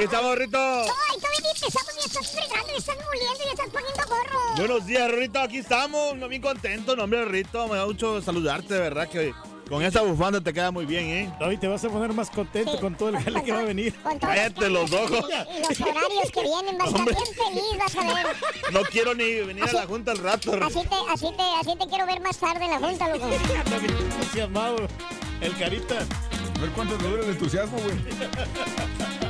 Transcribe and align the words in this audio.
Aquí 0.00 0.06
estamos, 0.06 0.38
Rito. 0.38 0.58
Ay, 0.58 1.20
tú 1.20 1.26
viniste, 1.36 1.66
estamos, 1.66 1.94
me 1.94 2.00
estás 2.00 2.30
fregando, 2.30 2.66
me 2.68 2.78
estás 2.78 2.96
moliendo 3.04 3.44
y 3.44 3.48
estás 3.50 3.68
poniendo 3.68 4.02
gorro. 4.08 4.56
Buenos 4.56 4.86
días, 4.86 5.10
Rito. 5.10 5.40
Aquí 5.40 5.58
estamos. 5.58 6.16
No, 6.16 6.26
bien 6.26 6.40
contento, 6.40 6.96
no, 6.96 7.04
hombre, 7.04 7.26
Rito. 7.26 7.68
Me 7.68 7.76
da 7.76 7.84
mucho 7.84 8.22
saludarte, 8.22 8.72
de 8.72 8.80
verdad 8.80 9.10
que 9.10 9.34
con 9.68 9.82
esa 9.82 10.00
bufanda 10.00 10.40
te 10.40 10.54
queda 10.54 10.70
muy 10.70 10.86
bien, 10.86 11.04
¿eh? 11.04 11.34
David, 11.38 11.58
te 11.58 11.68
vas 11.68 11.84
a 11.84 11.90
poner 11.90 12.14
más 12.14 12.30
contento 12.30 12.80
con 12.80 12.94
todo 12.96 13.10
el 13.10 13.18
jale 13.18 13.42
que 13.42 13.52
va 13.52 13.58
a 13.58 13.64
venir. 13.64 13.94
Cállate 14.18 14.70
los 14.70 14.90
ojos. 14.90 15.22
Y 15.54 15.68
los 15.68 15.80
horarios 15.82 16.30
que 16.32 16.42
vienen, 16.44 16.78
vas 16.78 16.94
a 16.94 16.96
estar 16.96 17.04
bien 17.04 17.34
feliz, 17.34 17.78
vas 17.78 17.96
a 17.96 18.14
ver. 18.14 18.26
No 18.72 18.80
quiero 18.84 19.14
ni 19.14 19.34
venir 19.42 19.64
a 19.64 19.72
la 19.72 19.86
junta 19.86 20.12
al 20.12 20.18
rato. 20.18 20.52
Rito. 20.52 20.64
Así 20.64 20.88
te, 20.88 20.94
así 21.12 21.36
te, 21.36 21.42
así 21.42 21.78
te 21.78 21.86
quiero 21.88 22.06
ver 22.06 22.22
más 22.22 22.38
tarde 22.38 22.64
en 22.64 22.70
la 22.70 22.78
junta, 22.78 23.06
loco. 23.06 23.26
David, 23.70 23.90
entusiasmado. 23.90 24.76
El 25.42 25.58
carita. 25.58 26.06
A 26.60 26.62
ver 26.64 26.72
cuánto 26.72 26.94
te 26.98 27.08
dura 27.08 27.22
el 27.22 27.30
entusiasmo, 27.30 27.78
güey. 27.78 27.96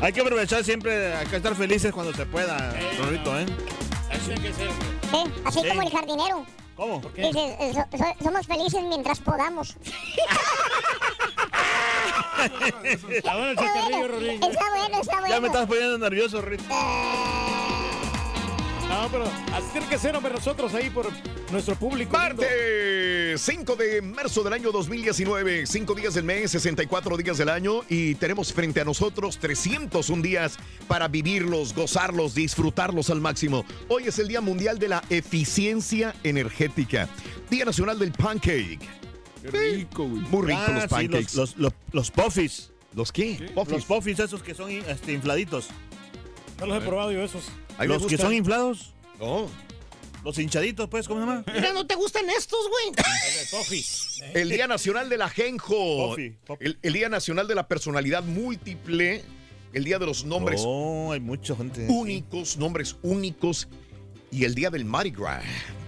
Hay 0.02 0.12
que 0.12 0.20
aprovechar 0.20 0.64
siempre, 0.64 1.14
hay 1.14 1.26
que 1.28 1.36
estar 1.36 1.54
felices 1.54 1.92
cuando 1.92 2.12
se 2.12 2.26
pueda, 2.26 2.72
Rito, 3.08 3.38
¿eh? 3.38 3.46
Así 4.10 4.32
hay 4.32 4.38
que 4.40 4.52
ser. 4.52 4.68
Sí, 5.12 5.32
así 5.44 5.60
Sí. 5.60 5.68
como 5.68 5.82
el 5.82 5.90
jardinero. 5.90 6.44
¿Cómo? 6.74 7.00
Dices, 7.14 7.36
eh, 7.60 7.72
so- 7.74 7.86
so- 7.98 8.24
somos 8.24 8.46
felices 8.46 8.82
mientras 8.88 9.20
podamos. 9.20 9.76
Está 13.10 13.36
bueno. 13.36 13.50
Está 13.50 13.72
bueno, 13.76 15.00
está 15.00 15.20
bueno. 15.20 15.28
Ya 15.28 15.40
me 15.40 15.46
estás 15.48 15.66
poniendo 15.66 15.98
nervioso, 15.98 16.40
Rito. 16.40 16.64
No, 18.90 19.08
pero 19.10 19.24
así 19.54 19.66
tiene 19.72 19.86
que 19.86 19.98
ser, 19.98 20.16
hombre, 20.16 20.32
nosotros 20.34 20.74
ahí 20.74 20.90
por 20.90 21.06
nuestro 21.52 21.76
público. 21.76 22.18
lindo. 22.18 22.42
Martes 22.42 23.40
5 23.40 23.76
de 23.76 24.02
marzo 24.02 24.42
del 24.42 24.52
año 24.52 24.72
2019, 24.72 25.64
5 25.66 25.94
días 25.94 26.14
del 26.14 26.24
mes, 26.24 26.50
64 26.50 27.16
días 27.16 27.38
del 27.38 27.48
año 27.50 27.82
y 27.88 28.16
tenemos 28.16 28.52
frente 28.52 28.80
a 28.80 28.84
nosotros 28.84 29.38
301 29.38 30.22
días 30.22 30.58
para 30.88 31.06
vivirlos, 31.06 31.72
gozarlos, 31.72 32.34
disfrutarlos 32.34 33.10
al 33.10 33.20
máximo. 33.20 33.64
Hoy 33.88 34.04
es 34.08 34.18
el 34.18 34.26
Día 34.26 34.40
Mundial 34.40 34.80
de 34.80 34.88
la 34.88 35.04
Eficiencia 35.08 36.12
Energética, 36.24 37.08
Día 37.48 37.64
Nacional 37.64 37.96
del 37.96 38.10
Pancake. 38.10 38.80
Qué 39.40 39.50
rico, 39.52 40.04
güey. 40.08 40.22
Muy 40.22 40.46
rico 40.48 40.60
Ah, 40.66 40.72
los 40.72 40.82
sí, 40.82 40.88
pancakes. 40.88 41.34
los, 41.36 41.36
los, 41.36 41.56
los, 41.56 41.72
los 41.92 42.10
puffis. 42.10 42.72
¿Los 42.92 43.12
qué? 43.12 43.52
Los 43.54 43.84
puffis 43.84 44.18
esos 44.18 44.42
que 44.42 44.52
son 44.52 44.68
este, 44.72 45.12
infladitos. 45.12 45.68
No 46.58 46.66
los 46.66 46.82
he 46.82 46.86
probado 46.86 47.12
yo 47.12 47.22
esos. 47.22 47.44
Los 47.86 48.06
que 48.06 48.16
son 48.18 48.34
inflados. 48.34 48.92
No. 49.18 49.48
Los 50.24 50.38
hinchaditos, 50.38 50.88
pues, 50.88 51.08
¿cómo 51.08 51.20
se 51.20 51.26
llama? 51.26 51.44
Mira, 51.54 51.72
¿no 51.72 51.86
te 51.86 51.94
gustan 51.94 52.28
estos, 52.30 52.60
güey? 52.68 52.92
El 54.34 54.50
Día 54.50 54.66
Nacional 54.66 55.08
del 55.08 55.22
Ajenjo. 55.22 56.08
Puffy, 56.10 56.30
puffy. 56.44 56.64
El, 56.64 56.78
el 56.82 56.92
Día 56.92 57.08
Nacional 57.08 57.48
de 57.48 57.54
la 57.54 57.66
Personalidad 57.68 58.22
Múltiple. 58.22 59.24
El 59.72 59.84
Día 59.84 59.98
de 59.98 60.06
los 60.06 60.24
Nombres 60.24 60.62
No, 60.64 61.12
hay 61.12 61.20
mucha 61.20 61.54
gente. 61.56 61.86
únicos, 61.88 62.56
nombres 62.58 62.96
únicos. 63.02 63.68
Y 64.32 64.44
el 64.44 64.54
Día 64.54 64.68
del 64.70 64.84
Mardi 64.84 65.10
Gras. 65.10 65.42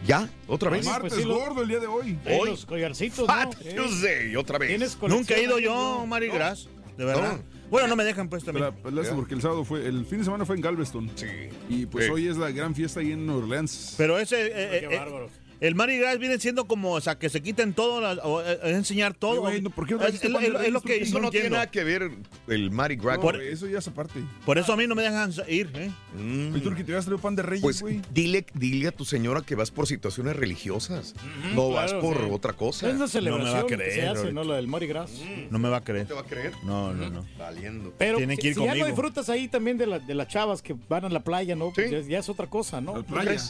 ¿Ya? 0.07 0.29
¿Otra 0.49 0.71
vez? 0.71 0.85
Pues 0.85 0.93
Martes 0.99 1.15
sí, 1.15 1.25
lo- 1.25 1.35
gordo 1.39 1.63
el 1.63 1.69
día 1.69 1.79
de 1.79 1.87
hoy. 1.87 2.19
Hoy. 2.27 2.49
los 2.51 2.67
collarcitos, 2.67 3.27
Fat 3.27 3.55
¿no? 3.55 3.61
Eh, 3.71 3.75
Tuesday, 3.75 4.37
otra 4.37 4.59
vez. 4.59 4.69
¿Tienes 4.71 4.99
Nunca 5.01 5.35
he 5.37 5.45
ido 5.45 5.59
yo, 5.59 6.05
no? 6.07 6.33
Gras. 6.33 6.69
De 6.97 7.05
verdad. 7.05 7.41
Bueno, 7.73 7.89
no 7.89 7.97
me 7.97 8.05
dejan, 8.05 8.29
pues, 8.29 8.45
también. 8.45 8.67
Pero, 8.67 8.83
pues, 8.83 8.95
lástima, 8.95 9.17
porque 9.17 9.33
el 9.35 9.41
sábado 9.41 9.65
fue, 9.65 9.87
el 9.87 10.05
fin 10.05 10.19
de 10.19 10.25
semana 10.25 10.45
fue 10.45 10.57
en 10.57 10.61
Galveston. 10.61 11.11
Sí. 11.15 11.27
Y 11.71 11.87
pues 11.87 12.05
Sí. 12.05 12.11
hoy 12.11 12.29
es 12.29 12.37
la 12.37 12.51
gran 12.51 12.75
fiesta 12.75 13.01
ahí 13.01 13.13
en 13.13 13.25
Nueva 13.25 13.41
Orleans. 13.45 13.95
Pero 13.97 14.19
ese... 14.19 14.47
eh, 14.49 14.51
Qué 14.53 14.77
eh, 14.77 14.89
eh, 14.93 14.99
bárbaro. 14.99 15.31
El 15.63 15.77
Mardi 15.77 15.97
Gras 15.97 16.19
viene 16.19 16.39
siendo 16.41 16.65
como, 16.67 16.91
o 16.93 17.01
sea, 17.01 17.17
que 17.19 17.29
se 17.29 17.41
quiten 17.41 17.73
todo, 17.73 18.01
o, 18.25 18.43
eh, 18.43 18.59
enseñar 18.65 19.15
todo. 19.15 19.43
Güey, 19.43 19.63
no, 19.63 19.71
¿por 19.71 19.87
qué 19.87 19.95
no 19.95 20.05
es, 20.05 20.71
lo 20.73 20.81
que 20.81 20.97
Eso 21.03 21.19
no 21.19 21.27
no 21.27 21.31
tiene 21.31 21.51
nada 21.51 21.71
que 21.71 21.85
ver 21.85 22.11
el 22.49 22.71
Mardi 22.73 22.97
Gras. 22.97 23.21
No, 23.23 23.31
eso 23.31 23.69
ya 23.69 23.79
es 23.79 23.87
aparte. 23.87 24.21
Por 24.45 24.59
eso 24.59 24.73
a 24.73 24.77
mí 24.77 24.89
no 24.89 24.97
me 24.97 25.03
dejan 25.03 25.33
ir, 25.47 25.71
¿eh? 25.77 25.91
Mm. 26.19 26.57
¿Y 26.57 26.61
tú 26.61 26.75
que 26.75 26.83
te 26.83 26.93
pan 27.19 27.37
de 27.37 27.43
reyes, 27.43 27.63
Pues 27.63 27.81
güey? 27.81 28.03
dile, 28.13 28.45
dile 28.55 28.89
a 28.89 28.93
tu 28.93 29.05
señora 29.05 29.43
que 29.43 29.55
vas 29.55 29.71
por 29.71 29.87
situaciones 29.87 30.35
religiosas. 30.35 31.15
no 31.55 31.71
vas 31.71 31.95
por 31.95 32.17
sí. 32.19 32.29
otra 32.33 32.55
cosa. 32.55 32.89
Es 32.89 32.97
una 32.97 33.07
celebración 33.07 33.67
que 33.69 33.77
creer 33.77 33.93
se 33.93 34.01
hace, 34.09 34.19
ahorita. 34.19 34.33
¿no? 34.35 34.43
La 34.45 34.57
del 34.57 34.67
Mardi 34.67 34.89
Gras. 34.89 35.13
No 35.51 35.61
me 35.61 35.69
va 35.69 35.77
a 35.77 35.85
creer. 35.85 36.09
¿Te 36.09 36.15
va 36.15 36.23
a 36.23 36.25
creer? 36.25 36.53
No, 36.65 36.93
no, 36.93 37.09
no. 37.09 37.25
Valiendo. 37.39 37.95
Pero 37.99 38.17
Tienen 38.17 38.37
si, 38.37 38.43
que 38.43 38.49
ir 38.49 38.55
si 38.55 38.61
ya 38.61 38.67
no 38.67 38.71
conmigo. 38.73 38.87
disfrutas 38.89 39.29
ahí 39.29 39.47
también 39.47 39.79
de, 39.79 39.87
la- 39.87 39.99
de 40.01 40.15
las 40.17 40.27
chavas 40.27 40.61
que 40.61 40.75
van 40.89 41.05
a 41.05 41.09
la 41.09 41.23
playa, 41.23 41.55
¿no? 41.55 41.73
Pues 41.73 41.89
ya, 41.91 42.01
ya 42.01 42.19
es 42.19 42.29
otra 42.29 42.49
cosa, 42.49 42.81
¿no? 42.81 42.93
La 42.95 42.99
¿No 42.99 43.05
playa. 43.05 43.41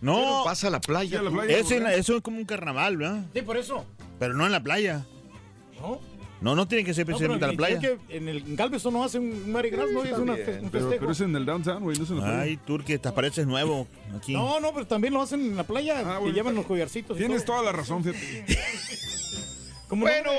No, 0.00 0.44
Vas 0.44 0.64
a 0.64 0.70
la 0.70 0.80
playa. 0.80 1.10
Sí, 1.10 1.16
a 1.16 1.22
la 1.22 1.30
tú. 1.30 1.36
playa. 1.36 1.58
eso, 1.58 1.74
eso 1.88 2.16
es 2.16 2.22
como 2.22 2.38
un 2.38 2.44
carnaval, 2.44 2.96
¿verdad? 2.96 3.24
Sí, 3.34 3.42
por 3.42 3.56
eso. 3.56 3.84
Pero 4.18 4.34
no 4.34 4.46
en 4.46 4.52
la 4.52 4.62
playa. 4.62 5.04
¿No? 5.80 6.00
No, 6.40 6.56
no 6.56 6.66
tiene 6.66 6.84
que 6.84 6.94
ser 6.94 7.06
No, 7.06 7.18
pero 7.18 7.28
precisamente 7.28 7.44
a 7.44 7.48
la 7.48 7.54
playa. 7.56 7.78
creo 7.78 7.98
que 8.08 8.16
en 8.16 8.28
el 8.28 8.38
en 8.38 8.56
Galveston 8.56 8.94
no 8.94 9.04
hacen 9.04 9.22
un 9.30 9.52
Mardi 9.52 9.68
Gras, 9.68 9.88
¿no? 9.92 10.02
Es 10.02 10.12
una 10.12 10.32
un 10.32 10.38
Pero, 10.38 10.70
festejo. 10.70 10.90
pero 11.00 11.12
es 11.12 11.20
en 11.20 11.36
el 11.36 11.44
downtown, 11.44 11.82
güey, 11.82 11.98
no 11.98 12.04
es 12.04 12.10
en 12.10 12.16
la 12.16 12.22
playa. 12.24 12.40
Ay, 12.40 12.56
Turque, 12.56 12.98
te 12.98 13.12
pareces 13.12 13.46
nuevo 13.46 13.86
aquí. 14.16 14.32
No, 14.32 14.58
no, 14.58 14.72
pero 14.72 14.86
también 14.86 15.12
lo 15.12 15.20
hacen 15.20 15.40
en 15.42 15.56
la 15.56 15.64
playa. 15.64 15.98
Ah, 16.00 16.14
que 16.14 16.18
bueno, 16.20 16.34
llevan 16.34 16.54
los 16.54 16.64
collarcitos. 16.64 17.14
y 17.16 17.20
Tienes 17.20 17.44
todo. 17.44 17.58
toda 17.58 17.70
la 17.72 17.76
razón, 17.76 18.02
fíjate. 18.02 18.46
Bueno. 19.90 20.30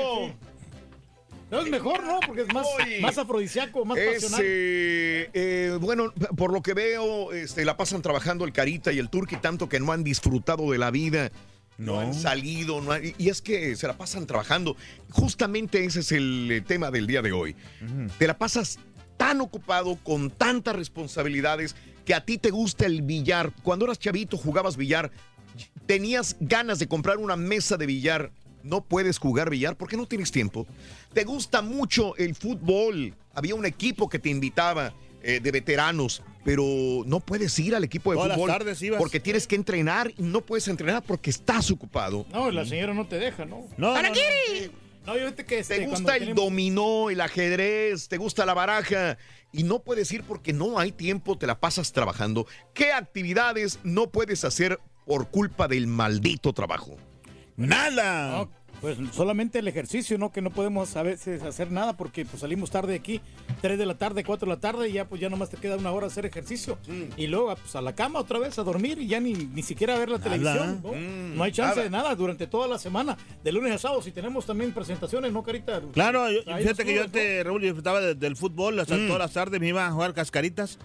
No, 1.52 1.60
es 1.60 1.70
mejor, 1.70 2.02
¿no? 2.02 2.18
Porque 2.26 2.42
es 2.42 2.52
más, 2.54 2.66
más 3.02 3.18
afrodisíaco, 3.18 3.84
más 3.84 3.98
Es, 3.98 4.14
pasional. 4.22 4.40
eh, 4.42 5.30
eh, 5.34 5.78
bueno, 5.80 6.12
por 6.36 6.50
lo 6.52 6.62
que 6.62 6.72
veo, 6.74 7.30
este, 7.32 7.64
la 7.66 7.76
pasan 7.76 8.00
trabajando 8.02 8.44
el 8.46 8.52
Carita 8.52 8.90
y 8.90 8.98
el 8.98 9.10
Turqui 9.10 9.36
tanto 9.36 9.68
que 9.68 9.78
no 9.78 9.92
han 9.92 10.02
disfrutado 10.02 10.70
de 10.72 10.78
la 10.78 10.90
vida. 10.90 11.30
No, 11.78 11.94
No. 11.94 12.00
han 12.00 12.14
salido, 12.14 12.80
no 12.80 12.92
han- 12.92 13.02
y 13.18 13.28
es 13.28 13.42
que 13.42 13.76
se 13.76 13.86
la 13.86 13.96
pasan 13.98 14.26
trabajando. 14.26 14.76
Justamente 15.10 15.84
ese 15.84 16.00
es 16.00 16.12
el 16.12 16.48
eh, 16.50 16.60
tema 16.62 16.90
del 16.90 17.06
día 17.06 17.20
de 17.22 17.32
hoy. 17.32 17.54
Te 18.18 18.26
la 18.26 18.38
pasas 18.38 18.78
tan 19.18 19.40
ocupado, 19.42 19.96
con 20.02 20.30
tantas 20.30 20.74
responsabilidades, 20.74 21.76
que 22.06 22.14
a 22.14 22.24
ti 22.24 22.38
te 22.38 22.50
gusta 22.50 22.86
el 22.86 23.02
billar. 23.02 23.52
Cuando 23.62 23.84
eras 23.84 23.98
chavito, 23.98 24.36
jugabas 24.38 24.76
billar, 24.76 25.10
tenías 25.86 26.36
ganas 26.40 26.78
de 26.78 26.88
comprar 26.88 27.18
una 27.18 27.36
mesa 27.36 27.76
de 27.76 27.86
billar. 27.86 28.32
No 28.62 28.80
puedes 28.82 29.18
jugar 29.18 29.50
billar 29.50 29.76
porque 29.76 29.96
no 29.96 30.06
tienes 30.06 30.30
tiempo. 30.30 30.66
Te 31.12 31.24
gusta 31.24 31.62
mucho 31.62 32.16
el 32.16 32.34
fútbol. 32.34 33.14
Había 33.34 33.54
un 33.54 33.66
equipo 33.66 34.08
que 34.08 34.18
te 34.18 34.28
invitaba 34.30 34.92
eh, 35.22 35.40
de 35.40 35.50
veteranos, 35.52 36.22
pero 36.44 36.64
no 37.06 37.20
puedes 37.20 37.56
ir 37.58 37.74
al 37.74 37.84
equipo 37.84 38.10
de 38.12 38.16
Todas 38.16 38.28
las 38.30 38.36
fútbol 38.36 38.50
tardes 38.50 38.82
ibas. 38.82 38.98
porque 38.98 39.20
tienes 39.20 39.46
que 39.46 39.54
entrenar 39.56 40.10
y 40.16 40.22
no 40.22 40.40
puedes 40.40 40.66
entrenar 40.68 41.02
porque 41.02 41.30
estás 41.30 41.70
ocupado. 41.70 42.26
No, 42.32 42.50
la 42.50 42.64
señora 42.64 42.92
no 42.94 43.06
te 43.06 43.16
deja, 43.18 43.44
¿no? 43.44 43.66
No, 43.76 43.94
¿Para 43.94 44.08
no, 44.08 44.14
qué? 44.14 44.70
No, 45.06 45.16
yo 45.16 45.26
viste 45.26 45.44
que 45.44 45.58
este, 45.60 45.74
Te 45.78 45.80
cuando 45.86 45.98
gusta 46.00 46.14
el 46.16 46.20
tenemos- 46.26 46.44
dominó, 46.44 47.10
el 47.10 47.20
ajedrez, 47.20 48.06
te 48.08 48.16
gusta 48.18 48.46
la 48.46 48.54
baraja 48.54 49.18
y 49.52 49.64
no 49.64 49.80
puedes 49.80 50.10
ir 50.12 50.22
porque 50.22 50.52
no 50.52 50.78
hay 50.78 50.92
tiempo, 50.92 51.36
te 51.36 51.46
la 51.46 51.58
pasas 51.58 51.92
trabajando. 51.92 52.46
¿Qué 52.74 52.92
actividades 52.92 53.80
no 53.82 54.08
puedes 54.10 54.44
hacer 54.44 54.78
por 55.04 55.28
culpa 55.28 55.66
del 55.68 55.86
maldito 55.88 56.52
trabajo? 56.52 56.96
¡Nada! 57.56 58.30
No, 58.38 58.50
pues 58.80 58.96
solamente 59.12 59.60
el 59.60 59.68
ejercicio, 59.68 60.18
¿no? 60.18 60.32
Que 60.32 60.42
no 60.42 60.50
podemos 60.50 60.96
a 60.96 61.02
veces 61.04 61.42
hacer 61.44 61.70
nada 61.70 61.96
porque 61.96 62.24
pues 62.24 62.40
salimos 62.40 62.70
tarde 62.70 62.92
de 62.94 62.98
aquí, 62.98 63.20
3 63.60 63.78
de 63.78 63.86
la 63.86 63.94
tarde, 63.96 64.24
4 64.24 64.46
de 64.48 64.54
la 64.54 64.60
tarde 64.60 64.88
y 64.88 64.92
ya 64.94 65.04
pues 65.08 65.20
ya 65.20 65.28
nomás 65.28 65.50
te 65.50 65.56
queda 65.56 65.76
una 65.76 65.92
hora 65.92 66.08
hacer 66.08 66.26
ejercicio. 66.26 66.78
Y 67.16 67.28
luego 67.28 67.54
pues, 67.54 67.76
a 67.76 67.80
la 67.80 67.94
cama 67.94 68.18
otra 68.18 68.40
vez 68.40 68.58
a 68.58 68.64
dormir 68.64 68.98
y 68.98 69.06
ya 69.06 69.20
ni, 69.20 69.34
ni 69.34 69.62
siquiera 69.62 69.94
a 69.94 69.98
ver 69.98 70.08
la 70.08 70.18
Nada. 70.18 70.30
televisión. 70.30 70.80
¿no? 70.82 70.92
Mm, 70.94 71.36
No 71.36 71.44
hay 71.44 71.52
chance 71.52 71.76
nada. 71.76 71.82
de 71.84 71.90
nada 71.90 72.14
durante 72.16 72.46
toda 72.48 72.66
la 72.66 72.78
semana, 72.78 73.16
de 73.44 73.52
lunes 73.52 73.72
a 73.72 73.78
sábado. 73.78 74.02
Si 74.02 74.10
tenemos 74.10 74.46
también 74.46 74.72
presentaciones, 74.72 75.32
¿no, 75.32 75.44
Carita? 75.44 75.80
Claro, 75.92 76.28
yo- 76.30 76.40
fíjate 76.42 76.84
que 76.84 76.94
yo 76.94 77.08
te, 77.08 77.44
Raúl, 77.44 77.62
disfrutaba 77.62 78.00
de- 78.00 78.14
del 78.16 78.34
fútbol, 78.34 78.80
hasta 78.80 78.96
Mm. 78.96 79.06
todas 79.06 79.20
las 79.20 79.32
tardes 79.32 79.60
me 79.60 79.68
iba 79.68 79.86
a 79.86 79.92
jugar 79.92 80.12
cascaritas 80.12 80.78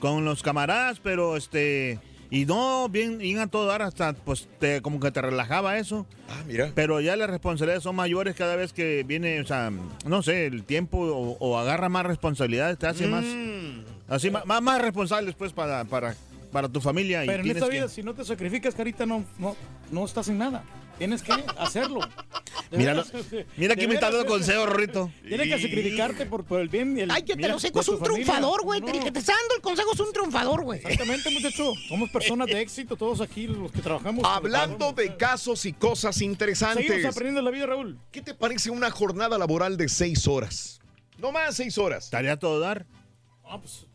con 0.00 0.24
los 0.26 0.42
camaradas, 0.42 1.00
pero 1.00 1.36
este, 1.36 1.98
y 2.34 2.46
no, 2.46 2.88
bien, 2.88 3.18
bien 3.18 3.38
a 3.40 3.46
todo 3.46 3.66
dar, 3.66 3.82
hasta 3.82 4.14
pues 4.14 4.48
te, 4.58 4.80
como 4.80 4.98
que 4.98 5.10
te 5.10 5.20
relajaba 5.20 5.76
eso, 5.78 6.06
Ah, 6.30 6.42
mira. 6.46 6.72
pero 6.74 6.98
ya 7.02 7.14
las 7.14 7.28
responsabilidades 7.28 7.82
son 7.82 7.94
mayores 7.94 8.34
cada 8.34 8.56
vez 8.56 8.72
que 8.72 9.04
viene, 9.06 9.38
o 9.40 9.46
sea, 9.46 9.70
no 10.06 10.22
sé, 10.22 10.46
el 10.46 10.64
tiempo 10.64 10.98
o, 10.98 11.36
o 11.38 11.58
agarra 11.58 11.90
más 11.90 12.06
responsabilidades, 12.06 12.78
te 12.78 12.86
hace 12.86 13.06
más, 13.06 13.24
Mm. 13.24 13.84
así, 14.08 14.30
más, 14.30 14.46
más, 14.46 14.62
más 14.62 14.80
responsable 14.80 15.26
después 15.26 15.52
para, 15.52 15.84
para, 15.84 16.14
para 16.50 16.68
tu 16.70 16.80
familia. 16.80 17.22
y 17.22 17.26
Pero 17.26 17.40
en 17.40 17.44
tienes 17.44 17.62
esta 17.62 17.70
que- 17.70 17.76
vida, 17.78 17.88
si 17.88 18.02
no 18.02 18.14
te 18.14 18.24
sacrificas, 18.24 18.74
Carita, 18.74 19.04
no, 19.04 19.24
no, 19.38 19.54
no 19.90 20.04
estás 20.06 20.28
en 20.28 20.38
nada. 20.38 20.64
Tienes 21.02 21.20
que 21.20 21.32
hacerlo. 21.58 21.98
Veras, 22.70 23.10
este, 23.14 23.44
Mira 23.56 23.74
de 23.74 23.80
que 23.80 23.88
me 23.88 23.94
está 23.94 24.08
dando 24.08 24.24
consejo, 24.24 24.66
Rorrito. 24.66 25.10
Tienes 25.26 25.48
que 25.48 25.60
sacrificarte 25.60 26.26
por, 26.26 26.44
por 26.44 26.60
el 26.60 26.68
bien. 26.68 26.96
y 26.96 27.00
El, 27.00 27.10
Ay, 27.10 27.22
que 27.22 27.32
te 27.32 27.38
mira, 27.38 27.48
lo 27.48 27.58
seco, 27.58 27.80
es 27.80 27.88
un 27.88 27.98
familia. 27.98 28.24
triunfador, 28.24 28.62
güey. 28.62 28.80
No. 28.80 28.86
El 28.86 29.02
que 29.02 29.10
te 29.10 29.18
está 29.18 29.32
dando 29.32 29.56
el 29.56 29.62
consejo 29.62 29.92
es 29.94 29.98
un 29.98 30.12
triunfador, 30.12 30.62
güey. 30.62 30.78
Exactamente, 30.78 31.28
muchacho. 31.30 31.72
Somos 31.88 32.08
personas 32.10 32.46
de 32.46 32.60
éxito, 32.60 32.94
todos 32.96 33.20
aquí, 33.20 33.48
los 33.48 33.72
que 33.72 33.82
trabajamos. 33.82 34.24
Hablando 34.24 34.92
de 34.92 35.16
casos 35.16 35.66
y 35.66 35.72
cosas 35.72 36.14
Seguimos 36.14 36.34
interesantes, 36.34 37.04
aprendiendo 37.04 37.42
la 37.42 37.50
vida, 37.50 37.66
Raúl. 37.66 37.98
¿qué 38.12 38.22
te 38.22 38.32
parece 38.32 38.70
una 38.70 38.88
jornada 38.92 39.36
laboral 39.38 39.76
de 39.76 39.88
seis 39.88 40.28
horas? 40.28 40.80
No 41.18 41.32
más 41.32 41.56
seis 41.56 41.78
horas. 41.78 42.04
Estaría 42.04 42.34
a 42.34 42.38
todo 42.38 42.60
dar. 42.60 42.86
Ah, 43.44 43.58
pues, 43.60 43.86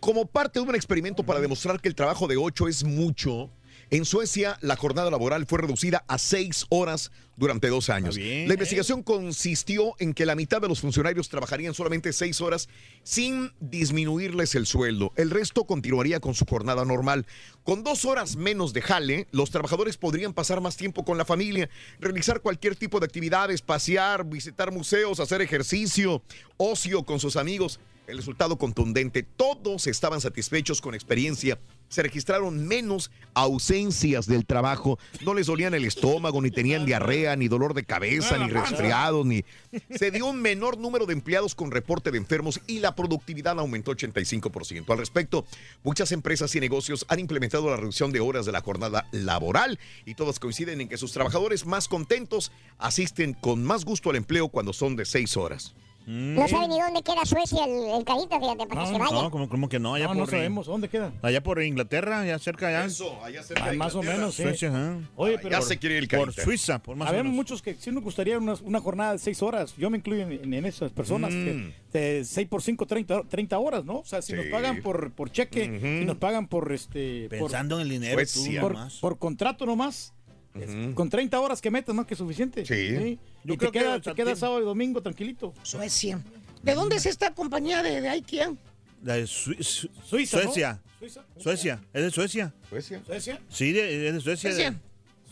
Como 0.00 0.26
parte 0.26 0.58
de 0.58 0.66
un 0.68 0.74
experimento 0.74 1.22
para 1.22 1.38
demostrar 1.38 1.80
que 1.80 1.86
el 1.86 1.94
trabajo 1.94 2.26
de 2.26 2.36
ocho 2.36 2.66
es 2.66 2.82
mucho, 2.82 3.48
en 3.92 4.06
Suecia 4.06 4.56
la 4.62 4.74
jornada 4.74 5.10
laboral 5.10 5.44
fue 5.44 5.58
reducida 5.60 6.02
a 6.08 6.16
seis 6.16 6.64
horas 6.70 7.12
durante 7.36 7.68
dos 7.68 7.90
años. 7.90 8.16
bien, 8.16 8.48
la 8.48 8.54
¿eh? 8.54 8.56
investigación 8.56 9.02
consistió 9.02 9.94
en 9.98 10.14
que 10.14 10.24
la 10.24 10.34
mitad 10.34 10.62
de 10.62 10.68
los 10.68 10.80
funcionarios 10.80 11.28
trabajarían 11.28 11.74
solamente 11.74 12.14
seis 12.14 12.40
horas 12.40 12.70
sin 13.02 13.52
disminuirles 13.60 14.54
el 14.54 14.64
sueldo. 14.64 15.12
El 15.16 15.30
resto 15.30 15.66
continuaría 15.66 16.20
con 16.20 16.32
su 16.34 16.46
jornada 16.46 16.86
normal. 16.86 17.26
Con 17.64 17.84
dos 17.84 18.06
horas 18.06 18.36
menos 18.36 18.72
de 18.72 18.80
jale, 18.80 19.26
los 19.30 19.50
trabajadores 19.50 19.98
podrían 19.98 20.32
pasar 20.32 20.62
más 20.62 20.78
tiempo 20.78 21.04
con 21.04 21.18
la 21.18 21.26
familia, 21.26 21.68
realizar 22.00 22.40
cualquier 22.40 22.76
tipo 22.76 22.98
de 22.98 23.04
actividades, 23.04 23.60
pasear, 23.60 24.24
visitar 24.24 24.72
museos, 24.72 25.20
hacer 25.20 25.42
ejercicio, 25.42 26.22
ocio 26.56 27.02
con 27.02 27.20
sus 27.20 27.36
amigos. 27.36 27.78
El 28.06 28.16
resultado 28.16 28.56
contundente, 28.56 29.22
todos 29.22 29.86
estaban 29.86 30.20
satisfechos 30.22 30.80
con 30.80 30.94
experiencia. 30.94 31.58
Se 31.92 32.02
registraron 32.02 32.66
menos 32.66 33.10
ausencias 33.34 34.26
del 34.26 34.46
trabajo. 34.46 34.98
No 35.26 35.34
les 35.34 35.46
dolían 35.46 35.74
el 35.74 35.84
estómago, 35.84 36.40
ni 36.40 36.50
tenían 36.50 36.86
diarrea, 36.86 37.36
ni 37.36 37.48
dolor 37.48 37.74
de 37.74 37.84
cabeza, 37.84 38.38
ni 38.38 38.48
resfriados, 38.48 39.26
ni... 39.26 39.44
Se 39.90 40.10
dio 40.10 40.24
un 40.24 40.40
menor 40.40 40.78
número 40.78 41.04
de 41.04 41.12
empleados 41.12 41.54
con 41.54 41.70
reporte 41.70 42.10
de 42.10 42.16
enfermos 42.16 42.62
y 42.66 42.78
la 42.78 42.94
productividad 42.94 43.58
aumentó 43.60 43.92
85%. 43.92 44.90
Al 44.90 44.96
respecto, 44.96 45.44
muchas 45.82 46.12
empresas 46.12 46.54
y 46.54 46.60
negocios 46.60 47.04
han 47.10 47.18
implementado 47.18 47.68
la 47.68 47.76
reducción 47.76 48.10
de 48.10 48.20
horas 48.20 48.46
de 48.46 48.52
la 48.52 48.62
jornada 48.62 49.06
laboral 49.12 49.78
y 50.06 50.14
todas 50.14 50.38
coinciden 50.38 50.80
en 50.80 50.88
que 50.88 50.96
sus 50.96 51.12
trabajadores 51.12 51.66
más 51.66 51.88
contentos 51.88 52.52
asisten 52.78 53.34
con 53.34 53.64
más 53.64 53.84
gusto 53.84 54.08
al 54.08 54.16
empleo 54.16 54.48
cuando 54.48 54.72
son 54.72 54.96
de 54.96 55.04
seis 55.04 55.36
horas. 55.36 55.74
No 56.06 56.48
sabe 56.48 56.68
ni 56.68 56.80
dónde 56.80 57.02
queda 57.02 57.24
Suecia 57.24 57.64
el, 57.64 57.98
el 57.98 58.04
carita, 58.04 58.38
fíjate, 58.40 58.66
para 58.66 58.80
que 58.82 58.86
se 58.92 58.98
vaya. 58.98 59.22
No, 59.22 59.30
como, 59.30 59.48
como 59.48 59.68
que 59.68 59.78
no, 59.78 59.94
allá 59.94 60.04
no, 60.06 60.10
por 60.14 60.16
no 60.18 60.26
sabemos. 60.26 60.66
¿Dónde 60.66 60.88
queda? 60.88 61.12
Allá 61.22 61.42
por 61.42 61.62
Inglaterra, 61.62 62.20
allá 62.20 62.38
cerca, 62.38 62.68
allá. 62.68 62.84
allá 63.24 63.42
cerca 63.42 63.64
Ah, 63.70 63.72
más 63.74 63.94
o 63.94 64.02
menos, 64.02 64.34
sí. 64.34 64.42
Suecia, 64.42 64.68
ajá. 64.68 64.98
Oye, 65.16 65.38
pero 65.38 65.50
ya 65.50 65.62
se 65.62 65.78
quiere 65.78 65.96
ir 65.98 66.02
el 66.04 66.08
Por 66.08 66.26
carita. 66.26 66.42
Suiza, 66.44 66.78
por 66.82 66.96
más 66.96 67.06
o 67.06 67.10
habemos 67.10 67.32
menos. 67.32 67.36
muchos 67.36 67.62
que 67.62 67.74
sí 67.74 67.90
nos 67.90 68.02
gustaría 68.02 68.38
una, 68.38 68.54
una 68.64 68.80
jornada 68.80 69.12
de 69.12 69.18
seis 69.18 69.42
horas. 69.42 69.74
Yo 69.76 69.90
me 69.90 69.98
incluyo 69.98 70.22
en, 70.22 70.52
en 70.54 70.66
esas 70.66 70.90
personas. 70.92 71.32
Mm. 71.32 71.44
que 71.44 71.72
de 71.92 72.24
6 72.24 72.48
por 72.48 72.62
5, 72.62 72.86
30, 72.86 73.22
30 73.28 73.58
horas, 73.58 73.84
¿no? 73.84 73.98
O 73.98 74.04
sea, 74.06 74.22
si 74.22 74.32
nos 74.32 74.46
Sí. 74.46 74.50
pagan 74.50 74.80
por, 74.82 75.12
por 75.12 75.30
cheque, 75.30 75.68
Ujú. 75.76 75.80
si 76.00 76.04
nos 76.06 76.16
pagan 76.16 76.46
por 76.48 76.72
este. 76.72 77.28
por- 77.28 77.38
Pensando 77.38 77.76
en 77.76 77.82
el 77.82 77.88
dinero, 77.90 78.14
Suecia. 78.14 78.60
tú 78.62 78.66
por, 78.68 78.76
por 79.00 79.18
contrato 79.18 79.66
nomás. 79.66 80.14
Con 80.94 81.08
30 81.08 81.40
horas 81.40 81.60
que 81.62 81.70
metas, 81.70 81.94
¿no? 81.94 82.06
Que 82.06 82.14
suficiente. 82.14 82.64
Sí. 82.66 83.18
Yo 83.44 83.54
y 83.54 83.56
creo 83.56 83.70
te 83.72 83.78
que 83.78 83.84
queda, 84.14 84.34
te 84.34 84.36
sábado 84.36 84.60
y 84.60 84.64
domingo 84.64 85.02
tranquilito. 85.02 85.54
Suecia. 85.62 86.20
¿De 86.62 86.74
dónde 86.74 86.96
es 86.96 87.06
esta 87.06 87.34
compañía 87.34 87.82
de, 87.82 88.00
de 88.00 88.08
IKEA? 88.08 88.52
De 89.00 89.26
Su- 89.26 89.54
Suiza, 90.04 90.36
¿no? 90.38 90.42
Suecia. 90.44 90.80
Suiza. 90.98 91.24
Suecia. 91.38 91.80
¿Es 91.92 92.02
de 92.02 92.10
Suecia? 92.10 92.54
Suecia. 92.68 93.02
Suecia. 93.04 93.40
Sí, 93.48 93.72
de- 93.72 94.08
es 94.08 94.14
de 94.14 94.20
Suecia. 94.20 94.50
de- 94.50 94.56
Suecia. 94.56 94.80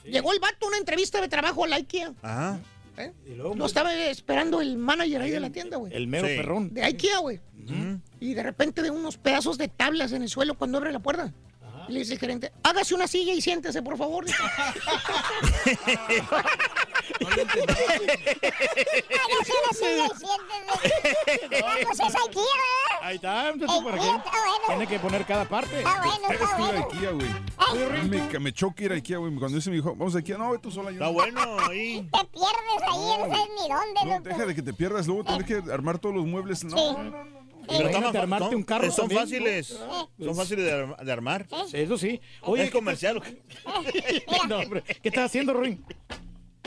Llegó 0.04 0.32
el 0.32 0.40
vato 0.40 0.64
a 0.64 0.68
una 0.68 0.78
entrevista 0.78 1.20
de 1.20 1.28
trabajo 1.28 1.64
a 1.64 1.68
la 1.68 1.76
IKEA. 1.76 2.12
Ajá. 2.22 2.58
¿eh? 2.96 3.12
Y 3.26 3.34
luego, 3.34 3.54
Lo 3.54 3.66
estaba 3.66 3.94
esperando 3.94 4.60
el 4.60 4.76
manager 4.76 5.22
ahí 5.22 5.30
de 5.30 5.40
la 5.40 5.50
tienda, 5.50 5.76
güey. 5.76 5.94
el 5.94 6.06
mero 6.08 6.26
Sí. 6.26 6.36
perrón. 6.36 6.72
De 6.74 6.82
IKEA, 6.82 7.18
güey. 7.18 7.40
Y 8.18 8.34
de 8.34 8.42
repente 8.42 8.82
de 8.82 8.90
unos 8.90 9.16
pedazos 9.18 9.56
de 9.58 9.68
tablas 9.68 10.12
en 10.12 10.22
el 10.22 10.28
suelo 10.28 10.56
cuando 10.58 10.78
abre 10.78 10.90
la 10.92 10.98
puerta. 10.98 11.32
Le 11.88 11.98
dice 12.00 12.14
el 12.14 12.18
gerente, 12.20 12.52
hágase 12.62 12.94
una 12.94 13.06
silla 13.08 13.32
y 13.32 13.40
siéntese, 13.40 13.82
por 13.82 13.96
favor. 13.96 14.24
Hágase 18.20 19.52
una 19.62 19.72
silla 19.72 20.06
y 20.06 20.08
siéntese. 20.18 21.64
Ah, 21.64 21.74
pues 21.84 22.00
es 22.00 22.14
Ikea, 22.14 22.42
¿verdad? 22.42 23.02
Ahí 23.02 23.16
está, 23.16 23.52
muchacho, 23.54 23.80
Eh, 23.80 23.82
¿para 23.84 23.98
qué? 23.98 24.10
Tiene 24.66 24.86
que 24.86 24.98
poner 24.98 25.24
cada 25.24 25.44
parte. 25.48 25.78
Está 25.78 26.02
bueno, 26.04 26.28
está 26.30 26.56
bueno. 26.58 26.88
Ikea, 26.92 27.10
güey. 27.12 28.08
Me, 28.08 28.38
me 28.40 28.52
choque 28.52 28.84
ir 28.84 28.92
a 28.92 28.94
Ikea, 28.94 29.18
güey. 29.18 29.34
Cuando 29.36 29.56
dice 29.56 29.70
mi 29.70 29.78
hijo, 29.78 29.94
vamos 29.96 30.14
a 30.14 30.18
Ikea, 30.18 30.38
no, 30.38 30.58
tú 30.60 30.70
sola. 30.70 30.90
Yo 30.90 30.94
Está 30.94 31.06
no. 31.06 31.12
bueno 31.12 31.40
ahí. 31.68 32.08
te 32.12 32.24
pierdes 32.26 32.82
ahí, 32.88 33.18
no 33.18 33.26
sabes 33.28 33.48
ni 33.60 33.68
dónde, 33.68 34.00
No, 34.04 34.10
loco. 34.16 34.22
deja 34.28 34.46
de 34.46 34.54
que 34.54 34.62
te 34.62 34.72
pierdas, 34.72 35.06
luego 35.06 35.24
tener 35.24 35.44
que 35.44 35.62
armar 35.72 35.98
todos 35.98 36.14
los 36.14 36.26
muebles. 36.26 36.62
No, 36.64 36.76
Sí. 36.76 36.84
no, 36.96 37.02
no, 37.04 37.24
no. 37.24 37.39
Pero 37.70 37.88
están- 37.88 38.16
armarte 38.16 38.46
son- 38.46 38.54
un 38.56 38.62
carro 38.64 38.90
Son 38.90 38.96
también, 39.08 39.20
fáciles. 39.20 39.78
Son 40.18 40.34
fáciles 40.36 40.64
de, 40.64 40.72
ar- 40.72 40.96
de 41.04 41.12
armar. 41.12 41.46
Eso 41.72 41.96
sí. 41.98 42.20
Oye, 42.42 42.64
es 42.64 42.70
comercial. 42.70 43.20
no, 44.48 44.58
hombre, 44.58 44.82
¿qué 45.02 45.08
estás 45.08 45.26
haciendo, 45.26 45.52
Ruin? 45.54 45.84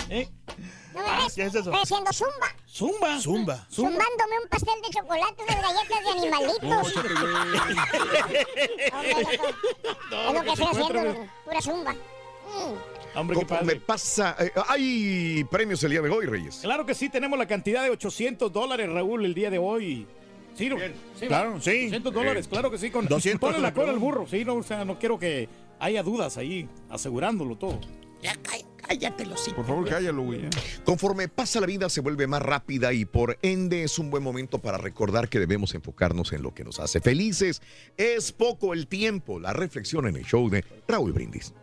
¿Eh? 0.10 0.28
¿No 0.94 1.02
me 1.02 1.24
ves? 1.24 1.34
¿Qué 1.34 1.44
es 1.44 1.56
eso? 1.56 1.72
Estoy 1.72 1.82
haciendo 1.82 2.12
zumba. 2.14 2.56
Zumba. 2.68 3.20
Zumba. 3.20 3.68
Zumbándome 3.72 4.40
un 4.44 4.50
pastel 4.50 4.76
de 4.82 4.90
chocolate, 4.90 5.44
unas 5.44 5.62
galletas 5.62 6.04
de 6.04 6.10
animalitos. 6.10 6.96
Hombre, 6.96 7.14
loco. 7.14 7.28
es 10.28 10.34
lo 10.34 10.42
que 10.44 10.50
estoy 10.50 10.66
haciendo, 10.68 11.28
pura 11.46 11.62
zumba. 11.62 11.94
Mm. 11.94 13.18
Hombre, 13.18 13.38
qué 13.40 13.46
padre. 13.46 13.76
pasa, 13.80 14.36
eh, 14.40 14.52
hay 14.68 15.44
premios 15.46 15.84
el 15.84 15.92
día 15.92 16.02
de 16.02 16.10
hoy, 16.10 16.26
Reyes. 16.26 16.60
Claro 16.64 16.86
que 16.86 16.96
sí, 16.96 17.10
tenemos 17.10 17.38
la 17.38 17.48
cantidad 17.48 17.84
de 17.84 17.92
800 17.92 18.52
dólares, 18.52 18.90
Raúl, 18.92 19.24
el 19.26 19.34
día 19.34 19.50
de 19.52 19.60
hoy. 19.60 20.08
Sí, 20.56 20.70
no, 20.70 20.78
sí, 21.20 21.28
Claro, 21.28 21.60
sí. 21.62 21.70
800 21.88 22.14
dólares, 22.14 22.48
claro 22.48 22.70
que 22.72 22.78
sí. 22.78 22.90
Con, 22.92 23.08
200 23.08 23.40
ponle 23.40 23.60
la 23.62 23.74
cola 23.74 23.92
al 23.92 24.00
burro, 24.00 24.28
sí, 24.28 24.46
no, 24.46 24.56
o 24.56 24.64
sea, 24.64 24.86
no 24.86 25.00
quiero 25.00 25.18
que 25.18 25.50
haya 25.80 26.04
dudas 26.04 26.38
ahí, 26.38 26.68
asegurándolo 26.90 27.56
todo. 27.58 27.80
Ya, 28.22 28.34
cá- 28.36 28.58
cállate 28.78 29.26
los 29.26 29.50
Por 29.50 29.66
favor, 29.66 29.90
cállalo, 29.90 30.22
güey. 30.24 30.42
Conforme 30.86 31.28
pasa 31.28 31.60
la 31.60 31.66
vida 31.66 31.90
se 31.90 32.00
vuelve 32.02 32.26
más 32.28 32.42
rápida 32.42 32.94
y 32.94 33.04
por 33.04 33.38
ende 33.42 33.84
es 33.84 34.00
un 34.00 34.10
buen 34.10 34.24
momento 34.24 34.60
para 34.60 34.78
recordar 34.78 35.28
que 35.28 35.40
debemos 35.40 35.74
enfocarnos 35.74 36.32
en 36.34 36.42
lo 36.44 36.54
que 36.54 36.64
nos 36.64 36.80
hace 36.80 37.02
felices. 37.02 37.62
Es 37.98 38.32
poco 38.32 38.74
el 38.74 38.88
tiempo, 38.88 39.40
la 39.40 39.52
reflexión 39.54 40.08
en 40.08 40.16
el 40.16 40.24
show 40.24 40.50
de 40.50 40.64
Raúl 40.88 41.12
Brindis. 41.14 41.54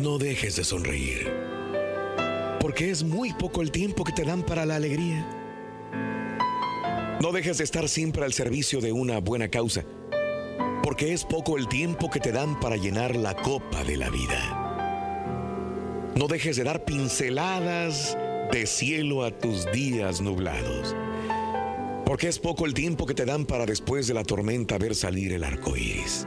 No 0.00 0.18
dejes 0.18 0.56
de 0.56 0.64
sonreír, 0.64 1.32
porque 2.66 2.90
es 2.90 3.04
muy 3.04 3.32
poco 3.32 3.62
el 3.62 3.70
tiempo 3.70 4.02
que 4.02 4.10
te 4.10 4.24
dan 4.24 4.42
para 4.42 4.66
la 4.66 4.74
alegría. 4.74 5.24
No 7.20 7.30
dejes 7.30 7.58
de 7.58 7.64
estar 7.64 7.88
siempre 7.88 8.24
al 8.24 8.32
servicio 8.32 8.80
de 8.80 8.90
una 8.90 9.20
buena 9.20 9.48
causa, 9.48 9.84
porque 10.82 11.12
es 11.12 11.22
poco 11.22 11.58
el 11.58 11.68
tiempo 11.68 12.10
que 12.10 12.18
te 12.18 12.32
dan 12.32 12.58
para 12.58 12.74
llenar 12.74 13.14
la 13.14 13.36
copa 13.36 13.84
de 13.84 13.96
la 13.96 14.10
vida. 14.10 16.10
No 16.16 16.26
dejes 16.26 16.56
de 16.56 16.64
dar 16.64 16.84
pinceladas 16.84 18.18
de 18.50 18.66
cielo 18.66 19.22
a 19.22 19.30
tus 19.30 19.70
días 19.70 20.20
nublados, 20.20 20.96
porque 22.04 22.26
es 22.26 22.40
poco 22.40 22.66
el 22.66 22.74
tiempo 22.74 23.06
que 23.06 23.14
te 23.14 23.26
dan 23.26 23.46
para 23.46 23.64
después 23.64 24.08
de 24.08 24.14
la 24.14 24.24
tormenta 24.24 24.76
ver 24.76 24.96
salir 24.96 25.32
el 25.34 25.44
arco 25.44 25.76
iris. 25.76 26.26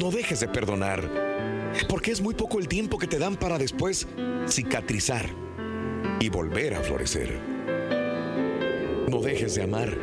No 0.00 0.10
dejes 0.10 0.40
de 0.40 0.48
perdonar, 0.48 1.31
porque 1.88 2.12
es 2.12 2.20
muy 2.20 2.34
poco 2.34 2.58
el 2.58 2.68
tiempo 2.68 2.98
que 2.98 3.06
te 3.06 3.18
dan 3.18 3.36
para 3.36 3.58
después 3.58 4.06
cicatrizar 4.48 5.28
y 6.20 6.28
volver 6.28 6.74
a 6.74 6.80
florecer. 6.80 7.38
No 9.08 9.20
dejes 9.20 9.54
de 9.54 9.62
amar, 9.62 9.96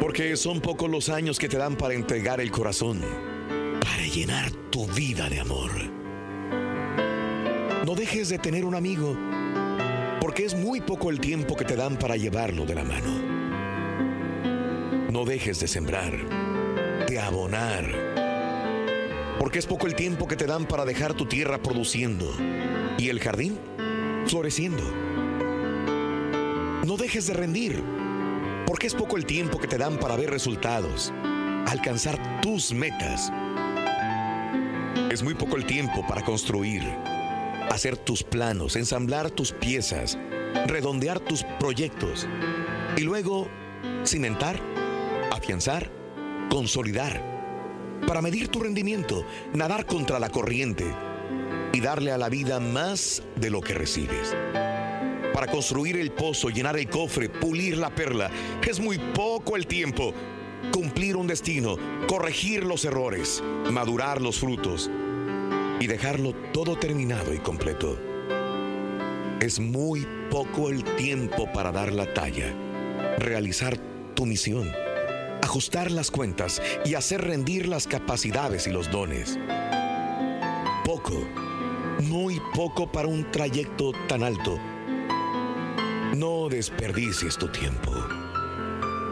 porque 0.00 0.36
son 0.36 0.60
pocos 0.60 0.90
los 0.90 1.08
años 1.08 1.38
que 1.38 1.48
te 1.48 1.56
dan 1.56 1.76
para 1.76 1.94
entregar 1.94 2.40
el 2.40 2.50
corazón, 2.50 3.00
para 3.80 4.06
llenar 4.06 4.50
tu 4.70 4.86
vida 4.86 5.28
de 5.28 5.40
amor. 5.40 5.70
No 7.86 7.94
dejes 7.94 8.28
de 8.28 8.38
tener 8.38 8.64
un 8.64 8.74
amigo, 8.74 9.16
porque 10.20 10.44
es 10.44 10.54
muy 10.54 10.80
poco 10.80 11.10
el 11.10 11.20
tiempo 11.20 11.56
que 11.56 11.64
te 11.64 11.76
dan 11.76 11.98
para 11.98 12.16
llevarlo 12.16 12.66
de 12.66 12.74
la 12.74 12.84
mano. 12.84 13.40
No 15.10 15.24
dejes 15.24 15.60
de 15.60 15.68
sembrar, 15.68 16.12
de 17.08 17.18
abonar, 17.18 18.19
porque 19.40 19.58
es 19.58 19.64
poco 19.64 19.86
el 19.86 19.94
tiempo 19.94 20.28
que 20.28 20.36
te 20.36 20.44
dan 20.44 20.66
para 20.66 20.84
dejar 20.84 21.14
tu 21.14 21.24
tierra 21.24 21.62
produciendo 21.62 22.30
y 22.98 23.08
el 23.08 23.20
jardín 23.20 23.58
floreciendo. 24.26 24.82
No 26.84 26.98
dejes 26.98 27.26
de 27.26 27.32
rendir, 27.32 27.82
porque 28.66 28.86
es 28.86 28.94
poco 28.94 29.16
el 29.16 29.24
tiempo 29.24 29.58
que 29.58 29.66
te 29.66 29.78
dan 29.78 29.98
para 29.98 30.14
ver 30.14 30.28
resultados, 30.28 31.10
alcanzar 31.66 32.42
tus 32.42 32.74
metas. 32.74 33.32
Es 35.10 35.22
muy 35.22 35.34
poco 35.34 35.56
el 35.56 35.64
tiempo 35.64 36.06
para 36.06 36.22
construir, 36.22 36.82
hacer 37.70 37.96
tus 37.96 38.22
planos, 38.22 38.76
ensamblar 38.76 39.30
tus 39.30 39.52
piezas, 39.52 40.18
redondear 40.66 41.18
tus 41.18 41.44
proyectos 41.58 42.28
y 42.94 43.00
luego 43.00 43.48
cimentar, 44.04 44.60
afianzar, 45.32 45.90
consolidar. 46.50 47.29
Para 48.06 48.22
medir 48.22 48.48
tu 48.48 48.60
rendimiento, 48.60 49.24
nadar 49.54 49.86
contra 49.86 50.18
la 50.18 50.30
corriente 50.30 50.84
y 51.72 51.80
darle 51.80 52.12
a 52.12 52.18
la 52.18 52.28
vida 52.28 52.60
más 52.60 53.22
de 53.36 53.50
lo 53.50 53.60
que 53.60 53.74
recibes. 53.74 54.34
Para 55.32 55.46
construir 55.46 55.96
el 55.96 56.10
pozo, 56.10 56.50
llenar 56.50 56.76
el 56.76 56.88
cofre, 56.88 57.28
pulir 57.28 57.78
la 57.78 57.94
perla, 57.94 58.30
es 58.68 58.80
muy 58.80 58.98
poco 58.98 59.56
el 59.56 59.66
tiempo. 59.66 60.12
Cumplir 60.72 61.16
un 61.16 61.26
destino, 61.26 61.76
corregir 62.06 62.64
los 62.64 62.84
errores, 62.84 63.42
madurar 63.70 64.20
los 64.20 64.38
frutos 64.38 64.90
y 65.80 65.86
dejarlo 65.86 66.34
todo 66.52 66.76
terminado 66.76 67.32
y 67.32 67.38
completo. 67.38 67.98
Es 69.40 69.58
muy 69.58 70.06
poco 70.30 70.68
el 70.68 70.84
tiempo 70.96 71.50
para 71.52 71.72
dar 71.72 71.92
la 71.92 72.12
talla, 72.12 72.54
realizar 73.18 73.78
tu 74.14 74.26
misión, 74.26 74.70
ajustar 75.42 75.90
las 75.90 76.10
cuentas 76.10 76.60
y 76.84 76.94
hacer 76.94 77.22
rendir 77.22 77.68
las 77.68 77.86
capacidades 77.86 78.66
y 78.66 78.70
los 78.70 78.90
dones. 78.90 79.38
Poco, 80.84 81.22
muy 82.02 82.40
poco 82.54 82.90
para 82.90 83.08
un 83.08 83.30
trayecto 83.30 83.92
tan 84.08 84.22
alto. 84.22 84.58
No 86.16 86.48
desperdicies 86.48 87.36
tu 87.36 87.48
tiempo. 87.48 87.92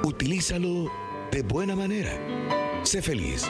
Utilízalo 0.05 0.91
de 1.31 1.43
buena 1.43 1.77
manera. 1.77 2.13
Sé 2.83 3.03
feliz 3.03 3.45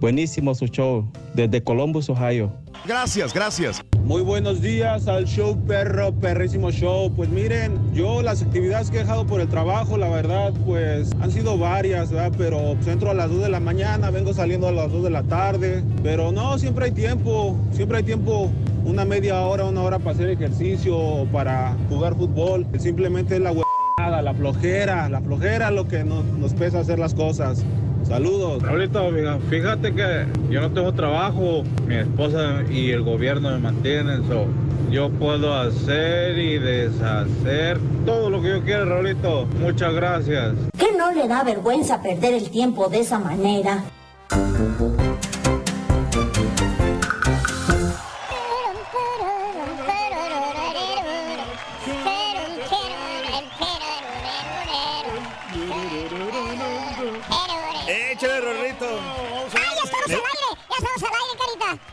Buenísimo 0.00 0.54
su 0.54 0.66
show 0.66 1.10
desde 1.34 1.62
Columbus, 1.62 2.10
Ohio. 2.10 2.52
Gracias, 2.86 3.32
gracias. 3.32 3.82
Muy 4.04 4.22
buenos 4.22 4.60
días 4.60 5.08
al 5.08 5.24
show 5.24 5.58
perro, 5.66 6.12
perrísimo 6.12 6.70
show. 6.70 7.10
Pues 7.16 7.28
miren, 7.30 7.78
yo 7.94 8.22
las 8.22 8.42
actividades 8.42 8.90
que 8.90 8.98
he 8.98 9.00
dejado 9.00 9.26
por 9.26 9.40
el 9.40 9.48
trabajo, 9.48 9.96
la 9.96 10.08
verdad, 10.08 10.52
pues 10.64 11.10
han 11.20 11.32
sido 11.32 11.56
varias, 11.58 12.10
¿verdad? 12.10 12.32
Pero 12.36 12.74
pues, 12.74 12.86
entro 12.86 13.10
a 13.10 13.14
las 13.14 13.30
2 13.30 13.42
de 13.42 13.48
la 13.48 13.58
mañana, 13.58 14.10
vengo 14.10 14.32
saliendo 14.34 14.68
a 14.68 14.72
las 14.72 14.92
2 14.92 15.04
de 15.04 15.10
la 15.10 15.22
tarde. 15.22 15.82
Pero 16.02 16.30
no, 16.30 16.58
siempre 16.58 16.86
hay 16.86 16.92
tiempo, 16.92 17.56
siempre 17.72 17.98
hay 17.98 18.04
tiempo, 18.04 18.50
una 18.84 19.04
media 19.04 19.40
hora, 19.40 19.64
una 19.64 19.82
hora 19.82 19.98
para 19.98 20.12
hacer 20.12 20.28
ejercicio 20.28 20.96
o 20.96 21.26
para 21.26 21.74
jugar 21.88 22.14
fútbol. 22.14 22.66
Simplemente 22.78 23.36
es 23.36 23.40
la 23.40 23.50
huevada, 23.50 24.22
la 24.22 24.34
flojera, 24.34 25.08
la 25.08 25.20
flojera 25.20 25.70
lo 25.70 25.88
que 25.88 26.04
nos, 26.04 26.24
nos 26.24 26.52
pesa 26.52 26.80
hacer 26.80 26.98
las 26.98 27.14
cosas. 27.14 27.64
Saludos. 28.08 28.62
Raulito, 28.62 29.10
mira, 29.10 29.38
fíjate 29.50 29.92
que 29.92 30.26
yo 30.48 30.60
no 30.60 30.70
tengo 30.70 30.92
trabajo, 30.92 31.64
mi 31.86 31.96
esposa 31.96 32.62
y 32.70 32.92
el 32.92 33.02
gobierno 33.02 33.50
me 33.50 33.58
mantienen, 33.58 34.26
so 34.28 34.46
yo 34.90 35.10
puedo 35.10 35.52
hacer 35.52 36.38
y 36.38 36.58
deshacer 36.58 37.78
todo 38.04 38.30
lo 38.30 38.40
que 38.40 38.50
yo 38.50 38.62
quiera, 38.62 38.84
Raulito. 38.84 39.46
Muchas 39.60 39.92
gracias. 39.92 40.54
¿Qué 40.78 40.96
no 40.96 41.12
le 41.12 41.26
da 41.26 41.42
vergüenza 41.42 42.00
perder 42.00 42.34
el 42.34 42.50
tiempo 42.50 42.88
de 42.88 43.00
esa 43.00 43.18
manera? 43.18 43.82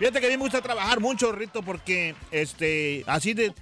Fíjate 0.04 0.20
que 0.20 0.26
a 0.28 0.30
mí 0.32 0.36
me 0.36 0.44
gusta 0.44 0.62
trabajar 0.62 1.00
mucho, 1.00 1.32
Rito, 1.32 1.64
porque 1.64 2.14
este, 2.30 3.06
así 3.08 3.34
de 3.34 3.54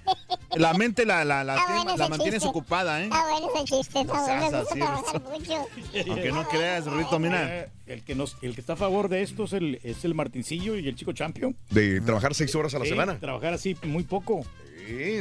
la 0.56 0.74
mente 0.74 1.06
la, 1.06 1.24
la, 1.24 1.44
la, 1.44 1.54
bueno 1.68 1.96
la 1.96 2.08
mantienes 2.08 2.40
chiste. 2.42 2.48
ocupada, 2.48 3.00
¿eh? 3.00 3.04
Está 3.04 3.28
bueno 3.30 3.48
ese 3.54 3.64
chiste, 3.64 4.00
está 4.00 4.02
No 4.02 4.40
bueno. 4.40 4.58
así, 4.58 4.58
gusta 4.58 4.74
trabajar 4.74 5.14
Rito. 5.14 5.30
mucho. 5.30 5.66
Aunque 6.10 6.32
no 6.32 6.48
creas, 6.50 6.86
Rito, 6.86 7.18
mira. 7.20 7.70
El 7.86 8.02
que, 8.02 8.16
nos, 8.16 8.36
el 8.42 8.54
que 8.56 8.60
está 8.60 8.72
a 8.72 8.76
favor 8.76 9.08
de 9.08 9.22
esto 9.22 9.44
es 9.44 9.52
el, 9.52 9.78
es 9.84 10.04
el 10.04 10.14
Martincillo 10.14 10.76
y 10.76 10.88
el 10.88 10.96
chico 10.96 11.12
Champion. 11.12 11.56
De 11.70 12.00
trabajar 12.00 12.34
seis 12.34 12.52
horas 12.56 12.74
a 12.74 12.80
la 12.80 12.86
Sí, 12.86 12.90
semana. 12.90 13.20
Trabajar 13.20 13.54
así 13.54 13.76
muy 13.84 14.02
poco. 14.02 14.44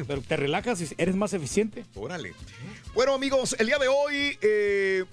Pero 0.07 0.21
te 0.23 0.37
relajas 0.37 0.81
y 0.81 0.87
eres 0.97 1.15
más 1.15 1.33
eficiente. 1.33 1.85
Órale. 1.93 2.33
Bueno, 2.95 3.13
amigos, 3.13 3.55
el 3.59 3.67
día 3.67 3.77
de 3.77 3.87
hoy, 3.89 4.37
eh, 4.41 5.05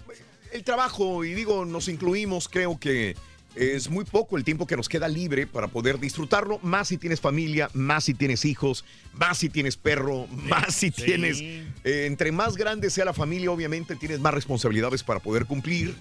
el 0.52 0.64
trabajo, 0.64 1.22
y 1.24 1.34
digo, 1.34 1.66
nos 1.66 1.86
incluimos, 1.88 2.48
creo 2.48 2.78
que 2.80 3.14
es 3.54 3.90
muy 3.90 4.04
poco 4.04 4.36
el 4.36 4.44
tiempo 4.44 4.66
que 4.66 4.76
nos 4.76 4.88
queda 4.88 5.08
libre 5.08 5.46
para 5.46 5.68
poder 5.68 5.98
disfrutarlo, 5.98 6.58
más 6.62 6.88
si 6.88 6.98
tienes 6.98 7.20
familia, 7.20 7.70
más 7.74 8.04
si 8.04 8.14
tienes 8.14 8.44
hijos, 8.44 8.84
más 9.14 9.38
si 9.38 9.48
tienes 9.48 9.76
perro, 9.76 10.26
más 10.28 10.74
si 10.74 10.90
Sí. 10.90 11.02
tienes... 11.04 11.40
eh, 11.40 11.64
entre 12.06 12.30
más 12.30 12.56
grande 12.56 12.90
sea 12.90 13.04
la 13.04 13.14
familia, 13.14 13.50
obviamente 13.50 13.96
tienes 13.96 14.20
más 14.20 14.34
responsabilidades 14.34 15.02
para 15.02 15.20
poder 15.20 15.46
cumplir. 15.46 15.94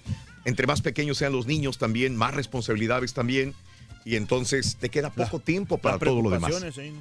Entre 0.45 0.67
más 0.67 0.81
pequeños 0.81 1.17
sean 1.17 1.33
los 1.33 1.47
niños 1.47 1.77
también, 1.77 2.15
más 2.15 2.33
responsabilidades 2.33 3.13
también. 3.13 3.53
Y 4.05 4.15
entonces 4.15 4.77
te 4.79 4.89
queda 4.89 5.09
poco 5.09 5.39
tiempo 5.39 5.77
para 5.79 5.95
Las 5.95 6.03
todo 6.03 6.21
lo 6.21 6.29
demás. 6.29 6.63
¿eh? 6.77 6.93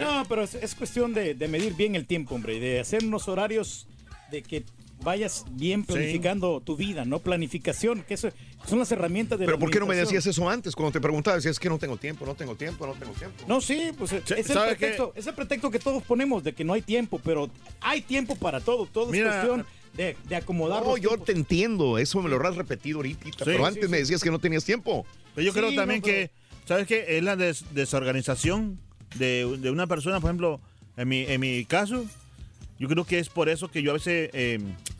No, 0.00 0.24
pero 0.28 0.42
es, 0.44 0.54
es 0.54 0.74
cuestión 0.74 1.12
de, 1.12 1.34
de 1.34 1.48
medir 1.48 1.74
bien 1.74 1.94
el 1.94 2.06
tiempo, 2.06 2.34
hombre, 2.34 2.56
y 2.56 2.60
de 2.60 2.80
hacer 2.80 3.04
unos 3.04 3.28
horarios 3.28 3.86
de 4.30 4.42
que 4.42 4.64
vayas 5.02 5.44
bien 5.50 5.84
planificando 5.84 6.62
tu 6.62 6.76
vida, 6.76 7.04
¿no? 7.04 7.18
Planificación, 7.18 8.02
que 8.04 8.14
eso 8.14 8.30
son 8.68 8.78
las 8.78 8.90
herramientas 8.92 9.38
de 9.38 9.44
Pero 9.44 9.56
la 9.56 9.60
¿por 9.60 9.70
qué 9.70 9.78
no 9.80 9.86
me 9.86 9.94
decías 9.96 10.26
eso 10.26 10.48
antes? 10.48 10.74
Cuando 10.74 10.92
te 10.92 11.00
preguntaba, 11.00 11.36
decías 11.36 11.58
que 11.58 11.68
no 11.68 11.78
tengo 11.78 11.96
tiempo, 11.96 12.24
no 12.26 12.34
tengo 12.34 12.54
tiempo, 12.56 12.86
no 12.86 12.94
tengo 12.94 13.12
tiempo. 13.12 13.44
No, 13.46 13.60
sí, 13.60 13.90
pues 13.96 14.12
es 14.12 14.30
el, 14.30 14.44
pretexto, 14.58 15.12
es 15.14 15.26
el 15.26 15.34
pretexto 15.34 15.70
que 15.70 15.78
todos 15.78 16.02
ponemos 16.02 16.42
de 16.44 16.52
que 16.54 16.64
no 16.64 16.72
hay 16.72 16.82
tiempo, 16.82 17.20
pero 17.22 17.50
hay 17.80 18.00
tiempo 18.02 18.36
para 18.36 18.60
todo. 18.60 18.86
Todo 18.86 19.10
Mira, 19.10 19.28
es 19.28 19.34
cuestión 19.46 19.66
de, 19.94 20.16
de 20.28 20.36
acomodar 20.36 20.82
No, 20.82 20.90
los 20.92 21.00
yo 21.00 21.08
tiempos. 21.10 21.26
te 21.26 21.32
entiendo, 21.32 21.98
eso 21.98 22.20
me 22.22 22.28
lo 22.28 22.44
has 22.46 22.56
repetido 22.56 22.98
ahorita, 22.98 23.44
pero 23.44 23.66
antes 23.66 23.84
sí, 23.84 23.90
me 23.90 23.96
sí. 23.98 24.02
decías 24.02 24.22
que 24.22 24.30
no 24.30 24.38
tenías 24.38 24.64
tiempo. 24.64 25.06
Pero 25.34 25.44
yo 25.46 25.52
Sí, 25.52 25.58
creo 25.58 25.70
no, 25.70 25.76
también 25.76 26.00
pero- 26.02 26.14
que, 26.14 26.30
¿sabes 26.66 26.86
qué? 26.86 27.04
Es 27.18 27.22
la 27.22 27.36
des- 27.36 27.64
desorganización 27.74 28.78
de, 29.16 29.58
de 29.60 29.70
una 29.70 29.86
persona, 29.86 30.20
por 30.20 30.30
ejemplo, 30.30 30.60
en 30.96 31.08
mi, 31.08 31.22
en 31.22 31.40
mi 31.40 31.64
caso, 31.64 32.04
yo 32.78 32.88
creo 32.88 33.04
que 33.04 33.18
es 33.18 33.28
por 33.28 33.48
eso 33.48 33.68
que 33.68 33.82
yo 33.82 33.90
a 33.90 33.94
veces... 33.94 34.30
eh, 34.32 34.58
mm, 34.60 34.93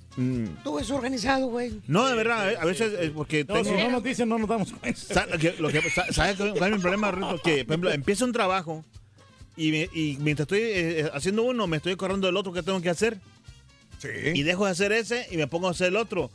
Tú 0.63 0.79
es 0.79 0.91
organizado, 0.91 1.47
güey. 1.49 1.81
no, 1.89 2.07
de 2.07 2.15
verdad, 2.15 2.53
eh, 2.53 2.57
a 2.61 2.65
veces 2.65 2.93
es 3.01 3.11
porque 3.11 3.45
No, 3.49 3.55
tengo... 3.55 3.65
si 3.77 3.83
no 3.85 3.91
nos 3.91 4.03
dicen, 4.05 4.29
no 4.29 4.39
nos 4.39 4.49
damos 4.49 4.73
cuenta. 4.73 5.01
Sa- 5.01 5.27
lo 5.27 5.39
que- 5.39 5.55
lo 5.59 5.69
que- 5.71 5.91
sa- 5.91 6.13
¿Sabes 6.13 6.37
cuál 6.37 6.71
es 6.73 6.77
mi 6.77 6.83
problema, 6.83 7.11
Rito? 7.11 7.41
Que, 7.43 7.65
por 7.65 7.73
ejemplo, 7.75 7.91
empiezo 7.91 8.25
un 8.25 8.33
trabajo 8.33 8.85
y, 9.57 9.71
me- 9.73 9.89
y 9.93 10.17
mientras 10.21 10.45
estoy 10.45 10.61
eh, 10.63 11.11
haciendo 11.13 11.43
uno, 11.43 11.67
me 11.67 11.79
estoy 11.79 11.93
acordando 11.95 12.27
del 12.29 12.37
otro 12.37 12.53
que 12.53 12.63
tengo 12.63 12.81
que 12.81 12.91
hacer. 12.91 13.19
Y 14.35 14.43
dejo 14.43 14.67
de 14.67 14.71
hacer 14.73 14.93
ese 14.93 15.27
y 15.31 15.37
me 15.39 15.47
pongo 15.47 15.67
a 15.69 15.71
hacer 15.71 15.89
el 15.89 15.97
otro. 15.97 16.31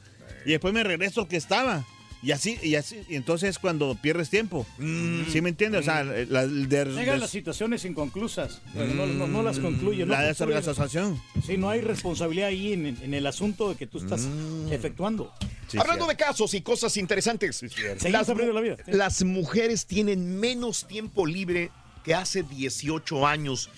Y 0.45 0.49
después 0.51 0.73
me 0.73 0.83
regreso 0.83 1.21
al 1.21 1.27
que 1.27 1.37
estaba. 1.37 1.85
Y 2.21 2.31
así, 2.31 2.57
y 2.61 2.75
así, 2.75 2.97
y 3.07 3.15
entonces 3.15 3.51
es 3.51 3.59
cuando 3.59 3.95
pierdes 3.95 4.29
tiempo. 4.29 4.65
¿Sí 4.77 5.39
me 5.41 5.49
entiendes? 5.49 5.81
O 5.81 5.83
sea, 5.83 6.03
la, 6.03 6.45
de- 6.45 6.67
Llegan 6.67 6.95
des- 7.05 7.19
las 7.21 7.29
situaciones 7.29 7.85
inconclusas, 7.85 8.61
pero 8.73 8.93
no, 8.93 9.05
no- 9.05 9.27
no 9.27 9.41
las 9.41 9.59
concluye. 9.59 10.05
no 10.05 10.11
La 10.11 10.17
concluye. 10.17 10.27
desorganización. 10.27 11.21
Sí, 11.45 11.55
no 11.57 11.69
hay 11.69 11.79
responsabilidad 11.81 12.49
ahí 12.49 12.73
en, 12.73 12.85
en 12.87 13.13
el 13.13 13.25
asunto 13.25 13.69
de 13.69 13.75
que 13.75 13.87
tú 13.87 13.99
estás 13.99 14.21
Mm. 14.23 14.73
efectuando. 14.73 15.33
Hablando 15.77 16.07
de 16.07 16.15
casos 16.17 16.53
y 16.55 16.61
cosas 16.61 16.97
interesantes, 16.97 17.57
Seguimos 17.57 18.03
las, 18.11 18.23
aprendiendo 18.29 18.53
la 18.53 18.61
vida. 18.61 18.77
las 18.87 19.23
mujeres 19.23 19.85
tienen 19.85 20.39
menos 20.39 20.87
tiempo 20.87 21.25
libre 21.25 21.69
que 22.03 22.13
hace 22.15 22.43
18 22.43 23.25
años. 23.27 23.69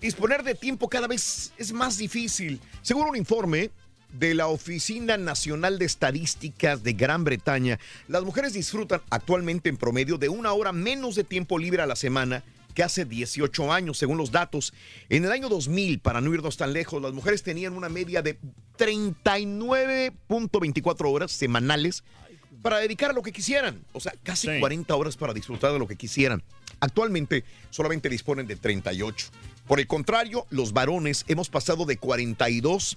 Disponer 0.00 0.44
de 0.44 0.54
tiempo 0.54 0.88
cada 0.88 1.08
vez 1.08 1.52
es 1.58 1.72
más 1.72 1.98
difícil. 1.98 2.60
Según 2.82 3.08
un 3.08 3.16
informe 3.16 3.70
de 4.12 4.34
la 4.34 4.48
Oficina 4.48 5.16
Nacional 5.16 5.78
de 5.78 5.84
Estadísticas 5.84 6.82
de 6.82 6.94
Gran 6.94 7.24
Bretaña, 7.24 7.78
las 8.08 8.24
mujeres 8.24 8.52
disfrutan 8.52 9.00
actualmente 9.10 9.68
en 9.68 9.76
promedio 9.76 10.18
de 10.18 10.28
una 10.28 10.52
hora 10.52 10.72
menos 10.72 11.14
de 11.14 11.24
tiempo 11.24 11.58
libre 11.58 11.82
a 11.82 11.86
la 11.86 11.96
semana 11.96 12.42
que 12.74 12.82
hace 12.82 13.04
18 13.04 13.72
años, 13.72 13.98
según 13.98 14.18
los 14.18 14.30
datos. 14.30 14.72
En 15.08 15.24
el 15.24 15.32
año 15.32 15.48
2000, 15.48 15.98
para 15.98 16.20
no 16.20 16.32
irnos 16.32 16.56
tan 16.56 16.72
lejos, 16.72 17.02
las 17.02 17.12
mujeres 17.12 17.42
tenían 17.42 17.72
una 17.72 17.88
media 17.88 18.22
de 18.22 18.38
39.24 18.78 21.12
horas 21.12 21.32
semanales 21.32 22.04
para 22.62 22.78
dedicar 22.78 23.10
a 23.10 23.14
lo 23.14 23.22
que 23.22 23.32
quisieran. 23.32 23.84
O 23.92 24.00
sea, 24.00 24.12
casi 24.22 24.60
40 24.60 24.94
horas 24.94 25.16
para 25.16 25.34
disfrutar 25.34 25.72
de 25.72 25.78
lo 25.78 25.88
que 25.88 25.96
quisieran. 25.96 26.42
Actualmente 26.80 27.44
solamente 27.70 28.08
disponen 28.08 28.46
de 28.46 28.56
38. 28.56 29.28
Por 29.66 29.80
el 29.80 29.86
contrario, 29.86 30.46
los 30.50 30.72
varones 30.72 31.24
hemos 31.28 31.48
pasado 31.48 31.84
de 31.84 31.96
42 31.96 32.96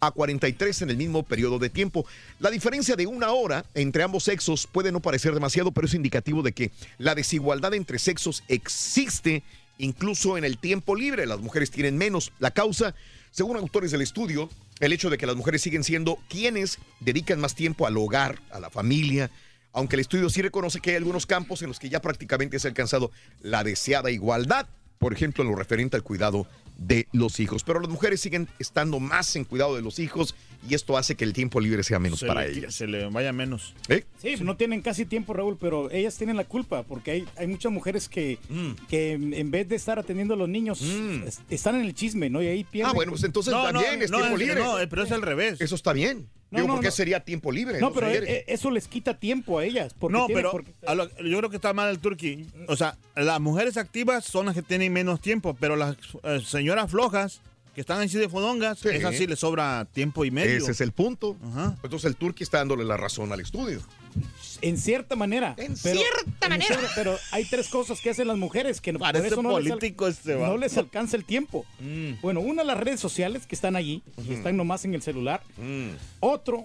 a 0.00 0.10
43 0.10 0.82
en 0.82 0.90
el 0.90 0.96
mismo 0.96 1.22
periodo 1.22 1.58
de 1.58 1.70
tiempo. 1.70 2.06
La 2.38 2.50
diferencia 2.50 2.96
de 2.96 3.06
una 3.06 3.32
hora 3.32 3.64
entre 3.74 4.02
ambos 4.02 4.24
sexos 4.24 4.66
puede 4.66 4.92
no 4.92 5.00
parecer 5.00 5.34
demasiado, 5.34 5.72
pero 5.72 5.86
es 5.86 5.94
indicativo 5.94 6.42
de 6.42 6.52
que 6.52 6.70
la 6.98 7.14
desigualdad 7.14 7.74
entre 7.74 7.98
sexos 7.98 8.42
existe 8.48 9.42
incluso 9.78 10.36
en 10.36 10.44
el 10.44 10.58
tiempo 10.58 10.94
libre. 10.94 11.26
Las 11.26 11.40
mujeres 11.40 11.70
tienen 11.70 11.96
menos. 11.96 12.32
La 12.38 12.50
causa, 12.50 12.94
según 13.30 13.56
autores 13.56 13.90
del 13.90 14.02
estudio, 14.02 14.48
el 14.80 14.92
hecho 14.92 15.10
de 15.10 15.18
que 15.18 15.26
las 15.26 15.36
mujeres 15.36 15.62
siguen 15.62 15.84
siendo 15.84 16.18
quienes 16.28 16.78
dedican 17.00 17.40
más 17.40 17.54
tiempo 17.54 17.86
al 17.86 17.96
hogar, 17.96 18.40
a 18.50 18.60
la 18.60 18.70
familia, 18.70 19.30
aunque 19.72 19.96
el 19.96 20.00
estudio 20.00 20.30
sí 20.30 20.42
reconoce 20.42 20.80
que 20.80 20.90
hay 20.90 20.96
algunos 20.96 21.26
campos 21.26 21.62
en 21.62 21.68
los 21.68 21.78
que 21.78 21.88
ya 21.88 22.00
prácticamente 22.00 22.58
se 22.58 22.66
ha 22.66 22.70
alcanzado 22.70 23.10
la 23.42 23.64
deseada 23.64 24.10
igualdad, 24.10 24.66
por 24.98 25.12
ejemplo, 25.12 25.44
en 25.44 25.50
lo 25.50 25.56
referente 25.56 25.96
al 25.96 26.02
cuidado 26.02 26.46
de 26.78 27.06
los 27.12 27.40
hijos. 27.40 27.64
Pero 27.64 27.80
las 27.80 27.90
mujeres 27.90 28.20
siguen 28.20 28.48
estando 28.58 29.00
más 29.00 29.34
en 29.36 29.44
cuidado 29.44 29.74
de 29.76 29.82
los 29.82 29.98
hijos 29.98 30.34
y 30.68 30.74
esto 30.74 30.96
hace 30.96 31.14
que 31.16 31.24
el 31.24 31.32
tiempo 31.32 31.60
libre 31.60 31.82
sea 31.82 31.98
menos 31.98 32.20
se 32.20 32.26
para 32.26 32.44
le, 32.46 32.52
ellas. 32.52 32.74
Se 32.74 32.86
le 32.86 33.06
vaya 33.10 33.32
menos. 33.32 33.74
¿Eh? 33.88 34.04
Sí, 34.22 34.36
no 34.42 34.56
tienen 34.56 34.80
casi 34.80 35.04
tiempo, 35.04 35.32
Raúl, 35.34 35.56
pero 35.60 35.90
ellas 35.90 36.16
tienen 36.16 36.36
la 36.36 36.44
culpa 36.44 36.84
porque 36.84 37.10
hay, 37.10 37.24
hay 37.36 37.46
muchas 37.48 37.70
mujeres 37.72 38.08
que, 38.08 38.38
Mm. 38.48 38.70
que 38.88 39.12
en 39.12 39.50
vez 39.50 39.68
de 39.68 39.76
estar 39.76 39.98
atendiendo 39.98 40.34
a 40.34 40.36
los 40.36 40.48
niños, 40.48 40.80
es- 40.80 41.40
están 41.50 41.74
en 41.76 41.82
el 41.82 41.94
chisme, 41.94 42.30
¿no? 42.30 42.42
Y 42.42 42.46
ahí 42.46 42.64
pierden. 42.64 42.90
Ah, 42.90 42.94
bueno, 42.94 43.12
pues 43.12 43.24
entonces 43.24 43.52
también 43.52 44.00
es 44.02 44.10
tiempo 44.10 44.36
libre. 44.36 44.62
pero 44.88 45.02
es 45.02 45.12
al 45.12 45.22
revés. 45.22 45.60
Eso 45.60 45.74
está 45.74 45.92
bien. 45.92 46.28
No, 46.50 46.56
Digo, 46.60 46.68
no, 46.68 46.74
¿por 46.74 46.82
qué 46.82 46.88
no. 46.88 46.92
sería 46.92 47.20
tiempo 47.20 47.52
libre? 47.52 47.78
No, 47.80 47.92
pero 47.92 48.10
sé. 48.10 48.18
eh, 48.38 48.44
eso 48.48 48.70
les 48.70 48.88
quita 48.88 49.14
tiempo 49.18 49.58
a 49.58 49.64
ellas. 49.64 49.94
Porque 49.98 50.16
No, 50.16 50.26
tienen- 50.26 50.42
pero 50.44 50.50
porque- 50.52 50.72
lo- 50.94 51.08
yo 51.28 51.38
creo 51.38 51.50
que 51.50 51.56
está 51.56 51.74
mal 51.74 51.90
el 51.90 51.98
turqui. 51.98 52.46
O 52.68 52.76
sea, 52.76 52.96
las 53.14 53.38
mujeres 53.40 53.76
activas 53.76 54.24
son 54.24 54.46
las 54.46 54.54
que 54.54 54.62
tienen 54.62 54.92
menos 54.92 55.20
tiempo, 55.20 55.54
pero 55.60 55.76
las 55.76 55.96
eh, 56.22 56.40
señoras 56.44 56.90
flojas 56.90 57.42
que 57.78 57.82
están 57.82 58.00
así 58.00 58.18
de 58.18 58.28
fodongas, 58.28 58.80
Sí. 58.80 58.88
esas 58.88 59.14
sí 59.16 59.28
les 59.28 59.38
sobra 59.38 59.84
tiempo 59.92 60.24
y 60.24 60.32
medio. 60.32 60.56
Ese 60.56 60.72
es 60.72 60.80
el 60.80 60.90
punto. 60.90 61.36
Entonces 61.84 62.06
el 62.06 62.16
turqui 62.16 62.42
está 62.42 62.58
dándole 62.58 62.82
la 62.82 62.96
razón 62.96 63.32
al 63.32 63.38
estudio. 63.38 63.80
En 64.62 64.76
cierta 64.78 65.14
manera. 65.14 65.54
En 65.58 65.76
cierta 65.76 66.48
manera. 66.48 66.76
pero 66.96 67.16
hay 67.30 67.44
tres 67.44 67.68
cosas 67.68 68.00
que 68.00 68.10
hacen 68.10 68.26
las 68.26 68.36
mujeres 68.36 68.80
que 68.80 68.92
no, 68.92 68.98
por 68.98 69.06
Parece 69.12 69.28
eso 69.28 69.42
no 69.44 69.60
les 69.60 69.68
político 69.74 70.08
este 70.08 70.34
va. 70.34 70.48
no 70.48 70.56
les 70.56 70.76
alcanza 70.76 71.16
el 71.16 71.24
tiempo. 71.24 71.64
Bueno, 72.20 72.40
una 72.40 72.64
las 72.64 72.78
redes 72.78 72.98
sociales 72.98 73.46
que 73.46 73.54
están 73.54 73.76
allí 73.76 74.02
y 74.28 74.32
están 74.32 74.56
nomás 74.56 74.84
en 74.84 74.94
el 74.94 75.02
celular. 75.02 75.40
Otro, 76.18 76.64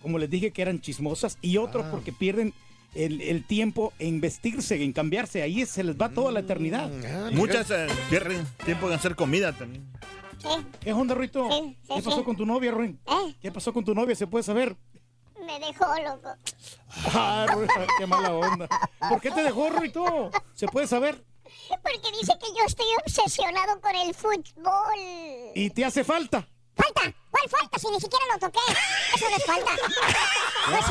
como 0.00 0.18
les 0.18 0.30
dije 0.30 0.50
que 0.50 0.62
eran 0.62 0.80
chismosas 0.80 1.36
y 1.42 1.58
otro 1.58 1.82
Ah. 1.84 1.90
porque 1.90 2.10
pierden 2.10 2.54
el, 2.96 3.20
el 3.20 3.44
tiempo 3.46 3.92
en 3.98 4.20
vestirse, 4.20 4.82
en 4.82 4.92
cambiarse. 4.92 5.42
Ahí 5.42 5.64
se 5.66 5.84
les 5.84 5.96
va 5.96 6.08
toda 6.08 6.32
la 6.32 6.40
eternidad. 6.40 6.90
Ah, 7.06 7.30
Muchas 7.32 7.70
eh, 7.70 7.86
pierden 8.10 8.46
tiempo 8.64 8.86
en 8.88 8.94
hacer 8.94 9.14
comida 9.16 9.52
también. 9.52 9.86
¿Qué 10.80 10.92
onda, 10.92 11.14
Ruito? 11.14 11.48
Sí, 11.50 11.76
sí, 11.82 11.94
¿Qué 11.96 12.02
pasó 12.02 12.18
sí. 12.18 12.24
con 12.24 12.36
tu 12.36 12.46
novia, 12.46 12.70
Ruin? 12.70 13.00
¿Eh? 13.06 13.34
¿Qué 13.40 13.50
pasó 13.50 13.72
con 13.72 13.84
tu 13.84 13.94
novia? 13.94 14.14
¿Se 14.14 14.26
puede 14.26 14.44
saber? 14.44 14.76
Me 15.44 15.58
dejó 15.60 15.86
loco. 16.04 16.28
Ah, 17.14 17.46
Ruin, 17.52 17.68
qué 17.98 18.06
mala 18.06 18.32
onda. 18.32 18.68
¿Por 19.08 19.20
qué 19.20 19.30
te 19.30 19.42
dejó, 19.42 19.70
Ruito? 19.70 20.30
¿Se 20.54 20.66
puede 20.66 20.86
saber? 20.86 21.24
Porque 21.82 22.16
dice 22.20 22.32
que 22.40 22.46
yo 22.56 22.64
estoy 22.66 22.86
obsesionado 23.04 23.80
con 23.80 23.94
el 23.94 24.14
fútbol. 24.14 25.52
¿Y 25.54 25.70
te 25.70 25.84
hace 25.84 26.04
falta? 26.04 26.48
¿Falta? 26.76 27.12
¿Cuál 27.30 27.48
falta? 27.48 27.78
Si 27.78 27.88
ni 27.88 28.00
siquiera 28.00 28.24
lo 28.32 28.38
toqué. 28.38 28.58
Eso 29.14 29.30
no 29.30 29.36
es 29.36 29.44
falta. 29.44 29.70
No 30.70 30.78
es 30.78 30.86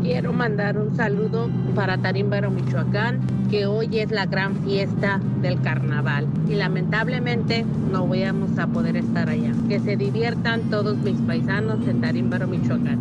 Quiero 0.05 0.33
mandar 0.33 0.77
un 0.77 0.95
saludo 0.95 1.49
para 1.73 1.97
Tarímbaro, 1.97 2.51
Michoacán, 2.51 3.21
que 3.49 3.65
hoy 3.65 3.89
es 3.97 4.11
la 4.11 4.27
gran 4.27 4.55
fiesta 4.57 5.19
del 5.41 5.59
carnaval 5.61 6.27
y 6.47 6.53
lamentablemente 6.53 7.65
no 7.91 8.07
vamos 8.07 8.59
a 8.59 8.67
poder 8.67 8.97
estar 8.97 9.31
allá. 9.31 9.51
Que 9.67 9.79
se 9.79 9.97
diviertan 9.97 10.69
todos 10.69 10.99
mis 10.99 11.19
paisanos 11.21 11.87
en 11.87 12.01
Tarímbaro, 12.01 12.45
Michoacán. 12.45 12.99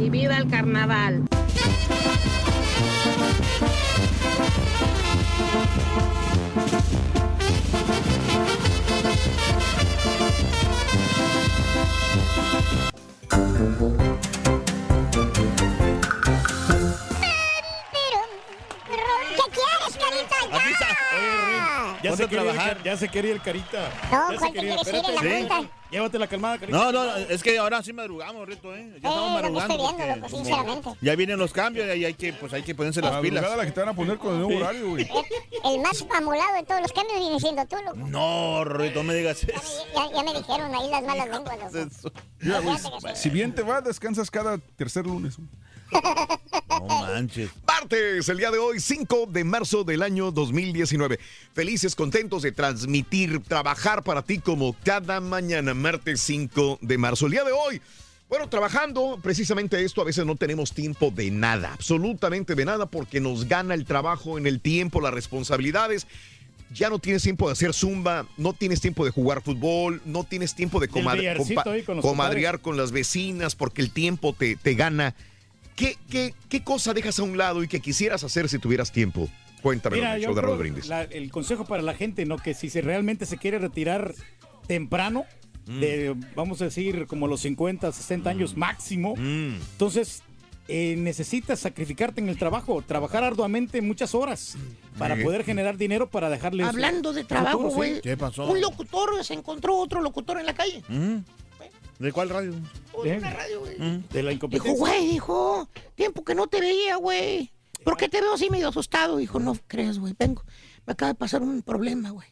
Y 0.00 0.08
viva 0.08 0.36
el 0.36 0.48
carnaval. 0.48 1.24
Carita, 20.58 20.86
ya! 22.02 22.16
Se, 22.16 22.28
trabajar. 22.28 22.82
Ya 22.84 22.96
se 22.96 23.08
quería 23.08 23.32
el 23.32 23.42
carita. 23.42 23.90
No, 24.12 24.32
Ya 24.32 24.38
¿cuál 24.38 24.52
te 24.52 24.58
quieres 24.60 24.86
ir 24.88 24.94
en 24.94 25.14
la 25.14 25.20
cuenta? 25.20 25.70
Llévate 25.90 26.18
la 26.18 26.26
calmada, 26.26 26.58
carita. 26.58 26.76
No, 26.78 26.92
no, 26.92 27.16
es 27.16 27.42
que 27.42 27.58
ahora 27.58 27.82
sí 27.82 27.92
madrugamos, 27.92 28.46
Rito, 28.46 28.74
¿eh? 28.74 28.88
Ya 29.00 29.08
estamos 29.08 29.16
Eh, 29.40 29.42
que 29.42 29.50
madrugando. 29.50 29.60
estoy 29.60 29.76
viendo, 29.76 29.96
porque 29.96 30.08
loco, 30.08 30.20
como 30.20 30.44
sinceramente. 30.44 30.90
Ya 31.00 31.14
vienen 31.16 31.38
los 31.38 31.52
cambios 31.52 31.96
y 31.96 32.04
hay 32.04 32.14
que, 32.14 32.32
pues, 32.32 32.52
hay 32.52 32.62
que 32.62 32.74
ponerse 32.74 33.00
las 33.00 33.12
La 33.12 33.20
pilas. 33.20 33.56
la 33.56 33.64
que 33.64 33.70
te 33.72 33.80
van 33.80 33.88
a 33.90 33.94
poner 33.94 34.18
con 34.18 34.32
el 34.34 34.40
nuevo 34.42 34.60
horario, 34.60 34.90
güey. 34.90 35.08
El 35.64 35.80
más 35.80 36.04
amolado 36.14 36.54
de 36.54 36.62
todos 36.64 36.80
los 36.82 36.92
cambios 36.92 37.18
viene 37.18 37.40
siendo 37.40 37.64
tú, 37.66 37.76
loco. 37.84 37.96
No, 37.96 38.64
Rito, 38.64 38.96
no 39.00 39.04
me 39.04 39.14
digas 39.14 39.42
eso. 39.44 39.84
Ya, 39.94 40.10
ya 40.12 40.22
me 40.22 40.34
dijeron 40.38 40.74
ahí 40.74 40.90
las 40.90 41.02
malas 41.02 41.28
lenguas, 41.28 41.72
loco. 41.72 42.12
Sí. 42.40 43.14
si 43.14 43.30
bien 43.30 43.54
te 43.54 43.62
va, 43.62 43.80
descansas 43.80 44.30
cada 44.30 44.58
tercer 44.58 45.06
lunes. 45.06 45.36
No 45.92 46.86
manches. 46.88 47.50
Martes, 47.66 48.28
el 48.28 48.38
día 48.38 48.50
de 48.50 48.58
hoy, 48.58 48.80
5 48.80 49.26
de 49.30 49.44
marzo 49.44 49.84
del 49.84 50.02
año 50.02 50.30
2019. 50.30 51.18
Felices, 51.54 51.94
contentos 51.94 52.42
de 52.42 52.52
transmitir, 52.52 53.40
trabajar 53.42 54.02
para 54.02 54.22
ti 54.22 54.38
como 54.38 54.74
cada 54.84 55.20
mañana, 55.20 55.74
martes 55.74 56.20
5 56.22 56.78
de 56.82 56.98
marzo. 56.98 57.26
El 57.26 57.32
día 57.32 57.44
de 57.44 57.52
hoy, 57.52 57.80
bueno, 58.28 58.48
trabajando 58.48 59.18
precisamente 59.22 59.82
esto, 59.84 60.00
a 60.02 60.04
veces 60.04 60.26
no 60.26 60.36
tenemos 60.36 60.72
tiempo 60.72 61.10
de 61.10 61.30
nada, 61.30 61.72
absolutamente 61.72 62.54
de 62.54 62.64
nada, 62.64 62.86
porque 62.86 63.20
nos 63.20 63.46
gana 63.48 63.74
el 63.74 63.84
trabajo 63.84 64.36
en 64.38 64.46
el 64.46 64.60
tiempo, 64.60 65.00
las 65.00 65.14
responsabilidades. 65.14 66.06
Ya 66.74 66.90
no 66.90 66.98
tienes 66.98 67.22
tiempo 67.22 67.46
de 67.46 67.52
hacer 67.52 67.72
zumba, 67.72 68.26
no 68.36 68.52
tienes 68.52 68.80
tiempo 68.80 69.04
de 69.04 69.12
jugar 69.12 69.40
fútbol, 69.40 70.02
no 70.04 70.24
tienes 70.24 70.56
tiempo 70.56 70.80
de 70.80 70.88
Del 70.88 70.94
comad- 71.04 71.16
billarcito 71.18 71.60
compa- 71.62 71.72
ahí 71.72 71.82
con 71.84 71.96
los 71.96 72.04
comadrear 72.04 72.60
con 72.60 72.76
las 72.76 72.90
vecinas 72.90 73.54
porque 73.54 73.82
el 73.82 73.92
tiempo 73.92 74.32
te, 74.32 74.56
te 74.56 74.74
gana. 74.74 75.14
¿Qué, 75.76 75.96
qué, 76.10 76.34
¿Qué 76.48 76.64
cosa 76.64 76.92
dejas 76.94 77.18
a 77.18 77.22
un 77.22 77.36
lado 77.38 77.62
y 77.62 77.68
que 77.68 77.80
quisieras 77.80 78.24
hacer 78.24 78.48
si 78.48 78.58
tuvieras 78.58 78.90
tiempo? 78.90 79.28
Cuéntame, 79.62 79.96
Mira, 79.96 80.16
el 80.16 80.22
yo 80.22 80.26
show 80.28 80.34
de 80.34 80.40
creo 80.40 80.50
Raúl 80.52 80.58
Brindis. 80.62 80.86
la- 80.88 81.02
el 81.04 81.30
consejo 81.30 81.64
para 81.64 81.82
la 81.82 81.94
gente, 81.94 82.24
¿no? 82.24 82.36
Que 82.38 82.54
si 82.54 82.70
se 82.70 82.80
realmente 82.80 83.26
se 83.26 83.36
quiere 83.36 83.58
retirar 83.58 84.14
temprano, 84.66 85.24
Mm. 85.66 85.80
de, 85.80 86.14
vamos 86.36 86.60
a 86.62 86.66
decir, 86.66 87.06
como 87.08 87.26
los 87.26 87.40
50, 87.40 87.90
60 87.92 88.30
años 88.30 88.56
máximo, 88.56 89.14
Mm. 89.16 89.54
entonces 89.72 90.22
eh, 90.68 90.96
necesitas 90.98 91.60
sacrificarte 91.60 92.20
en 92.20 92.28
el 92.28 92.38
trabajo, 92.38 92.82
trabajar 92.82 93.22
arduamente 93.22 93.80
muchas 93.82 94.16
horas 94.16 94.56
para 94.98 95.16
Sí. 95.16 95.22
poder 95.22 95.44
generar 95.44 95.76
dinero 95.76 96.08
para 96.10 96.28
dejarles... 96.28 96.66
Hablando 96.66 97.12
de 97.12 97.22
trabajo, 97.22 97.70
futuro, 97.70 97.84
sí. 97.84 98.00
güey. 98.02 98.50
Un 98.50 98.60
locutor 98.60 99.24
se 99.24 99.34
encontró 99.34 99.76
otro 99.76 100.00
locutor 100.00 100.40
en 100.40 100.46
la 100.46 100.54
calle. 100.54 100.82
Mm. 101.98 102.04
¿De 102.04 102.12
cuál 102.12 102.28
radio? 102.28 102.52
De, 103.04 103.18
una 103.18 103.30
radio, 103.30 103.60
güey. 103.60 103.76
de 103.78 104.22
la 104.22 104.30
Dijo, 104.30 104.32
incompetencia. 104.32 104.78
güey, 104.78 105.06
dijo, 105.06 105.68
tiempo 105.94 106.24
que 106.24 106.34
no 106.34 106.46
te 106.46 106.60
veía, 106.60 106.96
güey. 106.96 107.52
¿Por 107.84 107.96
qué 107.96 108.08
te 108.08 108.20
veo 108.20 108.34
así 108.34 108.50
medio 108.50 108.68
asustado? 108.68 109.16
Dijo, 109.18 109.38
no 109.38 109.56
creas, 109.66 109.98
güey, 109.98 110.14
vengo. 110.18 110.42
Me 110.86 110.92
acaba 110.92 111.12
de 111.12 111.18
pasar 111.18 111.42
un 111.42 111.62
problema, 111.62 112.10
güey. 112.10 112.28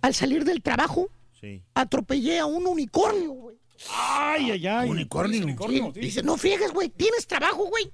Al 0.00 0.14
salir 0.14 0.44
del 0.44 0.62
trabajo, 0.62 1.08
Sí. 1.40 1.62
atropellé 1.74 2.38
a 2.38 2.46
un 2.46 2.66
unicornio, 2.66 3.32
güey. 3.32 3.56
Ay, 3.90 4.52
ay, 4.52 4.66
ay. 4.66 4.90
Unicornio. 4.90 5.44
Sí, 5.92 6.00
Dice, 6.00 6.22
no 6.22 6.36
friegues, 6.36 6.72
güey, 6.72 6.88
tienes 6.88 7.26
trabajo, 7.26 7.64
güey. 7.66 7.92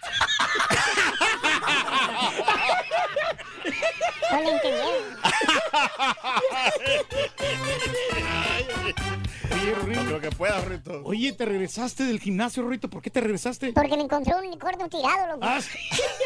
No. 9.50 10.04
Creo 10.04 10.20
que 10.20 10.30
pueda, 10.30 10.60
Rito. 10.60 11.02
Oye, 11.04 11.32
te 11.32 11.44
regresaste 11.44 12.04
del 12.04 12.20
gimnasio, 12.20 12.62
Rorrito. 12.62 12.88
¿Por 12.88 13.02
qué 13.02 13.10
te 13.10 13.20
regresaste? 13.20 13.72
Porque 13.72 13.96
me 13.96 14.02
encontré 14.04 14.34
un 14.34 14.46
unicornio 14.46 14.88
tirado, 14.88 15.34
loco. 15.34 15.40
Ah, 15.42 15.60
sí. 15.60 15.78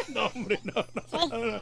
No, 0.15 0.27
hombre, 0.27 0.61
no, 0.65 0.85
no. 0.95 1.27
no. 1.27 1.61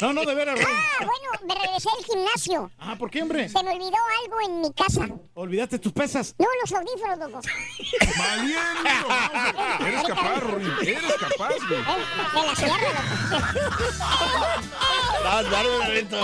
No, 0.00 0.12
no, 0.12 0.24
de 0.24 0.34
veras, 0.34 0.54
Rorrito. 0.54 0.78
Ah, 1.00 1.06
bueno, 1.06 1.46
me 1.46 1.54
regresé 1.54 1.88
al 1.96 2.04
gimnasio. 2.04 2.70
Ah, 2.78 2.96
¿por 2.98 3.10
qué, 3.10 3.22
hombre? 3.22 3.48
Se 3.48 3.62
me 3.62 3.70
olvidó 3.70 3.96
algo 4.24 4.40
en 4.46 4.60
mi 4.60 4.72
casa. 4.72 5.08
¿Olvidaste 5.34 5.78
tus 5.78 5.92
pesas? 5.92 6.34
No, 6.38 6.46
los 6.60 6.72
audífonos, 6.72 7.18
loco. 7.18 7.40
Valiendo. 8.18 9.86
Eres 9.86 10.02
capaz, 10.04 10.40
Rorín. 10.40 10.72
Eres 10.82 11.14
capaz, 11.14 11.54
güey. 11.68 11.82
De 12.42 12.46
la 12.46 12.56
sierra, 12.56 12.76
loco. 13.30 13.46
Vas, 15.24 15.50
bárbaro, 15.50 15.92
Rito. 15.92 16.18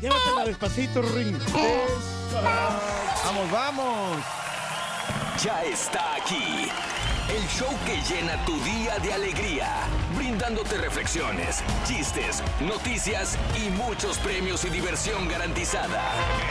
Llévatela 0.00 0.44
despacito, 0.44 1.02
Ring. 1.02 1.36
Vamos, 2.32 3.50
vamos. 3.50 4.18
Ya 5.42 5.62
está 5.64 6.16
aquí. 6.16 6.70
El 7.28 7.46
show 7.48 7.68
que 7.86 8.00
llena 8.12 8.44
tu 8.44 8.58
día 8.64 8.98
de 8.98 9.12
alegría, 9.12 9.68
brindándote 10.16 10.76
reflexiones, 10.78 11.62
chistes, 11.86 12.42
noticias 12.60 13.38
y 13.56 13.70
muchos 13.70 14.18
premios 14.18 14.64
y 14.64 14.70
diversión 14.70 15.28
garantizada. 15.28 16.02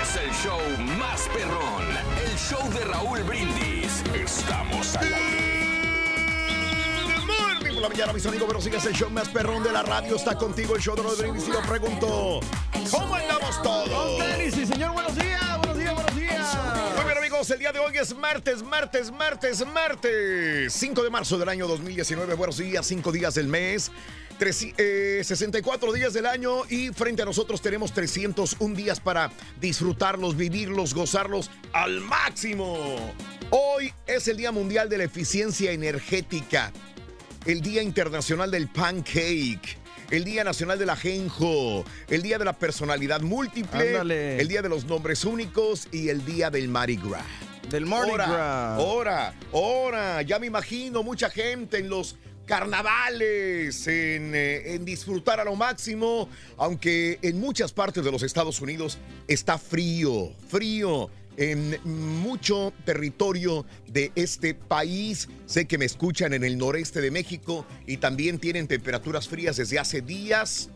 Es 0.02 0.16
el 0.16 0.32
show 0.32 0.60
más 0.98 1.28
perrón, 1.34 1.86
el 2.26 2.38
show 2.38 2.70
de 2.72 2.86
Raúl 2.86 3.24
Brindis. 3.24 4.04
Estamos 4.16 4.96
al 4.96 5.14
aire. 5.14 5.50
Por 7.74 7.82
la 7.82 7.90
mañana, 7.90 8.14
mis 8.14 8.26
amigos, 8.26 8.48
pero 8.48 8.62
sigas 8.62 8.86
el 8.86 8.94
show 8.94 9.10
más 9.10 9.28
perrón 9.28 9.64
de 9.64 9.72
la 9.74 9.84
radio. 9.84 10.16
Está 10.16 10.36
contigo 10.36 10.76
el 10.76 10.82
show 10.82 10.96
de 10.96 11.04
Raúl 11.04 11.18
Brindis 11.18 11.48
y 11.48 11.52
lo 11.52 11.62
pregunto, 11.62 12.40
¿cómo 12.90 13.16
andamos 13.16 13.62
todos? 13.62 14.24
sí, 14.52 14.66
señor, 14.66 14.94
buenos 14.94 15.16
días, 15.16 15.16
buenos 15.16 15.16
días, 15.16 15.16
buenos 15.16 15.16
días. 15.16 15.49
El 17.52 17.58
día 17.60 17.72
de 17.72 17.80
hoy 17.80 17.98
es 17.98 18.16
martes, 18.16 18.62
martes, 18.62 19.12
martes, 19.12 19.66
martes. 19.66 20.72
5 20.72 21.04
de 21.04 21.10
marzo 21.10 21.38
del 21.38 21.50
año 21.50 21.68
2019. 21.68 22.36
Buenos 22.36 22.58
días, 22.58 22.86
5 22.86 23.12
días 23.12 23.34
del 23.34 23.48
mes. 23.48 23.92
Tres- 24.38 24.68
eh, 24.78 25.22
64 25.24 25.92
días 25.92 26.14
del 26.14 26.28
año 26.28 26.62
y 26.70 26.90
frente 26.90 27.24
a 27.24 27.26
nosotros 27.26 27.62
tenemos 27.62 27.92
301 27.94 28.76
días 28.76 29.00
para 29.00 29.32
disfrutarlos, 29.60 30.38
vivirlos, 30.38 30.94
gozarlos 30.94 31.50
al 31.74 32.02
máximo. 32.02 33.14
Hoy 33.50 33.92
es 34.06 34.28
el 34.28 34.38
Día 34.38 34.52
Mundial 34.52 34.88
de 34.88 35.00
la 35.00 35.06
Eficiencia 35.06 35.72
Energética, 35.72 36.72
el 37.46 37.62
Día 37.62 37.82
Internacional 37.82 38.52
del 38.52 38.68
Pancake, 38.70 39.79
el 40.12 40.24
Día 40.24 40.44
Nacional 40.44 40.80
del 40.80 40.90
Ajenjo, 40.90 41.86
el 42.08 42.22
Día 42.22 42.38
de 42.38 42.46
la 42.46 42.54
Personalidad 42.54 43.22
Múltiple, 43.22 43.90
Ándale. 43.90 44.40
el 44.40 44.48
Día 44.48 44.62
de 44.62 44.70
los 44.70 44.86
Nombres 44.86 45.24
Únicos 45.26 45.88
y 45.92 46.10
el 46.10 46.26
Día 46.26 46.50
del 46.50 46.68
Mardi 46.68 46.98
Gras. 46.98 47.26
Del 47.70 47.86
Mardi 47.86 48.12
Gras. 48.14 48.30
ahora, 48.80 49.34
ahora, 49.54 50.22
ya 50.24 50.40
me 50.40 50.48
imagino 50.48 51.04
mucha 51.04 51.30
gente 51.30 51.78
en 51.78 51.90
los 51.90 52.16
carnavales, 52.46 53.86
en, 53.86 54.34
eh, 54.34 54.74
en 54.74 54.84
disfrutar 54.84 55.40
a 55.40 55.44
lo 55.44 55.56
máximo, 55.56 56.28
aunque 56.58 57.20
en 57.22 57.40
muchas 57.40 57.72
partes 57.72 58.04
de 58.04 58.12
los 58.12 58.24
Estados 58.24 58.60
Unidos 58.62 58.98
está 59.28 59.60
frío, 59.60 60.32
frío. 60.48 61.12
En 61.40 61.80
mucho 62.22 62.74
territorio 62.84 63.66
de 63.88 64.12
este 64.16 64.54
país. 64.54 65.30
Sé 65.46 65.68
que 65.68 65.78
me 65.78 65.86
escuchan 65.86 66.34
en 66.34 66.44
el 66.44 66.58
noreste 66.58 67.00
de 67.00 67.12
México 67.12 67.66
y 67.88 67.98
también 67.98 68.40
tienen 68.40 68.68
temperaturas 68.68 69.30
frías 69.30 69.56
desde 69.56 69.80
hace 69.80 70.02
días 70.02 70.70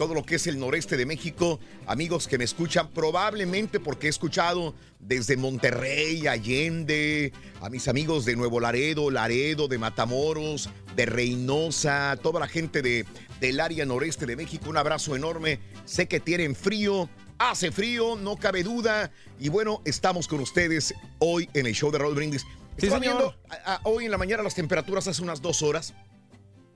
todo 0.00 0.14
lo 0.14 0.24
que 0.24 0.36
es 0.36 0.46
el 0.46 0.58
noreste 0.58 0.96
de 0.96 1.04
México. 1.04 1.60
Amigos 1.86 2.26
que 2.26 2.38
me 2.38 2.44
escuchan, 2.44 2.88
probablemente 2.88 3.80
porque 3.80 4.06
he 4.06 4.08
escuchado 4.08 4.74
desde 4.98 5.36
Monterrey, 5.36 6.26
Allende, 6.26 7.34
a 7.60 7.68
mis 7.68 7.86
amigos 7.86 8.24
de 8.24 8.34
Nuevo 8.34 8.60
Laredo, 8.60 9.10
Laredo, 9.10 9.68
de 9.68 9.76
Matamoros, 9.76 10.70
de 10.96 11.04
Reynosa, 11.04 12.18
toda 12.22 12.40
la 12.40 12.48
gente 12.48 12.80
de, 12.80 13.04
del 13.40 13.60
área 13.60 13.84
noreste 13.84 14.24
de 14.24 14.36
México. 14.36 14.70
Un 14.70 14.78
abrazo 14.78 15.16
enorme. 15.16 15.60
Sé 15.84 16.08
que 16.08 16.18
tienen 16.18 16.56
frío. 16.56 17.10
Hace 17.40 17.72
frío, 17.72 18.16
no 18.16 18.36
cabe 18.36 18.62
duda. 18.62 19.10
Y 19.38 19.48
bueno, 19.48 19.80
estamos 19.86 20.28
con 20.28 20.40
ustedes 20.40 20.94
hoy 21.20 21.48
en 21.54 21.66
el 21.66 21.72
show 21.74 21.90
de 21.90 21.96
Raúl 21.96 22.14
Brindis. 22.14 22.42
Sí, 22.76 22.86
Estaba 22.86 22.98
viendo 23.00 23.34
a- 23.48 23.74
a- 23.76 23.80
hoy 23.84 24.04
en 24.04 24.10
la 24.10 24.18
mañana 24.18 24.42
las 24.42 24.54
temperaturas 24.54 25.08
hace 25.08 25.22
unas 25.22 25.40
dos 25.40 25.62
horas. 25.62 25.94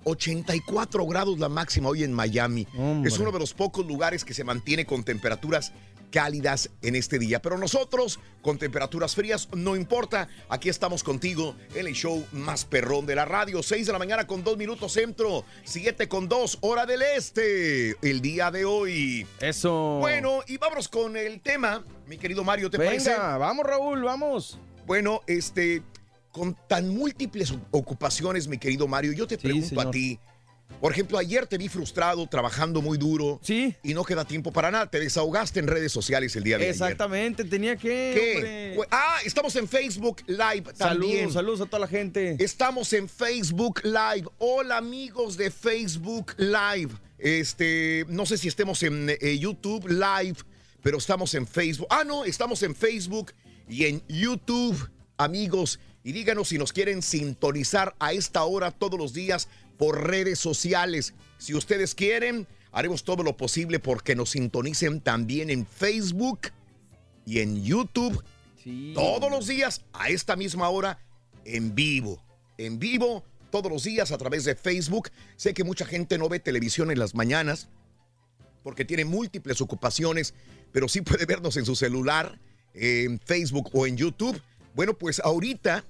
84 0.04 1.06
grados 1.06 1.38
la 1.38 1.50
máxima 1.50 1.90
hoy 1.90 2.02
en 2.02 2.14
Miami. 2.14 2.66
Hombre. 2.78 3.10
Es 3.10 3.18
uno 3.18 3.30
de 3.30 3.38
los 3.38 3.52
pocos 3.52 3.84
lugares 3.86 4.24
que 4.24 4.32
se 4.32 4.42
mantiene 4.42 4.86
con 4.86 5.04
temperaturas 5.04 5.72
cálidas 6.14 6.70
en 6.80 6.94
este 6.94 7.18
día. 7.18 7.42
Pero 7.42 7.58
nosotros, 7.58 8.20
con 8.40 8.56
temperaturas 8.56 9.16
frías, 9.16 9.48
no 9.52 9.74
importa. 9.74 10.28
Aquí 10.48 10.68
estamos 10.68 11.02
contigo 11.02 11.56
en 11.74 11.88
el 11.88 11.94
show 11.94 12.24
más 12.30 12.64
perrón 12.64 13.04
de 13.04 13.16
la 13.16 13.24
radio. 13.24 13.64
6 13.64 13.84
de 13.84 13.92
la 13.92 13.98
mañana 13.98 14.24
con 14.24 14.44
2 14.44 14.56
minutos 14.56 14.92
centro. 14.92 15.44
7 15.64 16.06
con 16.06 16.28
2 16.28 16.58
hora 16.60 16.86
del 16.86 17.02
este. 17.02 17.96
El 18.00 18.20
día 18.20 18.52
de 18.52 18.64
hoy. 18.64 19.26
Eso. 19.40 19.98
Bueno, 20.00 20.44
y 20.46 20.56
vámonos 20.56 20.88
con 20.88 21.16
el 21.16 21.40
tema, 21.40 21.84
mi 22.06 22.16
querido 22.16 22.44
Mario, 22.44 22.70
¿te 22.70 22.78
Venga, 22.78 22.90
parece? 22.92 23.16
vamos, 23.16 23.66
Raúl, 23.66 24.04
vamos. 24.04 24.60
Bueno, 24.86 25.20
este, 25.26 25.82
con 26.30 26.56
tan 26.68 26.90
múltiples 26.96 27.52
ocupaciones, 27.72 28.46
mi 28.46 28.58
querido 28.58 28.86
Mario, 28.86 29.12
yo 29.12 29.26
te 29.26 29.36
pregunto 29.36 29.80
a 29.80 29.90
ti, 29.90 30.20
Por 30.80 30.92
ejemplo, 30.92 31.18
ayer 31.18 31.46
te 31.46 31.56
vi 31.56 31.68
frustrado, 31.68 32.26
trabajando 32.26 32.82
muy 32.82 32.98
duro. 32.98 33.40
Sí. 33.42 33.74
Y 33.82 33.94
no 33.94 34.04
queda 34.04 34.24
tiempo 34.24 34.52
para 34.52 34.70
nada. 34.70 34.90
Te 34.90 35.00
desahogaste 35.00 35.60
en 35.60 35.66
redes 35.66 35.92
sociales 35.92 36.36
el 36.36 36.44
día 36.44 36.58
de 36.58 36.64
ayer. 36.64 36.74
Exactamente, 36.74 37.44
tenía 37.44 37.76
que. 37.76 38.76
¿Qué? 38.76 38.86
Ah, 38.90 39.18
estamos 39.24 39.56
en 39.56 39.66
Facebook 39.66 40.22
Live 40.26 40.74
también. 40.76 41.16
Saludos, 41.16 41.32
saludos 41.32 41.60
a 41.62 41.66
toda 41.66 41.80
la 41.80 41.88
gente. 41.88 42.36
Estamos 42.38 42.92
en 42.92 43.08
Facebook 43.08 43.80
Live. 43.84 44.28
Hola 44.38 44.76
amigos 44.76 45.36
de 45.36 45.50
Facebook 45.50 46.34
Live. 46.36 46.92
Este, 47.18 48.04
no 48.08 48.26
sé 48.26 48.36
si 48.36 48.48
estemos 48.48 48.82
en 48.82 49.08
eh, 49.08 49.38
YouTube 49.38 49.88
Live, 49.88 50.36
pero 50.82 50.98
estamos 50.98 51.32
en 51.34 51.46
Facebook. 51.46 51.86
Ah, 51.88 52.04
no, 52.04 52.24
estamos 52.24 52.62
en 52.62 52.74
Facebook 52.74 53.32
y 53.68 53.86
en 53.86 54.02
YouTube, 54.08 54.90
amigos. 55.16 55.80
Y 56.02 56.12
díganos 56.12 56.48
si 56.48 56.58
nos 56.58 56.74
quieren 56.74 57.00
sintonizar 57.00 57.94
a 57.98 58.12
esta 58.12 58.44
hora 58.44 58.70
todos 58.70 58.98
los 58.98 59.14
días 59.14 59.48
por 59.78 60.06
redes 60.08 60.38
sociales. 60.38 61.14
Si 61.38 61.54
ustedes 61.54 61.94
quieren, 61.94 62.46
haremos 62.72 63.04
todo 63.04 63.22
lo 63.22 63.36
posible 63.36 63.78
porque 63.78 64.14
nos 64.14 64.30
sintonicen 64.30 65.00
también 65.00 65.50
en 65.50 65.66
Facebook 65.66 66.52
y 67.26 67.40
en 67.40 67.62
YouTube 67.62 68.22
todos 68.94 69.30
los 69.30 69.46
días 69.46 69.82
a 69.92 70.08
esta 70.08 70.36
misma 70.36 70.68
hora 70.68 70.98
en 71.44 71.74
vivo. 71.74 72.22
En 72.58 72.78
vivo 72.78 73.24
todos 73.50 73.70
los 73.70 73.84
días 73.84 74.10
a 74.10 74.18
través 74.18 74.44
de 74.44 74.54
Facebook. 74.54 75.10
Sé 75.36 75.54
que 75.54 75.64
mucha 75.64 75.84
gente 75.84 76.18
no 76.18 76.28
ve 76.28 76.40
televisión 76.40 76.90
en 76.90 76.98
las 76.98 77.14
mañanas 77.14 77.68
porque 78.62 78.84
tiene 78.84 79.04
múltiples 79.04 79.60
ocupaciones, 79.60 80.34
pero 80.72 80.88
sí 80.88 81.02
puede 81.02 81.26
vernos 81.26 81.56
en 81.56 81.66
su 81.66 81.76
celular, 81.76 82.40
en 82.72 83.20
Facebook 83.20 83.70
o 83.74 83.86
en 83.86 83.96
YouTube. 83.96 84.40
Bueno, 84.74 84.94
pues 84.94 85.20
ahorita 85.20 85.84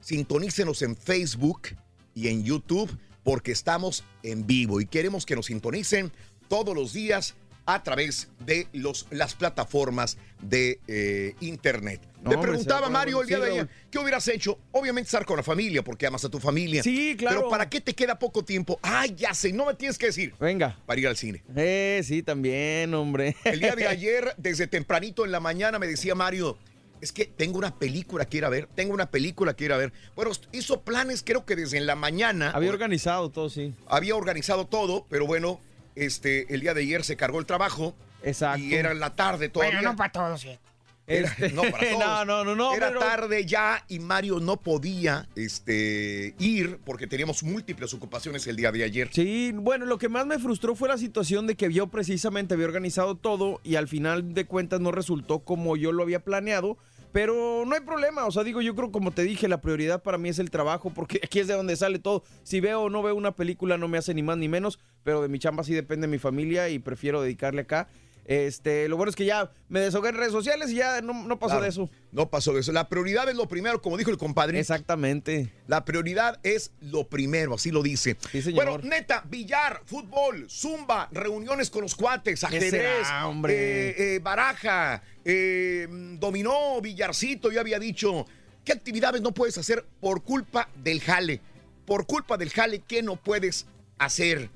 sintonícenos 0.00 0.82
en 0.82 0.96
Facebook 0.96 1.68
y 2.16 2.28
en 2.28 2.42
YouTube 2.42 2.90
porque 3.22 3.52
estamos 3.52 4.02
en 4.24 4.46
vivo 4.46 4.80
y 4.80 4.86
queremos 4.86 5.24
que 5.26 5.36
nos 5.36 5.46
sintonicen 5.46 6.10
todos 6.48 6.74
los 6.74 6.92
días 6.92 7.36
a 7.66 7.82
través 7.82 8.28
de 8.38 8.68
los, 8.72 9.06
las 9.10 9.34
plataformas 9.34 10.16
de 10.40 10.78
eh, 10.86 11.34
Internet. 11.40 12.00
No, 12.22 12.30
hombre, 12.30 12.50
preguntaba 12.50 12.88
Mario 12.88 13.20
el 13.22 13.26
día 13.26 13.40
de 13.40 13.50
ayer, 13.50 13.68
¿qué 13.90 13.98
hubieras 13.98 14.26
hecho? 14.28 14.58
Obviamente 14.70 15.08
estar 15.08 15.24
con 15.24 15.36
la 15.36 15.42
familia 15.42 15.82
porque 15.82 16.06
amas 16.06 16.24
a 16.24 16.28
tu 16.28 16.38
familia. 16.38 16.82
Sí, 16.82 17.16
claro. 17.16 17.38
Pero 17.38 17.50
¿para 17.50 17.68
qué 17.68 17.80
te 17.80 17.94
queda 17.94 18.18
poco 18.18 18.44
tiempo? 18.44 18.78
Ay, 18.82 19.14
ya 19.16 19.34
sé, 19.34 19.52
no 19.52 19.66
me 19.66 19.74
tienes 19.74 19.98
que 19.98 20.06
decir. 20.06 20.32
Venga. 20.38 20.78
Para 20.86 21.00
ir 21.00 21.08
al 21.08 21.16
cine. 21.16 21.42
Eh, 21.56 22.00
sí, 22.04 22.22
también, 22.22 22.94
hombre. 22.94 23.36
El 23.44 23.58
día 23.58 23.74
de 23.74 23.86
ayer, 23.88 24.32
desde 24.38 24.68
tempranito 24.68 25.24
en 25.24 25.32
la 25.32 25.40
mañana, 25.40 25.80
me 25.80 25.88
decía 25.88 26.14
Mario, 26.14 26.56
es 27.00 27.12
que 27.12 27.26
tengo 27.26 27.58
una 27.58 27.78
película 27.78 28.24
que 28.26 28.38
ir 28.38 28.44
a 28.44 28.48
ver, 28.48 28.68
tengo 28.74 28.94
una 28.94 29.10
película 29.10 29.54
que 29.54 29.64
ir 29.64 29.72
a 29.72 29.76
ver. 29.76 29.92
Bueno, 30.14 30.30
hizo 30.52 30.82
planes 30.82 31.22
creo 31.24 31.44
que 31.44 31.56
desde 31.56 31.78
en 31.78 31.86
la 31.86 31.96
mañana. 31.96 32.50
Había 32.50 32.70
organizado 32.70 33.30
todo, 33.30 33.50
sí. 33.50 33.74
Había 33.86 34.16
organizado 34.16 34.66
todo, 34.66 35.06
pero 35.08 35.26
bueno, 35.26 35.60
este, 35.94 36.52
el 36.52 36.60
día 36.60 36.74
de 36.74 36.82
ayer 36.82 37.04
se 37.04 37.16
cargó 37.16 37.38
el 37.38 37.46
trabajo. 37.46 37.94
Exacto. 38.22 38.64
Y 38.64 38.74
era 38.74 38.92
en 38.92 39.00
la 39.00 39.14
tarde 39.14 39.48
todavía. 39.48 39.76
Bueno, 39.76 39.90
no 39.92 39.96
para 39.96 40.12
todos, 40.12 40.40
¿sí? 40.40 40.58
Era- 41.06 41.28
Este, 41.28 41.50
no, 41.50 41.62
para 41.62 41.78
todos. 41.90 42.04
no, 42.04 42.24
no, 42.24 42.44
no, 42.44 42.54
no, 42.56 42.74
Era 42.74 42.88
pero- 42.88 43.00
tarde 43.00 43.44
ya 43.46 43.84
y 43.88 43.98
Mario 44.00 44.40
no 44.40 44.56
podía 44.58 45.28
este, 45.36 46.34
ir 46.38 46.78
porque 46.84 47.06
teníamos 47.06 47.42
múltiples 47.42 47.92
ocupaciones 47.94 48.46
el 48.46 48.56
día 48.56 48.72
de 48.72 48.84
ayer. 48.84 49.08
Sí, 49.12 49.52
bueno, 49.54 49.86
lo 49.86 49.98
que 49.98 50.08
más 50.08 50.26
me 50.26 50.38
frustró 50.38 50.74
fue 50.74 50.88
la 50.88 50.98
situación 50.98 51.46
de 51.46 51.54
que 51.56 51.72
yo 51.72 51.86
precisamente 51.88 52.54
había 52.54 52.66
organizado 52.66 53.14
todo 53.16 53.60
y 53.64 53.76
al 53.76 53.88
final 53.88 54.34
de 54.34 54.46
cuentas 54.46 54.80
no 54.80 54.90
resultó 54.92 55.40
como 55.40 55.76
yo 55.76 55.92
lo 55.92 56.02
había 56.02 56.20
planeado. 56.24 56.76
Pero 57.12 57.64
no 57.66 57.74
hay 57.74 57.80
problema, 57.80 58.26
o 58.26 58.30
sea, 58.30 58.44
digo, 58.44 58.60
yo 58.60 58.74
creo 58.74 58.92
como 58.92 59.10
te 59.10 59.22
dije, 59.22 59.48
la 59.48 59.62
prioridad 59.62 60.02
para 60.02 60.18
mí 60.18 60.28
es 60.28 60.38
el 60.38 60.50
trabajo, 60.50 60.90
porque 60.92 61.18
aquí 61.24 61.38
es 61.40 61.46
de 61.46 61.54
donde 61.54 61.74
sale 61.74 61.98
todo. 61.98 62.24
Si 62.42 62.60
veo 62.60 62.82
o 62.82 62.90
no 62.90 63.02
veo 63.02 63.14
una 63.14 63.34
película 63.34 63.78
no 63.78 63.88
me 63.88 63.96
hace 63.96 64.12
ni 64.12 64.22
más 64.22 64.36
ni 64.36 64.48
menos, 64.48 64.78
pero 65.02 65.22
de 65.22 65.28
mi 65.28 65.38
chamba 65.38 65.64
sí 65.64 65.72
depende 65.72 66.08
mi 66.08 66.18
familia 66.18 66.68
y 66.68 66.78
prefiero 66.78 67.22
dedicarle 67.22 67.62
acá. 67.62 67.88
Este, 68.28 68.88
lo 68.88 68.96
bueno 68.96 69.10
es 69.10 69.14
que 69.14 69.24
ya 69.24 69.52
me 69.68 69.78
desahogué 69.78 70.08
en 70.08 70.16
redes 70.16 70.32
sociales 70.32 70.70
y 70.72 70.74
ya 70.76 71.00
no, 71.00 71.12
no 71.12 71.38
pasó 71.38 71.52
Claro, 71.52 71.62
de 71.62 71.68
eso. 71.68 71.90
No 72.10 72.28
pasó 72.28 72.52
de 72.52 72.60
eso. 72.60 72.72
La 72.72 72.88
prioridad 72.88 73.28
es 73.28 73.36
lo 73.36 73.46
primero, 73.46 73.80
como 73.80 73.96
dijo 73.96 74.10
el 74.10 74.18
compadre. 74.18 74.58
Exactamente. 74.58 75.52
La 75.68 75.84
prioridad 75.84 76.40
es 76.42 76.72
lo 76.80 77.08
primero, 77.08 77.54
así 77.54 77.70
lo 77.70 77.84
dice. 77.84 78.16
Bueno, 78.52 78.78
neta, 78.78 79.22
billar, 79.28 79.80
fútbol, 79.86 80.46
zumba, 80.50 81.08
reuniones 81.12 81.70
con 81.70 81.82
los 81.82 81.94
cuates, 81.94 82.40
¿Qué 82.40 82.46
ajedrez, 82.46 82.70
será, 83.06 83.28
hombre? 83.28 83.54
eh, 83.54 84.14
eh, 84.16 84.18
baraja, 84.18 85.02
eh, 85.24 85.86
dominó, 86.18 86.80
billarcito, 86.80 87.52
yo 87.52 87.60
había 87.60 87.78
dicho. 87.78 88.26
¿Qué 88.64 88.72
actividades 88.72 89.22
no 89.22 89.32
puedes 89.32 89.56
hacer 89.58 89.86
por 90.00 90.24
culpa 90.24 90.68
del 90.82 91.00
jale? 91.00 91.40
Por 91.84 92.06
culpa 92.06 92.36
del 92.36 92.50
jale, 92.50 92.80
¿qué 92.80 93.00
no 93.04 93.14
puedes 93.14 93.66
hacer? 93.98 94.50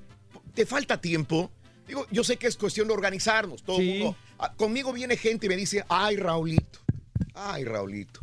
¿Te 0.53 0.65
falta 0.65 0.99
tiempo? 0.99 1.49
Digo, 1.91 2.07
yo 2.09 2.23
sé 2.23 2.37
que 2.37 2.47
es 2.47 2.55
cuestión 2.55 2.87
de 2.87 2.93
organizarnos, 2.93 3.63
todo 3.63 3.81
el 3.81 3.85
mundo. 3.99 4.15
Ah, 4.39 4.53
Conmigo 4.55 4.93
viene 4.93 5.17
gente 5.17 5.47
y 5.47 5.49
me 5.49 5.57
dice, 5.57 5.83
ay, 5.89 6.15
Raulito, 6.15 6.79
ay, 7.33 7.65
Raulito. 7.65 8.21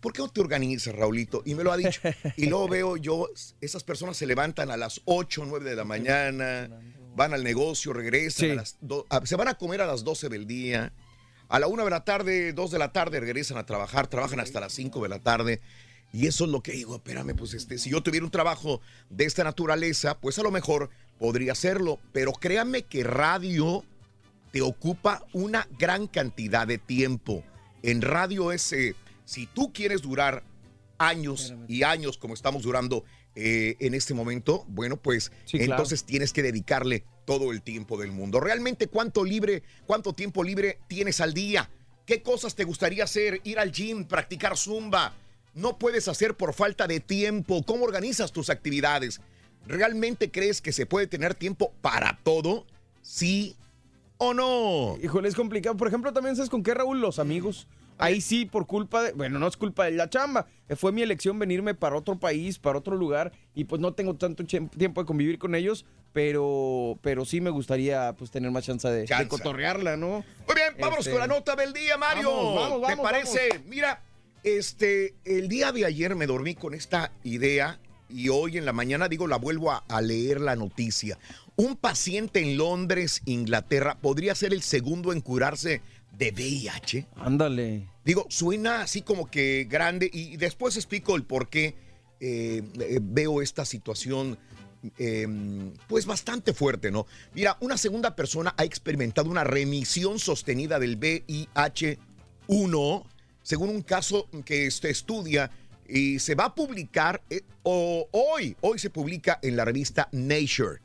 ¿Por 0.00 0.12
qué 0.12 0.18
no 0.20 0.28
te 0.28 0.40
organizas, 0.40 0.92
Raulito? 0.96 1.40
Y 1.46 1.54
me 1.54 1.62
lo 1.62 1.70
ha 1.70 1.76
dicho. 1.76 2.00
Y 2.36 2.46
luego 2.46 2.66
veo 2.68 2.96
yo, 2.96 3.28
esas 3.60 3.84
personas 3.84 4.16
se 4.16 4.26
levantan 4.26 4.72
a 4.72 4.76
las 4.76 5.00
8 5.04 5.42
o 5.42 5.44
9 5.46 5.70
de 5.70 5.76
la 5.76 5.84
mañana, 5.84 6.68
van 7.14 7.32
al 7.34 7.44
negocio, 7.44 7.92
regresan, 7.92 8.50
a 8.50 8.54
las 8.56 8.76
do- 8.80 9.06
a- 9.08 9.24
se 9.24 9.36
van 9.36 9.46
a 9.46 9.54
comer 9.54 9.80
a 9.80 9.86
las 9.86 10.02
12 10.02 10.28
del 10.28 10.48
día. 10.48 10.92
A 11.48 11.60
la 11.60 11.68
1 11.68 11.84
de 11.84 11.90
la 11.90 12.04
tarde, 12.04 12.52
2 12.52 12.70
de 12.72 12.78
la 12.80 12.90
tarde 12.92 13.20
regresan 13.20 13.58
a 13.58 13.64
trabajar, 13.64 14.08
trabajan 14.08 14.40
hasta 14.40 14.58
las 14.58 14.72
5 14.72 15.00
de 15.04 15.08
la 15.08 15.20
tarde. 15.20 15.60
Y 16.12 16.26
eso 16.26 16.44
es 16.46 16.50
lo 16.50 16.62
que 16.62 16.72
digo, 16.72 16.96
espérame, 16.96 17.34
pues 17.36 17.54
este, 17.54 17.78
si 17.78 17.90
yo 17.90 18.02
tuviera 18.02 18.24
un 18.26 18.30
trabajo 18.32 18.80
de 19.08 19.24
esta 19.24 19.44
naturaleza, 19.44 20.18
pues 20.20 20.38
a 20.38 20.42
lo 20.42 20.50
mejor 20.50 20.90
podría 21.18 21.52
hacerlo. 21.52 21.98
Pero 22.12 22.32
créanme 22.32 22.82
que 22.82 23.04
radio 23.04 23.84
te 24.52 24.62
ocupa 24.62 25.24
una 25.32 25.66
gran 25.78 26.06
cantidad 26.06 26.66
de 26.66 26.78
tiempo. 26.78 27.42
En 27.82 28.02
radio 28.02 28.52
es, 28.52 28.72
eh, 28.72 28.94
si 29.24 29.46
tú 29.46 29.72
quieres 29.72 30.02
durar 30.02 30.42
años 30.98 31.54
y 31.66 31.82
años 31.82 32.18
como 32.18 32.34
estamos 32.34 32.62
durando 32.62 33.04
eh, 33.34 33.76
en 33.80 33.94
este 33.94 34.14
momento, 34.14 34.64
bueno, 34.68 34.96
pues 34.96 35.32
Sí, 35.44 35.58
claro. 35.58 35.72
entonces 35.72 36.04
tienes 36.04 36.32
que 36.32 36.42
dedicarle 36.42 37.04
todo 37.24 37.50
el 37.50 37.62
tiempo 37.62 37.98
del 37.98 38.12
mundo. 38.12 38.38
Realmente, 38.38 38.86
¿cuánto 38.86 39.24
libre, 39.24 39.62
cuánto 39.86 40.12
tiempo 40.12 40.44
libre 40.44 40.78
tienes 40.88 41.20
al 41.20 41.34
día? 41.34 41.68
¿Qué 42.06 42.22
cosas 42.22 42.54
te 42.54 42.64
gustaría 42.64 43.04
hacer? 43.04 43.40
Ir 43.44 43.58
al 43.58 43.72
gym, 43.72 44.04
practicar 44.04 44.56
zumba. 44.56 45.14
No 45.54 45.78
puedes 45.78 46.06
hacer 46.06 46.36
por 46.36 46.52
falta 46.54 46.86
de 46.86 47.00
tiempo. 47.00 47.62
¿Cómo 47.64 47.84
organizas 47.84 48.30
tus 48.30 48.50
actividades? 48.50 49.20
¿Realmente 49.66 50.30
crees 50.30 50.60
que 50.60 50.72
se 50.72 50.86
puede 50.86 51.06
tener 51.06 51.34
tiempo 51.34 51.72
para 51.80 52.18
todo? 52.22 52.66
¿Sí 53.02 53.56
o 54.18 54.34
no? 54.34 54.96
Híjole, 55.02 55.28
es 55.28 55.34
complicado. 55.34 55.76
Por 55.76 55.88
ejemplo, 55.88 56.12
también 56.12 56.36
sabes 56.36 56.50
con 56.50 56.62
qué, 56.62 56.74
Raúl, 56.74 57.00
los 57.00 57.18
amigos. 57.18 57.66
Ahí 57.96 58.20
sí, 58.20 58.44
por 58.44 58.66
culpa 58.66 59.02
de, 59.02 59.12
bueno, 59.12 59.38
no 59.38 59.46
es 59.46 59.56
culpa 59.56 59.84
de 59.84 59.92
la 59.92 60.10
chamba, 60.10 60.46
eh, 60.68 60.74
fue 60.74 60.90
mi 60.90 61.02
elección 61.02 61.38
venirme 61.38 61.74
para 61.74 61.96
otro 61.96 62.18
país, 62.18 62.58
para 62.58 62.78
otro 62.78 62.96
lugar, 62.96 63.30
y 63.54 63.64
pues 63.64 63.80
no 63.80 63.94
tengo 63.94 64.14
tanto 64.14 64.44
tiempo 64.44 65.00
de 65.00 65.06
convivir 65.06 65.38
con 65.38 65.54
ellos, 65.54 65.86
pero, 66.12 66.98
pero 67.02 67.24
sí 67.24 67.40
me 67.40 67.50
gustaría 67.50 68.12
pues 68.14 68.32
tener 68.32 68.50
más 68.50 68.64
chance 68.64 68.88
de, 68.88 69.06
de 69.06 69.28
cotorrearla, 69.28 69.96
¿no? 69.96 70.24
Muy 70.46 70.54
bien, 70.56 70.74
vámonos 70.76 71.06
Este, 71.06 71.12
con 71.12 71.20
la 71.20 71.28
nota 71.28 71.54
del 71.54 71.72
día, 71.72 71.96
Mario. 71.96 72.30
Vamos, 72.30 72.54
vamos, 72.56 72.80
¿Te 72.80 72.96
vamos, 72.96 73.04
parece? 73.04 73.60
Mira, 73.66 74.02
este, 74.42 75.14
el 75.24 75.48
día 75.48 75.70
de 75.70 75.84
ayer 75.84 76.16
me 76.16 76.26
dormí 76.26 76.56
con 76.56 76.74
esta 76.74 77.12
idea 77.22 77.78
y 78.14 78.28
hoy 78.28 78.58
en 78.58 78.64
la 78.64 78.72
mañana, 78.72 79.08
digo, 79.08 79.26
la 79.26 79.38
vuelvo 79.38 79.72
a, 79.72 79.78
a 79.88 80.00
leer 80.00 80.40
la 80.40 80.54
noticia. 80.54 81.18
Un 81.56 81.74
paciente 81.74 82.38
en 82.40 82.56
Londres, 82.56 83.22
Inglaterra, 83.24 83.98
podría 84.00 84.36
ser 84.36 84.54
el 84.54 84.62
segundo 84.62 85.12
en 85.12 85.20
curarse 85.20 85.82
de 86.16 86.30
VIH. 86.30 87.08
Ándale. 87.16 87.88
Digo, 88.04 88.26
suena 88.28 88.82
así 88.82 89.02
como 89.02 89.28
que 89.28 89.66
grande 89.68 90.08
y 90.12 90.36
después 90.36 90.76
explico 90.76 91.16
el 91.16 91.24
por 91.24 91.48
qué 91.48 91.74
eh, 92.20 92.62
eh, 92.78 93.00
veo 93.02 93.42
esta 93.42 93.64
situación 93.64 94.38
eh, 94.98 95.26
pues 95.88 96.06
bastante 96.06 96.54
fuerte, 96.54 96.92
¿no? 96.92 97.08
Mira, 97.34 97.56
una 97.60 97.76
segunda 97.76 98.14
persona 98.14 98.54
ha 98.56 98.64
experimentado 98.64 99.28
una 99.28 99.42
remisión 99.42 100.20
sostenida 100.20 100.78
del 100.78 101.00
VIH-1 101.00 103.06
según 103.44 103.68
un 103.68 103.82
caso 103.82 104.26
que 104.44 104.70
se 104.70 104.90
estudia 104.90 105.50
y 105.88 106.18
se 106.18 106.34
va 106.34 106.46
a 106.46 106.54
publicar 106.54 107.22
eh, 107.30 107.42
hoy, 107.62 108.56
hoy 108.60 108.78
se 108.78 108.90
publica 108.90 109.38
en 109.42 109.56
la 109.56 109.64
revista 109.64 110.08
Nature. 110.12 110.80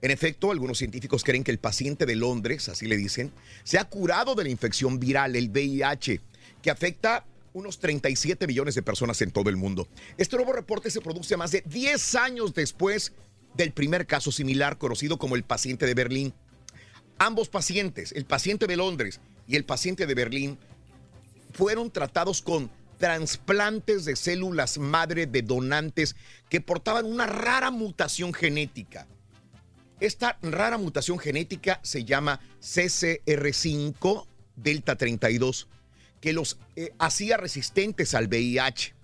En 0.00 0.10
efecto, 0.10 0.50
algunos 0.50 0.78
científicos 0.78 1.22
creen 1.22 1.44
que 1.44 1.52
el 1.52 1.58
paciente 1.58 2.06
de 2.06 2.16
Londres, 2.16 2.68
así 2.68 2.86
le 2.86 2.96
dicen, 2.96 3.32
se 3.62 3.78
ha 3.78 3.84
curado 3.84 4.34
de 4.34 4.44
la 4.44 4.50
infección 4.50 4.98
viral, 4.98 5.36
el 5.36 5.48
VIH, 5.48 6.20
que 6.60 6.70
afecta 6.70 7.24
unos 7.52 7.78
37 7.78 8.46
millones 8.46 8.74
de 8.74 8.82
personas 8.82 9.20
en 9.22 9.30
todo 9.30 9.48
el 9.48 9.56
mundo. 9.56 9.86
Este 10.16 10.36
nuevo 10.36 10.52
reporte 10.52 10.90
se 10.90 11.00
produce 11.00 11.36
más 11.36 11.52
de 11.52 11.62
10 11.66 12.14
años 12.16 12.54
después 12.54 13.12
del 13.54 13.72
primer 13.72 14.06
caso 14.06 14.32
similar 14.32 14.78
conocido 14.78 15.18
como 15.18 15.36
el 15.36 15.44
paciente 15.44 15.86
de 15.86 15.94
Berlín. 15.94 16.34
Ambos 17.18 17.48
pacientes, 17.48 18.12
el 18.12 18.24
paciente 18.24 18.66
de 18.66 18.76
Londres 18.76 19.20
y 19.46 19.56
el 19.56 19.64
paciente 19.64 20.06
de 20.06 20.14
Berlín, 20.14 20.58
fueron 21.52 21.90
tratados 21.90 22.42
con 22.42 22.70
trasplantes 23.02 24.04
de 24.04 24.14
células 24.14 24.78
madre 24.78 25.26
de 25.26 25.42
donantes 25.42 26.14
que 26.48 26.60
portaban 26.60 27.04
una 27.04 27.26
rara 27.26 27.72
mutación 27.72 28.32
genética. 28.32 29.08
Esta 29.98 30.38
rara 30.40 30.78
mutación 30.78 31.18
genética 31.18 31.80
se 31.82 32.04
llama 32.04 32.38
CCR5 32.60 34.28
Delta 34.54 34.94
32, 34.94 35.66
que 36.20 36.32
los 36.32 36.60
eh, 36.76 36.92
hacía 37.00 37.38
resistentes 37.38 38.14
al 38.14 38.28
VIH. 38.28 38.94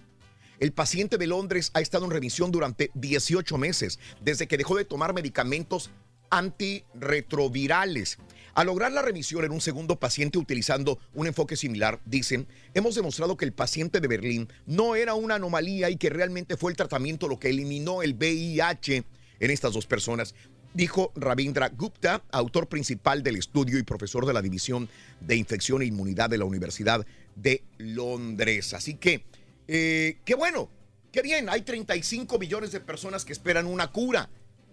El 0.61 0.71
paciente 0.71 1.19
de 1.19 1.27
Londres 1.27 1.73
ha 1.75 1.81
estado 1.81 2.05
en 2.05 2.13
remisión 2.13 2.53
durante 2.53 2.93
18 2.95 3.59
meses, 3.59 3.99
desde 4.21 4.47
que 4.47 4.59
dejó 4.59 4.77
de 4.77 4.85
tomar 4.85 5.13
medicamentos 5.13 5.91
antirretrovirales. 6.31 8.19
Al 8.55 8.67
lograr 8.67 8.93
la 8.93 9.03
remisión 9.03 9.45
en 9.45 9.53
un 9.53 9.61
segundo 9.61 9.97
paciente 9.97 10.39
utilizando 10.39 10.99
un 11.15 11.27
enfoque 11.27 11.57
similar, 11.57 12.01
dicen, 12.05 12.47
hemos 12.75 12.95
demostrado 12.95 13.37
que 13.37 13.45
el 13.45 13.53
paciente 13.53 14.01
de 14.01 14.09
Berlín 14.09 14.49
no 14.67 14.97
era 14.97 15.15
una 15.15 15.37
anomalía 15.37 15.91
y 15.91 15.97
que 15.97 16.11
realmente 16.11 16.57
fue 16.57 16.71
el 16.71 16.77
tratamiento 16.77 17.29
lo 17.29 17.39
que 17.39 17.51
eliminó 17.51 18.03
el 18.03 18.15
VIH 18.15 19.05
en 19.41 19.51
estas 19.51 19.73
dos 19.73 19.87
personas. 19.87 20.35
Dijo 20.75 21.13
Ravindra 21.17 21.71
Gupta, 21.71 22.23
autor 22.31 22.69
principal 22.69 23.23
del 23.23 23.37
estudio 23.37 23.79
y 23.79 23.83
profesor 23.83 24.27
de 24.27 24.33
la 24.33 24.43
División 24.43 24.89
de 25.21 25.37
Infección 25.37 25.83
e 25.83 25.87
Inmunidad 25.87 26.29
de 26.29 26.39
la 26.39 26.45
Universidad 26.45 27.07
de 27.37 27.63
Londres. 27.79 28.75
Así 28.75 28.95
que, 28.95 29.25
eh, 29.67 30.19
qué 30.25 30.35
bueno, 30.35 30.71
qué 31.11 31.23
bien, 31.23 31.49
hay 31.49 31.63
35 31.63 32.39
millones 32.39 32.73
de 32.73 32.81
personas 32.81 33.25
que 33.25 33.33
esperan 33.33 33.67
una 33.67 33.91
cura. 33.91 34.29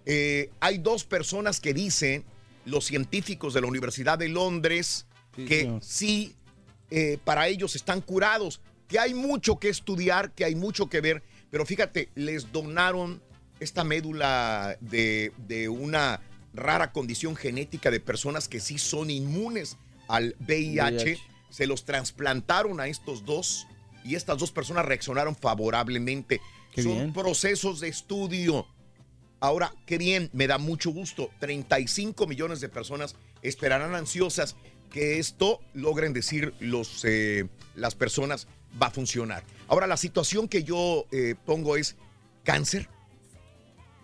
Eh, 0.05 0.51
hay 0.59 0.77
dos 0.79 1.05
personas 1.05 1.59
que 1.59 1.73
dicen, 1.73 2.25
los 2.65 2.86
científicos 2.86 3.54
de 3.54 3.62
la 3.62 3.67
Universidad 3.67 4.17
de 4.17 4.30
Londres, 4.30 5.06
que 5.36 5.71
sí, 5.82 6.36
eh, 6.89 7.17
para 7.23 7.47
ellos 7.47 7.75
están 7.75 8.01
curados, 8.01 8.62
que 8.88 8.99
hay 8.99 9.13
mucho 9.13 9.60
que 9.60 9.69
estudiar, 9.69 10.32
que 10.34 10.45
hay 10.45 10.56
mucho 10.56 10.88
que 10.88 11.01
ver, 11.01 11.23
pero 11.51 11.65
fíjate, 11.65 12.10
les 12.15 12.51
donaron 12.51 13.21
esta 13.60 13.84
médula 13.84 14.78
de, 14.82 15.32
de 15.47 15.69
una 15.69 16.21
rara 16.54 16.91
condición 16.91 17.36
genética 17.36 17.91
de 17.91 17.99
personas 17.99 18.47
que 18.47 18.60
sí 18.60 18.78
son 18.78 19.10
inmunes 19.10 19.78
al 20.08 20.36
VIH, 20.39 21.04
VIH. 21.04 21.19
se 21.49 21.67
los 21.67 21.86
trasplantaron 21.86 22.80
a 22.80 22.88
estos 22.88 23.25
dos 23.25 23.67
y 24.04 24.15
estas 24.15 24.38
dos 24.38 24.51
personas 24.51 24.86
reaccionaron 24.86 25.36
favorablemente. 25.36 26.39
Qué 26.71 26.84
son 26.84 26.93
bien. 26.93 27.13
procesos 27.13 27.80
de 27.80 27.88
estudio. 27.88 28.67
Ahora, 29.45 29.75
qué 29.86 29.99
bien, 29.99 30.31
me 30.34 30.47
da 30.47 30.58
mucho 30.58 30.89
gusto. 30.89 31.29
35 31.39 32.25
millones 32.25 32.62
de 32.62 32.67
personas 32.67 33.15
esperarán 33.43 33.93
ansiosas 33.93 34.55
que 34.89 35.19
esto 35.19 35.60
logren 35.75 36.13
decir 36.13 36.55
los, 36.60 37.05
eh, 37.05 37.47
las 37.75 37.93
personas 37.93 38.47
va 38.81 38.88
a 38.88 38.89
funcionar. 38.89 39.43
Ahora, 39.67 39.86
la 39.86 39.97
situación 39.97 40.47
que 40.47 40.63
yo 40.63 41.05
eh, 41.12 41.36
pongo 41.45 41.77
es 41.77 41.95
cáncer. 42.43 42.89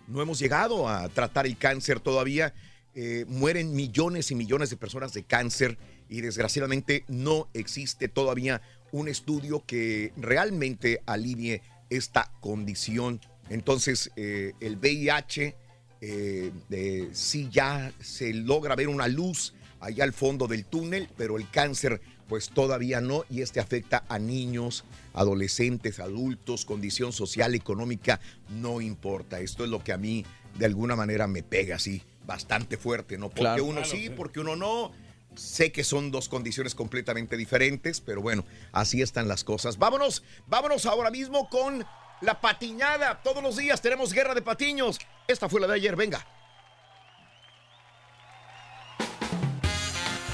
No 0.06 0.22
hemos 0.22 0.38
llegado 0.38 0.88
a 0.88 1.08
tratar 1.08 1.46
el 1.46 1.58
cáncer 1.58 1.98
todavía. 1.98 2.54
Eh, 2.94 3.24
mueren 3.26 3.74
millones 3.74 4.30
y 4.30 4.36
millones 4.36 4.70
de 4.70 4.76
personas 4.76 5.12
de 5.12 5.24
cáncer 5.24 5.76
y 6.08 6.20
desgraciadamente 6.20 7.04
no 7.08 7.48
existe 7.52 8.06
todavía 8.06 8.62
un 8.92 9.08
estudio 9.08 9.64
que 9.66 10.12
realmente 10.16 11.02
alivie 11.04 11.62
esta 11.90 12.30
condición. 12.38 13.20
Entonces, 13.52 14.10
eh, 14.16 14.54
el 14.60 14.76
VIH, 14.76 15.54
eh, 16.00 16.50
eh, 16.70 17.08
sí 17.12 17.48
ya 17.50 17.92
se 18.00 18.32
logra 18.32 18.74
ver 18.74 18.88
una 18.88 19.08
luz 19.08 19.54
allá 19.80 20.04
al 20.04 20.12
fondo 20.12 20.46
del 20.46 20.64
túnel, 20.64 21.08
pero 21.16 21.36
el 21.36 21.48
cáncer 21.50 22.00
pues 22.28 22.48
todavía 22.48 23.02
no 23.02 23.24
y 23.28 23.42
este 23.42 23.60
afecta 23.60 24.04
a 24.08 24.18
niños, 24.18 24.84
adolescentes, 25.12 26.00
adultos, 26.00 26.64
condición 26.64 27.12
social, 27.12 27.54
económica, 27.54 28.20
no 28.48 28.80
importa. 28.80 29.38
Esto 29.40 29.64
es 29.64 29.70
lo 29.70 29.84
que 29.84 29.92
a 29.92 29.98
mí 29.98 30.24
de 30.58 30.64
alguna 30.64 30.96
manera 30.96 31.26
me 31.26 31.42
pega 31.42 31.76
así 31.76 32.02
bastante 32.26 32.78
fuerte, 32.78 33.18
¿no? 33.18 33.26
Porque 33.28 33.40
Claro. 33.40 33.64
uno 33.64 33.82
Claro, 33.82 33.90
sí, 33.90 34.04
sí. 34.04 34.10
porque 34.10 34.40
uno 34.40 34.56
no. 34.56 34.92
Sé 35.34 35.72
que 35.72 35.82
son 35.82 36.10
dos 36.10 36.28
condiciones 36.28 36.74
completamente 36.74 37.38
diferentes, 37.38 38.02
pero 38.02 38.20
bueno, 38.20 38.44
así 38.70 39.00
están 39.00 39.28
las 39.28 39.44
cosas. 39.44 39.78
Vámonos, 39.78 40.22
vámonos 40.46 40.84
ahora 40.84 41.10
mismo 41.10 41.48
con 41.48 41.86
la 42.22 42.40
patiñada. 42.40 43.20
Todos 43.22 43.42
los 43.42 43.56
días 43.56 43.80
tenemos 43.80 44.12
guerra 44.12 44.34
de 44.34 44.42
patiños. 44.42 44.98
Esta 45.26 45.48
fue 45.48 45.60
la 45.60 45.66
de 45.66 45.74
ayer, 45.74 45.94
venga. 45.94 46.24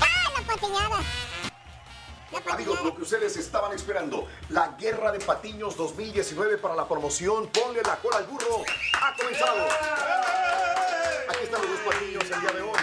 ¡Ah, 0.01 0.31
la 0.35 0.46
patiñada! 0.46 1.01
Amigos, 2.51 2.83
lo 2.83 2.94
que 2.94 3.03
ustedes 3.03 3.37
estaban 3.37 3.72
esperando, 3.72 4.29
la 4.51 4.77
Guerra 4.79 5.12
de 5.12 5.18
Patiños 5.18 5.77
2019 5.77 6.59
para 6.59 6.74
la 6.74 6.87
promoción 6.87 7.48
Ponle 7.48 7.83
la 7.83 7.96
cola 7.96 8.18
al 8.18 8.24
burro 8.24 8.64
ha 9.01 9.14
comenzado. 9.16 9.66
Aquí 11.29 11.44
están 11.44 11.61
los 11.62 11.70
dos 11.70 11.81
patiños 11.81 12.24
el 12.24 12.40
día 12.40 12.53
de 12.53 12.62
hoy. 12.62 12.79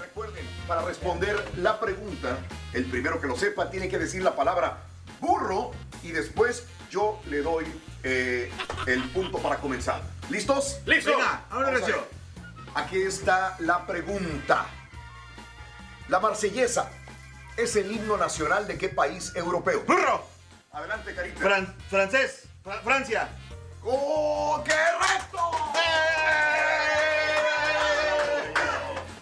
Recuerden, 0.00 0.46
para 0.66 0.82
responder 0.82 1.44
la 1.56 1.78
pregunta, 1.78 2.38
el 2.72 2.86
primero 2.86 3.20
que 3.20 3.26
lo 3.26 3.36
sepa 3.36 3.70
tiene 3.70 3.88
que 3.88 3.98
decir 3.98 4.22
la 4.22 4.34
palabra 4.34 4.84
burro 5.20 5.72
y 6.02 6.10
después 6.10 6.64
yo 6.90 7.20
le 7.26 7.42
doy 7.42 7.66
eh, 8.02 8.52
el 8.86 9.02
punto 9.10 9.38
para 9.38 9.56
comenzar. 9.56 10.02
¿Listos? 10.30 10.80
¡Listo! 10.86 11.10
Venga, 11.10 11.44
Ahora 11.50 11.70
ver. 11.70 12.00
Aquí 12.74 13.02
está 13.02 13.56
la 13.60 13.86
pregunta. 13.86 14.66
La 16.08 16.20
marsellesa 16.20 16.90
es 17.56 17.76
el 17.76 17.90
himno 17.92 18.16
nacional 18.16 18.66
de 18.66 18.78
qué 18.78 18.88
país 18.88 19.32
europeo? 19.34 19.82
¡Burro! 19.86 20.24
Adelante, 20.72 21.14
Carita. 21.14 21.40
Fran- 21.40 21.74
francés. 21.88 22.44
Fra- 22.62 22.80
Francia. 22.82 23.28
¡Oh, 23.82 24.62
qué 24.64 24.72
reto! 24.72 25.50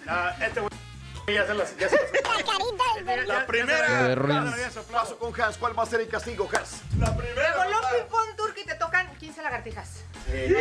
Ah, 0.08 0.36
este 0.40 0.60
ya 1.32 1.44
se 1.46 1.54
las. 1.54 1.76
Ya 1.76 1.88
se 1.88 1.96
las- 1.96 2.12
La 2.12 2.44
carita 2.44 3.12
del 3.14 3.28
La 3.28 3.46
primera. 3.46 4.14
Paso 4.92 5.18
con 5.18 5.40
Hans. 5.40 5.56
¿Cuál 5.58 5.76
va 5.78 5.82
a 5.82 5.86
ser 5.86 6.00
el 6.00 6.08
castigo, 6.08 6.48
Hans? 6.52 6.82
La 6.98 7.16
primera. 7.16 7.56
Bolón 7.56 7.80
ping-pong 7.90 8.36
turco 8.36 8.60
y 8.60 8.64
te 8.64 8.74
tocan 9.46 9.62
15 9.62 9.74
lagartijas. 9.76 9.88
Iba 10.28 10.60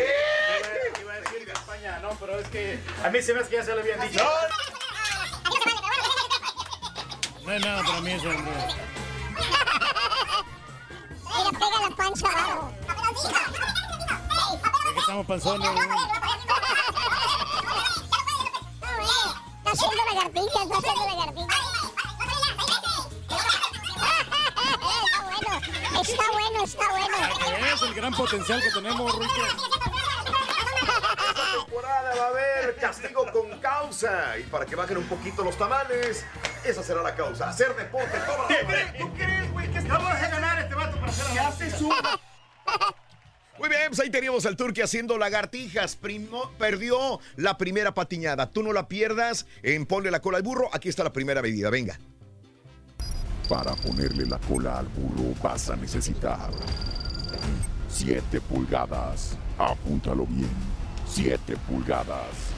iba 1.01 1.13
a 1.13 1.19
decir 1.21 1.45
de 1.45 1.51
España, 1.51 1.99
no, 2.01 2.09
pero 2.19 2.39
es 2.39 2.47
que 2.49 2.79
a 3.03 3.09
mí 3.09 3.21
se 3.21 3.33
me 3.33 3.39
hace 3.39 3.49
que 3.49 3.55
ya 3.55 3.63
se 3.63 3.73
lo 3.73 3.81
habían 3.81 3.99
dicho. 4.01 4.23
No 7.43 7.51
es 7.51 7.61
nada 7.61 7.83
para 7.83 8.01
mí 8.01 8.11
eso, 8.11 8.29
hombre. 8.29 8.53
Mira, 11.23 11.49
pega 11.51 11.89
la 11.89 11.95
pancha 11.95 12.27
abajo. 12.27 12.71
Es 14.87 14.93
que 14.93 14.99
estamos 14.99 15.25
panzones. 15.25 15.69
Está 19.57 19.71
haciendo 19.71 20.05
lagartijas, 20.13 20.63
está 20.63 20.77
haciendo 20.77 21.05
lagartijas. 21.07 21.74
Está 26.01 26.23
bueno, 26.31 26.63
está 26.63 26.89
bueno, 26.89 27.17
bueno. 27.39 27.65
Es 27.73 27.81
el 27.81 27.93
gran 27.93 28.13
potencial 28.13 28.61
que 28.61 28.71
tenemos. 28.71 29.13
Esta 29.13 29.29
temporada 31.65 32.15
va 32.15 32.25
a 32.25 32.27
haber 32.27 32.75
castigo 32.77 33.25
con 33.31 33.59
causa. 33.59 34.37
Y 34.37 34.43
para 34.43 34.65
que 34.65 34.75
bajen 34.75 34.97
un 34.97 35.05
poquito 35.05 35.43
los 35.43 35.57
tamales, 35.57 36.25
esa 36.63 36.83
será 36.83 37.01
la 37.01 37.15
causa. 37.15 37.49
Hacer 37.49 37.75
deporte 37.75 38.17
toda 38.25 38.49
la. 38.49 38.93
¿Tú 38.97 39.13
crees, 39.13 39.51
güey, 39.51 39.71
que 39.71 39.79
vamos 39.81 40.11
a 40.11 40.27
ganar 40.27 40.59
este 40.59 40.75
vato 40.75 40.99
para 40.99 41.11
hacer 41.11 41.25
¿Qué 41.33 41.39
hace 41.39 41.77
su... 41.77 41.91
Muy 43.57 43.69
bien, 43.69 43.83
pues 43.87 44.01
ahí 44.01 44.09
teníamos 44.09 44.45
al 44.45 44.57
Turque 44.57 44.83
haciendo 44.83 45.17
lagartijas. 45.17 45.95
Primo, 45.95 46.51
perdió 46.59 47.21
la 47.37 47.57
primera 47.57 47.93
patiñada. 47.93 48.51
Tú 48.51 48.63
no 48.63 48.73
la 48.73 48.89
pierdas 48.89 49.45
en 49.63 49.85
Ponle 49.85 50.11
la 50.11 50.21
cola 50.21 50.37
al 50.37 50.43
burro. 50.43 50.69
Aquí 50.73 50.89
está 50.89 51.03
la 51.03 51.13
primera 51.13 51.41
medida. 51.41 51.69
Venga. 51.69 51.97
Para 53.49 53.75
ponerle 53.75 54.25
la 54.25 54.39
cola 54.39 54.79
al 54.79 54.87
burro 54.87 55.35
vas 55.43 55.69
a 55.69 55.75
necesitar 55.75 56.49
7 57.89 58.41
pulgadas. 58.41 59.37
Apúntalo 59.57 60.25
bien. 60.25 60.49
7 61.07 61.55
pulgadas. 61.67 62.55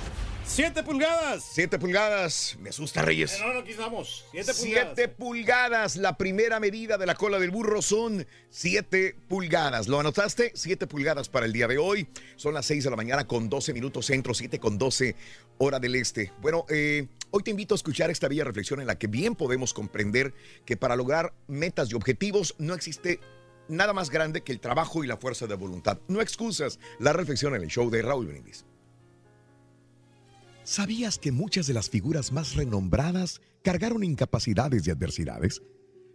¡Siete 0.47 0.81
pulgadas! 0.81 1.43
7 1.51 1.77
pulgadas. 1.77 2.57
Me 2.61 2.69
asusta, 2.69 3.01
Reyes. 3.01 3.37
No, 3.41 3.53
no, 3.53 3.59
aquí 3.59 3.71
estamos. 3.71 4.25
Siete 4.31 4.53
pulgadas. 4.53 4.93
7 4.95 5.07
pulgadas. 5.09 5.95
La 5.97 6.17
primera 6.17 6.61
medida 6.61 6.97
de 6.97 7.05
la 7.05 7.15
cola 7.15 7.37
del 7.37 7.51
burro 7.51 7.81
son 7.81 8.25
7 8.49 9.17
pulgadas. 9.27 9.89
¿Lo 9.89 9.99
anotaste? 9.99 10.53
7 10.55 10.87
pulgadas 10.87 11.27
para 11.27 11.45
el 11.45 11.51
día 11.51 11.67
de 11.67 11.77
hoy. 11.77 12.07
Son 12.37 12.53
las 12.53 12.65
6 12.65 12.85
de 12.85 12.89
la 12.89 12.95
mañana 12.95 13.27
con 13.27 13.49
12 13.49 13.73
minutos 13.73 14.05
centro, 14.05 14.33
7 14.33 14.57
con 14.57 14.77
12 14.77 15.15
hora 15.57 15.79
del 15.79 15.95
este. 15.95 16.31
Bueno, 16.41 16.65
eh, 16.69 17.07
hoy 17.31 17.43
te 17.43 17.51
invito 17.51 17.73
a 17.73 17.77
escuchar 17.77 18.09
esta 18.09 18.27
bella 18.27 18.43
reflexión 18.43 18.79
en 18.81 18.87
la 18.87 18.97
que 18.97 19.07
bien 19.07 19.35
podemos 19.35 19.73
comprender 19.73 20.33
que 20.65 20.77
para 20.77 20.95
lograr 20.95 21.33
metas 21.47 21.91
y 21.91 21.95
objetivos 21.95 22.55
no 22.57 22.73
existe 22.73 23.19
nada 23.67 23.93
más 23.93 24.09
grande 24.09 24.41
que 24.41 24.51
el 24.51 24.59
trabajo 24.59 25.03
y 25.03 25.07
la 25.07 25.17
fuerza 25.17 25.47
de 25.47 25.55
voluntad. 25.55 25.99
No 26.07 26.21
excusas. 26.21 26.79
La 26.99 27.13
reflexión 27.13 27.55
en 27.55 27.63
el 27.63 27.69
show 27.69 27.89
de 27.89 28.01
Raúl 28.01 28.27
Brindis. 28.27 28.65
¿Sabías 30.63 31.17
que 31.17 31.31
muchas 31.31 31.67
de 31.67 31.73
las 31.73 31.89
figuras 31.89 32.31
más 32.31 32.55
renombradas 32.55 33.41
cargaron 33.63 34.03
incapacidades 34.03 34.85
y 34.85 34.91
adversidades? 34.91 35.61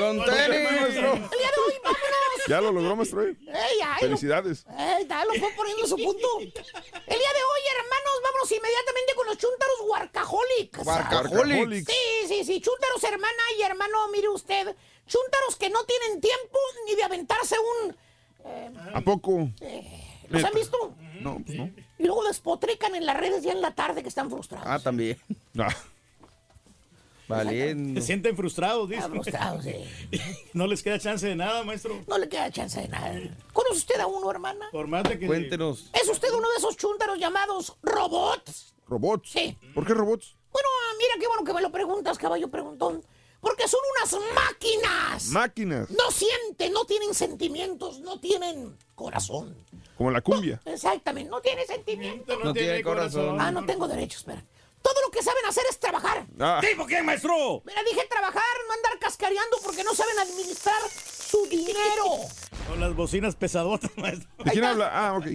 Con 0.00 0.24
tenis, 0.24 0.70
maestro. 0.70 1.12
El 1.14 1.20
día 1.20 1.50
de 1.50 1.60
hoy, 1.66 1.74
vámonos. 1.84 2.00
Ya 2.48 2.60
lo 2.60 2.72
logró, 2.72 2.96
maestro. 2.96 3.22
¿eh? 3.24 3.36
Ey, 3.46 3.78
ay, 3.84 3.94
lo- 3.94 4.08
Felicidades. 4.08 4.64
Ey, 4.78 5.06
ya 5.06 5.24
lo 5.24 5.34
fue 5.34 5.50
poniendo 5.54 5.82
en 5.84 5.88
su 5.88 5.96
punto. 5.96 6.28
El 6.40 6.48
día 6.48 6.52
de 6.56 7.42
hoy, 7.44 7.62
hermanos, 7.76 8.14
vámonos 8.24 8.50
inmediatamente 8.52 9.14
con 9.14 9.26
los 9.26 9.38
chúntaros 9.38 9.76
Warcaholics. 9.88 10.86
Warcaholics. 10.86 11.86
Sí, 11.92 12.28
sí, 12.28 12.44
sí. 12.44 12.60
Chúntaros, 12.60 13.04
hermana 13.04 13.42
y 13.58 13.62
hermano, 13.62 14.08
mire 14.08 14.28
usted. 14.30 14.74
Chúntaros 15.06 15.56
que 15.58 15.68
no 15.70 15.84
tienen 15.84 16.20
tiempo 16.20 16.58
ni 16.86 16.94
de 16.96 17.02
aventarse 17.04 17.56
un. 17.58 17.96
¿A 18.94 19.00
poco? 19.02 19.48
¿Los 20.28 20.44
han 20.44 20.54
visto? 20.54 20.94
No, 21.20 21.38
pues 21.44 21.58
no. 21.58 21.70
Y 21.98 22.04
luego 22.04 22.24
despotrican 22.26 22.94
en 22.94 23.04
las 23.04 23.16
redes 23.16 23.42
ya 23.42 23.52
en 23.52 23.60
la 23.60 23.74
tarde 23.74 24.02
que 24.02 24.08
están 24.08 24.30
frustrados. 24.30 24.66
Ah, 24.68 24.78
también. 24.78 25.18
Se 27.94 28.00
sienten 28.02 28.36
frustrados, 28.36 28.88
dice. 28.88 29.08
frustrados, 29.08 29.64
sí. 29.64 29.74
No 30.52 30.66
les 30.66 30.82
queda 30.82 30.98
chance 30.98 31.26
de 31.26 31.36
nada, 31.36 31.62
maestro. 31.64 32.02
No 32.06 32.18
le 32.18 32.28
queda 32.28 32.50
chance 32.50 32.80
de 32.80 32.88
nada. 32.88 33.12
¿Conoce 33.52 33.78
usted 33.78 34.00
a 34.00 34.06
uno, 34.06 34.30
hermana? 34.30 34.68
Por 34.72 34.86
más 34.88 35.04
de 35.04 35.18
que... 35.18 35.26
Cuéntenos. 35.26 35.90
¿Es 35.92 36.08
usted 36.08 36.28
uno 36.32 36.48
de 36.50 36.56
esos 36.56 36.76
chúntaros 36.76 37.18
llamados 37.18 37.76
robots? 37.82 38.74
¿Robots? 38.88 39.30
Sí. 39.30 39.56
¿Por 39.74 39.86
qué 39.86 39.94
robots? 39.94 40.36
Bueno, 40.52 40.68
ah, 40.68 40.94
mira 40.98 41.14
qué 41.20 41.28
bueno 41.28 41.44
que 41.44 41.52
me 41.54 41.60
lo 41.62 41.70
preguntas, 41.70 42.18
caballo 42.18 42.50
preguntón. 42.50 43.04
Porque 43.40 43.66
son 43.68 43.80
unas 43.96 44.16
máquinas. 44.34 45.26
Máquinas. 45.28 45.90
No 45.90 46.10
sienten, 46.10 46.72
no 46.72 46.84
tienen 46.84 47.14
sentimientos, 47.14 48.00
no 48.00 48.20
tienen 48.20 48.76
corazón. 48.94 49.56
Como 49.96 50.10
la 50.10 50.20
cumbia. 50.20 50.60
Exactamente, 50.64 51.30
no 51.30 51.40
tiene 51.40 51.66
sentimientos. 51.66 52.38
No 52.44 52.52
tiene 52.52 52.82
corazón. 52.82 53.40
Ah, 53.40 53.50
no 53.50 53.64
tengo 53.64 53.88
derecho, 53.88 54.18
espera. 54.18 54.44
Todo 54.82 54.94
lo 55.02 55.10
que 55.10 55.22
saben 55.22 55.44
hacer 55.46 55.64
es 55.68 55.78
trabajar. 55.78 56.26
Ah. 56.38 56.60
¿Tipo 56.60 56.86
qué, 56.86 57.02
maestro? 57.02 57.62
Mira, 57.64 57.82
dije 57.82 58.06
trabajar, 58.08 58.42
no 58.66 58.74
andar 58.74 58.98
cascareando 58.98 59.58
porque 59.62 59.84
no 59.84 59.94
saben 59.94 60.18
administrar 60.18 60.80
su 60.90 61.46
dinero. 61.46 62.26
Con 62.68 62.80
las 62.80 62.94
bocinas 62.94 63.36
pesadotas, 63.36 63.90
maestro. 63.96 64.28
¿De 64.44 64.50
quién 64.50 64.64
habla? 64.64 64.90
Ah, 64.92 65.16
ok. 65.16 65.26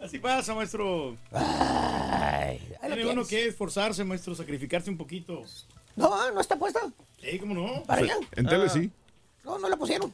Así 0.00 0.18
pasa, 0.18 0.54
maestro. 0.54 1.16
Tiene 2.82 3.06
uno 3.06 3.24
que 3.24 3.46
esforzarse, 3.46 4.04
maestro, 4.04 4.34
sacrificarse 4.34 4.90
un 4.90 4.98
poquito. 4.98 5.42
No, 5.94 6.30
no 6.32 6.40
está 6.40 6.56
puesta. 6.56 6.80
Sí, 7.20 7.38
¿cómo 7.38 7.54
no? 7.54 7.82
Para 7.84 8.02
allá. 8.02 8.16
En 8.32 8.46
tele 8.46 8.68
sí. 8.68 8.90
No, 9.44 9.58
no 9.58 9.68
la 9.68 9.76
pusieron. 9.76 10.12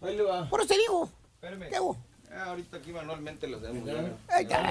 Ahí 0.00 0.16
le 0.16 0.22
va. 0.22 0.48
Por 0.48 0.60
eso 0.60 0.68
te 0.68 0.78
digo. 0.78 1.10
Espérame. 1.34 1.68
¿Qué 1.68 1.76
hago? 1.76 1.96
Ah, 2.34 2.44
ahorita 2.46 2.78
aquí 2.78 2.92
manualmente 2.92 3.46
lo 3.46 3.58
hacemos. 3.58 3.86
Ahí 4.28 4.44
está. 4.44 4.70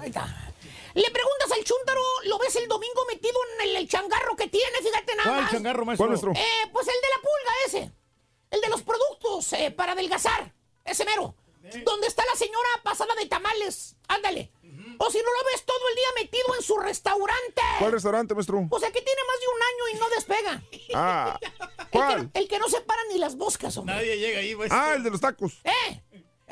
Ahí 0.00 0.08
está. 0.08 0.52
Le 0.94 1.10
preguntas 1.10 1.52
al 1.52 1.64
chúntaro, 1.64 2.00
lo 2.24 2.38
ves 2.38 2.56
el 2.56 2.68
domingo 2.68 3.04
metido 3.10 3.38
en 3.60 3.68
el, 3.68 3.76
el 3.76 3.88
changarro 3.88 4.34
que 4.36 4.48
tiene, 4.48 4.78
fíjate 4.82 5.14
nada 5.16 5.28
¿Cuál 5.30 5.42
más. 5.42 5.50
changarro, 5.52 5.84
maestro? 5.84 6.32
Eh, 6.32 6.68
pues 6.72 6.86
el 6.88 6.94
de 6.94 7.08
la 7.10 7.16
pulga 7.20 7.52
ese. 7.66 7.92
El 8.50 8.60
de 8.60 8.68
los 8.68 8.82
productos 8.82 9.52
eh, 9.54 9.70
para 9.70 9.92
adelgazar. 9.92 10.52
Ese 10.84 11.04
mero. 11.04 11.34
Donde 11.84 12.06
está 12.08 12.24
la 12.26 12.34
señora 12.36 12.68
pasada 12.82 13.14
de 13.14 13.26
tamales. 13.26 13.96
Ándale. 14.08 14.50
O 14.98 15.10
si 15.10 15.18
no 15.18 15.24
lo 15.24 15.44
ves 15.50 15.64
todo 15.64 15.88
el 15.90 15.96
día 15.96 16.06
metido 16.22 16.54
en 16.56 16.62
su 16.62 16.76
restaurante. 16.78 17.62
¿Cuál 17.78 17.92
restaurante, 17.92 18.34
maestro? 18.34 18.66
O 18.70 18.78
sea 18.78 18.90
que 18.90 19.00
tiene 19.02 19.20
más 19.26 19.40
de 19.40 19.46
un 19.48 19.62
año 19.62 19.88
y 19.96 19.98
no 20.00 20.08
despega. 20.14 20.62
Ah, 20.94 21.38
El 21.40 21.88
¿cuál? 21.90 22.30
que, 22.32 22.38
el 22.40 22.48
que 22.48 22.58
no 22.58 22.68
se 22.68 22.80
para 22.82 23.02
ni 23.10 23.18
las 23.18 23.34
moscas, 23.36 23.74
hombre. 23.78 23.94
Nadie 23.94 24.18
llega 24.18 24.40
ahí, 24.40 24.54
maestro. 24.54 24.78
Ah, 24.78 24.94
el 24.94 25.02
de 25.02 25.10
los 25.10 25.20
tacos. 25.20 25.52
¿Eh? 25.64 26.02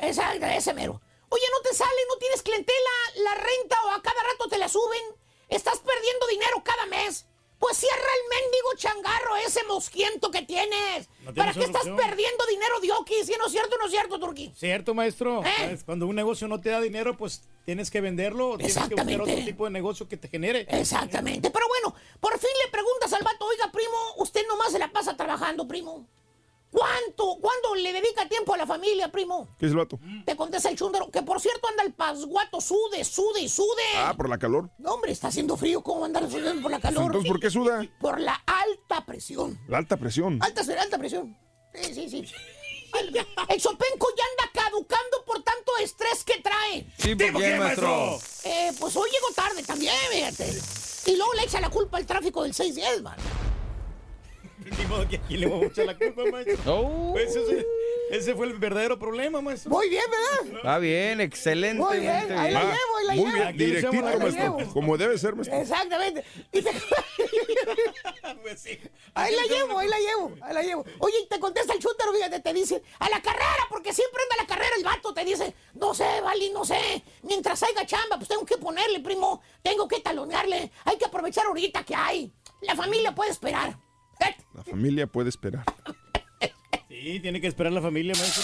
Esa, 0.01 0.33
ese 0.55 0.73
mero. 0.73 1.01
Oye, 1.29 1.43
no 1.51 1.61
te 1.61 1.73
sale, 1.75 2.01
no 2.09 2.17
tienes 2.17 2.41
clientela, 2.41 2.89
la 3.23 3.35
renta 3.35 3.77
o 3.85 3.91
a 3.91 4.01
cada 4.01 4.21
rato 4.23 4.49
te 4.49 4.57
la 4.57 4.67
suben. 4.67 5.01
Estás 5.47 5.79
perdiendo 5.79 6.27
dinero 6.27 6.61
cada 6.63 6.85
mes. 6.87 7.25
Pues 7.61 7.77
cierra 7.77 7.95
el 7.95 8.41
mendigo 8.41 8.69
changarro 8.75 9.35
ese 9.37 9.63
mosquiento 9.65 10.31
que 10.31 10.41
tienes. 10.41 11.07
No 11.23 11.31
¿Para 11.31 11.53
qué 11.53 11.63
estás 11.63 11.83
perdiendo 11.83 12.43
dinero, 12.49 12.79
Dioki? 12.81 13.23
Si 13.23 13.33
no 13.37 13.45
es 13.45 13.51
cierto, 13.51 13.77
no 13.77 13.85
es 13.85 13.91
cierto, 13.91 14.19
Turki. 14.19 14.51
Cierto, 14.57 14.95
maestro. 14.95 15.43
¿Eh? 15.45 15.67
Pues, 15.69 15.83
Cuando 15.83 16.07
un 16.07 16.15
negocio 16.15 16.47
no 16.47 16.59
te 16.59 16.69
da 16.69 16.81
dinero, 16.81 17.15
pues 17.15 17.43
tienes 17.63 17.91
que 17.91 18.01
venderlo. 18.01 18.57
Tienes 18.57 18.73
que 18.75 18.95
buscar 18.95 19.21
otro 19.21 19.35
tipo 19.45 19.65
de 19.65 19.69
negocio 19.69 20.09
que 20.09 20.17
te 20.17 20.27
genere. 20.27 20.65
Exactamente. 20.69 21.51
Pero 21.51 21.67
bueno, 21.67 21.95
por 22.19 22.39
fin 22.39 22.49
le 22.65 22.71
preguntas 22.71 23.13
al 23.13 23.23
vato, 23.23 23.45
oiga, 23.45 23.71
primo, 23.71 24.15
usted 24.17 24.41
nomás 24.47 24.71
se 24.71 24.79
la 24.79 24.91
pasa 24.91 25.15
trabajando, 25.15 25.67
primo. 25.67 26.07
¿Cuánto? 26.71 27.37
¿Cuándo 27.41 27.75
le 27.75 27.91
dedica 27.91 28.27
tiempo 28.29 28.53
a 28.53 28.57
la 28.57 28.65
familia, 28.65 29.11
primo? 29.11 29.49
¿Qué 29.59 29.65
es 29.65 29.71
el 29.71 29.77
vato? 29.77 29.99
Te 30.25 30.35
contesta 30.37 30.69
el 30.69 30.77
chúndaro, 30.77 31.11
que 31.11 31.21
por 31.21 31.41
cierto 31.41 31.67
anda 31.67 31.83
el 31.83 31.93
pasguato, 31.93 32.61
sude, 32.61 33.03
sude 33.03 33.41
y 33.41 33.49
sude. 33.49 33.83
Ah, 33.97 34.13
por 34.15 34.29
la 34.29 34.37
calor. 34.37 34.69
No, 34.77 34.93
hombre, 34.93 35.11
está 35.11 35.27
haciendo 35.27 35.57
frío, 35.57 35.83
¿cómo 35.83 35.99
va 35.99 36.05
a 36.05 36.07
andar 36.07 36.31
sudando 36.31 36.61
por 36.61 36.71
la 36.71 36.79
calor? 36.79 37.07
Entonces, 37.07 37.29
¿por 37.29 37.39
qué 37.41 37.49
suda? 37.49 37.85
Por 37.99 38.21
la 38.21 38.41
alta 38.45 39.05
presión. 39.05 39.59
La 39.67 39.79
alta 39.79 39.97
presión. 39.97 40.39
Alta, 40.41 40.61
alta 40.79 40.97
presión. 40.97 41.37
Sí, 41.73 41.93
sí, 41.93 42.09
sí. 42.09 42.25
El, 42.99 43.15
el 43.49 43.61
sopenco 43.61 44.07
ya 44.17 44.23
anda 44.31 44.51
caducando 44.53 45.25
por 45.25 45.43
tanto 45.43 45.71
estrés 45.81 46.23
que 46.23 46.41
trae. 46.41 46.87
Sí, 46.97 47.15
¿por 47.15 47.33
qué, 47.41 47.55
maestro? 47.57 48.19
Eh, 48.43 48.71
pues 48.79 48.95
hoy 48.95 49.09
llego 49.09 49.33
tarde 49.35 49.63
también, 49.63 49.93
fíjate. 50.09 50.53
Y 51.05 51.15
luego 51.15 51.33
le 51.33 51.43
echa 51.43 51.59
la 51.59 51.69
culpa 51.69 51.97
al 51.97 52.05
tráfico 52.05 52.43
del 52.43 52.53
610, 52.53 53.01
man. 53.01 53.17
Ni 54.79 54.85
modo 54.85 55.07
que 55.07 55.15
aquí 55.17 55.37
le 55.37 55.47
vamos 55.47 55.63
a 55.63 55.67
echar 55.67 55.85
la 55.85 55.97
culpa, 55.97 56.23
maestro. 56.31 56.57
Oh. 56.75 57.11
Pues 57.13 57.35
ese, 57.35 57.65
ese 58.11 58.35
fue 58.35 58.45
el 58.47 58.53
verdadero 58.57 58.97
problema, 58.99 59.41
maestro. 59.41 59.71
Muy 59.71 59.89
bien, 59.89 60.03
¿verdad? 60.09 60.61
Va 60.65 60.77
bien, 60.79 61.19
excelente. 61.21 61.81
Muy 61.83 61.99
bien, 61.99 62.31
ahí 62.31 62.51
la 62.51 62.59
Ah, 62.61 62.63
llevo, 62.63 62.97
ahí 62.99 63.05
la 63.07 63.13
muy 63.13 63.23
llevo. 63.23 63.33
bien, 63.35 63.47
Aquí 63.47 63.57
le 63.57 63.65
directito, 63.65 64.03
la 64.09 64.17
maestro. 64.17 64.57
Como 64.73 64.97
debe 64.97 65.17
ser, 65.17 65.35
maestro. 65.35 65.57
Exactamente. 65.59 66.23
Pues 68.41 68.59
sí. 68.61 68.79
Ahí 69.13 69.35
la 69.35 69.43
llevo, 69.43 69.77
ahí 69.77 69.87
la 69.87 69.99
llevo, 69.99 70.31
ahí 70.41 70.53
la 70.53 70.61
llevo. 70.63 70.85
Oye, 70.99 71.15
y 71.23 71.27
te 71.27 71.39
contesta 71.39 71.73
el 71.73 71.79
chúntaro, 71.79 72.11
fíjate, 72.13 72.39
te 72.39 72.53
dice, 72.53 72.81
a 72.99 73.09
la 73.09 73.21
carrera, 73.21 73.67
porque 73.69 73.93
siempre 73.93 74.21
anda 74.23 74.35
a 74.35 74.43
la 74.43 74.47
carrera 74.47 74.75
el 74.77 74.83
vato, 74.83 75.13
te 75.13 75.23
dice, 75.23 75.53
no 75.75 75.93
sé, 75.93 76.21
Vali, 76.21 76.49
no 76.49 76.65
sé, 76.65 77.03
mientras 77.21 77.61
haya 77.63 77.85
chamba, 77.85 78.17
pues 78.17 78.29
tengo 78.29 78.45
que 78.45 78.57
ponerle, 78.57 78.99
primo, 78.99 79.41
tengo 79.61 79.87
que 79.87 79.99
talonearle, 79.99 80.71
hay 80.85 80.97
que 80.97 81.05
aprovechar 81.05 81.45
ahorita 81.45 81.83
que 81.83 81.95
hay. 81.95 82.31
La 82.61 82.75
familia 82.75 83.13
puede 83.13 83.31
esperar. 83.31 83.77
La 84.53 84.63
familia 84.63 85.07
puede 85.07 85.29
esperar. 85.29 85.63
Sí, 86.89 87.19
tiene 87.19 87.41
que 87.41 87.47
esperar 87.47 87.71
la 87.71 87.81
familia, 87.81 88.13
maestro. 88.15 88.43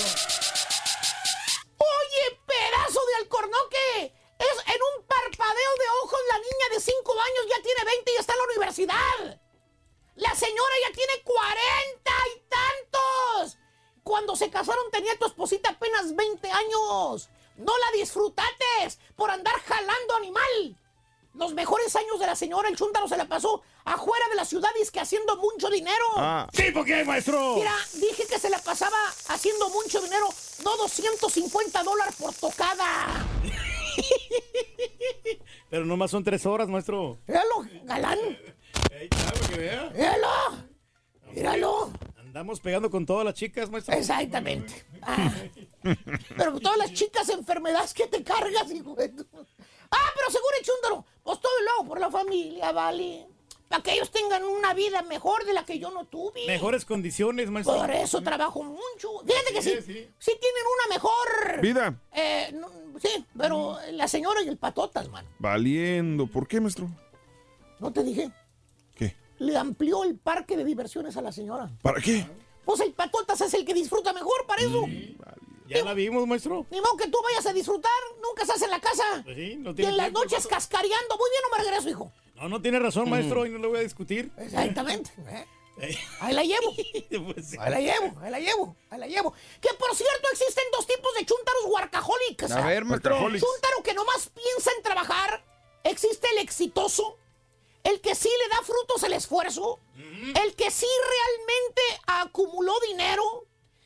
Oye, 1.77 2.39
pedazo 2.45 2.99
de 3.05 3.15
alcornoque. 3.21 4.13
Es 4.39 4.73
en 4.73 4.81
un 4.81 5.05
parpadeo 5.05 5.73
de 5.79 5.89
ojos 6.03 6.19
la 6.29 6.37
niña 6.37 6.75
de 6.75 6.79
5 6.79 7.11
años 7.11 7.45
ya 7.49 7.61
tiene 7.63 7.83
20 7.85 8.11
y 8.11 8.15
está 8.15 8.33
en 8.33 8.39
la 8.39 8.45
universidad. 8.45 9.41
La 10.15 10.33
señora 10.35 10.75
ya 10.87 10.93
tiene 10.95 11.13
40 11.23 12.11
y 12.35 12.39
tantos. 12.49 13.57
Cuando 14.03 14.35
se 14.35 14.49
casaron 14.49 14.89
tenía 14.91 15.17
tu 15.17 15.25
esposita 15.25 15.69
apenas 15.71 16.15
20 16.15 16.51
años. 16.51 17.29
No 17.57 17.77
la 17.77 17.91
disfrutates 17.97 18.99
por 19.15 19.29
andar 19.29 19.55
jalando 19.61 20.15
animal. 20.15 20.77
Los 21.33 21.53
mejores 21.53 21.95
años 21.95 22.19
de 22.19 22.25
la 22.25 22.35
señora, 22.35 22.69
el 22.69 22.77
chúntaro 22.77 23.07
se 23.07 23.17
la 23.17 23.25
pasó 23.25 23.61
afuera 23.87 24.25
de 24.29 24.35
la 24.35 24.45
ciudad 24.45 24.69
y 24.77 24.81
es 24.81 24.91
que 24.91 24.99
haciendo 24.99 25.37
mucho 25.37 25.69
dinero. 25.69 26.05
Ah. 26.17 26.47
Sí, 26.53 26.71
¿por 26.71 26.85
qué, 26.85 27.03
maestro? 27.05 27.55
Mira, 27.55 27.73
dije 27.93 28.25
que 28.29 28.37
se 28.39 28.49
la 28.49 28.59
pasaba 28.59 28.97
haciendo 29.29 29.69
mucho 29.69 30.01
dinero, 30.01 30.27
no 30.63 30.75
250 30.77 31.83
dólares 31.83 32.15
por 32.19 32.33
tocada. 32.33 33.25
Pero 35.69 35.85
nomás 35.85 36.11
son 36.11 36.23
tres 36.23 36.45
horas, 36.45 36.67
maestro. 36.67 37.17
Míralo, 37.27 37.65
galán. 37.83 38.19
Ahí 38.91 39.07
está, 39.09 39.31
para 39.31 39.47
que 39.47 39.55
vea. 39.57 39.89
Míralo. 39.93 40.27
Míralo. 41.33 41.91
Andamos 42.17 42.59
pegando 42.59 42.89
con 42.91 43.05
todas 43.05 43.25
las 43.25 43.33
chicas, 43.33 43.69
maestro. 43.69 43.95
Exactamente. 43.95 44.85
Ah. 45.01 45.31
Pero 46.35 46.59
todas 46.59 46.77
las 46.77 46.93
chicas 46.93 47.29
enfermedades 47.29 47.93
que 47.93 48.07
te 48.07 48.23
cargas, 48.23 48.69
hijo 48.71 48.93
de 48.95 49.09
tu- 49.09 49.25
Ah, 49.89 50.11
pero 50.15 50.29
seguro, 50.29 50.55
chúndaro. 50.61 51.05
Pues 51.23 51.39
todo 51.39 51.51
lo 51.63 51.71
hago 51.71 51.85
por 51.87 51.99
la 51.99 52.11
familia, 52.11 52.71
¿vale? 52.73 53.25
Para 53.67 53.83
que 53.83 53.93
ellos 53.93 54.09
tengan 54.11 54.43
una 54.45 54.73
vida 54.73 55.01
mejor 55.01 55.43
de 55.45 55.53
la 55.53 55.65
que 55.65 55.77
yo 55.77 55.91
no 55.91 56.05
tuve. 56.05 56.45
Mejores 56.47 56.85
condiciones, 56.85 57.49
maestro. 57.49 57.75
Por 57.75 57.91
eso 57.91 58.21
trabajo 58.21 58.63
mucho. 58.63 59.09
Fíjate 59.25 59.53
que 59.53 59.61
sí, 59.61 59.69
Sí, 59.71 59.81
sí, 59.81 60.09
sí. 60.19 60.31
tienen 60.39 60.63
una 60.73 60.95
mejor... 60.95 61.61
Vida. 61.61 62.01
Eh, 62.13 62.51
no, 62.53 62.69
sí, 63.01 63.25
pero 63.37 63.77
la 63.91 64.07
señora 64.07 64.41
y 64.41 64.47
el 64.47 64.57
patotas, 64.57 65.09
man. 65.09 65.25
Valiendo. 65.39 66.27
¿Por 66.27 66.47
qué, 66.47 66.61
maestro? 66.61 66.87
¿No 67.79 67.91
te 67.91 68.03
dije? 68.03 68.31
¿Qué? 68.95 69.15
Le 69.39 69.57
amplió 69.57 70.03
el 70.05 70.17
parque 70.17 70.55
de 70.55 70.63
diversiones 70.63 71.17
a 71.17 71.21
la 71.21 71.31
señora. 71.33 71.69
¿Para 71.81 71.99
qué? 72.01 72.25
Pues 72.63 72.79
el 72.79 72.93
patotas 72.93 73.41
es 73.41 73.53
el 73.53 73.65
que 73.65 73.73
disfruta 73.73 74.13
mejor, 74.13 74.45
para 74.47 74.61
eso. 74.61 74.85
Ya 75.67 75.83
la 75.83 75.93
vimos, 75.93 76.25
maestro. 76.25 76.65
Ni 76.71 76.79
modo 76.79 76.95
que 76.95 77.09
tú 77.09 77.17
vayas 77.21 77.45
a 77.45 77.51
disfrutar, 77.51 77.91
nunca 78.23 78.43
estás 78.43 78.61
en 78.61 78.69
la 78.69 78.79
casa. 78.79 79.03
Pues 79.25 79.35
sí, 79.35 79.57
no 79.57 79.71
y 79.71 79.75
tiene 79.75 79.91
en 79.91 79.97
las 79.97 80.05
tiempo, 80.07 80.21
noches 80.23 80.47
cascareando. 80.47 81.17
Muy 81.17 81.29
bien, 81.29 81.41
no 81.51 81.57
me 81.57 81.63
regreso, 81.65 81.89
hijo. 81.89 82.11
No, 82.37 82.49
no 82.49 82.61
tiene 82.61 82.79
razón, 82.79 83.09
maestro, 83.09 83.45
y 83.45 83.49
no 83.49 83.57
lo 83.57 83.69
voy 83.69 83.79
a 83.79 83.83
discutir. 83.83 84.31
Exactamente. 84.37 85.11
¿eh? 85.27 85.45
Ahí 86.19 86.33
la 86.33 86.43
llevo. 86.43 86.73
Pues 87.33 87.57
Ahí 87.59 87.71
la 87.71 87.79
llevo, 87.79 88.19
ahí 88.21 88.31
la 88.31 88.39
llevo, 88.39 88.75
ahí 88.89 88.99
la 88.99 89.07
llevo. 89.07 89.33
Que 89.61 89.69
por 89.75 89.95
cierto 89.95 90.27
existen 90.31 90.63
dos 90.71 90.85
tipos 90.87 91.13
de 91.15 91.25
chúntaros 91.25 91.65
workaholics. 91.65 92.51
A 92.51 92.65
ver, 92.65 92.85
maestro. 92.85 93.17
Chúntaro 93.19 93.83
que 93.83 93.93
nomás 93.93 94.29
piensa 94.29 94.71
en 94.75 94.83
trabajar. 94.83 95.43
Existe 95.83 96.27
el 96.31 96.39
exitoso. 96.39 97.17
El 97.83 98.01
que 98.01 98.15
sí 98.15 98.29
le 98.29 98.49
da 98.55 98.63
frutos 98.63 99.03
el 99.03 99.13
esfuerzo. 99.13 99.79
El 99.95 100.55
que 100.55 100.71
sí 100.71 100.87
realmente 101.09 101.81
acumuló 102.07 102.73
dinero. 102.87 103.45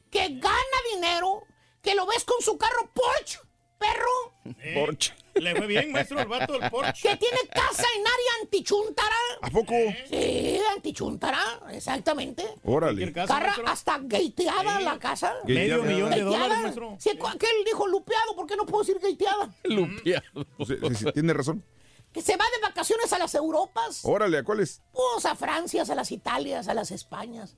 Que 0.09 0.29
gana 0.39 0.77
dinero. 0.93 1.43
Que 1.81 1.93
lo 1.95 2.05
ves 2.05 2.23
con 2.23 2.41
su 2.41 2.57
carro 2.57 2.89
Porsche, 2.93 3.39
perro. 3.81 4.55
Porsche. 4.85 5.13
Le 5.35 5.55
fue 5.55 5.65
bien, 5.67 5.91
maestro, 5.91 6.19
el 6.19 6.27
vato 6.27 6.57
del 6.59 6.69
Porsche. 6.69 7.09
Que 7.09 7.15
tiene 7.17 7.37
casa 7.53 7.83
en 7.97 8.01
área 8.01 8.31
antichuntara. 8.43 9.15
¿A 9.41 9.49
poco? 9.49 9.73
Sí, 10.09 10.59
antichuntara, 10.75 11.39
exactamente. 11.71 12.45
Órale. 12.63 13.11
Carra 13.13 13.39
maestro. 13.39 13.67
hasta 13.67 13.97
gateada 14.01 14.81
la 14.81 14.99
casa. 14.99 15.33
Medio 15.45 15.83
millón 15.83 16.09
de 16.09 16.17
Gateada. 16.19 16.29
dólares, 16.29 16.57
maestro. 16.63 16.95
Sí, 16.99 17.17
cu- 17.17 17.27
aquel 17.27 17.49
dijo 17.65 17.87
lupeado, 17.87 18.35
¿por 18.35 18.45
qué 18.45 18.55
no 18.57 18.65
puedo 18.65 18.83
decir 18.83 18.99
gateada? 19.01 19.53
Lupeado. 19.63 20.45
Sí, 20.67 20.75
sí, 20.89 20.95
sí, 20.95 21.05
tiene 21.13 21.33
razón. 21.33 21.63
Que 22.11 22.21
se 22.21 22.35
va 22.35 22.43
de 22.53 22.61
vacaciones 22.67 23.13
a 23.13 23.19
las 23.19 23.33
Europas. 23.35 24.01
Órale, 24.03 24.39
¿a 24.39 24.43
cuáles? 24.43 24.81
Pues 24.91 25.25
a 25.25 25.33
Francia, 25.35 25.83
a 25.89 25.95
las 25.95 26.11
Italias, 26.11 26.67
a 26.67 26.73
las 26.73 26.91
Españas. 26.91 27.55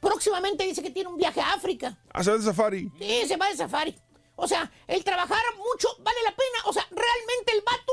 Próximamente 0.00 0.64
dice 0.64 0.80
que 0.82 0.90
tiene 0.90 1.08
un 1.08 1.16
viaje 1.16 1.40
a 1.40 1.54
África. 1.54 1.98
A 2.12 2.22
saber 2.22 2.38
de 2.40 2.46
safari. 2.46 2.92
Sí, 3.00 3.22
se 3.26 3.36
va 3.36 3.48
de 3.48 3.56
safari. 3.56 3.96
O 4.36 4.46
sea, 4.46 4.70
el 4.86 5.02
trabajar 5.02 5.42
mucho 5.56 5.88
vale 6.00 6.18
la 6.24 6.30
pena. 6.30 6.58
O 6.66 6.72
sea, 6.72 6.86
realmente 6.90 7.52
el 7.52 7.62
vato 7.62 7.92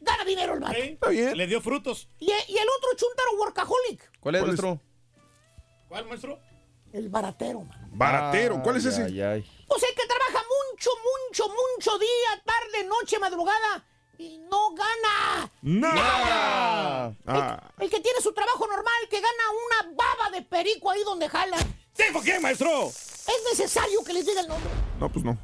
gana 0.00 0.24
dinero 0.24 0.54
el 0.54 0.60
vato. 0.60 0.74
Sí, 0.74 0.80
Está 0.80 1.08
bien. 1.08 1.36
Le 1.36 1.46
dio 1.46 1.60
frutos. 1.60 2.08
Y, 2.18 2.26
y 2.26 2.56
el 2.58 2.68
otro 2.78 2.90
chuntaro 2.96 3.30
workaholic, 3.38 4.10
¿Cuál 4.20 4.36
es, 4.36 4.40
¿Cuál 4.42 4.54
es? 4.54 4.62
maestro? 4.62 4.80
¿Cuál, 5.88 6.06
maestro? 6.06 6.38
el 6.92 7.08
baratero, 7.08 7.60
man. 7.62 7.88
Baratero. 7.92 8.62
¿Cuál 8.62 8.76
es 8.76 8.84
Ay, 8.86 8.92
ese? 8.92 9.02
ay, 9.04 9.20
ay. 9.22 9.64
Pues 9.66 9.82
el 9.82 9.94
que 9.94 10.06
trabaja 10.06 10.44
mucho, 10.72 10.90
mucho, 11.28 11.48
mucho 11.48 11.98
día, 11.98 12.42
tarde, 12.44 12.84
noche, 12.86 13.18
madrugada 13.18 13.84
y 14.18 14.38
no 14.38 14.74
gana. 14.74 15.50
¡Nada! 15.62 17.14
Ah, 17.26 17.70
El 17.78 17.88
que 17.90 18.00
tiene 18.00 18.20
su 18.20 18.32
trabajo 18.34 18.66
normal, 18.66 19.08
que 19.10 19.20
gana 19.20 19.42
una 19.66 19.94
baba 19.96 20.30
de 20.30 20.42
perico 20.42 20.90
ahí 20.90 21.02
donde 21.04 21.28
jala. 21.28 21.56
¿Sí, 21.94 22.04
por 22.12 22.22
qué, 22.22 22.38
maestro? 22.40 22.88
Es 22.88 23.42
necesario 23.50 24.04
que 24.04 24.12
les 24.12 24.26
diga 24.26 24.42
el 24.42 24.48
nombre. 24.48 24.70
no, 25.00 25.08
pues 25.10 25.24
no. 25.24 25.38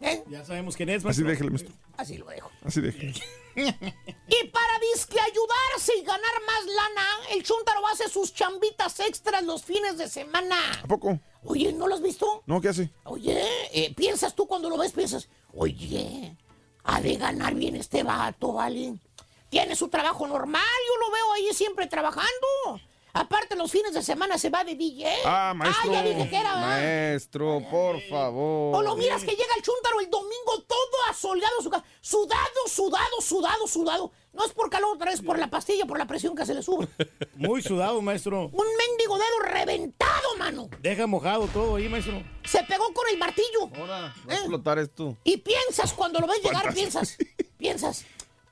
¿Eh? 0.00 0.24
Ya 0.28 0.44
sabemos 0.44 0.76
quién 0.76 0.88
es, 0.88 0.96
Así 0.96 1.04
maestro. 1.06 1.26
déjele, 1.28 1.50
maestro. 1.50 1.74
Así 1.96 2.18
lo 2.18 2.26
dejo. 2.26 2.50
Así 2.64 2.80
déjele. 2.80 3.14
Y 3.58 4.46
para 4.50 4.78
disque 4.94 5.18
ayudarse 5.18 5.92
y 5.98 6.04
ganar 6.04 6.32
más 6.46 6.64
lana, 6.66 7.06
el 7.32 7.42
Chuntaro 7.42 7.84
hace 7.88 8.08
sus 8.08 8.32
chambitas 8.32 9.00
extras 9.00 9.42
los 9.42 9.64
fines 9.64 9.98
de 9.98 10.08
semana. 10.08 10.56
¿A 10.80 10.86
poco? 10.86 11.18
Oye, 11.42 11.72
¿no 11.72 11.88
lo 11.88 11.96
has 11.96 12.02
visto? 12.02 12.44
No, 12.46 12.60
¿qué 12.60 12.68
hace? 12.68 12.90
Oye, 13.02 13.42
eh, 13.72 13.92
piensas 13.96 14.36
tú 14.36 14.46
cuando 14.46 14.70
lo 14.70 14.78
ves, 14.78 14.92
piensas, 14.92 15.28
oye, 15.54 16.36
ha 16.84 17.00
de 17.00 17.16
ganar 17.16 17.54
bien 17.56 17.74
este 17.74 18.04
vato, 18.04 18.52
¿vale? 18.52 18.94
Tiene 19.48 19.74
su 19.74 19.88
trabajo 19.88 20.28
normal, 20.28 20.62
yo 20.88 21.00
lo 21.06 21.10
veo 21.12 21.32
ahí 21.32 21.52
siempre 21.52 21.88
trabajando. 21.88 22.80
Aparte, 23.18 23.56
los 23.56 23.70
fines 23.72 23.92
de 23.92 24.02
semana 24.02 24.38
se 24.38 24.48
va 24.48 24.62
de 24.62 24.74
DJ. 24.76 25.06
Ah, 25.24 25.52
maestro. 25.54 25.90
Ah, 25.90 25.94
ya 25.94 26.02
dije 26.02 26.28
que 26.30 26.36
era, 26.36 26.54
¿verdad? 26.54 26.68
Maestro, 26.68 27.62
por 27.70 28.00
favor. 28.02 28.76
O 28.76 28.82
lo 28.82 28.94
miras 28.96 29.22
que 29.24 29.32
llega 29.32 29.54
el 29.56 29.62
chúntaro 29.62 30.00
el 30.00 30.08
domingo 30.08 30.62
todo 30.66 30.76
asoleado, 31.10 31.60
su 31.60 31.68
ca- 31.70 31.82
sudado, 32.00 32.60
sudado, 32.68 33.20
sudado, 33.20 33.66
sudado. 33.66 34.12
No 34.32 34.44
es 34.44 34.52
por 34.52 34.70
calor, 34.70 34.94
otra 34.94 35.10
vez 35.10 35.20
por 35.20 35.36
la 35.36 35.50
pastilla, 35.50 35.84
por 35.84 35.98
la 35.98 36.06
presión 36.06 36.36
que 36.36 36.46
se 36.46 36.54
le 36.54 36.62
sube. 36.62 36.86
Muy 37.34 37.60
sudado, 37.60 38.00
maestro. 38.02 38.44
Un 38.52 38.66
mendigo 38.76 39.18
dedo 39.18 39.38
reventado, 39.52 40.36
mano. 40.38 40.68
Deja 40.80 41.06
mojado 41.08 41.48
todo 41.48 41.74
ahí, 41.76 41.88
maestro. 41.88 42.22
Se 42.44 42.62
pegó 42.64 42.92
con 42.94 43.08
el 43.10 43.18
martillo. 43.18 43.68
Ahora, 43.76 44.14
va 44.28 44.32
a 44.32 44.36
explotar 44.36 44.78
esto. 44.78 45.16
Y 45.24 45.38
piensas, 45.38 45.92
cuando 45.92 46.20
lo 46.20 46.28
ves 46.28 46.40
llegar, 46.42 46.72
piensas, 46.72 47.16
piensas, 47.56 48.04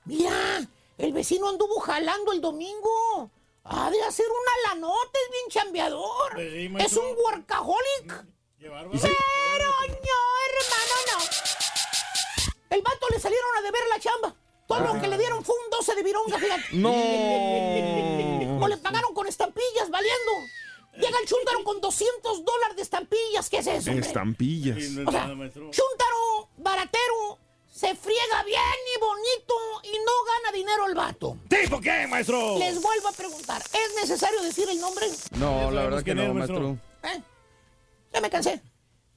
mira, 0.04 0.66
el 0.98 1.12
vecino 1.12 1.48
anduvo 1.48 1.78
jalando 1.78 2.32
el 2.32 2.40
domingo. 2.40 3.30
Ha 3.68 3.90
de 3.90 4.02
hacer 4.02 4.26
una 4.26 4.70
lanota, 4.70 5.18
es 5.24 5.30
bien 5.30 5.48
chambeador. 5.48 6.32
Pues 6.34 6.52
sí, 6.52 6.70
es 6.78 6.96
un 6.96 7.16
workaholic. 7.24 8.24
Pero 8.58 8.74
no, 8.74 10.18
hermano, 10.48 10.96
no. 11.12 11.18
El 12.70 12.82
vato 12.82 13.06
le 13.10 13.20
salieron 13.20 13.56
a 13.58 13.62
deber 13.62 13.82
la 13.90 14.00
chamba. 14.00 14.34
Todo 14.66 14.80
lo 14.80 15.00
que 15.00 15.08
le 15.08 15.18
dieron 15.18 15.44
fue 15.44 15.54
un 15.64 15.70
12 15.70 15.94
de 15.94 16.02
vironga, 16.02 16.38
fíjate. 16.38 16.64
No. 16.72 16.92
O 18.58 18.68
le 18.68 18.78
pagaron 18.78 19.12
con 19.12 19.26
estampillas, 19.26 19.90
valiendo. 19.90 20.32
Llega 20.94 21.18
el 21.20 21.26
chúntaro 21.28 21.62
con 21.62 21.80
200 21.80 22.44
dólares 22.44 22.76
de 22.76 22.82
estampillas. 22.82 23.50
¿Qué 23.50 23.58
es 23.58 23.66
eso, 23.66 23.90
hombre? 23.90 24.06
Estampillas. 24.06 24.78
O 25.06 25.10
sea, 25.10 25.26
chúntaro, 25.26 26.48
baratero, 26.56 27.38
se 27.76 27.94
friega 27.94 28.42
bien 28.46 28.58
y 28.96 29.00
bonito 29.00 29.54
y 29.82 29.98
no 29.98 30.12
gana 30.24 30.50
dinero 30.56 30.86
el 30.86 30.94
vato. 30.94 31.36
¿Sí, 31.50 31.68
por 31.68 31.82
qué, 31.82 32.06
maestro? 32.06 32.58
Les 32.58 32.80
vuelvo 32.80 33.08
a 33.08 33.12
preguntar, 33.12 33.60
¿es 33.60 33.94
necesario 34.00 34.40
decir 34.40 34.66
el 34.70 34.80
nombre? 34.80 35.06
No, 35.32 35.70
la 35.70 35.82
verdad 35.82 36.02
que 36.02 36.14
no, 36.14 36.22
es, 36.22 36.32
maestro. 36.32 36.60
maestro. 36.60 36.78
¿Eh? 37.10 37.22
Ya 38.14 38.20
me 38.22 38.30
cansé. 38.30 38.62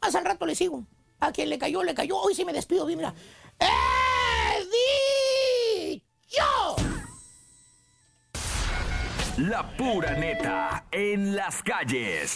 Más 0.02 0.14
al 0.14 0.26
rato 0.26 0.46
le 0.46 0.56
sigo. 0.56 0.84
A 1.22 1.32
quien 1.32 1.50
le 1.50 1.58
cayó, 1.58 1.84
le 1.84 1.94
cayó. 1.94 2.18
Hoy 2.18 2.36
sí 2.36 2.44
me 2.44 2.52
despido, 2.52 2.86
bien, 2.86 3.00
mira. 3.00 3.14
¡He 3.60 4.66
dicho! 5.94 6.69
La 9.40 9.64
pura 9.78 10.14
neta 10.14 10.84
en 10.92 11.36
las 11.36 11.62
calles. 11.64 12.36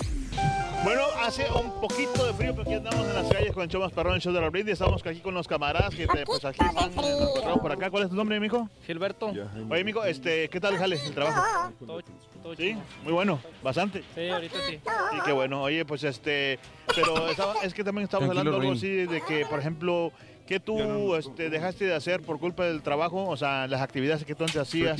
Bueno, 0.84 1.01
hace 1.22 1.45
un 1.51 1.80
poquito 1.82 2.26
de 2.26 2.34
frío, 2.34 2.51
pero 2.56 2.62
aquí 2.64 2.74
andamos 2.76 3.06
en 3.08 3.14
las 3.16 3.28
calles 3.32 3.51
con 3.54 3.64
el 3.64 3.70
show 3.70 3.82
más 3.82 3.91
perrón, 3.91 4.16
el 4.16 4.22
show 4.22 4.32
de 4.34 4.39
la 4.41 4.49
Brindis. 4.49 4.74
Estamos 4.74 5.06
aquí 5.06 5.20
con 5.20 5.34
los 5.34 5.47
camaradas 5.47 5.93
que 5.95 6.08
te- 6.08 6.26
pues 6.26 6.43
aquí 6.45 6.60
están 6.66 6.95
nos 6.95 7.06
encontramos 7.06 7.60
por 7.60 7.72
acá. 7.72 7.89
¿Cuál 7.89 8.04
es 8.04 8.10
tu 8.10 8.16
nombre, 8.16 8.39
mijo? 8.39 8.70
Gilberto. 8.86 9.34
Oye, 9.70 9.84
mijo, 9.84 10.04
este, 10.06 10.49
¿qué 10.49 10.60
tal 10.60 10.78
jale 10.78 10.97
el 11.04 11.14
trabajo? 11.14 11.74
Todo, 11.80 12.01
todo 12.41 12.56
Sí, 12.56 12.76
muy 13.04 13.14
bueno, 13.14 13.39
bastante. 13.62 14.04
Sí, 14.16 14.30
ahorita 14.30 14.58
sí. 14.70 14.80
Sí, 14.84 15.18
qué 15.26 15.32
bueno. 15.32 15.62
Oye, 15.64 15.86
pues 15.86 16.04
este, 16.04 16.60
pero 16.95 17.28
estaba- 17.30 17.56
es 17.64 17.74
que 17.74 17.84
también 17.84 18.04
estamos 18.06 18.26
Tranquilo, 18.28 18.39
hablando 18.56 18.60
algo 18.62 18.78
así 18.78 18.89
de 19.06 19.22
que, 19.22 19.45
por 19.45 19.60
ejemplo, 19.60 20.12
¿qué 20.48 20.60
tú 20.60 21.16
este, 21.16 21.50
dejaste 21.50 21.86
de 21.86 21.96
hacer 21.96 22.22
por 22.22 22.39
culpa 22.39 22.66
del 22.66 22.82
trabajo? 22.82 23.28
O 23.28 23.38
sea, 23.38 23.68
las 23.68 23.82
actividades 23.82 24.26
que 24.26 24.36
tú 24.36 24.44
antes 24.44 24.60
hacías, 24.60 25.00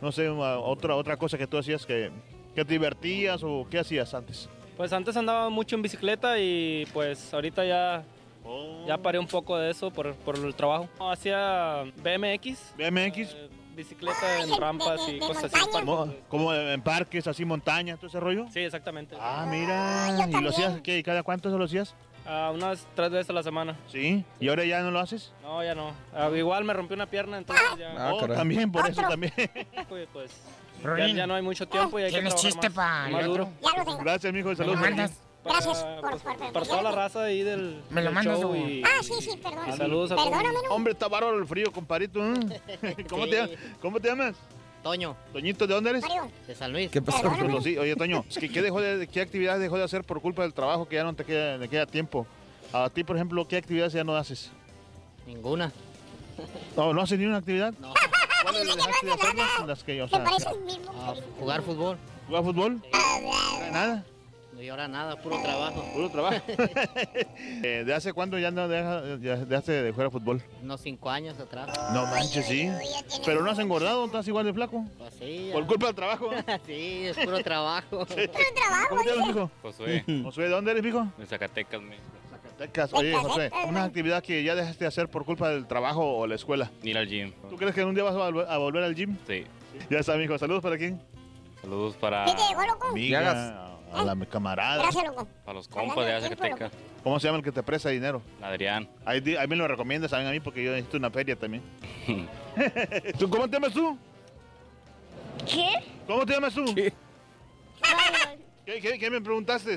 no 0.00 0.12
sé, 0.12 0.28
otra 0.28 0.94
otra 0.96 1.16
cosa 1.16 1.38
que 1.38 1.46
tú 1.46 1.58
hacías 1.58 1.86
que, 1.86 2.10
que 2.54 2.64
te 2.64 2.72
divertías 2.72 3.42
o 3.42 3.66
qué 3.70 3.78
hacías 3.78 4.14
antes. 4.14 4.48
Pues 4.76 4.92
antes 4.92 5.16
andaba 5.16 5.48
mucho 5.50 5.76
en 5.76 5.82
bicicleta 5.82 6.38
y 6.38 6.86
pues 6.92 7.32
ahorita 7.32 7.64
ya, 7.64 8.04
ya 8.86 8.98
paré 8.98 9.18
un 9.18 9.26
poco 9.26 9.56
de 9.58 9.70
eso 9.70 9.90
por, 9.90 10.14
por 10.14 10.36
el 10.36 10.54
trabajo. 10.54 10.88
Hacía 10.98 11.84
BMX. 12.02 12.74
BMX. 12.76 13.36
bicicleta 13.76 14.42
en 14.42 14.58
rampas 14.58 15.00
y 15.08 15.18
cosas 15.18 15.44
así. 15.54 15.66
Como, 15.70 16.12
como 16.28 16.54
en 16.54 16.80
parques, 16.82 17.26
así 17.26 17.44
montaña, 17.44 17.96
todo 17.96 18.06
ese 18.06 18.18
rollo. 18.20 18.46
Sí, 18.50 18.60
exactamente. 18.60 19.14
Ah, 19.20 19.46
mira. 19.48 20.26
¿Y 20.28 20.42
lo 20.42 20.50
hacías 20.50 20.80
qué? 20.80 20.98
¿Y 20.98 21.02
cada 21.02 21.22
cuánto 21.22 21.50
se 21.50 21.58
lo 21.58 21.64
hacías? 21.64 21.94
Ah, 22.26 22.52
unas 22.54 22.86
tres 22.94 23.10
veces 23.10 23.30
a 23.30 23.32
la 23.32 23.42
semana. 23.42 23.76
Sí. 23.90 24.24
¿Y 24.38 24.48
ahora 24.48 24.64
ya 24.64 24.80
no 24.82 24.90
lo 24.90 25.00
haces? 25.00 25.32
No, 25.42 25.62
ya 25.62 25.74
no. 25.74 25.92
Ah, 26.14 26.30
igual 26.34 26.64
me 26.64 26.72
rompí 26.72 26.94
una 26.94 27.06
pierna, 27.06 27.38
entonces 27.38 27.64
ya. 27.78 27.94
Ah, 27.98 28.12
Oh, 28.14 28.26
también, 28.28 28.70
por 28.70 28.88
eso 28.88 29.00
también. 29.02 29.32
Pues, 29.88 30.08
pues, 30.12 30.32
ya, 30.98 31.06
ya 31.08 31.26
no 31.26 31.34
hay 31.34 31.42
mucho 31.42 31.66
tiempo 31.68 31.98
y 31.98 32.02
hay 32.04 32.10
que 32.10 32.14
¿Tienes 32.16 32.34
trabajar 32.34 32.52
chiste 32.52 32.68
más, 32.70 32.76
pa' 32.76 33.08
más 33.10 33.24
duro. 33.26 33.42
otro? 33.44 33.54
Ya 33.62 33.78
lo 33.78 33.84
tengo. 33.84 33.98
Gracias, 33.98 34.32
mijo, 34.32 34.54
saludos. 34.54 34.80
¿Me 34.80 34.90
lo 34.90 34.96
mandas? 34.96 35.12
Gracias 35.44 35.78
Para, 35.82 36.00
por, 36.00 36.10
pues, 36.10 36.22
por, 36.22 36.52
para 36.52 36.66
toda 36.66 36.82
la 36.82 36.90
raza 36.92 37.22
ahí 37.24 37.42
del, 37.42 37.82
Me 37.90 38.02
lo 38.02 38.12
mandas, 38.12 38.38
show 38.40 38.54
y, 38.54 38.82
Ah, 38.84 39.02
sí, 39.02 39.14
sí, 39.20 39.36
perdón. 39.42 39.76
saludos 39.76 40.12
a 40.12 40.14
todos. 40.14 40.28
Perdóname, 40.30 40.58
¿no? 40.68 40.74
Hombre, 40.74 40.92
está 40.92 41.08
bárbaro 41.08 41.36
el 41.38 41.46
frío, 41.46 41.72
comparito. 41.72 42.20
¿eh? 42.24 43.06
¿Cómo, 43.10 43.26
te, 43.26 43.48
Sí. 43.48 43.54
¿Cómo 43.80 43.98
te 44.00 44.08
llamas? 44.08 44.36
Toño. 44.82 45.16
Toñito, 45.32 45.66
¿de 45.66 45.74
dónde 45.74 45.90
eres? 45.90 46.04
De 46.46 46.54
San 46.54 46.72
Luis. 46.72 46.90
¿Qué 46.90 47.00
pasó? 47.00 47.30
Sí, 47.62 47.78
oye, 47.78 47.94
Toño, 47.96 48.24
es 48.28 48.38
que, 48.38 48.48
¿qué, 48.48 48.62
dejó 48.62 48.80
de, 48.80 49.06
¿qué 49.06 49.20
actividades 49.20 49.60
dejó 49.60 49.78
de 49.78 49.84
hacer 49.84 50.02
por 50.04 50.20
culpa 50.20 50.42
del 50.42 50.52
trabajo 50.52 50.88
que 50.88 50.96
ya 50.96 51.04
no 51.04 51.14
te 51.14 51.24
queda, 51.24 51.58
te 51.58 51.68
queda 51.68 51.86
tiempo? 51.86 52.26
A 52.72 52.90
ti, 52.90 53.04
por 53.04 53.16
ejemplo, 53.16 53.46
¿qué 53.46 53.56
actividades 53.58 53.92
ya 53.92 54.02
no 54.02 54.16
haces? 54.16 54.50
Ninguna. 55.26 55.70
No, 56.76 56.92
¿no 56.92 57.02
haces 57.02 57.18
ni 57.18 57.26
una 57.26 57.36
actividad? 57.36 57.72
No. 57.78 57.92
¿Cuáles 58.42 58.66
las- 58.76 59.66
las 59.66 59.84
que, 59.84 60.02
o 60.02 60.08
sea, 60.08 60.24
Ah, 60.96 61.14
jugar 61.38 61.62
fútbol. 61.62 61.96
¿Jugar 62.26 62.42
fútbol? 62.42 62.82
¿Nada? 63.72 64.04
Y 64.62 64.68
ahora 64.68 64.86
nada, 64.86 65.16
puro 65.16 65.42
trabajo. 65.42 65.82
Puro 65.92 66.08
trabajo. 66.08 66.40
Eh, 67.64 67.84
¿De 67.84 67.94
hace 67.94 68.12
cuándo 68.12 68.38
ya 68.38 68.50
no 68.50 68.68
deja- 68.68 69.02
ya 69.20 69.36
dejaste 69.36 69.72
de 69.82 69.92
jugar 69.92 70.06
a 70.08 70.10
fútbol? 70.10 70.42
Unos 70.62 70.80
cinco 70.80 71.10
años 71.10 71.38
atrás. 71.38 71.68
No 71.92 72.06
manches, 72.06 72.46
sí. 72.46 72.70
Pero 73.24 73.42
no 73.42 73.50
has 73.50 73.58
engordado, 73.58 74.04
estás 74.04 74.26
igual 74.28 74.46
de 74.46 74.52
flaco. 74.52 74.84
Pues 74.98 75.14
sí. 75.14 75.50
Por 75.52 75.66
culpa 75.66 75.86
del 75.86 75.94
trabajo. 75.94 76.30
sí, 76.66 77.06
es 77.06 77.16
puro 77.16 77.42
trabajo. 77.42 77.88
¿Cómo 77.90 78.06
te 78.06 78.30
llamas, 79.10 79.26
mijo? 79.28 79.50
Josué. 79.62 80.04
Josué, 80.24 80.44
¿de 80.44 80.50
dónde 80.50 80.70
eres, 80.72 80.82
mijo? 80.82 81.06
De 81.18 81.26
Zacatecas, 81.26 81.80
México. 81.82 82.06
Zacatecas. 82.30 82.92
Oye, 82.94 83.14
José, 83.14 83.50
una 83.68 83.84
actividad 83.84 84.22
que 84.22 84.42
ya 84.42 84.54
dejaste 84.54 84.84
de 84.84 84.88
hacer 84.88 85.08
por 85.08 85.24
culpa 85.24 85.48
del 85.50 85.66
trabajo 85.66 86.18
o 86.18 86.26
la 86.26 86.34
escuela. 86.36 86.70
Ir 86.82 86.98
al 86.98 87.08
gym. 87.08 87.32
¿Tú 87.50 87.56
crees 87.56 87.74
que 87.74 87.84
un 87.84 87.94
día 87.94 88.04
vas 88.04 88.14
a 88.14 88.58
volver, 88.58 88.82
al 88.82 88.94
gym? 88.94 89.16
Sí. 89.26 89.44
Ya 89.90 89.98
está, 89.98 90.16
mijo. 90.16 90.38
Saludos 90.38 90.62
para 90.62 90.76
quién. 90.78 91.00
Saludos 91.60 91.96
para, 91.96 92.24
¿Qué 92.24 92.34
te 92.34 92.42
llegó, 92.48 92.62
loco? 92.66 92.88
Amiga, 92.88 93.78
a 93.92 94.04
la 94.04 94.26
camarada. 94.26 94.82
Gracias, 94.82 95.04
loco. 95.04 95.28
para 95.44 95.54
los 95.58 95.68
compas 95.68 96.06
de 96.06 96.20
Zacatecas. 96.20 96.72
¿Cómo 97.02 97.18
se 97.20 97.26
llama 97.28 97.38
el 97.38 97.44
que 97.44 97.52
te 97.52 97.62
presta 97.62 97.88
dinero? 97.90 98.22
Adrián. 98.40 98.88
Ahí, 99.04 99.20
di- 99.20 99.36
ahí 99.36 99.46
me 99.46 99.56
lo 99.56 99.66
recomiendas 99.68 100.10
también 100.10 100.28
a 100.28 100.32
mí 100.32 100.40
porque 100.40 100.62
yo 100.64 100.70
necesito 100.72 100.96
una 100.98 101.10
feria 101.10 101.36
también. 101.36 101.62
¿Tú 103.18 103.28
cómo 103.28 103.48
te 103.48 103.56
llamas 103.56 103.72
tú? 103.72 103.96
¿Qué? 105.46 105.68
¿Cómo 106.06 106.24
te 106.24 106.32
llamas 106.34 106.54
tú? 106.54 106.64
¿Qué, 106.74 106.92
qué, 108.80 108.98
qué 108.98 109.10
me 109.10 109.20
preguntaste? 109.20 109.76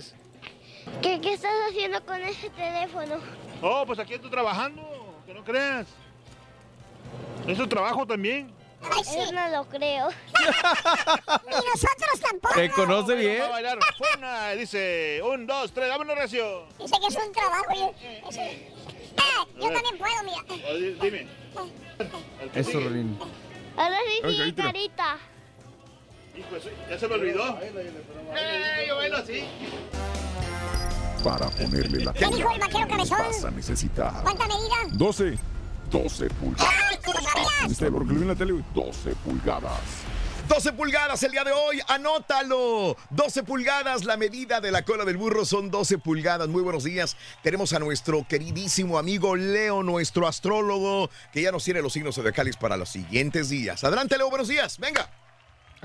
¿Qué, 1.01 1.19
¿Qué 1.19 1.33
estás 1.33 1.51
haciendo 1.69 2.03
con 2.05 2.21
ese 2.21 2.49
teléfono? 2.51 3.15
Oh, 3.61 3.83
pues 3.87 3.97
aquí 3.97 4.13
estoy 4.13 4.29
trabajando, 4.29 4.83
que 5.25 5.33
no 5.33 5.43
creas. 5.43 5.87
Es 7.47 7.57
tu 7.57 7.67
trabajo 7.67 8.05
también. 8.05 8.51
Yo 9.15 9.31
no 9.31 9.49
lo 9.49 9.65
creo. 9.69 10.07
Ni 11.47 11.55
nosotros 11.55 12.19
tampoco. 12.29 12.55
¿Te 12.55 12.69
conoce 12.71 13.15
bien? 13.15 13.41
Va 13.41 13.45
a 13.45 13.49
bailar 13.49 13.79
Funa, 13.97 14.51
dice, 14.51 15.21
un, 15.23 15.45
dos, 15.47 15.71
tres, 15.73 15.89
vámonos 15.89 16.15
recio. 16.17 16.65
Dice 16.79 16.95
que 16.99 17.07
es 17.07 17.15
un 17.25 17.31
trabajo. 17.31 17.73
Yo, 17.75 17.93
Ah, 19.17 19.45
yo 19.55 19.71
también 19.71 19.97
puedo, 19.97 20.23
mira. 20.23 20.43
Oh, 20.69 20.73
di- 20.75 20.93
Dime. 21.01 21.27
Eso, 22.53 22.79
Rin. 22.79 23.17
Ahora 23.77 23.97
sí, 24.05 24.29
sí, 24.29 24.51
tira. 24.51 24.65
carita. 24.67 25.17
Hijo, 26.37 26.57
ya 26.89 26.99
se 26.99 27.07
me 27.07 27.13
olvidó. 27.15 27.59
Eh, 27.61 28.85
yo 28.87 28.95
bailo 28.97 29.17
así. 29.17 29.45
Para 31.23 31.49
ponerle 31.49 32.03
la 32.03 32.13
¿Qué 32.13 32.25
dijo 32.27 32.51
el 32.51 32.59
vaquero 32.59 32.87
cabezón? 32.87 33.17
vas 33.17 33.43
a 33.45 33.51
necesitar 33.51 34.13
¿Cuánta 34.21 34.45
medida? 34.47 34.75
12. 34.91 35.37
12 36.03 36.27
pulgadas. 36.31 36.75
¡Ay, 36.89 36.97
tú 37.03 37.11
lo 37.13 37.21
sabías! 37.21 37.69
¿Viste 37.69 37.89
lo 37.89 37.99
que 37.99 38.05
lo 38.05 38.19
vi 38.19 38.29
en 38.29 38.37
tele? 38.37 38.51
güey? 38.51 38.65
12 38.73 39.15
pulgadas. 39.23 39.79
12 40.49 40.73
pulgadas 40.73 41.23
el 41.23 41.31
día 41.31 41.45
de 41.45 41.53
hoy, 41.53 41.79
anótalo. 41.87 42.97
12 43.11 43.43
pulgadas, 43.43 44.03
la 44.03 44.17
medida 44.17 44.59
de 44.59 44.71
la 44.71 44.83
cola 44.83 45.05
del 45.05 45.15
burro 45.15 45.45
son 45.45 45.71
12 45.71 45.97
pulgadas. 45.99 46.49
Muy 46.49 46.61
buenos 46.61 46.83
días. 46.83 47.15
Tenemos 47.41 47.71
a 47.71 47.79
nuestro 47.79 48.27
queridísimo 48.27 48.99
amigo 48.99 49.37
Leo, 49.37 49.83
nuestro 49.83 50.27
astrólogo, 50.27 51.09
que 51.31 51.41
ya 51.41 51.53
nos 51.53 51.63
tiene 51.63 51.81
los 51.81 51.93
signos 51.93 52.15
zodiacales 52.15 52.57
para 52.57 52.75
los 52.75 52.89
siguientes 52.89 53.47
días. 53.47 53.83
Adelante, 53.85 54.17
Leo, 54.17 54.29
buenos 54.29 54.49
días. 54.49 54.77
Venga. 54.77 55.09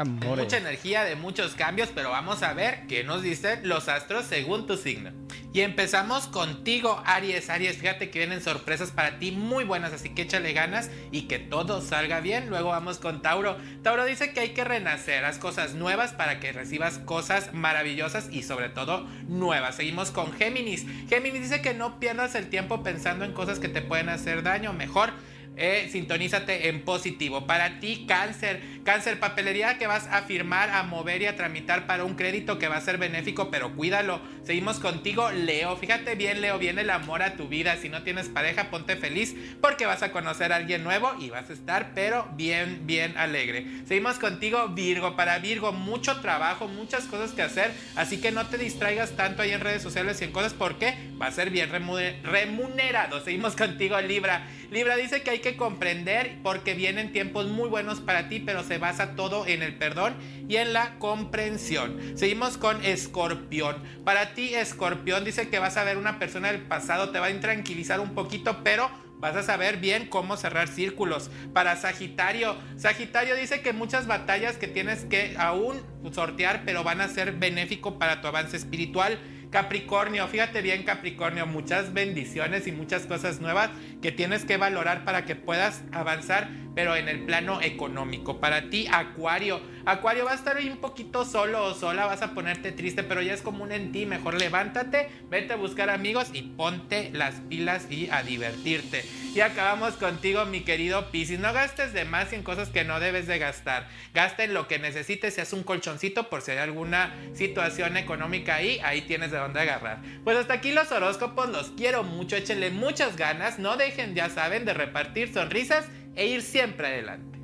Mucha 0.04 0.56
energía 0.56 1.04
de 1.04 1.16
muchos 1.16 1.54
cambios, 1.54 1.90
pero 1.94 2.10
vamos 2.10 2.42
a 2.42 2.54
ver 2.54 2.86
qué 2.86 3.04
nos 3.04 3.22
dicen 3.22 3.68
los 3.68 3.88
astros 3.88 4.24
según 4.24 4.66
tu 4.66 4.76
signo. 4.76 5.10
Y 5.52 5.60
empezamos 5.62 6.26
contigo, 6.28 7.02
Aries. 7.04 7.50
Aries, 7.50 7.76
fíjate 7.76 8.10
que 8.10 8.20
vienen 8.20 8.40
sorpresas 8.40 8.92
para 8.92 9.18
ti 9.18 9.32
muy 9.32 9.64
buenas, 9.64 9.92
así 9.92 10.10
que 10.10 10.22
échale 10.22 10.52
ganas 10.52 10.90
y 11.10 11.22
que 11.22 11.38
todo 11.38 11.80
salga 11.82 12.20
bien. 12.20 12.48
Luego 12.48 12.68
vamos 12.68 12.98
con 12.98 13.20
Tauro. 13.20 13.56
Tauro 13.82 14.04
dice 14.04 14.32
que 14.32 14.40
hay 14.40 14.50
que 14.50 14.64
renacer, 14.64 15.24
haz 15.24 15.38
cosas 15.38 15.74
nuevas 15.74 16.12
para 16.12 16.38
que 16.38 16.52
recibas 16.52 16.98
cosas 17.00 17.52
maravillosas 17.52 18.28
y 18.30 18.42
sobre 18.42 18.68
todo 18.68 19.06
nuevas. 19.26 19.74
Seguimos 19.74 20.12
con 20.12 20.32
Géminis. 20.32 20.86
Géminis 21.08 21.42
dice 21.42 21.62
que 21.62 21.74
no 21.74 21.98
pierdas 21.98 22.36
el 22.36 22.48
tiempo 22.48 22.82
pensando 22.82 23.24
en 23.24 23.32
cosas 23.32 23.58
que 23.58 23.68
te 23.68 23.82
pueden 23.82 24.08
hacer 24.08 24.42
daño. 24.44 24.72
Mejor 24.72 25.12
eh, 25.56 25.88
sintonízate 25.90 26.68
en 26.68 26.82
positivo. 26.82 27.46
Para 27.46 27.80
ti, 27.80 28.06
cáncer. 28.06 28.62
Cáncer, 28.84 29.20
papelería 29.20 29.78
que 29.78 29.86
vas 29.86 30.06
a 30.10 30.22
firmar, 30.22 30.70
a 30.70 30.82
mover 30.82 31.22
y 31.22 31.26
a 31.26 31.36
tramitar 31.36 31.86
para 31.86 32.04
un 32.04 32.14
crédito 32.14 32.58
que 32.58 32.66
va 32.68 32.76
a 32.76 32.80
ser 32.80 32.98
benéfico, 32.98 33.50
pero 33.50 33.74
cuídalo. 33.76 34.20
Seguimos 34.44 34.80
contigo, 34.80 35.30
Leo. 35.30 35.76
Fíjate 35.76 36.14
bien, 36.14 36.40
Leo, 36.40 36.58
viene 36.58 36.80
el 36.80 36.90
amor 36.90 37.22
a 37.22 37.34
tu 37.34 37.46
vida. 37.46 37.76
Si 37.76 37.88
no 37.88 38.02
tienes 38.02 38.28
pareja, 38.28 38.70
ponte 38.70 38.96
feliz 38.96 39.34
porque 39.60 39.86
vas 39.86 40.02
a 40.02 40.12
conocer 40.12 40.52
a 40.52 40.56
alguien 40.56 40.82
nuevo 40.82 41.14
y 41.20 41.30
vas 41.30 41.50
a 41.50 41.52
estar, 41.52 41.92
pero 41.94 42.28
bien, 42.36 42.86
bien 42.86 43.16
alegre. 43.18 43.66
Seguimos 43.86 44.18
contigo, 44.18 44.68
Virgo. 44.68 45.14
Para 45.14 45.38
Virgo, 45.38 45.72
mucho 45.72 46.20
trabajo, 46.20 46.66
muchas 46.66 47.04
cosas 47.04 47.32
que 47.32 47.42
hacer. 47.42 47.70
Así 47.96 48.20
que 48.20 48.30
no 48.32 48.46
te 48.46 48.56
distraigas 48.58 49.10
tanto 49.12 49.42
ahí 49.42 49.50
en 49.50 49.60
redes 49.60 49.82
sociales 49.82 50.20
y 50.20 50.24
en 50.24 50.32
cosas 50.32 50.54
porque 50.54 50.94
va 51.20 51.26
a 51.26 51.32
ser 51.32 51.50
bien 51.50 51.70
remu- 51.70 52.22
remunerado. 52.22 53.22
Seguimos 53.22 53.56
contigo, 53.56 54.00
Libra. 54.00 54.46
Libra 54.70 54.96
dice 54.96 55.22
que 55.22 55.30
hay 55.30 55.40
que 55.40 55.56
comprender 55.56 56.38
porque 56.42 56.74
vienen 56.74 57.12
tiempos 57.12 57.46
muy 57.48 57.68
buenos 57.68 58.00
para 58.00 58.28
ti, 58.28 58.40
pero 58.40 58.62
se 58.62 58.78
basa 58.80 59.14
todo 59.14 59.46
en 59.46 59.62
el 59.62 59.76
perdón 59.76 60.14
y 60.48 60.56
en 60.56 60.72
la 60.72 60.98
comprensión. 60.98 61.98
Seguimos 62.16 62.58
con 62.58 62.84
Escorpión. 62.84 63.76
Para 64.04 64.34
ti, 64.34 64.54
Escorpión 64.54 65.24
dice 65.24 65.48
que 65.48 65.58
vas 65.58 65.76
a 65.76 65.84
ver 65.84 65.96
una 65.96 66.18
persona 66.18 66.50
del 66.50 66.62
pasado, 66.62 67.10
te 67.10 67.20
va 67.20 67.26
a 67.26 67.30
intranquilizar 67.30 68.00
un 68.00 68.14
poquito, 68.14 68.64
pero 68.64 68.90
vas 69.20 69.36
a 69.36 69.42
saber 69.42 69.76
bien 69.76 70.06
cómo 70.06 70.36
cerrar 70.36 70.68
círculos. 70.68 71.30
Para 71.52 71.76
Sagitario, 71.76 72.56
Sagitario 72.76 73.36
dice 73.36 73.60
que 73.60 73.72
muchas 73.72 74.06
batallas 74.06 74.56
que 74.56 74.66
tienes 74.66 75.04
que 75.04 75.36
aún 75.38 75.80
sortear, 76.12 76.62
pero 76.64 76.82
van 76.82 77.00
a 77.00 77.08
ser 77.08 77.32
benéfico 77.32 77.98
para 77.98 78.20
tu 78.20 78.28
avance 78.28 78.56
espiritual. 78.56 79.18
Capricornio, 79.50 80.28
fíjate 80.28 80.62
bien 80.62 80.84
Capricornio, 80.84 81.44
muchas 81.44 81.92
bendiciones 81.92 82.68
y 82.68 82.72
muchas 82.72 83.06
cosas 83.06 83.40
nuevas 83.40 83.70
que 84.00 84.12
tienes 84.12 84.44
que 84.44 84.56
valorar 84.56 85.04
para 85.04 85.24
que 85.24 85.34
puedas 85.34 85.82
avanzar, 85.90 86.48
pero 86.76 86.94
en 86.94 87.08
el 87.08 87.24
plano 87.26 87.60
económico. 87.60 88.38
Para 88.38 88.70
ti, 88.70 88.86
Acuario, 88.92 89.60
Acuario 89.84 90.24
va 90.24 90.32
a 90.32 90.34
estar 90.34 90.56
ahí 90.56 90.68
un 90.68 90.78
poquito 90.78 91.24
solo 91.24 91.64
o 91.64 91.74
sola, 91.74 92.06
vas 92.06 92.22
a 92.22 92.34
ponerte 92.34 92.72
triste, 92.72 93.02
pero 93.02 93.22
ya 93.22 93.32
es 93.32 93.42
común 93.42 93.72
en 93.72 93.92
ti, 93.92 94.06
mejor 94.06 94.34
levántate, 94.34 95.08
vete 95.28 95.54
a 95.54 95.56
buscar 95.56 95.90
amigos 95.90 96.28
y 96.32 96.42
ponte 96.42 97.10
las 97.12 97.36
pilas 97.48 97.90
y 97.90 98.10
a 98.10 98.22
divertirte. 98.22 99.04
Y 99.34 99.40
acabamos 99.40 99.94
contigo, 99.94 100.44
mi 100.44 100.62
querido 100.62 101.10
Piscis, 101.10 101.38
no 101.38 101.52
gastes 101.52 101.92
de 101.92 102.04
más 102.04 102.32
en 102.32 102.42
cosas 102.42 102.68
que 102.68 102.84
no 102.84 103.00
debes 103.00 103.26
de 103.26 103.38
gastar. 103.38 103.88
Gasta 104.12 104.44
en 104.44 104.54
lo 104.54 104.68
que 104.68 104.78
necesites, 104.78 105.34
si 105.34 105.40
es 105.40 105.52
un 105.52 105.62
colchoncito 105.62 106.28
por 106.28 106.42
si 106.42 106.50
hay 106.50 106.58
alguna 106.58 107.14
situación 107.34 107.96
económica 107.96 108.56
ahí, 108.56 108.80
ahí 108.84 109.02
tienes 109.02 109.30
de 109.30 109.38
dónde 109.38 109.60
agarrar. 109.60 110.02
Pues 110.24 110.36
hasta 110.36 110.54
aquí 110.54 110.72
los 110.72 110.90
horóscopos, 110.92 111.48
los 111.48 111.70
quiero 111.70 112.02
mucho, 112.02 112.36
échenle 112.36 112.70
muchas 112.70 113.16
ganas, 113.16 113.58
no 113.58 113.76
dejen, 113.76 114.14
ya 114.14 114.28
saben, 114.28 114.64
de 114.64 114.74
repartir 114.74 115.32
sonrisas 115.32 115.86
e 116.16 116.26
ir 116.26 116.42
siempre 116.42 116.88
adelante. 116.88 117.39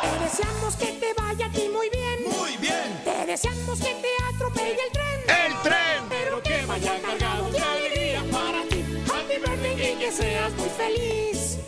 Te 0.00 0.24
deseamos 0.24 0.76
que 0.76 0.86
te 0.86 1.14
vaya 1.14 1.46
a 1.46 1.50
ti 1.50 1.68
muy 1.72 1.88
bien. 1.90 2.24
Muy 2.28 2.56
bien. 2.56 3.00
Te 3.04 3.26
deseamos 3.26 3.78
que 3.78 3.94
te 3.94 4.08
atropelle 4.34 4.78
el 4.86 4.92
tren. 4.92 5.46
¡El 5.46 5.62
tren! 5.62 6.04
Pero 6.08 6.42
que 6.42 6.66
vaya 6.66 7.00
cargado 7.00 7.50
de 7.50 7.58
alegría 7.58 8.24
para 8.30 8.62
ti. 8.68 8.84
Happy 9.10 9.38
birthday 9.38 9.92
y 9.92 9.98
que 9.98 10.12
seas 10.12 10.52
muy 10.52 10.68
feliz. 10.70 11.58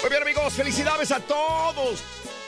Muy 0.00 0.10
bien, 0.10 0.22
amigos, 0.22 0.52
felicidades 0.54 1.10
a 1.12 1.20
todos. 1.20 2.02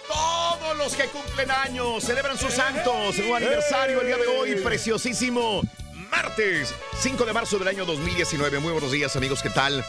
Todos 0.06 0.76
los 0.76 0.94
que 0.94 1.04
cumplen 1.06 1.50
años 1.50 2.02
celebran 2.04 2.36
sus 2.36 2.52
santos. 2.52 3.14
Su 3.14 3.34
aniversario 3.34 4.00
el 4.00 4.06
día 4.08 4.16
de 4.16 4.26
hoy, 4.26 4.56
preciosísimo. 4.56 5.62
Martes, 6.11 6.74
5 7.00 7.24
de 7.24 7.32
marzo 7.32 7.58
del 7.58 7.68
año 7.68 7.84
2019. 7.84 8.58
Muy 8.58 8.72
buenos 8.72 8.90
días, 8.90 9.14
amigos. 9.14 9.40
¿Qué 9.42 9.50
tal? 9.50 9.84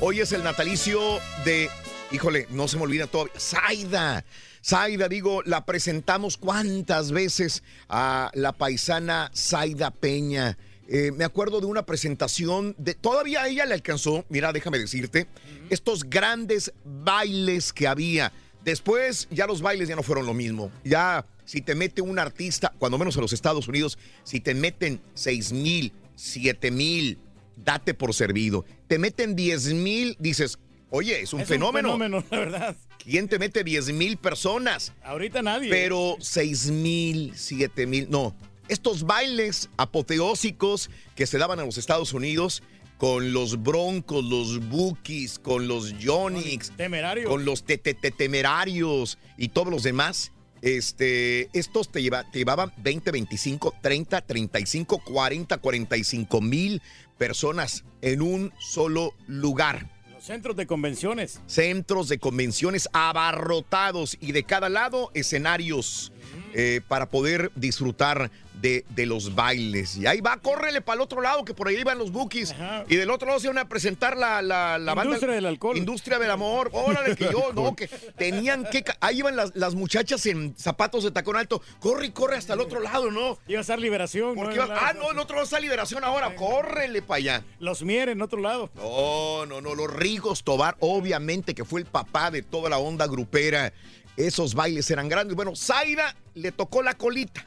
Hoy 0.00 0.20
es 0.20 0.32
el 0.32 0.42
natalicio 0.42 1.00
de. 1.44 1.70
Híjole, 2.12 2.46
no 2.50 2.68
se 2.68 2.76
me 2.76 2.84
olvida 2.84 3.06
todavía. 3.06 3.32
Zaida. 3.38 4.24
Zaida, 4.64 5.08
digo, 5.08 5.42
la 5.44 5.64
presentamos 5.64 6.36
cuántas 6.36 7.10
veces 7.10 7.62
a 7.88 8.30
la 8.34 8.52
paisana 8.52 9.30
Zaida 9.34 9.90
Peña. 9.90 10.56
Eh, 10.88 11.10
me 11.12 11.24
acuerdo 11.24 11.60
de 11.60 11.66
una 11.66 11.84
presentación 11.84 12.74
de. 12.78 12.94
Todavía 12.94 13.42
a 13.42 13.48
ella 13.48 13.66
le 13.66 13.74
alcanzó, 13.74 14.24
mira, 14.28 14.52
déjame 14.52 14.78
decirte, 14.78 15.26
estos 15.68 16.04
grandes 16.04 16.72
bailes 16.84 17.72
que 17.72 17.88
había. 17.88 18.32
Después 18.64 19.26
ya 19.30 19.46
los 19.46 19.60
bailes 19.60 19.88
ya 19.88 19.96
no 19.96 20.02
fueron 20.04 20.26
lo 20.26 20.34
mismo. 20.34 20.70
Ya 20.84 21.26
si 21.44 21.60
te 21.60 21.74
mete 21.74 22.02
un 22.02 22.18
artista, 22.18 22.72
cuando 22.78 22.98
menos 22.98 23.16
en 23.16 23.22
los 23.22 23.32
Estados 23.32 23.66
Unidos, 23.66 23.98
si 24.22 24.40
te 24.40 24.54
meten 24.54 25.00
6 25.14 25.52
mil, 25.52 25.92
7 26.14 26.70
mil, 26.70 27.18
date 27.56 27.94
por 27.94 28.14
servido. 28.14 28.64
Te 28.86 28.98
meten 28.98 29.34
10 29.34 29.74
mil, 29.74 30.16
dices, 30.18 30.58
oye, 30.96 31.20
es 31.22 31.32
un 31.32 31.40
Es 31.40 31.48
fenómeno. 31.48 31.94
Un 31.94 32.00
fenómeno, 32.00 32.26
la 32.30 32.38
verdad. 32.38 32.76
¿Quién 32.98 33.28
te 33.28 33.38
mete 33.38 33.62
10 33.64 33.92
mil 33.92 34.16
personas? 34.16 34.92
Ahorita 35.04 35.42
nadie. 35.42 35.70
Pero 35.70 36.16
6 36.20 36.70
mil, 36.72 37.32
7 37.36 37.86
mil, 37.86 38.08
no. 38.10 38.34
Estos 38.68 39.04
bailes 39.04 39.68
apoteósicos 39.76 40.90
que 41.14 41.26
se 41.26 41.38
daban 41.38 41.60
en 41.60 41.66
los 41.66 41.78
Estados 41.78 42.12
Unidos 42.12 42.62
con 42.98 43.32
los 43.32 43.62
Broncos, 43.62 44.24
los 44.24 44.68
Bookies, 44.68 45.38
con 45.38 45.68
los 45.68 45.96
Yonix, 45.98 46.70
Temerarios. 46.76 47.28
con 47.28 47.44
los 47.44 47.62
te- 47.64 47.78
te- 47.78 47.94
te- 47.94 48.10
temerarios 48.10 49.18
y 49.36 49.48
todos 49.48 49.68
los 49.68 49.82
demás. 49.82 50.32
Este, 50.62 51.48
estos 51.56 51.92
te, 51.92 52.02
lleva- 52.02 52.28
te 52.30 52.38
llevaban 52.38 52.72
20, 52.78 53.12
25, 53.12 53.74
30, 53.82 54.20
35, 54.22 54.98
40, 55.04 55.58
45 55.58 56.40
mil 56.40 56.82
personas 57.18 57.84
en 58.00 58.22
un 58.22 58.52
solo 58.58 59.14
lugar 59.28 59.90
centros 60.26 60.56
de 60.56 60.66
convenciones. 60.66 61.40
centros 61.46 62.08
de 62.08 62.18
convenciones 62.18 62.88
abarrotados 62.92 64.16
y 64.20 64.32
de 64.32 64.42
cada 64.42 64.68
lado 64.68 65.12
escenarios 65.14 66.12
eh, 66.58 66.80
para 66.88 67.06
poder 67.10 67.52
disfrutar 67.54 68.30
de, 68.62 68.86
de 68.88 69.04
los 69.04 69.34
bailes. 69.34 69.98
Y 69.98 70.06
ahí 70.06 70.22
va, 70.22 70.38
córrele 70.38 70.80
para 70.80 70.94
el 70.96 71.00
otro 71.02 71.20
lado, 71.20 71.44
que 71.44 71.52
por 71.52 71.68
ahí 71.68 71.84
van 71.84 71.98
los 71.98 72.10
bookies. 72.10 72.54
Y 72.88 72.96
del 72.96 73.10
otro 73.10 73.28
lado 73.28 73.38
se 73.38 73.48
iban 73.48 73.58
a 73.58 73.68
presentar 73.68 74.16
la, 74.16 74.40
la, 74.40 74.78
la 74.78 74.94
banda. 74.94 75.10
Industria 75.10 75.34
del 75.34 75.44
alcohol. 75.44 75.76
Industria 75.76 76.18
del 76.18 76.30
amor. 76.30 76.70
Órale, 76.72 77.14
que 77.14 77.24
yo, 77.30 77.52
no, 77.52 77.76
que 77.76 77.88
tenían 78.16 78.64
que. 78.64 78.82
Ahí 79.00 79.18
iban 79.18 79.36
las, 79.36 79.54
las 79.54 79.74
muchachas 79.74 80.24
en 80.24 80.56
zapatos 80.56 81.04
de 81.04 81.10
tacón 81.10 81.36
alto. 81.36 81.60
Corre 81.80 82.06
y 82.06 82.10
corre 82.12 82.36
hasta 82.38 82.54
el 82.54 82.60
otro 82.60 82.80
lado, 82.80 83.10
¿no? 83.10 83.36
Iba 83.46 83.58
a 83.58 83.60
estar 83.60 83.78
liberación. 83.78 84.34
Porque 84.34 84.56
¿no? 84.56 84.64
iba- 84.64 84.78
ah, 84.80 84.94
no, 84.94 85.10
el 85.10 85.18
otro 85.18 85.36
lado 85.36 85.44
está 85.44 85.60
liberación 85.60 86.02
ahora. 86.02 86.34
Córrele 86.34 87.02
para 87.02 87.18
allá. 87.18 87.44
Los 87.58 87.82
Mier 87.82 88.08
en 88.08 88.22
otro 88.22 88.40
lado. 88.40 88.70
No, 88.74 89.44
no, 89.44 89.60
no, 89.60 89.74
los 89.74 89.92
Rigos 89.92 90.42
Tobar, 90.44 90.76
obviamente 90.80 91.54
que 91.54 91.66
fue 91.66 91.80
el 91.80 91.86
papá 91.86 92.30
de 92.30 92.40
toda 92.42 92.70
la 92.70 92.78
onda 92.78 93.06
grupera. 93.06 93.74
Esos 94.16 94.54
bailes 94.54 94.90
eran 94.90 95.08
grandes. 95.08 95.36
Bueno, 95.36 95.54
Zaida 95.54 96.16
le 96.34 96.52
tocó 96.52 96.82
la 96.82 96.94
colita. 96.94 97.46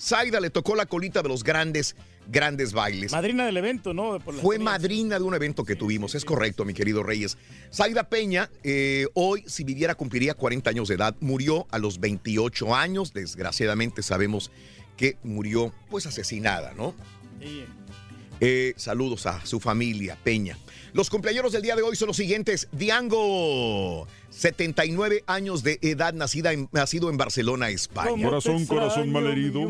Zaida 0.00 0.40
le 0.40 0.50
tocó 0.50 0.74
la 0.74 0.86
colita 0.86 1.22
de 1.22 1.28
los 1.28 1.44
grandes, 1.44 1.94
grandes 2.28 2.72
bailes. 2.72 3.12
Madrina 3.12 3.44
del 3.44 3.56
evento, 3.56 3.92
¿no? 3.92 4.18
Por 4.18 4.34
Fue 4.36 4.58
madrina 4.58 5.18
de 5.18 5.24
un 5.24 5.34
evento 5.34 5.64
que 5.64 5.76
tuvimos, 5.76 6.14
es 6.14 6.24
correcto, 6.24 6.64
mi 6.64 6.72
querido 6.72 7.02
Reyes. 7.02 7.36
Zaida 7.72 8.08
Peña, 8.08 8.50
eh, 8.62 9.08
hoy, 9.14 9.44
si 9.46 9.64
viviera, 9.64 9.94
cumpliría 9.94 10.34
40 10.34 10.70
años 10.70 10.88
de 10.88 10.94
edad. 10.94 11.16
Murió 11.20 11.66
a 11.70 11.78
los 11.78 12.00
28 12.00 12.74
años. 12.74 13.12
Desgraciadamente 13.12 14.02
sabemos 14.02 14.50
que 14.96 15.18
murió, 15.22 15.74
pues, 15.90 16.06
asesinada, 16.06 16.72
¿no? 16.74 16.94
Sí. 17.40 17.64
Eh, 18.40 18.72
saludos 18.76 19.26
a 19.26 19.44
su 19.44 19.60
familia, 19.60 20.16
Peña. 20.22 20.56
Los 20.92 21.10
cumpleaños 21.10 21.52
del 21.52 21.62
día 21.62 21.76
de 21.76 21.82
hoy 21.82 21.94
son 21.94 22.08
los 22.08 22.16
siguientes. 22.16 22.68
Diango, 22.72 24.08
79 24.30 25.24
años 25.26 25.62
de 25.62 25.78
edad, 25.82 26.14
nacida 26.14 26.52
en- 26.52 26.68
nacido 26.72 27.10
en 27.10 27.16
Barcelona, 27.16 27.68
España. 27.70 28.24
Corazón, 28.24 28.64
corazón 28.66 29.10
malherido. 29.12 29.60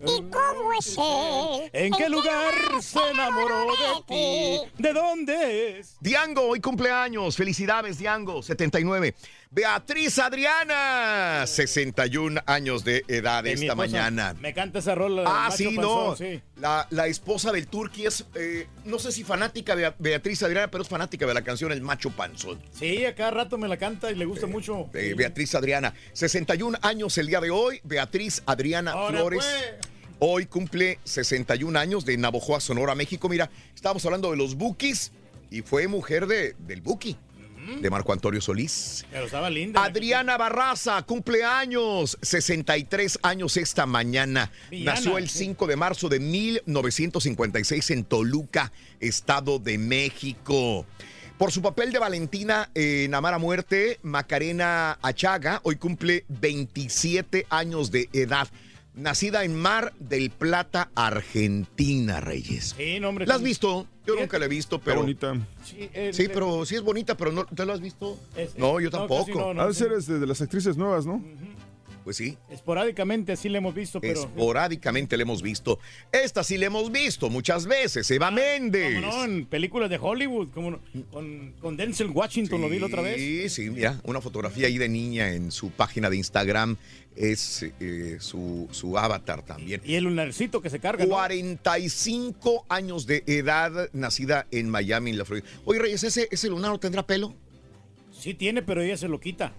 ¿Y 0.00 0.22
cómo 0.30 0.72
es 0.78 0.96
él? 0.96 1.70
¿En 1.72 1.92
qué 1.92 2.08
lugar 2.08 2.54
se 2.80 2.98
enamoró 3.10 3.66
de 3.66 4.02
ti? 4.06 4.82
¿De 4.82 4.92
dónde 4.92 5.78
es? 5.80 5.96
Diango, 6.00 6.42
hoy 6.42 6.60
cumpleaños. 6.60 7.36
Felicidades, 7.36 7.98
Diango, 7.98 8.42
79. 8.42 9.14
Beatriz 9.50 10.18
Adriana, 10.18 11.44
61 11.46 12.40
años 12.46 12.84
de 12.84 13.04
edad 13.08 13.42
De 13.44 13.52
esta 13.52 13.66
esposa. 13.66 13.76
mañana. 13.76 14.34
Me 14.40 14.52
canta 14.52 14.80
esa 14.80 14.94
rola. 14.94 15.24
Ah, 15.26 15.50
sí, 15.50 15.64
Panzón, 15.66 15.82
no. 15.82 16.16
sí. 16.16 16.42
La, 16.56 16.86
la 16.90 17.06
esposa 17.06 17.52
del 17.52 17.66
Turqui 17.66 18.06
es, 18.06 18.24
eh, 18.34 18.66
no 18.84 18.98
sé 18.98 19.12
si 19.12 19.24
fanática 19.24 19.74
de 19.76 19.92
Beatriz 19.98 20.42
Adriana, 20.42 20.68
pero 20.70 20.82
es 20.82 20.88
fanática 20.88 21.26
de 21.26 21.32
la 21.34 21.42
canción 21.42 21.72
El 21.72 21.80
Macho 21.80 22.10
Panzón. 22.10 22.60
Sí, 22.72 23.04
a 23.06 23.14
cada 23.14 23.30
rato 23.30 23.56
me 23.56 23.68
la 23.68 23.76
canta 23.78 23.95
y 24.10 24.14
le 24.14 24.24
gusta 24.24 24.46
mucho. 24.46 24.88
Eh, 24.94 25.14
Beatriz 25.16 25.54
Adriana, 25.54 25.94
61 26.12 26.78
años 26.82 27.16
el 27.18 27.26
día 27.26 27.40
de 27.40 27.50
hoy. 27.50 27.80
Beatriz 27.84 28.42
Adriana 28.46 28.92
Ahora, 28.92 29.18
Flores. 29.20 29.44
pues. 29.44 29.96
Hoy 30.18 30.46
cumple 30.46 30.98
61 31.04 31.78
años 31.78 32.04
de 32.06 32.16
Navojoa, 32.16 32.60
Sonora, 32.60 32.94
México. 32.94 33.28
Mira, 33.28 33.50
estábamos 33.74 34.04
hablando 34.06 34.30
de 34.30 34.36
los 34.36 34.54
Bukis 34.54 35.12
y 35.50 35.62
fue 35.62 35.88
mujer 35.88 36.26
de, 36.26 36.54
del 36.58 36.80
Buki, 36.80 37.16
de 37.82 37.90
Marco 37.90 38.12
Antonio 38.12 38.40
Solís. 38.40 39.04
Pero 39.10 39.26
estaba 39.26 39.50
linda. 39.50 39.82
Adriana 39.84 40.38
Barraza, 40.38 41.02
cumpleaños, 41.02 42.16
63 42.22 43.18
años 43.22 43.56
esta 43.58 43.84
mañana. 43.84 44.50
Villana. 44.70 44.94
Nació 44.94 45.18
el 45.18 45.28
5 45.28 45.66
de 45.66 45.76
marzo 45.76 46.08
de 46.08 46.20
1956 46.20 47.90
en 47.90 48.04
Toluca, 48.04 48.72
Estado 49.00 49.58
de 49.58 49.76
México. 49.78 50.86
Por 51.38 51.52
su 51.52 51.60
papel 51.60 51.92
de 51.92 51.98
Valentina 51.98 52.70
en 52.74 53.14
Amar 53.14 53.34
a 53.34 53.38
Muerte, 53.38 53.98
Macarena 54.02 54.98
Achaga 55.02 55.60
hoy 55.64 55.76
cumple 55.76 56.24
27 56.28 57.46
años 57.50 57.90
de 57.90 58.08
edad. 58.14 58.48
Nacida 58.94 59.44
en 59.44 59.54
Mar 59.54 59.92
del 59.98 60.30
Plata, 60.30 60.88
Argentina, 60.94 62.20
Reyes. 62.20 62.74
Sí, 62.78 62.98
no, 62.98 63.10
hombre. 63.10 63.26
¿La 63.26 63.34
has 63.34 63.42
visto? 63.42 63.86
Yo 64.06 64.14
nunca 64.18 64.38
la 64.38 64.46
he 64.46 64.48
visto, 64.48 64.80
pero... 64.80 65.00
bonita. 65.02 65.34
Sí, 65.62 65.90
el- 65.92 66.14
Sí, 66.14 66.22
el- 66.22 66.30
pero 66.30 66.64
sí 66.64 66.76
es 66.76 66.80
bonita, 66.80 67.14
pero 67.14 67.30
no, 67.32 67.44
¿te 67.44 67.66
la 67.66 67.74
has 67.74 67.80
visto? 67.82 68.18
Es- 68.34 68.56
no, 68.56 68.80
yo 68.80 68.90
tampoco. 68.90 69.38
no, 69.38 69.52
no. 69.52 69.68
Este, 69.68 70.18
de 70.18 70.26
las 70.26 70.40
actrices 70.40 70.78
nuevas, 70.78 71.04
¿no? 71.04 71.22
Pues 72.06 72.18
sí. 72.18 72.38
Esporádicamente 72.48 73.32
así 73.32 73.48
le 73.48 73.58
hemos 73.58 73.74
visto, 73.74 74.00
pero. 74.00 74.20
Esporádicamente 74.20 75.16
le 75.16 75.24
hemos 75.24 75.42
visto. 75.42 75.80
Esta 76.12 76.44
sí 76.44 76.56
le 76.56 76.66
hemos 76.66 76.92
visto 76.92 77.28
muchas 77.30 77.66
veces. 77.66 78.08
Eva 78.12 78.30
Méndez. 78.30 79.00
¿Cómo 79.00 79.12
no? 79.12 79.24
En 79.24 79.44
películas 79.44 79.90
de 79.90 79.98
Hollywood, 80.00 80.50
como 80.50 80.70
no? 80.70 80.80
con, 81.10 81.54
con 81.60 81.76
Denzel 81.76 82.10
Washington, 82.10 82.60
lo 82.60 82.68
vi 82.68 82.78
la 82.78 82.86
otra 82.86 83.02
vez. 83.02 83.16
Sí, 83.16 83.48
sí, 83.48 83.70
mira, 83.70 84.00
una 84.04 84.20
fotografía 84.20 84.68
ahí 84.68 84.78
de 84.78 84.88
niña 84.88 85.32
en 85.32 85.50
su 85.50 85.72
página 85.72 86.08
de 86.08 86.16
Instagram 86.18 86.76
es 87.16 87.66
eh, 87.80 88.18
su, 88.20 88.68
su 88.70 88.96
avatar 88.96 89.44
también. 89.44 89.80
Y 89.84 89.96
el 89.96 90.04
lunarcito 90.04 90.62
que 90.62 90.70
se 90.70 90.78
carga. 90.78 91.04
¿no? 91.04 91.10
45 91.10 92.66
años 92.68 93.08
de 93.08 93.24
edad, 93.26 93.90
nacida 93.92 94.46
en 94.52 94.70
Miami, 94.70 95.10
en 95.10 95.18
la 95.18 95.24
Florida. 95.24 95.44
Oye, 95.64 95.80
Reyes, 95.80 96.04
¿ese, 96.04 96.28
ese 96.30 96.48
lunar 96.48 96.70
no 96.70 96.78
tendrá 96.78 97.04
pelo? 97.04 97.34
Sí 98.16 98.34
tiene, 98.34 98.62
pero 98.62 98.80
ella 98.80 98.96
se 98.96 99.08
lo 99.08 99.18
quita. 99.18 99.52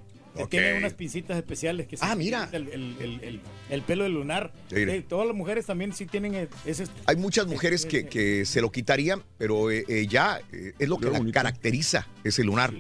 Eh. 0.44 0.48
Tiene 0.50 0.78
unas 0.78 0.94
pincitas 0.94 1.38
especiales 1.38 1.88
que 1.88 1.98
se 1.98 2.06
Ah, 2.06 2.16
mira. 2.16 2.50
El, 2.52 2.68
el- 2.70 2.96
el- 3.00 3.20
el- 3.24 3.42
el 3.70 3.82
pelo 3.82 4.04
del 4.04 4.14
lunar. 4.14 4.54
Eh, 4.72 5.04
todas 5.08 5.28
las 5.28 5.36
mujeres 5.36 5.66
también 5.66 5.94
sí 5.94 6.06
tienen 6.06 6.36
eh, 6.36 6.48
ese. 6.66 6.86
Hay 7.06 7.16
muchas 7.16 7.48
mujeres 7.48 7.86
que, 7.86 8.08
que 8.08 8.46
se 8.46 8.62
lo 8.62 8.72
quitarían, 8.72 9.24
pero 9.38 9.72
eh, 9.72 9.86
eh, 9.88 10.08
ya 10.08 10.40
eh, 10.52 10.74
es 10.78 10.88
lo 10.90 10.98
que 10.98 11.10
la 11.10 11.20
caracteriza, 11.32 12.08
ese 12.24 12.44
lunar. 12.44 12.74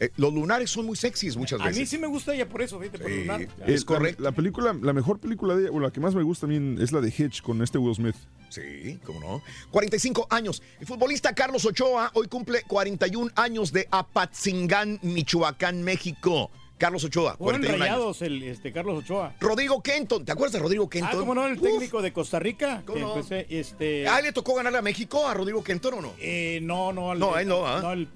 Eh, 0.00 0.10
los 0.16 0.34
lunares 0.34 0.70
son 0.70 0.86
muy 0.86 0.96
sexys 0.96 1.36
muchas 1.36 1.60
A 1.60 1.64
mí 1.66 1.70
veces. 1.70 1.88
sí 1.88 1.98
me 1.98 2.08
gusta 2.08 2.34
ella 2.34 2.48
por 2.48 2.60
eso, 2.62 2.80
fíjate, 2.80 2.98
por 2.98 3.08
el 3.10 3.20
lunar. 3.20 3.42
Eh, 3.42 3.48
Es 3.66 3.82
la- 3.82 3.86
correcto. 3.86 4.22
La, 4.24 4.32
película, 4.32 4.76
la 4.82 4.92
mejor 4.92 5.20
película 5.20 5.54
de 5.54 5.62
ella, 5.62 5.70
o 5.72 5.78
la 5.78 5.92
que 5.92 6.00
más 6.00 6.16
me 6.16 6.22
gusta 6.24 6.42
también 6.48 6.78
es 6.80 6.90
la 6.90 7.00
de 7.00 7.14
Hitch 7.16 7.42
con 7.42 7.62
este 7.62 7.78
Will 7.78 7.94
Smith. 7.94 8.16
Sí, 8.48 8.98
cómo 9.04 9.20
no. 9.20 9.42
45 9.70 10.26
años. 10.30 10.62
El 10.80 10.86
futbolista 10.88 11.32
Carlos 11.32 11.64
Ochoa 11.64 12.10
hoy 12.14 12.26
cumple 12.26 12.62
41 12.66 13.30
años 13.36 13.72
de 13.72 13.86
Apatzingán, 13.90 14.98
Michoacán, 15.02 15.82
México. 15.84 16.50
Carlos 16.84 17.02
Ochoa, 17.04 17.36
Fueron 17.38 17.62
41 17.62 17.74
años. 17.74 17.80
rayados 17.80 18.20
el, 18.22 18.42
este, 18.42 18.70
Carlos 18.70 18.98
Ochoa. 19.02 19.34
Rodrigo 19.40 19.82
Kenton, 19.82 20.22
¿te 20.22 20.32
acuerdas 20.32 20.52
de 20.52 20.58
Rodrigo 20.58 20.86
Kenton? 20.86 21.10
Ah, 21.14 21.18
¿cómo 21.18 21.34
no? 21.34 21.46
El 21.46 21.58
técnico 21.58 22.02
de 22.02 22.12
Costa 22.12 22.38
Rica. 22.38 22.82
¿Cómo 22.84 22.98
no? 22.98 23.16
empecé, 23.16 23.46
este, 23.48 24.06
¿Ah, 24.06 24.20
le 24.20 24.32
tocó 24.32 24.54
ganarle 24.54 24.78
a 24.80 24.82
México 24.82 25.26
a 25.26 25.32
Rodrigo 25.32 25.64
Kenton 25.64 25.94
o 25.94 26.00
no? 26.02 26.12
eh, 26.20 26.58
no, 26.62 26.92
no. 26.92 27.10
al- 27.12 27.18
No, 27.18 27.38
él 27.38 27.48
no, 27.48 27.66
¿ah? 27.66 27.92
el, 27.94 28.06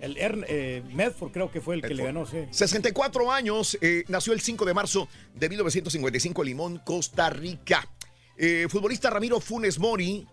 el 0.00 0.16
Ern- 0.16 0.44
eh, 0.48 0.82
Medford 0.94 1.32
creo 1.32 1.50
que 1.50 1.60
fue 1.60 1.74
el 1.74 1.82
que 1.82 1.92
le 1.94 2.02
ganó, 2.04 2.24
sí. 2.24 2.38
64 2.50 3.30
años, 3.30 3.76
eh, 3.82 4.04
nació 4.08 4.32
el 4.32 4.40
5 4.40 4.64
de 4.64 4.72
marzo 4.72 5.06
de 5.34 5.48
1955 5.50 6.40
en 6.42 6.46
Limón, 6.48 6.82
Costa 6.82 7.28
Rica. 7.28 7.86
Eh, 8.38 8.66
futbolista 8.70 9.10
Ramiro 9.10 9.38
Funes 9.38 9.78
Mori 9.78 10.26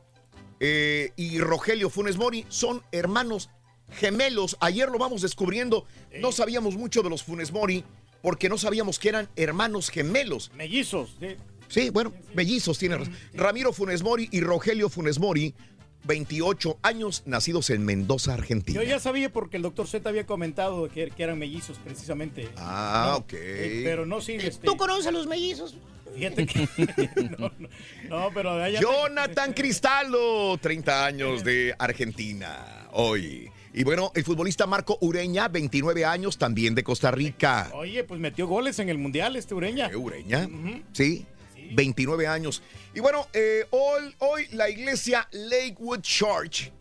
eh, 0.59 1.11
y 1.17 1.39
Rogelio 1.39 1.89
Funes 1.89 2.15
Mori 2.17 2.45
son 2.47 2.81
hermanos 2.93 3.49
gemelos. 3.91 4.57
Ayer 4.59 4.89
lo 4.89 4.97
vamos 4.97 5.21
descubriendo. 5.21 5.85
No 6.19 6.31
sabíamos 6.31 6.75
mucho 6.75 7.01
de 7.03 7.09
los 7.09 7.23
Funes 7.23 7.51
Mori, 7.51 7.83
porque 8.21 8.49
no 8.49 8.57
sabíamos 8.57 8.99
que 8.99 9.09
eran 9.09 9.29
hermanos 9.35 9.89
gemelos. 9.89 10.51
Mellizos. 10.55 11.15
sí. 11.19 11.35
Sí, 11.67 11.89
bueno, 11.89 12.11
mellizos 12.33 12.77
tiene 12.77 12.97
razón. 12.97 13.15
Ramiro 13.33 13.71
Funes 13.71 14.03
Mori 14.03 14.27
y 14.33 14.41
Rogelio 14.41 14.89
Funes 14.89 15.19
Mori, 15.19 15.55
28 16.03 16.79
años, 16.81 17.23
nacidos 17.25 17.69
en 17.69 17.85
Mendoza, 17.85 18.33
Argentina. 18.33 18.81
Yo 18.83 18.85
ya 18.85 18.99
sabía 18.99 19.31
porque 19.31 19.55
el 19.55 19.63
doctor 19.63 19.87
Z 19.87 20.09
había 20.09 20.25
comentado 20.25 20.89
que, 20.89 21.09
que 21.11 21.23
eran 21.23 21.39
mellizos 21.39 21.77
precisamente. 21.77 22.49
Ah, 22.57 23.11
No, 23.11 23.17
ok. 23.19 23.33
eh, 23.35 23.81
pero 23.85 24.05
no, 24.05 24.19
sí. 24.19 24.33
Este, 24.33 24.65
¿Tú 24.65 24.75
conoces 24.75 25.07
a 25.07 25.11
los 25.11 25.27
mellizos? 25.27 25.75
Fíjate 26.13 26.45
que. 26.45 26.67
no, 27.39 27.49
no, 27.57 27.69
no, 28.09 28.29
pero. 28.33 28.57
de 28.57 28.63
allá- 28.65 28.81
Jonathan 28.81 29.53
Cristaldo, 29.53 30.57
30 30.57 31.05
años 31.05 31.41
de 31.45 31.73
Argentina, 31.79 32.89
hoy. 32.91 33.49
Y 33.73 33.83
bueno, 33.83 34.11
el 34.15 34.23
futbolista 34.23 34.67
Marco 34.67 34.97
Ureña, 35.01 35.47
29 35.47 36.03
años, 36.03 36.37
también 36.37 36.75
de 36.75 36.83
Costa 36.83 37.09
Rica. 37.09 37.71
Oye, 37.73 38.03
pues 38.03 38.19
metió 38.19 38.47
goles 38.47 38.79
en 38.79 38.89
el 38.89 38.97
mundial 38.97 39.35
este 39.35 39.53
Ureña. 39.53 39.89
Ureña, 39.95 40.49
¿sí? 40.91 41.25
29 41.73 42.27
años. 42.27 42.61
Y 42.93 42.99
bueno, 42.99 43.27
eh, 43.33 43.65
hoy, 43.69 44.13
hoy 44.19 44.47
la 44.51 44.69
iglesia 44.69 45.27
Lakewood 45.31 46.01
Church 46.01 46.71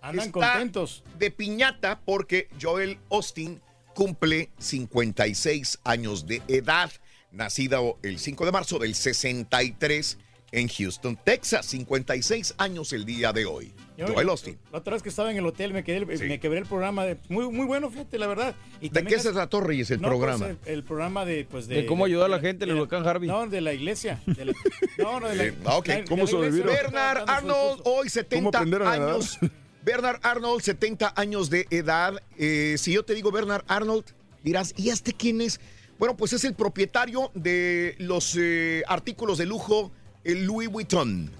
Andan 0.00 0.26
está 0.26 0.32
contentos. 0.32 1.04
de 1.16 1.30
piñata 1.30 2.00
porque 2.04 2.48
Joel 2.60 2.98
Austin 3.10 3.60
cumple 3.94 4.50
56 4.58 5.78
años 5.84 6.26
de 6.26 6.42
edad, 6.48 6.90
nacido 7.30 7.98
el 8.02 8.18
5 8.18 8.46
de 8.46 8.52
marzo 8.52 8.78
del 8.80 8.96
63 8.96 10.18
en 10.50 10.68
Houston, 10.68 11.16
Texas. 11.24 11.66
56 11.66 12.54
años 12.58 12.92
el 12.92 13.04
día 13.04 13.32
de 13.32 13.46
hoy. 13.46 13.72
Yo- 13.96 14.06
Joel 14.08 14.28
Austin. 14.30 14.58
La 14.72 14.78
otra 14.78 14.94
vez 14.94 15.02
que 15.02 15.08
estaba 15.10 15.30
en 15.30 15.36
el 15.36 15.44
hotel 15.46 15.72
me, 15.72 15.84
quedé, 15.84 16.04
me 16.06 16.40
quebré 16.40 16.58
el 16.60 16.66
programa. 16.66 17.04
De, 17.04 17.18
muy, 17.28 17.48
muy 17.50 17.66
bueno, 17.66 17.90
fíjate, 17.90 18.18
la 18.18 18.26
verdad. 18.26 18.54
Y 18.80 18.88
¿De 18.88 19.04
qué 19.04 19.18
se 19.18 19.32
trató, 19.32 19.60
Reyes, 19.60 19.90
el 19.90 20.00
No, 20.00 20.08
pues, 20.08 20.18
programa? 20.18 20.46
el, 20.48 20.58
el 20.64 20.82
programa 20.84 21.24
de, 21.24 21.46
pues, 21.50 21.68
de... 21.68 21.76
De 21.76 21.86
cómo 21.86 22.04
ayudar 22.06 22.26
a 22.26 22.28
la 22.36 22.40
gente 22.40 22.64
en 22.64 22.70
el 22.70 22.76
huracán 22.78 23.06
Harvey. 23.06 23.28
No, 23.28 23.46
de 23.46 23.60
la 23.60 23.72
iglesia. 23.74 24.20
de 24.26 24.46
la- 24.46 24.52
no, 24.98 25.20
no, 25.20 25.28
de 25.28 25.36
la, 25.36 25.44
Eh, 25.44 25.54
ah, 25.66 25.76
ok. 25.76 25.88
la- 25.88 26.04
¿Cómo 26.04 26.26
sobrevivieron? 26.26 26.72
Bernard 26.72 27.28
Arnold, 27.28 27.82
hoy 27.84 28.08
70 28.08 28.48
aprender 28.58 28.82
a 28.82 28.84
nadar? 28.96 29.10
años. 29.14 29.38
Bernard 29.84 30.20
Arnold, 30.22 30.62
70 30.62 31.12
años 31.16 31.50
de 31.50 31.66
edad. 31.70 32.14
Eh, 32.38 32.76
si 32.78 32.92
yo 32.92 33.04
te 33.04 33.14
digo 33.14 33.30
Bernard 33.32 33.64
Arnold, 33.66 34.04
dirás, 34.42 34.72
¿y 34.76 34.90
este 34.90 35.12
quién 35.12 35.40
es? 35.40 35.60
Bueno, 35.98 36.16
pues 36.16 36.32
es 36.32 36.44
el 36.44 36.54
propietario 36.54 37.30
de 37.34 37.94
los 37.98 38.36
eh, 38.38 38.82
artículos 38.88 39.38
de 39.38 39.46
lujo 39.46 39.92
el 40.24 40.44
Louis 40.46 40.68
Vuitton. 40.68 41.30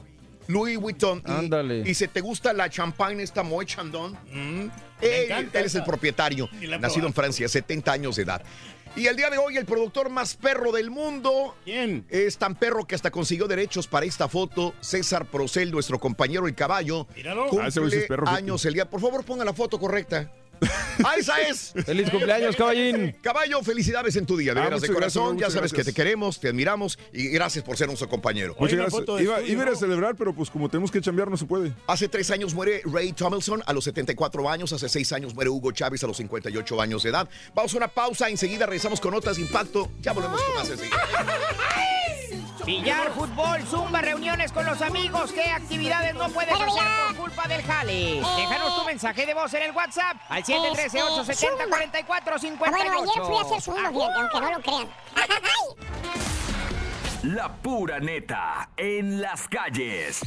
Louis 0.53 0.77
Vuitton. 0.79 1.23
Y, 1.27 1.31
Ándale. 1.31 1.83
y 1.89 1.95
si 1.95 2.07
te 2.09 2.21
gusta 2.21 2.53
la 2.53 2.69
champagne, 2.69 3.23
esta 3.23 3.43
Moet 3.43 3.67
Chandon, 3.67 4.19
él, 4.33 4.71
encanta 5.25 5.61
él 5.61 5.67
es 5.67 5.75
el 5.75 5.85
propietario, 5.85 6.49
nacido 6.81 7.07
en. 7.07 7.13
Francia, 7.15 7.49
70 7.49 7.93
años 7.93 8.17
de 8.17 8.23
edad. 8.23 8.43
Y 8.95 9.07
el 9.07 9.17
día 9.17 9.31
de 9.31 9.39
hoy, 9.39 9.57
el 9.57 9.65
productor 9.65 10.11
más 10.11 10.35
perro 10.37 10.71
del 10.71 10.91
mundo. 10.91 11.57
¿Quién? 11.65 12.05
Es 12.11 12.37
tan 12.37 12.55
perro 12.55 12.87
que 12.87 12.95
hasta 12.95 13.11
consiguió 13.11 13.49
derechos 13.49 13.87
para 13.87 14.05
esta 14.05 14.29
foto. 14.29 14.75
César 14.81 15.25
Procel, 15.25 15.71
nuestro 15.71 15.99
compañero 15.99 16.47
el 16.47 16.55
caballo. 16.55 17.07
Míralo. 17.17 17.49
Cumple 17.49 17.65
Ah, 17.65 17.69
ese 17.69 18.01
es 18.01 18.07
perro, 18.07 18.29
años 18.29 18.65
el 18.67 18.75
día. 18.75 18.91
Por 18.91 19.01
favor, 19.01 19.25
ponga 19.25 19.47
la 19.47 19.55
foto 19.55 19.81
correcta. 19.81 20.31
¡Ah, 21.05 21.15
esa 21.19 21.41
es! 21.41 21.73
¡Feliz 21.85 22.09
cumpleaños, 22.11 22.55
caballín! 22.55 23.17
Caballo, 23.21 23.63
felicidades 23.63 24.15
en 24.17 24.27
tu 24.27 24.37
día, 24.37 24.55
de 24.55 24.61
Ah, 24.61 24.65
veras, 24.65 24.81
de 24.83 24.89
gracias, 24.89 25.15
corazón. 25.15 25.39
ya 25.39 25.51
sabes 25.51 25.73
que 25.73 25.83
te 25.83 25.93
queremos, 25.93 26.39
te 26.39 26.49
admiramos 26.49 26.99
y 27.13 27.29
gracias 27.29 27.65
por 27.65 27.77
ser 27.77 27.89
nuestro 27.89 28.09
compañero. 28.09 28.55
Muchas 28.59 28.77
gracias. 28.79 28.95
Iba, 28.95 29.01
estudio, 29.01 29.25
iba 29.25 29.37
a 29.37 29.43
ir 29.43 29.69
a 29.69 29.73
¿no? 29.73 29.77
celebrar, 29.77 30.15
pero 30.17 30.33
pues 30.35 30.51
como 30.51 30.69
tenemos 30.69 30.91
que 30.91 31.01
chambear, 31.01 31.29
no 31.31 31.37
se 31.37 31.47
puede. 31.47 31.73
Hace 31.87 32.09
tres 32.09 32.31
años 32.31 32.55
muere 32.55 32.83
Ray 32.85 33.13
Tomlinson 33.13 33.63
a 33.67 33.73
los 33.73 33.85
74 33.85 34.49
años. 34.49 34.73
Hace 34.73 34.89
seis 34.89 35.13
años 35.13 35.35
muere 35.35 35.51
Hugo 35.51 35.73
Chávez 35.73 36.05
a 36.05 36.07
los 36.07 36.17
58 36.19 36.81
años 36.81 37.03
de 37.03 37.11
edad. 37.11 37.29
Vamos 37.55 37.75
a 37.75 37.77
una 37.79 37.89
pausa. 37.89 38.29
Enseguida 38.29 38.67
regresamos 38.67 39.01
con 39.01 39.13
notas 39.13 39.37
de 39.37 39.43
impacto. 39.43 39.91
Ya 40.01 40.13
volvemos 40.13 40.41
con 40.43 40.55
más 40.55 40.69
enseguida. 40.71 40.97
Billar, 42.65 43.11
fútbol, 43.13 43.61
zumba, 43.63 44.01
reuniones 44.03 44.53
con 44.53 44.65
los 44.67 44.81
amigos. 44.83 45.33
¿Qué 45.33 45.51
actividades 45.51 46.15
no 46.15 46.29
puedes 46.29 46.55
hacer 46.55 46.83
por 47.09 47.17
culpa 47.17 47.49
del 47.49 47.63
jale? 47.63 48.21
Déjanos 48.37 48.77
tu 48.77 48.85
mensaje 48.87 49.27
de 49.27 49.35
voz 49.35 49.53
en 49.55 49.63
el 49.65 49.73
WhatsApp 49.73 50.17
al 50.29 50.45
713-870-4458. 50.45 52.59
Ah, 52.61 52.71
Bueno, 52.71 52.93
ayer 53.03 53.23
fui 53.25 53.37
a 53.37 53.41
hacer 53.43 53.61
zumba, 53.61 53.91
fíjate, 53.91 54.21
aunque 54.21 54.41
no 54.41 54.51
lo 54.53 54.61
crean. 54.61 54.89
La 57.23 57.53
pura 57.57 58.01
neta 58.01 58.71
en 58.77 59.21
las 59.21 59.47
calles. 59.49 60.21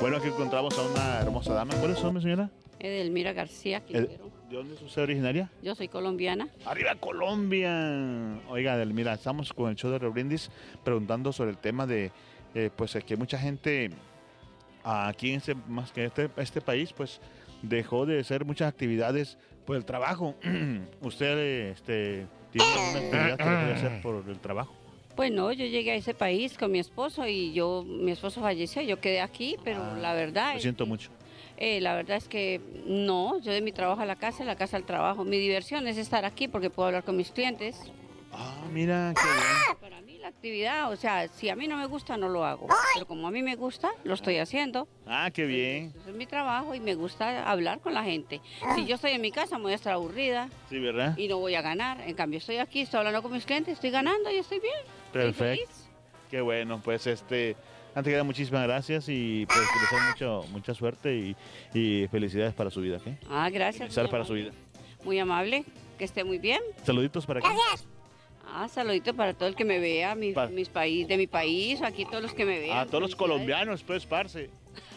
Bueno, 0.00 0.18
aquí 0.18 0.28
encontramos 0.28 0.78
a 0.78 0.82
una 0.82 1.20
hermosa 1.20 1.54
dama. 1.54 1.74
¿Cuál 1.76 1.92
es 1.92 1.98
su 1.98 2.04
nombre, 2.04 2.22
señora? 2.22 2.50
Edelmira 2.78 3.32
García 3.32 3.80
Quintero. 3.84 4.30
¿De 4.48 4.56
dónde 4.56 4.74
es 4.74 4.82
usted 4.82 5.02
originaria? 5.02 5.50
Yo 5.62 5.74
soy 5.74 5.88
colombiana. 5.88 6.48
¡Arriba 6.64 6.94
Colombia! 6.94 8.40
Oiga, 8.48 8.76
Edelmira, 8.76 9.12
estamos 9.12 9.52
con 9.52 9.68
el 9.68 9.76
show 9.76 9.90
de 9.90 9.98
Rebrindis 9.98 10.50
preguntando 10.82 11.34
sobre 11.34 11.50
el 11.50 11.58
tema 11.58 11.86
de, 11.86 12.10
eh, 12.54 12.70
pues, 12.74 12.96
que 13.06 13.16
mucha 13.16 13.38
gente 13.38 13.90
aquí 14.82 15.32
en 15.32 15.36
este, 15.36 15.54
más 15.54 15.92
que 15.92 16.06
este, 16.06 16.30
este 16.38 16.62
país, 16.62 16.94
pues, 16.94 17.20
dejó 17.60 18.06
de 18.06 18.20
hacer 18.20 18.46
muchas 18.46 18.68
actividades 18.68 19.36
por 19.66 19.76
el 19.76 19.84
trabajo. 19.84 20.34
¿Usted 21.02 21.72
este, 21.72 22.26
tiene 22.50 22.72
alguna 22.72 22.98
actividad 23.00 23.36
que 23.36 23.44
dejó 23.44 23.66
de 23.66 23.74
hacer 23.74 24.02
por 24.02 24.24
el 24.26 24.38
trabajo? 24.38 24.74
Pues 25.14 25.30
no, 25.30 25.52
yo 25.52 25.66
llegué 25.66 25.90
a 25.90 25.96
ese 25.96 26.14
país 26.14 26.56
con 26.56 26.72
mi 26.72 26.78
esposo 26.78 27.26
y 27.26 27.52
yo, 27.52 27.84
mi 27.84 28.12
esposo 28.12 28.40
falleció, 28.40 28.80
yo 28.80 28.98
quedé 28.98 29.20
aquí, 29.20 29.56
pero 29.62 29.96
la 29.96 30.14
verdad, 30.14 30.52
Lo 30.52 30.56
es, 30.56 30.62
siento 30.62 30.86
mucho. 30.86 31.10
Eh, 31.58 31.80
la 31.80 31.94
verdad 31.94 32.16
es 32.16 32.28
que 32.28 32.60
no, 32.86 33.38
yo 33.40 33.52
de 33.52 33.60
mi 33.60 33.72
trabajo 33.72 34.00
a 34.00 34.06
la 34.06 34.16
casa, 34.16 34.38
de 34.38 34.44
la 34.46 34.56
casa 34.56 34.76
al 34.76 34.84
trabajo. 34.84 35.24
Mi 35.24 35.38
diversión 35.38 35.86
es 35.86 35.96
estar 35.98 36.24
aquí 36.24 36.48
porque 36.48 36.70
puedo 36.70 36.86
hablar 36.86 37.04
con 37.04 37.16
mis 37.16 37.30
clientes. 37.30 37.80
Ah, 38.32 38.54
mira, 38.72 39.12
qué 39.16 39.22
bien. 39.26 39.78
Para 39.80 40.00
mí 40.02 40.18
la 40.18 40.28
actividad, 40.28 40.92
o 40.92 40.96
sea, 40.96 41.26
si 41.28 41.48
a 41.48 41.56
mí 41.56 41.66
no 41.66 41.76
me 41.76 41.86
gusta, 41.86 42.16
no 42.16 42.28
lo 42.28 42.44
hago. 42.44 42.66
Pero 42.94 43.06
como 43.06 43.26
a 43.26 43.30
mí 43.30 43.42
me 43.42 43.56
gusta, 43.56 43.90
lo 44.04 44.14
estoy 44.14 44.36
haciendo. 44.36 44.86
Ah, 45.06 45.30
qué 45.32 45.46
bien. 45.46 45.92
Es 46.06 46.14
mi 46.14 46.26
trabajo 46.26 46.74
y 46.74 46.80
me 46.80 46.94
gusta 46.94 47.48
hablar 47.50 47.80
con 47.80 47.94
la 47.94 48.04
gente. 48.04 48.40
Si 48.74 48.84
yo 48.86 48.96
estoy 48.96 49.12
en 49.12 49.20
mi 49.22 49.32
casa, 49.32 49.56
me 49.56 49.64
voy 49.64 49.72
a 49.72 49.76
estar 49.76 49.94
aburrida 49.94 50.48
Sí, 50.68 50.78
¿verdad? 50.78 51.16
y 51.16 51.26
no 51.26 51.38
voy 51.38 51.54
a 51.54 51.62
ganar. 51.62 52.00
En 52.02 52.14
cambio, 52.14 52.38
estoy 52.38 52.58
aquí, 52.58 52.82
estoy 52.82 52.98
hablando 52.98 53.22
con 53.22 53.32
mis 53.32 53.44
clientes, 53.46 53.74
estoy 53.74 53.90
ganando 53.90 54.30
y 54.30 54.36
estoy 54.36 54.60
bien. 54.60 54.74
estoy 55.06 55.22
Perfecto. 55.32 55.44
feliz. 55.66 55.88
Qué 56.30 56.40
bueno, 56.42 56.80
pues 56.84 57.06
este, 57.06 57.56
antes 57.98 58.10
que 58.10 58.12
nada, 58.12 58.24
muchísimas 58.24 58.62
gracias 58.64 59.06
y 59.08 59.44
pues 59.46 59.58
que 59.58 59.96
les 59.96 60.02
mucho, 60.10 60.44
mucha 60.52 60.72
suerte 60.74 61.14
y, 61.16 61.36
y 61.74 62.06
felicidades 62.08 62.54
para 62.54 62.70
su 62.70 62.80
vida, 62.80 62.98
¿ok? 62.98 63.08
Ah, 63.28 63.50
gracias. 63.50 63.78
Felicidades 63.82 64.10
para 64.10 64.24
su 64.24 64.32
amable. 64.34 64.50
vida. 64.50 64.62
Muy 65.04 65.18
amable, 65.18 65.64
que 65.98 66.04
esté 66.04 66.22
muy 66.24 66.38
bien. 66.38 66.60
Saluditos 66.84 67.26
para 67.26 67.40
aquí. 67.40 67.48
Ah, 68.50 68.66
saludito 68.68 69.14
para 69.14 69.34
todo 69.34 69.48
el 69.48 69.54
que 69.56 69.64
me 69.64 69.78
vea, 69.78 70.14
mi- 70.14 70.32
Pa- 70.32 70.46
mis 70.46 70.68
país, 70.68 71.06
de 71.08 71.16
mi 71.16 71.26
país, 71.26 71.82
aquí 71.82 72.04
todos 72.04 72.22
los 72.22 72.32
que 72.32 72.44
me 72.46 72.58
vean. 72.60 72.78
A 72.78 72.86
todos 72.86 73.02
los 73.02 73.14
colombianos, 73.16 73.82
pues, 73.82 74.06
parce. 74.06 74.48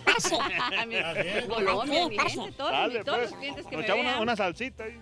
Mi- 0.88 1.48
Colombia, 1.48 2.08
mi 2.08 2.18
gente, 2.18 2.52
todos, 2.54 2.72
Dale, 2.72 3.00
mi- 3.00 3.04
todos 3.06 3.18
pues. 3.20 3.32
los 3.32 3.40
clientes 3.40 3.66
que 3.66 3.78
me 3.78 3.84
echamos 3.84 4.02
una, 4.02 4.12
vean. 4.12 4.22
una 4.24 4.36
salsita 4.36 4.84
ahí. 4.86 4.98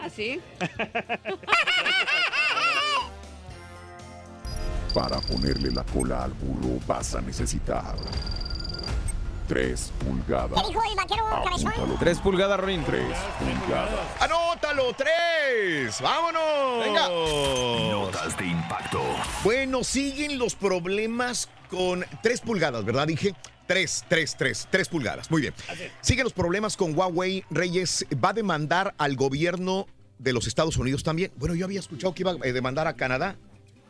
Así. 0.00 0.40
Para 4.94 5.20
ponerle 5.20 5.70
la 5.70 5.84
cola 5.84 6.24
al 6.24 6.32
burro 6.32 6.78
vas 6.86 7.14
a 7.14 7.20
necesitar 7.22 7.96
3 9.48 9.92
pulgadas. 10.04 10.62
¿Qué 10.62 10.68
dijo 10.68 10.82
el 10.90 10.96
vaquero 10.96 11.24
cabezón? 11.44 11.68
Apúntalo. 11.68 11.98
Tres 11.98 12.18
pulgadas, 12.18 12.60
Rin. 12.60 12.84
3 12.84 13.02
pulgadas. 13.38 14.00
¡Anótalo! 14.20 14.94
¡Tres! 14.94 16.00
¡Vámonos! 16.00 16.84
Venga. 16.84 17.08
Notas 17.08 18.36
de 18.36 18.46
impacto. 18.46 19.00
Bueno, 19.42 19.82
siguen 19.82 20.38
los 20.38 20.54
problemas 20.54 21.48
con 21.70 22.04
3 22.22 22.40
pulgadas, 22.42 22.84
¿verdad? 22.84 23.06
Dije 23.06 23.34
3, 23.66 24.04
3, 24.08 24.36
3, 24.36 24.68
3 24.70 24.88
pulgadas. 24.88 25.30
Muy 25.30 25.40
bien. 25.40 25.54
Siguen 26.02 26.24
los 26.24 26.34
problemas 26.34 26.76
con 26.76 26.96
Huawei. 26.96 27.44
Reyes 27.50 28.04
va 28.22 28.30
a 28.30 28.34
demandar 28.34 28.94
al 28.98 29.16
gobierno 29.16 29.86
de 30.18 30.32
los 30.32 30.46
Estados 30.46 30.76
Unidos 30.76 31.02
también. 31.02 31.32
Bueno, 31.36 31.54
yo 31.54 31.64
había 31.64 31.80
escuchado 31.80 32.14
que 32.14 32.22
iba 32.22 32.32
a 32.32 32.34
demandar 32.34 32.86
a 32.86 32.94
Canadá. 32.94 33.36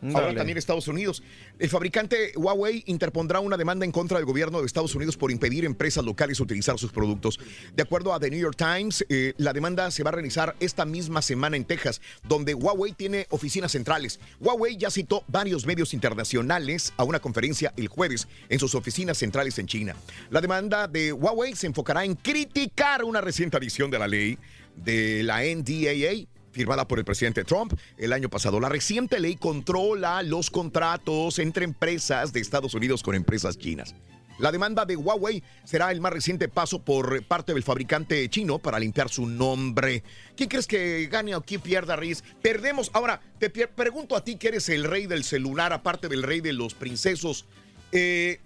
Ahora 0.03 0.27
Dale. 0.27 0.35
también 0.37 0.59
Estados 0.59 0.89
Unidos. 0.89 1.23
El 1.59 1.69
fabricante 1.69 2.33
Huawei 2.37 2.83
interpondrá 2.87 3.41
una 3.41 3.57
demanda 3.57 3.85
en 3.85 3.93
contra 3.93 4.19
del 4.19 4.27
gobierno 4.27 4.61
de 4.61 4.67
Estados 4.67 4.95
Unidos 4.95 5.17
por 5.17 5.31
impedir 5.31 5.65
empresas 5.65 6.05
locales 6.05 6.41
utilizar 6.41 6.79
sus 6.79 6.91
productos. 6.91 7.39
De 7.75 7.83
acuerdo 7.83 8.13
a 8.13 8.19
The 8.19 8.31
New 8.31 8.41
York 8.41 8.57
Times, 8.57 9.05
eh, 9.09 9.35
la 9.37 9.53
demanda 9.53 9.91
se 9.91 10.03
va 10.03 10.11
a 10.11 10.13
realizar 10.13 10.57
esta 10.59 10.85
misma 10.85 11.23
semana 11.23 11.57
en 11.57 11.65
Texas, 11.65 12.01
donde 12.25 12.55
Huawei 12.55 12.93
tiene 12.93 13.27
oficinas 13.31 13.73
centrales. 13.73 14.19
Huawei 14.41 14.77
ya 14.77 14.91
citó 14.91 15.25
varios 15.29 15.67
medios 15.67 15.95
internacionales 15.95 16.93
a 16.97 17.05
una 17.05 17.21
conferencia 17.21 17.73
el 17.77 17.89
jueves 17.89 18.27
en 18.49 18.59
sus 18.59 18.75
oficinas 18.75 19.19
centrales 19.19 19.59
en 19.59 19.67
China. 19.67 19.95
La 20.31 20.41
demanda 20.41 20.89
de 20.89 21.13
Huawei 21.13 21.55
se 21.55 21.69
enfocará 21.69 22.05
en 22.05 22.17
criticar 22.17 23.05
una 23.05 23.21
reciente 23.21 23.57
adición 23.57 23.91
de 23.91 23.99
la 23.99 24.09
ley 24.09 24.39
de 24.77 25.23
la 25.23 25.43
NDAA 25.43 26.27
firmada 26.53 26.87
por 26.87 26.99
el 26.99 27.05
presidente 27.05 27.45
Trump 27.45 27.75
el 27.99 28.13
año 28.13 28.29
pasado. 28.29 28.61
La 28.61 28.69
reciente 28.69 29.19
ley 29.21 29.37
controla 29.37 30.23
los 30.23 30.51
contratos 30.51 31.39
entre 31.39 31.65
empresas 31.65 32.33
de 32.33 32.41
Estados 32.41 32.75
Unidos 32.75 33.03
con 33.03 33.15
empresas 33.15 33.59
chinas. 33.59 33.95
La 34.39 34.51
demanda 34.51 34.85
de 34.85 34.97
Huawei 34.97 35.43
será 35.65 35.93
el 35.93 36.01
más 36.01 36.13
reciente 36.13 36.49
paso 36.49 36.83
por 36.83 37.25
parte 37.27 37.53
del 37.55 37.63
fabricante 37.63 38.29
chino 38.29 38.59
para 38.59 38.79
limpiar 38.79 39.09
su 39.09 39.27
nombre. 39.27 40.03
¿Quién 40.37 40.49
crees 40.49 40.67
que 40.67 41.07
gane 41.07 41.35
o 41.35 41.43
quién 41.43 41.61
pierda, 41.61 41.97
Riz? 41.97 42.25
Perdemos. 42.43 42.91
Ahora, 42.95 43.21
te 43.39 43.51
pregunto 43.51 44.17
a 44.17 44.25
ti 44.25 44.37
que 44.37 44.49
eres 44.49 44.69
el 44.69 44.85
rey 44.85 45.07
del 45.07 45.25
celular, 45.25 45.73
aparte 45.73 46.09
del 46.09 46.23
rey 46.23 46.41
de 46.41 46.55
los 46.55 46.75
princesos. 46.75 47.47
Eh, 47.93 48.41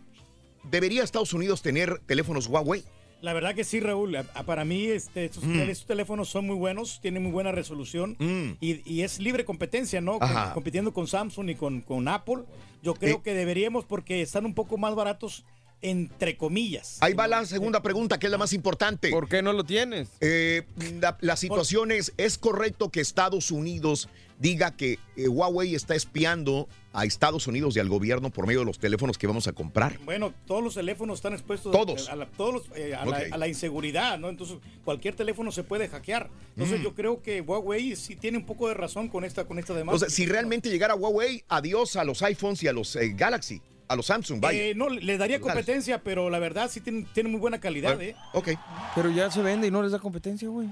¿Debería 0.65 1.05
Estados 1.05 1.33
Unidos 1.33 1.63
tener 1.63 2.01
teléfonos 2.07 2.49
Huawei? 2.49 2.85
La 3.27 3.33
verdad 3.33 3.57
que 3.57 3.65
sí, 3.65 3.81
Raúl. 3.81 4.17
Para 4.47 4.65
mí, 4.65 4.85
este, 4.85 5.25
estos, 5.25 5.43
Mm. 5.43 5.59
estos 5.63 5.85
teléfonos 5.87 6.29
son 6.29 6.47
muy 6.47 6.55
buenos, 6.55 7.01
tienen 7.01 7.25
muy 7.25 7.33
buena 7.33 7.51
resolución 7.51 8.17
y, 8.61 8.89
y 8.89 9.03
es 9.03 9.19
libre 9.19 9.45
competencia, 9.45 10.01
¿no? 10.01 10.19
Ajá. 10.21 10.55
compitiendo 10.55 10.93
con 10.95 11.09
Samsung 11.09 11.49
y 11.51 11.57
con, 11.57 11.81
con 11.81 12.07
Apple. 12.07 12.45
Yo 12.85 12.95
creo 12.95 13.17
Eh. 13.17 13.21
que 13.25 13.35
deberíamos 13.35 13.85
porque 13.85 14.23
están 14.23 14.47
un 14.47 14.55
poco 14.55 14.79
más 14.79 14.95
baratos, 14.95 15.45
entre 15.83 16.37
comillas. 16.37 16.99
Ahí 17.01 17.13
va 17.15 17.29
la 17.29 17.45
segunda 17.45 17.83
pregunta, 17.83 18.19
que 18.19 18.27
es 18.27 18.31
la 18.33 18.39
más 18.39 18.53
importante. 18.53 19.11
¿Por 19.11 19.29
qué 19.29 19.43
no 19.43 19.53
lo 19.53 19.65
tienes? 19.65 20.09
la, 20.21 21.17
la 21.21 21.37
situación 21.37 21.93
es, 21.93 22.13
¿es 22.17 22.39
correcto 22.39 22.91
que 22.91 23.01
Estados 23.01 23.51
Unidos 23.51 24.09
diga 24.39 24.77
que 24.77 24.99
eh, 25.17 25.29
Huawei 25.29 25.75
está 25.75 25.95
espiando 25.95 26.69
a 26.93 27.05
Estados 27.05 27.47
Unidos 27.47 27.77
y 27.77 27.81
al 27.81 27.89
gobierno 27.89 28.31
por 28.31 28.47
medio 28.47 28.61
de 28.61 28.67
los 28.67 28.79
teléfonos 28.79 29.17
que 29.19 29.27
vamos 29.27 29.47
a 29.49 29.53
comprar? 29.53 29.99
Bueno, 30.05 30.33
todos 30.47 30.63
los 30.63 30.75
teléfonos 30.75 31.19
están 31.19 31.33
expuestos 31.35 31.73
Todos. 31.73 32.09
a 32.09 32.17
la, 32.17 32.27
todos 32.27 32.55
los- 32.55 32.77
eh, 32.77 32.95
a, 32.95 33.05
la, 33.07 33.17
Ok. 33.19 33.23
a 33.33 33.39
la 33.39 33.49
inseguridad, 33.49 34.19
¿no? 34.19 34.29
Entonces, 34.29 34.59
cualquier 34.85 35.15
teléfono 35.15 35.53
se 35.53 35.63
puede 35.63 35.89
hackear. 35.89 36.31
Entonces, 36.57 36.81
Mm. 36.81 36.85
yo 36.85 36.95
creo 36.95 37.23
que 37.23 37.41
Huawei 37.43 37.97
sí 37.97 38.17
tiene 38.17 38.39
un 38.39 38.47
poco 38.47 38.69
de 38.69 38.75
razón 38.75 39.09
con 39.09 39.25
esta, 39.25 39.45
con 39.47 39.59
esta 39.59 39.73
demanda. 39.75 39.95
O 39.97 39.99
sea, 39.99 40.11
si 40.11 40.27
realmente 40.27 40.69
llegara 40.71 40.95
Huawei, 40.95 41.45
adiós 41.49 41.97
a 41.97 42.05
los 42.05 42.23
iPhones 42.23 42.63
y 42.63 42.69
a 42.69 42.73
los 42.73 42.95
eh, 42.97 43.13
Galaxy, 43.17 43.61
a 43.89 43.97
los 43.97 44.07
Samsung, 44.07 44.41
vaya. 44.41 44.61
Eh, 44.63 44.75
no, 44.75 44.89
le 44.89 45.17
daría 45.19 45.41
competencia, 45.41 45.99
pero 46.03 46.29
la 46.31 46.39
verdad 46.39 46.71
sí 46.71 46.81
tiene, 46.81 47.07
tiene 47.13 47.29
muy 47.29 47.39
buena 47.41 47.59
calidad, 47.61 48.01
¿eh? 48.03 48.17
Ok. 48.33 48.51
Pero 48.95 49.11
ya 49.11 49.31
se 49.31 49.43
vende 49.43 49.67
y 49.67 49.71
no 49.71 49.83
les 49.83 49.93
da 49.93 49.99
competencia, 49.99 50.49
güey. 50.49 50.69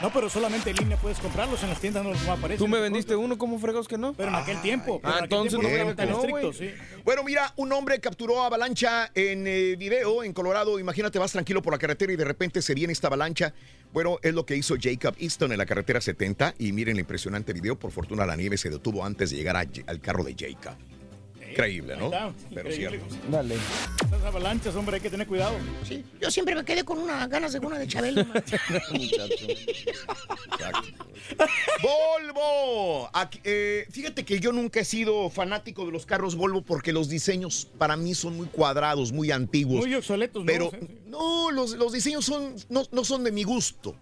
No, 0.00 0.12
pero 0.12 0.28
solamente 0.30 0.70
en 0.70 0.76
línea 0.76 0.96
puedes 0.96 1.18
comprarlos, 1.18 1.62
en 1.62 1.70
las 1.70 1.80
tiendas 1.80 2.04
no, 2.04 2.12
no 2.14 2.32
aparecen. 2.32 2.58
Tú 2.64 2.68
me 2.68 2.80
vendiste 2.80 3.16
uno, 3.16 3.36
¿cómo 3.36 3.58
fregados 3.58 3.88
que 3.88 3.98
no? 3.98 4.12
Pero 4.14 4.28
en 4.30 4.34
aquel 4.36 4.60
tiempo. 4.62 5.00
pero 5.00 5.14
Ah, 5.14 5.18
en 5.18 5.24
aquel 5.24 5.38
entonces 5.38 5.60
tiempo 5.60 5.90
no 5.90 5.96
que 5.96 6.06
no, 6.06 6.16
estrictos, 6.20 6.56
güey. 6.58 6.70
sí. 6.70 6.74
Bueno, 7.04 7.22
mira, 7.24 7.52
un 7.56 7.72
hombre 7.72 8.00
capturó 8.00 8.42
avalancha 8.42 9.10
en 9.14 9.46
eh, 9.46 9.76
video 9.76 10.22
en 10.22 10.32
Colorado. 10.32 10.78
Imagínate, 10.78 11.18
vas 11.18 11.32
tranquilo 11.32 11.62
por 11.62 11.72
la 11.72 11.78
carretera 11.78 12.12
y 12.12 12.16
de 12.16 12.24
repente 12.24 12.62
se 12.62 12.74
viene 12.74 12.92
esta 12.92 13.08
avalancha. 13.08 13.52
Bueno, 13.92 14.18
es 14.22 14.34
lo 14.34 14.44
que 14.44 14.56
hizo 14.56 14.74
Jacob 14.80 15.14
Easton 15.18 15.52
en 15.52 15.58
la 15.58 15.66
carretera 15.66 16.00
70. 16.00 16.54
Y 16.58 16.72
miren 16.72 16.96
el 16.96 17.00
impresionante 17.00 17.52
video. 17.52 17.78
Por 17.78 17.90
fortuna, 17.92 18.26
la 18.26 18.36
nieve 18.36 18.56
se 18.56 18.70
detuvo 18.70 19.04
antes 19.04 19.30
de 19.30 19.36
llegar 19.36 19.56
a- 19.56 19.64
al 19.86 20.00
carro 20.00 20.24
de 20.24 20.34
Jacob. 20.38 20.76
Increíble, 21.56 21.96
¿no? 21.96 22.04
Está, 22.06 22.34
Pero 22.54 22.68
increíble. 22.68 23.00
cierto. 23.00 23.16
Dale. 23.30 23.54
Esas 23.54 24.24
avalanchas, 24.24 24.76
hombre, 24.76 24.96
hay 24.96 25.00
que 25.00 25.08
tener 25.08 25.26
cuidado. 25.26 25.56
Sí, 25.88 26.04
yo 26.20 26.30
siempre 26.30 26.54
me 26.54 26.62
quedé 26.66 26.84
con 26.84 26.98
unas 26.98 27.26
ganas 27.30 27.54
de 27.54 27.60
una 27.60 27.78
de 27.78 27.88
Chabelo. 27.88 28.26
Volvo. 31.82 33.08
Aquí, 33.10 33.40
eh, 33.42 33.86
fíjate 33.90 34.26
que 34.26 34.38
yo 34.38 34.52
nunca 34.52 34.80
he 34.80 34.84
sido 34.84 35.30
fanático 35.30 35.86
de 35.86 35.92
los 35.92 36.04
carros 36.04 36.36
Volvo 36.36 36.60
porque 36.60 36.92
los 36.92 37.08
diseños 37.08 37.66
para 37.78 37.96
mí 37.96 38.14
son 38.14 38.36
muy 38.36 38.48
cuadrados, 38.48 39.10
muy 39.10 39.30
antiguos. 39.30 39.80
Muy 39.80 39.94
obsoletos, 39.94 40.44
¿no? 40.44 40.46
Pero 40.46 40.70
no, 41.06 41.50
los, 41.52 41.70
los 41.76 41.90
diseños 41.90 42.26
son, 42.26 42.54
no, 42.68 42.82
no 42.92 43.02
son 43.02 43.24
de 43.24 43.32
mi 43.32 43.44
gusto. 43.44 43.96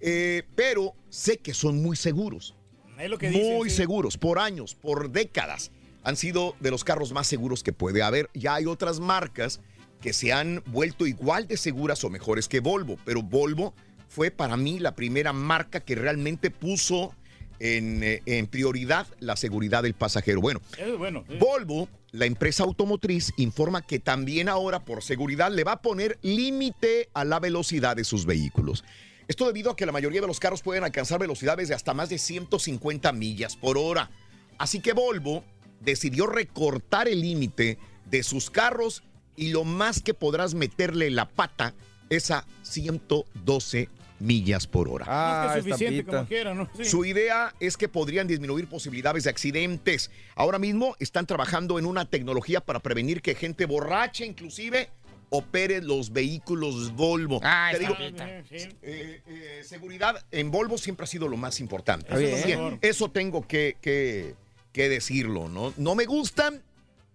Eh, 0.00 0.44
pero 0.54 0.94
sé 1.10 1.36
que 1.36 1.52
son 1.52 1.82
muy 1.82 1.96
seguros. 1.96 2.54
Es 2.98 3.10
lo 3.10 3.18
que 3.18 3.28
dicen, 3.28 3.56
muy 3.56 3.68
sí. 3.68 3.76
seguros, 3.76 4.16
por 4.16 4.38
años, 4.38 4.74
por 4.74 5.10
décadas. 5.10 5.70
Han 6.04 6.16
sido 6.16 6.54
de 6.60 6.70
los 6.70 6.84
carros 6.84 7.12
más 7.12 7.26
seguros 7.26 7.62
que 7.62 7.72
puede 7.72 8.02
haber. 8.02 8.30
Ya 8.34 8.54
hay 8.54 8.66
otras 8.66 9.00
marcas 9.00 9.60
que 10.00 10.12
se 10.12 10.32
han 10.32 10.62
vuelto 10.66 11.06
igual 11.06 11.48
de 11.48 11.56
seguras 11.56 12.04
o 12.04 12.10
mejores 12.10 12.46
que 12.46 12.60
Volvo, 12.60 12.98
pero 13.04 13.22
Volvo 13.22 13.74
fue 14.08 14.30
para 14.30 14.56
mí 14.56 14.78
la 14.78 14.94
primera 14.94 15.32
marca 15.32 15.80
que 15.80 15.94
realmente 15.94 16.50
puso 16.50 17.14
en, 17.58 18.02
eh, 18.02 18.22
en 18.26 18.46
prioridad 18.46 19.06
la 19.18 19.36
seguridad 19.36 19.82
del 19.82 19.94
pasajero. 19.94 20.40
Bueno, 20.40 20.60
sí. 20.76 21.36
Volvo, 21.38 21.88
la 22.12 22.26
empresa 22.26 22.64
automotriz, 22.64 23.32
informa 23.36 23.82
que 23.82 23.98
también 23.98 24.48
ahora 24.48 24.84
por 24.84 25.02
seguridad 25.02 25.50
le 25.50 25.64
va 25.64 25.72
a 25.72 25.82
poner 25.82 26.18
límite 26.22 27.08
a 27.14 27.24
la 27.24 27.40
velocidad 27.40 27.96
de 27.96 28.04
sus 28.04 28.26
vehículos. 28.26 28.84
Esto 29.26 29.46
debido 29.46 29.70
a 29.70 29.76
que 29.76 29.86
la 29.86 29.92
mayoría 29.92 30.20
de 30.20 30.26
los 30.26 30.38
carros 30.38 30.62
pueden 30.62 30.84
alcanzar 30.84 31.18
velocidades 31.18 31.68
de 31.68 31.74
hasta 31.74 31.94
más 31.94 32.10
de 32.10 32.18
150 32.18 33.10
millas 33.12 33.56
por 33.56 33.78
hora. 33.78 34.10
Así 34.58 34.80
que 34.80 34.92
Volvo 34.92 35.44
decidió 35.84 36.26
recortar 36.26 37.08
el 37.08 37.20
límite 37.20 37.78
de 38.06 38.22
sus 38.22 38.50
carros 38.50 39.02
y 39.36 39.50
lo 39.50 39.64
más 39.64 40.00
que 40.00 40.14
podrás 40.14 40.54
meterle 40.54 41.10
la 41.10 41.28
pata 41.28 41.74
es 42.10 42.30
a 42.30 42.46
112 42.62 43.88
millas 44.20 44.66
por 44.66 44.88
hora. 44.88 45.04
Ah, 45.08 45.52
que 45.54 45.62
suficiente 45.62 46.04
como 46.04 46.26
quiera, 46.26 46.54
¿no? 46.54 46.68
Sí. 46.76 46.84
Su 46.84 47.04
idea 47.04 47.54
es 47.60 47.76
que 47.76 47.88
podrían 47.88 48.26
disminuir 48.26 48.68
posibilidades 48.68 49.24
de 49.24 49.30
accidentes. 49.30 50.10
Ahora 50.34 50.58
mismo 50.58 50.96
están 51.00 51.26
trabajando 51.26 51.78
en 51.78 51.86
una 51.86 52.04
tecnología 52.04 52.60
para 52.60 52.80
prevenir 52.80 53.22
que 53.22 53.34
gente 53.34 53.66
borracha 53.66 54.24
inclusive 54.24 54.88
opere 55.30 55.82
los 55.82 56.12
vehículos 56.12 56.94
Volvo. 56.94 57.40
Ah, 57.42 57.70
Te 57.72 57.80
digo, 57.80 57.96
eh, 57.98 58.42
eh, 58.82 59.60
seguridad 59.64 60.24
en 60.30 60.50
Volvo 60.50 60.78
siempre 60.78 61.04
ha 61.04 61.06
sido 61.08 61.26
lo 61.28 61.36
más 61.36 61.58
importante. 61.60 62.16
Bien. 62.16 62.78
Que 62.78 62.88
Eso 62.88 63.10
tengo 63.10 63.46
que, 63.46 63.76
que- 63.80 64.36
que 64.74 64.90
decirlo, 64.90 65.48
¿no? 65.48 65.72
No 65.78 65.94
me 65.94 66.04
gustan, 66.04 66.60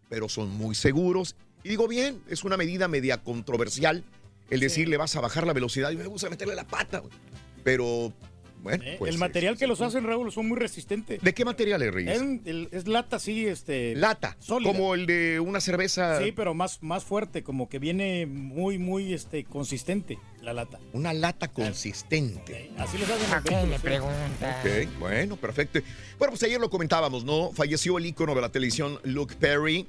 pero 0.10 0.30
son 0.30 0.50
muy 0.50 0.74
seguros. 0.74 1.36
Y 1.64 1.70
digo 1.70 1.88
bien, 1.88 2.24
es 2.28 2.44
una 2.44 2.58
medida 2.58 2.88
media 2.88 3.22
controversial 3.22 4.04
el 4.50 4.62
decirle 4.62 4.98
vas 4.98 5.16
a 5.16 5.22
bajar 5.22 5.46
la 5.46 5.54
velocidad 5.54 5.92
y 5.92 5.98
me 5.98 6.08
gusta 6.08 6.30
meterle 6.30 6.56
la 6.56 6.66
pata. 6.66 7.00
güey. 7.00 7.12
Pero, 7.64 8.14
bueno, 8.62 8.84
Eh, 8.84 8.96
pues, 9.00 9.12
el 9.14 9.18
material 9.20 9.58
que 9.58 9.68
los 9.68 9.82
hacen, 9.82 10.04
Raúl, 10.04 10.32
son 10.32 10.48
muy 10.48 10.58
resistentes. 10.58 11.22
¿De 11.22 11.34
qué 11.34 11.46
material 11.46 11.82
es, 11.82 11.94
Reyes? 11.94 12.16
Es, 12.22 12.22
el- 12.46 12.68
es 12.72 12.88
lata, 12.88 13.20
sí, 13.20 13.46
este. 13.46 13.96
Lata, 13.96 14.36
sólida. 14.40 14.72
como 14.72 14.96
el 14.96 15.06
de 15.06 15.40
una 15.40 15.60
cerveza. 15.62 16.20
Sí, 16.22 16.32
pero 16.32 16.54
más, 16.54 16.82
más 16.84 17.04
fuerte, 17.04 17.44
como 17.44 17.70
que 17.70 17.80
viene 17.80 18.26
muy, 18.26 18.78
muy 18.78 19.14
este, 19.14 19.44
consistente 19.46 20.18
la 20.42 20.54
lata. 20.54 20.80
Una 20.94 21.14
lata 21.14 21.50
consistente. 21.50 22.72
Así 22.78 22.98
les 22.98 23.10
hacen 23.10 23.34
¿A 23.34 23.40
vehículos, 23.40 23.76
sí. 23.76 23.82
pregunta? 23.82 24.62
Ok, 24.64 25.00
bueno, 25.00 25.36
perfecto. 25.38 25.80
Bueno, 26.18 26.32
pues 26.32 26.44
ayer 26.44 26.60
lo 26.60 26.70
comentábamos, 26.70 27.24
¿no? 27.26 27.52
Falleció 27.54 27.98
el 27.98 28.06
ícono 28.06 28.36
de 28.36 28.42
la 28.42 28.50
televisión 28.50 29.00
Luke 29.04 29.36
Perry 29.40 29.88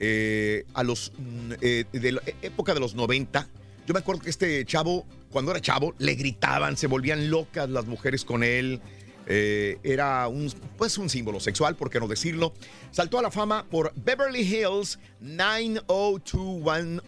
eh, 0.00 0.64
a 0.74 0.82
los 0.82 1.12
mm, 1.16 1.52
eh, 1.60 1.84
de 1.92 2.12
la 2.12 2.22
época 2.42 2.74
de 2.74 2.80
los 2.80 2.94
90. 2.94 3.48
Yo 3.86 3.94
me 3.94 4.00
acuerdo 4.00 4.22
que 4.22 4.30
este 4.30 4.64
chavo, 4.64 5.06
cuando 5.30 5.50
era 5.50 5.60
chavo, 5.60 5.94
le 5.98 6.14
gritaban, 6.14 6.76
se 6.76 6.86
volvían 6.86 7.30
locas 7.30 7.68
las 7.68 7.86
mujeres 7.86 8.24
con 8.24 8.44
él. 8.44 8.80
Eh, 9.26 9.78
era 9.82 10.28
un, 10.28 10.52
pues 10.76 10.98
un 10.98 11.08
símbolo 11.08 11.40
sexual, 11.40 11.74
por 11.76 11.90
qué 11.90 11.98
no 12.00 12.08
decirlo. 12.08 12.52
Saltó 12.90 13.18
a 13.18 13.22
la 13.22 13.30
fama 13.30 13.66
por 13.68 13.92
Beverly 13.96 14.42
Hills 14.42 14.98
90210. 15.20 17.02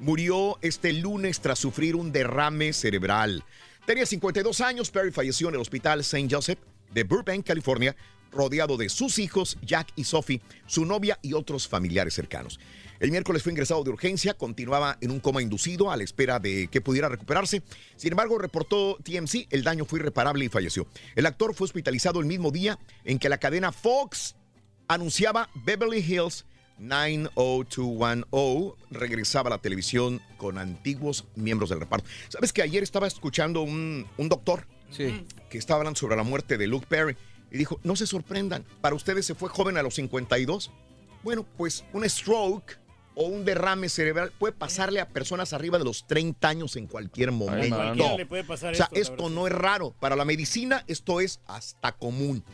Murió 0.00 0.58
este 0.60 0.92
lunes 0.92 1.40
tras 1.40 1.58
sufrir 1.58 1.96
un 1.96 2.12
derrame 2.12 2.72
cerebral. 2.72 3.44
Tenía 3.86 4.06
52 4.06 4.60
años, 4.60 4.90
Perry 4.90 5.10
falleció 5.10 5.48
en 5.48 5.54
el 5.54 5.60
hospital 5.60 6.00
St. 6.00 6.28
Joseph 6.30 6.58
de 6.92 7.04
Burbank, 7.04 7.46
California, 7.46 7.96
rodeado 8.32 8.76
de 8.76 8.88
sus 8.88 9.18
hijos, 9.18 9.56
Jack 9.62 9.88
y 9.96 10.04
Sophie, 10.04 10.40
su 10.66 10.84
novia 10.84 11.18
y 11.22 11.34
otros 11.34 11.68
familiares 11.68 12.14
cercanos. 12.14 12.58
El 13.04 13.10
miércoles 13.10 13.42
fue 13.42 13.52
ingresado 13.52 13.84
de 13.84 13.90
urgencia, 13.90 14.32
continuaba 14.32 14.96
en 15.02 15.10
un 15.10 15.20
coma 15.20 15.42
inducido 15.42 15.90
a 15.90 15.96
la 15.98 16.04
espera 16.04 16.38
de 16.38 16.68
que 16.68 16.80
pudiera 16.80 17.06
recuperarse. 17.06 17.62
Sin 17.96 18.12
embargo, 18.14 18.38
reportó 18.38 18.96
TMC, 19.04 19.46
el 19.50 19.62
daño 19.62 19.84
fue 19.84 19.98
irreparable 19.98 20.46
y 20.46 20.48
falleció. 20.48 20.86
El 21.14 21.26
actor 21.26 21.54
fue 21.54 21.66
hospitalizado 21.66 22.20
el 22.20 22.24
mismo 22.24 22.50
día 22.50 22.78
en 23.04 23.18
que 23.18 23.28
la 23.28 23.36
cadena 23.36 23.72
Fox 23.72 24.36
anunciaba 24.88 25.50
Beverly 25.66 25.98
Hills 25.98 26.46
90210 26.78 28.72
regresaba 28.90 29.48
a 29.48 29.50
la 29.50 29.58
televisión 29.58 30.22
con 30.38 30.56
antiguos 30.56 31.26
miembros 31.36 31.68
del 31.68 31.80
reparto. 31.80 32.08
¿Sabes 32.30 32.54
que 32.54 32.62
ayer 32.62 32.82
estaba 32.82 33.06
escuchando 33.06 33.60
un, 33.60 34.06
un 34.16 34.30
doctor 34.30 34.66
que 34.96 35.58
estaba 35.58 35.80
hablando 35.80 36.00
sobre 36.00 36.16
la 36.16 36.22
muerte 36.22 36.56
de 36.56 36.66
Luke 36.66 36.86
Perry 36.88 37.18
y 37.50 37.58
dijo, 37.58 37.78
no 37.84 37.96
se 37.96 38.06
sorprendan, 38.06 38.64
para 38.80 38.96
ustedes 38.96 39.26
se 39.26 39.34
fue 39.34 39.50
joven 39.50 39.76
a 39.76 39.82
los 39.82 39.96
52. 39.96 40.70
Bueno, 41.22 41.44
pues 41.58 41.84
un 41.92 42.08
stroke 42.08 42.82
o 43.14 43.24
un 43.24 43.44
derrame 43.44 43.88
cerebral 43.88 44.32
puede 44.38 44.52
pasarle 44.52 45.00
a 45.00 45.08
personas 45.08 45.52
arriba 45.52 45.78
de 45.78 45.84
los 45.84 46.06
30 46.06 46.48
años 46.48 46.76
en 46.76 46.86
cualquier 46.86 47.32
momento. 47.32 48.16
le 48.16 48.26
puede 48.26 48.44
pasar 48.44 48.72
o 48.72 48.76
sea, 48.76 48.88
esto 48.92 49.30
no 49.30 49.46
es 49.46 49.52
raro. 49.52 49.94
Para 50.00 50.16
la 50.16 50.24
medicina 50.24 50.84
esto 50.86 51.20
es 51.20 51.40
hasta 51.46 51.92
común. 51.92 52.44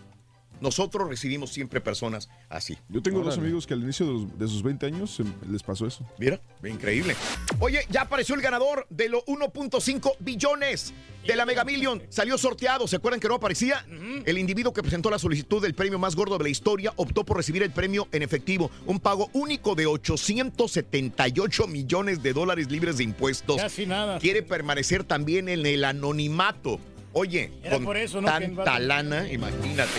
Nosotros 0.61 1.08
recibimos 1.08 1.50
siempre 1.50 1.80
personas 1.80 2.28
así. 2.48 2.76
Yo 2.88 3.02
tengo 3.02 3.20
dos 3.22 3.38
amigos 3.38 3.66
que 3.66 3.74
al 3.74 3.82
inicio 3.82 4.06
de, 4.06 4.12
los- 4.12 4.38
de 4.38 4.48
sus 4.48 4.62
20 4.62 4.86
años 4.86 5.11
se- 5.14 5.24
les 5.50 5.62
pasó 5.62 5.86
eso. 5.86 6.06
Mira, 6.18 6.40
increíble. 6.64 7.14
Oye, 7.58 7.80
ya 7.90 8.02
apareció 8.02 8.34
el 8.34 8.40
ganador 8.42 8.86
de 8.90 9.08
los 9.08 9.22
1.5 9.26 10.12
billones 10.20 10.92
de 11.26 11.36
la 11.36 11.44
Mega 11.46 11.64
Million. 11.64 12.02
Salió 12.08 12.36
sorteado. 12.38 12.88
¿Se 12.88 12.96
acuerdan 12.96 13.20
que 13.20 13.28
no 13.28 13.34
aparecía? 13.34 13.84
El 14.24 14.38
individuo 14.38 14.72
que 14.72 14.82
presentó 14.82 15.11
la 15.11 15.18
solicitud 15.18 15.61
del 15.62 15.74
premio 15.74 15.98
más 15.98 16.16
gordo 16.16 16.38
de 16.38 16.44
la 16.44 16.50
historia 16.50 16.92
optó 16.96 17.24
por 17.24 17.36
recibir 17.36 17.62
el 17.62 17.70
premio 17.70 18.08
en 18.12 18.22
efectivo. 18.22 18.70
Un 18.86 19.00
pago 19.00 19.28
único 19.34 19.74
de 19.74 19.86
878 19.86 21.66
millones 21.66 22.22
de 22.22 22.32
dólares 22.32 22.70
libres 22.70 22.96
de 22.98 23.04
impuestos. 23.04 23.56
Casi 23.58 23.86
nada. 23.86 24.18
Quiere 24.18 24.42
permanecer 24.42 25.04
también 25.04 25.48
en 25.48 25.64
el 25.66 25.84
anonimato. 25.84 26.78
Oye, 27.12 27.52
Era 27.62 27.76
con 27.76 27.84
por 27.84 27.96
eso, 27.96 28.20
¿no? 28.20 28.28
tanta 28.28 28.78
lana, 28.78 29.30
imagínate. 29.30 29.90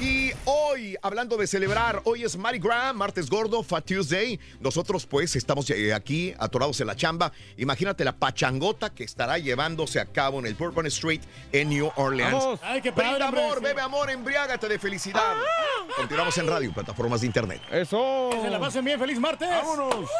Y 0.00 0.32
hoy, 0.44 0.96
hablando 1.00 1.38
de 1.38 1.46
celebrar, 1.46 2.02
hoy 2.04 2.22
es 2.24 2.36
Mardi 2.36 2.58
Gras, 2.58 2.94
martes 2.94 3.30
gordo, 3.30 3.62
Fat 3.62 3.86
Tuesday. 3.86 4.38
Nosotros 4.60 5.06
pues 5.06 5.34
estamos 5.36 5.70
eh, 5.70 5.94
aquí 5.94 6.34
atorados 6.38 6.78
en 6.80 6.86
la 6.88 6.96
chamba. 6.96 7.32
Imagínate 7.56 8.04
la 8.04 8.14
pachangota 8.14 8.90
que 8.90 9.04
estará 9.04 9.38
llevándose 9.38 9.98
a 9.98 10.04
cabo 10.04 10.38
en 10.38 10.46
el 10.46 10.54
Bourbon 10.54 10.86
Street 10.86 11.22
en 11.52 11.70
New 11.70 11.90
Orleans. 11.96 12.32
Vamos. 12.32 12.60
Ay, 12.62 12.82
qué 12.82 12.92
padre, 12.92 13.10
Brinda 13.10 13.28
amor, 13.28 13.62
bebe 13.62 13.80
amor, 13.80 14.10
embriágate 14.10 14.68
de 14.68 14.78
felicidad. 14.78 15.34
Continuamos 15.96 16.36
en 16.36 16.46
radio, 16.46 16.72
plataformas 16.74 17.22
de 17.22 17.28
internet. 17.28 17.62
Eso. 17.70 18.28
Que 18.32 18.42
se 18.42 18.50
la 18.50 18.60
pasen 18.60 18.84
bien, 18.84 19.00
feliz 19.00 19.18
martes. 19.18 19.48
Vámonos. 19.48 20.10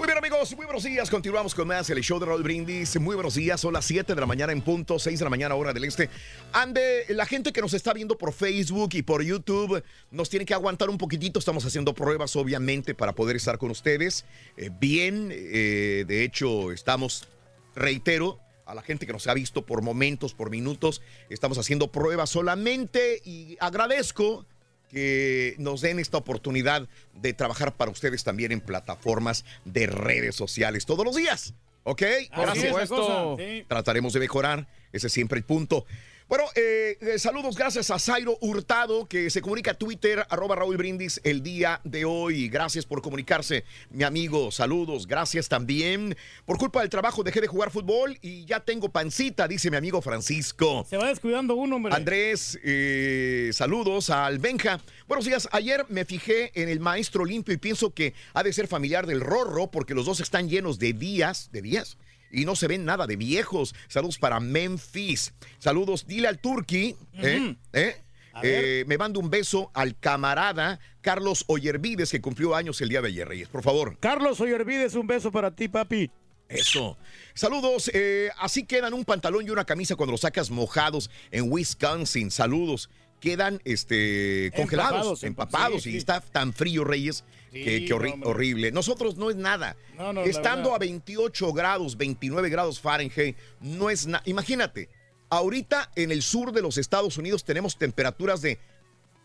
Muy 0.00 0.06
bien 0.06 0.16
amigos, 0.16 0.56
muy 0.56 0.64
buenos 0.64 0.84
días. 0.84 1.10
Continuamos 1.10 1.54
con 1.54 1.68
más 1.68 1.90
el 1.90 2.00
show 2.00 2.18
de 2.18 2.24
Raúl 2.24 2.42
Brindis. 2.42 2.98
Muy 2.98 3.14
buenos 3.16 3.34
días, 3.34 3.60
son 3.60 3.74
las 3.74 3.84
7 3.84 4.14
de 4.14 4.20
la 4.22 4.26
mañana 4.26 4.50
en 4.50 4.62
punto, 4.62 4.98
6 4.98 5.18
de 5.18 5.24
la 5.24 5.28
mañana 5.28 5.54
hora 5.56 5.74
del 5.74 5.84
este. 5.84 6.08
Ande, 6.54 7.04
la 7.10 7.26
gente 7.26 7.52
que 7.52 7.60
nos 7.60 7.74
está 7.74 7.92
viendo 7.92 8.16
por 8.16 8.32
Facebook 8.32 8.94
y 8.94 9.02
por 9.02 9.22
YouTube 9.22 9.84
nos 10.10 10.30
tiene 10.30 10.46
que 10.46 10.54
aguantar 10.54 10.88
un 10.88 10.96
poquitito. 10.96 11.38
Estamos 11.38 11.66
haciendo 11.66 11.92
pruebas, 11.92 12.34
obviamente, 12.34 12.94
para 12.94 13.12
poder 13.12 13.36
estar 13.36 13.58
con 13.58 13.70
ustedes. 13.70 14.24
Eh, 14.56 14.70
bien, 14.80 15.28
eh, 15.32 16.06
de 16.08 16.24
hecho, 16.24 16.72
estamos, 16.72 17.28
reitero, 17.74 18.40
a 18.64 18.74
la 18.74 18.80
gente 18.80 19.06
que 19.06 19.12
nos 19.12 19.26
ha 19.26 19.34
visto 19.34 19.66
por 19.66 19.82
momentos, 19.82 20.32
por 20.32 20.48
minutos, 20.48 21.02
estamos 21.28 21.58
haciendo 21.58 21.92
pruebas 21.92 22.30
solamente 22.30 23.20
y 23.22 23.58
agradezco 23.60 24.46
que 24.90 25.54
nos 25.58 25.80
den 25.80 25.98
esta 25.98 26.18
oportunidad 26.18 26.88
de 27.14 27.32
trabajar 27.32 27.76
para 27.76 27.90
ustedes 27.90 28.24
también 28.24 28.52
en 28.52 28.60
plataformas 28.60 29.44
de 29.64 29.86
redes 29.86 30.34
sociales 30.36 30.86
todos 30.86 31.04
los 31.04 31.16
días. 31.16 31.54
¿Ok? 31.84 32.02
Por 32.34 32.56
supuesto. 32.56 33.36
Trataremos 33.68 34.12
de 34.12 34.20
mejorar, 34.20 34.68
ese 34.92 35.06
es 35.06 35.12
siempre 35.12 35.38
el 35.38 35.44
punto. 35.44 35.86
Bueno, 36.30 36.44
eh, 36.54 36.96
eh, 37.00 37.18
saludos 37.18 37.56
gracias 37.56 37.90
a 37.90 37.98
Zairo 37.98 38.38
Hurtado, 38.40 39.08
que 39.08 39.30
se 39.30 39.42
comunica 39.42 39.72
a 39.72 39.74
Twitter, 39.74 40.24
arroba 40.30 40.54
Raúl 40.54 40.76
Brindis, 40.76 41.20
el 41.24 41.42
día 41.42 41.80
de 41.82 42.04
hoy. 42.04 42.48
Gracias 42.48 42.86
por 42.86 43.02
comunicarse, 43.02 43.64
mi 43.90 44.04
amigo. 44.04 44.52
Saludos, 44.52 45.08
gracias 45.08 45.48
también. 45.48 46.16
Por 46.46 46.56
culpa 46.56 46.82
del 46.82 46.88
trabajo 46.88 47.24
dejé 47.24 47.40
de 47.40 47.48
jugar 47.48 47.72
fútbol 47.72 48.16
y 48.22 48.44
ya 48.44 48.60
tengo 48.60 48.90
pancita, 48.90 49.48
dice 49.48 49.72
mi 49.72 49.76
amigo 49.76 50.00
Francisco. 50.02 50.86
Se 50.88 50.96
va 50.96 51.08
descuidando 51.08 51.56
uno, 51.56 51.74
hombre. 51.74 51.96
Andrés, 51.96 52.56
eh, 52.62 53.50
saludos 53.52 54.08
al 54.10 54.38
Benja. 54.38 54.78
Buenos 55.08 55.24
días. 55.24 55.48
Ayer 55.50 55.84
me 55.88 56.04
fijé 56.04 56.52
en 56.54 56.68
el 56.68 56.78
maestro 56.78 57.24
limpio 57.24 57.54
y 57.54 57.56
pienso 57.56 57.92
que 57.92 58.14
ha 58.34 58.44
de 58.44 58.52
ser 58.52 58.68
familiar 58.68 59.04
del 59.04 59.20
Rorro 59.20 59.72
porque 59.72 59.94
los 59.94 60.06
dos 60.06 60.20
están 60.20 60.48
llenos 60.48 60.78
de 60.78 60.92
días, 60.92 61.50
de 61.50 61.60
días. 61.60 61.96
Y 62.30 62.44
no 62.44 62.56
se 62.56 62.68
ven 62.68 62.84
nada 62.84 63.06
de 63.06 63.16
viejos. 63.16 63.74
Saludos 63.88 64.18
para 64.18 64.40
Memphis. 64.40 65.32
Saludos, 65.58 66.06
dile 66.06 66.28
al 66.28 66.38
Turqui. 66.38 66.96
¿eh? 67.14 67.56
¿eh? 67.72 67.96
Eh, 68.42 68.84
me 68.86 68.96
mando 68.96 69.18
un 69.20 69.28
beso 69.28 69.70
al 69.74 69.98
camarada 69.98 70.78
Carlos 71.00 71.44
Oyervides 71.48 72.10
que 72.10 72.20
cumplió 72.20 72.54
años 72.54 72.80
el 72.80 72.88
día 72.88 73.02
de 73.02 73.08
ayer, 73.08 73.28
Reyes. 73.28 73.48
Por 73.48 73.62
favor. 73.62 73.96
Carlos 73.98 74.40
Oyervides, 74.40 74.94
un 74.94 75.06
beso 75.06 75.32
para 75.32 75.50
ti, 75.50 75.68
papi. 75.68 76.10
Eso. 76.48 76.96
Saludos. 77.34 77.90
eh, 77.94 78.30
así 78.38 78.64
quedan 78.64 78.94
un 78.94 79.04
pantalón 79.04 79.46
y 79.46 79.50
una 79.50 79.64
camisa 79.64 79.94
cuando 79.96 80.12
los 80.12 80.22
sacas 80.22 80.50
mojados 80.50 81.10
en 81.30 81.50
Wisconsin. 81.50 82.30
Saludos. 82.30 82.90
Quedan 83.20 83.60
este, 83.64 84.50
congelados, 84.56 85.22
Empapados, 85.22 85.24
empapados. 85.24 85.82
sí, 85.82 85.90
y 85.90 85.92
sí. 85.92 85.98
está 85.98 86.20
tan 86.20 86.54
frío, 86.54 86.84
Reyes, 86.84 87.24
Sí, 87.52 87.88
horri- 87.88 88.12
hombre. 88.12 88.30
horrible. 88.30 88.72
Nosotros 88.72 89.16
no 89.16 89.30
es 89.30 89.36
nada. 89.36 89.76
No, 89.96 90.12
no, 90.12 90.22
la 90.22 90.26
Estando 90.28 90.74
a 90.74 90.78
28 90.78 91.52
grados, 91.52 91.96
29 91.96 92.48
grados 92.48 92.80
Fahrenheit, 92.80 93.36
no 93.60 93.90
es 93.90 94.06
nada. 94.06 94.22
Imagínate, 94.26 94.88
ahorita 95.30 95.90
en 95.96 96.12
el 96.12 96.22
sur 96.22 96.52
de 96.52 96.62
los 96.62 96.78
Estados 96.78 97.18
Unidos 97.18 97.44
tenemos 97.44 97.76
temperaturas 97.76 98.40
de 98.42 98.58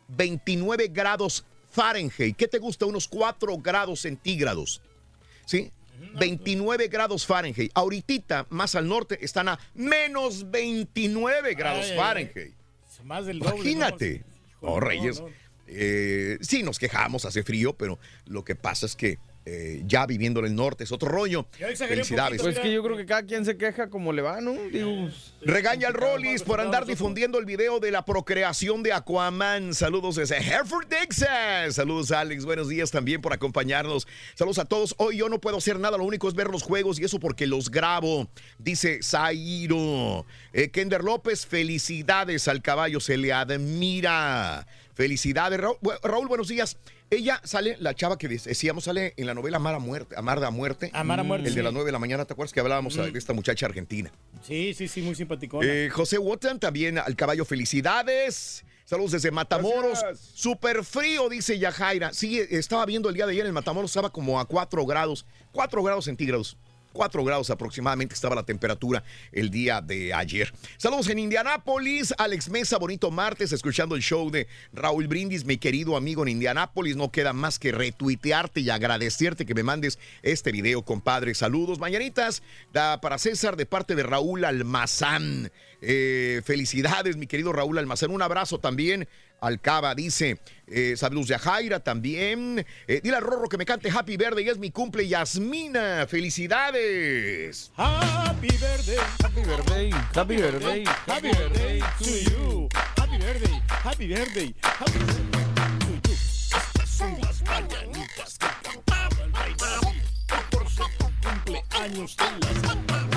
29 0.10 0.88
grados 0.90 1.46
Fahrenheit. 1.72 2.36
¿Qué 2.36 2.48
te 2.48 2.58
gusta? 2.60 2.86
Unos 2.86 3.08
4 3.08 3.58
grados 3.58 4.02
centígrados. 4.02 4.82
¿Sí? 5.46 5.72
29 6.20 6.88
grados 6.88 7.26
Fahrenheit. 7.26 7.72
Ahorita, 7.74 8.46
más 8.50 8.76
al 8.76 8.88
norte, 8.88 9.18
están 9.24 9.50
a 9.50 9.60
menos 9.74 10.50
29 10.52 11.54
grados 11.54 11.86
Ay, 11.86 11.86
ay, 11.86 11.92
ay. 11.92 11.98
Fahrenheit. 11.98 12.54
Más 13.04 13.26
del 13.26 13.40
doble. 13.40 13.56
Imagínate. 13.56 14.24
¿no? 14.62 14.70
Oh, 14.70 14.74
no, 14.76 14.80
Reyes. 14.80 15.20
no. 15.22 15.30
Eh, 15.68 16.38
sí, 16.42 16.64
nos 16.64 16.80
quejamos, 16.80 17.26
hace 17.26 17.44
frío, 17.44 17.74
pero 17.74 18.00
lo 18.26 18.44
que 18.44 18.56
pasa 18.56 18.86
es 18.86 18.96
que 18.96 19.20
eh, 19.48 19.84
ya 19.86 20.08
viviendo 20.08 20.40
en 20.40 20.48
el 20.48 20.56
norte 20.56 20.86
es 20.86 20.92
otro 20.92 21.08
rollo. 21.08 21.46
Felicidades. 21.52 22.42
Pues 22.42 22.58
que 22.58 22.74
yo 22.74 22.82
creo 22.84 22.98
que 22.98 23.06
cada 23.06 23.24
quien 23.24 23.46
se 23.46 23.58
queja 23.58 23.92
como 23.92 24.12
le 24.12 24.24
va, 24.24 24.42
¿no? 24.42 24.54
Digo, 24.72 25.08
Regaña 25.42 25.90
al 25.90 25.94
Rollis 25.94 26.42
por 26.42 26.60
andar 26.60 26.88
difundiendo 26.88 27.38
el 27.38 27.46
video 27.46 27.80
de 27.80 27.92
la 27.92 28.04
procreación 28.04 28.82
de 28.82 28.92
Aquaman. 28.92 29.76
Saludos 29.76 30.16
desde 30.16 30.38
Hereford, 30.38 30.88
Texas. 30.88 31.76
Saludos, 31.76 32.10
Alex. 32.10 32.44
Buenos 32.44 32.70
días 32.70 32.90
también 32.90 33.22
por 33.22 33.34
acompañarnos. 33.34 34.08
Saludos 34.34 34.58
a 34.58 34.66
todos. 34.66 34.96
Hoy 34.98 35.18
yo 35.18 35.30
no 35.30 35.40
puedo 35.40 35.58
hacer 35.58 35.80
nada, 35.80 36.00
lo 36.00 36.06
único 36.06 36.28
es 36.28 36.34
ver 36.34 36.48
los 36.48 36.64
juegos 36.64 37.00
y 37.00 37.04
eso 37.04 37.20
porque 37.20 37.46
los 37.46 37.70
grabo. 37.70 38.28
Dice 38.58 39.02
Zairo. 39.04 40.26
Eh, 40.54 40.70
Kender 40.72 41.04
López, 41.04 41.46
felicidades 41.46 42.48
al 42.48 42.64
caballo, 42.64 43.00
se 43.00 43.16
le 43.18 43.32
admira. 43.32 44.66
Felicidades, 44.96 45.60
Raúl. 45.60 45.78
Raúl, 46.02 46.28
buenos 46.30 46.48
días. 46.48 46.78
Ella 47.10 47.42
sale, 47.44 47.76
la 47.80 47.94
chava 47.94 48.18
que 48.18 48.30
decíamos, 48.30 48.86
sale 48.86 49.14
en 49.18 49.28
la 49.28 49.34
novela 49.34 49.58
Amar 49.58 49.76
a 49.76 49.80
Muerte. 49.80 50.16
Amar 50.18 50.42
a 50.42 50.50
Muerte. 50.52 50.90
Amar 50.94 51.20
a 51.20 51.24
Muerte, 51.24 51.50
El 51.50 51.56
de 51.56 51.64
las 51.64 51.74
9 51.74 51.86
de 51.86 51.92
la 51.92 52.00
mañana, 52.00 52.24
¿te 52.24 52.32
acuerdas 52.32 52.54
que 52.54 52.62
hablábamos 52.62 52.96
de 52.96 53.12
esta 53.18 53.34
muchacha 53.34 53.66
argentina? 53.66 54.10
Sí, 54.42 54.74
sí, 54.74 54.88
sí, 54.88 55.02
muy 55.02 55.14
simpático. 55.14 55.62
Eh, 55.62 55.90
José 55.90 56.18
Wotan, 56.18 56.62
también 56.62 56.98
al 56.98 57.16
caballo, 57.18 57.44
felicidades. 57.44 58.64
Saludos 58.86 59.12
desde 59.12 59.32
Matamoros. 59.32 60.00
Gracias. 60.00 60.32
Súper 60.34 60.86
frío, 60.86 61.28
dice 61.28 61.60
Yajaira. 61.60 62.14
Sí, 62.14 62.40
estaba 62.50 62.86
viendo 62.86 63.10
el 63.10 63.16
día 63.16 63.26
de 63.26 63.34
ayer 63.34 63.46
en 63.46 63.54
Matamoros, 63.54 63.92
estaba 63.92 64.12
como 64.12 64.40
a 64.40 64.46
4 64.46 64.86
grados, 64.86 65.26
4 65.52 65.84
grados 65.84 66.06
centígrados. 66.06 66.58
4 66.96 67.24
grados 67.24 67.52
aproximadamente 67.52 68.16
estaba 68.16 68.34
la 68.34 68.44
temperatura 68.44 69.04
el 69.32 69.52
día 69.52 69.82
de 69.82 70.14
ayer. 70.14 70.52
Saludos 70.78 71.10
en 71.10 71.20
Indianápolis, 71.20 72.14
Alex 72.18 72.50
Mesa, 72.50 72.78
bonito 72.78 73.12
martes, 73.12 73.52
escuchando 73.52 73.96
el 73.96 74.02
show 74.02 74.32
de 74.32 74.48
Raúl 74.74 75.08
Brindis, 75.08 75.46
mi 75.46 75.58
querido 75.58 75.98
amigo 75.98 76.24
en 76.24 76.30
Indianápolis. 76.30 76.96
No 76.96 77.12
queda 77.12 77.34
más 77.34 77.60
que 77.60 77.72
retuitearte 77.72 78.62
y 78.62 78.70
agradecerte 78.70 79.46
que 79.46 79.54
me 79.54 79.62
mandes 79.62 80.00
este 80.24 80.52
video, 80.52 80.84
compadre. 80.84 81.36
Saludos, 81.36 81.80
mañanitas, 81.80 82.42
da 82.72 83.02
para 83.02 83.18
César 83.18 83.58
de 83.58 83.66
parte 83.66 83.96
de 83.96 84.04
Raúl 84.04 84.46
Almazán. 84.46 85.52
Eh, 85.82 86.42
felicidades, 86.46 87.18
mi 87.18 87.28
querido 87.28 87.52
Raúl 87.52 87.78
Almazán. 87.78 88.10
Un 88.10 88.22
abrazo 88.22 88.60
también 88.60 89.08
al 89.42 89.62
Cava, 89.62 89.96
dice. 89.96 90.40
Eh, 90.68 90.96
saludos 90.98 91.28
de 91.28 91.38
Jaira 91.38 91.80
también. 91.80 92.66
Eh, 92.88 93.02
dile 93.04 93.16
al 93.18 93.24
Rorro 93.24 93.48
que 93.48 93.58
me 93.58 93.66
cante 93.66 93.90
Happy 93.90 94.18
Verde 94.18 94.42
y 94.42 94.50
es 94.50 94.58
mi 94.58 94.72
cumple, 94.72 95.08
Yasmina. 95.08 96.08
Felicidades. 96.08 97.72
Happy 97.76 98.48
birthday. 98.48 98.98
happy 99.24 99.42
birthday, 99.42 99.92
happy 100.14 100.38
birthday, 100.38 100.84
Happy 101.08 101.30
birthday 101.30 101.80
to 102.00 102.32
you. 102.32 102.70
Happy 102.98 103.18
birthday. 103.18 103.62
Happy 103.68 104.08
birthday. 104.08 104.56
Happy 104.62 105.00
birthday 105.00 105.46
to 105.80 106.10
you. 106.10 106.16
Estas 106.56 106.90
son 106.90 107.18
las 107.22 107.42
mañanitas 107.44 108.38
que 108.40 108.48
cantaba 108.64 109.46
el. 109.46 109.56
Por 110.50 110.70
su 110.70 110.84
cumpleaños 111.24 112.16
te 112.16 112.24
las. 112.24 113.15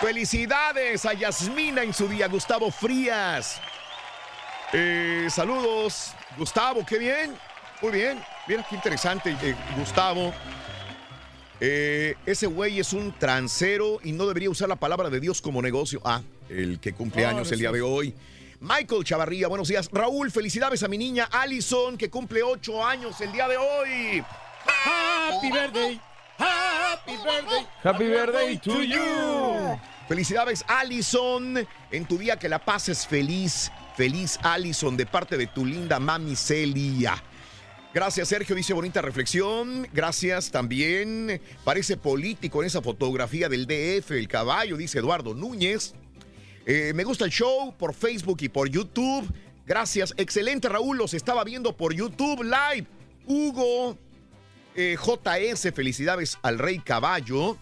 Felicidades 0.00 1.04
a 1.04 1.12
Yasmina 1.12 1.82
en 1.82 1.92
su 1.92 2.08
día, 2.08 2.26
Gustavo 2.26 2.70
Frías. 2.70 3.60
Eh, 4.72 5.26
saludos, 5.28 6.12
Gustavo, 6.38 6.86
qué 6.86 6.98
bien. 6.98 7.36
Muy 7.82 7.92
bien, 7.92 8.24
mira 8.48 8.66
qué 8.66 8.76
interesante, 8.76 9.36
eh, 9.42 9.54
Gustavo. 9.76 10.32
Eh, 11.60 12.14
ese 12.24 12.46
güey 12.46 12.80
es 12.80 12.94
un 12.94 13.12
transero 13.18 13.98
y 14.02 14.12
no 14.12 14.26
debería 14.26 14.48
usar 14.48 14.70
la 14.70 14.76
palabra 14.76 15.10
de 15.10 15.20
Dios 15.20 15.42
como 15.42 15.60
negocio. 15.60 16.00
Ah, 16.02 16.22
el 16.48 16.80
que 16.80 16.94
cumple 16.94 17.26
años 17.26 17.52
el 17.52 17.58
día 17.58 17.70
de 17.70 17.82
hoy. 17.82 18.14
Michael 18.60 19.04
Chavarría, 19.04 19.48
buenos 19.48 19.68
días. 19.68 19.90
Raúl, 19.92 20.30
felicidades 20.30 20.82
a 20.82 20.88
mi 20.88 20.96
niña 20.96 21.28
Allison, 21.30 21.98
que 21.98 22.08
cumple 22.08 22.42
ocho 22.42 22.82
años 22.82 23.20
el 23.20 23.32
día 23.32 23.48
de 23.48 23.58
hoy. 23.58 24.24
Happy 24.64 25.52
birthday. 25.52 26.00
Happy 26.40 26.80
Happy 27.10 27.16
birthday. 27.22 27.66
Happy 27.82 28.04
birthday 28.08 28.56
to 28.58 28.82
you. 28.82 29.78
Felicidades, 30.08 30.64
Allison. 30.66 31.66
En 31.90 32.06
tu 32.06 32.18
día 32.18 32.36
que 32.38 32.48
la 32.48 32.58
pases 32.58 33.06
feliz. 33.06 33.70
Feliz, 33.96 34.38
Allison, 34.42 34.96
de 34.96 35.06
parte 35.06 35.36
de 35.36 35.46
tu 35.46 35.64
linda 35.64 35.98
mami 35.98 36.36
Celia. 36.36 37.22
Gracias, 37.92 38.28
Sergio. 38.28 38.54
Dice 38.54 38.72
bonita 38.72 39.02
reflexión. 39.02 39.88
Gracias 39.92 40.50
también. 40.50 41.40
Parece 41.64 41.96
político 41.96 42.62
en 42.62 42.66
esa 42.66 42.82
fotografía 42.82 43.48
del 43.48 43.66
DF, 43.66 44.12
el 44.12 44.28
caballo, 44.28 44.76
dice 44.76 44.98
Eduardo 44.98 45.34
Núñez. 45.34 45.94
Eh, 46.66 46.92
me 46.94 47.04
gusta 47.04 47.24
el 47.24 47.30
show 47.30 47.74
por 47.76 47.94
Facebook 47.94 48.38
y 48.42 48.48
por 48.48 48.68
YouTube. 48.68 49.32
Gracias. 49.66 50.14
Excelente, 50.16 50.68
Raúl. 50.68 50.98
Los 50.98 51.14
estaba 51.14 51.44
viendo 51.44 51.76
por 51.76 51.94
YouTube 51.94 52.42
Live. 52.44 52.86
Hugo 53.26 53.96
eh, 54.80 54.96
JS, 54.96 55.72
felicidades 55.74 56.38
al 56.42 56.58
Rey 56.58 56.78
Caballo. 56.78 57.56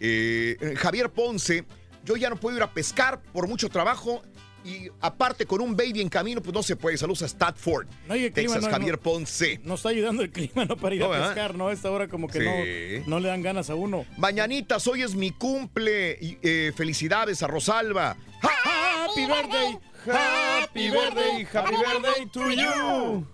Eh, 0.00 0.74
Javier 0.76 1.10
Ponce, 1.10 1.64
yo 2.04 2.16
ya 2.16 2.28
no 2.28 2.36
puedo 2.36 2.56
ir 2.56 2.62
a 2.62 2.70
pescar 2.72 3.20
por 3.32 3.48
mucho 3.48 3.68
trabajo. 3.68 4.22
Y 4.66 4.88
aparte, 5.02 5.44
con 5.44 5.60
un 5.60 5.76
baby 5.76 6.00
en 6.00 6.08
camino, 6.08 6.40
pues 6.40 6.54
no 6.54 6.62
se 6.62 6.74
puede. 6.74 6.96
Saludos 6.96 7.20
a 7.22 7.28
Statford, 7.28 7.86
No, 8.08 8.14
el 8.14 8.32
clima 8.32 8.54
Texas, 8.54 8.62
no- 8.64 8.70
Javier 8.70 8.94
no- 8.94 9.00
Ponce. 9.02 9.60
Nos 9.62 9.80
está 9.80 9.90
ayudando 9.90 10.22
el 10.22 10.30
clima, 10.30 10.64
¿no? 10.64 10.76
Para 10.78 10.94
ir 10.94 11.02
a 11.02 11.08
¿verdad? 11.08 11.26
pescar, 11.34 11.54
¿no? 11.54 11.68
A 11.68 11.72
esta 11.74 11.90
hora 11.90 12.08
como 12.08 12.28
que 12.28 12.38
Sí. 12.40 13.02
no, 13.06 13.16
no 13.16 13.20
le 13.20 13.28
dan 13.28 13.42
ganas 13.42 13.68
a 13.68 13.74
uno. 13.74 14.06
Mañanitas, 14.16 14.86
hoy 14.86 15.02
es 15.02 15.14
mi 15.14 15.32
cumple. 15.32 16.16
eh, 16.20 16.72
felicidades 16.74 17.42
a 17.42 17.46
Rosalba. 17.46 18.16
Happy 18.40 19.26
birthday, 19.26 19.78
happy 20.10 20.90
birthday, 20.90 21.46
happy 21.52 21.74
birthday 21.76 22.26
to 22.32 22.50
you. 22.50 23.26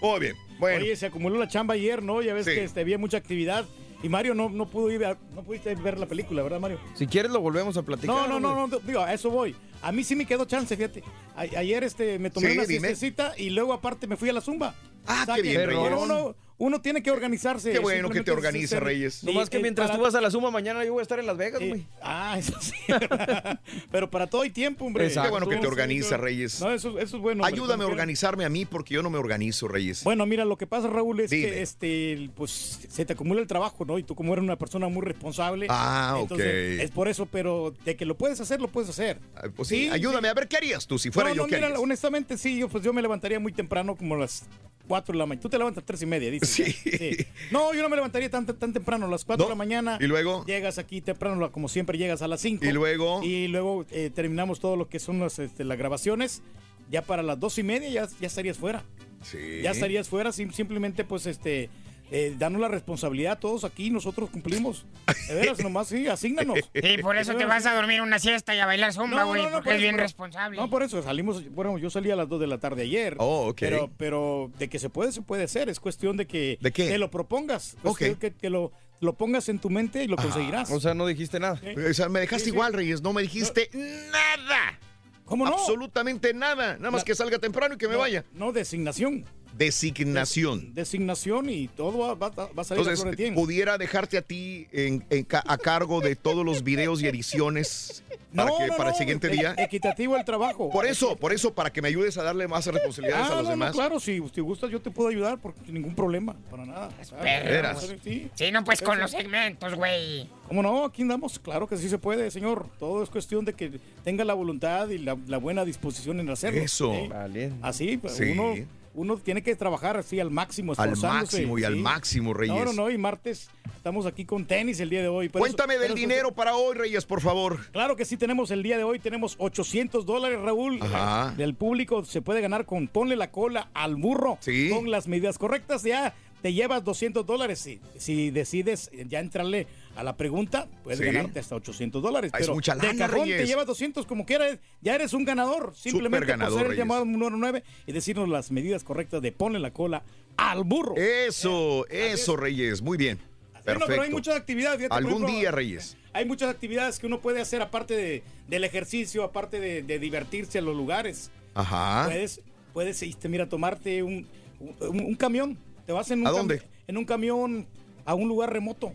Muy 0.00 0.20
bien, 0.20 0.36
bueno. 0.58 0.82
Oye, 0.84 0.96
se 0.96 1.06
acumuló 1.06 1.38
la 1.38 1.48
chamba 1.48 1.74
ayer, 1.74 2.02
¿no? 2.02 2.22
Ya 2.22 2.34
ves 2.34 2.46
Sí. 2.46 2.52
que 2.54 2.64
este, 2.64 2.80
había 2.80 2.98
mucha 2.98 3.16
actividad. 3.16 3.64
Y 4.02 4.08
Mario 4.08 4.32
no, 4.34 4.48
no 4.48 4.70
pudo 4.70 4.90
ir 4.92 5.04
a- 5.04 5.18
no 5.34 5.42
pudiste 5.42 5.74
ver 5.74 5.98
la 5.98 6.06
película, 6.06 6.42
¿verdad, 6.44 6.60
Mario? 6.60 6.78
Si 6.94 7.06
quieres 7.08 7.32
lo 7.32 7.40
volvemos 7.40 7.76
a 7.76 7.82
platicar. 7.82 8.14
No, 8.14 8.28
no, 8.28 8.38
no, 8.38 8.66
no, 8.68 8.78
digo, 8.78 9.00
a 9.00 9.12
eso 9.12 9.28
voy. 9.28 9.56
A 9.82 9.90
mí 9.90 10.04
sí 10.04 10.14
me 10.14 10.24
quedó 10.24 10.44
chance, 10.44 10.76
fíjate. 10.76 11.02
A- 11.34 11.40
ayer 11.58 11.82
este, 11.82 12.18
me 12.20 12.30
tomé 12.30 12.50
Sí, 12.52 12.58
una 12.58 12.66
siestecita 12.66 13.34
y 13.36 13.50
luego 13.50 13.72
aparte 13.72 14.06
me 14.06 14.16
fui 14.16 14.28
a 14.28 14.32
la 14.32 14.40
zumba. 14.40 14.74
Ah, 15.06 15.20
O 15.22 15.26
sea 15.26 15.34
qué 15.36 15.42
bien, 15.42 15.66
Reyes. 15.66 15.92
Uno, 16.00 16.36
uno 16.58 16.80
tiene 16.80 17.02
que 17.02 17.10
organizarse. 17.10 17.70
Qué 17.72 17.78
bueno 17.78 18.10
que 18.10 18.22
te 18.22 18.32
ser- 18.66 18.82
Reyes. 18.82 19.22
y- 19.22 19.26
Nomás 19.26 19.48
que 19.48 19.58
eh, 19.58 19.62
mientras 19.62 19.88
para- 19.88 19.98
tú 19.98 20.04
vas 20.04 20.14
a 20.14 20.20
la 20.20 20.30
suma, 20.30 20.50
mañana 20.50 20.84
yo 20.84 20.92
voy 20.92 21.00
a 21.00 21.02
estar 21.02 21.18
en 21.18 21.26
Las 21.26 21.36
Vegas, 21.36 21.62
güey. 21.66 21.86
Ah, 22.02 22.36
eso 22.38 22.52
sí. 22.60 22.72
Pero 23.90 24.10
para 24.10 24.26
todo 24.26 24.42
hay 24.42 24.50
tiempo, 24.50 24.84
hombre. 24.84 25.08
Qué 25.08 25.28
bueno 25.30 25.48
que 25.48 25.56
te 25.56 25.62
Sí, 25.62 25.66
organiza, 25.66 26.16
sí. 26.16 26.22
Reyes. 26.22 26.60
No, 26.60 26.72
eso, 26.72 26.98
eso 26.98 27.16
es 27.16 27.22
bueno. 27.22 27.42
hombre, 27.44 27.54
Ayúdame 27.60 27.84
a 27.84 27.86
organizarme 27.86 28.44
a 28.44 28.48
mí 28.48 28.64
porque 28.64 28.94
yo 28.94 29.02
no 29.02 29.10
me 29.10 29.18
organizo, 29.18 29.68
Reyes. 29.68 30.04
Bueno, 30.04 30.26
mira, 30.26 30.44
lo 30.44 30.56
que 30.58 30.66
pasa, 30.66 30.88
Raúl, 30.88 31.20
es 31.20 31.30
Dime. 31.30 31.48
que 31.50 31.62
este, 31.62 32.30
pues, 32.36 32.80
se 32.88 33.04
te 33.04 33.12
acumula 33.12 33.40
el 33.40 33.46
trabajo, 33.46 33.84
¿no? 33.84 33.98
Y 33.98 34.02
tú 34.02 34.14
como 34.14 34.32
eres 34.32 34.42
una 34.42 34.56
persona 34.56 34.88
muy 34.88 35.02
responsable. 35.02 35.66
Ah, 35.68 36.14
ok. 36.16 36.22
entonces, 36.22 36.80
Es 36.80 36.90
por 36.90 37.08
eso, 37.08 37.26
pero 37.26 37.74
de 37.84 37.96
que 37.96 38.04
lo 38.04 38.16
puedes 38.16 38.40
hacer, 38.40 38.60
lo 38.60 38.68
puedes 38.68 38.90
hacer. 38.90 39.18
Pues 39.56 39.68
sí, 39.68 39.88
ayúdame 39.90 40.28
a 40.28 40.34
ver 40.34 40.48
qué 40.48 40.56
harías 40.56 40.86
tú 40.86 40.98
si 40.98 41.10
fuera 41.10 41.30
no, 41.30 41.36
yo. 41.36 41.42
no, 41.42 41.48
¿qué 41.48 41.54
mira, 41.56 41.66
harías? 41.68 41.80
honestamente 41.80 42.36
sí, 42.36 42.58
yo 42.58 42.68
pues 42.68 42.82
yo 42.84 42.92
me 42.92 43.02
levantaría 43.02 43.38
muy 43.38 43.52
temprano, 43.52 43.94
como 43.96 44.14
a 44.14 44.18
las 44.18 44.44
4 44.86 45.12
de 45.12 45.18
la 45.18 45.26
mañana. 45.26 45.42
Tú 45.42 45.48
te 45.50 45.58
levantas 45.58 45.82
a 45.82 45.86
3 45.86 46.02
y 46.02 46.06
media, 46.06 46.30
dices. 46.30 46.47
Sí. 46.64 46.72
Sí. 46.72 47.16
No, 47.50 47.72
yo 47.74 47.82
no 47.82 47.88
me 47.88 47.96
levantaría 47.96 48.30
tan, 48.30 48.46
tan 48.46 48.72
temprano, 48.72 49.06
a 49.06 49.08
las 49.08 49.24
4 49.24 49.44
de 49.46 49.50
la 49.50 49.54
mañana. 49.54 49.98
¿Y 50.00 50.06
luego? 50.06 50.44
Llegas 50.46 50.78
aquí 50.78 51.00
temprano, 51.00 51.50
como 51.52 51.68
siempre, 51.68 51.98
llegas 51.98 52.22
a 52.22 52.28
las 52.28 52.40
5. 52.40 52.64
¿Y 52.64 52.72
luego? 52.72 53.22
Y 53.22 53.48
luego 53.48 53.84
eh, 53.90 54.10
terminamos 54.14 54.60
todo 54.60 54.76
lo 54.76 54.88
que 54.88 54.98
son 54.98 55.20
las, 55.20 55.38
este, 55.38 55.64
las 55.64 55.78
grabaciones. 55.78 56.42
Ya 56.90 57.02
para 57.02 57.22
las 57.22 57.38
2 57.38 57.58
y 57.58 57.62
media 57.62 57.88
ya, 57.90 58.08
ya 58.20 58.26
estarías 58.26 58.56
fuera. 58.58 58.82
Sí. 59.22 59.60
Ya 59.62 59.72
estarías 59.72 60.08
fuera, 60.08 60.32
sim- 60.32 60.52
simplemente 60.52 61.04
pues 61.04 61.26
este... 61.26 61.68
Eh, 62.10 62.34
danos 62.38 62.60
la 62.60 62.68
responsabilidad 62.68 63.32
a 63.32 63.40
todos 63.40 63.64
aquí, 63.64 63.90
nosotros 63.90 64.30
cumplimos. 64.30 64.86
De 65.28 65.34
veras, 65.34 65.58
nomás 65.60 65.88
sí, 65.88 66.06
asígnanos. 66.08 66.58
Y 66.74 67.02
por 67.02 67.16
eso 67.18 67.34
te 67.34 67.44
vas 67.44 67.66
a 67.66 67.74
dormir 67.74 68.00
una 68.00 68.18
siesta 68.18 68.54
y 68.54 68.58
a 68.60 68.66
bailar 68.66 68.92
zumba, 68.94 69.24
güey, 69.24 69.42
porque 69.50 69.56
por 69.56 69.66
es 69.68 69.74
eso, 69.74 69.82
bien 69.82 69.94
pero- 69.96 70.04
responsable. 70.04 70.56
No, 70.56 70.70
por 70.70 70.82
eso 70.82 71.02
salimos, 71.02 71.46
bueno, 71.50 71.76
yo 71.78 71.90
salí 71.90 72.10
a 72.10 72.16
las 72.16 72.28
2 72.28 72.40
de 72.40 72.46
la 72.46 72.58
tarde 72.58 72.82
ayer. 72.82 73.16
Oh, 73.18 73.48
ok. 73.48 73.56
Pero, 73.60 73.90
pero 73.98 74.50
de 74.58 74.68
que 74.68 74.78
se 74.78 74.88
puede, 74.88 75.12
se 75.12 75.20
puede 75.20 75.44
hacer. 75.44 75.68
Es 75.68 75.80
cuestión 75.80 76.16
de 76.16 76.26
que 76.26 76.58
¿De 76.62 76.72
qué? 76.72 76.88
te 76.88 76.98
lo 76.98 77.10
propongas. 77.10 77.76
Cuestión 77.82 78.14
que, 78.16 78.32
que 78.32 78.48
lo, 78.48 78.72
lo 79.00 79.12
pongas 79.12 79.48
en 79.50 79.58
tu 79.58 79.68
mente 79.68 80.02
y 80.02 80.06
lo 80.08 80.16
conseguirás. 80.16 80.70
O 80.70 80.80
sea, 80.80 80.94
no 80.94 81.06
dijiste 81.06 81.38
nada. 81.40 81.60
O 81.90 81.92
sea, 81.94 82.08
me 82.08 82.20
dejaste 82.20 82.44
Sí, 82.44 82.50
sí. 82.50 82.54
igual, 82.54 82.72
Reyes. 82.72 83.02
No 83.02 83.12
me 83.12 83.20
dijiste 83.20 83.68
nada. 83.74 84.78
¿Cómo 85.24 85.44
no? 85.44 85.52
Absolutamente 85.52 86.32
nada. 86.32 86.78
Nada 86.78 86.90
más 86.90 87.02
La- 87.02 87.04
que 87.04 87.14
salga 87.14 87.38
temprano 87.38 87.74
y 87.74 87.76
que 87.78 87.86
me 87.86 87.94
No, 87.94 87.98
vaya. 88.00 88.24
No, 88.32 88.50
designación. 88.52 89.26
Designación. 89.58 90.74
Designación 90.74 91.50
y 91.50 91.68
todo 91.68 91.98
va, 91.98 92.14
va- 92.14 92.28
va 92.30 92.62
a 92.62 92.64
salir 92.64 92.80
a 92.80 92.82
Entonces, 92.82 93.00
flor 93.00 93.10
de 93.10 93.16
tiempo. 93.16 93.40
pudiera 93.42 93.78
dejarte 93.78 94.18
a 94.18 94.22
ti 94.22 94.66
en- 94.72 95.04
en 95.10 95.24
ca- 95.24 95.42
a 95.46 95.58
cargo 95.58 96.00
de 96.00 96.16
todos 96.16 96.44
los 96.44 96.62
videos 96.62 97.02
y 97.02 97.06
ediciones 97.08 98.02
para, 98.34 98.50
No, 98.50 98.58
que, 98.58 98.66
no, 98.68 98.76
para 98.76 98.90
el 98.90 98.96
siguiente 98.96 99.26
e- 99.28 99.30
día. 99.30 99.54
Equitativo 99.58 100.16
el 100.16 100.24
trabajo. 100.24 100.70
Por 100.70 100.86
eso, 100.86 101.16
por 101.16 101.32
eso, 101.32 101.52
para 101.54 101.70
que 101.72 101.82
me 101.82 101.88
ayudes 101.88 102.16
a 102.18 102.22
darle 102.22 102.46
más 102.46 102.66
responsabilidades 102.66 103.26
Ah, 103.26 103.32
a 103.32 103.36
los 103.36 103.36
no, 103.38 103.42
no, 103.44 103.50
demás. 103.50 103.72
claro, 103.72 103.98
si 104.00 104.20
te 104.32 104.40
gusta 104.40 104.68
yo 104.68 104.80
te 104.80 104.90
puedo 104.90 105.08
ayudar 105.08 105.38
porque 105.38 105.60
sin 105.64 105.74
ningún 105.74 105.94
problema, 105.94 106.36
para 106.50 106.64
nada. 106.66 106.88
perro. 107.22 107.44
Veras. 107.50 107.88
Sí. 108.04 108.30
Sí, 108.34 108.52
no, 108.52 108.64
pues 108.64 108.80
con 108.82 108.94
Eso. 108.94 109.02
los 109.02 109.10
segmentos, 109.10 109.74
güey. 109.74 110.28
¿Cómo 110.46 110.62
no? 110.62 110.84
Aquí 110.84 111.02
andamos. 111.02 111.38
Claro 111.38 111.66
que 111.66 111.76
sí 111.76 111.88
se 111.88 111.98
puede, 111.98 112.30
señor. 112.30 112.66
Todo 112.78 113.02
es 113.02 113.10
cuestión 113.10 113.44
de 113.44 113.52
que 113.54 113.80
tenga 114.04 114.24
la 114.24 114.34
voluntad 114.34 114.88
y 114.88 114.98
la, 114.98 115.16
la 115.26 115.38
buena 115.38 115.64
disposición 115.64 116.20
en 116.20 116.30
hacerlo. 116.30 116.60
Eso. 116.60 116.92
¿sí? 116.94 117.08
Vale. 117.08 117.52
Así, 117.62 117.96
pues, 117.98 118.14
Sí. 118.14 118.24
uno, 118.32 118.54
uno 118.98 119.16
tiene 119.16 119.42
que 119.42 119.54
trabajar 119.56 119.96
así 119.96 120.20
al 120.20 120.30
máximo, 120.30 120.72
Al 120.76 120.90
esforzándose. 120.90 121.36
máximo 121.38 121.58
y 121.58 121.64
al 121.64 121.76
máximo, 121.76 122.34
Reyes. 122.34 122.54
No, 122.56 122.64
no, 122.64 122.72
no. 122.72 122.90
Y 122.90 122.98
martes 122.98 123.48
estamos 123.76 124.06
aquí 124.06 124.24
con 124.24 124.44
tenis 124.44 124.80
el 124.80 124.90
día 124.90 125.00
de 125.02 125.08
hoy. 125.08 125.28
Pero 125.28 125.40
Cuéntame 125.40 125.74
eso- 125.74 125.80
del 125.82 125.92
pero 125.92 125.98
eso- 126.00 126.08
dinero 126.08 126.32
para 126.32 126.56
hoy, 126.56 126.74
Reyes, 126.76 127.06
por 127.06 127.20
favor. 127.20 127.70
Claro 127.70 127.96
que 127.96 128.04
sí 128.04 128.16
tenemos 128.16 128.50
el 128.50 128.62
día 128.62 128.76
de 128.76 128.84
hoy, 128.84 128.98
tenemos 128.98 129.36
800 129.38 130.04
dólares, 130.04 130.40
Raúl. 130.40 130.78
Ajá. 130.82 131.32
Del 131.36 131.54
público 131.54 132.04
se 132.04 132.20
puede 132.22 132.40
ganar 132.40 132.64
con 132.66 132.88
ponle 132.88 133.16
la 133.16 133.30
cola 133.30 133.70
al 133.74 133.96
burro. 133.96 134.38
Sí. 134.40 134.70
Con 134.70 134.90
las 134.90 135.08
medidas 135.08 135.38
correctas 135.38 135.82
ya 135.82 136.14
te 136.42 136.52
llevas 136.52 136.84
200 136.84 137.26
dólares. 137.26 137.58
Si, 137.58 137.80
si 137.96 138.30
decides 138.30 138.90
ya 139.08 139.20
entrarle 139.20 139.66
a 139.98 140.02
la 140.04 140.16
pregunta, 140.16 140.68
puedes 140.84 140.98
Sí. 141.00 141.04
ganarte 141.06 141.40
hasta 141.40 141.56
800 141.56 142.00
dólares. 142.02 142.30
Es 142.34 142.40
Pero 142.40 142.54
mucha 142.54 142.74
de 142.76 142.86
lana, 142.86 143.06
cajón 143.08 143.24
te 143.26 143.32
Reyes. 143.34 143.48
llevas 143.48 143.66
200 143.66 144.06
como 144.06 144.24
quieras, 144.24 144.58
ya 144.80 144.94
eres 144.94 145.12
un 145.12 145.24
ganador. 145.24 145.72
Simplemente 145.76 146.26
ganador, 146.26 146.52
por 146.52 146.58
ser 146.58 146.66
el 146.66 146.70
Reyes. 146.70 146.78
llamado 146.84 147.04
número 147.04 147.36
9 147.36 147.64
y 147.86 147.92
decirnos 147.92 148.28
las 148.28 148.50
medidas 148.52 148.84
correctas 148.84 149.20
de 149.22 149.32
ponle 149.32 149.58
la 149.58 149.72
cola 149.72 150.02
al 150.36 150.62
burro. 150.64 150.94
Eso, 150.96 151.86
eso, 151.88 152.36
Reyes. 152.36 152.80
Muy 152.80 152.96
bien. 152.96 153.18
Perfecto. 153.64 153.80
no, 153.80 153.86
pero 153.86 154.02
hay 154.02 154.10
muchas 154.10 154.36
actividades. 154.36 154.78
fíjate, 154.78 154.94
Algún 154.94 155.14
ejemplo, 155.24 155.36
día, 155.36 155.50
Reyes. 155.50 155.96
Hay 156.12 156.24
muchas 156.24 156.48
actividades 156.48 156.98
que 156.98 157.06
uno 157.06 157.20
puede 157.20 157.40
hacer 157.40 157.60
aparte 157.60 157.94
de, 157.94 158.22
del 158.48 158.64
ejercicio, 158.64 159.24
aparte 159.24 159.60
de, 159.60 159.82
de 159.82 159.98
divertirse 159.98 160.58
en 160.58 160.64
los 160.64 160.74
lugares. 160.76 161.30
Ajá. 161.54 162.04
Puedes, 162.06 162.40
puedes, 162.72 163.02
este, 163.02 163.28
mira, 163.28 163.48
tomarte 163.48 164.02
un, 164.02 164.26
un, 164.60 165.00
un 165.00 165.14
camión. 165.16 165.58
Te 165.86 165.92
vas 165.92 166.10
en 166.12 166.20
un 166.20 166.26
¿A 166.28 166.30
dónde? 166.30 166.62
En 166.86 166.96
un 166.96 167.04
camión 167.04 167.66
a 168.06 168.14
un 168.14 168.28
lugar 168.28 168.52
remoto. 168.52 168.94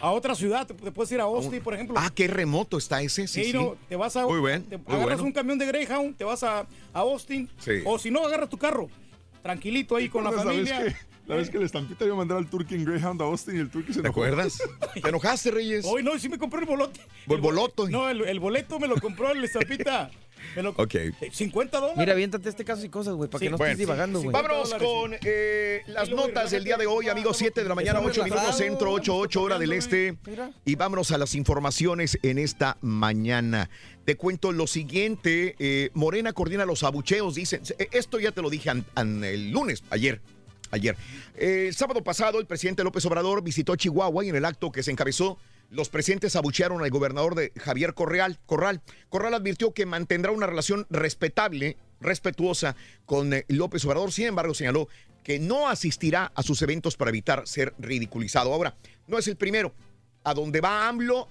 A 0.00 0.10
otra 0.12 0.34
ciudad. 0.34 0.66
Te, 0.66 0.74
te 0.74 0.92
puedes 0.92 1.10
ir 1.12 1.20
a 1.20 1.24
Austin, 1.24 1.60
por 1.62 1.74
ejemplo. 1.74 1.96
Ah, 1.98 2.10
qué 2.14 2.26
remoto 2.28 2.78
está 2.78 3.02
ese. 3.02 3.26
Sí, 3.26 3.44
Sí, 3.44 3.52
no, 3.52 3.76
te 3.88 3.96
vas 3.96 4.16
a, 4.16 4.26
Muy 4.26 4.40
bien, 4.40 4.62
te 4.64 4.76
muy 4.78 4.86
agarras 4.88 5.06
bueno. 5.18 5.24
un 5.24 5.32
camión 5.32 5.58
de 5.58 5.66
Greyhound, 5.66 6.16
te 6.16 6.24
vas 6.24 6.42
a, 6.42 6.60
a 6.60 6.66
Austin, 7.00 7.48
Sí. 7.58 7.82
o 7.84 7.98
si 7.98 8.10
no, 8.10 8.24
agarras 8.26 8.48
tu 8.48 8.56
carro, 8.58 8.88
tranquilito 9.42 9.96
ahí 9.96 10.08
con 10.08 10.24
la 10.24 10.30
¿Recuerdas 10.30 10.54
familia. 10.54 10.78
vez 10.80 10.94
que, 10.94 11.00
la 11.26 11.36
vez 11.36 11.50
que 11.50 11.58
la 11.58 11.66
estampita 11.66 12.04
iba 12.04 12.14
a 12.14 12.18
mandar 12.18 12.38
al 12.38 12.48
Turkey 12.48 12.78
en 12.78 12.84
Greyhound 12.84 13.20
a 13.22 13.24
Austin 13.24 13.56
y 13.56 13.58
el 13.60 13.70
Turkey 13.70 13.92
se 13.94 14.00
¿Te 14.02 14.06
enojó? 14.08 14.22
acuerdas? 14.24 14.58
¿Te 15.02 15.08
enojaste, 15.08 15.50
Reyes? 15.50 15.84
Hoy 15.86 16.02
no, 16.02 16.18
sí 16.18 16.28
me 16.28 16.38
compré 16.38 16.60
el 16.60 16.66
bolote. 16.66 17.00
El 17.28 17.40
boloto. 17.40 17.88
No, 17.88 18.08
el, 18.08 18.22
el 18.22 18.40
boleto 18.40 18.78
me 18.78 18.86
lo 18.88 18.96
compró 19.00 19.30
el 19.32 19.42
estampita. 19.44 20.10
Ok. 20.76 20.94
Eh, 20.94 21.12
50 21.30 21.78
dólares. 21.78 21.98
Mira, 21.98 22.12
aviéntate 22.12 22.48
este 22.48 22.64
caso 22.64 22.84
y 22.84 22.88
cosas, 22.88 23.14
güey, 23.14 23.28
para 23.30 23.38
Sí, 23.40 23.46
que 23.46 23.50
no 23.50 23.56
bueno. 23.58 23.72
estés 23.72 23.78
divagando, 23.86 24.20
güey. 24.20 24.28
sí. 24.34 24.42
Vámonos 24.42 24.74
con 24.74 25.14
eh, 25.24 25.82
las 25.86 26.10
notas 26.10 26.50
del 26.50 26.64
día 26.64 26.76
de 26.76 26.86
hoy, 26.86 27.08
amigos. 27.08 27.36
7 27.36 27.62
de 27.62 27.68
la 27.68 27.74
mañana, 27.74 27.98
Está 28.00 28.10
8 28.10 28.24
minutos 28.24 28.56
centro, 28.56 28.92
8, 28.92 29.16
8 29.16 29.42
hora 29.42 29.58
del 29.58 29.72
este. 29.72 30.16
Mira. 30.26 30.50
Y 30.64 30.74
vámonos 30.76 31.10
a 31.12 31.18
las 31.18 31.34
informaciones 31.34 32.18
en 32.22 32.38
esta 32.38 32.76
mañana. 32.80 33.70
Te 34.04 34.16
cuento 34.16 34.52
lo 34.52 34.66
siguiente. 34.66 35.54
eh, 35.58 35.90
Morena 35.94 36.32
coordina 36.32 36.64
los 36.64 36.82
abucheos, 36.82 37.34
dicen. 37.34 37.62
eh, 37.78 37.88
Esto 37.92 38.18
ya 38.20 38.32
te 38.32 38.42
lo 38.42 38.50
dije 38.50 38.70
an- 38.70 38.84
an- 38.94 39.24
el 39.24 39.50
lunes, 39.50 39.82
ayer. 39.90 40.20
Ayer. 40.70 40.96
Eh, 41.36 41.66
el 41.68 41.74
sábado 41.74 42.02
pasado, 42.02 42.40
el 42.40 42.46
presidente 42.46 42.82
López 42.82 43.04
Obrador 43.04 43.42
visitó 43.42 43.76
Chihuahua 43.76 44.24
y 44.24 44.30
en 44.30 44.36
el 44.36 44.44
acto 44.46 44.72
que 44.72 44.82
se 44.82 44.90
encabezó, 44.90 45.38
los 45.72 45.88
presidentes 45.88 46.36
abuchearon 46.36 46.82
al 46.82 46.90
gobernador 46.90 47.34
de 47.34 47.50
Javier 47.58 47.94
Correal, 47.94 48.38
Corral. 48.44 48.82
Corral 49.08 49.32
advirtió 49.32 49.72
que 49.72 49.86
mantendrá 49.86 50.30
una 50.30 50.46
relación 50.46 50.86
respetable, 50.90 51.78
respetuosa 51.98 52.76
con 53.06 53.32
eh, 53.32 53.46
López 53.48 53.82
Obrador. 53.86 54.12
Sin 54.12 54.26
embargo, 54.26 54.52
señaló 54.52 54.88
que 55.24 55.38
no 55.38 55.68
asistirá 55.68 56.30
a 56.34 56.42
sus 56.42 56.60
eventos 56.60 56.96
para 56.96 57.08
evitar 57.08 57.48
ser 57.48 57.72
ridiculizado. 57.78 58.52
Ahora, 58.52 58.76
no 59.06 59.18
es 59.18 59.26
el 59.28 59.36
primero. 59.36 59.72
A 60.24 60.34
donde 60.34 60.60
va 60.60 60.88
AMLO, 60.88 61.26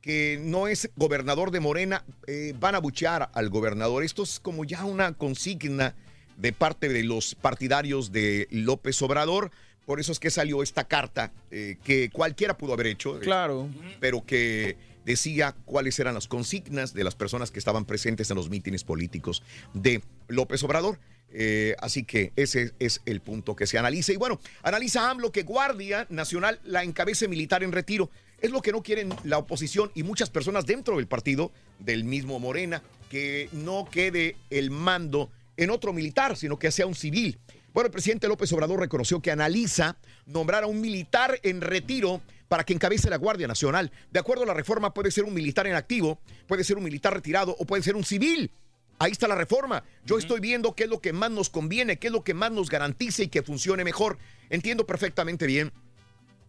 que 0.00 0.38
no 0.40 0.68
es 0.68 0.90
gobernador 0.96 1.50
de 1.50 1.60
Morena, 1.60 2.02
eh, 2.26 2.54
van 2.58 2.74
a 2.74 2.80
buchear 2.80 3.30
al 3.34 3.50
gobernador. 3.50 4.04
Esto 4.04 4.22
es 4.22 4.40
como 4.40 4.64
ya 4.64 4.86
una 4.86 5.12
consigna 5.12 5.94
de 6.38 6.52
parte 6.54 6.88
de 6.88 7.04
los 7.04 7.34
partidarios 7.34 8.10
de 8.10 8.48
López 8.50 9.02
Obrador, 9.02 9.50
Por 9.86 10.00
eso 10.00 10.12
es 10.12 10.20
que 10.20 10.30
salió 10.30 10.62
esta 10.62 10.84
carta 10.84 11.32
eh, 11.50 11.76
que 11.84 12.10
cualquiera 12.10 12.56
pudo 12.56 12.72
haber 12.72 12.86
hecho. 12.86 13.16
eh, 13.16 13.20
Claro. 13.20 13.68
pero 14.00 14.24
que 14.24 14.76
decía 15.04 15.56
cuáles 15.64 15.98
eran 15.98 16.14
las 16.14 16.28
consignas 16.28 16.94
de 16.94 17.02
las 17.02 17.14
personas 17.16 17.50
que 17.50 17.58
estaban 17.58 17.84
presentes 17.84 18.30
en 18.30 18.36
los 18.36 18.48
mítines 18.48 18.84
políticos 18.84 19.42
de 19.74 20.02
López 20.28 20.62
Obrador. 20.62 20.98
Eh, 21.34 21.74
así 21.80 22.04
que 22.04 22.32
ese 22.36 22.72
es 22.78 23.00
el 23.06 23.20
punto 23.20 23.56
que 23.56 23.66
se 23.66 23.78
analiza. 23.78 24.12
Y 24.12 24.16
bueno, 24.16 24.38
analiza 24.62 25.10
AMLO 25.10 25.32
que 25.32 25.42
Guardia 25.42 26.06
Nacional 26.10 26.60
la 26.64 26.84
encabece 26.84 27.26
militar 27.26 27.64
en 27.64 27.72
retiro. 27.72 28.10
Es 28.38 28.50
lo 28.50 28.60
que 28.60 28.70
no 28.70 28.82
quieren 28.82 29.12
la 29.24 29.38
oposición 29.38 29.90
y 29.94 30.02
muchas 30.02 30.28
personas 30.30 30.66
dentro 30.66 30.96
del 30.96 31.06
partido 31.06 31.50
del 31.78 32.04
mismo 32.04 32.38
Morena, 32.38 32.82
que 33.10 33.48
no 33.52 33.88
quede 33.90 34.36
el 34.50 34.70
mando 34.70 35.30
en 35.56 35.70
otro 35.70 35.92
militar, 35.92 36.36
sino 36.36 36.58
que 36.58 36.70
sea 36.70 36.86
un 36.86 36.94
civil. 36.94 37.38
Bueno, 37.72 37.86
el 37.86 37.92
presidente 37.92 38.28
López 38.28 38.52
Obrador 38.52 38.80
reconoció 38.80 39.20
que 39.20 39.30
analiza 39.30 39.96
nombrar 40.26 40.64
a 40.64 40.66
un 40.66 40.80
militar 40.80 41.38
en 41.42 41.60
retiro 41.62 42.20
para 42.48 42.64
que 42.64 42.74
encabece 42.74 43.08
la 43.08 43.16
Guardia 43.16 43.48
Nacional. 43.48 43.90
De 44.10 44.20
acuerdo 44.20 44.42
a 44.44 44.46
la 44.46 44.52
reforma, 44.54 44.92
puede 44.92 45.10
ser 45.10 45.24
un 45.24 45.32
militar 45.32 45.66
en 45.66 45.74
activo, 45.74 46.18
puede 46.46 46.64
ser 46.64 46.76
un 46.76 46.84
militar 46.84 47.14
retirado 47.14 47.56
o 47.58 47.64
puede 47.64 47.82
ser 47.82 47.96
un 47.96 48.04
civil. 48.04 48.50
Ahí 48.98 49.10
está 49.10 49.26
la 49.26 49.34
reforma. 49.34 49.82
Yo 50.04 50.18
estoy 50.18 50.38
viendo 50.40 50.74
qué 50.74 50.84
es 50.84 50.90
lo 50.90 51.00
que 51.00 51.14
más 51.14 51.30
nos 51.30 51.48
conviene, 51.48 51.96
qué 51.98 52.08
es 52.08 52.12
lo 52.12 52.22
que 52.22 52.34
más 52.34 52.52
nos 52.52 52.68
garantice 52.68 53.24
y 53.24 53.28
que 53.28 53.42
funcione 53.42 53.84
mejor. 53.84 54.18
Entiendo 54.50 54.86
perfectamente 54.86 55.46
bien 55.46 55.72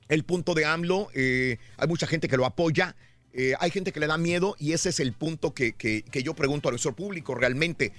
el 0.09 0.23
punto 0.25 0.53
de 0.53 0.65
AMLO. 0.65 1.07
eh, 1.15 1.57
hay 1.77 1.87
mucha 1.87 2.05
gente 2.05 2.27
que 2.27 2.37
lo 2.37 2.45
apoya. 2.45 2.95
eh, 3.35 3.53
hay 3.59 3.71
gente 3.71 3.91
que 3.91 3.99
le 3.99 4.05
da 4.05 4.15
miedo 4.19 4.55
y 4.59 4.73
ese 4.73 4.89
es 4.89 4.99
el 4.99 5.13
punto 5.13 5.55
que, 5.55 5.73
que- 5.73 6.03
que 6.03 6.21
yo 6.21 6.35
pregunto 6.35 6.67
a 6.67 6.71
nuestro 6.71 6.93
público 6.95 7.33
realmente. 7.33 7.91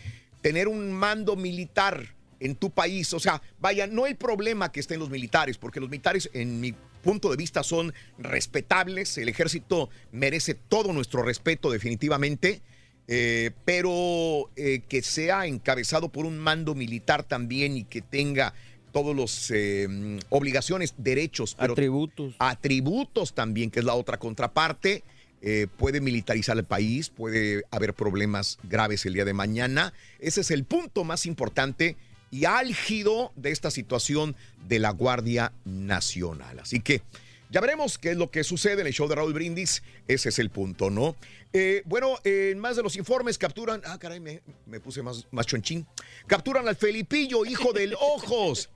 Tener 0.43 0.69
un 0.69 0.93
mando 0.93 1.35
militar 1.35 2.15
en 2.45 2.55
tu 2.57 2.71
país, 2.71 3.13
o 3.15 3.21
sea, 3.21 3.41
vaya, 3.59 3.87
no 3.87 4.07
el 4.07 4.17
problema 4.17 4.71
que 4.71 4.81
estén 4.81 5.01
los 5.01 5.11
militares, 5.11 5.57
porque 5.59 5.81
los 5.81 5.89
militares, 5.89 6.31
en 6.35 6.61
mi 6.61 6.75
punto 7.03 7.31
de 7.31 7.37
vista, 7.37 7.63
son 7.63 7.93
respetables. 8.19 9.17
El 9.19 9.29
ejército 9.29 9.89
merece 10.13 10.55
todo 10.55 10.93
nuestro 10.93 11.23
respeto 11.23 11.71
definitivamente. 11.71 12.61
eh, 13.07 13.51
pero 13.67 14.51
eh, 14.57 14.81
que 14.89 15.03
sea 15.03 15.45
encabezado 15.47 16.09
por 16.09 16.25
un 16.25 16.39
mando 16.39 16.75
militar 16.75 17.23
también 17.23 17.77
y 17.77 17.85
que 17.85 18.01
tenga 18.01 18.55
todos 18.93 19.15
los 19.15 19.51
eh, 19.51 19.87
obligaciones, 20.31 20.95
derechos, 20.97 21.55
pero 21.59 21.73
Atributos. 21.75 22.35
atributos 22.39 23.35
también, 23.35 23.71
que 23.71 23.81
es 23.81 23.85
la 23.85 23.95
otra 23.95 24.17
contraparte. 24.19 25.03
eh, 25.47 25.67
puede 25.77 26.01
militarizar 26.01 26.57
el 26.57 26.65
país, 26.65 27.11
puede 27.11 27.65
haber 27.71 27.93
problemas 27.93 28.59
graves 28.63 29.05
el 29.05 29.13
día 29.13 29.27
de 29.27 29.35
mañana. 29.35 29.93
Ese 30.19 30.41
es 30.41 30.51
el 30.51 30.65
punto 30.65 31.05
más 31.05 31.27
importante 31.27 31.97
y 32.31 32.45
álgido 32.45 33.33
de 33.37 33.51
esta 33.51 33.71
situación 33.71 34.37
de 34.69 34.79
la 34.79 34.91
Guardia 34.91 35.53
Nacional. 35.65 36.59
Así 36.61 36.81
que 36.81 37.03
ya 37.51 37.61
veremos 37.61 37.99
qué 37.99 38.11
es 38.11 38.17
lo 38.17 38.31
que 38.31 38.43
sucede 38.43 38.81
en 38.81 38.87
el 38.89 38.93
show 38.93 39.09
de 39.09 39.15
Raúl 39.15 39.33
Brindis. 39.33 39.83
Ese 40.09 40.31
es 40.31 40.39
el 40.39 40.51
punto, 40.51 40.91
¿no? 40.91 41.15
Eh, 41.53 41.83
bueno, 41.85 42.19
en 42.25 42.59
más 42.59 42.75
de 42.75 42.83
los 42.83 42.97
informes 42.97 43.39
capturan. 43.39 43.81
Ah, 43.85 43.99
caray, 43.99 44.19
me, 44.19 44.43
me 44.67 44.81
puse 44.81 45.03
más, 45.03 45.27
más 45.31 45.47
chonchín. 45.47 45.87
Capturan 46.27 46.67
al 46.67 46.75
Felipillo, 46.75 47.47
hijo 47.47 47.73
del 47.73 47.95
Ojos. 47.95 48.71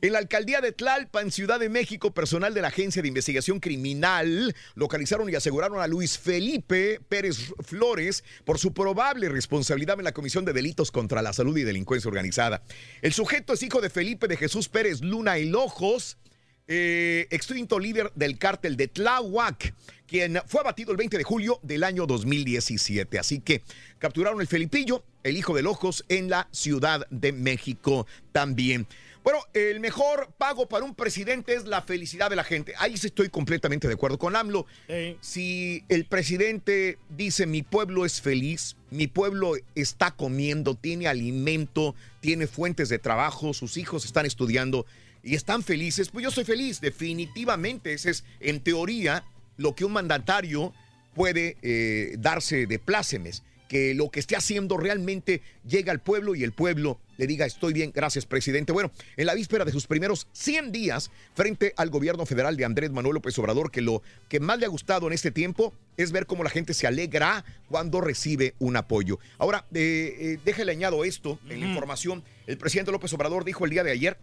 En 0.00 0.12
la 0.12 0.20
alcaldía 0.20 0.60
de 0.60 0.70
Tlalpan, 0.70 1.32
Ciudad 1.32 1.58
de 1.58 1.68
México, 1.68 2.14
personal 2.14 2.54
de 2.54 2.62
la 2.62 2.68
Agencia 2.68 3.02
de 3.02 3.08
Investigación 3.08 3.58
Criminal 3.58 4.54
localizaron 4.76 5.28
y 5.28 5.34
aseguraron 5.34 5.80
a 5.80 5.88
Luis 5.88 6.18
Felipe 6.18 7.00
Pérez 7.08 7.52
Flores 7.64 8.22
por 8.44 8.60
su 8.60 8.72
probable 8.72 9.28
responsabilidad 9.28 9.98
en 9.98 10.04
la 10.04 10.12
comisión 10.12 10.44
de 10.44 10.52
delitos 10.52 10.92
contra 10.92 11.20
la 11.20 11.32
salud 11.32 11.58
y 11.58 11.64
delincuencia 11.64 12.06
organizada. 12.06 12.62
El 13.02 13.12
sujeto 13.12 13.54
es 13.54 13.62
hijo 13.64 13.80
de 13.80 13.90
Felipe 13.90 14.28
de 14.28 14.36
Jesús 14.36 14.68
Pérez 14.68 15.00
Luna 15.00 15.36
El 15.36 15.56
Ojos, 15.56 16.16
eh, 16.68 17.26
extinto 17.30 17.80
líder 17.80 18.12
del 18.14 18.38
cártel 18.38 18.76
de 18.76 18.86
Tláhuac, 18.86 19.74
quien 20.06 20.40
fue 20.46 20.60
abatido 20.60 20.92
el 20.92 20.96
20 20.96 21.18
de 21.18 21.24
julio 21.24 21.58
del 21.64 21.82
año 21.82 22.06
2017. 22.06 23.18
Así 23.18 23.40
que 23.40 23.62
capturaron 23.98 24.40
el 24.40 24.46
Felipillo, 24.46 25.02
el 25.24 25.36
hijo 25.36 25.56
del 25.56 25.66
Ojos, 25.66 26.04
en 26.08 26.30
la 26.30 26.46
Ciudad 26.52 27.04
de 27.10 27.32
México 27.32 28.06
también. 28.30 28.86
Bueno, 29.28 29.44
el 29.52 29.78
mejor 29.80 30.32
pago 30.38 30.70
para 30.70 30.86
un 30.86 30.94
presidente 30.94 31.52
es 31.52 31.66
la 31.66 31.82
felicidad 31.82 32.30
de 32.30 32.36
la 32.36 32.44
gente. 32.44 32.72
Ahí 32.78 32.96
sí 32.96 33.08
estoy 33.08 33.28
completamente 33.28 33.86
de 33.86 33.92
acuerdo 33.92 34.18
con 34.18 34.34
AMLO. 34.34 34.64
Si 35.20 35.84
el 35.90 36.06
presidente 36.06 36.98
dice 37.10 37.44
mi 37.44 37.62
pueblo 37.62 38.06
es 38.06 38.22
feliz, 38.22 38.78
mi 38.88 39.06
pueblo 39.06 39.52
está 39.74 40.12
comiendo, 40.12 40.76
tiene 40.76 41.08
alimento, 41.08 41.94
tiene 42.20 42.46
fuentes 42.46 42.88
de 42.88 42.98
trabajo, 42.98 43.52
sus 43.52 43.76
hijos 43.76 44.06
están 44.06 44.24
estudiando 44.24 44.86
y 45.22 45.34
están 45.34 45.62
felices, 45.62 46.08
pues 46.08 46.22
yo 46.22 46.30
soy 46.30 46.44
feliz. 46.44 46.80
Definitivamente, 46.80 47.92
ese 47.92 48.08
es 48.08 48.24
en 48.40 48.60
teoría 48.60 49.26
lo 49.58 49.74
que 49.74 49.84
un 49.84 49.92
mandatario 49.92 50.72
puede 51.14 51.58
eh, 51.60 52.14
darse 52.18 52.66
de 52.66 52.78
plácemes, 52.78 53.42
que 53.68 53.92
lo 53.92 54.08
que 54.08 54.20
esté 54.20 54.36
haciendo 54.36 54.78
realmente 54.78 55.42
llega 55.66 55.92
al 55.92 56.00
pueblo 56.00 56.34
y 56.34 56.44
el 56.44 56.52
pueblo 56.52 56.98
le 57.18 57.26
diga 57.26 57.44
estoy 57.44 57.74
bien, 57.74 57.92
gracias 57.94 58.24
presidente. 58.24 58.72
Bueno, 58.72 58.90
en 59.16 59.26
la 59.26 59.34
víspera 59.34 59.64
de 59.64 59.72
sus 59.72 59.86
primeros 59.86 60.28
100 60.32 60.72
días 60.72 61.10
frente 61.34 61.74
al 61.76 61.90
gobierno 61.90 62.24
federal 62.24 62.56
de 62.56 62.64
Andrés 62.64 62.90
Manuel 62.90 63.14
López 63.14 63.36
Obrador, 63.38 63.70
que 63.70 63.82
lo 63.82 64.02
que 64.28 64.40
más 64.40 64.58
le 64.58 64.66
ha 64.66 64.70
gustado 64.70 65.08
en 65.08 65.12
este 65.12 65.32
tiempo 65.32 65.74
es 65.96 66.12
ver 66.12 66.26
cómo 66.26 66.44
la 66.44 66.50
gente 66.50 66.74
se 66.74 66.86
alegra 66.86 67.44
cuando 67.68 68.00
recibe 68.00 68.54
un 68.60 68.76
apoyo. 68.76 69.18
Ahora, 69.36 69.66
eh, 69.74 70.16
eh, 70.18 70.38
déjale 70.44 70.72
añado 70.72 71.04
esto 71.04 71.40
en 71.48 71.60
la 71.60 71.66
información. 71.66 72.22
El 72.46 72.56
presidente 72.56 72.92
López 72.92 73.12
Obrador 73.12 73.44
dijo 73.44 73.64
el 73.64 73.72
día 73.72 73.82
de 73.82 73.90
ayer 73.90 74.16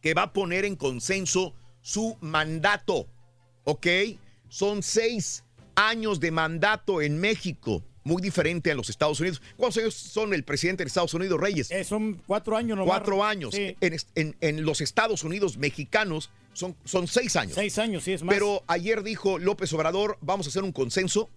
que 0.00 0.14
va 0.14 0.22
a 0.22 0.32
poner 0.32 0.64
en 0.64 0.76
consenso 0.76 1.52
su 1.80 2.16
mandato. 2.20 3.08
¿Ok? 3.64 3.86
Son 4.48 4.84
seis 4.84 5.44
años 5.74 6.20
de 6.20 6.30
mandato 6.30 7.02
en 7.02 7.18
México, 7.18 7.82
muy 8.04 8.20
diferente 8.22 8.70
a 8.70 8.74
los 8.74 8.90
Estados 8.90 9.20
Unidos. 9.20 9.40
¿Cuántos 9.56 9.82
años 9.82 9.94
son 9.94 10.34
el 10.34 10.44
presidente 10.44 10.82
de 10.84 10.88
Estados 10.88 11.14
Unidos, 11.14 11.40
Reyes? 11.40 11.70
Eh, 11.70 11.84
son 11.84 12.20
cuatro 12.26 12.56
años 12.56 12.76
nomás. 12.78 12.96
Cuatro 12.98 13.24
años. 13.24 13.54
Sí. 13.54 13.76
En, 13.80 13.96
en- 14.14 14.36
en 14.40 14.64
los 14.64 14.80
Estados 14.80 15.24
Unidos 15.24 15.56
mexicanos 15.56 16.30
son, 16.52 16.76
son 16.84 17.06
seis 17.06 17.36
años. 17.36 17.54
Seis 17.54 17.78
años, 17.78 18.04
sí, 18.04 18.12
es 18.12 18.22
más. 18.22 18.34
Pero 18.34 18.64
ayer 18.66 19.02
dijo 19.02 19.38
López 19.38 19.72
Obrador, 19.72 20.18
vamos 20.20 20.46
a 20.46 20.50
hacer 20.50 20.62
un 20.62 20.72
consenso 20.72 21.30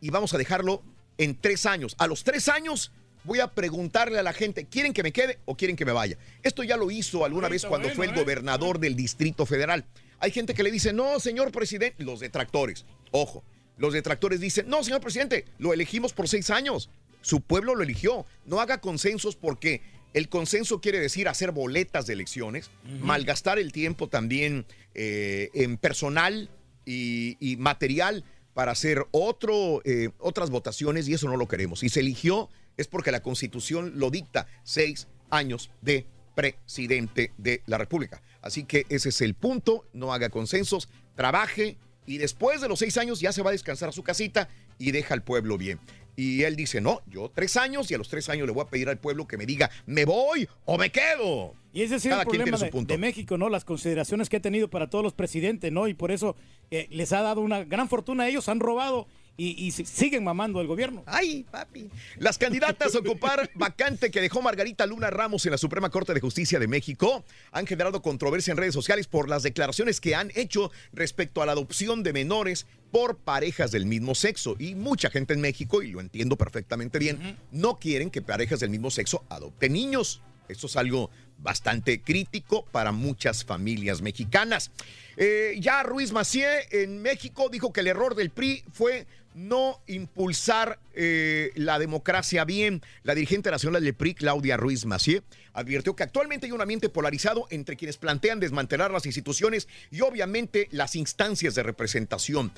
y 0.00 0.10
vamos 0.10 0.34
a 0.34 0.38
dejarlo 0.38 0.82
en 1.18 1.34
tres 1.40 1.66
años. 1.66 1.94
A 1.98 2.06
los 2.06 2.24
tres 2.24 2.48
años 2.48 2.92
voy 3.24 3.40
a 3.40 3.48
preguntarle 3.54 4.18
a 4.18 4.22
la 4.22 4.32
gente, 4.32 4.64
¿quieren 4.66 4.92
que 4.92 5.02
me 5.02 5.12
quede 5.12 5.38
o 5.44 5.56
quieren 5.56 5.76
que 5.76 5.84
me 5.84 5.92
vaya? 5.92 6.16
Esto 6.42 6.62
ya 6.62 6.76
lo 6.76 6.90
hizo 6.90 7.24
alguna 7.24 7.48
vez 7.48 7.64
cuando 7.64 7.88
fue 7.90 8.06
el 8.06 8.14
gobernador 8.14 8.78
del 8.78 8.94
Distrito 8.96 9.44
Federal. 9.46 9.84
Hay 10.20 10.30
gente 10.32 10.54
que 10.54 10.62
le 10.62 10.70
dice, 10.70 10.92
no, 10.92 11.20
señor 11.20 11.52
presidente, 11.52 12.02
los 12.02 12.20
detractores, 12.20 12.84
ojo, 13.12 13.44
los 13.78 13.92
detractores 13.92 14.40
dicen, 14.40 14.68
no, 14.68 14.82
señor 14.84 15.00
presidente, 15.00 15.46
lo 15.58 15.72
elegimos 15.72 16.12
por 16.12 16.28
seis 16.28 16.50
años. 16.50 16.90
Su 17.20 17.40
pueblo 17.40 17.74
lo 17.74 17.82
eligió. 17.82 18.26
No 18.44 18.60
haga 18.60 18.80
consensos 18.80 19.36
porque 19.36 19.82
el 20.14 20.28
consenso 20.28 20.80
quiere 20.80 21.00
decir 21.00 21.28
hacer 21.28 21.52
boletas 21.52 22.06
de 22.06 22.14
elecciones, 22.14 22.70
malgastar 23.00 23.58
el 23.58 23.72
tiempo 23.72 24.08
también 24.08 24.66
eh, 24.94 25.50
en 25.54 25.76
personal 25.76 26.50
y, 26.84 27.36
y 27.40 27.56
material 27.56 28.24
para 28.54 28.72
hacer 28.72 29.06
otro, 29.12 29.82
eh, 29.84 30.10
otras 30.18 30.50
votaciones 30.50 31.08
y 31.08 31.14
eso 31.14 31.28
no 31.28 31.36
lo 31.36 31.46
queremos. 31.46 31.80
Si 31.80 31.88
se 31.88 32.00
eligió 32.00 32.48
es 32.76 32.88
porque 32.88 33.12
la 33.12 33.22
constitución 33.22 33.92
lo 33.96 34.10
dicta, 34.10 34.48
seis 34.64 35.06
años 35.30 35.70
de 35.80 36.06
presidente 36.34 37.32
de 37.36 37.62
la 37.66 37.78
República. 37.78 38.22
Así 38.40 38.64
que 38.64 38.86
ese 38.88 39.10
es 39.10 39.20
el 39.20 39.34
punto, 39.34 39.86
no 39.92 40.12
haga 40.12 40.30
consensos, 40.30 40.88
trabaje 41.14 41.76
y 42.08 42.16
después 42.16 42.62
de 42.62 42.68
los 42.68 42.78
seis 42.78 42.96
años 42.96 43.20
ya 43.20 43.32
se 43.32 43.42
va 43.42 43.50
a 43.50 43.52
descansar 43.52 43.90
a 43.90 43.92
su 43.92 44.02
casita 44.02 44.48
y 44.78 44.92
deja 44.92 45.12
al 45.12 45.22
pueblo 45.22 45.58
bien. 45.58 45.78
Y 46.16 46.42
él 46.42 46.56
dice, 46.56 46.80
no, 46.80 47.02
yo 47.06 47.30
tres 47.32 47.56
años 47.56 47.90
y 47.90 47.94
a 47.94 47.98
los 47.98 48.08
tres 48.08 48.28
años 48.28 48.46
le 48.46 48.52
voy 48.52 48.64
a 48.64 48.68
pedir 48.68 48.88
al 48.88 48.98
pueblo 48.98 49.28
que 49.28 49.36
me 49.36 49.46
diga, 49.46 49.70
¿me 49.86 50.04
voy 50.04 50.48
o 50.64 50.78
me 50.78 50.90
quedo? 50.90 51.54
Y 51.72 51.82
ese 51.82 51.96
es 51.96 52.06
el 52.06 52.18
problema 52.26 52.56
de, 52.56 52.70
punto. 52.70 52.92
de 52.92 52.98
México, 52.98 53.36
¿no? 53.38 53.48
Las 53.50 53.64
consideraciones 53.64 54.28
que 54.28 54.38
ha 54.38 54.40
tenido 54.40 54.68
para 54.68 54.88
todos 54.88 55.04
los 55.04 55.12
presidentes, 55.12 55.70
¿no? 55.70 55.86
Y 55.86 55.94
por 55.94 56.10
eso 56.10 56.34
eh, 56.70 56.88
les 56.90 57.12
ha 57.12 57.20
dado 57.20 57.42
una 57.42 57.62
gran 57.62 57.88
fortuna 57.88 58.24
a 58.24 58.28
ellos, 58.28 58.48
han 58.48 58.58
robado 58.58 59.06
y, 59.38 59.66
y 59.66 59.70
si- 59.70 59.86
siguen 59.86 60.24
mamando 60.24 60.58
al 60.60 60.66
gobierno. 60.66 61.04
Ay, 61.06 61.46
papi. 61.50 61.88
Las 62.18 62.36
candidatas 62.36 62.94
a 62.94 62.98
ocupar 62.98 63.48
vacante 63.54 64.10
que 64.10 64.20
dejó 64.20 64.42
Margarita 64.42 64.84
Luna 64.84 65.08
Ramos 65.10 65.46
en 65.46 65.52
la 65.52 65.58
Suprema 65.58 65.88
Corte 65.90 66.12
de 66.12 66.20
Justicia 66.20 66.58
de 66.58 66.66
México 66.66 67.24
han 67.52 67.66
generado 67.66 68.02
controversia 68.02 68.50
en 68.50 68.56
redes 68.58 68.74
sociales 68.74 69.06
por 69.06 69.28
las 69.28 69.44
declaraciones 69.44 70.00
que 70.00 70.14
han 70.16 70.30
hecho 70.34 70.70
respecto 70.92 71.40
a 71.40 71.46
la 71.46 71.52
adopción 71.52 72.02
de 72.02 72.12
menores 72.12 72.66
por 72.90 73.16
parejas 73.16 73.70
del 73.70 73.86
mismo 73.86 74.14
sexo. 74.16 74.56
Y 74.58 74.74
mucha 74.74 75.08
gente 75.08 75.34
en 75.34 75.40
México, 75.40 75.82
y 75.82 75.92
lo 75.92 76.00
entiendo 76.00 76.36
perfectamente 76.36 76.98
bien, 76.98 77.38
no 77.52 77.78
quieren 77.78 78.10
que 78.10 78.20
parejas 78.22 78.60
del 78.60 78.70
mismo 78.70 78.90
sexo 78.90 79.24
adopten 79.28 79.72
niños. 79.72 80.20
Esto 80.48 80.66
es 80.66 80.76
algo 80.76 81.10
bastante 81.40 82.00
crítico 82.00 82.64
para 82.72 82.90
muchas 82.90 83.44
familias 83.44 84.00
mexicanas. 84.02 84.70
Eh, 85.16 85.56
ya 85.60 85.82
Ruiz 85.82 86.10
Macié 86.10 86.46
en 86.82 87.02
México 87.02 87.48
dijo 87.50 87.72
que 87.72 87.80
el 87.80 87.86
error 87.86 88.14
del 88.16 88.30
PRI 88.30 88.64
fue 88.72 89.06
no 89.38 89.80
impulsar 89.86 90.80
eh, 90.94 91.52
la 91.54 91.78
democracia 91.78 92.44
bien. 92.44 92.82
La 93.04 93.14
dirigente 93.14 93.50
nacional 93.50 93.84
del 93.84 93.94
PRI, 93.94 94.14
Claudia 94.14 94.56
Ruiz 94.56 94.84
Macié, 94.84 95.22
advirtió 95.52 95.94
que 95.94 96.02
actualmente 96.02 96.46
hay 96.46 96.52
un 96.52 96.60
ambiente 96.60 96.88
polarizado 96.88 97.46
entre 97.50 97.76
quienes 97.76 97.98
plantean 97.98 98.40
desmantelar 98.40 98.90
las 98.90 99.06
instituciones 99.06 99.68
y 99.90 100.00
obviamente 100.00 100.68
las 100.72 100.96
instancias 100.96 101.54
de 101.54 101.62
representación. 101.62 102.52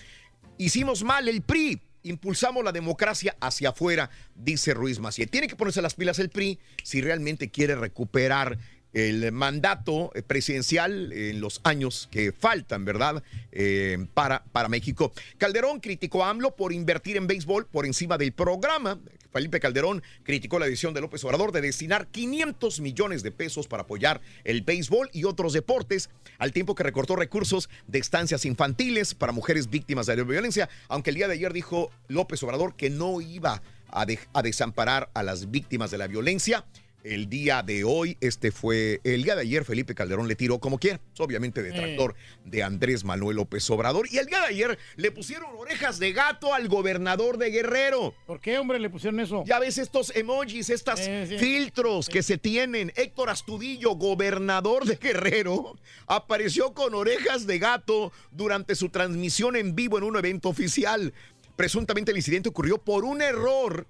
Hicimos 0.56 1.04
mal 1.04 1.28
el 1.28 1.42
PRI. 1.42 1.82
Impulsamos 2.02 2.64
la 2.64 2.72
democracia 2.72 3.36
hacia 3.40 3.68
afuera, 3.68 4.08
dice 4.34 4.72
Ruiz 4.72 5.00
Macié. 5.00 5.26
Tiene 5.26 5.48
que 5.48 5.56
ponerse 5.56 5.82
las 5.82 5.92
pilas 5.92 6.18
el 6.18 6.30
PRI 6.30 6.58
si 6.82 7.02
realmente 7.02 7.50
quiere 7.50 7.74
recuperar 7.74 8.56
el 8.92 9.30
mandato 9.32 10.10
eh, 10.14 10.22
presidencial 10.22 11.12
en 11.12 11.40
los 11.40 11.60
años 11.64 12.08
que 12.10 12.32
faltan, 12.32 12.84
¿verdad? 12.84 13.22
Eh, 13.52 14.06
para, 14.14 14.44
para 14.44 14.68
México. 14.68 15.12
Calderón 15.38 15.80
criticó 15.80 16.24
a 16.24 16.30
AMLO 16.30 16.56
por 16.56 16.72
invertir 16.72 17.16
en 17.16 17.26
béisbol 17.26 17.66
por 17.66 17.86
encima 17.86 18.18
del 18.18 18.32
programa. 18.32 18.98
Felipe 19.32 19.60
Calderón 19.60 20.02
criticó 20.24 20.58
la 20.58 20.66
decisión 20.66 20.92
de 20.92 21.00
López 21.00 21.22
Obrador 21.24 21.52
de 21.52 21.60
destinar 21.60 22.08
500 22.08 22.80
millones 22.80 23.22
de 23.22 23.30
pesos 23.30 23.68
para 23.68 23.84
apoyar 23.84 24.20
el 24.44 24.62
béisbol 24.62 25.08
y 25.12 25.24
otros 25.24 25.52
deportes, 25.52 26.10
al 26.38 26.52
tiempo 26.52 26.74
que 26.74 26.82
recortó 26.82 27.16
recursos 27.16 27.68
de 27.86 27.98
estancias 27.98 28.44
infantiles 28.44 29.14
para 29.14 29.32
mujeres 29.32 29.70
víctimas 29.70 30.06
de 30.06 30.16
la 30.16 30.24
violencia, 30.24 30.68
aunque 30.88 31.10
el 31.10 31.16
día 31.16 31.28
de 31.28 31.34
ayer 31.34 31.52
dijo 31.52 31.90
López 32.08 32.42
Obrador 32.42 32.74
que 32.74 32.90
no 32.90 33.20
iba 33.20 33.62
a, 33.88 34.06
a 34.32 34.42
desamparar 34.42 35.10
a 35.14 35.22
las 35.22 35.50
víctimas 35.50 35.90
de 35.90 35.98
la 35.98 36.08
violencia. 36.08 36.64
El 37.02 37.30
día 37.30 37.62
de 37.62 37.82
hoy, 37.82 38.18
este 38.20 38.52
fue 38.52 39.00
el 39.04 39.22
día 39.22 39.34
de 39.34 39.40
ayer, 39.40 39.64
Felipe 39.64 39.94
Calderón 39.94 40.28
le 40.28 40.36
tiró 40.36 40.58
como 40.58 40.78
quiera, 40.78 41.00
obviamente 41.18 41.62
detractor 41.62 42.14
de 42.44 42.62
Andrés 42.62 43.04
Manuel 43.04 43.36
López 43.36 43.68
Obrador. 43.70 44.06
Y 44.10 44.18
el 44.18 44.26
día 44.26 44.40
de 44.40 44.46
ayer 44.48 44.78
le 44.96 45.10
pusieron 45.10 45.48
orejas 45.56 45.98
de 45.98 46.12
gato 46.12 46.52
al 46.52 46.68
gobernador 46.68 47.38
de 47.38 47.50
Guerrero. 47.50 48.14
¿Por 48.26 48.38
qué, 48.40 48.58
hombre, 48.58 48.78
le 48.78 48.90
pusieron 48.90 49.18
eso? 49.18 49.44
Ya 49.46 49.58
ves 49.58 49.78
estos 49.78 50.14
emojis, 50.14 50.68
estos 50.68 51.00
Eh, 51.00 51.24
sí. 51.26 51.38
filtros 51.38 52.08
que 52.10 52.22
se 52.22 52.36
tienen. 52.36 52.92
Héctor 52.96 53.30
Astudillo, 53.30 53.92
gobernador 53.94 54.84
de 54.84 54.96
Guerrero, 54.96 55.78
apareció 56.06 56.74
con 56.74 56.94
orejas 56.94 57.46
de 57.46 57.58
gato 57.58 58.12
durante 58.30 58.74
su 58.74 58.90
transmisión 58.90 59.56
en 59.56 59.74
vivo 59.74 59.96
en 59.96 60.04
un 60.04 60.16
evento 60.18 60.50
oficial. 60.50 61.14
Presuntamente 61.56 62.10
el 62.10 62.16
incidente 62.18 62.48
ocurrió 62.50 62.78
por 62.78 63.04
un 63.04 63.20
error 63.20 63.86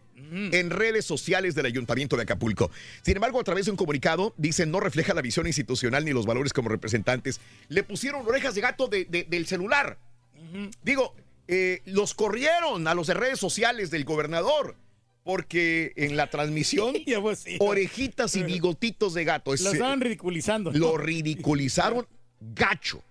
en 0.52 0.70
redes 0.70 1.04
sociales 1.04 1.54
del 1.54 1.66
Ayuntamiento 1.66 2.16
de 2.16 2.22
Acapulco. 2.22 2.70
Sin 3.02 3.16
embargo, 3.16 3.40
a 3.40 3.44
través 3.44 3.64
de 3.66 3.70
un 3.70 3.76
comunicado, 3.76 4.34
dicen 4.36 4.70
no 4.70 4.80
refleja 4.80 5.14
la 5.14 5.22
visión 5.22 5.46
institucional 5.46 6.04
ni 6.04 6.12
los 6.12 6.26
valores 6.26 6.52
como 6.52 6.68
representantes. 6.68 7.40
Le 7.68 7.82
pusieron 7.82 8.26
orejas 8.26 8.54
de 8.54 8.60
gato 8.60 8.86
de- 8.88 9.04
de- 9.06 9.24
del 9.24 9.46
celular. 9.46 9.98
Digo, 10.82 11.14
eh, 11.48 11.82
los 11.84 12.14
corrieron 12.14 12.86
a 12.88 12.94
los 12.94 13.06
de 13.06 13.14
redes 13.14 13.38
sociales 13.38 13.90
del 13.90 14.04
gobernador. 14.04 14.76
Porque 15.22 15.92
en 15.96 16.16
la 16.16 16.30
transmisión, 16.30 16.94
orejitas 17.60 18.34
y 18.36 18.42
bigotitos 18.42 19.12
de 19.12 19.24
gato. 19.24 19.50
Lo 19.50 19.54
Es- 19.54 19.64
estaban 19.66 20.00
ridiculizando. 20.00 20.72
lo 20.72 20.96
ridiculizaron 20.96 22.06
gacho. 22.40 23.02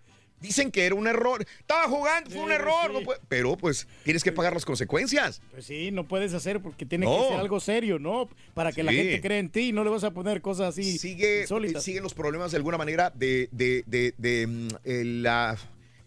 Dicen 0.41 0.71
que 0.71 0.85
era 0.85 0.95
un 0.95 1.07
error. 1.07 1.45
Estaba 1.59 1.87
jugando, 1.87 2.29
fue 2.29 2.41
un 2.41 2.51
error. 2.51 2.87
sí. 2.87 2.93
no 2.93 3.01
puede- 3.01 3.19
pero 3.27 3.57
pues 3.57 3.87
tienes 4.03 4.23
que 4.23 4.31
pagar 4.31 4.53
las 4.53 4.65
consecuencias. 4.65 5.41
Pues 5.51 5.65
sí, 5.65 5.91
no 5.91 6.07
puedes 6.07 6.33
hacer 6.33 6.61
porque 6.61 6.85
tiene 6.85 7.05
No. 7.05 7.17
que 7.23 7.27
ser 7.29 7.39
algo 7.39 7.59
serio, 7.59 7.99
¿no? 7.99 8.29
Para 8.53 8.71
que 8.71 8.83
la 8.83 8.91
gente 8.93 9.19
crea 9.21 9.39
en 9.39 9.49
ti 9.49 9.69
y 9.69 9.71
no 9.71 9.83
le 9.83 9.89
vas 9.89 10.03
a 10.03 10.11
poner 10.11 10.41
cosas 10.41 10.69
así 10.69 10.97
Sigue, 10.97 11.41
insólitas. 11.41 11.83
siguen 11.83 12.03
los 12.03 12.13
problemas 12.13 12.51
de 12.51 12.57
alguna 12.57 12.77
manera 12.77 13.09
de, 13.09 13.49
de- 13.51 13.83
de- 13.87 14.13
de, 14.17 14.47
mm, 14.47 14.67
eh, 14.85 15.03
la 15.05 15.57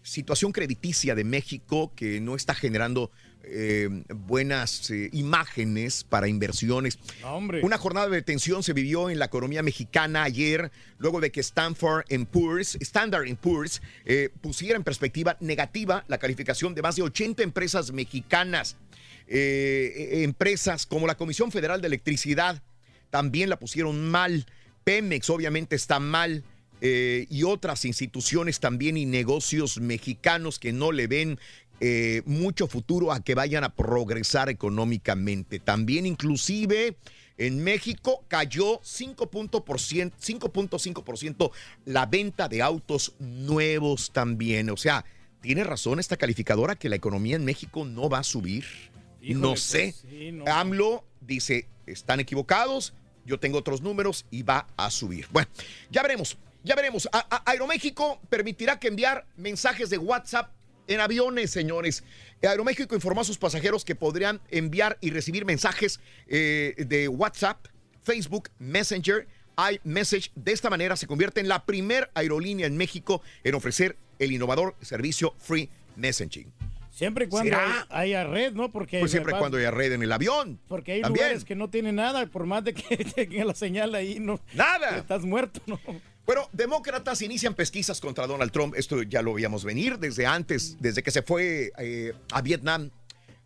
situación 0.01 0.51
crediticia 0.51 1.15
de 1.15 1.23
México 1.23 1.93
que 1.95 2.19
no 2.19 2.35
está 2.35 2.53
generando 2.53 3.11
eh, 3.43 3.89
buenas 4.09 4.89
eh, 4.89 5.09
imágenes 5.11 6.03
para 6.03 6.27
inversiones. 6.27 6.97
Hombre. 7.23 7.61
Una 7.63 7.77
jornada 7.77 8.07
de 8.07 8.21
tensión 8.21 8.63
se 8.63 8.73
vivió 8.73 9.09
en 9.09 9.19
la 9.19 9.25
economía 9.25 9.61
mexicana 9.61 10.23
ayer, 10.23 10.71
luego 10.97 11.19
de 11.19 11.31
que 11.31 11.41
Stanford 11.41 12.05
Poor's, 12.31 12.75
Standard 12.81 13.27
Poor's 13.37 13.81
eh, 14.05 14.29
pusiera 14.41 14.75
en 14.77 14.83
perspectiva 14.83 15.37
negativa 15.39 16.03
la 16.07 16.17
calificación 16.17 16.73
de 16.73 16.81
más 16.81 16.95
de 16.95 17.03
80 17.03 17.43
empresas 17.43 17.91
mexicanas. 17.91 18.77
Eh, 19.27 20.23
empresas 20.23 20.85
como 20.85 21.07
la 21.07 21.15
Comisión 21.15 21.51
Federal 21.51 21.81
de 21.81 21.87
Electricidad 21.87 22.61
también 23.09 23.49
la 23.49 23.59
pusieron 23.59 24.09
mal. 24.09 24.45
Pemex 24.83 25.29
obviamente 25.29 25.75
está 25.75 25.99
mal. 25.99 26.43
eh, 26.85 27.27
y 27.29 27.43
otras 27.43 27.85
instituciones 27.85 28.59
también 28.59 28.97
y 28.97 29.05
negocios 29.05 29.79
mexicanos 29.79 30.59
que 30.59 30.73
no 30.73 30.91
le 30.91 31.07
ven 31.07 31.39
eh, 31.85 32.21
mucho 32.25 32.67
futuro 32.67 33.11
a 33.11 33.19
que 33.21 33.35
vayan 33.35 33.65
a 33.65 33.75
progresar 33.75 34.47
económicamente. 34.47 35.59
También 35.59 36.05
inclusive 36.05 36.95
en 37.37 37.61
México 37.61 38.23
cayó 38.29 38.79
5.5% 38.79 40.13
5.5% 40.17 41.51
la 41.85 42.05
venta 42.05 42.47
de 42.47 42.61
autos 42.61 43.13
nuevos 43.19 44.11
también. 44.13 44.69
O 44.69 44.77
sea, 44.77 45.03
tiene 45.41 45.65
razón 45.65 45.99
esta 45.99 46.15
calificadora 46.15 46.75
que 46.77 46.87
la 46.87 46.95
economía 46.95 47.35
en 47.35 47.43
México 47.43 47.83
no 47.83 48.07
va 48.07 48.19
a 48.19 48.23
subir. 48.23 48.63
Híjole, 49.21 49.41
no 49.41 49.49
pues, 49.49 49.61
sé. 49.63 49.91
sí, 49.91 50.31
no. 50.31 50.45
AMLO 50.47 51.03
dice, 51.19 51.67
están 51.85 52.21
equivocados, 52.21 52.93
yo 53.25 53.39
tengo 53.41 53.57
otros 53.57 53.81
números 53.81 54.25
y 54.31 54.43
va 54.43 54.67
a 54.77 54.89
subir. 54.89 55.27
Bueno, 55.31 55.49
ya 55.91 56.01
veremos, 56.01 56.37
ya 56.63 56.75
veremos. 56.75 57.09
A- 57.11 57.27
a- 57.29 57.51
Aeroméxico 57.51 58.21
permitirá 58.29 58.79
que 58.79 58.87
enviar 58.87 59.25
mensajes 59.35 59.89
de 59.89 59.97
WhatsApp 59.97 60.49
en 60.87 60.99
aviones, 60.99 61.51
señores. 61.51 62.03
Aeroméxico 62.41 62.95
informó 62.95 63.21
a 63.21 63.23
sus 63.23 63.37
pasajeros 63.37 63.85
que 63.85 63.95
podrían 63.95 64.41
enviar 64.49 64.97
y 65.01 65.11
recibir 65.11 65.45
mensajes 65.45 65.99
eh, 66.27 66.75
de 66.77 67.07
WhatsApp, 67.07 67.65
Facebook, 68.03 68.49
Messenger, 68.59 69.27
iMessage. 69.57 70.31
De 70.35 70.51
esta 70.51 70.69
manera 70.69 70.95
se 70.95 71.07
convierte 71.07 71.39
en 71.39 71.47
la 71.47 71.65
primer 71.65 72.11
aerolínea 72.13 72.67
en 72.67 72.75
México 72.75 73.21
en 73.43 73.55
ofrecer 73.55 73.95
el 74.19 74.31
innovador 74.31 74.75
servicio 74.81 75.35
Free 75.39 75.69
Messaging. 75.95 76.51
Siempre 76.89 77.25
y 77.25 77.27
cuando 77.27 77.57
haya 77.89 78.23
red, 78.23 78.53
¿no? 78.53 78.71
Porque 78.71 78.99
Pues 78.99 79.09
siempre 79.09 79.33
y 79.35 79.39
cuando 79.39 79.57
haya 79.57 79.71
red 79.71 79.93
en 79.93 80.03
el 80.03 80.11
avión. 80.11 80.59
Porque 80.67 80.91
hay 80.91 81.01
También. 81.01 81.25
lugares 81.25 81.43
que 81.43 81.55
no 81.55 81.69
tienen 81.69 81.95
nada, 81.95 82.27
por 82.27 82.45
más 82.45 82.63
de 82.63 82.75
que 82.75 82.97
tenga 83.15 83.45
la 83.45 83.55
señal 83.55 83.95
ahí, 83.95 84.19
no. 84.19 84.39
Nada. 84.53 84.97
Estás 84.97 85.23
muerto, 85.23 85.59
¿no? 85.65 85.79
Bueno, 86.25 86.47
demócratas 86.53 87.21
inician 87.21 87.53
pesquisas 87.53 87.99
contra 87.99 88.27
Donald 88.27 88.51
Trump. 88.51 88.75
Esto 88.77 89.03
ya 89.03 89.21
lo 89.21 89.33
veíamos 89.33 89.65
venir 89.65 89.99
desde 89.99 90.25
antes, 90.25 90.77
desde 90.79 91.03
que 91.03 91.11
se 91.11 91.21
fue 91.21 91.73
eh, 91.77 92.13
a 92.31 92.41
Vietnam, 92.41 92.91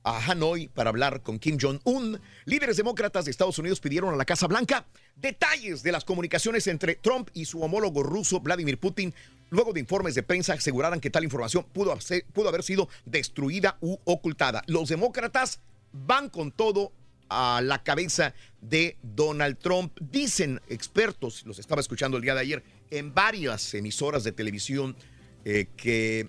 a 0.03 0.19
Hanoi, 0.19 0.67
para 0.67 0.91
hablar 0.91 1.21
con 1.23 1.39
Kim 1.39 1.57
Jong-un. 1.59 2.21
Líderes 2.45 2.77
demócratas 2.77 3.25
de 3.25 3.31
Estados 3.31 3.57
Unidos 3.57 3.79
pidieron 3.79 4.13
a 4.13 4.17
la 4.17 4.25
Casa 4.25 4.45
Blanca 4.47 4.85
detalles 5.15 5.81
de 5.81 5.91
las 5.91 6.05
comunicaciones 6.05 6.67
entre 6.67 6.93
Trump 6.95 7.29
y 7.33 7.45
su 7.45 7.61
homólogo 7.63 8.03
ruso, 8.03 8.39
Vladimir 8.41 8.77
Putin. 8.79 9.11
Luego 9.49 9.73
de 9.73 9.79
informes 9.79 10.13
de 10.13 10.21
prensa 10.23 10.53
aseguraran 10.53 10.99
que 10.99 11.09
tal 11.09 11.23
información 11.23 11.65
pudo, 11.73 11.91
haber- 11.93 12.25
pudo 12.31 12.49
haber 12.49 12.61
sido 12.61 12.89
destruida 13.05 13.77
u 13.81 13.97
ocultada. 14.03 14.61
Los 14.67 14.89
demócratas 14.89 15.61
van 15.93 16.29
con 16.29 16.51
todo 16.51 16.91
a 17.29 17.61
la 17.63 17.83
cabeza 17.83 18.33
de 18.61 18.97
Donald 19.03 19.57
Trump. 19.57 19.97
Dicen 19.99 20.61
expertos, 20.69 21.43
los 21.45 21.59
estaba 21.59 21.81
escuchando 21.81 22.17
el 22.17 22.23
día 22.23 22.33
de 22.35 22.41
ayer, 22.41 22.63
en 22.91 23.13
varias 23.13 23.73
emisoras 23.73 24.23
de 24.23 24.31
televisión, 24.31 24.95
eh, 25.45 25.67
que 25.77 26.27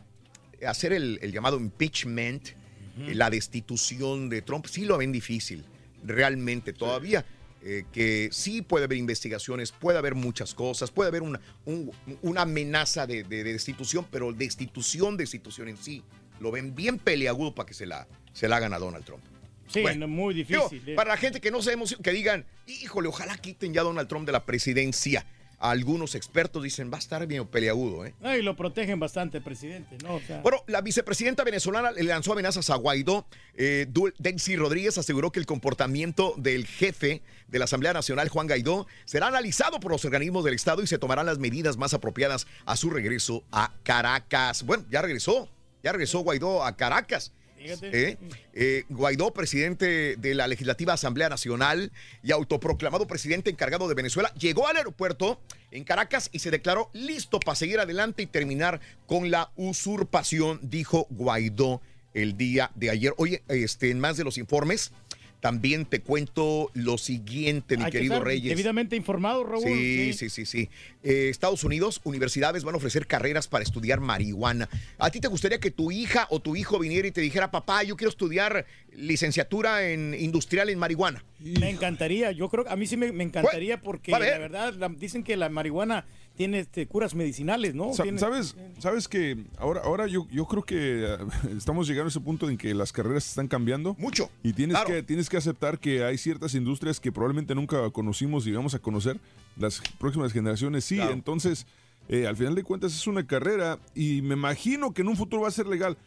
hacer 0.66 0.93
el, 0.93 1.19
el 1.23 1.33
llamado 1.33 1.59
impeachment, 1.59 2.49
eh, 2.49 3.15
la 3.15 3.31
destitución 3.31 4.29
de 4.29 4.43
Trump, 4.43 4.66
sí 4.66 4.85
lo 4.85 4.99
ven 4.99 5.12
difícil, 5.12 5.65
realmente 6.05 6.73
todavía. 6.73 7.25
eh, 7.61 7.85
que 7.93 8.29
sí 8.31 8.62
puede 8.62 8.85
haber 8.85 8.99
investigaciones, 8.99 9.73
puede 9.73 9.99
haber 9.99 10.15
muchas 10.15 10.55
cosas, 10.55 10.93
puede 10.93 11.09
haber 11.09 11.23
una, 11.23 11.41
un- 11.65 11.91
una 12.23 12.43
amenaza 12.43 13.05
de, 13.05 13.25
de- 13.25 13.43
de 13.43 13.53
destitución, 13.53 14.07
pero 14.12 14.33
destitución, 14.33 15.16
destitución 15.16 15.69
en 15.69 15.77
sí, 15.77 16.05
lo 16.39 16.53
ven 16.53 16.77
bien 16.77 16.99
peleagudo 16.99 17.57
para 17.57 17.66
que 17.66 17.75
se 17.75 17.85
la, 17.85 18.07
se 18.33 18.47
la 18.47 18.59
hagan 18.59 18.75
a 18.75 18.79
Donald 18.79 19.05
Trump. 19.05 19.25
Sí, 19.69 19.82
Bueno, 19.82 20.07
no, 20.07 20.09
muy 20.09 20.35
Digo, 20.35 20.69
difícil. 20.69 20.90
¿eh? 20.90 20.95
para 20.95 21.11
la 21.11 21.16
gente 21.16 21.40
que 21.40 21.51
no 21.51 21.62
se 21.62 21.73
emociona, 21.73 22.03
que 22.03 22.12
digan, 22.12 22.45
híjole, 22.66 23.09
ojalá 23.09 23.36
quiten 23.39 23.73
ya 23.73 23.82
a 23.82 23.85
Donald 23.85 24.09
Trump 24.09 24.27
de 24.27 24.32
la 24.32 24.45
presidencia. 24.45 25.24
Algunos 25.61 26.15
expertos 26.15 26.62
dicen, 26.62 26.89
va 26.93 26.99
a 26.99 27.01
estar 27.01 27.27
bien 27.27 27.45
peleagudo, 27.45 28.07
¿eh? 28.07 28.15
No, 28.20 28.36
y 28.36 28.43
lo 28.43 28.55
protegen 28.55 29.01
bastante, 29.01 29.40
presidente, 29.40 29.97
¿no? 30.05 30.15
O 30.15 30.20
sea, 30.20 30.40
Bueno, 30.40 30.62
la 30.69 30.81
vicepresidenta 30.82 31.43
venezolana 31.43 31.90
le 31.90 32.05
lanzó 32.05 32.31
amenazas 32.32 32.70
a 32.70 32.77
Guaidó. 32.77 33.27
Eh, 33.55 33.86
Delcy 34.19 34.55
Rodríguez 34.55 34.99
aseguró 34.99 35.32
que 35.32 35.40
el 35.40 35.47
comportamiento 35.47 36.32
del 36.36 36.65
jefe 36.65 37.23
de 37.49 37.59
la 37.59 37.65
Asamblea 37.65 37.93
Nacional, 37.93 38.28
Juan 38.28 38.47
Guaidó, 38.47 38.86
será 39.05 39.27
analizado 39.27 39.81
por 39.81 39.90
los 39.90 40.05
organismos 40.05 40.45
del 40.45 40.55
Estado 40.55 40.81
y 40.81 40.86
se 40.86 40.97
tomarán 40.97 41.27
las 41.27 41.40
medidas 41.40 41.77
más 41.77 41.93
apropiadas 41.93 42.47
a 42.65 42.77
su 42.77 42.89
regreso 42.90 43.43
a 43.51 43.74
Caracas. 43.82 44.62
Bueno, 44.62 44.85
ya 44.93 45.03
regresó, 45.03 45.49
ya 45.82 45.90
regresó 45.90 46.20
Guaidó 46.20 46.65
a 46.65 46.77
Caracas. 46.77 47.32
Eh, 47.60 48.85
Guaidó, 48.89 49.32
presidente 49.32 50.16
de 50.16 50.35
la 50.35 50.47
Legislativa 50.47 50.93
Asamblea 50.93 51.28
Nacional 51.28 51.93
y 52.22 52.32
autoproclamado 52.32 53.06
presidente 53.06 53.51
encargado 53.51 53.89
de 53.89 53.94
Venezuela, 53.94 54.32
llegó 54.35 54.68
al 54.68 54.76
aeropuerto 54.76 55.40
en 55.70 55.85
Caracas 55.85 56.30
y 56.32 56.39
se 56.39 56.51
declaró 56.51 56.90
listo 56.93 57.40
para 57.40 57.56
seguir 57.56 57.80
adelante 57.80 58.22
y 58.22 58.26
terminar 58.26 58.80
con 59.06 59.30
la 59.30 59.51
usurpación, 59.56 60.60
dijo 60.62 61.06
Guaidó 61.10 61.80
el 62.14 62.36
día 62.36 62.70
de 62.74 62.90
ayer. 62.90 63.14
Oye, 63.16 63.43
este, 63.48 63.90
en 63.90 64.01
más 64.01 64.16
de 64.16 64.24
los 64.24 64.39
informes, 64.39 64.93
también 65.40 65.86
te 65.86 66.01
cuento 66.01 66.70
lo 66.74 66.98
siguiente, 66.98 67.77
mi 67.77 67.85
Hay 67.85 67.93
querido 67.93 68.20
Reyes. 68.20 68.48
Debidamente 68.48 68.97
informado, 68.97 69.44
Raúl. 69.44 69.62
Sí, 69.62 70.12
sí, 70.12 70.31
sí, 70.31 70.44
sí. 70.47 70.69
Eh, 71.05 71.28
Estados 71.31 71.62
Unidos, 71.62 72.01
universidades 72.05 72.65
van 72.65 72.74
a 72.74 72.78
ofrecer 72.78 73.06
carreras 73.06 73.47
para 73.47 73.62
estudiar 73.62 74.01
marihuana. 74.01 74.69
¿A 74.98 75.10
ti 75.10 75.20
te 75.20 75.28
gustaría 75.28 75.60
que 75.60 75.70
tu 75.70 75.93
hija 75.93 76.27
o 76.31 76.40
tu 76.40 76.56
hijo 76.56 76.78
viniera 76.78 77.06
y 77.06 77.12
te 77.12 77.20
dijera, 77.20 77.51
papá, 77.51 77.82
yo 77.85 77.97
quiero 77.97 78.10
estudiar 78.10 78.66
licenciatura 78.93 79.89
en 79.90 80.15
industrial 80.19 80.69
en 80.70 80.78
marihuana? 80.78 81.24
Me 81.39 81.70
encantaría, 81.70 82.32
yo 82.32 82.48
creo, 82.48 82.65
a 82.69 82.77
mí 82.77 82.86
sí 82.86 82.97
me, 82.97 83.12
me 83.12 83.24
encantaría 83.24 83.81
porque 83.81 84.10
la 84.12 84.19
verdad 84.19 84.74
la- 84.74 84.89
dicen 84.89 85.23
que 85.23 85.36
la 85.36 85.48
marihuana 85.48 86.05
tiene 86.39 86.60
este, 86.60 86.86
curas 86.86 87.15
medicinales, 87.15 87.74
¿no? 87.74 87.93
Sa- 87.93 88.05
Tiene- 88.05 88.19
¿Sabes, 88.19 88.56
sabes 88.78 89.09
que 89.09 89.44
ahora, 89.59 89.82
ahora 89.85 90.06
yo, 90.06 90.27
yo 90.31 90.47
creo 90.47 90.62
que 90.62 91.05
eh, 91.05 91.16
estamos 91.56 91.86
llegando 91.86 92.06
a 92.06 92.10
ese 92.10 92.20
punto 92.20 92.48
en 92.48 92.56
que 92.56 92.73
las 92.74 92.93
carreras 92.93 93.28
están 93.28 93.48
cambiando? 93.48 93.94
Mucho. 93.98 94.31
Y 94.43 94.52
tienes, 94.55 94.77
Claro. 94.77 94.89
que, 94.89 95.02
tienes 95.02 95.28
que 95.28 95.36
aceptar 95.36 95.78
que 95.78 96.05
hay 96.05 96.16
ciertas 96.16 96.55
industrias 96.55 97.01
que 97.01 97.12
probablemente 97.12 97.55
nunca 97.55 97.90
conocimos 97.90 98.47
y 98.47 98.52
vamos 98.52 98.74
a 98.74 98.78
conocer. 98.78 99.19
Las 99.59 99.82
próximas 99.98 100.32
generaciones 100.32 100.85
sí. 100.85 100.97
Claro. 100.97 101.12
Entonces, 101.12 101.66
eh, 102.09 102.27
al 102.27 102.36
final 102.36 102.55
de 102.55 102.62
cuentas 102.62 102.94
es 102.94 103.06
una 103.06 103.27
carrera 103.27 103.78
y 103.94 104.23
me 104.23 104.35
imagino 104.35 104.94
que 104.94 105.02
en 105.02 105.09
un 105.09 105.16
futuro 105.16 105.43
va 105.43 105.48
a 105.48 105.51
ser 105.51 105.66
legal. 105.66 105.98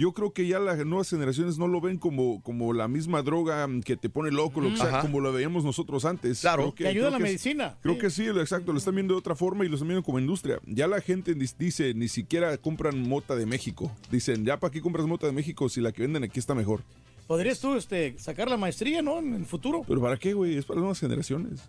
Yo 0.00 0.14
creo 0.14 0.32
que 0.32 0.46
ya 0.46 0.58
las 0.58 0.78
nuevas 0.86 1.10
generaciones 1.10 1.58
no 1.58 1.68
lo 1.68 1.78
ven 1.82 1.98
como, 1.98 2.42
como 2.42 2.72
la 2.72 2.88
misma 2.88 3.20
droga 3.20 3.66
mm, 3.66 3.82
que 3.82 3.98
te 3.98 4.08
pone 4.08 4.30
loco, 4.30 4.62
lo 4.62 4.70
que 4.70 4.78
sea, 4.78 5.02
como 5.02 5.20
lo 5.20 5.30
veíamos 5.30 5.62
nosotros 5.62 6.06
antes. 6.06 6.40
Claro. 6.40 6.62
Creo 6.62 6.74
que- 6.74 6.84
Te 6.84 6.88
ayuda 6.88 7.08
creo 7.08 7.10
la 7.10 7.16
que 7.18 7.22
es- 7.24 7.28
medicina. 7.28 7.76
Creo 7.82 7.94
Sí. 7.96 8.00
que 8.00 8.08
sí, 8.10 8.24
lo 8.24 8.40
exacto, 8.40 8.72
lo 8.72 8.78
están 8.78 8.94
viendo 8.94 9.12
de 9.12 9.18
otra 9.18 9.34
forma 9.36 9.62
y 9.66 9.68
lo 9.68 9.74
están 9.74 9.88
viendo 9.88 10.02
como 10.02 10.18
industria. 10.18 10.58
Ya 10.66 10.86
la 10.86 11.02
gente 11.02 11.34
dice, 11.34 11.92
ni 11.92 12.08
siquiera 12.08 12.56
compran 12.56 13.06
mota 13.06 13.36
de 13.36 13.44
México. 13.44 13.92
Dicen, 14.10 14.46
ya 14.46 14.58
para 14.58 14.70
qué 14.70 14.80
compras 14.80 15.06
mota 15.06 15.26
de 15.26 15.32
México 15.34 15.68
si 15.68 15.82
la 15.82 15.92
que 15.92 16.00
venden 16.00 16.24
aquí 16.24 16.38
está 16.38 16.54
mejor. 16.54 16.80
Podrías 17.30 17.60
tú 17.60 17.76
este, 17.76 18.16
sacar 18.18 18.50
la 18.50 18.56
maestría, 18.56 19.02
¿no? 19.02 19.20
En 19.20 19.32
el 19.34 19.46
futuro. 19.46 19.84
Pero 19.86 20.00
¿para 20.00 20.16
qué, 20.16 20.32
güey? 20.34 20.56
Es 20.58 20.64
para 20.64 20.78
las 20.78 20.80
nuevas 20.80 20.98
generaciones. 20.98 21.60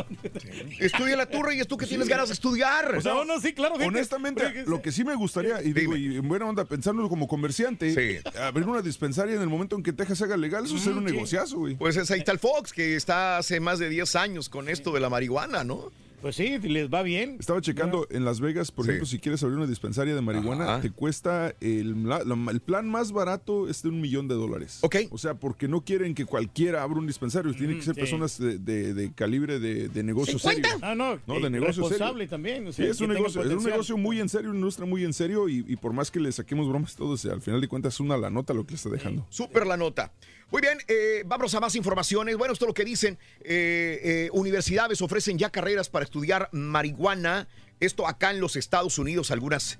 Estudia 0.80 1.18
la 1.18 1.26
turra 1.26 1.52
y 1.54 1.60
es 1.60 1.68
tú 1.68 1.76
que 1.76 1.84
tienes 1.84 2.08
ganas 2.08 2.30
de 2.30 2.32
estudiar. 2.32 2.96
O 2.96 3.00
sea, 3.02 3.12
no, 3.12 3.26
no, 3.26 3.38
sí, 3.38 3.52
claro. 3.52 3.74
fíjate. 3.74 3.88
Honestamente, 3.90 4.64
lo 4.64 4.80
que 4.80 4.90
sí 4.90 5.04
me 5.04 5.14
gustaría, 5.14 5.62
y 5.62 5.74
digo, 5.74 5.98
y 5.98 6.16
en 6.16 6.26
buena 6.26 6.46
onda, 6.46 6.64
pensándolo 6.64 7.10
como 7.10 7.28
comerciante, 7.28 8.22
abrir 8.40 8.66
una 8.66 8.80
dispensaria 8.80 9.34
en 9.34 9.42
el 9.42 9.50
momento 9.50 9.76
en 9.76 9.82
que 9.82 9.92
Texas 9.92 10.16
se 10.16 10.24
haga 10.24 10.38
legal, 10.38 10.64
eso 10.64 10.78
sería 10.78 10.98
un 10.98 11.06
sí. 11.06 11.12
negociazo, 11.12 11.58
güey. 11.58 11.74
Pues 11.74 11.94
es 11.98 12.10
ahí 12.10 12.20
está 12.20 12.32
el 12.32 12.38
Fox, 12.38 12.72
que 12.72 12.96
está 12.96 13.36
hace 13.36 13.60
más 13.60 13.78
de 13.78 13.90
10 13.90 14.16
años 14.16 14.48
con 14.48 14.70
esto 14.70 14.92
de 14.92 15.00
la 15.00 15.10
marihuana, 15.10 15.62
¿no? 15.62 15.92
Pues 16.22 16.36
sí, 16.36 16.56
les 16.60 16.88
va 16.88 17.02
bien. 17.02 17.36
Estaba 17.40 17.60
checando 17.60 18.06
en 18.10 18.24
Las 18.24 18.40
Vegas, 18.40 18.70
por 18.70 18.84
ejemplo, 18.86 19.06
si 19.06 19.18
quieres 19.18 19.42
abrir 19.42 19.58
una 19.58 19.66
dispensaria 19.66 20.14
de 20.14 20.20
marihuana, 20.20 20.64
Ajá. 20.74 20.80
te 20.80 20.90
cuesta 20.90 21.54
el, 21.60 22.08
la- 22.08 22.22
la- 22.24 22.50
el 22.52 22.60
plan 22.60 22.88
más 22.88 23.10
barato 23.12 23.68
es 23.68 23.82
de 23.82 23.88
un 23.88 24.00
millón 24.00 24.28
de 24.28 24.36
dólares. 24.36 24.78
Ok. 24.82 24.96
O 25.10 25.18
sea, 25.18 25.34
porque 25.34 25.66
no 25.66 25.80
quieren 25.84 26.14
que 26.14 26.24
cualquiera 26.24 26.82
abra 26.84 26.98
un 27.00 27.06
dispensario, 27.08 27.52
tienen 27.54 27.78
que 27.78 27.82
ser 27.84 27.94
sí. 27.96 28.00
personas 28.00 28.38
de, 28.38 28.58
de- 28.58 28.94
de 28.94 29.12
calibre 29.12 29.58
de, 29.58 29.88
de 29.88 30.02
negocio 30.04 30.38
serio. 30.38 30.62
Ah, 30.80 30.94
no. 30.94 31.18
No, 31.26 31.40
de 31.40 31.50
negocio 31.50 31.82
responsable 31.82 32.24
serio. 32.24 32.30
también. 32.30 32.66
o 32.68 32.72
Sí, 32.72 32.84
es 32.84 33.00
un 33.00 33.08
negocio, 33.08 33.42
es 33.42 33.52
un 33.52 33.64
negocio 33.64 33.96
muy 33.98 34.20
en 34.20 34.28
serio, 34.28 34.50
una 34.50 34.58
industria 34.60 34.86
muy 34.86 35.04
en 35.04 35.12
serio 35.12 35.48
y, 35.48 35.64
y 35.66 35.76
por 35.76 35.92
más 35.92 36.10
que 36.12 36.20
le 36.20 36.30
saquemos 36.30 36.68
bromas 36.68 36.94
todos, 36.94 37.24
al 37.26 37.42
final 37.42 37.60
de 37.60 37.66
cuentas 37.66 37.94
es 37.94 38.00
una 38.00 38.16
la 38.16 38.30
nota 38.30 38.54
lo 38.54 38.64
que 38.64 38.70
le 38.72 38.76
está 38.76 38.90
dejando. 38.90 39.26
Súper 39.28 39.66
la 39.66 39.76
nota. 39.76 40.12
Muy 40.52 40.60
bien, 40.60 40.76
eh, 40.86 41.22
vamos 41.24 41.54
a 41.54 41.60
más 41.60 41.74
informaciones. 41.76 42.36
Bueno, 42.36 42.52
esto 42.52 42.66
es 42.66 42.68
lo 42.68 42.74
que 42.74 42.84
dicen. 42.84 43.18
eh, 43.40 44.00
eh, 44.04 44.30
universidades 44.34 45.00
ofrecen 45.00 45.38
ya 45.38 45.48
carreras 45.48 45.88
para 45.88 46.04
estudiar 46.04 46.50
marihuana. 46.52 47.48
Esto 47.80 48.06
acá 48.06 48.32
en 48.32 48.38
los 48.38 48.56
Estados 48.56 48.98
Unidos, 48.98 49.30
algunas 49.30 49.78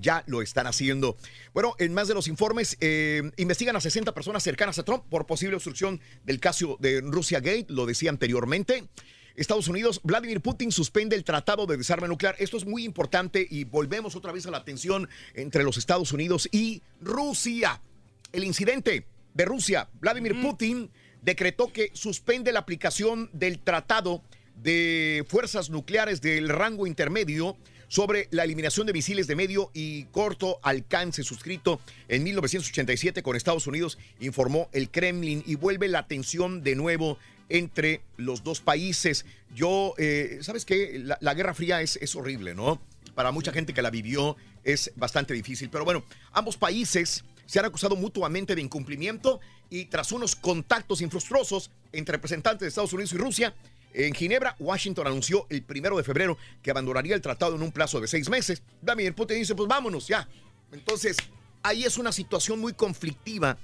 ya 0.00 0.22
lo 0.28 0.40
están 0.40 0.68
haciendo. 0.68 1.16
Bueno, 1.52 1.74
en 1.78 1.92
más 1.92 2.06
de 2.06 2.14
los 2.14 2.28
informes, 2.28 2.76
eh, 2.80 3.28
investigan 3.38 3.74
a 3.74 3.80
60 3.80 4.14
personas 4.14 4.44
cercanas 4.44 4.78
a 4.78 4.84
Trump 4.84 5.02
por 5.10 5.26
posible 5.26 5.56
obstrucción 5.56 6.00
del 6.22 6.38
caso 6.38 6.76
de 6.78 7.00
Rusia 7.00 7.40
Gate, 7.40 7.66
lo 7.68 7.84
decía 7.84 8.10
anteriormente. 8.10 8.84
Estados 9.34 9.66
Unidos, 9.66 10.00
Vladimir 10.04 10.40
Putin 10.40 10.70
suspende 10.70 11.16
el 11.16 11.24
tratado 11.24 11.66
de 11.66 11.76
desarme 11.76 12.06
nuclear. 12.06 12.36
Esto 12.38 12.56
es 12.56 12.64
muy 12.64 12.84
importante 12.84 13.44
y 13.50 13.64
volvemos 13.64 14.14
otra 14.14 14.30
vez 14.30 14.46
a 14.46 14.52
la 14.52 14.64
tensión 14.64 15.08
entre 15.34 15.64
los 15.64 15.76
Estados 15.76 16.12
Unidos 16.12 16.48
y 16.52 16.82
Rusia. 17.00 17.82
El 18.32 18.44
incidente 18.44 19.06
de 19.34 19.44
Rusia, 19.44 19.88
Vladimir 20.00 20.40
Putin 20.40 20.90
decretó 21.22 21.72
que 21.72 21.90
suspende 21.92 22.52
la 22.52 22.60
aplicación 22.60 23.28
del 23.32 23.58
tratado 23.58 24.22
de 24.62 25.24
fuerzas 25.28 25.70
nucleares 25.70 26.20
del 26.20 26.48
rango 26.48 26.86
intermedio 26.86 27.56
sobre 27.88 28.28
la 28.30 28.44
eliminación 28.44 28.86
de 28.86 28.92
misiles 28.92 29.26
de 29.26 29.36
medio 29.36 29.70
y 29.74 30.04
corto 30.04 30.58
alcance 30.62 31.22
suscrito 31.22 31.80
en 32.08 32.22
1987 32.22 33.22
con 33.22 33.36
Estados 33.36 33.66
Unidos, 33.66 33.98
informó 34.20 34.68
el 34.72 34.90
Kremlin 34.90 35.42
y 35.46 35.56
vuelve 35.56 35.88
la 35.88 36.06
tensión 36.06 36.62
de 36.62 36.76
nuevo 36.76 37.18
entre 37.48 38.00
los 38.16 38.42
dos 38.42 38.60
países. 38.60 39.26
Yo, 39.54 39.94
eh, 39.98 40.38
¿sabes 40.40 40.64
qué? 40.64 40.98
La, 40.98 41.18
la 41.20 41.34
Guerra 41.34 41.54
Fría 41.54 41.82
es, 41.82 41.96
es 42.00 42.16
horrible, 42.16 42.54
¿no? 42.54 42.80
Para 43.14 43.32
mucha 43.32 43.52
gente 43.52 43.74
que 43.74 43.82
la 43.82 43.90
vivió 43.90 44.36
es 44.64 44.92
bastante 44.96 45.34
difícil. 45.34 45.68
Pero 45.70 45.84
bueno, 45.84 46.04
ambos 46.32 46.56
países 46.56 47.24
se 47.46 47.58
han 47.58 47.64
acusado 47.64 47.96
mutuamente 47.96 48.54
de 48.54 48.62
incumplimiento 48.62 49.40
y 49.70 49.86
tras 49.86 50.12
unos 50.12 50.36
contactos 50.36 51.00
infructuosos 51.00 51.70
entre 51.92 52.16
representantes 52.16 52.60
de 52.60 52.68
Estados 52.68 52.92
Unidos 52.92 53.12
y 53.12 53.18
Rusia, 53.18 53.54
en 53.94 54.12
Ginebra, 54.12 54.56
Washington 54.58 55.06
anunció 55.06 55.46
el 55.50 55.62
primero 55.62 55.96
de 55.96 56.02
febrero 56.02 56.36
que 56.62 56.70
abandonaría 56.70 57.14
el 57.14 57.22
tratado 57.22 57.54
en 57.54 57.62
un 57.62 57.70
plazo 57.70 58.00
de 58.00 58.08
seis 58.08 58.28
meses. 58.28 58.62
Vladimir 58.82 59.14
Putin 59.14 59.38
dice, 59.38 59.54
pues 59.54 59.68
vámonos 59.68 60.08
ya. 60.08 60.28
Entonces, 60.72 61.16
ahí 61.62 61.84
es 61.84 61.96
una 61.96 62.10
situación 62.10 62.58
muy 62.58 62.72
conflictiva 62.72 63.56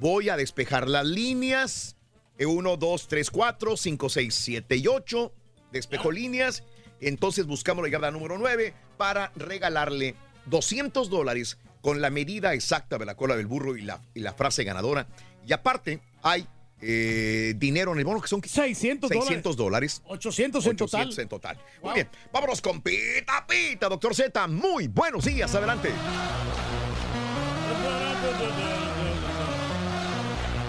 Voy 0.00 0.30
a 0.30 0.36
despejar 0.36 0.88
las 0.88 1.06
líneas. 1.06 1.94
1, 2.40 2.76
2, 2.76 3.08
3, 3.08 3.30
4, 3.30 3.76
5, 3.76 4.08
6, 4.08 4.34
7 4.34 4.76
y 4.76 4.88
8. 4.88 5.32
Despejo 5.70 6.10
líneas. 6.10 6.64
Entonces 7.00 7.46
buscamos 7.46 7.84
la 7.84 7.90
llamada 7.90 8.10
número 8.10 8.38
9 8.38 8.74
para 8.96 9.30
regalarle 9.36 10.16
200 10.48 11.10
dólares 11.10 11.58
con 11.80 12.00
la 12.00 12.10
medida 12.10 12.54
exacta 12.54 12.98
de 12.98 13.06
la 13.06 13.14
cola 13.14 13.36
del 13.36 13.46
burro 13.46 13.76
y 13.76 13.82
la, 13.82 14.00
y 14.14 14.20
la 14.20 14.32
frase 14.32 14.64
ganadora. 14.64 15.06
Y 15.46 15.52
aparte, 15.52 16.00
hay 16.22 16.46
eh, 16.80 17.54
dinero 17.56 17.92
en 17.92 17.98
el 17.98 18.04
bono 18.04 18.20
que 18.20 18.28
son 18.28 18.42
600 18.42 19.08
dólares. 19.08 19.26
600 19.26 19.56
dólares. 19.56 20.02
800 20.06 20.66
en 20.66 20.76
total. 20.76 21.00
800 21.00 21.18
en 21.18 21.28
total. 21.28 21.58
Muy 21.82 21.94
bien, 21.94 22.08
vámonos 22.32 22.60
con 22.60 22.82
Pita 22.82 23.46
Pita, 23.46 23.88
doctor 23.88 24.14
Z. 24.14 24.46
Muy 24.48 24.88
buenos 24.88 25.24
días, 25.24 25.54
adelante. 25.54 25.90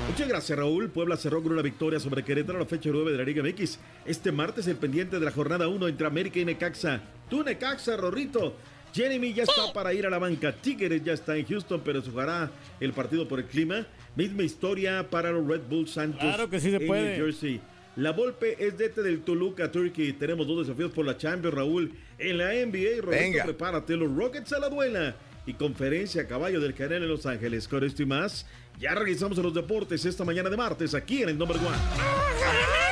Muchas 0.07 0.27
gracias, 0.27 0.57
Raúl. 0.57 0.89
Puebla 0.89 1.15
cerró 1.15 1.41
con 1.41 1.53
una 1.53 1.61
victoria 1.61 1.99
sobre 1.99 2.25
Querétaro 2.25 2.57
a 2.57 2.61
la 2.61 2.67
fecha 2.67 2.89
9 2.91 3.11
de 3.11 3.17
la 3.17 3.23
Liga 3.23 3.41
MX. 3.41 3.79
Este 4.05 4.31
martes, 4.31 4.67
el 4.67 4.75
pendiente 4.75 5.17
de 5.17 5.25
la 5.25 5.31
jornada 5.31 5.67
1 5.67 5.87
entre 5.87 6.07
América 6.07 6.39
y 6.39 6.45
Necaxa. 6.45 7.01
Tú, 7.29 7.43
Necaxa, 7.43 7.95
Rorrito. 7.95 8.55
Jeremy 8.93 9.33
ya 9.33 9.43
está 9.43 9.71
para 9.73 9.93
ir 9.93 10.05
a 10.05 10.09
la 10.09 10.17
banca. 10.19 10.51
Tigres 10.51 11.03
ya 11.03 11.13
está 11.13 11.37
en 11.37 11.45
Houston, 11.45 11.81
pero 11.83 12.01
se 12.01 12.09
jugará 12.09 12.51
el 12.79 12.93
partido 12.93 13.27
por 13.27 13.39
el 13.39 13.45
clima. 13.45 13.85
Misma 14.15 14.43
historia 14.43 15.07
para 15.09 15.31
los 15.31 15.47
Red 15.47 15.61
Bull 15.69 15.87
Santos 15.87 16.19
Claro 16.21 16.49
que 16.49 16.59
sí 16.59 16.69
se 16.71 16.77
en 16.77 16.87
puede. 16.87 17.17
New 17.17 17.25
Jersey. 17.25 17.61
La 17.95 18.11
Volpe 18.11 18.55
es 18.65 18.77
DT 18.77 19.01
del 19.01 19.21
Toluca, 19.21 19.71
Turkey. 19.71 20.13
Tenemos 20.13 20.47
dos 20.47 20.65
desafíos 20.65 20.91
por 20.91 21.05
la 21.05 21.17
Champions, 21.17 21.53
Raúl. 21.55 21.91
En 22.17 22.37
la 22.37 22.53
NBA, 22.53 23.01
Roberto, 23.01 23.09
Venga. 23.09 23.43
prepárate. 23.43 23.95
Los 23.95 24.13
Rockets 24.15 24.53
a 24.53 24.59
la 24.59 24.69
duela. 24.69 25.15
Y 25.45 25.53
conferencia 25.53 26.21
a 26.23 26.27
caballo 26.27 26.59
del 26.59 26.73
Canal 26.73 27.03
en 27.03 27.09
Los 27.09 27.25
Ángeles. 27.25 27.67
Con 27.67 27.83
esto 27.83 28.03
y 28.03 28.05
más, 28.05 28.45
ya 28.79 28.93
regresamos 28.95 29.37
a 29.39 29.41
los 29.41 29.53
deportes 29.53 30.05
esta 30.05 30.23
mañana 30.23 30.49
de 30.49 30.57
martes 30.57 30.93
aquí 30.93 31.23
en 31.23 31.29
el 31.29 31.37
Number 31.37 31.57
One. 31.57 32.88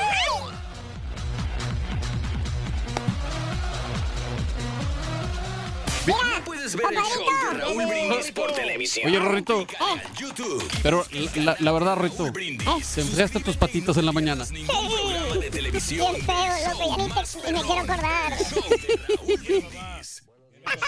Puedes 6.45 6.75
ver 6.75 6.85
el 6.91 6.95
show 6.97 7.53
de 7.53 7.59
Raúl 7.59 7.85
Brindis 7.85 8.31
por 8.31 8.51
televisión. 8.53 9.07
Oye, 9.09 9.19
Rorrito. 9.19 9.65
Pero 10.84 11.05
la, 11.35 11.55
la 11.59 11.71
verdad, 11.71 11.95
Rorrito, 11.97 12.31
te 12.31 13.01
enfriaste 13.01 13.39
tus 13.41 13.57
patitos 13.57 13.97
en 13.97 14.05
la 14.05 14.11
mañana. 14.11 14.45
de 14.45 15.49
televisión. 15.51 16.13
Bien 16.13 16.25
feo, 16.25 16.45
loco, 16.71 16.97
ya 16.97 17.03
ni, 17.03 17.09
te- 17.09 17.51
ni 17.51 17.57
me 17.57 17.63
quiero 17.63 17.81
acordar. 17.81 18.34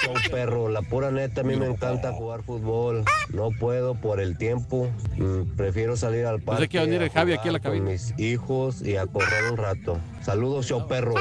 Show, 0.04 0.14
perro, 0.30 0.68
la 0.70 0.82
pura 0.82 1.10
neta, 1.10 1.40
a 1.42 1.44
mí 1.46 1.56
me 1.56 1.66
encanta 1.68 2.12
jugar 2.12 2.44
fútbol. 2.44 3.06
No 3.30 3.50
puedo 3.58 3.96
por 3.96 4.20
el 4.20 4.38
tiempo. 4.38 4.90
Mm, 5.18 5.56
Prefiero 5.56 5.96
salir 5.96 6.26
al 6.26 6.42
parque. 6.42 6.64
hay 6.64 6.68
que 6.68 6.80
venir 6.80 7.02
el 7.02 7.10
Javi 7.10 7.34
aquí 7.34 7.48
a 7.50 7.52
la 7.54 7.60
con 7.60 7.82
mis 7.84 8.14
hijos 8.20 8.82
y 8.82 8.98
a 8.98 9.06
correr 9.08 9.52
un 9.52 9.58
rato. 9.58 10.00
Saludos, 10.22 10.66
show 10.68 10.86
perro. 10.88 11.14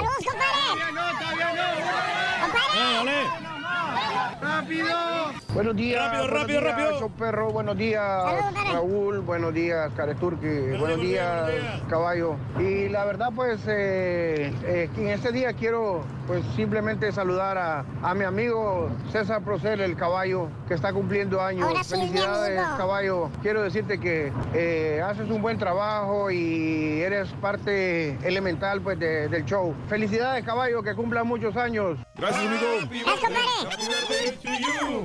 Buenos 5.55 5.77
días. 5.77 6.01
Rápido, 6.05 6.23
buenos 6.23 6.41
rápido, 6.41 6.61
días, 6.61 6.77
rápido. 6.77 7.09
perro. 7.19 7.51
Buenos 7.51 7.77
días, 7.77 8.05
Raúl. 8.73 9.21
Buenos 9.21 9.55
días, 9.55 9.91
Careturki. 9.97 10.79
Buenos 10.79 11.01
días, 11.01 11.51
caballo. 11.89 12.37
Y 12.61 12.89
la 12.89 13.05
verdad, 13.05 13.31
pues, 13.35 13.61
eh, 13.67 14.53
eh, 14.65 14.89
en 14.97 15.09
este 15.09 15.33
día 15.33 15.53
quiero, 15.55 16.05
pues, 16.29 16.45
simplemente 16.55 17.11
saludar 17.11 17.59
a, 17.59 17.85
a 18.03 18.15
mi 18.15 18.23
amigo 18.25 18.89
César 19.11 19.43
Procel, 19.43 19.81
el 19.81 19.97
caballo, 19.97 20.49
que 20.69 20.75
está 20.75 20.93
cumpliendo 20.93 21.41
años. 21.41 21.69
Felicidades, 21.89 22.61
caballo. 22.77 23.31
Quiero 23.43 23.63
decirte 23.63 23.99
que 23.99 24.31
eh, 24.55 25.03
haces 25.05 25.29
un 25.31 25.43
buen 25.43 25.59
trabajo 25.59 26.31
y 26.31 27.01
eres 27.01 27.29
parte 27.41 28.11
elemental, 28.29 28.81
pues, 28.81 28.99
de- 29.01 29.29
del 29.29 29.45
show. 29.45 29.75
Felicidades, 29.89 30.45
caballo, 30.45 30.83
que 30.83 30.95
cumpla 30.95 31.25
muchos 31.25 31.57
años. 31.57 31.99
Gracias, 32.17 32.45
amigo. 32.45 32.91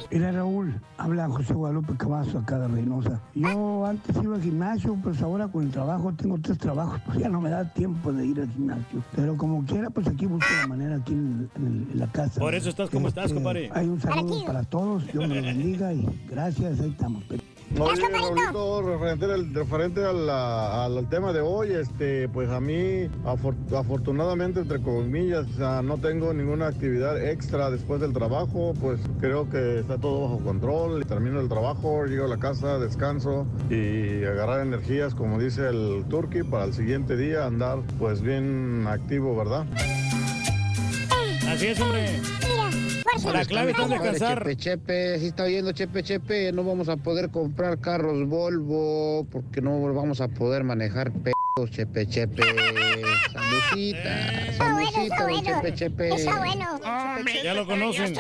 Era 0.10 0.32
Raúl, 0.32 0.80
habla 0.98 1.28
José 1.30 1.54
Guadalupe 1.54 1.96
Cavazo 1.98 2.40
acá 2.40 2.60
de 2.60 2.68
Reynosa. 2.68 3.20
Yo 3.34 3.86
antes 3.86 4.16
iba 4.22 4.36
al 4.36 4.42
gimnasio, 4.42 4.98
pues 5.02 5.22
ahora 5.22 5.48
con 5.48 5.64
el 5.64 5.72
trabajo, 5.72 6.12
tengo 6.14 6.38
tres 6.42 6.58
trabajos, 6.58 7.00
pues 7.06 7.18
ya 7.20 7.30
no 7.30 7.40
me 7.42 7.50
da 7.50 7.72
tiempo 7.74 8.12
de 8.12 8.26
ir 8.26 8.40
al 8.42 8.50
gimnasio. 8.50 9.04
Pero 9.16 9.38
como 9.38 9.64
quiera, 9.66 9.90
pues 9.90 10.08
aquí 10.08 10.26
busco 10.26 10.46
la 10.62 10.68
manera 10.68 11.00
aquí 11.14 11.16
en, 11.16 11.50
en- 11.56 11.88
en 11.94 12.00
la 12.00 12.08
casa. 12.12 12.40
Por 12.40 12.56
eso 12.56 12.70
estás 12.70 12.90
como 12.90 13.08
estás, 13.08 13.32
compadre. 13.34 13.70
Hay 13.74 13.88
un 13.88 14.02
saludo 14.02 14.44
para 14.46 14.64
todos, 14.64 15.06
Dios 15.12 15.28
me 15.28 15.42
bendiga 15.42 15.94
y 15.94 16.08
gracias, 16.30 16.80
ahí 16.80 16.90
estamos. 16.90 17.24
Oye, 17.80 18.04
Raulito, 18.08 18.82
referente 18.84 19.26
al, 19.26 19.54
referente 19.54 20.06
a 20.06 20.14
la- 20.14 20.86
al 20.86 21.10
tema 21.10 21.34
de 21.34 21.42
hoy, 21.42 21.72
este, 21.72 22.30
pues 22.30 22.50
a 22.50 22.60
mí, 22.60 23.08
afor- 23.26 23.56
afortunadamente, 23.76 24.60
entre 24.60 24.80
comillas, 24.80 25.48
o 25.48 25.54
sea, 25.58 25.82
no 25.82 25.98
tengo 25.98 26.34
ninguna 26.34 26.68
actividad 26.68 27.20
extra 27.28 27.72
después 27.72 28.00
del 28.00 28.14
trabajo, 28.14 28.74
pues 28.80 29.00
creo 29.20 29.50
que 29.50 29.80
está 29.80 29.98
todo 29.98 30.22
bajo 30.22 30.40
control. 30.44 31.04
Termino 31.06 31.40
el 31.40 31.50
trabajo, 31.50 32.06
llego 32.06 32.26
a 32.26 32.28
la 32.28 32.38
casa, 32.38 32.78
descanso 32.78 33.48
y 33.72 34.24
agarrar 34.24 34.62
energías, 34.68 35.16
como 35.16 35.40
dice 35.40 35.68
el 35.70 36.04
Turkey, 36.10 36.44
para 36.44 36.66
el 36.66 36.74
siguiente 36.74 37.18
día 37.18 37.46
andar 37.46 37.80
pues 37.98 38.22
bien 38.22 38.86
activo, 38.88 39.36
¿verdad? 39.36 39.66
Así 41.54 41.68
es, 41.68 41.80
hombre. 41.80 42.20
La 43.32 43.46
clave 43.46 43.72
está 43.72 43.84
en 43.84 43.90
descansar. 43.92 44.40
Chepe, 44.40 44.56
chepe, 44.58 45.20
si 45.20 45.28
está 45.28 45.44
oyendo 45.44 45.72
Chepe, 45.72 46.02
Chepe, 46.02 46.52
no 46.52 46.64
vamos 46.64 46.90
a 46.90 46.98
poder 46.98 47.30
comprar 47.30 47.80
carros 47.80 48.28
Volvo 48.28 49.28
porque 49.32 49.62
no 49.62 49.94
vamos 49.94 50.20
a 50.20 50.30
poder 50.30 50.64
manejar 50.64 51.12
pedos, 51.12 51.36
Chepe, 51.56 52.08
Chepe. 52.08 52.42
Salucita, 53.32 54.54
salucita, 54.54 55.28
don 55.28 55.44
Chepe, 55.44 55.74
Chepe. 55.76 56.10
Está 56.10 56.40
bueno. 56.40 56.66
Ya 57.44 57.54
lo 57.54 57.68
conocen. 57.68 58.16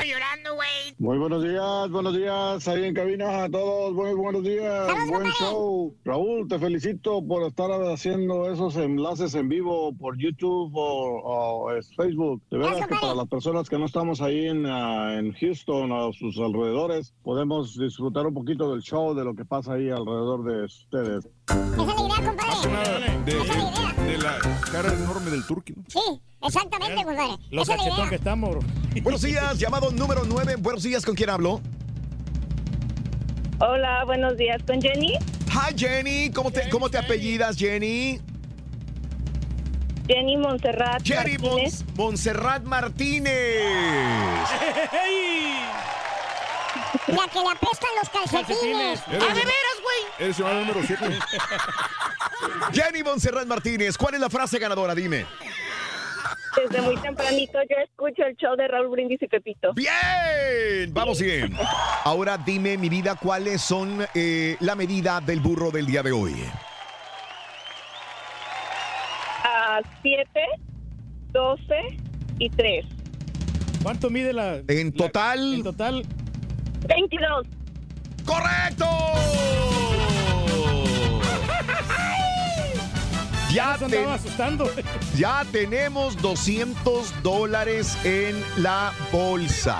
Muy 0.99 1.17
buenos 1.17 1.43
días, 1.43 1.89
buenos 1.89 2.15
días, 2.15 2.67
ahí 2.67 2.85
en 2.85 2.93
cabina 2.93 3.45
a 3.45 3.49
todos, 3.49 3.91
muy 3.93 4.13
buenos 4.13 4.43
días, 4.43 4.87
buen 5.09 5.27
show. 5.31 5.95
Raúl, 6.05 6.47
te 6.47 6.59
felicito 6.59 7.25
por 7.25 7.43
estar 7.47 7.71
haciendo 7.91 8.51
esos 8.51 8.77
enlaces 8.77 9.33
en 9.33 9.49
vivo 9.49 9.91
por 9.97 10.15
YouTube 10.17 10.71
o, 10.75 11.71
Facebook. 11.97 12.41
De 12.51 12.59
veras 12.59 12.87
que 12.87 12.95
para 12.95 13.15
las 13.15 13.27
personas 13.27 13.67
que 13.67 13.79
no 13.79 13.85
estamos 13.85 14.21
ahí 14.21 14.45
en, 14.45 14.65
ah, 14.67 15.17
en 15.17 15.33
Houston 15.33 15.91
o 15.91 16.13
sus 16.13 16.37
alrededores, 16.37 17.13
podemos 17.23 17.75
disfrutar 17.77 18.27
un 18.27 18.35
poquito 18.35 18.71
del 18.71 18.83
show, 18.83 19.15
de 19.15 19.23
lo 19.23 19.33
que 19.33 19.43
pasa 19.43 19.73
ahí 19.73 19.89
alrededor 19.89 20.43
de 20.45 20.65
ustedes. 20.65 21.27
De, 23.25 23.33
de- 23.33 24.11
de 24.11 24.17
la 24.17 24.37
cara 24.71 24.91
enorme 24.93 25.31
del 25.31 25.45
turqui. 25.45 25.73
¿no? 25.75 25.83
Sí, 25.87 25.99
exactamente, 26.41 27.03
compadre. 27.05 27.35
Lo 27.51 27.61
Esa 27.61 27.73
es 27.73 27.77
la 27.79 27.83
cachetón 27.85 27.99
idea. 27.99 28.09
que 28.09 28.15
estamos. 28.15 28.57
Buenos 29.03 29.21
días, 29.21 29.57
llamado 29.59 29.91
número 29.91 30.23
9. 30.25 30.55
Buenos 30.57 30.83
días, 30.83 31.05
¿con 31.05 31.15
quién 31.15 31.29
hablo? 31.29 31.61
Hola, 33.59 34.03
buenos 34.05 34.35
días. 34.37 34.61
¿Con 34.67 34.81
Jenny? 34.81 35.13
Hi, 35.51 35.73
Jenny. 35.77 36.31
¿Cómo 36.31 36.51
te, 36.51 36.69
cómo 36.69 36.89
te 36.89 36.97
apellidas, 36.97 37.55
Jenny? 37.57 38.19
Jenny 40.07 40.35
Montserrat. 40.35 41.01
Jenny 41.03 41.37
Martínez. 41.37 41.83
Mons- 41.85 41.95
Montserrat 41.95 42.63
Martínez. 42.65 43.63
La 47.07 47.27
que 47.27 47.39
le 47.39 47.49
apestan 47.49 47.89
los 47.99 48.09
calcetines. 48.09 49.03
¡Ah, 49.07 49.11
de 49.11 49.19
veras, 49.19 49.77
güey! 49.81 50.13
Eres 50.19 50.37
llamado 50.37 50.59
número 50.61 50.81
7. 50.85 51.05
Jenny 52.71 53.03
Montserrat 53.03 53.45
Martínez, 53.45 53.97
¿cuál 53.97 54.15
es 54.15 54.21
la 54.21 54.29
frase 54.29 54.57
ganadora? 54.57 54.95
Dime. 54.95 55.25
Desde 56.55 56.81
muy 56.81 56.95
tempranito 56.97 57.57
yo 57.69 57.75
escucho 57.83 58.23
el 58.23 58.35
show 58.37 58.55
de 58.55 58.67
Raúl 58.67 58.89
Brindis 58.89 59.21
y 59.21 59.27
Pepito. 59.27 59.73
Bien, 59.73 60.93
vamos 60.93 61.19
bien. 61.19 61.57
Ahora 62.03 62.37
dime, 62.37 62.77
mi 62.77 62.89
vida, 62.89 63.15
cuáles 63.15 63.61
son 63.61 64.05
eh, 64.13 64.55
la 64.59 64.75
medida 64.75 65.19
del 65.19 65.39
burro 65.39 65.71
del 65.71 65.85
día 65.85 66.03
de 66.03 66.11
hoy. 66.11 66.35
A 69.43 69.81
7, 70.01 70.27
12 71.31 71.63
y 72.39 72.49
3. 72.49 72.85
¿Cuánto 73.81 74.09
mide 74.09 74.31
la. 74.31 74.61
En 74.67 74.93
total. 74.93 75.55
En 75.55 75.63
total. 75.63 76.05
22. 76.87 77.45
¡Correcto! 78.25 78.85
Ya, 83.53 83.77
te- 83.77 83.85
andaba 83.85 84.15
asustando. 84.15 84.67
ya 85.15 85.45
tenemos 85.51 86.19
200 86.23 87.21
dólares 87.21 87.95
en 88.03 88.35
la 88.57 88.91
bolsa. 89.11 89.79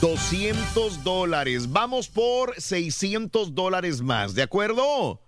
200 0.00 1.04
dólares. 1.04 1.70
Vamos 1.70 2.08
por 2.08 2.54
600 2.58 3.54
dólares 3.54 4.00
más, 4.00 4.34
¿de 4.34 4.40
acuerdo? 4.42 5.20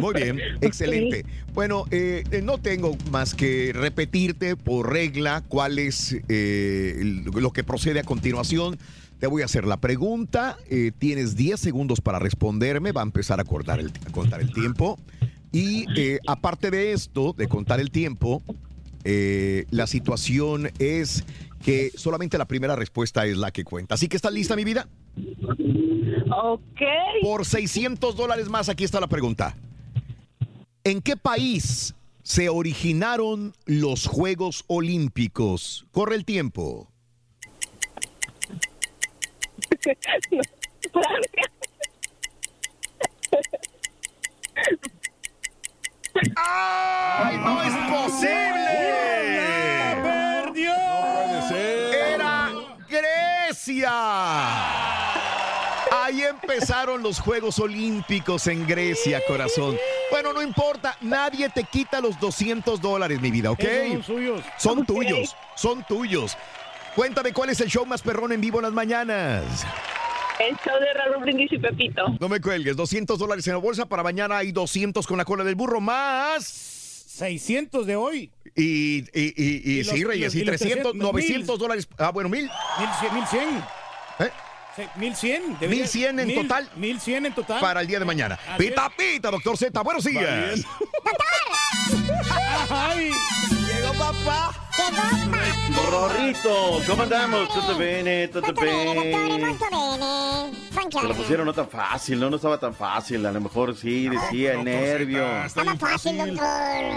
Muy 0.00 0.14
bien, 0.14 0.40
excelente. 0.60 1.24
Bueno, 1.52 1.84
eh, 1.92 2.24
eh, 2.32 2.42
no 2.42 2.58
tengo 2.58 2.96
más 3.12 3.34
que 3.34 3.70
repetirte 3.72 4.56
por 4.56 4.92
regla 4.92 5.44
cuál 5.46 5.78
es 5.78 6.16
eh, 6.28 7.00
lo 7.32 7.52
que 7.52 7.62
procede 7.62 8.00
a 8.00 8.04
continuación. 8.04 8.76
Te 9.18 9.26
voy 9.26 9.42
a 9.42 9.46
hacer 9.46 9.64
la 9.66 9.78
pregunta. 9.78 10.56
eh, 10.68 10.92
tienes 10.98 11.36
10 11.36 11.58
segundos 11.60 12.00
para 12.00 12.18
responderme. 12.18 12.92
Va 12.92 13.00
a 13.00 13.04
empezar 13.04 13.40
a, 13.40 13.44
cortar 13.44 13.80
el- 13.80 13.92
a 14.06 14.10
contar 14.12 14.40
el 14.40 14.52
tiempo. 14.52 14.98
Y 15.52 15.86
eh, 15.96 16.18
aparte 16.26 16.70
de 16.70 16.92
esto, 16.92 17.32
de 17.36 17.46
contar 17.48 17.80
el 17.80 17.90
tiempo, 17.90 18.42
eh, 19.04 19.66
la 19.70 19.86
situación 19.86 20.70
es 20.78 21.24
que 21.64 21.90
solamente 21.94 22.36
la 22.38 22.44
primera 22.46 22.76
respuesta 22.76 23.24
es 23.24 23.36
la 23.38 23.50
que 23.50 23.64
cuenta. 23.64 23.94
Así 23.94 24.08
que 24.08 24.16
¿estás 24.16 24.32
lista, 24.32 24.56
mi 24.56 24.64
vida? 24.64 24.88
Ok. 26.30 26.80
Por 27.22 27.44
600 27.46 28.16
dólares 28.16 28.48
más, 28.48 28.68
aquí 28.68 28.84
está 28.84 29.00
la 29.00 29.06
pregunta. 29.06 29.54
¿En 30.82 31.00
qué 31.00 31.16
país 31.16 31.94
se 32.22 32.48
originaron 32.48 33.54
los 33.64 34.06
Juegos 34.06 34.64
Olímpicos? 34.66 35.86
Corre 35.92 36.16
el 36.16 36.24
tiempo. 36.24 36.90
¡Ay, 46.36 47.36
no 47.38 47.62
es 47.62 47.74
posible! 47.90 48.44
perdió! 50.02 50.74
Era 51.92 52.52
Grecia. 52.88 53.90
Ahí 55.92 56.22
empezaron 56.22 57.02
los 57.02 57.18
Juegos 57.20 57.58
Olímpicos 57.58 58.46
en 58.46 58.66
Grecia, 58.66 59.20
corazón. 59.26 59.76
Bueno, 60.10 60.32
no 60.32 60.42
importa, 60.42 60.96
nadie 61.00 61.48
te 61.48 61.64
quita 61.64 62.00
los 62.00 62.18
200 62.20 62.80
dólares, 62.80 63.20
mi 63.20 63.30
vida, 63.30 63.50
¿ok? 63.50 63.60
Esos 63.60 63.92
son 63.92 64.02
suyos. 64.16 64.42
Son 64.58 64.86
tuyos, 64.86 65.36
son 65.56 65.84
tuyos. 65.84 66.36
Cuéntame 66.94 67.32
cuál 67.32 67.50
es 67.50 67.60
el 67.60 67.68
show 67.68 67.84
más 67.86 68.02
perrón 68.02 68.32
en 68.32 68.40
vivo 68.40 68.58
en 68.58 68.62
las 68.64 68.72
mañanas. 68.72 69.42
El 70.38 70.56
show 70.56 70.78
de 70.80 70.92
Raúl 70.94 71.22
Brindis 71.24 71.52
y 71.52 71.58
Pepito. 71.58 72.02
No 72.20 72.28
me 72.28 72.40
cuelgues, 72.40 72.76
200 72.76 73.18
dólares 73.18 73.46
en 73.46 73.54
la 73.54 73.58
bolsa. 73.58 73.86
Para 73.86 74.02
mañana 74.02 74.38
hay 74.38 74.52
200 74.52 75.06
con 75.06 75.18
la 75.18 75.24
cola 75.24 75.44
del 75.44 75.54
burro 75.54 75.80
más. 75.80 76.44
600 76.44 77.86
de 77.86 77.96
hoy. 77.96 78.30
Y, 78.56 78.98
y, 78.98 79.04
y, 79.14 79.32
y, 79.36 79.80
Y 79.80 79.84
sí, 79.84 80.00
los- 80.00 80.08
Reyes, 80.10 80.34
y 80.34 80.40
y 80.40 80.44
los 80.44 80.56
300, 80.56 80.92
300, 80.92 80.94
900 81.12 81.58
dólares. 81.58 81.88
Ah, 81.98 82.10
bueno, 82.10 82.28
mil. 82.28 82.50
1100. 82.78 83.14
1100. 83.14 83.64
¿Eh? 84.20 84.30
Sí, 84.76 84.82
1100. 84.96 85.56
1100 85.68 86.20
en 86.20 86.34
total. 86.34 86.68
1100 86.76 87.26
en 87.26 87.32
total. 87.34 87.60
Para 87.60 87.80
el 87.80 87.86
día 87.86 87.98
de 88.00 88.04
mañana. 88.04 88.38
Así 88.48 88.68
Pita, 88.68 88.90
pita, 88.96 89.30
doctor 89.30 89.56
Z, 89.56 89.80
buenos 89.82 90.04
días. 90.04 90.60
Ay. 92.70 93.10
Papá. 93.98 94.52
Rorrito, 95.90 96.80
¿cómo 96.86 97.02
andamos? 97.04 97.48
Tutto 97.52 97.76
bene, 97.78 98.28
tutto 98.28 98.52
bene. 98.54 99.56
Se 100.90 101.08
lo 101.08 101.14
pusieron 101.14 101.46
no 101.46 101.52
tan 101.52 101.68
fácil, 101.68 102.20
¿no? 102.20 102.30
No 102.30 102.36
estaba 102.36 102.58
tan 102.58 102.74
fácil. 102.74 103.24
A 103.26 103.32
lo 103.32 103.40
mejor 103.40 103.76
sí, 103.76 104.08
decía 104.08 104.54
el 104.54 104.64
nervio. 104.64 105.44
Estaba 105.44 105.76
fácil, 105.76 106.16
doctor. 106.18 106.44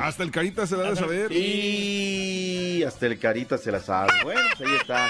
Hasta 0.02 0.24
el 0.24 0.32
carita 0.32 0.65
se 0.68 0.76
da 0.76 0.90
de 0.90 0.95
saber. 0.95 1.32
Y 1.32 2.84
hasta 2.84 3.06
el 3.06 3.19
carita 3.19 3.57
se 3.57 3.72
la 3.72 3.80
sabe. 3.80 4.11
Bueno, 4.24 4.41
pues 4.57 4.69
ahí 4.69 4.76
está. 4.76 5.07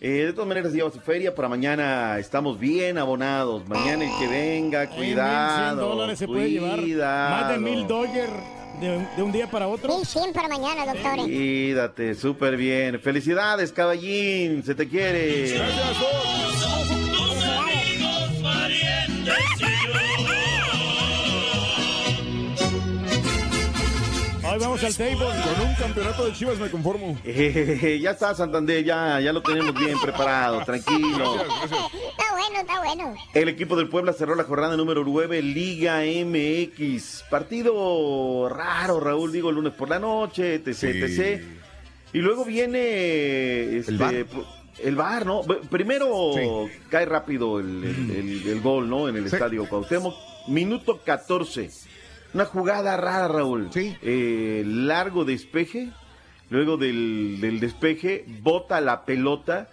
Eh, 0.00 0.26
de 0.26 0.32
todas 0.32 0.46
maneras, 0.48 0.72
lleva 0.72 0.90
su 0.90 1.00
feria. 1.00 1.34
Para 1.34 1.48
mañana 1.48 2.18
estamos 2.18 2.58
bien 2.58 2.98
abonados. 2.98 3.66
Mañana 3.68 4.04
el 4.04 4.18
que 4.18 4.28
venga, 4.28 4.82
En 4.84 4.90
1100 4.90 4.96
cuidado. 5.14 5.88
dólares 5.88 6.18
se 6.18 6.26
puede 6.26 6.50
llevar. 6.50 6.80
Más 6.80 7.48
de 7.50 7.58
mil 7.58 7.86
dólares 7.86 8.30
de, 8.80 9.06
de 9.16 9.22
un 9.22 9.32
día 9.32 9.50
para 9.50 9.68
otro. 9.68 9.96
1100 9.96 10.32
para 10.32 10.48
mañana, 10.48 10.86
doctor. 10.86 11.16
Cuídate, 11.24 12.14
súper 12.14 12.56
bien. 12.56 13.00
Felicidades, 13.00 13.72
caballín. 13.72 14.62
Se 14.64 14.74
te 14.74 14.88
quiere. 14.88 15.58
Hoy 24.50 24.58
vamos 24.60 24.82
al 24.84 24.94
table. 24.96 25.16
Con 25.18 25.66
un 25.66 25.74
campeonato 25.74 26.24
de 26.24 26.32
Chivas 26.32 26.58
me 26.58 26.70
conformo. 26.70 27.18
Eh, 27.24 27.98
ya 28.00 28.12
está, 28.12 28.34
Santander, 28.34 28.82
ya, 28.84 29.20
ya 29.20 29.32
lo 29.32 29.42
tenemos 29.42 29.74
bien 29.74 29.98
preparado, 30.00 30.64
tranquilo. 30.64 31.36
Está 31.42 32.32
bueno, 32.32 32.60
está 32.60 32.78
bueno. 32.82 33.14
El 33.34 33.48
equipo 33.48 33.76
del 33.76 33.88
Puebla 33.88 34.12
cerró 34.12 34.34
la 34.34 34.44
jornada 34.44 34.76
número 34.76 35.04
9, 35.04 35.42
Liga 35.42 36.00
MX. 36.02 37.24
Partido 37.30 38.48
raro, 38.48 39.00
Raúl, 39.00 39.32
digo, 39.32 39.50
el 39.50 39.56
lunes 39.56 39.74
por 39.74 39.88
la 39.90 39.98
noche, 39.98 40.54
etc, 40.54 40.82
etc. 40.84 41.42
Y 42.12 42.18
luego 42.18 42.44
viene 42.44 43.76
este, 43.76 43.92
El 43.92 43.98
pu- 44.28 44.46
el 44.82 44.96
VAR, 44.96 45.26
¿no? 45.26 45.42
Primero 45.42 46.32
cae 46.88 47.04
rápido 47.04 47.60
el, 47.60 47.84
el- 47.84 48.10
el- 48.16 48.48
el 48.48 48.60
gol, 48.62 48.88
¿no? 48.88 49.08
En 49.08 49.16
el 49.16 49.28
Sí. 49.28 49.34
estadio 49.36 49.68
Cuauhtémoc. 49.68 50.14
Minuto 50.48 51.00
14. 51.04 51.70
Una 52.34 52.44
jugada 52.44 52.96
rara, 52.96 53.28
Raúl. 53.28 53.70
Eh, 53.74 54.62
largo 54.66 55.24
despeje. 55.24 55.90
Luego 56.50 56.78
del, 56.78 57.40
del 57.40 57.60
despeje, 57.60 58.24
bota 58.42 58.80
la 58.80 59.04
pelota. 59.04 59.68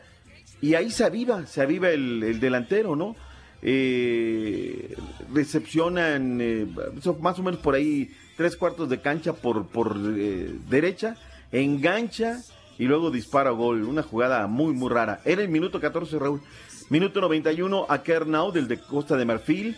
Y 0.61 0.75
ahí 0.75 0.91
se 0.91 1.05
aviva, 1.05 1.45
se 1.45 1.61
aviva 1.61 1.89
el, 1.89 2.23
el 2.23 2.39
delantero, 2.39 2.95
¿no? 2.95 3.15
Eh, 3.61 4.95
recepcionan 5.33 6.39
eh, 6.39 6.67
más 7.19 7.39
o 7.39 7.43
menos 7.43 7.59
por 7.61 7.73
ahí 7.73 8.11
tres 8.37 8.55
cuartos 8.55 8.89
de 8.89 9.01
cancha 9.01 9.33
por, 9.33 9.65
por 9.67 9.97
eh, 10.17 10.53
derecha, 10.69 11.17
engancha 11.51 12.41
y 12.77 12.85
luego 12.85 13.09
dispara 13.09 13.49
gol. 13.51 13.83
Una 13.83 14.03
jugada 14.03 14.45
muy, 14.47 14.73
muy 14.73 14.89
rara. 14.89 15.21
Era 15.25 15.41
el 15.41 15.49
minuto 15.49 15.79
14, 15.79 16.19
Raúl. 16.19 16.41
Minuto 16.89 17.21
91 17.21 17.87
a 17.89 18.03
Kernau 18.03 18.51
del 18.51 18.67
de 18.67 18.79
Costa 18.79 19.17
de 19.17 19.25
Marfil. 19.25 19.77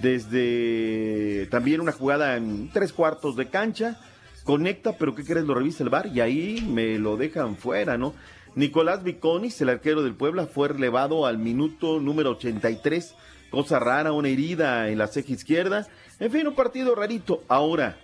Desde 0.00 1.46
también 1.50 1.80
una 1.80 1.92
jugada 1.92 2.36
en 2.36 2.70
tres 2.72 2.92
cuartos 2.92 3.36
de 3.36 3.48
cancha. 3.48 4.00
Conecta, 4.44 4.96
pero 4.98 5.14
¿qué 5.14 5.24
crees? 5.24 5.44
Lo 5.44 5.54
revisa 5.54 5.84
el 5.84 5.90
bar 5.90 6.06
y 6.06 6.20
ahí 6.20 6.66
me 6.68 6.98
lo 6.98 7.16
dejan 7.16 7.56
fuera, 7.56 7.96
¿no? 7.96 8.14
Nicolás 8.54 9.02
Viconis, 9.02 9.60
el 9.60 9.68
arquero 9.68 10.02
del 10.02 10.14
Puebla, 10.14 10.46
fue 10.46 10.68
relevado 10.68 11.26
al 11.26 11.38
minuto 11.38 12.00
número 12.00 12.30
83. 12.30 13.14
Cosa 13.50 13.78
rara, 13.78 14.12
una 14.12 14.28
herida 14.28 14.88
en 14.88 14.98
la 14.98 15.06
ceja 15.06 15.32
izquierda. 15.32 15.86
En 16.18 16.30
fin, 16.30 16.46
un 16.46 16.54
partido 16.54 16.94
rarito. 16.94 17.44
Ahora, 17.48 17.98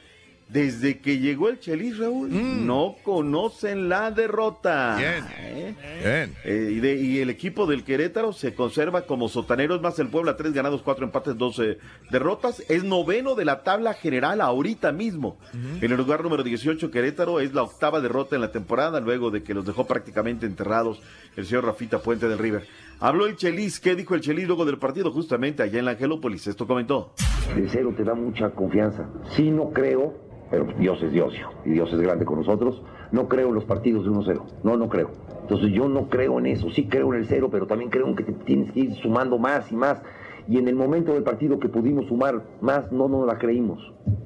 desde 0.49 0.99
que 1.01 1.19
llegó 1.19 1.49
el 1.49 1.59
Chelis, 1.61 1.99
Raúl, 1.99 2.31
no 2.67 2.97
conocen 3.05 3.89
la 3.89 4.11
derrota. 4.11 4.97
Bien. 4.97 5.25
¿Eh? 5.39 5.75
Bien. 6.03 6.35
Eh, 6.45 6.71
y, 6.73 6.81
de- 6.81 6.97
y 6.97 7.19
el 7.19 7.31
equipo 7.31 7.67
del 7.67 7.85
Querétaro 7.85 8.33
se 8.33 8.55
conserva 8.55 9.03
como 9.03 9.29
sotaneros 9.29 9.81
más 9.83 9.99
el 9.99 10.09
Puebla, 10.09 10.37
tres 10.37 10.53
ganados, 10.53 10.83
cuatro 10.83 11.05
empates, 11.05 11.37
doce 11.37 11.79
derrotas. 12.11 12.63
Es 12.69 12.85
noveno 12.85 13.35
de 13.35 13.45
la 13.45 13.63
tabla 13.63 13.95
general 13.95 14.41
ahorita 14.41 14.93
mismo. 14.93 15.37
En 15.81 15.91
el 15.91 15.97
lugar 15.97 16.23
número 16.23 16.43
18, 16.43 16.91
Querétaro 16.91 17.41
es 17.41 17.53
la 17.53 17.63
octava 17.63 18.01
derrota 18.01 18.35
en 18.37 18.43
la 18.43 18.53
temporada, 18.53 19.01
luego 19.01 19.31
de 19.31 19.43
que 19.43 19.55
los 19.55 19.67
dejó 19.67 19.87
prácticamente 19.87 20.47
enterrados 20.47 21.01
el 21.37 21.47
señor 21.47 21.65
Rafita 21.67 21.99
Puente 22.01 22.29
del 22.29 22.39
River. 22.39 22.67
Habló 23.01 23.27
el 23.27 23.37
Chelis, 23.37 23.79
¿qué 23.79 23.95
dijo 23.95 24.15
el 24.17 24.21
Chelis 24.23 24.47
luego 24.49 24.65
del 24.65 24.79
partido? 24.79 25.13
Justamente 25.13 25.63
allá 25.63 25.79
en 25.79 25.85
la 25.85 25.93
Angelópolis, 25.93 26.47
esto 26.49 26.67
comentó. 26.67 27.13
El 27.55 27.69
cero 27.71 27.95
te 27.97 28.03
da 28.03 28.15
mucha 28.15 28.51
confianza. 28.51 29.09
Sí, 29.37 29.51
no 29.51 29.71
creo, 29.71 30.17
pero 30.51 30.67
Dios 30.79 31.03
es 31.03 31.13
Dios, 31.13 31.35
y 31.65 31.71
Dios 31.71 31.93
es 31.93 32.01
grande 32.01 32.25
con 32.25 32.39
nosotros. 32.39 32.83
No 33.13 33.29
creo 33.29 33.49
en 33.49 33.55
los 33.55 33.65
partidos 33.65 34.05
de 34.05 34.11
1-0. 34.11 34.43
No, 34.63 34.77
no 34.77 34.89
creo. 34.89 35.11
Entonces 35.43 35.71
yo 35.73 35.89
no 35.89 36.09
creo 36.09 36.39
en 36.39 36.47
eso. 36.47 36.69
Sí 36.71 36.87
creo 36.89 37.13
en 37.15 37.21
el 37.21 37.27
cero, 37.27 37.49
pero 37.51 37.67
también 37.67 37.91
creo 37.91 38.07
en 38.07 38.17
que 38.17 38.25
tienes 38.25 38.71
que 38.73 38.81
ir 38.81 38.95
sumando 38.97 39.39
más 39.39 39.71
y 39.73 39.77
más. 39.77 40.01
Y 40.47 40.59
en 40.59 40.69
el 40.69 40.75
momento 40.77 41.13
del 41.13 41.23
partido 41.23 41.59
que 41.59 41.69
pudimos 41.69 42.07
sumar 42.07 42.43
más, 42.61 42.91
no 42.93 43.09
nos 43.09 43.27
la 43.27 43.39
creímos. 43.39 43.79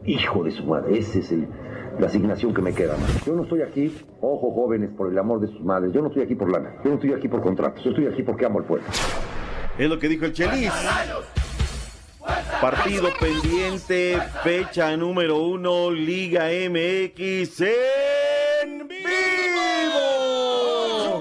Hijo 0.05 0.44
de 0.44 0.51
su 0.53 0.65
madre, 0.65 0.99
esa 0.99 1.19
es 1.19 1.32
el- 1.32 1.49
la 1.99 2.07
asignación 2.07 2.55
que 2.55 2.62
me 2.62 2.73
queda. 2.73 2.97
Yo 3.27 3.35
no 3.35 3.43
estoy 3.43 3.62
aquí, 3.62 3.93
ojo 4.20 4.53
jóvenes, 4.53 4.90
por 4.97 5.11
el 5.11 5.19
amor 5.19 5.40
de 5.40 5.49
sus 5.49 5.61
madres. 5.62 5.93
Yo 5.93 6.01
no 6.01 6.09
estoy 6.09 6.23
aquí 6.23 6.35
por 6.36 6.51
lana. 6.51 6.74
Yo 6.85 6.90
no 6.90 6.94
estoy 6.97 7.12
aquí 7.12 7.28
por 7.28 7.40
contratos. 7.43 7.82
Yo 7.85 7.90
estoy 7.90 8.07
aquí 8.07 8.23
porque 8.23 8.47
amo 8.47 8.61
al 8.61 8.65
pueblo. 8.65 8.86
Es 9.78 9.89
lo 9.89 9.99
que 9.99 10.09
dijo 10.09 10.24
el 10.24 10.32
Chelis. 10.32 10.70
Partido 12.61 13.12
pendiente, 13.19 14.20
fecha 14.44 14.97
número 14.97 15.39
uno, 15.39 15.90
Liga 15.90 16.44
MX 16.47 17.61
en 18.62 18.86
vivo. 18.86 19.12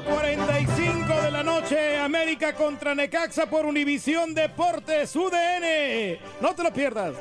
45 0.08 1.22
de 1.24 1.32
la 1.32 1.42
noche, 1.44 1.98
América 1.98 2.54
contra 2.54 2.94
Necaxa 2.94 3.48
por 3.48 3.66
Univisión 3.66 4.36
Deportes 4.36 5.16
UDN. 5.16 6.20
No 6.42 6.54
te 6.54 6.64
lo 6.64 6.72
pierdas. 6.72 7.16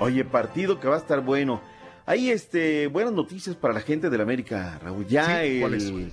Oye, 0.00 0.24
partido 0.24 0.80
que 0.80 0.88
va 0.88 0.96
a 0.96 0.98
estar 0.98 1.20
bueno. 1.20 1.60
Hay 2.04 2.30
este, 2.30 2.88
buenas 2.88 3.12
noticias 3.12 3.54
para 3.54 3.74
la 3.74 3.80
gente 3.80 4.10
del 4.10 4.20
América, 4.20 4.80
Raúl. 4.82 5.06
Ya 5.06 5.44
el, 5.44 6.12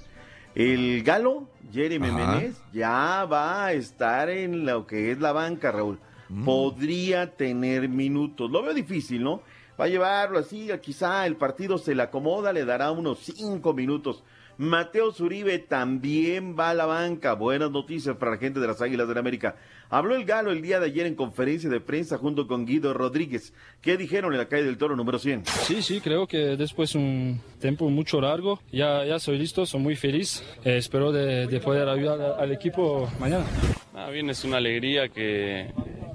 el 0.53 1.03
Galo, 1.03 1.49
Jeremy. 1.71 2.11
Menez, 2.11 2.55
ya 2.71 3.25
va 3.25 3.65
a 3.65 3.73
estar 3.73 4.29
en 4.29 4.67
lo 4.67 4.85
que 4.85 5.11
es 5.11 5.19
la 5.19 5.31
banca, 5.31 5.71
Raúl. 5.71 5.99
Mm. 6.29 6.45
Podría 6.45 7.35
tener 7.35 7.89
minutos. 7.89 8.49
Lo 8.49 8.63
veo 8.63 8.73
difícil, 8.73 9.23
¿no? 9.23 9.41
Va 9.79 9.85
a 9.85 9.87
llevarlo 9.89 10.39
así, 10.39 10.69
quizá 10.81 11.25
el 11.25 11.37
partido 11.37 11.77
se 11.77 11.95
le 11.95 12.03
acomoda, 12.03 12.51
le 12.51 12.65
dará 12.65 12.91
unos 12.91 13.19
cinco 13.19 13.73
minutos. 13.73 14.23
Mateo 14.57 15.13
Zuribe 15.13 15.57
también 15.57 16.53
va 16.59 16.71
a 16.71 16.73
la 16.73 16.85
banca. 16.85 17.31
Buenas 17.31 17.71
noticias 17.71 18.17
para 18.17 18.31
la 18.31 18.37
gente 18.37 18.59
de 18.59 18.67
las 18.67 18.81
Águilas 18.81 19.07
del 19.07 19.17
América. 19.17 19.55
Habló 19.89 20.17
el 20.17 20.25
Galo 20.25 20.51
el 20.51 20.61
día 20.61 20.81
de 20.81 20.87
ayer 20.87 21.05
en 21.05 21.15
conferencia 21.15 21.69
de 21.69 21.79
prensa 21.79 22.17
junto 22.17 22.45
con 22.45 22.65
Guido 22.65 22.93
Rodríguez. 22.93 23.53
¿Qué 23.81 23.95
dijeron 23.95 24.33
en 24.33 24.39
la 24.39 24.49
calle 24.49 24.65
del 24.65 24.77
Toro 24.77 24.97
número 24.97 25.17
100? 25.17 25.45
Sí, 25.45 25.81
sí, 25.81 26.01
creo 26.01 26.27
que 26.27 26.57
después 26.57 26.93
un 26.93 27.39
tiempo 27.61 27.89
mucho 27.89 28.19
largo, 28.19 28.59
ya, 28.69 29.05
ya 29.05 29.17
soy 29.17 29.37
listo, 29.37 29.65
soy 29.65 29.79
muy 29.79 29.95
feliz. 29.95 30.43
Eh, 30.65 30.75
espero 30.75 31.13
de, 31.13 31.47
de 31.47 31.59
poder 31.61 31.87
ayudar 31.87 32.35
al 32.37 32.51
equipo 32.51 33.09
mañana. 33.17 33.45
Ah, 33.93 34.09
bien, 34.09 34.29
es 34.29 34.43
una 34.43 34.57
alegría 34.57 35.07
que, 35.07 35.71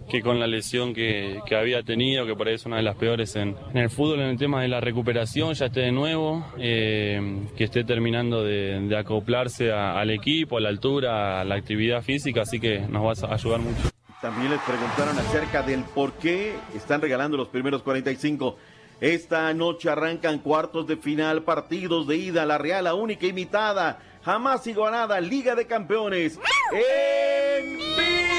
que 0.09 0.21
con 0.21 0.39
la 0.39 0.47
lesión 0.47 0.95
que, 0.95 1.41
que 1.47 1.57
había 1.57 1.83
tenido, 1.83 2.27
que 2.27 2.35
por 2.35 2.49
ahí 2.49 2.55
es 2.55 2.67
una 2.67 2.77
de 2.77 2.83
las 2.83 2.97
peores 2.97 3.37
en, 3.37 3.57
en 3.73 3.79
el 3.79 3.91
fútbol, 3.91 4.21
en 4.21 4.29
el 4.29 4.39
tema 4.39 4.63
de 4.63 4.69
la 4.69 4.81
recuperación, 4.81 5.55
ya 5.55 5.67
esté 5.67 5.81
de 5.81 5.93
nuevo, 5.93 6.45
eh, 6.59 7.47
que 7.57 7.65
esté 7.65 7.85
terminando 7.85 8.45
de, 8.45 8.95
acoplarse 8.97 9.73
al 9.73 10.11
equipo, 10.11 10.59
a 10.59 10.61
la 10.61 10.69
altura, 10.69 11.41
a 11.41 11.45
la 11.45 11.57
actividad 11.57 12.03
física, 12.03 12.43
así 12.43 12.61
que 12.61 12.81
nos 12.81 13.05
va 13.05 13.29
a 13.29 13.35
ayudar 13.35 13.61
mucho. 13.61 13.91
También 14.21 14.51
les 14.51 14.61
preguntaron 14.61 15.19
acerca 15.19 15.63
del 15.63 15.83
por 15.83 16.13
qué 16.15 16.55
están 16.75 17.01
regalando 17.01 17.37
los 17.37 17.49
primeros 17.49 17.83
45. 17.83 18.57
Esta 19.01 19.53
noche 19.53 19.91
arrancan 19.91 20.39
cuartos 20.39 20.87
de 20.87 20.97
final, 20.97 21.43
partidos 21.43 22.07
de 22.07 22.17
ida, 22.17 22.47
la 22.47 22.57
Real, 22.57 22.85
la 22.85 22.95
única 22.95 23.27
imitada, 23.27 23.99
jamás 24.25 24.67
igualada, 24.67 25.21
Liga 25.21 25.55
de 25.55 25.67
Campeones. 25.67 26.39
¡En 26.73 27.77
vivo! 27.77 28.34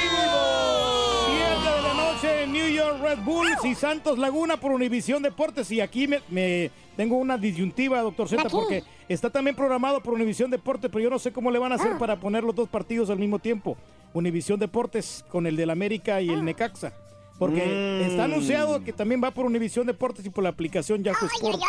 Pumas 2.84 3.26
Bulls 3.26 3.66
y 3.66 3.76
Santos 3.76 4.18
Laguna 4.18 4.58
por 4.58 4.72
Univisión 4.72 5.22
Deportes. 5.24 5.72
Y 5.72 5.82
aquí 5.82 6.08
me, 6.08 6.20
me 6.30 6.72
tengo 6.96 7.18
una 7.18 7.38
disyuntiva, 7.38 8.02
doctor 8.02 8.28
Z, 8.28 8.50
porque 8.50 8.84
está 9.08 9.30
también 9.30 9.56
programado 9.56 10.02
por 10.02 10.14
Univisión 10.14 10.50
Deportes, 10.52 10.90
pero 10.92 11.04
yo 11.04 11.10
no 11.10 11.20
sé 11.20 11.32
cómo 11.32 11.52
le 11.52 11.60
van 11.60 11.72
a 11.72 11.76
hacer 11.76 11.94
Ah. 11.96 11.98
para 12.00 12.20
poner 12.20 12.44
los 12.44 12.56
dos 12.56 12.68
partidos 12.70 13.10
al 13.10 13.20
mismo 13.20 13.40
tiempo. 13.40 13.78
Univisión 14.14 14.60
Deportes 14.60 15.24
con 15.30 15.46
el 15.48 15.56
del 15.56 15.70
América 15.70 16.22
y 16.22 16.30
el 16.30 16.40
Ah. 16.40 16.44
Necaxa. 16.44 16.94
Porque 17.38 17.66
Mm. 18.06 18.10
está 18.10 18.24
anunciado 18.26 18.84
que 18.84 18.94
también 18.94 19.22
va 19.24 19.32
por 19.32 19.46
Univisión 19.46 19.86
Deportes 19.88 20.26
y 20.26 20.30
por 20.30 20.44
la 20.44 20.50
aplicación 20.52 21.04
Yahoo 21.04 21.26
Sports. 21.34 21.60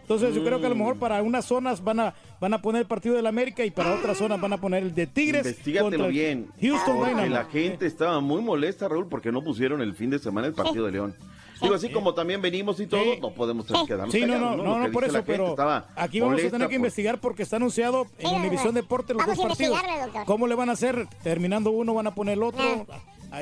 Entonces 0.00 0.34
yo 0.34 0.42
creo 0.44 0.60
que 0.60 0.66
a 0.66 0.68
lo 0.68 0.74
mejor 0.74 0.98
para 0.98 1.22
unas 1.22 1.44
zonas 1.44 1.82
van 1.84 2.00
a 2.00 2.14
van 2.40 2.52
a 2.54 2.60
poner 2.60 2.82
el 2.82 2.88
partido 2.88 3.14
del 3.14 3.26
América 3.28 3.64
y 3.64 3.70
para 3.70 3.94
otras 3.94 4.18
zonas 4.18 4.40
van 4.40 4.52
a 4.52 4.56
poner 4.58 4.82
el 4.82 4.94
de 4.94 5.06
Tigres 5.06 5.46
Investígatelo 5.46 6.08
bien. 6.08 6.48
Houston 6.60 6.96
porque 6.96 7.10
Dynamo. 7.14 7.34
la 7.34 7.44
gente 7.44 7.86
estaba 7.86 8.20
muy 8.20 8.42
molesta, 8.42 8.88
Raúl, 8.88 9.06
porque 9.08 9.30
no 9.30 9.42
pusieron 9.42 9.80
el 9.80 9.94
fin 9.94 10.10
de 10.10 10.18
semana 10.18 10.48
el 10.48 10.54
partido 10.54 10.86
de 10.86 10.92
León. 10.92 11.14
Digo, 11.62 11.76
así 11.76 11.88
como 11.90 12.12
también 12.12 12.42
venimos 12.42 12.80
y 12.80 12.88
todo, 12.88 13.04
no 13.20 13.30
podemos 13.30 13.64
quedarnos 13.86 14.10
Sí, 14.10 14.22
no, 14.22 14.32
callados, 14.32 14.56
no, 14.56 14.64
no, 14.64 14.80
que 14.82 14.86
no, 14.88 14.92
por 14.92 15.04
eso, 15.04 15.22
pero 15.24 15.54
aquí 15.94 16.18
vamos 16.18 16.34
a 16.34 16.50
tener 16.50 16.50
que 16.62 16.64
por- 16.66 16.72
investigar 16.74 17.20
porque 17.20 17.44
está 17.44 17.54
anunciado 17.56 18.08
en 18.18 18.34
Univisión 18.34 18.74
Deportes 18.74 19.14
los 19.16 19.24
vamos 19.24 19.38
dos 19.38 19.46
partidos. 19.46 19.80
¿Cómo 20.26 20.48
le 20.48 20.56
van 20.56 20.70
a 20.70 20.72
hacer? 20.72 21.06
Terminando 21.22 21.70
uno 21.70 21.94
van 21.94 22.08
a 22.08 22.14
poner 22.16 22.32
el 22.38 22.42
otro. 22.42 22.84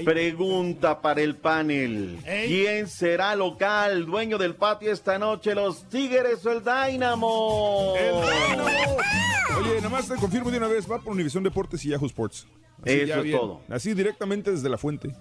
Pregunta 0.04 1.00
para 1.00 1.20
el 1.20 1.36
panel. 1.36 2.18
¿Quién 2.24 2.86
será 2.88 3.34
local, 3.34 4.06
dueño 4.06 4.38
del 4.38 4.54
patio 4.54 4.92
esta 4.92 5.18
noche, 5.18 5.54
los 5.54 5.88
Tigres 5.88 6.46
o 6.46 6.52
el 6.52 6.62
Dynamo? 6.62 7.92
Oye, 7.92 9.76
nada 9.76 9.88
más 9.88 10.08
te 10.08 10.14
confirmo 10.14 10.50
de 10.50 10.58
una 10.58 10.68
vez, 10.68 10.90
va 10.90 11.00
por 11.00 11.12
Univisión 11.12 11.42
Deportes 11.42 11.84
y 11.84 11.88
Yahoo 11.88 12.06
Sports. 12.06 12.46
Eso 12.84 13.06
ya 13.06 13.20
es 13.20 13.30
todo. 13.32 13.62
Así 13.68 13.92
directamente 13.94 14.50
desde 14.52 14.68
la 14.68 14.78
fuente. 14.78 15.14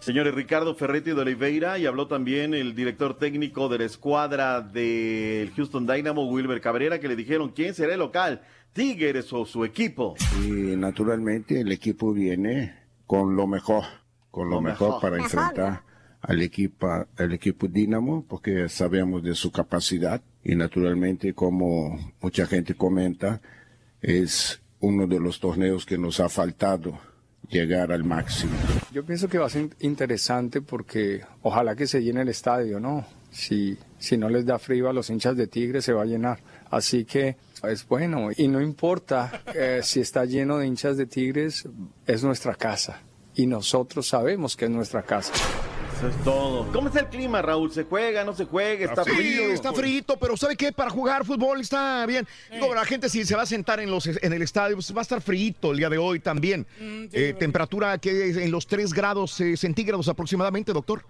Señores, 0.00 0.34
Ricardo 0.34 0.74
Ferretti 0.74 1.12
de 1.12 1.20
Oliveira 1.20 1.78
y 1.78 1.86
habló 1.86 2.08
también 2.08 2.52
el 2.52 2.74
director 2.74 3.16
técnico 3.16 3.68
de 3.68 3.78
la 3.78 3.84
escuadra 3.84 4.60
del 4.60 5.50
Houston 5.52 5.86
Dynamo, 5.86 6.28
Wilber 6.28 6.60
Cabrera, 6.60 7.00
que 7.00 7.08
le 7.08 7.16
dijeron 7.16 7.50
quién 7.50 7.74
será 7.74 7.94
el 7.94 8.00
local, 8.00 8.42
Tigres 8.72 9.32
o 9.32 9.46
su 9.46 9.64
equipo. 9.64 10.14
Y 10.42 10.76
naturalmente 10.76 11.60
el 11.60 11.72
equipo 11.72 12.12
viene 12.12 12.74
con 13.06 13.36
lo 13.36 13.46
mejor, 13.46 13.84
con 14.34 14.50
lo, 14.50 14.56
Lo 14.56 14.62
mejor, 14.62 14.88
mejor. 14.88 15.00
para 15.00 15.16
Mejor, 15.16 15.30
enfrentar 15.30 15.82
al 16.20 16.42
equipo, 16.42 16.88
al 16.88 17.32
equipo 17.32 17.68
Dinamo, 17.68 18.24
porque 18.26 18.68
sabemos 18.68 19.22
de 19.22 19.36
su 19.36 19.52
capacidad 19.52 20.20
y 20.42 20.56
naturalmente 20.56 21.34
como 21.34 22.14
mucha 22.20 22.44
gente 22.46 22.74
comenta, 22.74 23.40
es 24.00 24.60
uno 24.80 25.06
de 25.06 25.20
los 25.20 25.38
torneos 25.38 25.86
que 25.86 25.98
nos 25.98 26.18
ha 26.18 26.28
faltado 26.28 26.98
llegar 27.48 27.92
al 27.92 28.02
máximo. 28.02 28.52
Yo 28.92 29.04
pienso 29.04 29.28
que 29.28 29.38
va 29.38 29.46
a 29.46 29.50
ser 29.50 29.70
interesante 29.78 30.60
porque 30.60 31.22
ojalá 31.42 31.76
que 31.76 31.86
se 31.86 32.02
llene 32.02 32.22
el 32.22 32.28
estadio, 32.28 32.80
¿no? 32.80 33.06
Si, 33.30 33.78
si 33.98 34.16
no 34.16 34.28
les 34.28 34.44
da 34.46 34.58
frío 34.58 34.88
a 34.88 34.92
los 34.92 35.10
hinchas 35.10 35.36
de 35.36 35.46
Tigre 35.46 35.80
se 35.80 35.92
va 35.92 36.02
a 36.02 36.06
llenar. 36.06 36.40
Así 36.70 37.04
que 37.04 37.36
es 37.62 37.86
bueno 37.86 38.30
y 38.36 38.48
no 38.48 38.60
importa 38.60 39.42
eh, 39.54 39.78
si 39.84 40.00
está 40.00 40.24
lleno 40.24 40.58
de 40.58 40.66
hinchas 40.66 40.96
de 40.96 41.06
Tigres, 41.06 41.68
es 42.06 42.24
nuestra 42.24 42.56
casa 42.56 43.00
y 43.34 43.46
nosotros 43.46 44.06
sabemos 44.06 44.56
que 44.56 44.66
es 44.66 44.70
nuestra 44.70 45.02
casa. 45.02 45.32
Eso 45.96 46.08
es 46.08 46.16
todo. 46.24 46.70
¿Cómo 46.72 46.88
está 46.88 47.00
el 47.00 47.06
clima, 47.08 47.40
Raúl? 47.40 47.70
¿Se 47.72 47.84
juega, 47.84 48.24
no 48.24 48.34
se 48.34 48.46
juega? 48.46 48.84
¿Está 48.86 49.04
Sí, 49.04 49.10
frío? 49.10 49.52
está 49.52 49.72
frío, 49.72 50.02
pero 50.20 50.36
¿sabe 50.36 50.56
qué? 50.56 50.72
Para 50.72 50.90
jugar 50.90 51.24
fútbol 51.24 51.60
está 51.60 52.04
bien. 52.06 52.26
Digo, 52.52 52.74
la 52.74 52.84
gente 52.84 53.08
si 53.08 53.24
se 53.24 53.36
va 53.36 53.42
a 53.42 53.46
sentar 53.46 53.78
en, 53.80 53.90
los, 53.90 54.06
en 54.06 54.32
el 54.32 54.42
estadio, 54.42 54.76
pues 54.76 54.94
va 54.94 55.00
a 55.00 55.02
estar 55.02 55.20
frío 55.20 55.54
el 55.62 55.76
día 55.76 55.88
de 55.88 55.98
hoy 55.98 56.18
también. 56.18 56.66
Eh, 56.80 57.34
temperatura 57.38 57.98
que 57.98 58.30
es 58.30 58.36
en 58.36 58.50
los 58.50 58.66
3 58.66 58.92
grados 58.92 59.40
eh, 59.40 59.56
centígrados 59.56 60.08
aproximadamente, 60.08 60.72
doctor. 60.72 61.04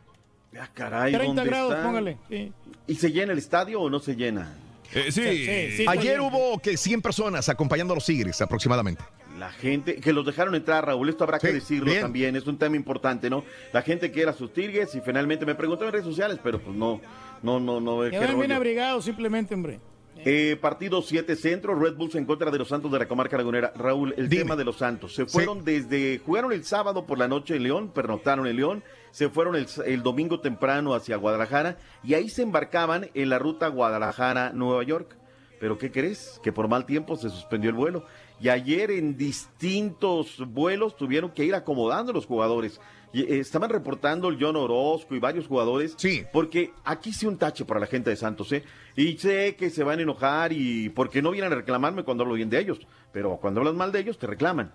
Ah, 0.58 0.68
caray, 0.72 1.12
30 1.12 1.26
¿dónde 1.26 1.44
grados, 1.50 1.74
póngale. 1.84 2.18
sí. 2.28 2.52
¿Y 2.86 2.94
se 2.96 3.10
llena 3.10 3.32
el 3.32 3.38
estadio 3.38 3.80
o 3.80 3.88
no 3.90 3.98
se 3.98 4.14
llena? 4.14 4.54
Eh, 4.92 5.10
sí, 5.10 5.84
Ayer 5.88 6.20
hubo 6.20 6.58
que 6.60 6.76
100 6.76 7.02
personas 7.02 7.48
acompañando 7.48 7.94
a 7.94 7.96
los 7.96 8.04
Tigres 8.04 8.40
aproximadamente. 8.40 9.02
La 9.38 9.50
gente 9.50 9.96
que 9.96 10.12
los 10.12 10.24
dejaron 10.24 10.54
entrar, 10.54 10.86
Raúl, 10.86 11.08
esto 11.08 11.24
habrá 11.24 11.38
que 11.38 11.52
decirlo 11.52 11.86
bien. 11.86 12.02
también, 12.02 12.36
es 12.36 12.46
un 12.46 12.56
tema 12.56 12.76
importante, 12.76 13.28
¿no? 13.28 13.44
La 13.72 13.82
gente 13.82 14.12
que 14.12 14.22
era 14.22 14.32
sus 14.32 14.52
tigres 14.52 14.94
y 14.94 15.00
finalmente 15.00 15.44
me 15.44 15.54
preguntó 15.54 15.84
en 15.84 15.92
redes 15.92 16.06
sociales, 16.06 16.38
pero 16.42 16.60
pues 16.60 16.76
no, 16.76 17.00
no, 17.42 17.58
no, 17.58 17.80
no, 17.80 18.02
qué 18.02 18.10
Quedan 18.10 18.38
bien 18.38 18.52
abrigados 18.52 19.04
simplemente, 19.04 19.54
hombre. 19.54 19.80
Eh, 20.18 20.56
partido 20.60 21.02
7 21.02 21.34
Centro, 21.36 21.74
Red 21.74 21.96
Bulls 21.96 22.14
en 22.14 22.24
contra 22.24 22.50
de 22.50 22.58
los 22.58 22.68
Santos 22.68 22.90
de 22.92 22.98
la 22.98 23.08
Comarca 23.08 23.36
Lagunera. 23.36 23.72
Raúl, 23.76 24.14
el 24.16 24.28
tema 24.28 24.56
de 24.56 24.64
los 24.64 24.76
Santos. 24.76 25.14
Se 25.14 25.26
fueron 25.26 25.64
desde, 25.64 26.20
jugaron 26.24 26.52
el 26.52 26.64
sábado 26.64 27.04
por 27.04 27.18
la 27.18 27.28
noche 27.28 27.56
en 27.56 27.64
León, 27.64 27.90
pernoctaron 27.92 28.46
en 28.46 28.56
León, 28.56 28.84
se 29.10 29.28
fueron 29.28 29.56
el, 29.56 29.66
el 29.84 30.02
domingo 30.02 30.40
temprano 30.40 30.94
hacia 30.94 31.16
Guadalajara 31.16 31.78
y 32.02 32.14
ahí 32.14 32.28
se 32.28 32.42
embarcaban 32.42 33.10
en 33.14 33.28
la 33.28 33.38
ruta 33.38 33.68
Guadalajara-Nueva 33.68 34.84
York. 34.84 35.16
Pero 35.60 35.78
¿qué 35.78 35.90
crees? 35.90 36.40
Que 36.42 36.52
por 36.52 36.68
mal 36.68 36.84
tiempo 36.84 37.16
se 37.16 37.30
suspendió 37.30 37.70
el 37.70 37.76
vuelo. 37.76 38.04
Y 38.40 38.48
ayer 38.48 38.90
en 38.90 39.16
distintos 39.16 40.38
vuelos 40.46 40.96
tuvieron 40.96 41.30
que 41.30 41.44
ir 41.44 41.54
acomodando 41.54 42.12
los 42.12 42.26
jugadores. 42.26 42.80
Y, 43.12 43.22
eh, 43.22 43.38
estaban 43.38 43.70
reportando 43.70 44.28
el 44.28 44.38
John 44.40 44.56
Orozco 44.56 45.14
y 45.14 45.20
varios 45.20 45.46
jugadores. 45.46 45.94
Sí. 45.96 46.24
Porque 46.32 46.72
aquí 46.84 47.12
sí 47.12 47.26
un 47.26 47.38
tache 47.38 47.64
para 47.64 47.80
la 47.80 47.86
gente 47.86 48.10
de 48.10 48.16
Santos, 48.16 48.50
¿eh? 48.52 48.64
Y 48.96 49.16
sé 49.18 49.54
que 49.56 49.70
se 49.70 49.84
van 49.84 50.00
a 50.00 50.02
enojar 50.02 50.52
y 50.52 50.88
porque 50.88 51.22
no 51.22 51.30
vienen 51.30 51.52
a 51.52 51.56
reclamarme 51.56 52.02
cuando 52.02 52.24
hablo 52.24 52.34
bien 52.34 52.50
de 52.50 52.58
ellos. 52.58 52.80
Pero 53.12 53.38
cuando 53.40 53.60
hablas 53.60 53.74
mal 53.74 53.92
de 53.92 54.00
ellos, 54.00 54.18
te 54.18 54.26
reclaman. 54.26 54.72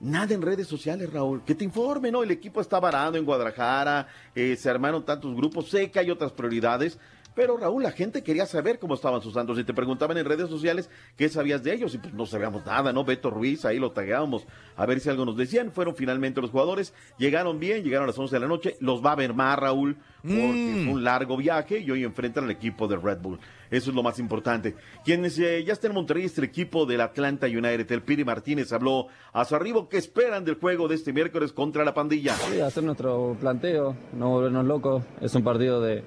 Nada 0.00 0.34
en 0.34 0.42
redes 0.42 0.66
sociales, 0.66 1.10
Raúl. 1.10 1.42
Que 1.44 1.54
te 1.54 1.64
informe, 1.64 2.10
¿no? 2.10 2.22
El 2.22 2.30
equipo 2.30 2.60
está 2.60 2.78
varado 2.78 3.16
en 3.16 3.24
Guadalajara, 3.24 4.08
eh, 4.34 4.54
se 4.56 4.68
armaron 4.68 5.04
tantos 5.04 5.34
grupos, 5.34 5.70
sé 5.70 5.90
que 5.90 5.98
hay 5.98 6.10
otras 6.10 6.32
prioridades. 6.32 6.98
Pero 7.36 7.58
Raúl, 7.58 7.82
la 7.82 7.92
gente 7.92 8.22
quería 8.22 8.46
saber 8.46 8.78
cómo 8.78 8.94
estaban 8.94 9.20
sus 9.20 9.34
santos 9.34 9.58
y 9.58 9.64
te 9.64 9.74
preguntaban 9.74 10.16
en 10.16 10.24
redes 10.24 10.48
sociales 10.48 10.88
qué 11.16 11.28
sabías 11.28 11.62
de 11.62 11.74
ellos 11.74 11.94
y 11.94 11.98
pues 11.98 12.14
no 12.14 12.24
sabíamos 12.24 12.64
nada, 12.64 12.94
¿no? 12.94 13.04
Beto 13.04 13.28
Ruiz, 13.28 13.66
ahí 13.66 13.78
lo 13.78 13.92
tagueábamos 13.92 14.46
a 14.74 14.86
ver 14.86 15.00
si 15.00 15.10
algo 15.10 15.26
nos 15.26 15.36
decían. 15.36 15.70
Fueron 15.70 15.94
finalmente 15.94 16.40
los 16.40 16.50
jugadores, 16.50 16.94
llegaron 17.18 17.60
bien, 17.60 17.84
llegaron 17.84 18.04
a 18.04 18.06
las 18.06 18.18
11 18.18 18.34
de 18.34 18.40
la 18.40 18.48
noche, 18.48 18.76
los 18.80 19.04
va 19.04 19.12
a 19.12 19.16
ver 19.16 19.34
más 19.34 19.58
Raúl 19.58 19.98
porque 20.22 20.82
fue 20.84 20.92
un 20.94 21.04
largo 21.04 21.36
viaje 21.36 21.78
y 21.78 21.90
hoy 21.90 22.04
enfrentan 22.04 22.44
al 22.44 22.50
equipo 22.50 22.88
de 22.88 22.96
Red 22.96 23.18
Bull. 23.18 23.38
Eso 23.70 23.90
es 23.90 23.96
lo 23.96 24.02
más 24.02 24.18
importante. 24.18 24.74
Quienes 25.04 25.38
eh, 25.38 25.62
ya 25.64 25.72
está 25.72 25.88
en 25.88 25.94
Monterrey 25.94 26.24
es 26.24 26.38
el 26.38 26.44
equipo 26.44 26.86
del 26.86 27.00
Atlanta 27.00 27.46
United. 27.46 27.90
El 27.92 28.02
Piri 28.02 28.24
Martínez 28.24 28.72
habló 28.72 29.08
a 29.32 29.44
su 29.44 29.54
arribo 29.54 29.88
que 29.88 29.98
esperan 29.98 30.44
del 30.44 30.56
juego 30.56 30.88
de 30.88 30.94
este 30.94 31.12
miércoles 31.12 31.52
contra 31.52 31.84
la 31.84 31.94
pandilla. 31.94 32.34
Sí, 32.34 32.60
hacer 32.60 32.82
nuestro 32.82 33.36
planteo, 33.38 33.94
no 34.14 34.30
volvernos 34.30 34.64
locos. 34.64 35.04
Es 35.20 35.34
un 35.34 35.44
partido 35.44 35.80
de, 35.80 36.02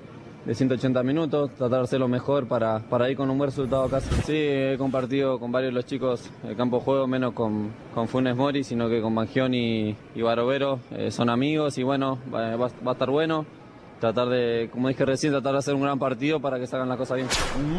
de 0.46 0.56
180 0.56 1.04
minutos, 1.04 1.52
tratar 1.52 1.80
de 1.80 1.84
hacer 1.84 2.00
lo 2.00 2.08
mejor 2.08 2.48
para, 2.48 2.80
para 2.90 3.10
ir 3.12 3.18
con 3.18 3.30
un 3.30 3.38
buen 3.38 3.50
resultado 3.50 3.84
a 3.84 3.90
casa. 3.90 4.10
Sí, 4.24 4.34
he 4.36 4.76
compartido 4.78 5.38
con 5.40 5.52
varios 5.52 5.72
de 5.72 5.76
los 5.76 5.86
chicos 5.86 6.30
el 6.48 6.56
campo 6.56 6.78
de 6.80 6.84
juego, 6.84 7.08
menos 7.08 7.34
con, 7.34 7.72
con 7.94 8.08
Funes 8.08 8.36
Mori, 8.36 8.64
sino 8.64 8.90
que 8.90 9.02
con 9.02 9.14
Mangión 9.14 9.54
y, 9.54 9.96
y 10.16 10.22
Barovero. 10.22 10.80
Eh, 10.92 11.12
son 11.12 11.30
amigos 11.30 11.78
y 11.78 11.84
bueno, 11.84 12.18
va, 12.34 12.56
va- 12.56 12.72
va 12.86 12.92
a 12.92 12.94
estar 12.94 13.10
bueno. 13.10 13.46
Tratar 14.00 14.30
de, 14.30 14.70
como 14.72 14.88
dije 14.88 15.06
recién, 15.06 15.34
tratar 15.34 15.52
de 15.54 15.60
hacer 15.60 15.76
un 15.76 15.82
gran 15.82 16.00
partido 16.00 16.40
para 16.40 16.58
que 16.58 16.66
salgan 16.68 16.88
las 16.88 16.98
cosas 16.98 17.18
bien. 17.18 17.28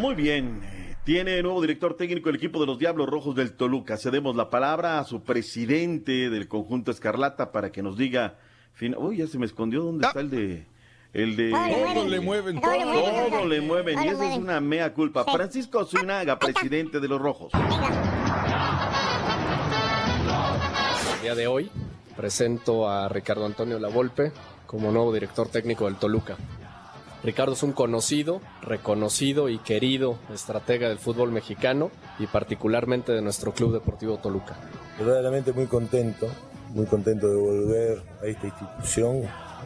Muy 0.01 0.15
bien. 0.15 0.61
Tiene 1.03 1.41
nuevo 1.43 1.63
director 1.63 1.97
técnico 1.97 2.29
el 2.29 2.37
equipo 2.37 2.61
de 2.61 2.67
los 2.67 2.79
Diablos 2.79 3.09
Rojos 3.09 3.35
del 3.35 3.55
Toluca. 3.55 3.97
Cedemos 3.97 4.37
la 4.37 4.51
palabra 4.51 4.99
a 4.99 5.05
su 5.05 5.23
presidente 5.23 6.29
del 6.29 6.47
conjunto 6.47 6.91
Escarlata 6.91 7.51
para 7.53 7.73
que 7.73 7.83
nos 7.83 7.97
diga. 7.97 8.37
fin- 8.75 8.95
Uy, 8.99 9.17
ya 9.17 9.27
se 9.27 9.39
me 9.39 9.47
escondió. 9.47 9.83
¿Dónde 9.83 10.07
está 10.07 10.21
el 10.21 10.29
de.? 10.31 10.67
El 11.13 11.37
de. 11.37 11.51
Todo 11.51 12.07
le 12.07 12.21
mueven, 12.21 12.61
todo. 12.61 12.73
Todo 12.73 13.47
le 13.47 13.61
mueven. 13.61 13.97
Todo 13.97 14.05
Y 14.05 14.09
esa 14.09 14.33
es 14.33 14.39
una 14.39 14.61
mea 14.61 14.95
culpa. 14.95 15.25
Sí. 15.25 15.31
Francisco 15.33 15.85
Zunaga, 15.85 16.39
presidente 16.39 17.01
de 17.01 17.09
los 17.09 17.21
Rojos. 17.21 17.53
El 21.15 21.23
día 21.23 21.35
de 21.35 21.47
hoy 21.47 21.71
presento 22.17 22.89
a 22.89 23.09
Ricardo 23.09 23.45
Antonio 23.47 23.79
Lavolpe 23.79 24.33
como 24.67 24.93
nuevo 24.93 25.13
director 25.13 25.49
técnico 25.49 25.87
del 25.87 25.97
Toluca. 25.97 26.37
Ricardo 27.23 27.53
es 27.53 27.63
un 27.63 27.73
conocido, 27.73 28.41
reconocido 28.63 29.49
y 29.49 29.59
querido 29.59 30.19
estratega 30.33 30.89
del 30.89 30.99
fútbol 30.99 31.33
mexicano 31.33 31.91
y 32.19 32.27
particularmente 32.27 33.13
de 33.13 33.21
nuestro 33.21 33.53
Club 33.53 33.73
Deportivo 33.73 34.19
Toluca. 34.19 34.57
Verdaderamente 34.99 35.53
muy 35.53 35.67
contento, 35.67 36.29
muy 36.71 36.87
contento 36.87 37.29
de 37.29 37.37
volver 37.37 38.03
a 38.23 38.27
esta 38.27 38.47
institución, 38.47 39.23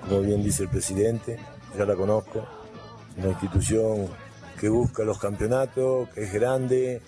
como 0.08 0.20
bien 0.20 0.42
dice 0.42 0.64
el 0.64 0.68
presidente, 0.68 1.38
ya 1.76 1.84
la 1.84 1.94
conozco, 1.94 2.46
una 3.16 3.28
institución 3.28 4.08
que 4.58 4.68
busca 4.68 5.04
los 5.04 5.18
campeonatos, 5.18 6.08
que 6.10 6.24
es 6.24 6.32
grande, 6.32 7.02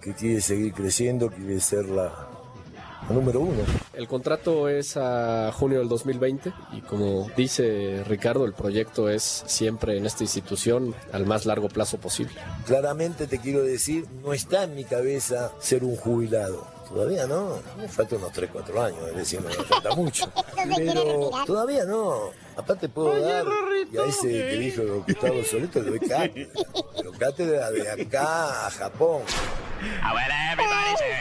que 0.00 0.14
quiere 0.14 0.40
seguir 0.40 0.72
creciendo, 0.72 1.30
quiere 1.30 1.60
ser 1.60 1.86
la, 1.86 2.12
la 3.08 3.14
número 3.14 3.40
uno. 3.40 3.62
El 3.92 4.08
contrato 4.08 4.68
es 4.68 4.96
a 4.96 5.52
junio 5.52 5.78
del 5.78 5.88
2020 5.88 6.52
y 6.72 6.80
como 6.82 7.28
dice 7.36 8.02
Ricardo, 8.06 8.44
el 8.44 8.52
proyecto 8.52 9.08
es 9.08 9.44
siempre 9.46 9.96
en 9.96 10.06
esta 10.06 10.24
institución 10.24 10.94
al 11.12 11.26
más 11.26 11.46
largo 11.46 11.68
plazo 11.68 11.98
posible. 11.98 12.34
Claramente 12.66 13.26
te 13.26 13.38
quiero 13.38 13.62
decir, 13.62 14.06
no 14.22 14.32
está 14.32 14.64
en 14.64 14.74
mi 14.74 14.84
cabeza 14.84 15.52
ser 15.60 15.84
un 15.84 15.96
jubilado. 15.96 16.79
Todavía 16.90 17.26
no. 17.26 17.58
Me 17.78 17.88
falta 17.88 18.16
unos 18.16 18.32
3, 18.32 18.50
4 18.52 18.82
años, 18.82 19.08
es 19.08 19.16
decir, 19.16 19.40
no 19.40 19.48
me 19.48 19.54
falta 19.54 19.94
mucho. 19.94 20.30
Pero 20.76 21.30
todavía 21.46 21.84
no. 21.84 22.30
Aparte 22.56 22.88
puedo 22.88 23.18
dar, 23.20 23.46
y 23.90 23.96
a 23.96 24.04
ese 24.04 24.28
que 24.28 24.56
dijo 24.58 24.82
Gustavo 25.06 25.42
Soleto 25.44 25.80
le 25.82 25.90
doy 25.90 26.00
cátedra. 26.00 26.48
Pero 26.96 27.12
cátedra 27.12 27.70
de 27.70 27.90
acá 27.90 28.66
a 28.66 28.70
Japón. 28.70 29.22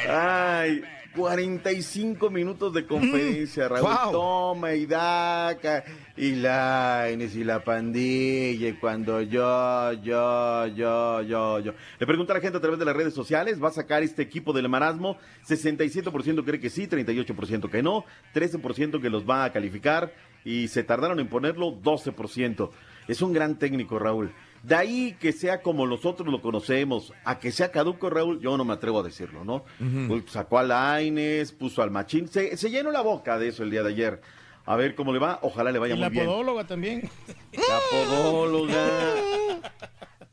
Ay, 0.10 0.84
45 1.16 2.30
minutos 2.30 2.74
de 2.74 2.86
conferencia, 2.86 3.68
Raúl. 3.68 3.88
wow. 3.90 4.12
Toma 4.12 4.74
y 4.74 4.86
daca, 4.86 5.84
y 6.20 6.36
Laines 6.36 7.34
y 7.38 7.46
la 7.46 7.64
pandilla, 7.64 8.68
y 8.68 8.74
cuando 8.74 9.22
yo, 9.22 9.94
yo, 9.94 10.68
yo, 10.68 11.22
yo, 11.22 11.60
yo. 11.60 11.74
Le 11.98 12.06
pregunta 12.06 12.34
a 12.34 12.36
la 12.36 12.42
gente 12.42 12.58
a 12.58 12.62
través 12.62 12.78
de 12.78 12.84
las 12.84 12.94
redes 12.94 13.14
sociales, 13.14 13.64
¿va 13.64 13.70
a 13.70 13.72
sacar 13.72 14.04
este 14.04 14.22
equipo 14.22 14.52
del 14.52 14.68
marasmo? 14.68 15.16
67% 15.48 16.44
cree 16.44 16.60
que 16.60 16.70
sí, 16.70 16.88
38% 16.88 17.70
que 17.70 17.82
no, 17.82 18.04
13% 18.36 19.02
que 19.02 19.10
los 19.10 19.28
va 19.28 19.46
a 19.46 19.54
calificar, 19.54 20.12
y 20.44 20.68
se 20.68 20.84
tardaron 20.84 21.22
en 21.22 21.30
ponerlo 21.30 21.72
12%. 21.82 22.70
Es 23.08 23.22
un 23.22 23.32
gran 23.32 23.58
técnico, 23.58 23.98
Raúl. 23.98 24.34
De 24.62 24.76
ahí 24.76 25.16
que 25.22 25.32
sea 25.32 25.62
como 25.62 25.88
nosotros 25.88 26.28
lo 26.28 26.42
conocemos, 26.42 27.14
a 27.24 27.40
que 27.40 27.54
sea 27.54 27.72
caduco, 27.72 28.10
Raúl, 28.10 28.42
yo 28.42 28.58
no 28.58 28.66
me 28.66 28.74
atrevo 28.74 29.00
a 29.00 29.04
decirlo, 29.04 29.46
¿no? 29.46 29.64
Pues, 30.10 30.26
sacó 30.28 30.60
a 30.60 30.64
Laines, 30.64 31.54
puso 31.54 31.82
al 31.82 31.92
Machín, 31.92 32.28
se, 32.28 32.58
se 32.58 32.70
llenó 32.70 32.92
la 32.92 33.00
boca 33.00 33.40
de 33.40 33.48
eso 33.48 33.64
el 33.64 33.72
día 33.72 33.84
de 33.84 33.90
ayer. 33.90 34.22
A 34.70 34.76
ver 34.76 34.94
cómo 34.94 35.12
le 35.12 35.18
va, 35.18 35.40
ojalá 35.42 35.72
le 35.72 35.80
vaya 35.80 35.96
Y 35.96 35.98
muy 35.98 36.02
la 36.04 36.10
bien. 36.10 36.28
podóloga 36.28 36.64
también. 36.68 37.10
La 37.54 37.80
podóloga. 37.90 39.16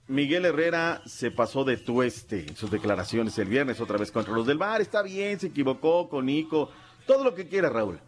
Miguel 0.08 0.44
Herrera 0.44 1.00
se 1.06 1.30
pasó 1.30 1.64
de 1.64 1.78
tueste 1.78 2.44
en 2.46 2.54
sus 2.54 2.70
declaraciones 2.70 3.38
el 3.38 3.48
viernes 3.48 3.80
otra 3.80 3.96
vez 3.96 4.12
contra 4.12 4.34
los 4.34 4.46
del 4.46 4.58
bar. 4.58 4.82
Está 4.82 5.00
bien, 5.02 5.40
se 5.40 5.46
equivocó 5.46 6.10
con 6.10 6.26
Nico, 6.26 6.70
todo 7.06 7.24
lo 7.24 7.34
que 7.34 7.48
quiera, 7.48 7.70
Raúl. 7.70 7.98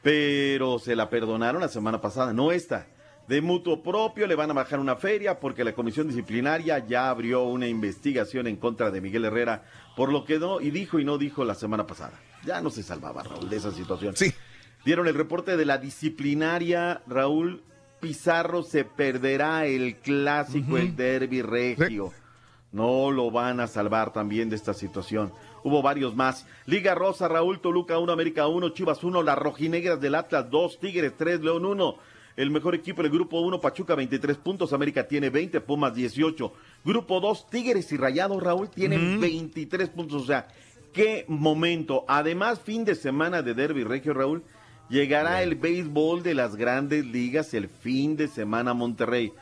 Pero 0.00 0.78
se 0.78 0.94
la 0.94 1.10
perdonaron 1.10 1.60
la 1.60 1.66
semana 1.68 2.00
pasada, 2.00 2.32
no 2.32 2.52
esta. 2.52 2.86
De 3.26 3.40
mutuo 3.40 3.82
propio 3.82 4.28
le 4.28 4.36
van 4.36 4.52
a 4.52 4.54
bajar 4.54 4.78
una 4.78 4.94
feria 4.94 5.40
porque 5.40 5.64
la 5.64 5.72
comisión 5.74 6.06
disciplinaria 6.06 6.86
ya 6.86 7.10
abrió 7.10 7.42
una 7.42 7.66
investigación 7.66 8.46
en 8.46 8.58
contra 8.58 8.92
de 8.92 9.00
Miguel 9.00 9.24
Herrera 9.24 9.64
por 9.96 10.12
lo 10.12 10.24
que 10.24 10.38
no 10.38 10.60
y 10.60 10.70
dijo 10.70 11.00
y 11.00 11.04
no 11.04 11.18
dijo 11.18 11.44
la 11.44 11.56
semana 11.56 11.84
pasada. 11.84 12.20
Ya 12.44 12.60
no 12.60 12.70
se 12.70 12.84
salvaba 12.84 13.24
Raúl 13.24 13.50
de 13.50 13.56
esa 13.56 13.72
situación. 13.72 14.14
Sí. 14.14 14.32
Dieron 14.84 15.08
el 15.08 15.14
reporte 15.14 15.56
de 15.56 15.64
la 15.64 15.78
disciplinaria, 15.78 17.02
Raúl 17.06 17.62
Pizarro 18.00 18.62
se 18.62 18.84
perderá 18.84 19.64
el 19.64 19.96
clásico, 19.96 20.76
el 20.76 20.94
derby 20.94 21.40
regio. 21.40 22.12
No 22.70 23.10
lo 23.10 23.30
van 23.30 23.60
a 23.60 23.66
salvar 23.66 24.12
también 24.12 24.50
de 24.50 24.56
esta 24.56 24.74
situación. 24.74 25.32
Hubo 25.62 25.80
varios 25.80 26.14
más. 26.14 26.46
Liga 26.66 26.94
Rosa, 26.94 27.28
Raúl 27.28 27.60
Toluca 27.60 27.98
1, 27.98 28.12
América 28.12 28.46
1, 28.46 28.70
Chivas 28.70 29.02
1, 29.02 29.22
las 29.22 29.38
rojinegras 29.38 29.98
del 30.02 30.16
Atlas 30.16 30.50
2, 30.50 30.80
Tigres 30.80 31.14
3, 31.16 31.40
León 31.40 31.64
1. 31.64 31.94
El 32.36 32.50
mejor 32.50 32.74
equipo 32.74 33.02
del 33.02 33.10
grupo 33.10 33.40
1, 33.40 33.60
Pachuca 33.60 33.94
23 33.94 34.36
puntos, 34.36 34.74
América 34.74 35.08
tiene 35.08 35.30
20, 35.30 35.62
Pumas 35.62 35.94
18. 35.94 36.52
Grupo 36.84 37.20
2, 37.20 37.48
Tigres 37.48 37.90
y 37.92 37.96
Rayados, 37.96 38.42
Raúl, 38.42 38.68
tienen 38.68 39.18
23 39.18 39.88
puntos. 39.88 40.24
O 40.24 40.26
sea, 40.26 40.48
qué 40.92 41.24
momento. 41.28 42.04
Además, 42.06 42.60
fin 42.60 42.84
de 42.84 42.96
semana 42.96 43.40
de 43.40 43.54
Derby 43.54 43.84
Regio, 43.84 44.12
Raúl. 44.12 44.42
Llegará 44.88 45.42
el 45.42 45.54
béisbol 45.54 46.22
de 46.22 46.34
las 46.34 46.56
grandes 46.56 47.04
ligas 47.06 47.54
el 47.54 47.68
fin 47.68 48.16
de 48.16 48.28
semana 48.28 48.72
a 48.72 48.74
Monterrey. 48.74 49.32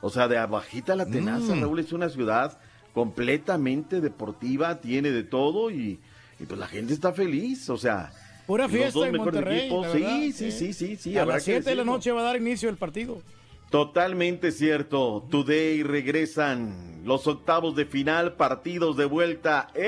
O 0.00 0.10
sea, 0.10 0.28
de 0.28 0.38
abajita 0.38 0.96
la 0.96 1.06
tenaza, 1.06 1.54
Mm. 1.54 1.60
Raúl, 1.60 1.78
es 1.80 1.92
una 1.92 2.08
ciudad 2.08 2.58
completamente 2.94 4.00
deportiva, 4.00 4.80
tiene 4.80 5.10
de 5.10 5.22
todo 5.22 5.70
y, 5.70 5.98
y 6.40 6.44
pues 6.46 6.58
la 6.58 6.66
gente 6.66 6.92
está 6.92 7.12
feliz. 7.12 7.68
O 7.70 7.76
sea, 7.76 8.12
Pura 8.46 8.64
los 8.64 8.72
fiesta 8.72 8.98
dos 8.98 9.08
en 9.08 9.16
Monterrey. 9.16 9.70
la 9.70 9.92
sí, 9.92 9.98
verdad, 10.00 10.16
sí, 10.34 10.50
sí, 10.52 10.72
sí, 10.72 10.96
sí, 10.96 11.18
A 11.18 11.24
las 11.24 11.44
que 11.44 11.52
7 11.52 11.70
de 11.70 11.76
la 11.76 11.84
noche 11.84 12.10
va 12.12 12.20
a 12.20 12.24
dar 12.24 12.36
inicio 12.36 12.68
el 12.68 12.76
partido. 12.76 13.22
Totalmente 13.70 14.52
cierto. 14.52 15.26
Today 15.30 15.82
regresan 15.82 17.02
los 17.04 17.26
octavos 17.26 17.74
de 17.74 17.86
final, 17.86 18.34
partidos 18.34 18.96
de 18.96 19.04
vuelta. 19.06 19.68
¡En 19.74 19.82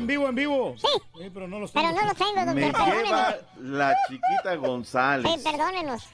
en 0.00 0.06
vivo, 0.08 0.28
en 0.28 0.34
vivo. 0.34 0.74
Sí. 0.76 1.30
pero 1.32 1.46
no 1.48 1.60
los 1.60 1.70
Pero 1.70 1.88
tengo. 1.88 2.00
no 2.00 2.06
los 2.08 2.16
tengo, 2.16 2.34
doctor. 2.34 2.54
Me 2.54 3.02
lleva 3.02 3.36
la 3.62 3.94
chiquita 4.08 4.54
González. 4.56 5.30
Sí, 5.32 5.40
perdónenos. 5.48 6.08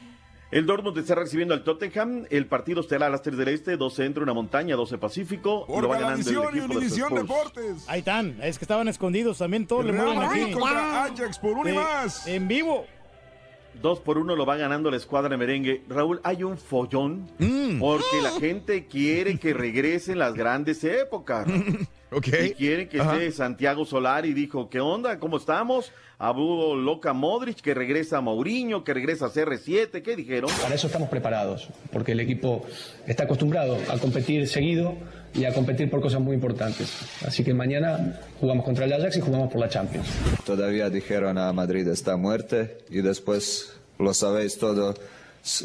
El 0.52 0.64
Dortmund 0.64 0.96
está 0.98 1.16
recibiendo 1.16 1.54
al 1.54 1.64
Tottenham. 1.64 2.24
El 2.30 2.46
partido 2.46 2.80
estará 2.80 3.06
a 3.06 3.10
las 3.10 3.20
3 3.22 3.36
del 3.36 3.48
Este, 3.48 3.76
12 3.76 3.96
centro, 3.96 4.22
una 4.22 4.32
montaña, 4.32 4.76
12 4.76 4.96
pacífico. 4.96 5.66
Por 5.66 5.82
Lo 5.82 5.88
va 5.88 5.98
ganando 5.98 6.28
el 6.30 6.36
equipo 6.36 6.50
de 6.52 6.60
los 6.60 6.76
Univisión 6.76 7.08
Spurs. 7.16 7.22
Deportes. 7.22 7.84
Ahí 7.88 7.98
están, 7.98 8.38
es 8.40 8.56
que 8.58 8.64
estaban 8.64 8.86
escondidos 8.86 9.38
también 9.38 9.66
todos 9.66 9.84
le 9.84 9.90
Real 9.92 10.04
mueven 10.04 10.22
Madrid 10.22 10.42
aquí. 10.44 10.52
contra 10.52 11.04
Ajax 11.04 11.38
por 11.40 11.50
uno 11.58 11.68
y 11.68 11.72
más. 11.74 12.26
En 12.28 12.46
vivo. 12.46 12.86
Dos 13.82 13.98
por 14.00 14.18
uno 14.18 14.36
lo 14.36 14.46
va 14.46 14.56
ganando 14.56 14.88
la 14.90 14.96
escuadra 14.96 15.28
de 15.28 15.36
merengue. 15.36 15.82
Raúl, 15.88 16.20
hay 16.22 16.44
un 16.44 16.56
follón 16.56 17.28
Mm. 17.38 17.80
porque 17.80 18.22
la 18.22 18.30
gente 18.40 18.86
quiere 18.86 19.38
que 19.38 19.52
regresen 19.52 20.18
las 20.20 20.32
grandes 20.34 20.82
épocas. 20.84 21.46
Raúl. 22.10 22.18
Ok. 22.18 22.28
Y 22.44 22.50
quiere 22.54 22.88
que 22.88 23.00
Ajá. 23.00 23.14
esté 23.14 23.32
Santiago 23.32 23.84
Solari. 23.84 24.32
Dijo, 24.32 24.68
¿qué 24.70 24.80
onda? 24.80 25.18
¿Cómo 25.18 25.36
estamos? 25.36 25.92
Abu 26.18 26.74
Loca 26.76 27.12
Modric, 27.12 27.60
que 27.60 27.74
regresa 27.74 28.18
a 28.18 28.20
Mourinho, 28.22 28.84
que 28.84 28.94
regresa 28.94 29.26
a 29.26 29.30
CR7. 29.30 30.02
¿Qué 30.02 30.16
dijeron? 30.16 30.50
Para 30.62 30.74
eso 30.74 30.86
estamos 30.86 31.08
preparados, 31.10 31.68
porque 31.92 32.12
el 32.12 32.20
equipo 32.20 32.64
está 33.06 33.24
acostumbrado 33.24 33.76
a 33.90 33.98
competir 33.98 34.48
seguido 34.48 34.94
y 35.34 35.44
a 35.44 35.52
competir 35.52 35.90
por 35.90 36.00
cosas 36.00 36.20
muy 36.22 36.34
importantes. 36.34 36.90
Así 37.26 37.44
que 37.44 37.52
mañana 37.52 38.18
jugamos 38.40 38.64
contra 38.64 38.86
el 38.86 38.92
Ajax 38.94 39.18
y 39.18 39.20
jugamos 39.20 39.52
por 39.52 39.60
la 39.60 39.68
Champions. 39.68 40.08
Todavía 40.46 40.88
dijeron 40.88 41.36
a 41.36 41.52
Madrid 41.52 41.86
está 41.88 42.16
muerte 42.16 42.78
y 42.88 43.02
después 43.02 43.74
lo 43.98 44.14
sabéis 44.14 44.58
todo 44.58 44.94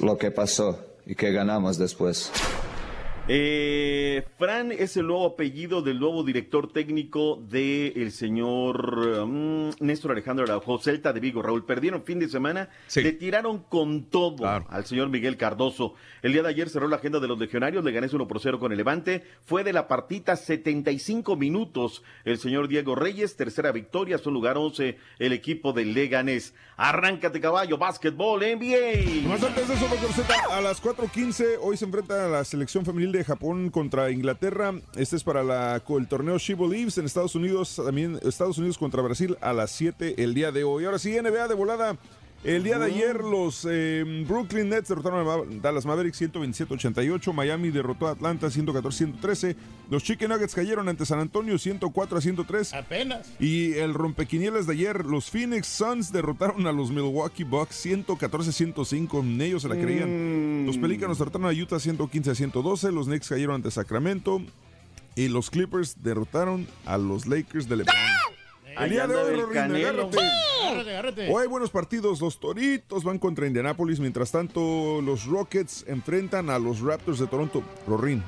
lo 0.02 0.18
que 0.18 0.32
pasó 0.32 0.84
y 1.06 1.16
que 1.16 1.32
ganamos 1.32 1.78
después. 1.78 2.30
Eh, 3.28 4.26
Fran 4.38 4.72
es 4.72 4.98
el 4.98 5.06
nuevo 5.06 5.28
apellido 5.28 5.84
del 5.84 6.00
nuevo 6.00 6.24
director 6.24 6.72
técnico 6.72 7.36
del 7.36 8.12
señor 8.12 9.28
mm, 9.28 9.70
Néstor 9.80 10.12
Alejandro 10.12 10.44
Araujo, 10.46 10.80
Celta 10.80 11.14
de 11.14 11.20
Vigo. 11.20 11.42
Raúl, 11.42 11.64
perdieron 11.64 12.04
fin 12.04 12.18
de 12.18 12.28
semana, 12.28 12.70
le 12.96 13.12
tiraron 13.12 13.60
con 13.60 14.06
todo 14.06 14.48
al 14.48 14.86
señor 14.86 15.10
Miguel 15.10 15.38
Cardoso. 15.38 15.94
El 16.24 16.34
día 16.34 16.42
de 16.42 16.50
ayer 16.50 16.70
cerró 16.70 16.88
la 16.88 16.96
agenda 16.96 17.20
de 17.20 17.28
los 17.28 17.38
legionarios, 17.38 17.84
le 17.84 17.92
gané 17.92 18.08
1 18.12 18.28
por 18.28 18.40
0 18.40 18.60
con 18.60 18.72
el 18.72 18.78
Levante. 18.78 19.24
Fue 19.46 19.64
de 19.64 19.74
la 19.74 19.88
partita 19.88 20.36
75 20.36 21.36
minutos 21.36 22.04
el 22.26 22.40
señor 22.40 22.68
Diego 22.68 22.96
Reyes, 22.96 23.36
tercera 23.38 23.72
victoria, 23.72 24.18
su 24.18 24.32
lugar 24.32 24.58
11 24.58 24.98
el 25.20 25.34
equipo 25.34 25.74
del 25.74 25.94
Leganés. 25.94 26.56
Arráncate 26.76 27.40
caballo, 27.40 27.78
básquetbol, 27.78 28.42
NBA. 28.42 29.28
Más 29.28 29.44
antes 29.44 29.68
de 29.68 29.76
eso, 29.76 29.88
a 30.50 30.62
las 30.62 30.82
4.15 30.82 31.60
hoy 31.62 31.78
se 31.78 31.86
enfrenta 31.86 32.28
la 32.28 32.44
selección 32.44 32.84
femenil 32.84 33.11
de 33.20 33.24
Japón 33.24 33.70
contra 33.70 34.12
Inglaterra. 34.12 34.74
Este 34.96 35.16
es 35.16 35.24
para 35.24 35.44
la, 35.44 35.82
el 35.88 36.08
torneo 36.08 36.38
She 36.38 36.56
Believes 36.56 36.98
en 36.98 37.06
Estados 37.06 37.36
Unidos. 37.36 37.82
También 37.84 38.20
Estados 38.24 38.58
Unidos 38.58 38.78
contra 38.78 39.02
Brasil 39.02 39.38
a 39.42 39.54
las 39.54 39.72
7 39.72 40.24
el 40.24 40.34
día 40.34 40.52
de 40.52 40.64
hoy. 40.64 40.86
Ahora 40.86 41.00
sí, 41.00 41.12
NBA 41.20 41.48
de 41.48 41.54
volada. 41.54 41.98
El 42.44 42.64
día 42.64 42.80
de 42.80 42.86
ayer 42.86 43.24
los 43.24 43.68
eh, 43.70 44.04
Brooklyn 44.28 44.70
Nets 44.70 44.90
derrotaron 44.90 45.28
a 45.28 45.62
Dallas 45.62 45.86
Mavericks 45.86 46.20
127-88, 46.24 47.34
Miami 47.34 47.70
derrotó 47.70 48.08
a 48.08 48.12
Atlanta 48.12 48.48
114-113, 48.48 49.56
los 49.92 50.04
Chicken 50.04 50.30
Nuggets 50.30 50.56
cayeron 50.56 50.90
ante 50.90 51.06
San 51.06 51.20
Antonio 51.20 51.54
104-103. 51.54 52.76
Apenas. 52.76 53.32
Y 53.40 53.74
el 53.74 53.94
rompequinielas 53.94 54.66
de 54.66 54.74
ayer, 54.74 55.06
los 55.06 55.30
Phoenix 55.30 55.68
Suns 55.68 56.12
derrotaron 56.12 56.66
a 56.66 56.72
los 56.72 56.90
Milwaukee 56.90 57.44
Bucks 57.44 57.86
114-105, 57.86 59.42
ellos 59.42 59.62
se 59.62 59.70
la 59.70 59.76
creían. 59.76 60.66
Los 60.66 60.80
Pelícanos 60.80 61.20
derrotaron 61.20 61.48
a 61.48 61.52
Utah 61.52 61.78
115-112, 61.78 62.92
los 62.92 63.06
Knicks 63.06 63.30
cayeron 63.30 63.58
ante 63.58 63.70
Sacramento 63.70 64.42
y 65.16 65.28
los 65.28 65.52
Clippers 65.52 66.02
derrotaron 66.02 66.68
a 66.86 66.98
los 66.98 67.28
Lakers 67.28 67.70
de 67.70 67.78
LeBron. 67.78 67.96
El 68.80 68.90
día 68.90 69.08
de 69.08 69.16
hoy, 69.16 69.36
Rorín, 69.42 69.54
Canelo. 69.54 69.88
agárrate. 70.04 70.18
Agárrate, 70.64 70.90
agárrate. 70.92 71.30
Hoy 71.34 71.42
hay 71.44 71.48
buenos 71.48 71.70
partidos. 71.70 72.22
Los 72.22 72.40
Toritos 72.40 73.04
van 73.04 73.20
contra 73.20 73.46
Indianapolis. 73.48 74.00
Mientras 74.00 74.32
tanto, 74.32 75.02
los 75.02 75.26
Rockets 75.26 75.84
enfrentan 75.88 76.50
a 76.50 76.58
los 76.60 76.80
Raptors 76.80 77.20
de 77.20 77.28
Toronto. 77.28 77.64
Rorín, 77.88 78.24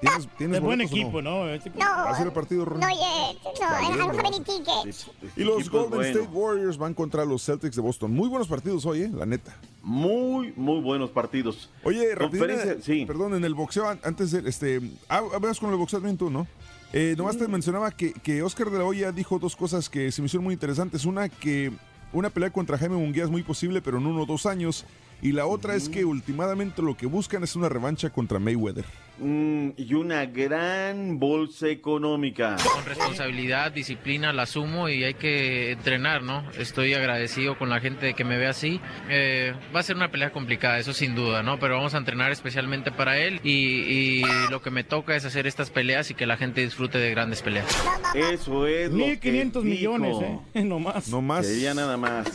¿tienes, 0.00 0.28
tienes 0.38 0.56
Es 0.58 0.62
buen 0.62 0.80
equipo, 0.80 1.20
¿no? 1.20 1.48
Este- 1.48 1.70
No. 1.70 1.78
¿Va 1.84 2.10
a 2.10 2.16
ser 2.16 2.26
el 2.28 2.32
partido, 2.32 2.64
Rorín? 2.64 2.80
No, 2.80 2.88
eh, 2.88 3.96
no, 3.98 4.10
any 4.26 4.40
tickets. 4.40 5.10
Y 5.36 5.44
los 5.44 5.68
Golden 5.68 5.90
bueno. 5.90 6.18
State 6.20 6.28
Warriors 6.32 6.78
van 6.78 6.94
contra 6.94 7.24
los 7.24 7.44
Celtics 7.44 7.76
de 7.76 7.82
Boston. 7.82 8.12
Muy 8.14 8.28
buenos 8.28 8.48
partidos 8.48 8.86
hoy, 8.86 9.02
¿eh? 9.02 9.10
La 9.12 9.26
neta. 9.26 9.56
Muy, 9.82 10.52
muy 10.56 10.80
buenos 10.80 11.10
partidos. 11.10 11.70
Oye, 11.84 12.12
eh, 12.12 12.78
sí. 12.82 13.04
perdón, 13.06 13.34
en 13.34 13.44
el 13.44 13.54
boxeo, 13.54 13.88
an- 13.88 14.00
antes 14.02 14.30
de, 14.32 14.48
este, 14.48 14.80
ah, 15.08 15.22
veas 15.40 15.60
con 15.60 15.70
el 15.70 15.76
boxeo 15.76 15.98
también 16.00 16.16
tú, 16.16 16.30
¿no? 16.30 16.46
Eh, 16.92 17.14
nomás 17.16 17.36
te 17.36 17.48
mencionaba 17.48 17.90
que, 17.90 18.12
que 18.12 18.42
Oscar 18.42 18.70
de 18.70 18.78
la 18.78 18.84
Hoya 18.84 19.12
dijo 19.12 19.38
dos 19.38 19.56
cosas 19.56 19.90
que 19.90 20.12
se 20.12 20.22
me 20.22 20.26
hicieron 20.26 20.44
muy 20.44 20.54
interesantes. 20.54 21.04
Una, 21.04 21.28
que 21.28 21.72
una 22.12 22.30
pelea 22.30 22.50
contra 22.50 22.78
Jaime 22.78 22.96
Munguía 22.96 23.24
es 23.24 23.30
muy 23.30 23.42
posible, 23.42 23.82
pero 23.82 23.98
en 23.98 24.06
uno 24.06 24.22
o 24.22 24.26
dos 24.26 24.46
años. 24.46 24.84
Y 25.22 25.32
la 25.32 25.46
otra 25.46 25.74
es 25.74 25.88
que 25.88 26.04
últimamente 26.04 26.82
lo 26.82 26.96
que 26.96 27.06
buscan 27.06 27.42
es 27.42 27.56
una 27.56 27.68
revancha 27.68 28.10
contra 28.10 28.38
Mayweather. 28.38 28.84
Mm, 29.18 29.70
y 29.78 29.94
una 29.94 30.26
gran 30.26 31.18
bolsa 31.18 31.68
económica. 31.68 32.56
Con 32.74 32.84
responsabilidad, 32.84 33.72
disciplina, 33.72 34.32
la 34.34 34.42
asumo 34.42 34.90
y 34.90 35.04
hay 35.04 35.14
que 35.14 35.72
entrenar, 35.72 36.22
¿no? 36.22 36.44
Estoy 36.58 36.92
agradecido 36.92 37.56
con 37.56 37.70
la 37.70 37.80
gente 37.80 38.12
que 38.12 38.24
me 38.24 38.36
ve 38.36 38.46
así. 38.46 38.78
Eh, 39.08 39.54
va 39.74 39.80
a 39.80 39.82
ser 39.82 39.96
una 39.96 40.10
pelea 40.10 40.32
complicada, 40.32 40.78
eso 40.78 40.92
sin 40.92 41.14
duda, 41.14 41.42
¿no? 41.42 41.58
Pero 41.58 41.76
vamos 41.76 41.94
a 41.94 41.98
entrenar 41.98 42.30
especialmente 42.30 42.92
para 42.92 43.18
él 43.18 43.40
y, 43.42 43.50
y 43.50 44.22
lo 44.50 44.60
que 44.60 44.70
me 44.70 44.84
toca 44.84 45.16
es 45.16 45.24
hacer 45.24 45.46
estas 45.46 45.70
peleas 45.70 46.10
y 46.10 46.14
que 46.14 46.26
la 46.26 46.36
gente 46.36 46.60
disfrute 46.60 46.98
de 46.98 47.10
grandes 47.10 47.40
peleas. 47.40 47.66
Eso 48.14 48.66
es 48.66 48.90
lo 48.90 48.98
1500 48.98 49.62
que 49.62 49.68
millones. 49.68 50.16
¿eh? 50.54 50.62
No 50.66 50.78
más. 50.78 51.08
No 51.08 51.22
más. 51.22 51.46
Sería 51.46 51.72
nada 51.72 51.96
más. 51.96 52.26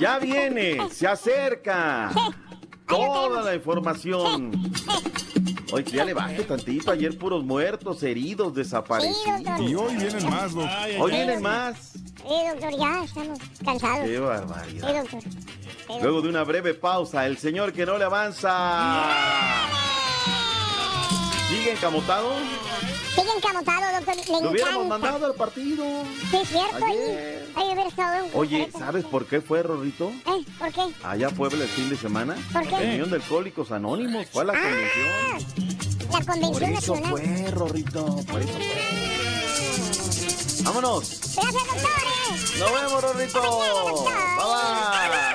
Ya 0.00 0.18
viene, 0.18 0.78
se 0.90 1.06
acerca. 1.06 2.10
Toda 2.86 3.42
la 3.42 3.54
información. 3.54 4.50
Oye, 5.72 5.84
que 5.84 5.90
ya 5.92 6.04
le 6.04 6.14
baje 6.14 6.42
tantito. 6.42 6.90
Ayer 6.90 7.16
puros 7.16 7.44
muertos, 7.44 8.02
heridos, 8.02 8.54
desaparecidos. 8.54 9.60
Y 9.60 9.74
hoy 9.74 9.94
vienen 9.96 10.28
más, 10.28 10.52
Doc. 10.54 10.68
Hoy 10.98 11.12
vienen 11.12 11.42
más. 11.42 11.76
Sí, 11.92 12.34
doctor, 12.50 12.78
ya 12.78 13.04
estamos 13.04 13.38
cansados. 13.64 14.00
Qué 14.04 14.14
Sí, 14.14 14.20
barbaridad. 14.20 14.94
doctor. 15.02 15.20
Sí, 15.22 15.92
Luego 16.02 16.22
de 16.22 16.28
una 16.30 16.42
breve 16.44 16.74
pausa, 16.74 17.26
el 17.26 17.38
señor 17.38 17.72
que 17.72 17.84
no 17.86 17.98
le 17.98 18.04
avanza. 18.04 19.04
¿Sigue 21.48 21.72
encamotado? 21.72 22.32
Sigue 23.14 23.30
encamotado, 23.36 23.96
doctor. 23.96 24.16
Le 24.16 24.42
Lo 24.42 24.50
hubiéramos 24.50 24.86
mandado 24.88 25.26
al 25.26 25.34
partido. 25.34 25.84
Sí, 26.30 26.36
es 26.38 26.48
cierto. 26.48 26.84
Ayer. 26.86 27.39
Ahí 27.56 27.64
hubiera 27.72 27.88
estado 27.88 28.24
un 28.24 28.30
Oye. 28.34 28.70
¿sabes 28.78 29.04
por 29.04 29.26
qué 29.26 29.40
fue, 29.40 29.62
Rorrito? 29.62 30.08
¿Eh? 30.10 30.44
¿Por 30.58 30.72
qué? 30.72 30.82
Allá 31.04 31.28
a 31.28 31.30
Puebla 31.30 31.62
el 31.64 31.70
fin 31.70 31.88
de 31.90 31.96
semana. 31.96 32.36
¿Por 32.52 32.62
qué? 32.66 32.76
Reunión 32.76 33.10
de 33.10 33.16
Alcohólicos 33.16 33.70
Anónimos. 33.72 34.26
Fue 34.32 34.42
a 34.42 34.46
la 34.46 34.52
convención. 34.54 35.08
La 36.12 36.18
Por 36.18 36.26
convención 36.26 36.72
eso 36.74 36.94
nacional. 36.96 37.10
fue, 37.12 37.50
Rorrito. 37.50 38.04
Por 38.30 38.40
eso 38.42 38.52
fue. 38.52 38.66
Vámonos. 40.64 41.20
Gracias, 41.34 41.64
doctores. 41.64 42.58
Nos 42.58 42.72
vemos, 42.72 43.02
Rorrito. 43.02 43.40
Bye 43.40 43.50
bye. 45.10 45.29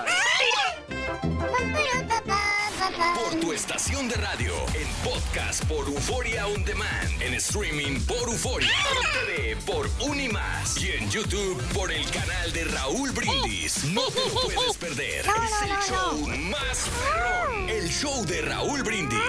Por 3.14 3.40
tu 3.40 3.54
estación 3.54 4.08
de 4.10 4.16
radio, 4.16 4.54
en 4.74 4.88
podcast 5.04 5.64
por 5.66 5.86
Euforia 5.88 6.48
On 6.48 6.64
Demand, 6.66 7.22
en 7.22 7.36
streaming 7.36 8.00
por 8.02 8.28
Euforia, 8.30 8.70
en 8.70 9.28
TV 9.28 9.58
por 9.66 9.88
Unimas 10.10 10.82
y 10.82 10.92
en 10.92 11.10
YouTube 11.10 11.62
por 11.74 11.92
el 11.92 12.04
canal 12.10 12.52
de 12.52 12.64
Raúl 12.66 13.12
Brindis. 13.12 13.84
No 13.94 14.02
te 14.08 14.20
lo 14.34 14.56
puedes 14.56 14.78
perder. 14.78 15.26
Es 15.26 15.62
el 15.62 15.94
show 15.94 16.18
más 16.50 16.90
perrón, 16.90 17.70
el 17.70 17.88
show 17.90 18.26
de 18.26 18.42
Raúl 18.42 18.82
Brindis. 18.84 19.20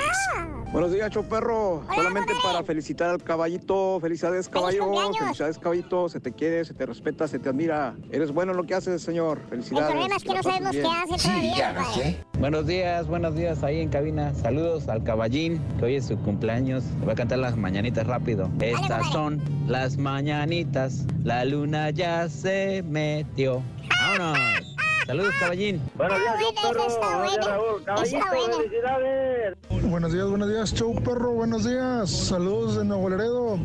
Buenos 0.73 0.93
días, 0.93 1.11
Choperro. 1.11 1.85
Solamente 1.95 2.35
para 2.43 2.63
felicitar 2.63 3.09
al 3.11 3.23
caballito. 3.23 3.99
Felicidades, 4.01 4.49
caballo. 4.49 5.13
Felicidades, 5.19 5.59
caballito. 5.59 6.09
Se 6.09 6.21
te 6.21 6.33
quiere, 6.33 6.65
se 6.65 6.75
te 6.75 6.85
respeta, 6.85 7.27
se 7.29 7.39
te 7.39 7.49
admira. 7.49 7.95
Eres 8.11 8.31
bueno 8.33 8.51
en 8.51 8.59
lo 8.59 8.65
que 8.65 8.75
haces, 8.75 9.01
señor. 9.01 9.39
El 9.45 9.49
Felicidades. 9.63 9.91
problema 9.91 10.17
es 10.17 10.23
que 10.23 10.35
no 10.35 10.43
sabemos 10.43 10.71
qué 10.73 10.81
bien. 10.81 10.93
hace 10.93 11.29
todavía, 11.29 11.75
compadre. 11.75 12.25
Buenos 12.39 12.67
días, 12.67 13.07
buenos 13.07 13.35
días 13.37 13.63
ahí 13.67 13.81
en 13.81 13.89
cabina. 13.89 14.33
Saludos 14.35 14.89
al 14.89 15.03
caballín, 15.03 15.61
que 15.79 15.85
hoy 15.87 15.95
es 15.97 16.07
su 16.07 16.17
cumpleaños. 16.19 16.85
Le 17.01 17.05
voy 17.05 17.13
a 17.13 17.17
cantar 17.17 17.39
las 17.39 17.57
mañanitas 17.57 18.07
rápido. 18.07 18.49
Estas 18.61 19.07
son 19.11 19.41
las 19.67 19.97
mañanitas. 19.97 21.07
La 21.25 21.45
luna 21.45 21.91
ya 21.91 22.29
se 22.29 22.83
metió. 22.89 23.63
¡Vámonos! 24.19 24.76
Saludos, 25.07 25.35
caballín. 25.39 25.81
Buenos 25.95 26.19
días, 26.19 26.35
yo 26.41 26.55
perro. 26.63 26.85
Buenos 26.99 27.33
días, 27.33 27.47
Raúl. 27.47 27.85
Caballito, 27.85 28.57
felicidades. 28.57 29.57
Buenos 29.89 30.13
días, 30.13 30.27
buenos 30.29 30.49
días, 30.49 30.75
show 30.75 30.95
perro, 30.97 31.31
buenos 31.31 31.65
días. 31.65 32.11
Saludos 32.11 32.77
de 32.77 32.85
Nuevo 32.85 33.09
Laredo. 33.09 33.59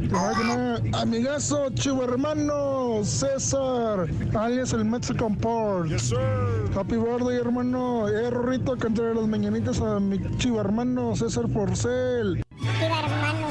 Amigazo, 0.93 1.71
chivo 1.73 2.03
hermano, 2.03 3.03
César, 3.03 4.07
alias 4.35 4.71
el 4.73 4.85
Mexican 4.85 5.35
Port. 5.35 5.89
Happy 6.75 6.95
birthday, 6.95 7.37
hermano. 7.37 8.07
Eh, 8.07 8.29
Rorrito, 8.29 8.77
cantaré 8.77 9.15
las 9.15 9.27
mañanitas 9.27 9.81
a 9.81 9.99
mi 9.99 10.19
chivo 10.37 10.61
hermano, 10.61 11.15
César 11.15 11.47
Porcel. 11.51 12.43
Chiva, 12.61 12.99
hermano. 12.99 13.50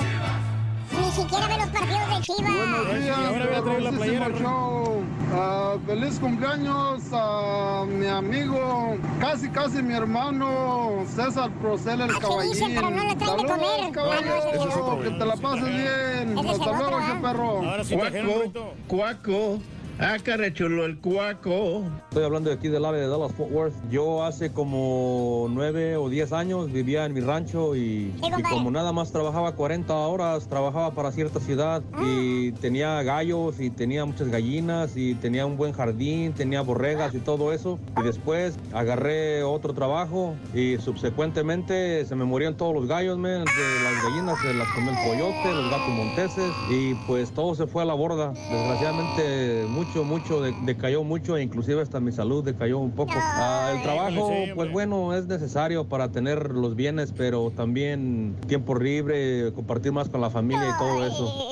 Ni 1.11 1.17
siquiera 1.17 1.49
ve 1.49 1.57
los 1.59 1.69
partidos 1.71 2.09
de 2.09 2.21
Chivas. 2.21 2.53
Buenos 2.55 3.03
días, 3.03 3.19
ahora 3.19 3.47
voy 3.47 3.55
a 3.57 3.63
traer 3.63 3.83
la 3.83 3.91
playera, 3.91 4.25
famosísimo 4.27 4.49
show. 4.49 5.03
Ah, 5.35 5.75
feliz 5.85 6.19
cumpleaños 6.21 7.03
a 7.13 7.85
mi 7.89 8.07
amigo, 8.07 8.97
casi 9.21 9.49
casi 9.49 9.83
mi 9.83 9.95
hermano 9.95 11.05
César 11.13 11.51
Procel 11.61 12.03
el 12.03 12.11
Así 12.11 12.21
caballín. 12.21 12.53
dice, 12.53 12.67
pero 12.73 12.91
no 12.91 13.03
le 13.09 13.17
traen 13.17 13.19
de 13.19 13.49
Saludos, 13.49 13.51
comer. 13.51 13.93
caballo. 13.93 14.21
Ah, 14.21 14.55
no, 14.55 15.01
es 15.01 15.09
que 15.09 15.11
te 15.19 15.27
la 15.27 15.37
pases 15.37 15.65
bien. 15.65 16.39
Hasta 16.39 16.73
luego, 16.73 16.85
otro, 16.85 17.01
¿eh? 17.01 17.19
perro. 17.21 17.51
Ahora 17.71 17.85
sí 17.85 17.97
trajeron, 17.97 18.31
Rorrito. 18.33 18.75
Cuaco. 18.87 19.59
Ah, 20.03 20.17
chulo, 20.55 20.87
el 20.87 20.97
cuaco. 20.97 21.85
Estoy 22.09 22.25
hablando 22.25 22.49
de 22.49 22.57
aquí 22.57 22.69
del 22.69 22.87
área 22.87 23.03
de 23.03 23.07
Dallas 23.07 23.35
Fort 23.35 23.53
Worth. 23.53 23.75
Yo 23.91 24.25
hace 24.25 24.51
como 24.51 25.47
nueve 25.51 25.99
o 25.99 26.09
diez 26.09 26.33
años 26.33 26.73
vivía 26.73 27.05
en 27.05 27.13
mi 27.13 27.21
rancho 27.21 27.77
y, 27.77 28.15
y 28.17 28.43
como 28.45 28.71
nada 28.71 28.93
más 28.93 29.13
trabajaba 29.13 29.53
40 29.55 29.95
horas, 29.95 30.49
trabajaba 30.49 30.93
para 30.93 31.13
cierta 31.13 31.39
ciudad 31.39 31.83
y 32.03 32.53
tenía 32.53 33.03
gallos 33.03 33.61
y 33.61 33.69
tenía 33.69 34.07
muchas 34.07 34.29
gallinas 34.29 34.97
y 34.97 35.17
tenía 35.17 35.45
un 35.45 35.59
buen 35.59 35.73
jardín, 35.75 36.33
tenía 36.33 36.63
borregas 36.63 37.15
y 37.15 37.19
todo 37.19 37.53
eso. 37.53 37.79
Y 38.01 38.03
después 38.03 38.59
agarré 38.73 39.43
otro 39.43 39.75
trabajo 39.75 40.35
y 40.55 40.79
subsecuentemente 40.79 42.07
se 42.07 42.17
me 42.17 42.25
morían 42.25 42.57
todos 42.57 42.75
los 42.75 42.87
gallos, 42.87 43.19
man, 43.19 43.45
de 43.45 43.85
las 43.85 44.03
gallinas 44.03 44.41
se 44.41 44.55
las 44.55 44.69
comió 44.69 44.93
el 44.93 44.97
coyote, 44.97 45.55
los 45.55 45.71
gatos 45.71 45.91
monteses 45.91 46.51
y 46.71 46.95
pues 47.07 47.33
todo 47.33 47.55
se 47.55 47.67
fue 47.67 47.83
a 47.83 47.85
la 47.85 47.95
borda. 47.95 48.31
Desgraciadamente 48.31 49.67
mucho, 49.69 49.90
mucho 49.99 50.41
de- 50.41 50.55
decayó 50.65 51.03
mucho 51.05 51.37
e 51.37 51.43
inclusive 51.43 51.83
hasta 51.83 52.01
mi 52.01 52.13
salud 52.13 52.45
decayó 52.45 52.79
un 52.79 52.93
poco. 52.93 53.13
Ah, 53.17 53.73
el 53.75 53.83
trabajo, 53.83 54.31
pues 54.55 54.73
bueno, 54.73 55.15
es 55.15 55.27
necesario 55.27 55.85
para 55.89 56.09
tener 56.11 56.51
los 56.53 56.77
bienes, 56.77 57.13
pero 57.17 57.51
también 57.51 58.37
tiempo 58.47 58.75
libre, 58.77 59.53
compartir 59.53 59.93
más 59.93 60.09
con 60.09 60.21
la 60.21 60.31
familia 60.31 60.69
y 60.69 60.79
todo 60.79 61.07
eso. 61.07 61.51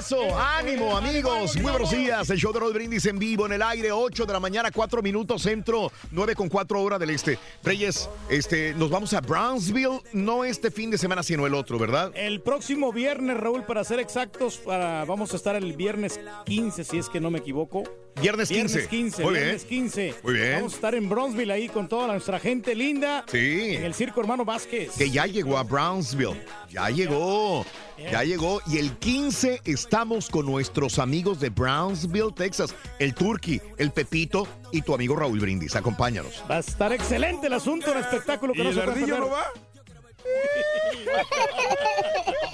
Eso, 0.00 0.34
ánimo 0.34 0.96
amigos, 0.96 1.56
muy 1.56 1.72
buenos 1.72 1.90
días. 1.90 2.30
El 2.30 2.38
show 2.38 2.54
de 2.54 2.58
Rod 2.58 2.72
Brindis 2.72 3.04
en 3.04 3.18
vivo 3.18 3.44
en 3.44 3.52
el 3.52 3.60
aire, 3.60 3.92
8 3.92 4.24
de 4.24 4.32
la 4.32 4.40
mañana, 4.40 4.70
4 4.70 5.02
minutos 5.02 5.42
centro, 5.42 5.92
9 6.10 6.34
con 6.34 6.48
4 6.48 6.80
horas 6.80 6.98
del 6.98 7.10
este. 7.10 7.38
Reyes, 7.62 8.08
este, 8.30 8.72
nos 8.72 8.88
vamos 8.88 9.12
a 9.12 9.20
Brownsville, 9.20 10.00
no 10.14 10.42
este 10.46 10.70
fin 10.70 10.90
de 10.90 10.96
semana, 10.96 11.22
sino 11.22 11.46
el 11.46 11.52
otro, 11.52 11.78
¿verdad? 11.78 12.12
El 12.14 12.40
próximo 12.40 12.94
viernes, 12.94 13.36
Raúl, 13.36 13.64
para 13.64 13.84
ser 13.84 14.00
exactos, 14.00 14.56
para, 14.56 15.04
vamos 15.04 15.34
a 15.34 15.36
estar 15.36 15.54
el 15.54 15.74
viernes 15.74 16.18
15, 16.46 16.82
si 16.82 16.96
es 16.96 17.10
que 17.10 17.20
no 17.20 17.30
me 17.30 17.40
equivoco. 17.40 17.82
Viernes 18.20 18.48
15. 18.48 18.88
Viernes 18.88 18.88
15, 18.88 19.22
Muy 19.22 19.32
bien. 19.32 19.44
viernes 19.44 19.64
15. 19.64 20.14
Muy 20.22 20.34
bien. 20.34 20.52
Vamos 20.54 20.72
a 20.72 20.76
estar 20.76 20.94
en 20.94 21.08
Bronzeville 21.08 21.52
ahí 21.52 21.68
con 21.68 21.88
toda 21.88 22.06
nuestra 22.08 22.40
gente 22.40 22.74
linda. 22.74 23.24
Sí. 23.30 23.74
En 23.74 23.84
el 23.84 23.94
circo 23.94 24.20
Hermano 24.20 24.44
Vázquez. 24.44 24.92
Que 24.96 25.10
ya 25.10 25.26
llegó 25.26 25.56
a 25.58 25.62
Brownsville, 25.62 26.42
ya 26.68 26.90
llegó, 26.90 27.64
ya 28.10 28.22
llegó. 28.24 28.60
Y 28.66 28.78
el 28.78 28.96
15 28.98 29.62
estamos 29.64 30.28
con 30.30 30.46
nuestros 30.46 30.98
amigos 30.98 31.40
de 31.40 31.50
Brownsville, 31.50 32.32
Texas, 32.34 32.74
el 32.98 33.14
Turqui, 33.14 33.60
el 33.78 33.90
Pepito 33.92 34.46
y 34.72 34.82
tu 34.82 34.94
amigo 34.94 35.16
Raúl 35.16 35.40
Brindis. 35.40 35.76
Acompáñanos. 35.76 36.42
Va 36.50 36.56
a 36.56 36.60
estar 36.60 36.92
excelente 36.92 37.46
el 37.48 37.52
asunto, 37.52 37.90
un 37.92 37.98
espectáculo 37.98 38.52
que 38.52 38.60
¿Y 38.60 38.64
no 38.64 38.70
el 38.70 38.74
puede 38.76 38.90
ardillo 38.90 39.06
perder. 39.06 39.20
no 39.20 39.30
va? 39.30 39.44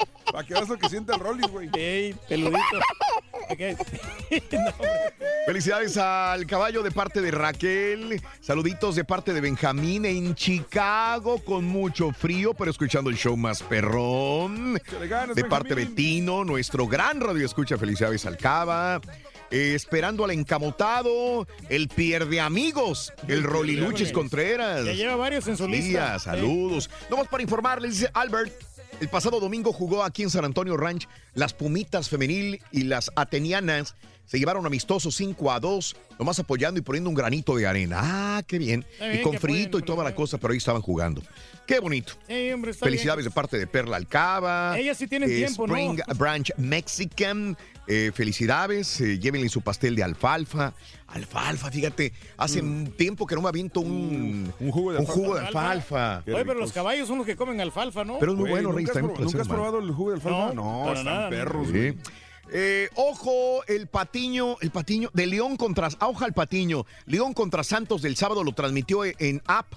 Para 0.33 0.47
que 0.47 0.55
veas 0.55 0.69
lo 0.69 0.79
que 0.79 0.89
siente 0.89 1.13
el 1.13 1.21
Rollis, 1.21 1.47
güey. 1.49 1.71
Ey, 1.75 2.15
peludito. 2.29 2.59
Felicidades 5.47 5.97
al 5.97 6.47
caballo 6.47 6.83
de 6.83 6.91
parte 6.91 7.21
de 7.21 7.31
Raquel. 7.31 8.21
Saluditos 8.41 8.97
de 8.97 9.05
parte 9.05 9.33
de 9.33 9.41
Benjamín 9.41 10.05
en 10.05 10.35
Chicago 10.35 11.39
con 11.39 11.65
mucho 11.65 12.11
frío, 12.13 12.55
pero 12.55 12.71
escuchando 12.71 13.11
el 13.11 13.17
show 13.17 13.37
más 13.37 13.63
perrón. 13.63 14.81
Ganas, 15.09 15.37
De 15.37 15.45
parte 15.45 15.75
de. 15.75 15.87
Tino, 15.87 16.45
nuestro 16.45 16.87
gran 16.87 17.21
radio 17.21 17.47
escucha. 17.47 17.79
Felicidades 17.79 18.27
al 18.27 18.37
Cava. 18.37 19.01
Eh, 19.51 19.75
esperando 19.77 20.25
al 20.25 20.33
encamotado, 20.33 21.47
el 21.69 21.87
pierde 21.89 22.41
amigos, 22.41 23.13
el 23.29 23.45
Roliluchis 23.45 24.11
Contreras. 24.11 24.85
Ya 24.85 24.93
lleva 24.93 25.15
varios 25.15 25.47
en 25.47 25.57
su 25.57 25.69
lista. 25.69 25.87
Días, 25.87 26.23
saludos. 26.25 26.91
Nomás 27.09 27.29
para 27.29 27.45
informarles, 27.45 27.93
dice 27.93 28.11
Albert. 28.13 28.53
El 28.99 29.09
pasado 29.09 29.41
domingo 29.41 29.75
jugó 29.75 30.03
aquí 30.03 30.23
en 30.23 30.31
San 30.31 30.47
Antonio 30.47 30.75
Ranch 30.77 31.07
las 31.35 31.53
Pumitas 31.53 32.09
Femenil 32.09 32.63
y 32.73 32.85
las 32.85 33.11
Atenianas. 33.15 33.95
Se 34.25 34.39
llevaron 34.39 34.65
amistosos 34.65 35.15
5 35.17 35.53
a 35.53 35.61
2, 35.61 35.97
nomás 36.19 36.39
apoyando 36.39 36.81
y 36.81 36.83
poniendo 36.83 37.11
un 37.11 37.15
granito 37.15 37.55
de 37.57 37.67
arena. 37.67 37.99
Ah, 38.01 38.43
qué 38.47 38.59
bien. 38.59 38.87
Y 39.13 39.21
con 39.21 39.39
frito 39.39 39.79
y 39.79 39.83
toda 39.83 40.03
la 40.03 40.15
cosa, 40.15 40.39
pero 40.39 40.53
ahí 40.53 40.59
estaban 40.59 40.81
jugando. 40.81 41.23
Qué 41.67 41.79
bonito. 41.79 42.15
Hombre, 42.55 42.73
Felicidades 42.73 43.25
de 43.25 43.31
parte 43.31 43.59
de 43.59 43.67
Perla 43.67 43.99
Alcaba. 43.99 44.79
Ellas 44.79 44.97
sí 44.97 45.07
tienen 45.07 45.31
eh, 45.31 45.37
tiempo, 45.37 45.67
¿no? 45.67 45.77
Spring 45.77 46.01
Branch 46.17 46.53
Mexican. 46.57 47.57
Eh, 47.89 48.11
felicidades, 48.13 49.01
eh, 49.01 49.21
llévenle 49.21 49.49
su 49.49 49.61
pastel 49.61 49.95
de 49.95 50.03
alfalfa. 50.03 50.75
Alfalfa, 51.09 51.71
fíjate, 51.71 52.13
hace 52.37 52.61
un 52.61 52.93
tiempo 52.97 53.27
que 53.27 53.35
no 53.37 53.43
me 53.43 53.49
aviento 53.49 53.81
un, 53.81 54.53
un 54.59 54.71
jugo 54.71 54.93
de 54.93 54.99
un 54.99 55.03
alfalfa. 55.07 55.13
jugo 55.23 55.35
de 55.37 55.47
alfalfa. 55.47 56.23
Oye, 56.27 56.45
pero 56.45 56.55
los 56.61 56.73
caballos 56.73 57.07
son 57.09 57.19
los 57.19 57.27
que 57.27 57.37
comen 57.37 57.61
alfalfa, 57.61 58.05
¿no? 58.05 58.19
Pero 58.19 58.33
es 58.33 58.39
muy 58.39 58.51
bueno, 58.51 58.73
Rey. 58.73 58.85
¿Nunca 58.85 58.93
has, 58.93 58.97
está 58.97 59.01
bien 59.07 59.15
pro- 59.15 59.25
¿nunca 59.25 59.39
has 59.43 59.47
placer, 59.47 59.49
man. 59.63 59.71
probado 59.71 59.79
el 59.89 59.95
jugo 59.95 60.11
de 60.11 60.17
alfalfa? 60.17 60.53
No, 60.53 60.81
No, 60.81 60.85
para 60.87 60.99
están 60.99 61.15
nada, 61.15 61.31
perros, 61.31 61.67
Sí. 61.69 61.73
güey. 61.73 61.99
Eh, 62.53 62.89
ojo, 62.95 63.65
el 63.67 63.87
patiño, 63.89 64.57
el 64.61 64.71
patiño 64.71 65.11
de 65.13 65.27
León 65.27 65.57
contra, 65.57 65.89
auja 65.99 66.27
el 66.27 66.33
patiño, 66.33 66.87
León 67.07 67.35
contra 67.35 67.65
Santos 67.65 68.03
del 68.03 68.15
sábado 68.17 68.45
lo 68.45 68.53
transmitió 68.53 69.05
en 69.05 69.43
app, 69.47 69.73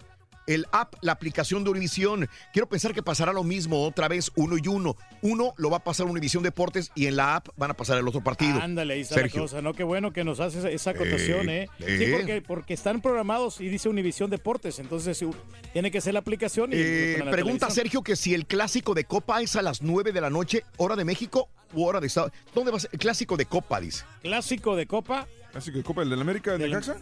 el 0.54 0.66
app, 0.72 0.96
la 1.02 1.12
aplicación 1.14 1.64
de 1.64 1.70
Univisión. 1.70 2.28
Quiero 2.54 2.68
pensar 2.68 2.94
que 2.94 3.04
pasará 3.04 3.32
lo 3.34 3.44
mismo 3.44 3.84
otra 3.86 4.08
vez, 4.08 4.32
uno 4.36 4.58
y 4.58 4.68
uno. 4.68 4.96
Uno 5.22 5.54
lo 5.58 5.70
va 5.70 5.78
a 5.78 5.84
pasar 5.84 6.08
Univisión 6.08 6.44
Deportes 6.44 6.92
y 6.96 7.06
en 7.08 7.16
la 7.18 7.36
app 7.38 7.50
van 7.58 7.72
a 7.72 7.74
pasar 7.74 7.98
el 7.98 8.08
otro 8.08 8.22
partido. 8.24 8.60
Ándale, 8.62 8.96
ahí 8.96 9.02
está 9.02 9.16
Sergio. 9.16 9.42
la 9.42 9.44
cosa, 9.44 9.62
¿no? 9.62 9.74
Qué 9.74 9.84
bueno 9.84 10.12
que 10.14 10.24
nos 10.24 10.40
hace 10.40 10.74
esa- 10.74 10.90
acotación, 10.92 11.50
¿eh? 11.50 11.70
Eh, 11.80 11.98
Sí, 11.98 12.04
eh. 12.06 12.16
porque, 12.18 12.42
porque 12.42 12.74
están 12.74 13.02
programados 13.02 13.62
y 13.62 13.68
dice 13.70 13.90
Univisión 13.90 14.30
Deportes, 14.30 14.80
entonces 14.80 15.18
sí, 15.18 15.28
tiene 15.74 15.92
que 15.92 16.02
ser 16.02 16.14
la 16.14 16.20
aplicación 16.22 16.72
y 16.74 16.76
Eh, 16.78 17.16
la 17.24 17.32
pregunta 17.32 17.68
televisión. 17.68 17.72
Sergio 17.72 18.02
que 18.02 18.16
si 18.16 18.34
el 18.34 18.46
clásico 18.48 18.94
de 18.96 19.04
Copa 19.06 19.42
es 19.42 19.56
a 19.56 19.62
las 19.62 19.82
9 19.82 20.12
de 20.12 20.22
la 20.22 20.30
noche, 20.30 20.64
hora 20.78 20.96
de 20.96 21.06
México 21.06 21.50
u 21.74 21.84
hora 21.84 22.00
de 22.00 22.08
Estado. 22.08 22.32
¿Dónde 22.56 22.72
va 22.72 22.78
a 22.78 22.80
ser? 22.80 22.90
El 22.94 23.00
clásico 23.00 23.38
de 23.38 23.46
Copa, 23.46 23.80
dice. 23.80 24.04
Clásico 24.24 24.76
de 24.76 24.88
Copa. 24.88 25.28
¿Clásico 25.52 25.78
de 25.78 25.84
Copa, 25.84 26.02
el 26.04 26.10
del 26.10 26.22
América 26.22 26.52
de 26.54 26.58
Del- 26.60 26.72
Necaxa? 26.72 26.98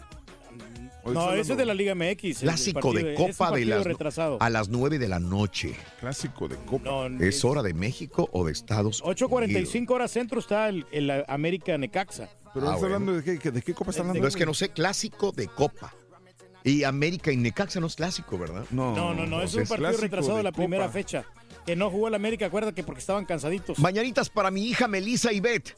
¿O 1.10 1.12
No, 1.12 1.32
ese 1.32 1.52
es 1.52 1.58
de 1.58 1.64
la 1.66 1.74
Liga 1.74 1.94
MX. 1.94 2.40
Clásico 2.40 2.92
de 2.92 3.04
un 3.10 3.14
Copa 3.14 3.46
de 3.46 3.50
partido 3.52 3.76
las 3.78 3.86
retrasado. 3.86 4.36
a 4.40 4.50
las 4.50 4.68
9 4.68 4.98
de 4.98 5.08
la 5.08 5.18
noche. 5.18 5.74
Clásico 6.00 6.48
de 6.48 6.56
Copa. 6.56 7.08
No, 7.08 7.24
¿Es 7.24 7.44
hora 7.44 7.62
de 7.62 7.74
México 7.74 8.28
o 8.32 8.44
de 8.44 8.52
Estados 8.52 9.00
Unidos? 9.02 9.20
8.45 9.30 9.90
horas 9.90 10.10
centro 10.10 10.40
está 10.40 10.68
el, 10.68 10.86
el 10.92 11.24
América 11.28 11.76
Necaxa. 11.78 12.28
¿Pero 12.54 12.68
Ah, 12.70 12.76
bueno. 12.76 12.94
hablando 12.96 13.20
de 13.20 13.38
qué, 13.38 13.50
de 13.50 13.62
qué 13.62 13.74
Copa 13.74 13.90
está 13.90 14.02
hablando? 14.02 14.22
No 14.22 14.28
es 14.28 14.36
que 14.36 14.46
no 14.46 14.54
sé, 14.54 14.70
clásico 14.70 15.32
de 15.32 15.48
Copa. 15.48 15.94
Y 16.64 16.82
América 16.84 17.30
y 17.30 17.36
Necaxa 17.36 17.78
no 17.80 17.86
es 17.86 17.94
clásico, 17.94 18.36
¿verdad? 18.36 18.64
No, 18.70 18.94
No, 18.94 19.14
no, 19.14 19.26
no, 19.26 19.42
es 19.42 19.54
un 19.54 19.62
es 19.62 19.68
partido 19.68 19.92
retrasado 19.96 20.36
de 20.38 20.42
la 20.42 20.52
primera 20.52 20.84
Copa. 20.86 20.92
fecha. 20.92 21.24
Que 21.64 21.76
no 21.76 21.90
jugó 21.90 22.08
el 22.08 22.14
América, 22.14 22.46
acuérdate, 22.46 22.82
porque 22.82 23.00
estaban 23.00 23.26
cansaditos. 23.26 23.78
Mañanitas 23.78 24.30
para 24.30 24.50
mi 24.50 24.66
hija 24.66 24.88
Melissa 24.88 25.32
y 25.32 25.40
Beth. 25.40 25.74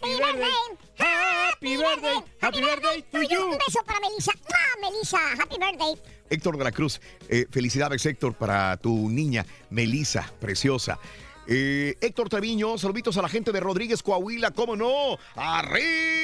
Happy 0.00 0.16
birthday, 0.16 0.48
happy 0.96 1.76
birthday, 1.76 2.24
happy 2.40 2.60
birthday 2.62 3.04
to 3.12 3.22
you. 3.22 3.50
Un 3.50 3.58
beso 3.58 3.84
para 3.84 4.00
Melissa. 4.00 4.32
¡Ah, 4.32 4.76
Melissa! 4.80 5.18
Happy 5.38 5.58
birthday. 5.58 5.94
Héctor 6.30 6.56
de 6.56 6.64
la 6.64 6.72
Cruz, 6.72 7.00
eh, 7.28 7.46
felicidades 7.50 8.06
Héctor 8.06 8.34
para 8.34 8.78
tu 8.78 9.10
niña 9.10 9.44
Melissa, 9.68 10.32
preciosa. 10.40 10.98
Eh, 11.46 11.96
Héctor 12.00 12.30
Treviño, 12.30 12.78
saluditos 12.78 13.16
a 13.18 13.22
la 13.22 13.28
gente 13.28 13.52
de 13.52 13.60
Rodríguez 13.60 14.02
Coahuila, 14.02 14.52
¿cómo 14.52 14.74
no? 14.74 15.18
¡Arriba 15.34 16.14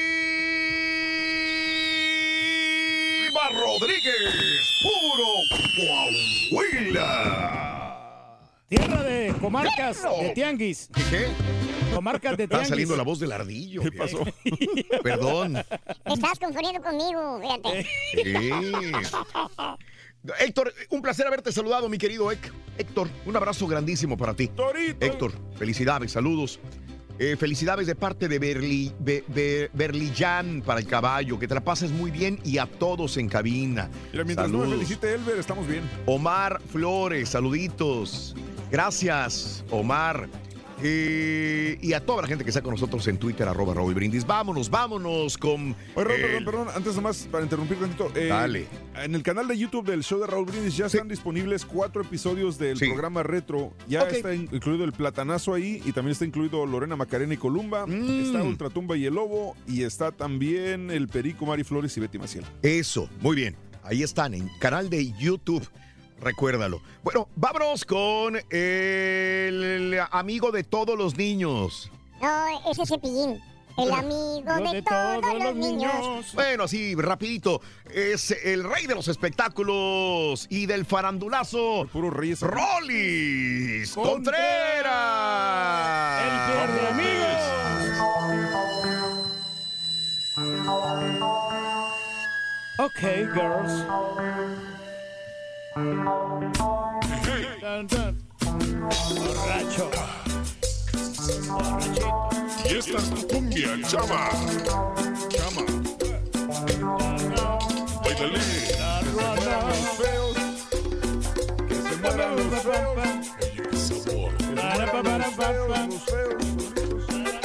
Rodríguez! 3.51 4.71
¡Puro 4.83 5.27
Coahuila! 6.51 7.76
Tierra 8.69 9.03
de 9.05 9.33
comarcas 9.41 10.03
de 10.03 10.31
tianguis. 10.35 10.91
¿Qué? 11.11 11.27
Comarcas 11.95 12.37
de 12.37 12.45
Está 12.45 12.57
tianguis. 12.57 12.69
saliendo 12.69 12.97
la 12.97 13.05
voz 13.05 13.21
del 13.21 13.31
ardillo. 13.33 13.83
¿Qué 13.83 13.93
pasó? 13.93 14.25
Perdón. 15.03 15.55
Te 16.05 16.13
estás 16.13 16.39
confundiendo 16.41 16.83
conmigo, 16.83 17.41
fíjate. 17.41 17.87
Sí. 18.13 18.51
Héctor, 20.41 20.75
un 20.91 21.03
placer 21.03 21.27
haberte 21.27 21.53
saludado, 21.53 21.89
mi 21.89 21.99
querido 21.99 22.31
Héctor. 22.33 22.53
Héctor, 22.79 23.09
un 23.25 23.37
abrazo 23.37 23.67
grandísimo 23.69 24.17
para 24.17 24.35
ti. 24.35 24.49
Torito. 24.49 25.05
Héctor, 25.07 25.33
felicidades, 25.57 26.13
saludos. 26.13 26.59
Eh, 27.19 27.37
felicidades 27.39 27.87
de 27.87 27.95
parte 27.95 28.29
de 28.29 28.39
Berli, 28.39 28.93
Be- 28.99 29.25
Be- 29.29 29.71
Berlillán 29.73 30.61
para 30.67 30.81
el 30.81 30.87
caballo. 30.87 31.39
Que 31.39 31.49
te 31.49 31.55
la 31.55 31.63
pases 31.65 31.91
muy 31.91 32.11
bien 32.11 32.39
y 32.45 32.59
a 32.59 32.67
todos 32.67 33.17
en 33.17 33.29
cabina. 33.29 33.89
Mira, 34.13 34.25
mientras 34.25 34.51
no 34.51 34.59
me 34.59 34.65
Saludos. 34.65 34.85
felicite 34.85 35.15
Elber, 35.15 35.39
estamos 35.39 35.67
bien. 35.67 35.89
Omar 36.05 36.61
Flores, 36.71 37.31
saluditos. 37.31 38.35
Gracias, 38.71 39.65
Omar. 39.71 40.29
Eh, 40.83 41.79
y 41.81 41.95
a 41.95 42.05
toda 42.05 42.21
la 42.21 42.29
gente 42.29 42.45
que 42.45 42.51
está 42.51 42.61
con 42.61 42.73
nosotros 42.73 43.07
en 43.09 43.17
Twitter, 43.17 43.49
arroba 43.49 43.73
Raúl 43.73 43.95
Brindis. 43.95 44.27
Vámonos, 44.27 44.69
vámonos 44.69 45.39
con. 45.39 45.75
Oye, 45.95 46.05
Raúl, 46.05 46.11
el- 46.13 46.21
perdón, 46.27 46.45
perdón, 46.45 46.69
antes 46.77 46.95
nomás 46.97 47.27
para 47.33 47.45
interrumpir 47.45 47.79
tantito. 47.79 48.13
eh, 48.15 48.27
Dale. 48.27 48.67
En 49.03 49.15
el 49.15 49.23
canal 49.23 49.49
de 49.49 49.57
YouTube 49.57 49.87
del 49.87 50.03
show 50.05 50.21
de 50.21 50.27
Raúl 50.27 50.45
Brindis 50.45 50.77
ya 50.77 50.85
están 50.87 51.09
disponibles 51.09 51.65
cuatro 51.65 52.03
episodios 52.03 52.59
del 52.59 52.77
Sí. 52.79 52.89
programa 52.89 53.23
Retro. 53.23 53.73
Ya 53.89 54.03
está 54.03 54.35
in- 54.35 54.51
incluido 54.53 54.85
el 54.85 54.93
platanazo 54.93 55.55
ahí 55.55 55.81
y 55.87 55.93
también 55.93 56.13
está 56.13 56.27
incluido 56.27 56.67
Lorena 56.67 56.95
Macarena 56.95 57.33
y 57.33 57.39
Columba. 57.39 57.87
Mm. 57.87 58.27
Está 58.27 58.43
Ultratumba 58.43 58.99
y 58.99 59.07
el 59.07 59.15
Lobo 59.15 59.57
y 59.67 59.83
está 59.83 60.13
también 60.13 60.91
el 60.91 61.09
Perico, 61.09 61.47
Mari 61.47 61.65
Flores 61.65 61.97
y 61.97 62.01
Betty 62.01 62.19
Maciel. 62.19 62.45
Eso, 62.63 63.09
muy 63.23 63.35
bien. 63.35 63.57
Ahí 63.83 64.03
están, 64.03 64.35
en 64.35 64.51
canal 64.61 64.91
de 64.91 65.11
YouTube. 65.13 65.67
Recuérdalo. 66.21 66.81
Bueno, 67.03 67.29
vámonos 67.37 67.85
con 67.85 68.37
el 68.51 70.01
amigo 70.11 70.51
de 70.51 70.65
todos 70.65 70.97
los 70.97 71.17
niños. 71.17 71.91
No, 72.21 72.71
ese 72.71 72.83
es 72.83 72.89
Cepillín. 72.89 73.41
El 73.77 73.93
amigo 73.93 74.55
de, 74.73 74.81
todos, 74.81 75.43
los 75.43 75.55
niños. 75.55 76.33
Bueno, 76.33 76.65
así 76.65 76.95
rapidito, 76.95 77.61
es 77.93 78.31
el 78.31 78.65
rey 78.65 78.87
de 78.87 78.95
los 78.95 79.07
espectáculos 79.09 80.47
y 80.49 80.65
del 80.65 80.87
farandulazo. 80.87 81.87
Puro 81.93 82.09
reyes. 82.09 82.41
Rolis 82.41 83.93
Contreras. 83.93 84.93
El 86.23 86.31
pierde 86.53 86.89
amigos. 86.89 87.37
Ok, 92.79 93.01
girls. 93.35 93.85
Borracho. 95.77 95.93
Borrachito. 101.51 102.29
Y 102.65 102.69
esta 102.79 102.97
es 102.97 103.11
tu 103.11 103.29
cumbia, 103.29 103.79
chama. 103.87 104.31
Chama. 105.29 105.63
La 108.79 109.03
ruana. 109.03 109.57
Que 111.69 111.75
se 111.75 111.95
mueran 111.97 112.37
feos. 112.57 113.77
Feos, 116.07 116.45
solitos. 117.05 117.45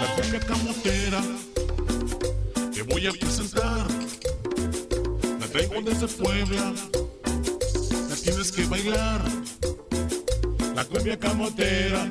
La 0.00 0.08
cumbia 0.16 0.40
camotera. 0.40 1.20
Te 2.72 2.80
voy 2.84 3.06
a 3.06 3.12
presentar. 3.12 4.03
La 5.54 5.60
traigo 5.60 5.82
desde 5.82 6.08
Puebla. 6.08 6.74
La 8.08 8.16
tienes 8.16 8.50
que 8.50 8.64
bailar. 8.64 9.22
La 10.74 10.84
cumbia 10.84 11.16
camotera. 11.16 12.10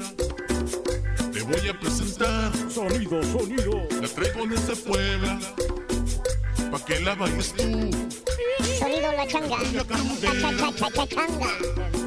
Te 1.34 1.41
voy 1.41 1.68
a 1.68 1.78
presentar. 1.78 2.53
Sonido, 2.74 3.22
sonido. 3.22 3.86
La 4.02 4.07
traigo 4.07 4.48
desde 4.48 4.78
Puebla. 4.78 5.40
Pa' 6.72 6.86
que 6.86 7.02
la 7.02 7.15
bailes 7.15 7.52
tú. 7.52 7.91
Sonido 8.80 9.11
la 9.11 9.28
changa. 9.28 9.57
Cha, 9.74 9.84
camotera. 9.84 10.34
cha, 10.40 10.78
cha, 10.78 10.91
cha, 10.94 11.07
changa. 11.07 11.57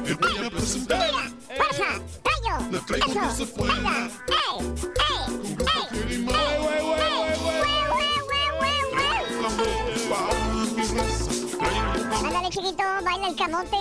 Te 0.05 0.13
voy 0.15 0.37
a 0.43 0.49
presentar. 0.49 1.11
¡Fuerza! 1.55 2.01
¡Rayo! 2.25 2.71
La 2.71 2.79
traigo 2.87 3.27
desde 3.27 3.45
Puebla. 3.45 4.09
Ándale, 12.47 12.49
chiquito, 12.49 12.83
baila 13.03 13.27
el 13.27 13.35
camote. 13.35 13.77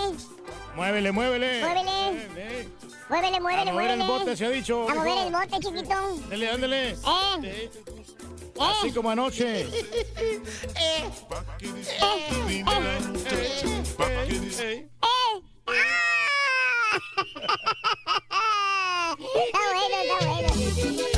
Muévele, 0.74 1.12
muévele. 1.12 1.60
Muévele. 1.60 1.90
Eh, 2.36 2.68
Muévele, 3.08 3.36
A 3.36 3.40
muévele, 3.40 3.72
mover 3.72 3.90
el 3.92 3.98
muévele. 3.98 4.06
bote, 4.06 4.36
se 4.36 4.46
ha 4.46 4.50
dicho. 4.50 4.88
A 4.90 4.94
mover 4.94 5.12
hijo. 5.12 5.26
el 5.26 5.32
bote, 5.32 5.60
chiquito. 5.60 5.94
Ándale, 5.94 6.50
ándale. 6.50 6.90
Eh. 7.44 7.70
Así 8.58 8.90
como 8.92 9.10
anoche. 9.10 9.60
¡Eh! 9.60 9.68
¡Ah! 18.30 19.16
Está 19.18 19.58
bueno, 19.72 19.96
está 20.02 20.26
bueno. 20.26 21.15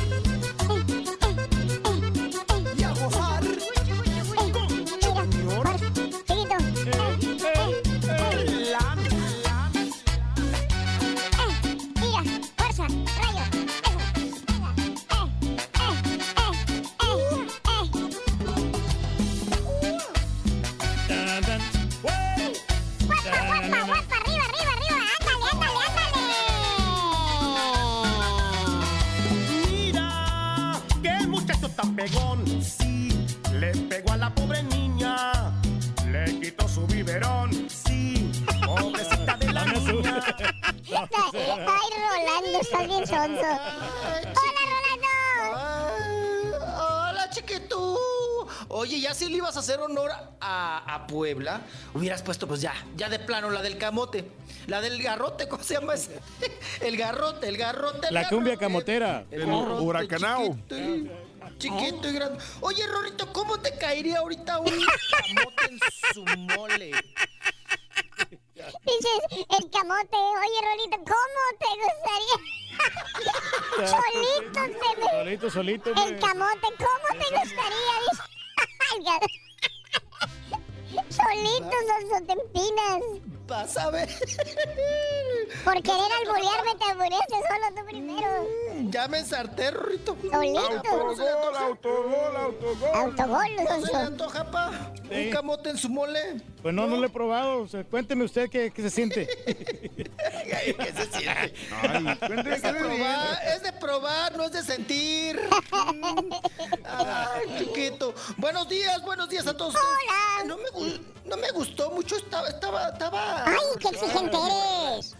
Sonso, 41.66 42.60
estás 42.60 42.86
bien 42.86 43.06
sonso. 43.06 43.40
¡Hola, 43.42 44.62
Rolando! 45.00 46.66
Hola, 46.76 47.30
chiquitú. 47.30 47.98
Oye, 48.68 49.00
ya 49.00 49.14
si 49.14 49.28
le 49.28 49.36
ibas 49.38 49.56
a 49.56 49.60
hacer 49.60 49.80
honor 49.80 50.10
a, 50.40 50.94
a 50.94 51.06
Puebla, 51.06 51.60
hubieras 51.94 52.22
puesto 52.22 52.46
pues 52.46 52.60
ya, 52.60 52.74
ya 52.96 53.08
de 53.08 53.18
plano 53.18 53.50
la 53.50 53.62
del 53.62 53.78
camote. 53.78 54.30
La 54.66 54.80
del 54.82 55.02
garrote, 55.02 55.48
¿cómo 55.48 55.64
se 55.64 55.74
llama 55.74 55.94
ese? 55.94 56.20
El 56.80 56.96
garrote, 56.98 57.48
el 57.48 57.56
garrote. 57.56 58.08
el 58.08 58.14
La 58.14 58.28
cumbia 58.28 58.56
camotera. 58.56 59.24
El 59.30 59.46
garrote 59.46 59.82
huracanao. 59.82 60.56
Chiquito 60.68 60.78
y, 60.78 61.10
chiquito 61.58 62.10
y 62.10 62.12
grande. 62.12 62.44
Oye, 62.60 62.86
Rorito, 62.86 63.32
¿cómo 63.32 63.58
te 63.60 63.76
caería 63.78 64.18
ahorita 64.18 64.58
un 64.58 64.66
camote 65.36 65.64
en 65.70 65.78
su 66.12 66.24
mole? 66.24 66.92
Dices, 68.58 69.46
el 69.56 69.70
camote. 69.70 70.16
Oye, 70.16 70.58
Rolito, 70.66 70.98
¿cómo 70.98 71.42
te 71.60 71.70
gustaría? 71.78 72.36
solito 73.86 74.60
te 74.60 74.88
me... 75.00 75.06
Solito, 75.10 75.50
solito. 75.50 75.90
El 75.90 76.18
camote, 76.18 76.66
¿cómo 76.76 77.08
te 77.12 77.28
gustaría? 77.38 77.94
El 78.94 79.04
gar- 81.18 81.34
Solito, 81.34 81.76
sonso, 81.88 82.26
te 82.26 82.32
empinas. 82.32 83.22
Vas 83.46 83.76
a 83.78 83.90
ver. 83.90 84.08
Por 85.64 85.74
querer 85.82 86.12
alburearme, 86.22 86.74
te 86.78 86.84
albureaste 86.84 87.34
solo 87.34 87.66
tú 87.76 87.84
primero. 87.86 88.46
Ya 88.90 89.08
me 89.08 89.18
ensarté, 89.20 89.70
Rorito. 89.70 90.16
Solito. 90.30 90.60
Autogol, 90.60 91.56
autogol, 91.56 92.36
autogol. 92.36 92.90
Autogol, 92.94 93.46
¿No 93.64 93.86
se 93.86 93.92
le 93.92 93.98
antoja, 93.98 94.50
pa? 94.50 94.92
¿Un 95.10 95.30
camote 95.30 95.70
en 95.70 95.78
su 95.78 95.88
mole? 95.88 96.36
Pues 96.60 96.74
no, 96.74 96.86
no 96.86 96.96
lo 96.96 97.06
he 97.06 97.08
probado. 97.08 97.62
O 97.62 97.68
sea, 97.68 97.84
cuénteme 97.84 98.24
usted 98.24 98.50
qué, 98.50 98.70
qué 98.70 98.82
se 98.82 98.90
siente. 98.90 99.26
¿Qué 99.46 100.92
se 100.94 101.06
siente? 101.18 101.54
Ay, 101.80 102.16
cuénteme 102.18 102.54
Es 102.54 102.62
de 102.62 102.72
probar, 102.74 103.38
es 103.54 103.62
de 103.62 103.72
probar, 103.72 104.36
no 104.36 104.44
es 104.44 104.52
de 104.52 104.62
sentir. 104.62 105.40
Ay, 106.84 107.46
chiquito. 107.58 108.14
Buenos 108.36 108.68
días, 108.68 109.00
buenos 109.02 109.28
días 109.30 109.46
a 109.46 109.56
todos. 109.56 109.74
Hola. 109.74 110.44
No 110.46 110.56
me, 110.58 110.68
gu- 110.70 111.00
no 111.24 111.36
me 111.36 111.50
gustó 111.50 111.90
mucho, 111.90 112.16
estaba, 112.16 112.48
estaba, 112.48 112.88
estaba. 112.88 113.44
Ay, 113.46 113.56
qué 113.80 113.88
exigente 113.88 114.36
eres. 114.36 115.14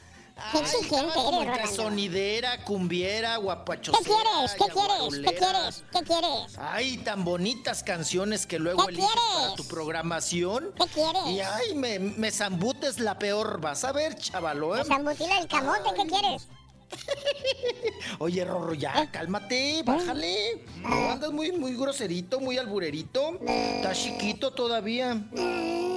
Qué 0.52 0.59
exigente 0.60 1.19
eres, 1.19 1.47
Rolando. 1.47 1.66
sonidera, 1.74 2.62
cumbiera, 2.65 3.35
¿Qué 3.35 3.43
guapachosera. 3.43 4.05
quieres? 4.05 4.52
¿Qué 4.52 4.65
quieres? 4.73 5.24
¿Qué 5.24 5.35
quieres? 5.36 5.85
¿Qué 5.93 6.02
quieres? 6.05 6.59
Ay, 6.59 6.98
tan 6.98 7.24
bonitas 7.24 7.82
canciones 7.82 8.47
que 8.47 8.60
luego 8.60 8.86
¿Qué 8.86 8.93
eliges 8.93 9.10
para 9.35 9.55
tu 9.56 9.66
programación. 9.66 10.73
¿Qué 10.78 10.86
quieres? 10.86 11.27
Y 11.27 11.40
ay, 11.40 11.74
me, 11.74 11.98
me 11.98 12.31
zambutes 12.31 13.01
la 13.01 13.19
peor. 13.19 13.60
Vas 13.60 13.82
a 13.82 13.90
ver, 13.93 14.15
chavalo, 14.16 14.77
¿eh? 14.77 14.78
Me 14.78 14.85
zambutila 14.85 15.39
el 15.40 15.48
camote, 15.48 15.90
¿qué 15.97 16.06
quieres? 16.06 16.47
Oye, 18.19 18.44
Rorro, 18.44 18.74
ya, 18.74 19.10
cálmate, 19.10 19.82
bájale. 19.85 20.65
No, 20.82 21.10
andas 21.10 21.32
muy, 21.32 21.52
muy 21.52 21.74
groserito, 21.77 22.40
muy 22.40 22.59
alburerito. 22.59 23.39
Estás 23.47 24.02
chiquito 24.02 24.52
todavía. 24.52 25.23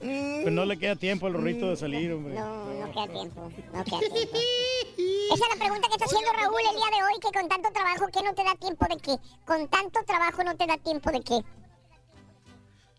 Pues 0.00 0.52
no 0.52 0.64
le 0.64 0.78
queda 0.78 0.94
tiempo 0.94 1.26
al 1.26 1.34
rorrito 1.34 1.68
de 1.68 1.76
salir, 1.76 2.12
hombre. 2.12 2.34
No, 2.34 2.64
no 2.66 2.92
queda 2.92 3.08
tiempo. 3.08 3.50
No 3.72 3.84
queda 3.84 3.98
tiempo. 3.98 4.38
Esa 4.38 5.34
es 5.34 5.40
la 5.40 5.56
pregunta 5.58 5.88
que 5.88 5.94
está 5.94 6.04
haciendo 6.04 6.32
Raúl 6.32 6.60
el 6.60 6.76
día 6.76 6.86
de 6.96 7.04
hoy, 7.04 7.20
que 7.20 7.38
con 7.38 7.48
tanto 7.48 7.70
trabajo, 7.72 8.06
¿qué 8.12 8.22
no 8.22 8.34
te 8.34 8.44
da 8.44 8.54
tiempo 8.54 8.86
de 8.88 8.96
qué? 8.96 9.16
Con 9.44 9.68
tanto 9.68 10.00
trabajo 10.06 10.44
no 10.44 10.56
te 10.56 10.66
da 10.66 10.78
tiempo 10.78 11.10
de 11.10 11.20
qué. 11.20 11.44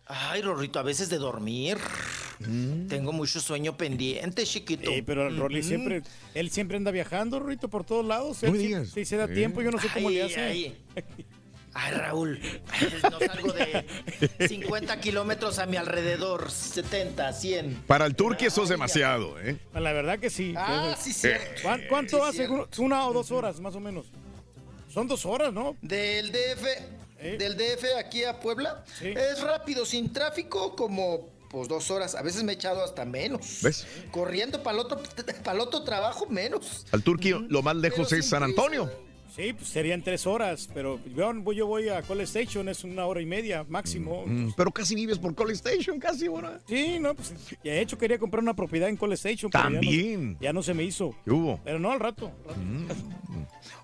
Ay, 0.05 0.41
Rorrito, 0.41 0.79
a 0.79 0.83
veces 0.83 1.09
de 1.09 1.17
dormir. 1.17 1.77
Tengo 2.87 3.11
mucho 3.11 3.39
sueño 3.41 3.75
pendiente, 3.75 4.43
chiquito. 4.45 4.89
Sí, 4.91 5.01
pero 5.01 5.27
el 5.27 5.37
Rolly 5.37 5.59
Mm. 5.61 5.63
siempre, 5.63 6.01
él 6.33 6.49
siempre 6.49 6.77
anda 6.77 6.91
viajando, 6.91 7.39
Rorrito, 7.39 7.67
por 7.69 7.83
todos 7.83 8.05
lados. 8.05 8.41
Él 8.43 8.57
sí-. 8.85 8.91
Sí, 8.93 9.05
se 9.05 9.17
da 9.17 9.27
tiempo, 9.27 9.61
yo 9.61 9.71
no 9.71 9.79
sé 9.79 9.87
cómo 9.93 10.09
le 10.09 10.23
hace. 10.23 10.39
ay. 10.39 10.77
Ay, 11.71 11.93
Raúl, 11.93 12.39
no 13.03 13.19
salgo 13.19 13.53
de 13.53 13.85
50 14.47 14.99
kilómetros 14.99 15.59
a 15.59 15.67
mi 15.67 15.77
alrededor, 15.77 16.49
70, 16.49 17.31
100. 17.31 17.83
Para 17.85 18.07
el 18.07 18.15
turqui 18.15 18.45
eso 18.47 18.63
es 18.63 18.69
demasiado, 18.69 19.39
¿eh? 19.39 19.55
La 19.73 19.93
verdad 19.93 20.17
que 20.17 20.31
sí. 20.31 20.53
Ah, 20.57 20.95
sí, 20.99 21.13
cierto. 21.13 21.61
¿Cuán- 21.61 21.81
¿Cuánto 21.87 22.17
Sí, 22.17 22.23
hace? 22.27 22.47
cierto. 22.47 22.81
¿Una 22.81 23.07
o 23.07 23.13
dos 23.13 23.29
horas, 23.31 23.59
más 23.59 23.75
o 23.75 23.79
menos? 23.79 24.07
Son 24.91 25.07
dos 25.07 25.25
horas, 25.27 25.53
¿no? 25.53 25.77
Del 25.81 26.31
DF, 26.31 26.65
¿Eh? 27.19 27.35
del 27.37 27.55
DF 27.55 27.85
aquí 27.99 28.23
a 28.23 28.39
Puebla, 28.39 28.83
Sí. 28.97 29.09
es 29.09 29.39
rápido, 29.41 29.85
sin 29.85 30.11
tráfico, 30.11 30.75
como 30.75 31.29
pues 31.49 31.67
dos 31.67 31.89
horas. 31.91 32.15
A 32.15 32.21
veces 32.21 32.43
me 32.43 32.51
he 32.53 32.55
echado 32.55 32.83
hasta 32.83 33.05
menos. 33.05 33.59
¿Ves? 33.63 33.85
Corriendo 34.11 34.61
para 34.63 34.75
el 34.79 34.85
otro, 34.85 35.01
pa'l 35.43 35.59
otro 35.59 35.83
trabajo, 35.83 36.25
menos. 36.27 36.85
Al 36.91 37.03
turqui 37.03 37.31
lo 37.49 37.61
más 37.61 37.75
lejos 37.75 38.07
Pero 38.09 38.19
es 38.21 38.27
San. 38.27 38.43
Antonio. 38.43 38.89
Sí, 39.35 39.53
pues 39.53 39.69
serían 39.69 40.03
tres 40.03 40.25
horas, 40.27 40.67
pero 40.73 40.99
yo, 41.15 41.31
voy- 41.35 41.55
yo 41.55 41.65
voy 41.67 41.87
a 41.87 42.01
Call 42.01 42.19
Station, 42.21 42.67
es 42.67 42.83
una 42.83 43.05
hora 43.05 43.21
y 43.21 43.25
media 43.25 43.63
máximo. 43.69 44.23
Mm, 44.25 44.49
Pero 44.57 44.71
casi 44.71 44.95
vives 44.95 45.17
por 45.19 45.33
Call 45.35 45.51
Station, 45.51 45.97
casi, 45.99 46.25
ahora. 46.25 46.59
Sí, 46.67 46.97
no, 46.99 47.13
pues 47.13 47.33
y 47.63 47.69
de 47.69 47.79
hecho 47.79 47.97
quería 47.97 48.17
comprar 48.19 48.41
una 48.43 48.55
propiedad 48.55 48.89
en 48.89 48.97
Call 48.97 49.13
Station. 49.13 49.49
pero 49.51 49.63
ya 49.65 49.69
no- 49.69 49.75
También. 49.75 50.37
Ya 50.41 50.51
no, 50.51 50.61
se 50.63 50.73
me 50.73 50.83
hizo. 50.83 51.15
¿Qué 51.23 51.31
hubo? 51.31 51.59
Pero 51.63 51.79
no 51.79 51.91
al 51.91 51.99
rato. 51.99 52.31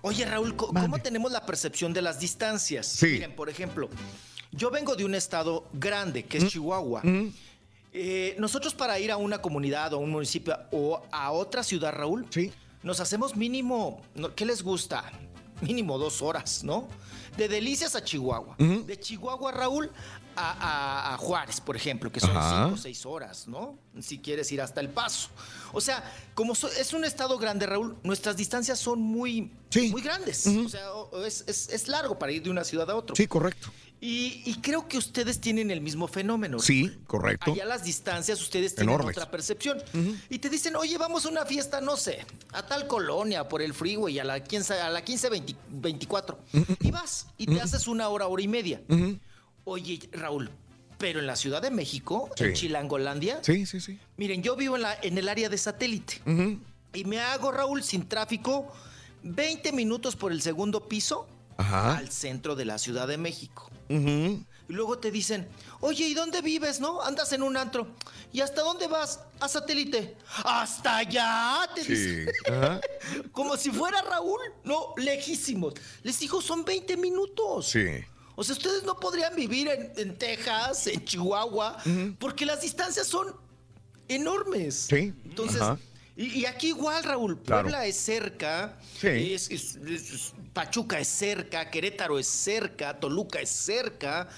Oye, 0.02 0.24
Raúl, 0.26 0.54
¿cómo 0.56 0.98
tenemos 0.98 1.32
la 1.32 1.46
percepción 1.46 1.92
de 1.92 2.02
las 2.02 2.20
distancias? 2.20 2.86
Sí. 2.86 3.06
Miren, 3.12 3.32
por 3.34 3.48
ejemplo, 3.48 3.88
yo 4.52 4.70
vengo 4.70 4.94
de 4.96 5.04
un 5.04 5.14
estado 5.14 5.68
grande, 5.72 6.24
que 6.24 6.38
es 6.38 6.48
Chihuahua. 6.48 7.02
Eh, 7.92 8.36
nosotros 8.38 8.74
para 8.74 8.98
ir 8.98 9.10
a 9.10 9.16
una 9.16 9.38
comunidad 9.40 9.92
o 9.94 9.98
un 9.98 10.10
municipio 10.10 10.58
o 10.70 11.02
a 11.10 11.32
otra 11.32 11.62
ciudad, 11.62 11.92
Raúl, 11.92 12.26
Sí. 12.30 12.52
nos 12.82 13.00
hacemos 13.00 13.36
mínimo, 13.36 14.02
¿qué 14.34 14.44
les 14.44 14.62
gusta? 14.62 15.04
Mínimo 15.62 15.96
dos 15.98 16.20
horas, 16.20 16.62
¿no? 16.62 16.86
De 17.38 17.48
Delicias 17.48 17.94
a 17.96 18.04
Chihuahua. 18.04 18.56
De 18.58 18.98
Chihuahua, 19.00 19.52
Raúl, 19.52 19.90
a, 20.38 20.50
a- 21.10 21.14
a 21.14 21.16
Juárez, 21.16 21.62
por 21.62 21.76
ejemplo, 21.76 22.12
que 22.12 22.20
son 22.20 22.36
Ajá. 22.36 22.64
cinco 22.64 22.74
o 22.74 22.76
seis 22.78 23.06
horas, 23.06 23.48
¿no? 23.48 23.78
Si 24.00 24.18
quieres 24.18 24.52
ir 24.52 24.60
hasta 24.60 24.80
El 24.82 24.90
Paso. 24.90 25.28
O 25.72 25.80
sea, 25.80 26.04
como 26.34 26.54
so- 26.54 26.68
es 26.68 26.92
un 26.92 27.04
estado 27.06 27.38
grande, 27.38 27.64
Raúl, 27.66 27.96
nuestras 28.02 28.36
distancias 28.36 28.78
son 28.78 29.00
muy, 29.00 29.50
Sí. 29.70 29.88
muy 29.90 30.02
grandes. 30.02 30.46
O 30.46 30.68
sea, 30.68 30.92
o- 30.92 31.08
o 31.10 31.24
es, 31.24 31.44
es- 31.46 31.70
es 31.70 31.88
largo 31.88 32.18
para 32.18 32.32
ir 32.32 32.42
de 32.42 32.50
una 32.50 32.64
ciudad 32.64 32.90
a 32.90 32.94
otra. 32.96 33.16
Sí, 33.16 33.26
correcto. 33.26 33.68
Y, 33.98 34.42
y 34.44 34.56
creo 34.60 34.86
que 34.88 34.98
ustedes 34.98 35.40
tienen 35.40 35.70
el 35.70 35.80
mismo 35.80 36.06
fenómeno. 36.06 36.58
Sí, 36.58 36.98
correcto. 37.06 37.52
Allá 37.52 37.64
las 37.64 37.82
distancias 37.82 38.40
ustedes 38.42 38.74
tienen 38.74 38.92
Enormes. 38.94 39.16
otra 39.16 39.30
percepción. 39.30 39.78
Y 40.28 40.38
te 40.38 40.50
dicen, 40.50 40.76
oye, 40.76 40.98
vamos 40.98 41.24
a 41.24 41.30
una 41.30 41.46
fiesta, 41.46 41.80
no 41.80 41.96
sé, 41.96 42.18
a 42.52 42.66
tal 42.66 42.86
colonia, 42.86 43.48
por 43.48 43.62
el 43.62 43.72
freeway, 43.72 44.18
a 44.18 44.24
la 44.24 44.44
15, 44.44 44.74
a 44.74 44.90
la 44.90 45.02
15 45.02 45.30
20 45.30 45.56
24. 45.70 46.38
Y 46.80 46.90
vas 46.90 47.26
y 47.38 47.46
te 47.46 47.60
haces 47.60 47.88
una 47.88 48.08
hora, 48.10 48.26
hora 48.26 48.42
y 48.42 48.48
media. 48.48 48.82
Oye, 49.64 49.98
Raúl, 50.12 50.50
pero 50.98 51.18
en 51.20 51.26
la 51.26 51.34
Ciudad 51.36 51.62
de 51.62 51.70
México, 51.70 52.30
en. 52.36 52.52
Chilangolandia, 52.52 53.40
Sí, 53.42 53.66
sí, 53.66 53.80
sí. 53.80 53.98
miren, 54.16 54.42
yo 54.42 54.56
vivo 54.56 54.76
en, 54.76 54.82
la, 54.82 54.94
en 55.02 55.16
el 55.18 55.28
área 55.28 55.48
de 55.48 55.58
satélite. 55.58 56.20
Y 56.92 57.04
me 57.04 57.18
hago, 57.20 57.50
Raúl, 57.50 57.82
sin 57.82 58.06
tráfico, 58.08 58.70
20 59.22 59.72
minutos 59.72 60.16
por 60.16 60.32
el 60.32 60.40
segundo 60.42 60.86
piso 60.86 61.26
Ajá. 61.56 61.96
al 61.96 62.10
centro 62.10 62.54
de 62.54 62.64
la 62.66 62.78
Ciudad 62.78 63.08
de 63.08 63.16
México. 63.18 63.70
Y 63.88 64.72
luego 64.72 64.98
te 64.98 65.10
dicen, 65.10 65.46
oye, 65.80 66.06
¿y 66.08 66.14
dónde 66.14 66.40
vives, 66.42 66.80
no? 66.80 67.00
Andas 67.02 67.32
en 67.32 67.42
un 67.42 67.56
antro. 67.56 67.86
¿Y 68.32 68.40
hasta 68.40 68.62
dónde 68.62 68.88
vas? 68.88 69.20
A 69.38 69.48
satélite. 69.48 70.16
¡Hasta 70.44 70.96
allá! 70.98 71.60
Te 71.74 71.84
Sí. 71.84 71.92
dicen. 71.94 72.28
Ajá. 72.52 72.80
Como 73.32 73.56
si 73.56 73.70
fuera 73.70 74.02
Raúl. 74.02 74.40
No, 74.64 74.92
lejísimos. 74.96 75.74
Les 76.02 76.18
digo, 76.18 76.40
son 76.42 76.64
20 76.64 76.96
minutos. 76.96 77.68
Sí. 77.68 77.86
O 78.34 78.42
sea, 78.44 78.54
ustedes 78.54 78.82
no 78.82 78.98
podrían 78.98 79.34
vivir 79.36 79.68
en, 79.68 79.92
en 79.96 80.18
Texas, 80.18 80.86
en 80.88 81.04
Chihuahua, 81.04 81.78
porque 82.18 82.44
las 82.44 82.60
distancias 82.60 83.06
son 83.06 83.34
enormes. 84.08 84.86
Sí. 84.90 85.12
Entonces, 85.24 85.60
Ajá. 85.62 85.78
Y, 86.16 86.40
y 86.40 86.46
aquí 86.46 86.68
igual, 86.68 87.04
Raúl, 87.04 87.42
Claro. 87.42 87.62
Puebla 87.64 87.86
es 87.86 87.96
cerca, 87.96 88.78
Sí. 89.00 89.34
es- 89.34 89.50
es- 89.50 89.76
es- 89.76 90.32
Pachuca 90.52 90.98
es 90.98 91.08
cerca, 91.08 91.70
Querétaro 91.70 92.18
es 92.18 92.26
cerca, 92.26 92.98
Toluca 92.98 93.40
es 93.40 93.50
cerca. 93.50 94.28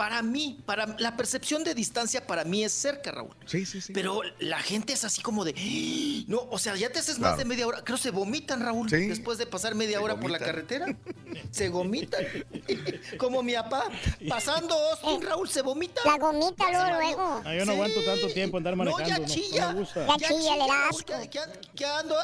Para 0.00 0.22
mí, 0.22 0.58
para 0.64 0.86
la 0.98 1.14
percepción 1.14 1.62
de 1.62 1.74
distancia, 1.74 2.26
para 2.26 2.42
mí 2.44 2.64
es 2.64 2.72
cerca, 2.72 3.10
Raúl. 3.12 3.36
Sí, 3.44 3.66
sí, 3.66 3.82
sí. 3.82 3.92
Pero 3.92 4.22
la 4.38 4.58
gente 4.60 4.94
es 4.94 5.04
así 5.04 5.20
como 5.20 5.44
de, 5.44 5.52
"¡Ah!". 5.54 6.24
no, 6.26 6.38
o 6.50 6.58
sea, 6.58 6.74
ya 6.74 6.88
te 6.90 7.00
haces 7.00 7.18
más 7.18 7.36
de 7.36 7.44
media 7.44 7.66
hora. 7.66 7.84
Creo 7.84 7.98
se 7.98 8.10
vomitan, 8.10 8.62
Raúl, 8.62 8.88
Sí. 8.88 8.96
después 9.08 9.36
de 9.36 9.44
pasar 9.44 9.74
media 9.74 9.98
Se 9.98 10.04
hora 10.04 10.18
por 10.18 10.30
la 10.30 10.38
carretera. 10.38 10.86
Se 11.50 11.68
vomitan. 11.68 12.24
como 13.18 13.42
mi 13.42 13.52
papá, 13.52 13.84
pasando 14.26 14.74
Austin, 14.74 15.20
Raúl, 15.20 15.48
se 15.50 15.60
vomita. 15.62 16.00
La 16.06 16.16
gomita 16.16 16.64
luego, 16.70 16.98
luego. 16.98 17.42
Ah, 17.44 17.54
yo 17.54 17.66
no 17.66 17.72
aguanto 17.72 18.02
tanto 18.02 18.28
tiempo 18.28 18.56
andar 18.56 18.76
No, 18.76 18.84
manejando. 18.84 19.06
ya 19.08 19.18
no, 19.18 19.26
no 19.26 19.34
chilla. 19.34 19.72
gusta. 19.72 20.06
Ya 20.18 20.28
chilla, 20.28 20.56
le 20.56 20.66
da 20.66 20.88
asco. 20.88 21.04
Que, 21.20 21.28
que- 21.28 21.40
que 21.76 21.84
ando, 21.84 22.16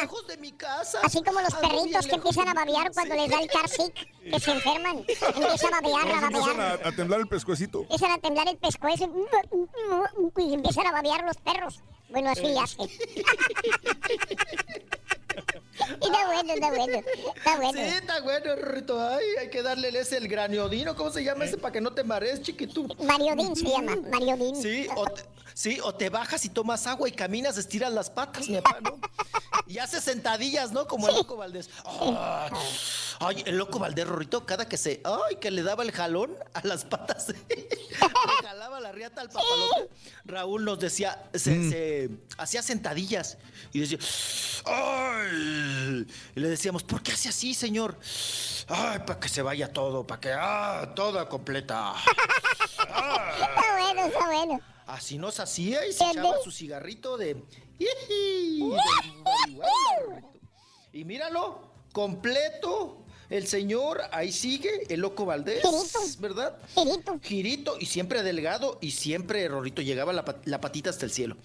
lejos 0.00 0.26
de 0.26 0.36
mi 0.38 0.52
casa. 0.52 0.98
Así 1.04 1.22
como 1.22 1.40
los 1.40 1.54
Ando 1.54 1.68
perritos 1.68 2.06
que 2.06 2.14
empiezan 2.16 2.48
a 2.48 2.54
babear 2.54 2.90
cuando 2.92 3.14
Sí. 3.14 3.20
les 3.20 3.30
da 3.30 3.40
el 3.42 3.48
car 3.50 3.68
sick, 3.68 3.94
que 4.30 4.40
se 4.40 4.50
enferman. 4.50 4.96
Empiezan 4.98 5.74
a 5.74 5.80
babear, 5.80 6.24
a 6.24 6.30
babear. 6.30 6.95
Temblar 6.96 7.20
el 7.20 7.28
pescuecito. 7.28 7.82
Empiezan 7.82 8.12
a 8.12 8.18
temblar 8.18 8.48
el 8.48 8.56
pescuezo 8.56 9.08
y 10.38 10.54
empiezan 10.54 10.86
a 10.86 10.92
babear 10.92 11.24
los 11.24 11.36
perros. 11.36 11.82
Bueno, 12.08 12.30
así 12.30 12.56
hace. 12.58 12.82
Está 15.78 16.26
bueno, 16.26 16.52
está 16.52 16.68
bueno. 16.70 17.02
Está 17.36 17.56
bueno. 17.56 17.72
Sí, 17.72 17.80
está 17.80 18.20
bueno, 18.20 18.56
Rorrito. 18.56 19.00
Ay, 19.00 19.24
hay 19.40 19.50
que 19.50 19.62
darle 19.62 19.88
ese 19.98 20.16
el 20.16 20.28
graniodino. 20.28 20.96
¿Cómo 20.96 21.10
se 21.10 21.22
llama 21.22 21.44
ese 21.44 21.58
para 21.58 21.72
que 21.72 21.80
no 21.80 21.92
te 21.92 22.04
marees, 22.04 22.42
chiquitú? 22.42 22.88
Mariodín 23.00 23.54
se 23.54 23.64
llama, 23.68 23.96
Mariodín. 24.10 24.56
Sí, 24.60 24.86
o 24.96 25.04
te, 25.06 25.22
sí, 25.54 25.78
o 25.82 25.94
te 25.94 26.08
bajas 26.08 26.44
y 26.44 26.48
tomas 26.48 26.86
agua 26.86 27.08
y 27.08 27.12
caminas, 27.12 27.58
estiras 27.58 27.92
las 27.92 28.10
patas, 28.10 28.48
mi 28.48 28.56
papá, 28.60 28.80
¿no? 28.80 28.98
Y 29.66 29.78
haces 29.78 30.04
sentadillas, 30.04 30.70
¿no? 30.72 30.86
Como 30.86 31.08
el 31.08 31.14
loco 31.16 31.36
Valdés. 31.36 31.68
Ay, 33.18 33.42
el 33.46 33.56
loco 33.58 33.78
Valdés, 33.78 34.06
Rorrito, 34.06 34.46
cada 34.46 34.68
que 34.68 34.76
se. 34.76 35.00
Ay, 35.04 35.36
que 35.36 35.50
le 35.50 35.62
daba 35.62 35.82
el 35.82 35.90
jalón 35.90 36.36
a 36.54 36.64
las 36.64 36.84
patas. 36.84 37.28
le 37.48 37.66
jalaba 38.46 38.80
la 38.80 38.92
riata 38.92 39.22
al 39.22 39.28
papalote. 39.28 39.90
Raúl 40.24 40.64
nos 40.64 40.78
decía, 40.78 41.28
se, 41.34 41.70
se 41.70 42.10
hacía 42.38 42.62
sentadillas. 42.62 43.38
Y 43.72 43.80
decía, 43.80 43.98
¡ay! 44.66 45.65
Y 46.34 46.40
le 46.40 46.48
decíamos, 46.48 46.82
¿por 46.82 47.02
qué 47.02 47.12
hace 47.12 47.28
así, 47.28 47.54
señor? 47.54 47.98
Ay, 48.68 49.00
para 49.06 49.20
que 49.20 49.28
se 49.28 49.42
vaya 49.42 49.72
todo, 49.72 50.06
para 50.06 50.20
que. 50.20 50.32
¡Ah! 50.32 50.92
Toda 50.94 51.28
completa. 51.28 51.94
Está 52.78 53.76
bueno, 53.78 54.06
está 54.06 54.26
bueno. 54.26 54.60
Así 54.86 55.18
nos 55.18 55.40
hacía 55.40 55.86
y 55.86 55.92
se 55.92 56.04
echaba 56.04 56.36
su 56.42 56.50
cigarrito 56.50 57.16
de. 57.16 57.42
Y 60.92 61.04
míralo, 61.04 61.72
completo. 61.92 63.05
El 63.28 63.46
señor 63.46 64.00
ahí 64.12 64.30
sigue, 64.30 64.86
el 64.88 65.00
loco 65.00 65.24
Valdés, 65.26 65.62
¿verdad? 66.20 66.56
Girito. 66.76 67.18
Girito 67.22 67.76
y 67.80 67.86
siempre 67.86 68.22
delgado 68.22 68.78
y 68.80 68.92
siempre 68.92 69.48
Rorrito 69.48 69.82
llegaba 69.82 70.12
la, 70.12 70.24
pat- 70.24 70.46
la 70.46 70.60
patita 70.60 70.90
hasta 70.90 71.04
el 71.06 71.10
cielo. 71.10 71.36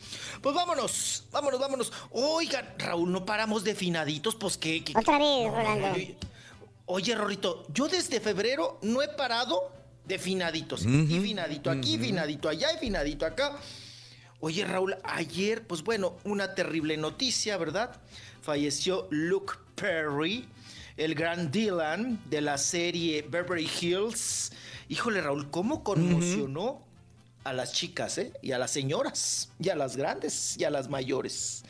Pues 0.41 0.53
vámonos, 0.53 1.23
vámonos, 1.31 1.59
vámonos. 1.59 1.91
Oigan, 2.11 2.75
Raúl, 2.77 3.11
no 3.11 3.25
paramos 3.25 3.63
de 3.63 3.73
finaditos, 3.73 4.35
pues 4.35 4.57
qué. 4.57 4.83
qué- 4.83 4.93
Otra 4.95 5.17
vez, 5.17 5.47
No, 5.47 5.55
Rolando. 5.55 5.97
yo- 5.97 6.15
Oye, 6.85 7.15
Rorrito, 7.15 7.65
yo 7.73 7.87
desde 7.87 8.19
febrero 8.19 8.77
no 8.81 9.01
he 9.01 9.07
parado 9.07 9.71
de 10.05 10.19
finaditos. 10.19 10.83
Y 10.85 11.19
finadito 11.19 11.71
aquí, 11.71 11.97
finadito 11.97 12.49
allá 12.49 12.73
y 12.73 12.77
finadito 12.77 13.25
acá. 13.25 13.57
Oye, 14.39 14.65
Raúl, 14.65 14.97
ayer, 15.03 15.65
pues 15.65 15.83
bueno, 15.83 16.17
una 16.25 16.53
terrible 16.53 16.97
noticia, 16.97 17.57
¿verdad? 17.57 17.95
Falleció 18.41 19.07
Luke 19.11 19.53
Perry, 19.75 20.47
el 21.03 21.15
gran 21.15 21.49
Dylan 21.49 22.19
de 22.29 22.41
la 22.41 22.59
serie 22.59 23.23
Beverly 23.23 23.67
Hills. 23.81 24.51
Híjole, 24.87 25.19
Raúl, 25.21 25.49
¿cómo 25.49 25.83
conmocionó 25.83 26.85
a 27.43 27.53
las 27.53 27.73
chicas, 27.73 28.19
eh? 28.19 28.31
Y 28.43 28.51
a 28.51 28.59
las 28.59 28.69
señoras, 28.69 29.49
y 29.59 29.69
a 29.69 29.75
las 29.75 29.97
grandes, 29.97 30.57
y 30.59 30.63
a 30.63 30.69
las 30.69 30.89
mayores. 30.89 31.63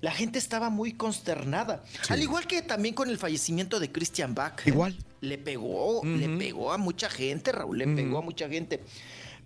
La 0.00 0.10
gente 0.10 0.38
estaba 0.38 0.70
muy 0.70 0.94
consternada. 0.94 1.84
Al 2.08 2.22
igual 2.22 2.46
que 2.46 2.62
también 2.62 2.94
con 2.94 3.10
el 3.10 3.18
fallecimiento 3.18 3.78
de 3.78 3.92
Christian 3.92 4.34
Bach. 4.34 4.66
Igual. 4.66 4.96
Le 5.20 5.36
pegó, 5.36 6.02
le 6.04 6.30
pegó 6.30 6.72
a 6.72 6.78
mucha 6.78 7.10
gente, 7.10 7.52
Raúl, 7.52 7.76
le 7.76 7.88
pegó 7.88 8.16
a 8.18 8.22
mucha 8.22 8.48
gente. 8.48 8.82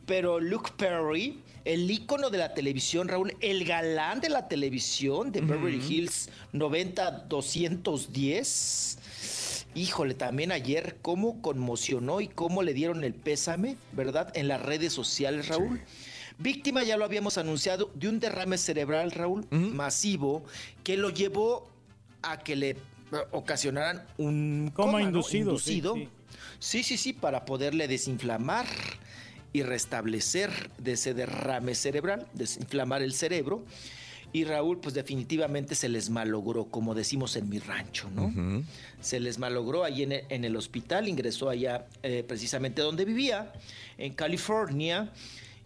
Pero 0.06 0.38
Luke 0.38 0.70
Perry, 0.76 1.42
el 1.64 1.90
ícono 1.90 2.30
de 2.30 2.38
la 2.38 2.54
televisión, 2.54 3.08
Raúl, 3.08 3.36
el 3.40 3.64
galán 3.64 4.20
de 4.20 4.28
la 4.28 4.46
televisión 4.46 5.32
de 5.32 5.40
Beverly 5.40 5.84
Hills 5.84 6.28
90-210. 6.52 8.98
Híjole, 9.76 10.14
también 10.14 10.52
ayer 10.52 10.96
cómo 11.02 11.42
conmocionó 11.42 12.22
y 12.22 12.28
cómo 12.28 12.62
le 12.62 12.72
dieron 12.72 13.04
el 13.04 13.12
pésame, 13.12 13.76
¿verdad? 13.92 14.32
En 14.34 14.48
las 14.48 14.62
redes 14.62 14.94
sociales, 14.94 15.48
Raúl. 15.48 15.82
Víctima, 16.38 16.82
ya 16.82 16.96
lo 16.96 17.04
habíamos 17.04 17.36
anunciado, 17.36 17.90
de 17.94 18.08
un 18.08 18.18
derrame 18.18 18.56
cerebral, 18.56 19.10
Raúl, 19.10 19.46
masivo, 19.50 20.44
que 20.82 20.96
lo 20.96 21.10
llevó 21.10 21.70
a 22.22 22.38
que 22.38 22.56
le 22.56 22.76
ocasionaran 23.32 24.02
un 24.16 24.70
Coma 24.74 24.92
coma, 24.92 25.00
¿no? 25.02 25.06
inducido, 25.08 25.58
sí, 25.58 25.74
Inducido. 25.78 25.94
sí. 25.94 26.08
Sí, 26.58 26.82
sí, 26.82 26.96
sí, 26.96 27.12
para 27.12 27.44
poderle 27.44 27.86
desinflamar 27.86 28.66
y 29.52 29.62
restablecer 29.62 30.50
de 30.78 30.92
ese 30.92 31.12
derrame 31.12 31.74
cerebral, 31.74 32.26
desinflamar 32.32 33.02
el 33.02 33.12
cerebro. 33.12 33.62
Y 34.36 34.44
Raúl, 34.44 34.80
pues 34.80 34.94
definitivamente 34.94 35.74
se 35.74 35.88
les 35.88 36.10
malogró, 36.10 36.66
como 36.66 36.94
decimos 36.94 37.36
en 37.36 37.48
mi 37.48 37.58
rancho, 37.58 38.10
¿no? 38.10 38.30
Se 39.00 39.18
les 39.18 39.38
malogró 39.38 39.82
ahí 39.82 40.02
en 40.02 40.12
el, 40.12 40.24
en 40.28 40.44
el 40.44 40.56
hospital, 40.56 41.08
ingresó 41.08 41.48
allá 41.48 41.86
eh, 42.02 42.22
precisamente 42.22 42.82
donde 42.82 43.06
vivía, 43.06 43.50
en 43.96 44.12
California. 44.12 45.10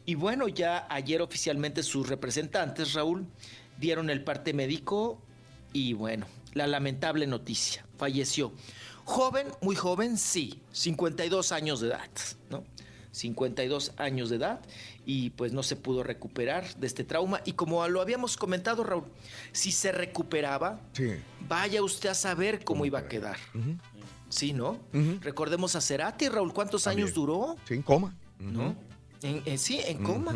Y 0.06 0.14
bueno, 0.14 0.46
ya 0.46 0.86
ayer 0.88 1.20
oficialmente 1.20 1.82
sus 1.82 2.08
representantes, 2.08 2.92
Raúl, 2.92 3.26
dieron 3.80 4.08
el 4.08 4.22
parte 4.22 4.52
médico 4.52 5.20
y 5.72 5.94
bueno, 5.94 6.26
la 6.54 6.68
lamentable 6.68 7.26
noticia, 7.26 7.84
falleció. 7.98 8.52
Joven, 9.02 9.48
muy 9.62 9.74
joven, 9.74 10.16
sí, 10.16 10.60
52 10.70 11.50
años 11.50 11.80
de 11.80 11.88
edad, 11.88 12.10
¿no? 12.50 12.62
52 13.10 13.94
años 13.96 14.30
de 14.30 14.36
edad 14.36 14.60
y 15.12 15.30
pues 15.30 15.52
no 15.52 15.64
se 15.64 15.74
pudo 15.74 16.04
recuperar 16.04 16.72
de 16.76 16.86
este 16.86 17.02
trauma. 17.02 17.40
Y 17.44 17.54
como 17.54 17.86
lo 17.88 18.00
habíamos 18.00 18.36
comentado, 18.36 18.84
Raúl, 18.84 19.04
si 19.50 19.72
se 19.72 19.90
recuperaba, 19.90 20.78
vaya 21.48 21.82
usted 21.82 22.10
a 22.10 22.14
saber 22.14 22.62
cómo 22.64 22.84
iba 22.86 23.00
a 23.00 23.08
quedar. 23.08 23.36
Sí, 24.28 24.52
¿no? 24.52 24.78
Recordemos 25.20 25.74
a 25.74 25.80
Cerati, 25.80 26.28
Raúl, 26.28 26.52
¿cuántos 26.52 26.86
años 26.86 27.12
duró? 27.12 27.56
Sí, 27.66 27.74
en 27.74 27.82
coma. 27.82 28.14
¿No? 28.38 28.76
En- 29.22 29.42
en- 29.44 29.58
sí, 29.58 29.80
en 29.84 29.98
coma. 30.04 30.32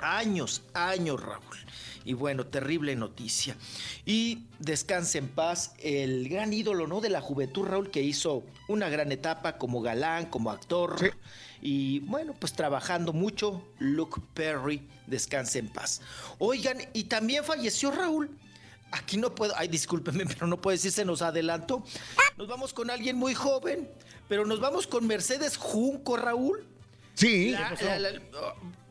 Años, 0.00 0.62
años, 0.74 1.22
Raúl. 1.22 1.56
Y 2.04 2.12
bueno, 2.12 2.44
terrible 2.46 2.94
noticia. 2.96 3.56
Y 4.04 4.46
descanse 4.58 5.18
en 5.18 5.28
paz 5.28 5.74
el 5.78 6.28
gran 6.28 6.52
ídolo, 6.52 6.86
¿no? 6.86 7.00
De 7.00 7.08
la 7.08 7.20
juventud, 7.20 7.64
Raúl, 7.66 7.90
que 7.90 8.02
hizo 8.02 8.44
una 8.68 8.88
gran 8.88 9.10
etapa 9.12 9.58
como 9.58 9.80
galán, 9.80 10.26
como 10.26 10.50
actor. 10.50 10.96
Y 11.68 11.98
bueno, 12.00 12.32
pues 12.38 12.52
trabajando 12.52 13.12
mucho, 13.12 13.60
Luke 13.80 14.20
Perry, 14.34 14.88
descanse 15.08 15.58
en 15.58 15.68
paz. 15.68 16.00
Oigan, 16.38 16.78
y 16.92 17.04
también 17.04 17.42
falleció 17.42 17.90
Raúl. 17.90 18.30
Aquí 18.92 19.16
no 19.16 19.34
puedo, 19.34 19.52
ay, 19.56 19.66
discúlpeme, 19.66 20.26
pero 20.28 20.46
no 20.46 20.60
puedo 20.60 20.76
decir, 20.76 20.92
se 20.92 21.04
nos 21.04 21.22
adelantó. 21.22 21.82
Nos 22.36 22.46
vamos 22.46 22.72
con 22.72 22.88
alguien 22.88 23.16
muy 23.16 23.34
joven, 23.34 23.90
pero 24.28 24.46
nos 24.46 24.60
vamos 24.60 24.86
con 24.86 25.08
Mercedes 25.08 25.56
Junco, 25.56 26.16
Raúl. 26.16 26.64
Sí. 27.14 27.50
La- 27.50 27.74
la- 27.82 27.98
la- 27.98 28.20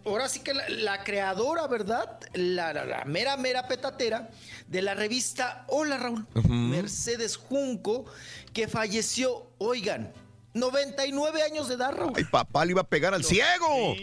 ahora 0.05 0.27
sí 0.27 0.41
que 0.41 0.53
la, 0.53 1.01
creadora, 1.05 1.67
¿verdad? 1.67 2.19
La 2.33 3.03
mera, 3.05 3.37
mera 3.37 3.69
petatera 3.69 4.29
de 4.67 4.81
la 4.81 4.95
revista 4.95 5.63
Hola, 5.69 5.95
Raúl. 5.97 6.27
Mercedes 6.49 7.37
Junco, 7.37 8.03
que 8.51 8.67
falleció, 8.67 9.49
oigan, 9.59 10.11
99 10.55 11.43
años 11.43 11.67
de 11.67 11.75
edad, 11.75 11.93
Raúl. 11.93 12.13
Ay, 12.15 12.23
papá 12.23 12.65
le 12.65 12.71
iba 12.71 12.81
a 12.81 12.87
pegar 12.87 13.13
al 13.13 13.23
ciego. 13.23 13.95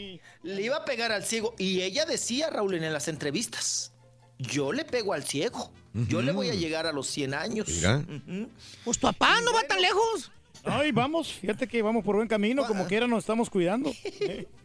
Le 0.42 0.62
iba 0.62 0.76
a 0.76 0.84
pegar 0.84 1.10
al 1.10 1.24
ciego. 1.24 1.54
Y 1.58 1.80
ella 1.80 2.04
decía, 2.04 2.50
Raúl, 2.50 2.74
en 2.74 2.92
las 2.92 3.08
entrevistas, 3.08 3.92
yo 4.38 4.72
le 4.72 4.84
pego 4.84 5.14
al 5.14 5.24
ciego. 5.24 5.72
Yo 5.94 6.22
le 6.22 6.32
voy 6.32 6.50
a 6.50 6.54
llegar 6.54 6.86
a 6.86 6.92
los 6.92 7.06
100 7.08 7.34
años. 7.34 7.68
Mira. 7.68 8.04
Pues 8.84 8.98
papá, 8.98 9.40
no 9.40 9.52
va 9.52 9.62
tan 9.64 9.80
lejos. 9.80 10.30
Ay, 10.64 10.92
vamos, 10.92 11.32
fíjate 11.32 11.66
que 11.66 11.82
vamos 11.82 12.04
por 12.04 12.16
buen 12.16 12.28
camino, 12.28 12.64
como 12.66 12.86
quiera 12.86 13.06
nos 13.08 13.20
estamos 13.20 13.50
cuidando. 13.50 13.92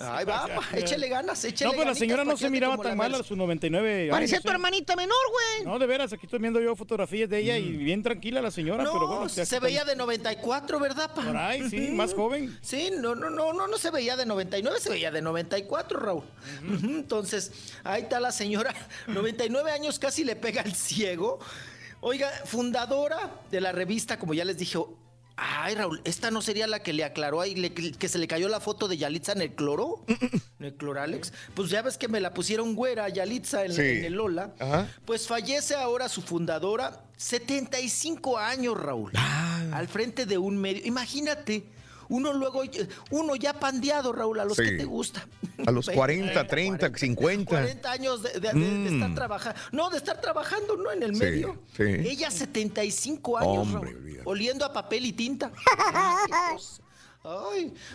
Ay, 0.00 0.24
va, 0.24 0.46
pa, 0.46 0.78
échele 0.78 1.08
ganas, 1.08 1.44
échele 1.44 1.66
No, 1.66 1.72
pero 1.72 1.84
la 1.84 1.84
ganitas 1.86 1.98
señora 1.98 2.24
no 2.24 2.36
se 2.36 2.50
miraba 2.50 2.76
tan 2.76 2.90
la 2.90 2.94
mal 2.94 3.14
a 3.14 3.22
sus 3.22 3.36
99 3.36 4.08
Parecía 4.10 4.36
años, 4.36 4.42
tu 4.44 4.48
¿eh? 4.48 4.52
hermanita 4.52 4.96
menor, 4.96 5.16
güey. 5.30 5.64
No, 5.66 5.78
de 5.78 5.86
veras, 5.86 6.12
aquí 6.12 6.26
estoy 6.26 6.38
viendo 6.38 6.60
yo 6.60 6.74
fotografías 6.76 7.28
de 7.28 7.38
ella 7.38 7.56
y 7.58 7.76
bien 7.76 8.02
tranquila 8.02 8.40
la 8.42 8.50
señora, 8.50 8.84
No, 8.84 8.92
pero 8.92 9.06
bueno. 9.08 9.28
se 9.28 9.60
veía 9.60 9.84
de 9.84 9.96
94, 9.96 10.78
¿verdad, 10.78 11.10
pa? 11.14 11.22
Por 11.22 11.36
ahí, 11.36 11.68
sí, 11.68 11.90
más 11.92 12.14
joven. 12.14 12.56
Sí, 12.60 12.90
no, 12.98 13.14
no, 13.14 13.30
no, 13.30 13.52
no, 13.52 13.66
no 13.66 13.78
se 13.78 13.90
veía 13.90 14.16
de 14.16 14.26
99, 14.26 14.80
se 14.80 14.90
veía 14.90 15.10
de 15.10 15.22
94, 15.22 15.98
Raúl. 15.98 16.24
Entonces, 16.82 17.52
ahí 17.84 18.02
está 18.02 18.20
la 18.20 18.32
señora, 18.32 18.74
99 19.08 19.70
años 19.70 19.98
casi 19.98 20.24
le 20.24 20.36
pega 20.36 20.62
al 20.62 20.74
ciego. 20.74 21.38
Oiga, 22.00 22.30
fundadora 22.44 23.40
de 23.50 23.60
la 23.60 23.72
revista, 23.72 24.18
como 24.18 24.32
ya 24.34 24.44
les 24.44 24.56
dije, 24.56 24.78
ay, 25.40 25.74
Raúl, 25.76 26.00
esta 26.04 26.30
no 26.30 26.42
sería 26.42 26.66
la 26.66 26.82
que 26.82 26.92
le 26.92 27.04
aclaró 27.04 27.40
ahí, 27.40 27.54
le- 27.54 27.72
que 27.72 28.08
se 28.08 28.18
le 28.18 28.26
cayó 28.26 28.48
la 28.48 28.60
foto 28.60 28.88
de 28.88 28.96
Yalitza 28.96 29.32
en 29.32 29.42
el 29.42 29.52
cloro, 29.54 30.04
en 30.08 30.64
el 30.66 30.74
cloralex. 30.74 31.32
Pues 31.54 31.70
ya 31.70 31.82
ves 31.82 31.96
que 31.96 32.08
me 32.08 32.20
la 32.20 32.34
pusieron 32.34 32.74
güera 32.74 33.08
Yalitza 33.08 33.64
en, 33.64 33.72
Sí. 33.72 33.80
en 33.82 34.04
el 34.04 34.14
Lola. 34.14 34.52
Ajá. 34.58 34.88
Pues 35.04 35.26
fallece 35.28 35.74
ahora 35.74 36.08
su 36.08 36.22
fundadora, 36.22 37.00
75 37.16 38.38
años, 38.38 38.76
Raúl. 38.76 39.12
Al 39.72 39.88
frente 39.88 40.26
de 40.26 40.38
un 40.38 40.56
medio. 40.56 40.84
Imagínate, 40.86 41.64
uno 42.08 42.32
luego, 42.32 42.62
uno 43.10 43.36
ya 43.36 43.52
pandeado, 43.52 44.12
Raúl, 44.12 44.40
a 44.40 44.44
los 44.44 44.56
Sí. 44.56 44.64
que 44.64 44.70
te 44.72 44.84
gusta. 44.84 45.26
A 45.66 45.70
los 45.70 45.88
40, 45.90 46.46
30, 46.46 46.90
50. 46.96 47.50
40 47.50 47.90
años 47.90 48.22
de, 48.22 48.32
de- 48.34 48.52
de- 48.52 48.54
de 48.54 48.88
estar 48.94 49.08
Mm. 49.10 49.14
trabajando. 49.14 49.60
No, 49.72 49.90
de 49.90 49.96
estar 49.98 50.20
trabajando, 50.20 50.76
¿no? 50.76 50.90
En 50.92 51.02
el 51.02 51.14
Sí, 51.14 51.20
medio. 51.20 51.62
sí. 51.76 51.82
Ella 51.84 52.30
75 52.30 53.38
años, 53.38 53.58
Hombre, 53.58 53.92
Raúl, 53.92 54.20
oliendo 54.24 54.64
a 54.64 54.72
papel 54.72 55.06
y 55.06 55.12
tinta. 55.12 55.50
Ay, 55.94 56.56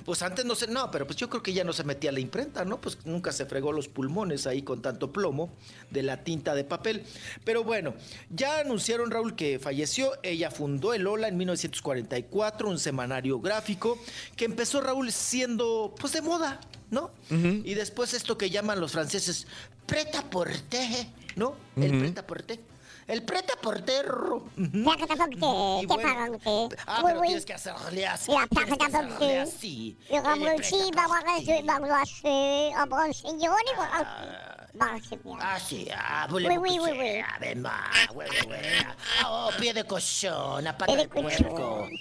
pues 0.05 0.21
antes 0.21 0.45
no 0.45 0.53
se, 0.53 0.67
no, 0.67 0.91
pero 0.91 1.07
pues 1.07 1.17
yo 1.17 1.29
creo 1.29 1.41
que 1.41 1.53
ya 1.53 1.63
no 1.63 1.73
se 1.73 1.83
metía 1.83 2.09
a 2.09 2.13
la 2.13 2.19
imprenta, 2.19 2.65
¿no? 2.65 2.79
Pues 2.79 2.97
nunca 3.05 3.31
se 3.31 3.45
fregó 3.45 3.71
los 3.71 3.87
pulmones 3.87 4.45
ahí 4.45 4.61
con 4.61 4.81
tanto 4.81 5.11
plomo 5.11 5.53
de 5.89 6.03
la 6.03 6.23
tinta 6.23 6.53
de 6.53 6.63
papel. 6.63 7.03
Pero 7.43 7.63
bueno, 7.63 7.95
ya 8.29 8.59
anunciaron 8.59 9.11
Raúl 9.11 9.35
que 9.35 9.59
falleció. 9.59 10.11
Ella 10.23 10.51
fundó 10.51 10.93
el 10.93 11.07
Ola 11.07 11.27
en 11.29 11.37
1944, 11.37 12.69
un 12.69 12.79
semanario 12.79 13.39
gráfico 13.39 13.97
que 14.35 14.45
empezó 14.45 14.81
Raúl 14.81 15.11
siendo 15.11 15.95
pues 15.99 16.13
de 16.13 16.21
moda, 16.21 16.59
¿no? 16.91 17.11
Y 17.29 17.73
después 17.73 18.13
esto 18.13 18.37
que 18.37 18.49
llaman 18.49 18.79
los 18.79 18.91
franceses 18.91 19.47
preta 19.85 20.29
porter, 20.29 21.07
¿no? 21.35 21.55
El 21.75 21.97
preta 21.99 22.27
porter. 22.27 22.59
El 23.07 23.23
preta 23.23 23.53
porterro. 23.61 24.45
Ya 24.55 24.95
que 24.95 25.07
tampoco 25.07 25.81
te, 25.81 25.87
te 25.87 25.95
pagan, 26.01 26.39
te. 26.39 26.69
Ah, 26.87 27.01
pero 27.05 27.21
tienes 27.21 27.45
que 27.45 27.53
hacerle 27.53 28.07
así. 28.07 28.31
La 28.31 28.43
hacerle 28.43 28.77
tampoco. 28.77 29.41
así. 29.41 29.97
Le 30.09 30.17
El 30.17 30.23
remboursé, 30.23 30.77
preta 30.93 31.07
va 31.07 31.17
a 31.17 31.21
rester, 31.21 31.69
va 31.69 31.75
a 31.75 31.79
bon 32.85 33.13
señor 33.13 33.59
y 33.73 33.77
va 33.77 33.85
a 33.85 33.99
va 34.79 34.93
a 34.95 34.99
ser 35.01 35.19
bien. 35.19 35.37
Ah, 35.39 35.59
sí, 35.59 35.87
ah, 35.95 36.27
Oui, 36.31 36.45
oui, 36.57 36.79
oui, 36.79 36.91
oui. 36.91 37.21
Ah, 37.25 37.37
ma. 37.55 37.83
Ah, 37.93 38.07
Oh, 39.25 39.49
pie 39.59 39.73
de 39.73 39.83
cochón, 39.83 40.63
pata 40.77 40.95
de 40.95 41.07
puerco. 41.07 41.87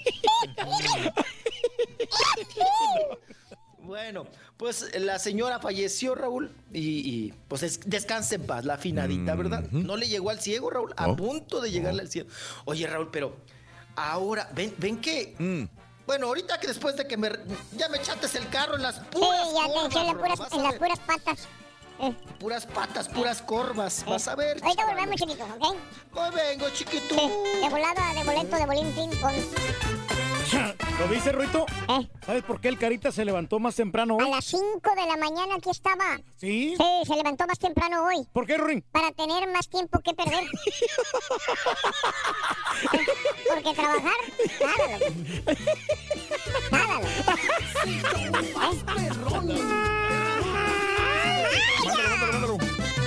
Bueno, 3.83 4.27
pues 4.57 4.87
la 5.01 5.19
señora 5.19 5.59
falleció, 5.59 6.15
Raúl, 6.15 6.51
y, 6.73 6.79
y, 7.27 7.35
pues 7.49 7.63
es- 7.65 7.81
descansa 7.85 8.37
en 8.37 8.47
paz, 8.47 8.65
la 8.65 8.75
afinadita, 8.75 9.35
¿verdad? 9.35 9.65
No 9.73 9.97
le 9.97 10.09
llegó 10.09 10.31
al 10.31 10.41
ciego, 10.41 10.71
Raúl, 10.71 10.95
a 10.97 11.15
punto 11.17 11.61
de 11.61 11.71
llegarle 11.71 12.03
al 12.03 12.09
ciego. 12.09 12.29
Oye, 12.65 12.87
Raúl, 12.87 13.11
pero 13.11 13.37
ahora, 13.97 14.49
ven, 14.55 14.73
ven 14.79 15.01
que... 15.01 15.35
Mm. 15.39 15.65
Bueno, 16.07 16.27
ahorita 16.27 16.59
que 16.59 16.67
después 16.67 16.97
de 16.97 17.07
que 17.07 17.17
me, 17.17 17.31
ya 17.77 17.89
me 17.89 17.97
echates 17.99 18.35
el 18.35 18.49
carro 18.49 18.75
en 18.77 18.83
las 18.83 18.97
Sí, 18.97 19.03
puras 19.13 19.49
ya 19.53 19.73
te 19.73 19.87
eché 19.87 20.01
en 20.01 20.07
las 20.07 20.15
puras, 20.17 20.53
en 20.53 20.63
las 20.89 20.99
patas. 21.01 21.49
Eh, 22.01 22.17
Puras 22.41 22.67
patas, 22.67 23.09
puras 23.09 23.41
corvas, 23.43 24.05
vas 24.07 24.27
a 24.27 24.35
ver. 24.35 24.59
Ahorita 24.63 24.87
volvemos, 24.87 25.15
chiquito, 25.17 25.45
¿ok? 25.61 25.77
Hoy 26.15 26.35
vengo, 26.35 26.69
chiquito. 26.71 27.15
De 27.15 27.69
volada, 27.69 28.15
de 28.15 28.25
boleto, 28.25 28.57
de 28.57 28.67
boletín, 28.67 29.11
con... 29.21 29.33
¿Lo 30.99 31.09
viste, 31.09 31.33
Ruito? 31.33 31.67
¿Sabes 32.25 32.45
por 32.45 32.61
qué 32.61 32.69
el 32.69 32.79
Carita 32.79 33.11
se 33.11 33.25
levantó 33.25 33.59
más 33.59 33.75
temprano 33.75 34.17
A 34.21 34.25
hoy? 34.25 34.31
las 34.31 34.45
5 34.45 34.61
de 34.97 35.07
la 35.07 35.17
mañana 35.17 35.57
aquí 35.57 35.71
estaba. 35.71 36.17
¿Sí? 36.37 36.75
Sí, 36.77 36.85
se 37.07 37.17
levantó 37.17 37.45
más 37.47 37.59
temprano 37.59 38.05
hoy. 38.05 38.25
¿Por 38.33 38.47
qué, 38.47 38.57
Ruin? 38.57 38.85
Para 38.93 39.11
tener 39.13 39.49
más 39.53 39.69
tiempo 39.69 39.99
que 40.01 40.13
perder. 40.15 40.45
Porque 43.55 43.75
trabajar, 43.75 44.13
nada. 44.61 44.99
Nada. 46.71 47.01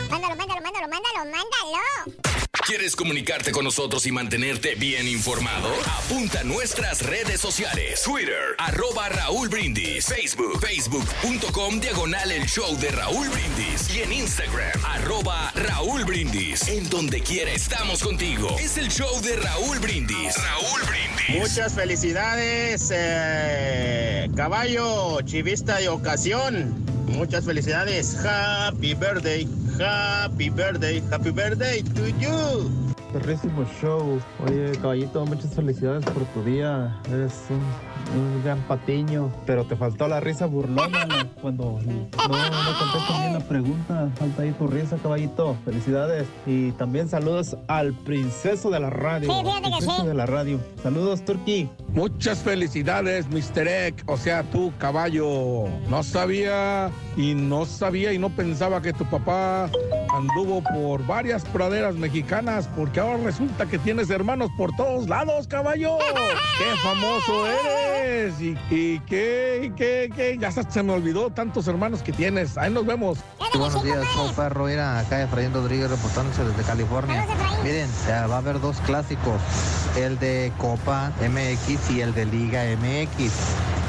Mándalo, 0.10 0.36
mándalo, 0.36 0.62
mándalo, 0.62 0.88
mándalo, 0.88 1.20
mándalo. 1.32 2.35
¿Quieres 2.66 2.96
comunicarte 2.96 3.52
con 3.52 3.64
nosotros 3.64 4.08
y 4.08 4.12
mantenerte 4.12 4.74
bien 4.74 5.08
informado? 5.08 5.70
Apunta 6.00 6.40
a 6.40 6.44
nuestras 6.44 7.04
redes 7.04 7.40
sociales. 7.40 8.02
Twitter, 8.02 8.56
arroba 8.58 9.08
Raúl 9.08 9.50
Brindis. 9.50 10.08
Facebook, 10.08 10.60
facebook.com, 10.60 11.80
diagonal 11.80 12.32
el 12.32 12.48
show 12.48 12.76
de 12.80 12.90
Raúl 12.90 13.30
Brindis. 13.30 13.96
Y 13.96 14.02
en 14.02 14.14
Instagram, 14.14 14.84
arroba 14.84 15.52
Raúl 15.54 16.06
Brindis. 16.06 16.68
En 16.68 16.90
donde 16.90 17.22
quiera 17.22 17.52
estamos 17.52 18.02
contigo. 18.02 18.56
Es 18.60 18.78
el 18.78 18.90
show 18.90 19.22
de 19.22 19.36
Raúl 19.36 19.78
Brindis. 19.78 20.36
Raúl 20.36 20.82
Brindis. 20.88 21.40
Muchas 21.40 21.76
felicidades, 21.76 22.92
eh, 22.92 24.28
caballo, 24.36 25.22
chivista 25.22 25.78
de 25.78 25.90
ocasión. 25.90 26.84
Muchas 27.08 27.46
felicidades. 27.46 28.18
Happy 28.26 28.96
birthday, 28.96 29.48
happy 29.80 30.50
birthday, 30.50 31.02
happy 31.12 31.32
birthday 31.32 31.82
to 31.94 32.10
you. 32.20 32.55
Woo! 32.56 33.05
Perrísimo 33.16 33.64
show. 33.80 34.20
Oye, 34.46 34.74
caballito, 34.82 35.26
muchas 35.26 35.54
felicidades 35.54 36.04
por 36.04 36.26
tu 36.26 36.44
día. 36.44 37.00
Eres 37.10 37.46
un, 37.50 38.20
un 38.20 38.44
gran 38.44 38.60
patiño. 38.64 39.32
Pero 39.46 39.64
te 39.64 39.78
faltó 39.78 40.10
la 40.10 40.20
risa 40.20 40.48
burlona 40.48 41.08
cuando 41.42 41.80
no, 41.86 41.94
no 41.94 42.78
contestas 42.78 43.20
bien 43.22 43.34
la 43.34 43.40
pregunta. 43.40 44.10
Falta 44.20 44.42
ahí 44.42 44.52
tu 44.52 44.68
risa, 44.68 44.98
caballito. 44.98 45.56
Felicidades. 45.64 46.28
Y 46.46 46.74
también 46.74 47.08
saludos 47.08 47.56
al 47.70 47.94
princeso 47.94 48.70
de 48.70 48.82
la 48.82 48.90
radio. 48.90 49.32
Sí, 49.32 49.40
fíjate 49.46 49.62
que 49.62 49.78
Princeso 49.78 50.02
sí. 50.02 50.08
de 50.08 50.14
la 50.14 50.26
radio. 50.26 50.60
Saludos, 50.84 51.24
Turki. 51.24 51.70
Muchas 51.94 52.40
felicidades, 52.40 53.28
Mr. 53.30 53.66
Egg, 53.70 53.96
o 54.08 54.18
sea, 54.18 54.44
tú, 54.44 54.74
caballo. 54.78 55.64
No 55.90 56.04
sabía 56.04 56.92
y 57.16 57.34
no 57.34 57.66
sabía 57.66 58.12
y 58.12 58.18
no 58.18 58.30
pensaba 58.30 58.82
que 58.82 58.92
tu 58.92 59.06
papá 59.06 59.70
anduvo 60.14 60.62
por 60.62 61.06
varias 61.08 61.46
praderas 61.46 61.96
mexicanas, 61.96 62.68
porque 62.76 63.05
ahora 63.06 63.23
resulta 63.23 63.65
que 63.65 63.77
tienes 63.77 64.10
hermanos 64.10 64.49
por 64.57 64.76
todos 64.76 65.07
lados, 65.07 65.48
caballo. 65.48 65.98
¡Qué 66.57 66.77
famoso 66.84 67.48
eres! 67.48 68.40
Y, 68.41 68.57
y 68.69 68.99
qué, 69.02 69.61
y 69.65 69.69
qué, 69.72 70.10
qué, 70.15 70.38
ya 70.40 70.52
se 70.52 70.84
me 70.84 70.94
olvidó 70.94 71.30
tantos 71.30 71.68
hermanos 71.68 72.02
que 72.02 72.11
tienes. 72.11 72.57
Ahí 72.57 72.72
nos 72.72 72.86
vemos. 72.86 73.19
Sí, 73.52 73.57
buenos 73.57 73.84
días, 73.84 74.03
show 74.15 74.32
perro. 74.36 74.65
Mira, 74.65 74.99
acá 74.99 75.23
Efraín 75.23 75.53
Rodríguez 75.53 75.90
reportándose 75.90 76.44
desde 76.44 76.64
California. 76.64 77.26
Miren, 77.64 77.90
ya 78.07 78.27
va 78.27 78.36
a 78.36 78.38
haber 78.40 78.60
dos 78.60 78.77
clásicos, 78.82 79.41
el 79.98 80.18
de 80.19 80.52
Copa 80.57 81.11
MX 81.22 81.91
y 81.91 82.02
el 82.02 82.14
de 82.14 82.26
Liga 82.26 82.64
MX. 82.77 83.32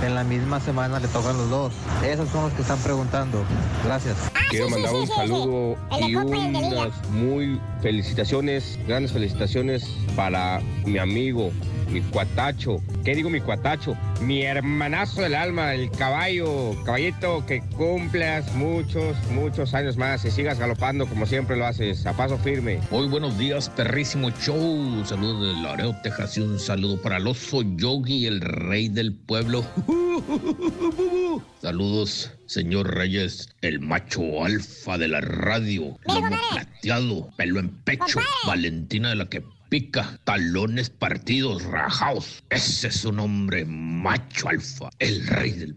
En 0.05 0.15
la 0.15 0.25
misma 0.25 0.61
semana 0.61 1.01
le 1.01 1.09
tocan 1.09 1.37
los 1.39 1.49
dos. 1.49 1.73
Esos 2.05 2.29
son 2.29 2.45
los 2.45 2.53
que 2.53 2.63
están 2.63 2.79
preguntando. 2.79 3.43
Gracias. 3.85 4.17
Quiero 4.51 4.69
mandar 4.69 4.95
un 4.95 5.07
saludo 5.07 5.77
y 5.99 6.15
unas 6.15 7.09
muy 7.11 7.61
felicitaciones, 7.81 8.79
felicitaciones 9.13 9.89
para 10.15 10.61
mi 10.85 10.99
amigo, 10.99 11.53
mi 11.91 12.01
cuatacho. 12.01 12.83
¿Qué 13.05 13.15
digo 13.15 13.31
mi 13.31 13.41
cuatacho? 13.41 13.97
Mi 14.21 14.43
hermanazo 14.43 15.23
del 15.23 15.35
alma, 15.35 15.75
el 15.75 15.91
caballo. 15.91 16.75
Caballito, 16.85 17.45
que 17.47 17.61
cumplas 17.77 18.53
muchos, 18.55 19.17
muchos 19.31 19.75
años 19.75 19.97
más 19.97 20.25
y 20.25 20.31
sigas 20.31 20.59
galopando 20.59 21.07
como 21.07 21.27
siempre 21.27 21.57
lo 21.57 21.67
haces, 21.67 22.07
a 22.07 22.17
paso 22.17 22.39
firme. 22.39 22.81
Muy 22.91 23.09
buenos 23.09 23.37
días, 23.39 23.71
perrísimo 23.71 24.31
show. 24.31 25.05
Saludos 25.05 25.57
de 25.57 25.63
Laredo, 25.63 25.95
Texas 26.03 26.37
y 26.37 26.41
un 26.41 26.59
saludo 26.59 27.01
para 27.01 27.19
el 27.19 27.27
oso 27.27 27.63
Yogi, 27.63 28.27
el 28.27 28.41
rey 28.41 28.89
del 28.89 29.15
pueblo. 29.15 29.65
Saludos, 31.61 32.33
señor 32.47 32.95
Reyes, 32.95 33.49
el 33.61 33.81
macho 33.81 34.45
alfa 34.45 34.99
de 34.99 35.09
la 35.09 35.21
radio. 35.21 35.99
Lomo 36.07 36.39
plateado, 36.51 37.31
pelo 37.37 37.61
en 37.61 37.71
pecho, 37.85 38.21
Valentina 38.47 39.11
de 39.11 39.17
la 39.17 39.29
que 39.29 39.43
pica, 39.69 40.19
talones 40.25 40.91
partidos, 40.91 41.65
rajaos. 41.65 42.45
Ese 42.51 42.89
es 42.89 43.05
un 43.05 43.21
hombre 43.21 43.65
macho 43.67 44.49
alfa, 44.49 44.91
el 44.99 45.27
rey 45.27 45.53
del... 45.53 45.77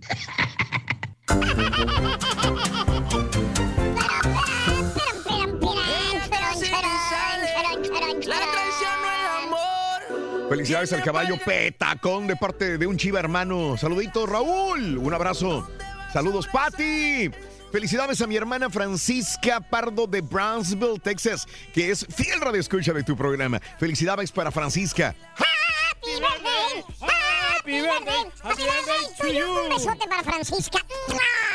Felicidades 10.50 10.91
al 10.94 11.04
caballo 11.04 11.36
Petacón 11.46 12.26
de 12.26 12.36
parte 12.36 12.80
de 12.80 12.88
un 12.88 12.98
chiva 12.98 13.20
hermano. 13.20 13.78
Saludito, 13.78 14.26
Raúl. 14.26 14.98
Un 14.98 15.14
abrazo. 15.14 15.70
Saludos, 16.14 16.48
Patti. 16.48 17.30
Felicidades 17.72 18.19
a 18.22 18.27
mi 18.27 18.36
hermana 18.36 18.69
Francisca 18.69 19.60
Pardo 19.60 20.07
de 20.07 20.22
Brownsville, 20.22 20.99
Texas, 20.99 21.48
que 21.72 21.91
es 21.91 22.06
fiel 22.10 22.41
radio 22.41 22.60
escucha 22.60 22.94
de 22.94 23.03
tu 23.03 23.15
programa. 23.15 23.60
Felicidades 23.77 24.31
para 24.31 24.49
Francisca. 24.49 25.15
Happy 25.36 26.10
birthday, 26.19 26.84
happy 26.99 27.72
birthday, 27.72 28.31
happy 28.41 28.64
birthday 28.64 29.18
to 29.19 29.27
you. 29.27 29.65
Un 29.65 29.69
besote 29.69 30.07
para 30.07 30.23
Francisca. 30.23 30.80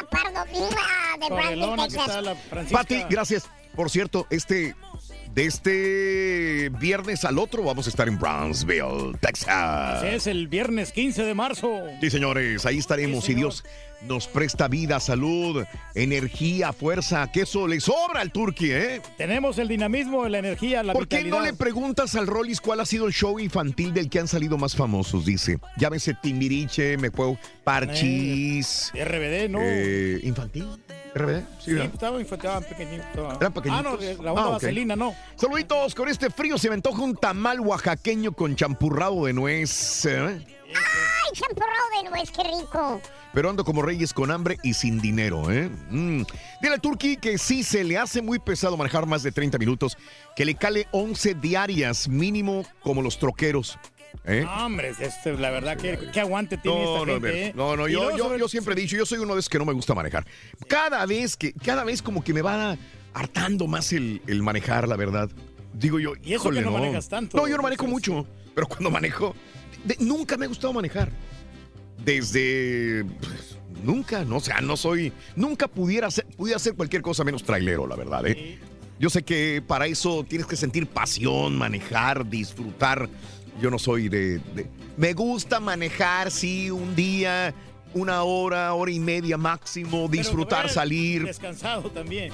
Pardo, 0.09 0.45
de 0.45 1.35
Brandon, 1.35 1.89
Texas. 1.89 2.71
Patti, 2.71 3.05
gracias. 3.11 3.51
Por 3.75 3.91
cierto, 3.91 4.29
este 4.31 4.77
de 5.35 5.47
este 5.47 6.69
viernes 6.79 7.25
al 7.25 7.41
otro 7.41 7.65
vamos 7.65 7.87
a 7.87 7.91
estar 7.91 8.07
en 8.07 8.21
Brownsville, 8.21 9.17
Texas. 9.21 10.05
Ese 10.05 10.15
es 10.15 10.27
el 10.29 10.47
viernes 10.47 10.93
15 10.93 11.25
de 11.25 11.35
marzo. 11.35 11.83
Sí, 12.01 12.09
señores, 12.11 12.65
ahí 12.67 12.79
estaremos. 12.79 13.25
Sí, 13.25 13.33
si 13.33 13.35
señor. 13.35 13.53
Dios 13.53 13.65
nos 14.09 14.27
presta 14.29 14.69
vida, 14.69 15.01
salud, 15.01 15.65
energía, 15.95 16.73
fuerza, 16.73 17.31
que 17.33 17.43
eso 17.43 17.67
le 17.67 17.81
sobra 17.81 18.21
al 18.21 18.33
Turqui, 18.33 18.71
¿eh? 18.73 19.01
Tenemos 19.17 19.59
el 19.59 19.69
dinamismo, 19.69 20.29
la 20.29 20.39
energía, 20.39 20.83
la 20.83 20.93
¿Por 20.93 21.09
qué 21.09 21.25
no 21.25 21.41
le 21.41 21.53
preguntas 21.55 22.15
al 22.15 22.27
Rollis 22.27 22.61
cuál 22.61 22.81
ha 22.81 22.87
sido 22.87 23.07
el 23.07 23.13
show 23.13 23.39
infantil 23.39 23.93
del 23.95 24.11
que 24.11 24.19
han 24.21 24.29
salido 24.29 24.59
más 24.59 24.75
famosos? 24.77 25.25
Dice, 25.25 25.59
llámese 25.77 26.15
Timbiriche, 26.15 26.97
me 26.99 27.11
puedo, 27.11 27.39
Parchis. 27.65 28.93
RBD, 28.95 29.49
¿no? 29.51 29.59
eh, 29.63 30.21
¿Infantil? 30.23 30.67
¿RBD? 31.15 31.43
Sí, 31.61 31.73
¿verdad? 31.73 31.91
estaba 31.95 32.21
infantil, 32.21 32.51
pequeñito. 32.69 33.05
estaba. 33.05 33.35
¿Eran 33.37 33.53
pequeñitos? 33.53 33.87
Ah, 33.87 33.91
no, 33.91 33.97
de 33.97 34.15
la 34.23 34.33
onda 34.33 34.43
Ah, 34.47 34.49
vaselina, 34.51 34.97
no. 34.97 35.15
Saluditos, 35.37 35.95
con 35.95 36.09
este 36.09 36.29
frío 36.31 36.59
se 36.59 36.69
me 36.69 36.75
antoja 36.75 37.03
un 37.03 37.15
tamal 37.15 37.61
oaxaqueño 37.61 38.33
con 38.33 38.57
champurrado 38.57 39.25
de 39.27 39.33
nuez. 39.33 40.05
¿eh? 40.07 40.45
Ay, 40.75 41.33
champurrado 41.33 41.73
de 42.03 42.11
nuez, 42.11 42.31
qué 42.31 42.43
rico. 42.43 43.01
Pero 43.33 43.51
ando 43.51 43.65
como 43.65 43.83
reyes 43.83 44.13
con 44.13 44.31
hambre 44.31 44.59
y 44.63 44.75
sin 44.75 45.01
dinero, 45.01 45.51
¿eh? 45.51 45.69
Mm. 45.91 46.23
Dile 46.63 46.75
a 46.75 46.79
Turki 46.79 47.17
que 47.17 47.39
sí 47.39 47.63
se 47.65 47.83
le 47.85 47.99
hace 47.99 48.23
muy 48.23 48.39
pesado 48.39 48.77
manejar 48.77 49.07
más 49.07 49.23
de 49.23 49.33
30 49.33 49.59
minutos, 49.59 49.97
que 50.37 50.45
le 50.45 50.55
cale 50.55 50.87
11 50.93 51.35
diarias 51.35 52.09
mínimo 52.09 52.65
como 52.83 53.03
los 53.03 53.19
troqueros. 53.19 53.79
¿eh? 54.25 54.43
No, 54.45 54.67
hombre, 54.67 54.93
este, 55.01 55.33
la 55.35 55.51
verdad, 55.51 55.77
que 55.77 55.99
qué 56.13 56.21
aguante 56.21 56.57
tiene 56.59 56.77
No, 56.85 56.95
esta 56.95 57.07
no, 57.07 57.13
gente, 57.15 57.47
¿eh? 57.47 57.53
no, 57.57 57.77
no, 57.77 57.89
yo, 57.89 58.03
luego 58.05 58.17
yo, 58.17 58.25
sobre- 58.25 58.39
yo 58.39 58.49
siempre 58.49 58.75
he 58.75 58.77
dicho, 58.77 58.97
yo 58.97 59.05
soy 59.07 59.19
uno 59.19 59.35
de 59.35 59.41
esos 59.41 59.49
que 59.49 59.59
no 59.59 59.65
me 59.65 59.73
gusta 59.73 59.95
manejar. 59.95 60.25
Cada 60.69 61.05
vez 61.07 61.37
que, 61.37 61.53
cada 61.53 61.83
vez 61.85 62.01
como 62.03 62.23
que 62.23 62.33
me 62.33 62.43
va 62.43 62.77
hartando 63.13 63.67
más 63.67 63.93
el, 63.93 64.23
el 64.27 64.43
manejar, 64.43 64.87
la 64.89 64.97
verdad. 64.97 65.29
Digo 65.73 65.99
yo, 65.99 66.13
Y 66.23 66.35
eso 66.35 66.51
que 66.51 66.61
no 66.61 66.71
manejas 66.71 67.09
tanto. 67.09 67.37
No, 67.37 67.49
yo 67.49 67.57
no 67.57 67.63
manejo 67.65 67.87
mucho, 67.89 68.25
pero 68.55 68.69
cuando 68.69 68.93
manejo, 68.93 69.35
de- 69.85 69.97
nunca 70.01 70.37
me 70.37 70.45
ha 70.47 70.49
gustado 70.49 70.73
manejar. 70.73 71.11
Desde, 72.05 73.05
pues, 73.21 73.57
nunca, 73.83 74.25
no, 74.25 74.37
o 74.37 74.41
sea, 74.41 74.61
no 74.61 74.77
soy, 74.77 75.13
nunca 75.37 75.69
pudiera 75.69 76.09
hacer, 76.09 76.27
pudiera 76.37 76.57
hacer 76.57 76.75
cualquier 76.75 77.03
cosa 77.03 77.25
menos 77.25 77.43
trailero, 77.45 77.87
la 77.87 77.97
verdad, 77.97 78.27
¿eh? 78.27 78.59
Yo 78.99 79.11
sé 79.11 79.23
que 79.23 79.63
para 79.67 79.87
eso 79.87 80.25
tienes 80.25 80.47
que 80.47 80.57
sentir 80.57 80.87
pasión, 80.87 81.57
manejar, 81.57 82.29
disfrutar. 82.29 83.09
Yo 83.61 83.71
no 83.71 83.79
soy 83.79 84.09
de, 84.09 84.39
de- 84.55 84.67
Me 84.97 85.13
gusta 85.13 85.61
manejar, 85.61 86.31
sí, 86.31 86.71
un 86.71 86.95
día, 86.95 87.55
una 87.95 88.23
hora, 88.25 88.75
hora 88.75 88.91
y 88.91 88.99
media 89.01 89.37
máximo, 89.39 90.09
disfrutar, 90.09 90.69
salir, 90.69 91.25
Descansado 91.25 91.91
también. 91.91 92.33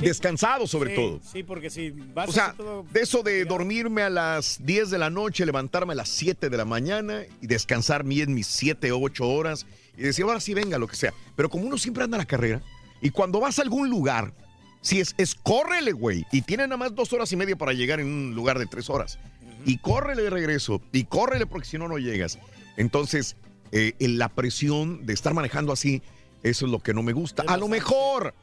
Descansado 0.00 0.66
sobre 0.66 0.90
Sí, 0.90 0.96
todo. 0.96 1.20
Sí, 1.32 1.42
porque 1.42 1.70
si 1.70 1.90
vas 1.90 2.28
O 2.28 2.32
sea, 2.32 2.52
todo- 2.56 2.84
de 2.92 3.00
eso 3.00 3.22
de 3.22 3.44
dormirme 3.44 4.02
a 4.02 4.10
las 4.10 4.64
10 4.64 4.90
de 4.90 4.98
la 4.98 5.10
noche, 5.10 5.44
levantarme 5.46 5.92
a 5.92 5.96
las 5.96 6.08
7 6.08 6.48
de 6.50 6.56
la 6.56 6.64
mañana 6.64 7.22
y 7.40 7.46
descansar 7.46 8.04
bien 8.04 8.34
mis 8.34 8.46
7 8.46 8.92
o 8.92 9.00
8 9.00 9.28
horas 9.28 9.66
y 9.96 10.02
decir, 10.02 10.24
ahora 10.24 10.40
sí 10.40 10.54
venga, 10.54 10.78
lo 10.78 10.86
que 10.86 10.96
sea. 10.96 11.12
Pero 11.36 11.48
como 11.50 11.66
uno 11.66 11.78
siempre 11.78 12.04
anda 12.04 12.16
a 12.16 12.18
la 12.18 12.26
carrera 12.26 12.62
y 13.00 13.10
cuando 13.10 13.40
vas 13.40 13.58
a 13.58 13.62
algún 13.62 13.88
lugar, 13.90 14.32
si 14.80 15.00
es, 15.00 15.14
es 15.18 15.34
córrele, 15.34 15.92
güey, 15.92 16.24
y 16.30 16.42
tiene 16.42 16.64
nada 16.64 16.76
más 16.76 16.94
dos 16.94 17.12
horas 17.12 17.30
y 17.32 17.36
media 17.36 17.56
para 17.56 17.72
llegar 17.72 17.98
en 18.00 18.06
un 18.06 18.34
lugar 18.34 18.58
de 18.58 18.66
tres 18.66 18.88
horas. 18.88 19.18
Y 19.66 19.78
córrele 19.78 20.22
de 20.22 20.30
regreso, 20.30 20.80
y 20.92 21.04
córrele 21.04 21.44
porque 21.46 21.66
si 21.66 21.78
no, 21.78 21.88
no 21.88 21.98
llegas. 21.98 22.38
Entonces, 22.76 23.36
eh, 23.72 23.94
en 23.98 24.18
la 24.18 24.28
presión 24.28 25.04
de 25.04 25.12
estar 25.14 25.34
manejando 25.34 25.72
así, 25.72 26.00
eso 26.44 26.66
es 26.66 26.70
lo 26.72 26.78
que 26.78 26.94
no 26.94 27.02
me 27.02 27.12
gusta. 27.12 27.42
A 27.48 27.56
lo 27.56 27.66
mejor 27.66 28.34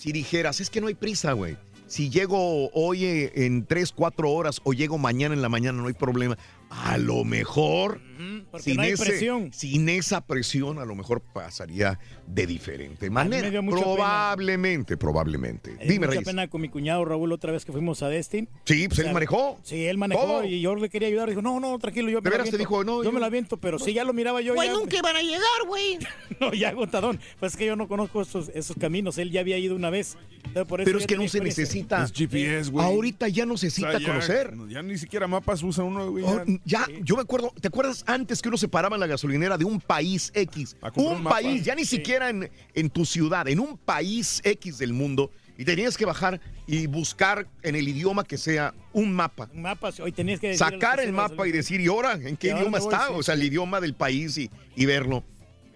si 0.00 0.12
dijeras, 0.12 0.62
es 0.62 0.70
que 0.70 0.80
no 0.80 0.86
hay 0.86 0.94
prisa, 0.94 1.32
güey. 1.32 1.58
Si 1.86 2.08
llego 2.08 2.70
hoy 2.72 3.04
eh, 3.04 3.32
en 3.34 3.66
3, 3.66 3.92
4 3.92 4.30
horas 4.30 4.62
o 4.64 4.72
llego 4.72 4.96
mañana 4.96 5.34
en 5.34 5.42
la 5.42 5.50
mañana, 5.50 5.82
no 5.82 5.88
hay 5.88 5.92
problema. 5.92 6.38
A 6.72 6.98
lo 6.98 7.24
mejor, 7.24 8.00
no 8.18 8.44
presión. 8.52 9.52
sin 9.52 9.88
esa 9.88 10.20
presión, 10.24 10.78
a 10.78 10.84
lo 10.84 10.94
mejor 10.94 11.20
pasaría 11.20 11.98
de 12.28 12.46
diferente 12.46 13.06
me 13.06 13.14
manera. 13.14 13.50
dio 13.50 13.60
mucha 13.60 13.82
Probablemente, 13.82 14.96
probablemente. 14.96 15.72
Me 15.72 15.78
dio 15.78 15.86
Dime, 15.92 16.06
mucha 16.06 16.10
Reyes. 16.20 16.24
pena 16.28 16.48
con 16.48 16.60
mi 16.60 16.68
cuñado 16.68 17.04
Raúl 17.04 17.32
otra 17.32 17.50
vez 17.50 17.64
que 17.64 17.72
fuimos 17.72 18.04
a 18.04 18.08
Destin. 18.08 18.48
Sí, 18.64 18.86
pues 18.86 19.00
él 19.00 19.12
manejó. 19.12 19.58
Sí, 19.64 19.84
él 19.86 19.98
manejó 19.98 20.22
Todo. 20.22 20.44
y 20.44 20.60
yo 20.60 20.76
le 20.76 20.88
quería 20.88 21.08
ayudar. 21.08 21.28
Dijo, 21.28 21.42
no, 21.42 21.58
no, 21.58 21.76
tranquilo, 21.80 22.08
yo 22.08 22.20
¿De 22.20 22.22
me 22.22 22.30
la 22.30 22.30
veras 22.30 22.50
te 22.50 22.56
aviento. 22.56 22.58
dijo, 22.70 22.84
no, 22.84 22.98
Yo, 22.98 23.04
yo- 23.04 23.12
me 23.12 23.18
la 23.20 23.26
aviento, 23.26 23.56
pero 23.56 23.78
sí, 23.80 23.92
ya 23.92 24.04
lo 24.04 24.12
miraba 24.12 24.40
yo. 24.40 24.54
Güey, 24.54 24.68
ya- 24.68 24.74
nunca 24.74 24.96
iban 24.96 25.16
a 25.16 25.22
llegar, 25.22 25.66
güey. 25.66 25.98
No, 26.40 26.54
ya 26.54 26.68
agotadón. 26.70 27.18
Pues 27.40 27.52
es 27.52 27.58
que 27.58 27.66
yo 27.66 27.74
no 27.76 27.88
conozco 27.88 28.22
esos, 28.22 28.50
esos 28.54 28.76
caminos. 28.78 29.18
Él 29.18 29.32
ya 29.32 29.40
había 29.40 29.58
ido 29.58 29.74
una 29.74 29.90
vez. 29.90 30.16
Entonces, 30.44 30.64
por 30.66 30.80
eso 30.80 30.86
Pero 30.86 30.98
es 30.98 31.06
que 31.06 31.16
no 31.16 31.28
se 31.28 31.40
necesita. 31.40 32.04
Es 32.04 32.12
GPS, 32.12 32.70
güey. 32.70 32.86
Ahorita 32.86 33.28
ya 33.28 33.44
no 33.44 33.54
necesita 33.54 33.88
O 33.88 33.90
sea, 33.90 34.00
ya- 34.00 34.06
conocer. 34.06 34.54
Ya 34.68 34.82
ni 34.82 34.96
siquiera 34.96 35.26
mapas 35.26 35.62
usa 35.62 35.82
uno, 35.84 36.10
güey. 36.12 36.24
Ya, 36.64 36.86
yo 37.02 37.16
me 37.16 37.22
acuerdo, 37.22 37.52
¿te 37.60 37.68
acuerdas 37.68 38.04
antes 38.06 38.42
que 38.42 38.48
uno 38.48 38.58
se 38.58 38.68
paraba 38.68 38.96
en 38.96 39.00
la 39.00 39.06
gasolinera 39.06 39.56
de 39.56 39.64
un 39.64 39.80
país 39.80 40.30
X? 40.34 40.76
Un 40.94 41.24
país, 41.24 41.64
ya 41.64 41.74
ni 41.74 41.84
siquiera 41.84 42.28
en, 42.28 42.50
en 42.74 42.90
tu 42.90 43.04
ciudad, 43.04 43.48
en 43.48 43.60
un 43.60 43.78
país 43.78 44.40
X 44.44 44.78
del 44.78 44.92
mundo, 44.92 45.30
y 45.56 45.64
tenías 45.64 45.96
que 45.96 46.04
bajar 46.06 46.40
y 46.66 46.86
buscar 46.86 47.46
en 47.62 47.76
el 47.76 47.86
idioma 47.86 48.24
que 48.24 48.38
sea 48.38 48.74
un 48.92 49.12
mapa. 49.12 49.50
Un 49.52 49.62
mapa, 49.62 49.90
hoy 50.02 50.12
tenías 50.12 50.40
que 50.40 50.56
Sacar 50.56 51.00
el 51.00 51.12
mapa 51.12 51.46
y 51.46 51.52
decir, 51.52 51.80
¿y 51.80 51.86
ahora 51.88 52.14
en 52.14 52.36
qué 52.36 52.46
¿Y 52.46 52.50
ahora 52.50 52.62
idioma 52.62 52.78
está? 52.78 53.10
O 53.10 53.22
sea, 53.22 53.34
el 53.34 53.42
idioma 53.42 53.80
del 53.80 53.94
país 53.94 54.38
y, 54.38 54.50
y 54.74 54.86
verlo. 54.86 55.24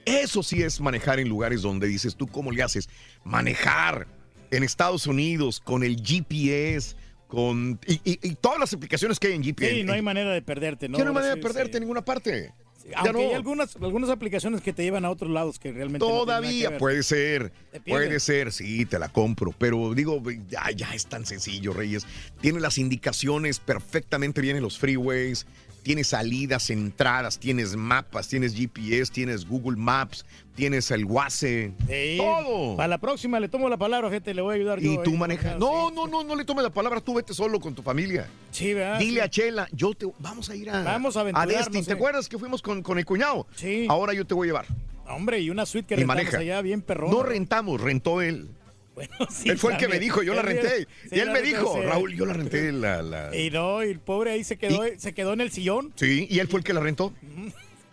Eso 0.07 0.43
sí 0.43 0.63
es 0.63 0.81
manejar 0.81 1.19
en 1.19 1.29
lugares 1.29 1.63
donde 1.63 1.87
dices, 1.87 2.17
¿tú 2.17 2.27
cómo 2.27 2.51
le 2.51 2.63
haces? 2.63 2.89
Manejar 3.25 4.07
en 4.51 4.63
Estados 4.63 5.07
Unidos 5.07 5.61
con 5.61 5.83
el 5.83 5.97
GPS, 5.97 6.97
con. 7.35 7.79
Y, 7.87 7.95
y- 8.05 8.19
y 8.23 8.35
todas 8.37 8.59
las 8.59 8.73
aplicaciones 8.73 9.19
que 9.19 9.29
hay 9.29 9.35
en 9.35 9.45
GPS. 9.45 9.75
Sí, 9.75 9.85
no 9.85 9.93
hay 9.93 10.03
manera 10.03 10.33
de 10.33 10.43
perderte, 10.43 10.89
¿no? 10.89 10.99
Hay 10.99 11.05
manera 11.05 11.35
de 11.35 11.41
perderte 11.43 11.73
sí. 11.73 11.77
en 11.79 11.83
ninguna 11.83 12.05
parte. 12.05 12.53
Aunque 12.97 13.13
no. 13.15 13.19
hay 13.21 13.33
algunas, 13.33 13.77
algunas 13.77 14.11
aplicaciones 14.11 14.61
que 14.61 14.73
te 14.75 14.83
llevan 14.83 15.07
a 15.07 15.11
otros 15.11 15.31
lados 15.31 15.59
que 15.59 15.73
realmente 15.73 16.07
Todavía 16.07 16.77
puede 16.77 17.03
ser, 17.03 17.51
puede 17.87 18.21
ser, 18.21 18.53
sí, 18.53 18.85
te 18.85 18.99
la 18.99 19.09
compro, 19.09 19.55
pero 19.57 19.95
digo, 19.95 20.23
ya, 20.51 20.71
ya 20.71 20.95
es 20.95 21.07
tan 21.07 21.25
sencillo, 21.25 21.73
Reyes. 21.73 22.07
Tiene 22.43 22.61
las 22.61 22.77
indicaciones 22.77 23.59
perfectamente 23.59 24.43
bien 24.43 24.57
en 24.57 24.63
los 24.63 24.79
freeways, 24.79 25.47
tienes 25.85 26.09
salidas, 26.09 26.69
entradas, 26.71 27.39
tienes 27.39 27.77
mapas, 27.77 28.27
tienes 28.27 28.55
GPS, 28.57 29.13
tienes 29.13 29.47
Google 29.47 29.77
Maps, 29.77 30.25
tienes 30.57 30.91
el 30.91 31.05
WASE, 31.05 31.73
Sí. 31.87 32.17
todo. 32.19 32.75
Para 32.77 32.89
la 32.89 32.99
próxima 32.99 33.39
le 33.39 33.49
tomo 33.49 33.69
la 33.69 33.77
palabra, 33.77 34.11
gente, 34.11 34.35
le 34.35 34.43
voy 34.43 34.55
a 34.55 34.57
ayudar 34.57 34.81
yo. 34.81 34.93
Y 34.95 34.97
tú 35.05 35.11
ahí. 35.13 35.17
manejas. 35.19 35.59
No, 35.59 35.91
no, 35.93 36.07
no, 36.09 36.25
no 36.25 36.35
le 36.35 36.45
tomes 36.45 36.65
la 36.65 36.71
palabra, 36.71 37.01
tú 37.01 37.15
vete 37.15 37.35
solo 37.35 37.61
con 37.61 37.75
tu 37.75 37.83
familia. 37.83 38.27
Sí, 38.51 38.75
¿verdad? 38.75 38.99
Dile 38.99 39.13
Sí. 39.15 39.21
a 39.21 39.29
Chela, 39.31 39.69
yo 39.73 39.93
te 39.95 40.07
vamos 40.19 40.49
a 40.51 40.57
ir 40.57 40.71
a 40.71 40.83
Vamos 40.83 41.17
a 41.17 41.21
aventurarnos, 41.21 41.55
Destin. 41.57 41.81
¿Te 41.83 41.85
sí. 41.85 41.93
acuerdas 41.93 42.29
que 42.29 42.39
fuimos 42.39 42.63
con, 42.63 42.83
con 42.83 42.99
el 42.99 43.05
cuñado? 43.05 43.47
Sí. 43.55 43.87
Ahora 43.89 44.15
yo 44.15 44.27
te 44.27 44.35
voy 44.35 44.47
a 44.47 44.49
llevar. 44.49 44.67
Hombre, 45.07 45.39
y 45.41 45.51
una 45.51 45.67
suite 45.67 45.87
que 45.87 45.95
y 45.95 45.97
rentamos 45.99 46.17
maneja. 46.25 46.39
allá 46.39 46.63
bien 46.63 46.81
perrón. 46.81 47.11
No 47.11 47.23
rentamos, 47.23 47.79
rentó 47.81 48.23
él. 48.23 48.49
Bueno, 48.95 49.13
sí, 49.31 49.49
él 49.51 49.59
fue 49.59 49.73
el 49.73 49.79
que 49.79 49.89
me 49.89 49.99
dijo, 49.99 50.23
yo 50.23 50.35
la 50.35 50.43
renté. 50.43 50.81
sí, 50.81 50.87
y 51.13 51.19
él 51.21 51.31
me 51.31 51.43
dijo, 51.43 51.75
sí. 51.75 51.81
Raúl, 51.87 52.15
yo 52.15 52.27
la 52.27 52.33
renté 52.35 52.71
la. 52.73 53.03
la- 53.03 53.37
Y 53.37 53.51
no, 53.51 53.83
y 53.83 53.91
el 53.91 53.99
pobre 54.01 54.31
ahí 54.33 54.45
se 54.45 54.57
quedó, 54.57 54.83
se 54.97 55.13
quedó 55.15 55.33
en 55.33 55.41
el 55.41 55.51
sillón. 55.51 55.93
Sí, 55.97 56.27
y 56.31 56.39
él 56.39 56.49
fue 56.49 56.61
el 56.61 56.65
que 56.65 56.73
la 56.73 56.81
rentó. 56.81 57.13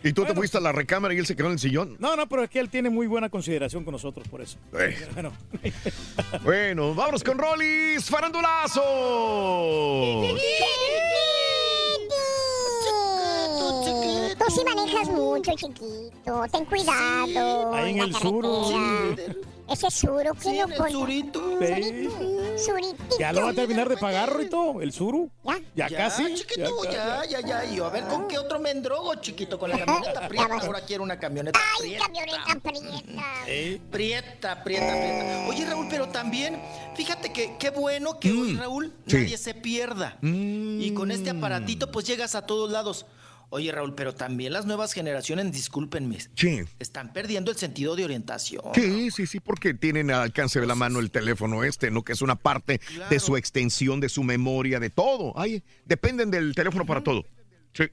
Y 0.03 0.14
tú 0.14 0.26
te 0.26 0.34
fuiste 0.34 0.57
a 0.57 0.61
la 0.61 0.72
recámara 0.72 1.14
y 1.14 1.18
él 1.19 1.28
se 1.28 1.36
quedó 1.36 1.45
en 1.48 1.53
el 1.53 1.60
sillón. 1.60 1.95
No, 1.99 2.15
no, 2.15 2.28
pero 2.28 2.44
es 2.44 2.49
que 2.49 2.60
él 2.60 2.69
tiene 2.69 2.90
muy 2.90 3.06
buena 3.06 3.30
consideración 3.30 3.84
con 3.84 3.91
nosotros 3.91 4.28
por 4.28 4.41
eso. 4.41 4.57
Eh. 4.80 4.98
Bueno, 5.14 5.32
Bueno, 6.44 6.95
vámonos 6.95 7.23
con 7.23 7.38
Rollis 7.38 8.06
Farandulazo. 8.10 8.82
Tú 14.38 14.45
sí 14.56 14.61
manejas 14.66 15.09
mucho, 15.09 15.51
chiquito. 15.56 16.43
Ten 16.51 16.66
cuidado. 16.66 17.74
Ahí 17.74 17.92
en 17.92 17.98
la 18.00 18.03
el 18.06 18.16
sur, 18.16 18.45
Ese 19.72 19.90
suro, 19.90 20.33
¿qué 20.33 20.61
lo 20.61 20.67
pone? 20.75 20.91
surito. 20.91 21.40
Suritito. 22.58 23.17
ya 23.19 23.32
lo 23.32 23.43
va 23.43 23.50
a 23.51 23.53
terminar 23.53 23.88
de 23.88 23.98
pagar, 23.98 24.35
Rito, 24.38 24.82
el 24.82 24.91
suru. 24.91 25.30
Ya. 25.75 25.88
Ya, 25.88 25.98
casi. 25.98 26.35
chiquito, 26.35 26.83
ya, 26.91 27.24
ya, 27.30 27.40
ya. 27.40 27.66
Y 27.66 27.75
yo, 27.77 27.85
a 27.85 27.90
ver, 27.90 28.03
¿con 28.06 28.27
qué 28.27 28.38
otro 28.38 28.59
me 28.59 28.72
endrogo, 28.72 29.16
chiquito? 29.16 29.58
Con 29.58 29.69
la 29.69 29.77
camioneta 29.85 30.27
prieta. 30.27 30.56
Ahora 30.61 30.82
quiero 30.82 31.03
una 31.03 31.17
camioneta 31.17 31.59
Ay, 31.59 31.80
prieta. 31.80 32.06
camioneta 32.06 32.59
prieta. 32.61 33.82
Prieta, 33.91 34.64
prieta, 34.64 34.88
prieta. 34.93 35.45
Oye, 35.48 35.66
Raúl, 35.66 35.88
pero 35.90 36.09
también, 36.09 36.61
fíjate 36.95 37.32
que 37.32 37.56
qué 37.58 37.69
bueno 37.69 38.19
que 38.19 38.32
hoy, 38.32 38.56
Raúl, 38.58 38.88
Mm. 38.88 39.09
Sí. 39.09 39.16
Mm. 39.17 39.19
nadie 39.22 39.38
se 39.38 39.53
pierda. 39.53 40.17
Y 40.22 40.91
con 40.93 41.11
este 41.11 41.30
aparatito, 41.30 41.91
pues 41.91 42.06
llegas 42.06 42.35
a 42.35 42.45
todos 42.45 42.69
lados. 42.72 43.06
Oye, 43.53 43.69
Raúl, 43.69 43.93
pero 43.95 44.15
también 44.15 44.53
las 44.53 44.65
nuevas 44.65 44.93
generaciones, 44.93 45.51
discúlpenme, 45.51 46.17
Sí. 46.35 46.61
están 46.80 47.11
perdiendo 47.11 47.51
el 47.51 47.57
sentido 47.57 47.97
de 47.97 48.05
orientación. 48.05 48.63
Sí, 48.73 49.11
sí, 49.11 49.27
sí, 49.27 49.41
porque 49.41 49.73
tienen 49.73 50.09
al 50.09 50.21
alcance 50.21 50.61
de 50.61 50.65
la 50.65 50.73
mano 50.73 50.99
el 50.99 51.11
teléfono 51.11 51.65
este, 51.65 51.91
¿no? 51.91 52.01
Que 52.03 52.13
es 52.13 52.21
una 52.21 52.35
parte 52.38 52.80
de 53.09 53.19
su 53.19 53.35
extensión, 53.35 53.99
de 53.99 54.07
su 54.07 54.23
memoria, 54.23 54.80
de 54.80 54.89
todo. 54.89 55.33
Ay, 55.38 55.63
dependen 55.85 56.31
del 56.31 56.55
teléfono 56.55 56.85
para 56.85 57.03
todo. 57.03 57.25
Sí. 57.73 57.83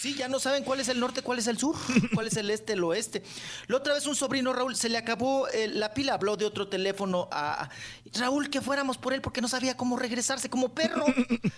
Sí, 0.00 0.14
ya 0.14 0.28
no 0.28 0.38
saben 0.40 0.64
cuál 0.64 0.80
es 0.80 0.88
el 0.88 0.98
norte, 0.98 1.20
cuál 1.20 1.38
es 1.40 1.46
el 1.46 1.58
sur, 1.58 1.76
cuál 2.14 2.26
es 2.28 2.36
el 2.38 2.48
este, 2.50 2.72
el 2.72 2.82
oeste. 2.84 3.22
La 3.66 3.76
otra 3.76 3.92
vez 3.92 4.06
un 4.06 4.16
sobrino, 4.16 4.52
Raúl, 4.54 4.74
se 4.74 4.88
le 4.88 4.96
acabó 4.96 5.46
eh, 5.48 5.68
la 5.68 5.92
pila, 5.92 6.14
habló 6.14 6.36
de 6.38 6.46
otro 6.46 6.68
teléfono 6.68 7.28
a, 7.30 7.64
a- 7.64 7.70
Raúl 8.14 8.48
que 8.48 8.60
fuéramos 8.62 8.96
por 8.98 9.12
él 9.12 9.20
porque 9.20 9.40
no 9.42 9.48
sabía 9.48 9.76
cómo 9.76 9.96
regresarse 9.98 10.48
como 10.48 10.70
perro. 10.74 11.04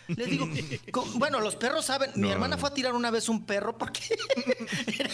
Le 0.08 0.26
digo, 0.26 0.48
co- 0.92 1.06
bueno, 1.14 1.40
los 1.40 1.54
perros 1.56 1.84
saben, 1.84 2.10
mi 2.16 2.22
No. 2.28 2.32
hermana 2.32 2.58
fue 2.58 2.68
a 2.70 2.74
tirar 2.74 2.94
una 2.94 3.10
vez 3.12 3.28
un 3.28 3.44
perro 3.46 3.78
porque 3.78 4.00
era, 4.98 5.10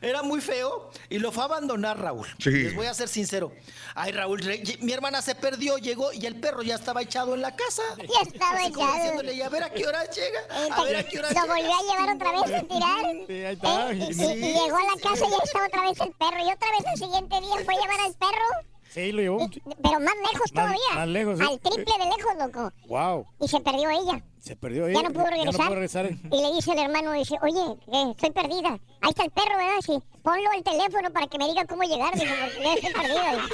era 0.00 0.22
muy 0.22 0.40
feo 0.40 0.90
y 1.10 1.18
lo 1.18 1.30
fue 1.30 1.42
a 1.42 1.46
abandonar, 1.46 2.00
Raúl. 2.00 2.26
Sí. 2.38 2.50
Les 2.50 2.74
voy 2.74 2.86
a 2.86 2.94
ser 2.94 3.08
sincero. 3.08 3.52
Ay, 3.94 4.12
Raúl, 4.12 4.40
mi 4.80 4.92
hermana 4.92 5.20
se 5.20 5.34
perdió, 5.34 5.76
llegó 5.76 6.12
y 6.12 6.24
el 6.24 6.36
perro 6.40 6.62
ya 6.62 6.76
estaba 6.76 7.02
echado 7.02 7.34
en 7.34 7.42
la 7.42 7.54
casa. 7.54 7.82
Ya 7.98 8.22
estaba 8.22 8.58
Así 8.60 8.72
como 8.72 8.86
echado. 8.86 8.96
diciéndole, 9.02 9.34
y 9.34 9.42
a 9.42 9.48
ver 9.50 9.62
a 9.64 9.70
qué 9.70 9.86
hora 9.86 10.04
llega, 10.10 10.40
a 10.74 10.82
ver 10.84 10.96
a 10.96 11.02
qué 11.04 11.18
hora 11.18 11.28
Lo 11.28 11.34
llega. 11.34 11.54
volvió 11.54 11.74
a 11.74 11.82
llevar 11.82 12.16
otra 12.16 12.32
vez 12.32 12.61
a 12.62 12.68
tirar. 12.68 13.26
Sí, 13.26 13.32
ahí 13.32 13.54
está. 13.54 13.92
Eh, 13.92 13.96
y, 13.96 14.22
y 14.22 14.52
llegó 14.54 14.76
a 14.76 14.94
la 14.94 15.00
casa 15.02 15.26
y 15.26 15.30
ya 15.30 15.36
estaba 15.44 15.66
otra 15.66 15.82
vez 15.82 16.00
el 16.00 16.12
perro. 16.12 16.38
Y 16.38 16.52
otra 16.52 16.68
vez 16.70 16.84
el 16.92 16.98
siguiente 16.98 17.40
día 17.40 17.64
fue 17.64 17.74
a 17.74 17.80
llevar 17.80 18.00
al 18.00 18.14
perro. 18.14 18.71
Sí, 18.92 19.10
lo 19.10 19.22
llevó. 19.22 19.48
Pero 19.82 20.00
más 20.00 20.14
lejos 20.16 20.40
Más- 20.40 20.52
todavía. 20.52 20.94
más 20.94 21.08
lejos, 21.08 21.38
sí. 21.38 21.44
Al 21.48 21.58
triple 21.60 21.94
de 21.98 22.04
lejos, 22.04 22.32
loco. 22.38 22.72
Wow. 22.88 23.26
Y 23.40 23.48
se 23.48 23.60
perdió 23.60 23.88
ella. 23.88 24.22
Se 24.38 24.54
perdió 24.56 24.84
ahí. 24.86 24.92
Ya 24.94 25.02
no 25.02 25.10
pudo 25.12 25.24
regresar. 25.30 25.52
Ya 25.52 25.52
no 25.52 25.64
pudo 25.64 25.74
regresar. 25.76 26.10
Y 26.10 26.42
le 26.42 26.52
dice 26.54 26.72
el 26.72 26.78
hermano, 26.78 27.12
dice, 27.12 27.36
oye, 27.42 27.60
eh, 27.92 28.10
estoy 28.10 28.30
perdida. 28.32 28.78
Ahí 29.00 29.10
está 29.10 29.24
el 29.24 29.30
perro, 29.30 29.56
¿verdad? 29.56 29.80
Sí. 29.80 29.98
Ponlo 30.22 30.50
al 30.50 30.62
teléfono 30.62 31.10
para 31.10 31.26
que 31.26 31.38
me 31.38 31.48
diga 31.48 31.64
cómo 31.64 31.82
llegar. 31.84 32.12
Dice, 32.12 32.26
porque 32.26 32.64
ya 32.64 32.74
estoy 32.74 32.92
perdida. 32.92 33.46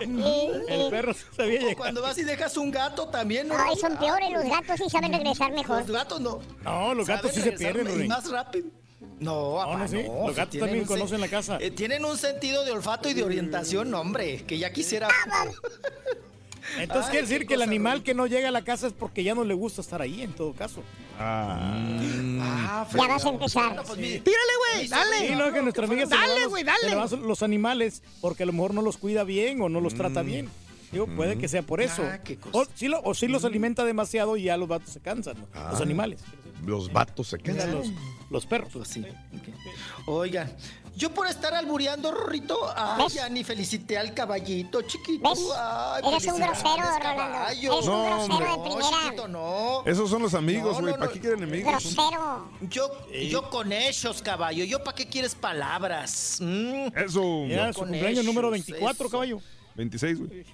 El 0.68 0.90
perro 0.90 1.12
sabía 1.36 1.60
llegar. 1.60 1.76
Cuando 1.76 2.02
vas 2.02 2.18
y 2.18 2.24
dejas 2.24 2.56
un 2.56 2.70
gato 2.70 3.08
también. 3.08 3.48
¿no? 3.48 3.54
Ay, 3.58 3.76
son 3.76 3.96
peores. 3.96 4.30
Los 4.30 4.44
gatos 4.44 4.76
sí 4.78 4.88
saben 4.90 5.12
regresar 5.12 5.52
mejor. 5.52 5.78
Los 5.80 5.90
gatos 5.90 6.20
no. 6.20 6.40
No, 6.62 6.94
los 6.94 7.06
gatos 7.06 7.32
sí 7.32 7.40
se 7.40 7.52
pierden. 7.52 8.08
Más 8.08 8.30
rápido. 8.30 8.68
No, 9.20 9.64
No, 9.66 9.78
no, 9.78 9.86
sí. 9.88 9.96
no, 10.06 10.22
Los 10.26 10.30
sí 10.30 10.36
gatos 10.36 10.60
también 10.60 10.80
un 10.80 10.84
sen- 10.84 10.88
conocen 10.88 11.20
la 11.20 11.28
casa. 11.28 11.58
eh, 11.60 11.70
tienen 11.70 12.04
un 12.04 12.16
sentido 12.16 12.64
de 12.64 12.72
olfato 12.72 13.08
y 13.08 13.14
de 13.14 13.22
orientación, 13.22 13.90
no, 13.90 14.00
hombre, 14.00 14.44
que 14.46 14.58
ya 14.58 14.72
quisiera. 14.72 15.08
Entonces 16.78 17.06
Ay, 17.06 17.10
quiere 17.10 17.26
decir 17.26 17.46
que 17.46 17.54
el 17.54 17.62
animal 17.62 18.02
que 18.02 18.14
no 18.14 18.26
llega 18.26 18.48
a 18.48 18.52
la 18.52 18.62
casa 18.62 18.86
es 18.86 18.92
porque 18.92 19.24
ya 19.24 19.34
no 19.34 19.44
le 19.44 19.54
gusta 19.54 19.80
estar 19.80 20.00
ahí, 20.02 20.22
en 20.22 20.32
todo 20.32 20.52
caso. 20.52 20.82
Ah, 21.18 22.86
Ya 22.94 23.06
vas 23.08 23.24
a 23.24 23.28
empezar. 23.28 23.74
No, 23.74 23.82
pues, 23.82 23.98
mire, 23.98 24.20
Tírale, 24.20 24.52
güey, 24.74 24.84
Sí, 24.84 24.88
dale. 24.90 25.36
no, 25.36 25.52
que 25.52 25.62
nuestra 25.62 25.84
amiga 25.86 26.06
se 26.06 26.14
le 26.14 26.20
Dale, 26.20 26.40
los- 26.40 26.48
güey, 26.50 26.64
dale. 26.64 26.94
va 26.94 27.06
los 27.06 27.42
animales 27.42 28.02
porque 28.20 28.44
a 28.44 28.46
lo 28.46 28.52
mejor 28.52 28.72
no 28.74 28.82
los 28.82 28.98
cuida 28.98 29.24
bien 29.24 29.60
o 29.62 29.68
no 29.68 29.80
los 29.80 29.94
trata 29.94 30.22
bien. 30.22 30.48
Digo, 30.92 31.06
puede 31.06 31.38
que 31.38 31.46
sea 31.48 31.62
por 31.62 31.80
eso. 31.80 32.02
Ah, 32.04 32.18
qué 32.22 32.36
cosa. 32.36 32.58
O 32.58 32.64
sí, 32.74 32.88
lo- 32.88 33.00
o 33.02 33.14
sí 33.14 33.28
los 33.28 33.44
alimenta 33.44 33.84
demasiado 33.84 34.36
y 34.36 34.44
ya 34.44 34.56
los 34.56 34.68
vatos 34.68 34.90
se 34.90 35.00
cansan, 35.00 35.36
¿no? 35.38 35.46
los 35.70 35.80
Ah. 35.80 35.82
animales. 35.82 36.20
Los 36.64 36.92
vatos 36.92 37.28
se 37.28 37.38
quedan. 37.38 37.72
los, 37.72 37.86
los 38.30 38.46
perros. 38.46 38.70
Pues 38.72 38.88
sí. 38.88 39.04
Oigan, 40.06 40.54
yo 40.96 41.12
por 41.14 41.26
estar 41.26 41.54
albureando, 41.54 42.10
Rorrito, 42.12 42.58
ay, 42.76 43.02
¿Ves? 43.04 43.14
ya 43.14 43.28
ni 43.28 43.44
felicité 43.44 43.96
al 43.96 44.12
caballito, 44.14 44.82
chiquito. 44.82 45.28
Ay, 45.56 46.02
Eres 46.06 46.26
un 46.26 46.40
grosero, 46.40 46.76
Rolando. 46.76 47.00
caballo. 47.02 47.72
Eres 47.72 47.86
un 47.86 47.92
No, 47.92 48.04
grosero 48.04 48.34
hombre. 48.34 48.46
de 48.50 48.56
No, 48.56 48.62
primera. 48.64 48.88
chiquito, 49.04 49.28
no. 49.28 49.82
Esos 49.86 50.10
son 50.10 50.22
los 50.22 50.34
amigos, 50.34 50.74
No, 50.76 50.80
güey. 50.82 50.92
no, 50.92 50.98
¿Para 50.98 51.06
no. 51.06 51.12
qué 51.12 51.20
quieren 51.20 51.42
enemigos? 51.42 51.72
Grosero. 51.72 52.50
Yo, 52.68 52.90
yo 53.28 53.50
con 53.50 53.72
ellos, 53.72 54.22
caballo. 54.22 54.64
¿Yo 54.64 54.82
para 54.84 54.94
qué 54.96 55.06
quieres 55.08 55.34
palabras? 55.34 56.38
Mm. 56.40 56.88
Eso. 56.96 57.46
Ya, 57.46 57.72
su 57.72 57.80
cumpleaños 57.80 58.24
número 58.24 58.52
ellos, 58.54 58.66
24, 58.66 59.06
eso. 59.06 59.10
caballo. 59.10 59.40
26, 59.76 60.18
güey. 60.18 60.44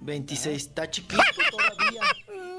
26, 0.00 0.56
está 0.56 0.90
chiquito 0.90 1.22
todavía. 1.50 2.02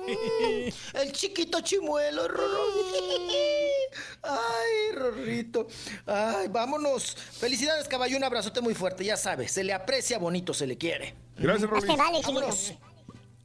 El 0.94 1.12
chiquito 1.12 1.62
chimuelo, 1.62 2.28
Rorro. 2.28 2.64
Ay, 4.24 4.96
Rorrito. 4.96 5.68
Ay, 6.06 6.48
vámonos. 6.48 7.16
Felicidades, 7.16 7.88
caballo. 7.88 8.18
Un 8.18 8.24
abrazote 8.24 8.62
muy 8.62 8.74
fuerte. 8.74 9.04
Ya 9.04 9.18
sabes, 9.18 9.52
se 9.52 9.64
le 9.64 9.74
aprecia 9.74 10.18
bonito, 10.18 10.54
se 10.54 10.68
le 10.68 10.78
quiere. 10.78 11.16
Gracias, 11.38 11.70
vale, 11.70 11.88
Vámonos. 11.96 12.66
chiquito. 12.66 12.88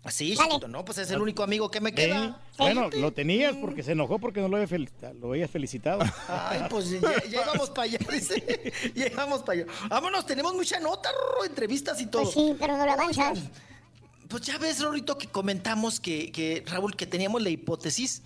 Así, 0.04 0.36
chiquito, 0.36 0.66
¿no? 0.66 0.84
Pues 0.84 0.98
es 0.98 1.10
el 1.12 1.22
único 1.22 1.44
amigo 1.44 1.70
que 1.70 1.80
me 1.80 1.92
queda. 1.92 2.40
Bueno, 2.58 2.90
lo 2.90 3.12
tenías 3.12 3.54
porque 3.56 3.84
se 3.84 3.92
enojó 3.92 4.18
porque 4.18 4.40
no 4.40 4.48
lo 4.48 4.56
había 4.56 4.66
felicitado. 4.66 5.14
Lo 5.14 5.28
habías 5.28 5.50
felicitado. 5.50 6.00
Ay, 6.28 6.62
pues 6.68 6.90
íbamos 6.90 7.70
para 7.70 7.82
allá, 7.84 7.98
dice. 8.10 8.72
Ya 8.94 9.06
íbamos 9.06 9.42
para 9.42 9.60
allá. 9.60 9.72
Vámonos, 9.88 10.26
tenemos 10.26 10.54
mucha 10.54 10.80
nota, 10.80 11.10
Rorro, 11.12 11.44
entrevistas 11.44 12.00
y 12.00 12.06
todo. 12.06 12.24
Pues 12.24 12.34
sí, 12.34 12.56
pero 12.58 12.76
no 12.76 12.84
lo 12.84 12.92
avanzas. 12.92 13.38
Pues 14.32 14.44
ya 14.44 14.56
ves, 14.56 14.80
Rorrito, 14.80 15.18
que 15.18 15.26
comentamos 15.26 16.00
que, 16.00 16.32
que, 16.32 16.64
Raúl, 16.66 16.96
que 16.96 17.06
teníamos 17.06 17.42
la 17.42 17.50
hipótesis 17.50 18.22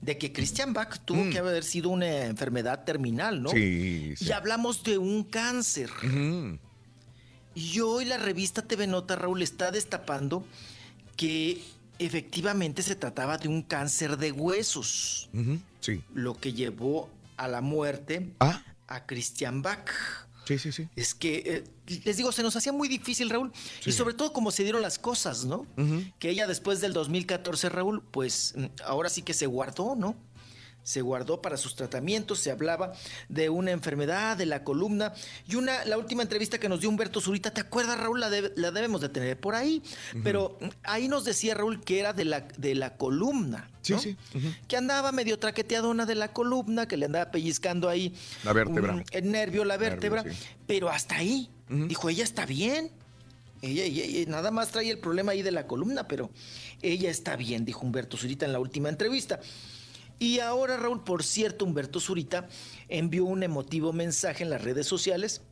de 0.00 0.18
que 0.18 0.32
Christian 0.32 0.72
Bach 0.72 0.98
tuvo 1.04 1.30
que 1.30 1.38
haber 1.38 1.62
sido 1.62 1.90
una 1.90 2.24
enfermedad 2.24 2.82
terminal, 2.84 3.40
¿no? 3.40 3.50
Mm. 3.50 3.54
Sí, 3.54 4.14
sí. 4.16 4.24
Y 4.26 4.32
hablamos 4.32 4.82
de 4.82 4.98
un 4.98 5.22
cáncer. 5.22 5.90
Ujú. 6.04 6.58
Y 7.54 7.78
hoy 7.80 8.04
la 8.04 8.18
revista 8.18 8.62
TV 8.62 8.88
Nota, 8.88 9.14
Raúl, 9.14 9.42
está 9.42 9.70
destapando 9.70 10.44
que 11.16 11.62
efectivamente 12.00 12.82
se 12.82 12.96
trataba 12.96 13.38
de 13.38 13.46
un 13.46 13.62
cáncer 13.62 14.16
de 14.16 14.32
huesos. 14.32 15.30
Sí. 15.80 16.02
lo 16.14 16.34
que 16.40 16.52
llevó 16.52 17.08
a 17.36 17.46
la 17.46 17.60
muerte 17.60 18.32
Ah, 18.40 18.60
a 18.88 19.06
Christian 19.06 19.62
Bach. 19.62 19.88
sí, 20.46 20.58
sí, 20.58 20.72
sí. 20.72 20.88
Es 20.96 21.14
que, 21.14 21.36
eh, 21.46 21.64
les 21.86 22.16
digo, 22.16 22.32
se 22.32 22.42
nos 22.42 22.56
hacía 22.56 22.72
muy 22.72 22.88
difícil, 22.88 23.30
Raúl. 23.30 23.52
Y 23.84 23.92
sobre 23.92 24.14
todo 24.14 24.32
como 24.32 24.50
se 24.50 24.62
dieron 24.62 24.82
las 24.82 24.98
cosas, 24.98 25.44
¿no? 25.44 25.66
Que 26.18 26.30
ella 26.30 26.46
después 26.46 26.80
del 26.80 26.92
2014, 26.92 27.68
Raúl, 27.68 28.02
pues 28.10 28.54
mm, 28.56 28.64
ahora 28.84 29.08
sí 29.08 29.22
que 29.22 29.34
se 29.34 29.46
guardó, 29.46 29.94
¿no? 29.96 30.16
Se 30.84 31.00
guardó 31.00 31.40
para 31.40 31.56
sus 31.56 31.74
tratamientos, 31.74 32.38
se 32.40 32.50
hablaba 32.50 32.92
de 33.30 33.48
una 33.48 33.70
enfermedad 33.72 34.36
de 34.36 34.44
la 34.46 34.62
columna 34.64 35.14
y 35.48 35.54
una, 35.56 35.82
la 35.86 35.96
última 35.98 36.22
entrevista 36.22 36.58
que 36.58 36.68
nos 36.68 36.80
dio 36.80 36.90
Humberto 36.90 37.20
Zurita, 37.22 37.50
¿te 37.52 37.62
acuerdas, 37.62 37.98
Raúl? 37.98 38.20
La, 38.20 38.28
debe- 38.30 38.52
la 38.56 38.70
debemos 38.70 39.00
de 39.00 39.08
tener 39.08 39.40
por 39.40 39.54
ahí. 39.54 39.82
Pero 40.22 40.58
mm, 40.60 40.68
ahí 40.82 41.08
nos 41.08 41.24
decía 41.24 41.54
Raúl 41.54 41.82
que 41.82 41.98
era 42.00 42.12
de 42.12 42.26
la, 42.26 42.40
de 42.58 42.74
la 42.74 42.96
columna. 42.98 43.70
Sí, 43.80 43.92
¿no? 43.94 43.98
sí. 43.98 44.16
Ujú. 44.34 44.46
Que 44.68 44.76
andaba 44.76 45.10
medio 45.10 45.38
traqueteadona 45.38 46.04
de 46.06 46.14
la 46.16 46.32
columna, 46.32 46.86
que 46.86 46.96
le 46.98 47.06
andaba 47.06 47.30
pellizcando 47.30 47.88
ahí. 47.88 48.14
La 48.44 48.52
vértebra. 48.52 48.92
un- 48.92 49.04
el 49.10 49.30
nervio, 49.32 49.64
la 49.64 49.78
Nervio, 49.78 49.90
vértebra. 50.10 50.22
sí. 50.24 50.38
Pero 50.66 50.90
hasta 50.90 51.16
ahí. 51.16 51.48
Dijo, 51.68 52.10
ella 52.10 52.24
está 52.24 52.44
bien. 52.44 52.90
Ella, 53.62 53.84
ella- 53.84 54.04
ella 54.04 54.30
nada 54.30 54.50
más 54.50 54.68
trae 54.68 54.90
el 54.90 54.98
problema 54.98 55.32
ahí 55.32 55.40
de 55.40 55.50
la 55.50 55.66
columna, 55.66 56.06
pero 56.06 56.30
ella 56.82 57.08
está 57.10 57.36
bien, 57.36 57.64
dijo 57.64 57.80
Humberto 57.86 58.18
Zurita 58.18 58.44
en 58.44 58.52
la 58.52 58.60
última 58.60 58.90
entrevista. 58.90 59.40
Y 60.18 60.38
ahora, 60.38 60.76
Raúl, 60.76 61.02
por 61.02 61.22
cierto, 61.22 61.64
Humberto 61.64 62.00
Zurita 62.00 62.48
envió 62.88 63.24
un 63.24 63.42
emotivo 63.42 63.92
mensaje 63.92 64.44
en 64.44 64.50
las 64.50 64.62
redes 64.62 64.86
sociales 64.86 65.42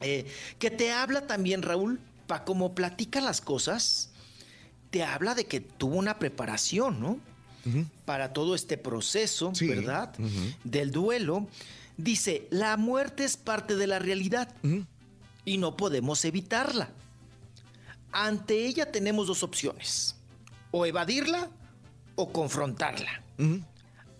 eh, 0.00 0.26
que 0.58 0.70
te 0.70 0.90
habla 0.92 1.26
también, 1.26 1.62
Raúl, 1.62 2.00
para 2.26 2.44
cómo 2.44 2.74
platica 2.74 3.20
las 3.20 3.40
cosas, 3.40 4.10
te 4.90 5.02
habla 5.02 5.34
de 5.34 5.46
que 5.46 5.60
tuvo 5.60 5.96
una 5.96 6.18
preparación, 6.18 7.00
¿no? 7.00 7.18
Para 8.06 8.32
todo 8.32 8.54
este 8.54 8.78
proceso, 8.78 9.52
Sí. 9.54 9.66
¿verdad? 9.68 10.14
Del 10.64 10.90
duelo. 10.90 11.46
Dice, 11.98 12.46
la 12.50 12.76
muerte 12.78 13.24
es 13.24 13.36
parte 13.36 13.76
de 13.76 13.86
la 13.86 13.98
realidad 13.98 14.54
y 15.44 15.58
no 15.58 15.76
podemos 15.76 16.24
evitarla. 16.24 16.88
Ante 18.12 18.64
ella 18.66 18.90
tenemos 18.90 19.26
dos 19.26 19.42
opciones, 19.42 20.14
o 20.70 20.86
evadirla 20.86 21.50
o 22.14 22.32
confrontarla. 22.32 23.22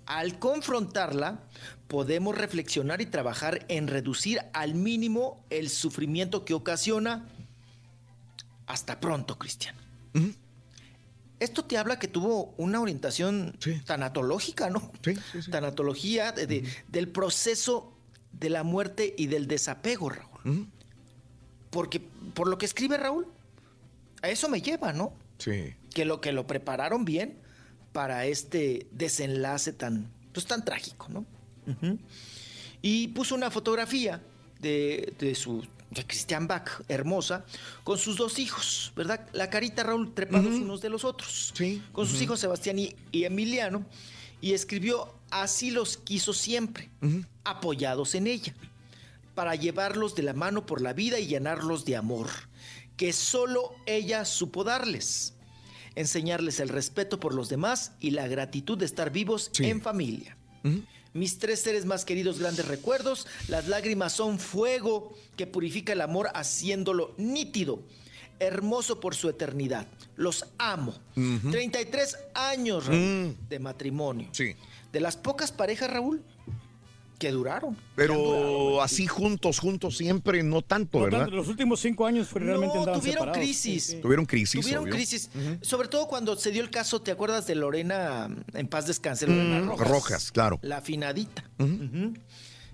Al 0.09 0.39
confrontarla, 0.39 1.39
podemos 1.87 2.35
reflexionar 2.37 3.03
y 3.03 3.07
trabajar 3.07 3.67
en 3.69 3.89
reducir 3.89 4.41
al 4.55 4.75
mínimo 4.75 5.45
el 5.51 5.69
sufrimiento 5.69 6.47
que 6.47 6.55
ocasiona. 6.55 7.29
Hasta 8.67 9.01
pronto, 9.01 9.39
Cristian. 9.39 9.75
Esto 11.41 11.63
te 11.67 11.77
habla 11.77 11.99
que 11.99 12.09
tuvo 12.09 12.55
una 12.57 12.81
orientación 12.81 13.57
tanatológica, 13.85 14.71
¿no? 14.71 14.91
Sí. 15.05 15.15
Tanatología 15.51 16.33
de- 16.33 16.47
de- 16.47 16.69
del 16.89 17.09
proceso 17.09 17.93
de 18.33 18.49
la 18.49 18.63
muerte 18.65 19.15
y 19.17 19.27
del 19.27 19.47
desapego, 19.47 20.09
Raúl. 20.09 20.69
Porque 21.69 22.01
por 22.33 22.49
lo 22.49 22.57
que 22.57 22.65
escribe 22.65 22.97
Raúl, 22.97 23.27
a 24.23 24.31
eso 24.31 24.49
me 24.49 24.63
lleva, 24.63 24.93
¿no? 24.95 25.13
Sí. 25.39 25.75
que 25.95 26.05
lo 26.05 26.21
que 26.21 26.33
lo 26.33 26.47
prepararon 26.47 27.05
bien 27.05 27.39
para 27.93 28.27
este 28.27 28.87
desenlace 28.93 29.73
tan 29.73 30.11
pues 30.33 30.47
tan 30.47 30.65
trágico, 30.65 31.09
¿no? 31.09 31.27
Y 32.81 33.09
puso 33.09 33.35
una 33.35 33.51
fotografía 33.51 34.23
de, 34.61 35.13
de 35.19 35.35
su 35.35 35.67
de 35.91 36.07
Christian 36.07 36.47
Bach, 36.47 36.83
hermosa, 36.89 37.45
con 37.83 37.99
sus 37.99 38.17
dos 38.17 38.39
hijos, 38.39 38.93
¿verdad? 38.95 39.27
La 39.33 39.49
carita 39.49 39.83
Raúl 39.83 40.13
trepados 40.15 40.55
unos 40.55 40.81
de 40.81 40.91
los 40.91 41.05
otros. 41.05 41.53
Sí. 41.55 41.83
Con 41.93 42.07
sus 42.07 42.21
hijos 42.21 42.41
Sebastián 42.41 42.79
y, 42.79 42.95
y 43.11 43.25
Emiliano. 43.25 43.87
Y 44.41 44.53
escribió, 44.53 45.15
así 45.31 45.71
los 45.71 45.97
quiso 45.97 46.33
siempre, 46.33 46.91
apoyados 47.43 48.15
en 48.15 48.27
ella, 48.29 48.55
para 49.35 49.55
llevarlos 49.57 50.15
de 50.15 50.23
la 50.23 50.35
mano 50.35 50.67
por 50.67 50.81
la 50.81 50.93
vida 50.93 51.19
y 51.19 51.27
llenarlos 51.27 51.85
de 51.85 51.97
amor, 51.97 52.29
que 52.97 53.13
solo 53.13 53.75
ella 53.87 54.25
supo 54.25 54.63
darles 54.63 55.35
enseñarles 55.95 56.61
el 56.61 56.69
respeto 56.69 57.19
por 57.21 57.35
los 57.35 57.49
demás 57.49 57.93
y 58.01 58.11
la 58.11 58.27
gratitud 58.29 58.79
de 58.79 58.87
estar 58.87 59.11
vivos 59.11 59.51
en 59.59 59.81
familia. 59.81 60.37
Mis 61.15 61.39
tres 61.39 61.61
seres 61.61 61.85
más 61.87 62.05
queridos, 62.05 62.39
grandes 62.39 62.69
recuerdos, 62.69 63.27
las 63.49 63.67
lágrimas 63.69 64.13
son 64.13 64.39
fuego 64.39 65.15
que 65.37 65.47
purifica 65.47 65.93
el 65.95 66.01
amor 66.03 66.29
haciéndolo 66.35 67.15
nítido, 67.17 67.83
hermoso 68.41 69.01
por 69.01 69.15
su 69.15 69.29
eternidad. 69.29 69.87
Los 70.17 70.45
amo. 70.59 70.95
Ujú. 71.17 71.51
33 71.51 72.17
años, 72.35 72.87
Raúl, 72.87 72.99
Mm. 73.01 73.49
de 73.49 73.59
matrimonio. 73.59 74.29
Sí. 74.33 74.55
De 74.93 75.01
las 75.01 75.17
pocas 75.17 75.51
parejas, 75.51 75.91
Raúl, 75.91 76.23
que 77.19 77.33
duraron. 77.33 77.77
Pero 77.97 78.81
así 78.81 79.07
juntos, 79.07 79.59
juntos 79.59 79.97
siempre, 79.97 80.43
no 80.43 80.63
tanto, 80.63 80.99
No 80.99 81.05
¿verdad? 81.05 81.19
tanto, 81.23 81.35
los 81.37 81.49
últimos 81.49 81.81
cinco 81.81 82.07
años 82.07 82.29
fue 82.29 82.41
realmente 82.41 82.77
No, 82.77 82.85
tuvieron 82.85 83.03
separados. 83.03 83.37
crisis. 83.39 83.85
Sí, 83.85 83.93
sí. 83.97 84.01
Tuvieron 84.01 84.25
crisis, 84.25 84.61
Tuvieron 84.61 84.85
obvio. 84.85 84.95
crisis, 84.95 85.31
sobre 85.61 85.89
todo 85.89 86.07
cuando 86.07 86.37
se 86.37 86.51
dio 86.53 86.63
el 86.63 86.71
caso, 86.71 87.03
¿te 87.03 87.11
acuerdas 87.11 87.47
de 87.47 87.57
Lorena, 87.57 88.29
en 88.55 88.69
paz 88.69 88.87
descanse, 88.87 89.27
Lorena 89.27 89.61
Mm, 89.61 89.69
Rojas? 89.69 89.89
Rojas, 89.89 90.33
claro. 90.33 90.59
La 90.63 90.77
afinadita. 90.79 91.45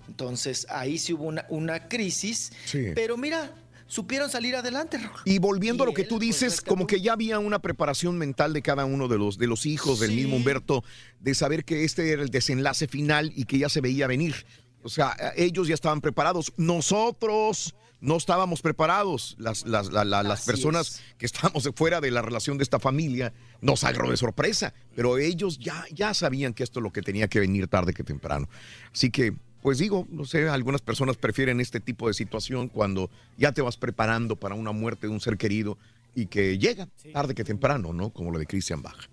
Entonces 0.07 0.67
ahí 0.69 0.97
sí 0.99 1.13
hubo 1.13 1.23
una, 1.25 1.45
una 1.49 1.87
crisis, 1.87 2.51
Sí. 2.65 2.87
pero 2.93 3.17
mira, 3.17 3.51
supieron 3.95 4.29
salir 4.29 4.55
adelante. 4.55 4.97
Raúl. 4.97 5.19
Y 5.25 5.39
volviendo 5.39 5.83
a 5.83 5.85
lo 5.87 5.93
que 5.93 6.01
él, 6.03 6.07
tú 6.07 6.15
pues, 6.17 6.27
dices, 6.27 6.61
como 6.61 6.85
que 6.85 6.99
ya 7.01 7.13
había 7.13 7.39
una 7.39 7.59
preparación 7.59 8.17
mental 8.17 8.51
de 8.53 8.61
cada 8.61 8.85
uno 8.85 9.07
de 9.07 9.17
los, 9.17 9.37
de 9.37 9.47
los 9.47 9.65
hijos 9.65 9.99
del 9.99 10.11
mismo 10.11 10.35
Humberto, 10.35 10.83
de 11.19 11.33
saber 11.33 11.63
que 11.63 11.83
este 11.85 12.11
era 12.11 12.21
el 12.21 12.29
desenlace 12.29 12.87
final 12.87 13.31
y 13.35 13.45
que 13.45 13.57
ya 13.57 13.69
se 13.69 13.79
veía 13.81 14.05
venir. 14.07 14.45
O 14.83 14.89
sea, 14.89 15.15
ellos 15.35 15.67
ya 15.67 15.73
estaban 15.73 16.01
preparados. 16.01 16.53
Nosotros 16.57 17.73
no 18.01 18.17
estábamos 18.17 18.61
preparados. 18.61 19.35
Las, 19.39 19.65
las, 19.65 19.91
la- 19.91 20.05
la- 20.05 20.21
las 20.23 20.45
personas 20.45 21.01
que 21.17 21.25
estábamos 21.25 21.67
fuera 21.75 22.01
de 22.01 22.11
la 22.11 22.21
relación 22.21 22.57
de 22.57 22.63
esta 22.63 22.79
familia 22.79 23.33
nos 23.61 23.83
agarró 23.83 24.11
de 24.11 24.17
sorpresa. 24.17 24.73
Pero 24.95 25.17
ellos 25.17 25.57
ya, 25.57 25.85
ya 25.91 26.13
sabían 26.13 26.53
que 26.53 26.63
esto 26.63 26.79
es 26.79 26.83
lo 26.83 26.91
que 26.91 27.01
tenía 27.01 27.27
que 27.27 27.39
venir 27.39 27.67
tarde 27.67 27.93
que 27.93 28.03
temprano. 28.03 28.47
Así 28.93 29.09
que, 29.09 29.33
pues 29.65 29.79
digo, 29.79 30.05
no 30.11 30.25
sé, 30.25 30.47
algunas 30.47 30.79
personas 30.79 31.17
prefieren 31.17 31.59
este 31.59 31.79
tipo 31.79 32.07
de 32.07 32.13
situación 32.13 32.67
cuando 32.69 33.09
ya 33.35 33.51
te 33.51 33.63
vas 33.63 33.77
preparando 33.77 34.35
para 34.35 34.53
una 34.53 34.71
muerte 34.71 35.07
de 35.07 35.13
un 35.13 35.19
ser 35.19 35.39
querido 35.39 35.79
y 36.13 36.27
que 36.27 36.59
llega 36.59 36.87
tarde 37.11 37.33
que 37.33 37.43
temprano, 37.43 37.91
¿no? 37.91 38.11
Como 38.11 38.29
lo 38.29 38.37
de 38.37 38.45
Christian 38.45 38.83
Bach. 38.83 39.09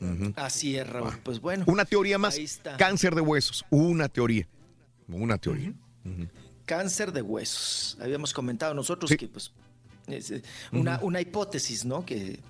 Ujú. 0.00 0.32
Así 0.36 0.78
es, 0.78 0.88
Raúl. 0.88 1.12
Pues 1.22 1.42
bueno. 1.42 1.64
Una 1.66 1.84
teoría 1.84 2.16
más, 2.16 2.36
Ahí 2.38 2.44
está. 2.44 2.78
cáncer 2.78 3.14
de 3.14 3.20
huesos, 3.20 3.66
una 3.68 4.08
teoría, 4.08 4.48
una 5.08 5.36
teoría. 5.36 5.74
Cáncer 6.64 7.12
de 7.12 7.20
huesos. 7.20 7.98
Habíamos 8.00 8.32
comentado 8.32 8.72
nosotros 8.72 9.14
que 9.14 9.28
pues 9.28 9.52
es 10.06 10.30
eh, 10.30 10.42
una, 10.72 11.00
una 11.02 11.20
hipótesis, 11.20 11.84
¿no? 11.84 12.02
Que 12.06 12.40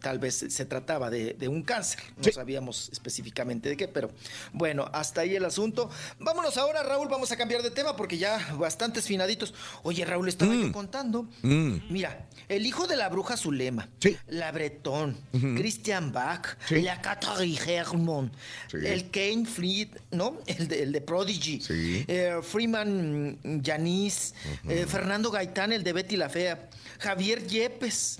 tal 0.00 0.18
vez 0.18 0.44
se 0.48 0.64
trataba 0.64 1.10
de, 1.10 1.34
de 1.34 1.48
un 1.48 1.62
cáncer. 1.62 2.00
No 2.16 2.30
sabíamos 2.32 2.88
específicamente 2.92 3.68
de 3.68 3.76
qué, 3.76 3.88
pero 3.88 4.10
bueno, 4.52 4.88
hasta 4.92 5.22
ahí 5.22 5.36
el 5.36 5.44
asunto. 5.44 5.90
Vámonos 6.18 6.56
ahora, 6.56 6.82
Raúl, 6.82 7.08
vamos 7.08 7.30
a 7.32 7.36
cambiar 7.36 7.62
de 7.62 7.70
tema 7.70 7.96
porque 7.96 8.18
ya 8.18 8.54
bastantes 8.58 9.06
finaditos. 9.06 9.54
Oye, 9.82 10.04
Raúl, 10.04 10.28
estaba 10.28 10.54
yo 10.54 10.70
contando. 10.72 11.28
Mm. 11.42 11.76
Mira, 11.90 12.26
el 12.48 12.66
hijo 12.66 12.86
de 12.86 12.96
la 12.96 13.08
bruja 13.08 13.36
Zulema, 13.36 13.88
la 14.28 14.52
Bretón. 14.52 15.16
Christian 15.56 16.12
Bach, 16.12 16.56
Sí. 16.68 16.82
la 16.82 17.00
Catherine 17.00 17.58
Hermon, 17.66 18.32
Sí. 18.70 18.78
el 18.84 19.10
Kane 19.10 19.46
Fleet, 19.46 19.88
¿no? 20.10 20.38
El 20.46 20.68
de, 20.68 20.82
el 20.82 20.92
de 20.92 21.00
Prodigy, 21.00 21.62
eh, 21.68 22.40
Freeman 22.42 23.38
mm, 23.42 23.60
Yanis, 23.62 24.34
eh, 24.68 24.86
Fernando 24.88 25.30
Gaitán, 25.30 25.72
el 25.72 25.82
de 25.82 25.92
Betty 25.92 26.16
la 26.16 26.28
Fea, 26.28 26.68
Javier 26.98 27.46
Yepes. 27.46 28.18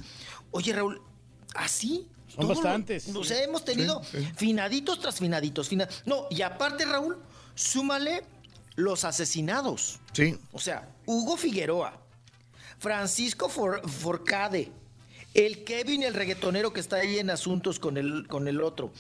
Oye, 0.51 0.73
Raúl, 0.73 1.01
así. 1.57 2.07
Son 2.29 2.41
todo 2.43 2.49
lo- 2.49 2.55
bastantes, 2.61 3.09
O 3.15 3.23
sí. 3.23 3.29
sea, 3.31 3.43
hemos 3.45 3.65
tenido 3.65 4.03
Sí, 4.05 4.19
sí. 4.19 4.29
finaditos 4.37 5.01
tras 5.01 5.19
finaditos. 5.19 5.69
fina- 5.69 5.89
No, 6.05 6.27
y 6.31 6.43
aparte, 6.43 6.85
Raúl, 6.85 7.17
súmale 7.55 8.25
los 8.75 9.05
asesinados. 9.05 10.01
Sí. 10.13 10.37
O 10.53 10.59
sea, 10.59 10.89
Hugo 11.07 11.37
Figueroa, 11.37 11.99
Francisco 12.79 13.49
For- 13.49 13.89
Forcade, 13.89 14.71
el 15.35 15.65
Kevin, 15.65 16.03
el 16.03 16.15
reggaetonero 16.15 16.73
que 16.73 16.81
está 16.81 16.97
ahí 16.97 17.19
en 17.19 17.31
asuntos 17.31 17.79
con 17.79 17.97
el, 17.97 18.27
con 18.27 18.49
el 18.49 18.61
otro, 18.63 18.91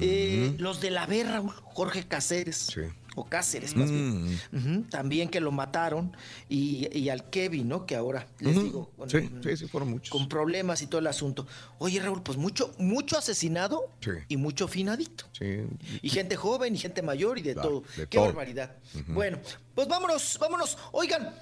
eh, 0.00 0.54
los 0.58 0.80
de 0.80 0.90
la 0.90 1.06
B, 1.06 1.24
Raúl, 1.24 1.50
Jorge 1.64 2.06
Cáceres, 2.06 2.74
o 3.14 3.24
Cáceres 3.24 3.76
más 3.76 3.90
bien, 3.90 4.40
Ujú, 4.52 4.82
también 4.90 5.28
que 5.28 5.40
lo 5.40 5.52
mataron, 5.52 6.16
y, 6.48 6.88
y 6.96 7.08
al 7.10 7.28
Kevin, 7.28 7.68
¿no? 7.68 7.84
Que 7.84 7.94
ahora, 7.96 8.26
les 8.38 8.54
digo, 8.62 8.90
con, 8.96 9.10
Sí, 9.10 9.28
sí, 9.42 9.56
sí, 9.56 9.66
fueron 9.68 9.90
muchos. 9.90 10.10
con 10.10 10.28
problemas 10.28 10.80
y 10.82 10.86
todo 10.86 10.98
el 11.00 11.06
asunto. 11.06 11.46
Oye, 11.78 12.00
Raúl, 12.00 12.22
pues 12.22 12.38
mucho, 12.38 12.74
mucho 12.78 13.18
asesinado 13.18 13.90
Sí. 14.00 14.10
y 14.28 14.36
mucho 14.36 14.66
finadito. 14.68 15.24
Sí. 15.38 15.64
Y 16.00 16.08
gente 16.08 16.36
joven 16.36 16.74
y 16.74 16.78
gente 16.78 17.02
mayor 17.02 17.38
y 17.38 17.42
de 17.42 17.52
Claro, 17.54 17.68
todo. 17.68 17.80
de 17.96 18.06
Qué 18.08 18.16
todo. 18.16 18.24
barbaridad. 18.26 18.76
Bueno, 19.08 19.38
pues 19.74 19.88
vámonos, 19.88 20.38
vámonos. 20.40 20.78
Oigan, 20.92 21.34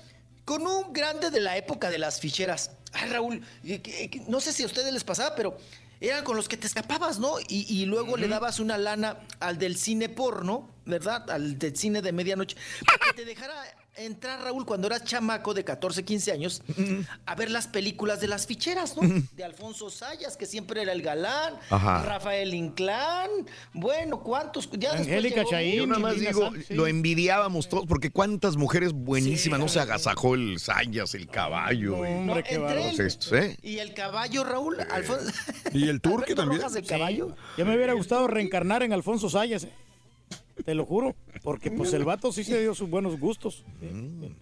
con 0.44 0.66
un 0.66 0.92
grande 0.92 1.31
de 1.31 1.40
la 1.40 1.57
época 1.57 1.90
de 1.90 1.99
las 1.99 2.18
ficheras. 2.20 2.73
Ay, 2.92 3.08
Raúl, 3.10 3.42
eh, 3.62 3.81
que- 3.81 4.23
no 4.26 4.40
sé 4.40 4.52
si 4.52 4.65
a 4.65 4.66
ustedes 4.66 4.92
les 4.92 5.05
pasaba, 5.05 5.36
pero 5.36 5.57
eran 6.00 6.24
con 6.24 6.34
los 6.34 6.49
que 6.49 6.57
te 6.57 6.66
escapabas, 6.66 7.18
¿no? 7.18 7.34
Y, 7.47 7.66
y 7.73 7.84
luego 7.86 8.16
le 8.16 8.26
dabas 8.26 8.58
una 8.58 8.78
lana 8.78 9.18
al 9.39 9.58
del 9.58 9.76
cine 9.76 10.08
porno, 10.08 10.69
¿verdad? 10.86 11.31
Al 11.31 11.59
del 11.59 11.76
cine 11.76 12.02
de 12.02 12.12
medianoche, 12.12 12.57
para 12.86 12.99
que 13.12 13.23
te 13.23 13.25
dejara 13.25 13.55
entrar, 13.97 14.42
Raúl, 14.42 14.65
cuando 14.65 14.86
eras 14.86 15.05
chamaco 15.05 15.52
de 15.52 15.62
14, 15.65 16.05
15 16.05 16.33
años, 16.33 16.62
a 17.26 17.34
ver 17.34 17.50
las 17.50 17.67
películas 17.67 18.20
de 18.20 18.28
las 18.28 18.47
ficheras, 18.47 18.97
¿no? 18.97 19.02
De 19.33 19.44
Alfonso 19.44 19.91
Sayas, 19.91 20.36
que 20.39 20.47
siempre 20.47 20.81
era 20.83 20.92
el 20.92 21.02
galán, 21.02 21.55
Ajá. 21.68 22.02
Rafael 22.05 22.55
Inclán, 22.55 23.28
bueno, 23.75 24.20
¿cuántos? 24.23 24.70
Ya 24.78 24.92
Angélica 24.92 25.44
Chaín, 25.44 25.75
Yo 25.81 25.86
nada 25.86 25.99
más 26.00 26.18
digo, 26.18 26.50
sí. 26.67 26.73
lo 26.75 26.86
envidiábamos 26.86 27.68
todos, 27.68 27.84
porque 27.86 28.10
cuántas 28.10 28.57
mujeres 28.57 28.92
buenísimas, 28.92 29.59
no 29.60 29.68
se 29.68 29.81
agasajó 29.81 30.34
el 30.34 30.59
Sayas, 30.60 31.15
el 31.15 31.26
caballo. 31.28 31.97
y- 32.07 32.09
hombre, 32.10 32.42
qué 32.44 32.55
él 32.55 33.00
estos, 33.07 33.33
¿eh? 33.33 33.59
Y 33.60 33.78
el 33.78 33.92
caballo, 33.92 34.44
Raúl, 34.44 34.81
Alfonso. 34.81 35.31
Y 35.75 35.89
el 35.89 36.00
turque 36.00 36.34
también. 36.34 36.62
Rojas, 36.62 36.76
el 36.76 36.86
caballo. 36.86 37.36
Ya 37.59 37.65
me 37.67 37.75
hubiera 37.76 37.92
gustado 37.92 38.28
reencarnar 38.28 38.83
en 38.83 38.92
Alfonso 38.94 39.28
Sayas. 39.28 39.65
eh. 39.65 39.73
Te 40.64 40.74
lo 40.74 40.84
juro. 40.84 41.14
Porque 41.42 41.70
pues 41.70 41.92
el 41.92 42.05
vato 42.05 42.32
sí 42.32 42.44
se 42.44 42.60
dio 42.60 42.74
sus 42.74 42.89
buenos 42.90 43.18
gustos. 43.18 43.64
Mira, 43.80 44.34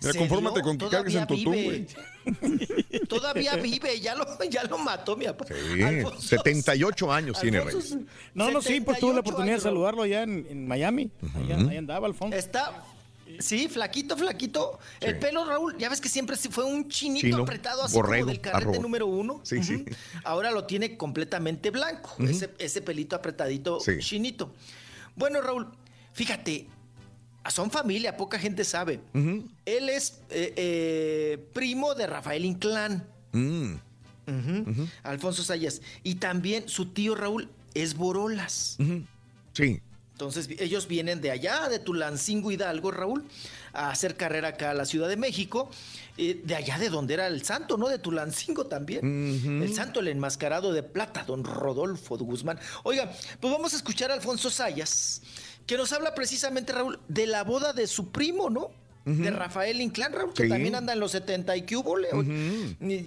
Se 0.00 0.18
confórmate 0.18 0.56
dio, 0.56 0.64
con 0.64 0.78
que 0.78 0.88
cargues 0.88 1.14
en 1.14 1.26
tu 1.26 1.42
güey. 1.44 1.86
Todavía 3.08 3.56
vive, 3.56 4.00
ya 4.00 4.14
lo, 4.14 4.26
ya 4.50 4.64
lo 4.64 4.78
mató 4.78 5.16
mi 5.16 5.24
papá. 5.26 5.46
Sí, 5.46 6.26
78 6.28 7.12
años 7.12 7.40
tiene 7.40 7.58
Alfonso 7.58 7.94
Reyes. 7.96 8.06
No, 8.34 8.50
no, 8.50 8.60
sí, 8.60 8.80
pues 8.80 8.98
tuve 8.98 9.14
la 9.14 9.18
78 9.18 9.20
oportunidad 9.20 9.44
de 9.46 9.52
años, 9.52 9.62
saludarlo 9.62 10.02
allá 10.02 10.22
en, 10.22 10.46
en 10.50 10.66
Miami. 10.68 11.10
Allá, 11.34 11.70
ahí 11.70 11.76
andaba 11.76 12.06
Alfonso. 12.06 12.36
Está. 12.36 12.84
Sí, 13.38 13.68
flaquito, 13.68 14.16
flaquito. 14.16 14.78
El 15.00 15.18
pelo, 15.18 15.44
Raúl, 15.44 15.76
ya 15.78 15.88
ves 15.88 16.00
que 16.00 16.08
siempre 16.08 16.36
fue 16.36 16.64
un 16.64 16.88
chinito 16.88 17.26
Chino, 17.26 17.42
apretado 17.42 17.82
así 17.82 17.96
borrego, 17.96 18.26
como 18.26 18.32
del 18.32 18.40
carrete 18.40 18.64
arroba. 18.64 18.78
número 18.78 19.06
uno. 19.06 19.40
Sí, 19.42 19.62
sí. 19.64 19.84
Ahora 20.24 20.50
lo 20.50 20.64
tiene 20.64 20.96
completamente 20.96 21.70
blanco, 21.70 22.14
ese, 22.20 22.50
ese 22.58 22.82
pelito 22.82 23.16
apretadito 23.16 23.80
Sí. 23.80 23.92
chinito. 23.98 24.52
Bueno, 25.16 25.40
Raúl, 25.40 25.68
fíjate, 26.12 26.66
son 27.50 27.70
familia, 27.70 28.16
poca 28.16 28.38
gente 28.38 28.64
sabe. 28.64 29.00
Él 29.64 29.88
es 29.88 30.20
eh, 30.30 30.52
eh, 30.56 31.48
primo 31.52 31.94
de 31.94 32.06
Rafael 32.06 32.44
Inclán. 32.44 33.06
Mm. 33.32 33.74
Alfonso 35.02 35.42
Sayas. 35.42 35.82
Y 36.02 36.16
también 36.16 36.68
su 36.68 36.86
tío 36.86 37.14
Raúl 37.14 37.48
es 37.74 37.94
Borolas. 37.94 38.78
Sí. 39.52 39.80
Entonces 40.12 40.48
ellos 40.58 40.86
vienen 40.86 41.20
de 41.20 41.32
allá, 41.32 41.68
de 41.68 41.80
Tulancingo 41.80 42.52
Hidalgo, 42.52 42.92
Raúl, 42.92 43.24
a 43.74 43.90
hacer 43.90 44.16
carrera 44.16 44.48
acá 44.48 44.70
a 44.70 44.74
la 44.74 44.84
Ciudad 44.86 45.08
de 45.08 45.16
México, 45.16 45.70
eh, 46.16 46.40
de 46.44 46.54
allá 46.54 46.78
de 46.78 46.88
donde 46.90 47.14
era 47.14 47.26
el 47.26 47.44
santo, 47.44 47.76
¿no? 47.76 47.88
De 47.88 47.98
Tulancingo 47.98 48.66
también. 48.66 49.60
El 49.62 49.74
santo, 49.74 50.00
el 50.00 50.08
enmascarado 50.08 50.72
de 50.72 50.82
plata, 50.82 51.24
don 51.24 51.44
Rodolfo 51.44 52.16
de 52.16 52.24
Guzmán. 52.24 52.58
Oiga, 52.84 53.10
pues 53.40 53.52
vamos 53.52 53.72
a 53.74 53.76
escuchar 53.76 54.10
a 54.10 54.14
Alfonso 54.14 54.50
Sayas, 54.50 55.22
que 55.66 55.76
nos 55.76 55.92
habla 55.92 56.14
precisamente, 56.14 56.72
Raúl, 56.72 57.00
de 57.08 57.26
la 57.26 57.42
boda 57.44 57.72
de 57.72 57.86
su 57.86 58.10
primo, 58.10 58.50
¿no? 58.50 58.70
De 59.06 59.30
Rafael 59.30 59.80
Inclán, 59.82 60.12
Raúl, 60.14 60.32
que 60.32 60.44
Sí. 60.44 60.48
también 60.48 60.74
anda 60.76 60.94
en 60.94 61.00
los 61.00 61.10
70 61.12 61.54
y 61.56 61.62
que 61.62 61.76
hubo, 61.76 61.96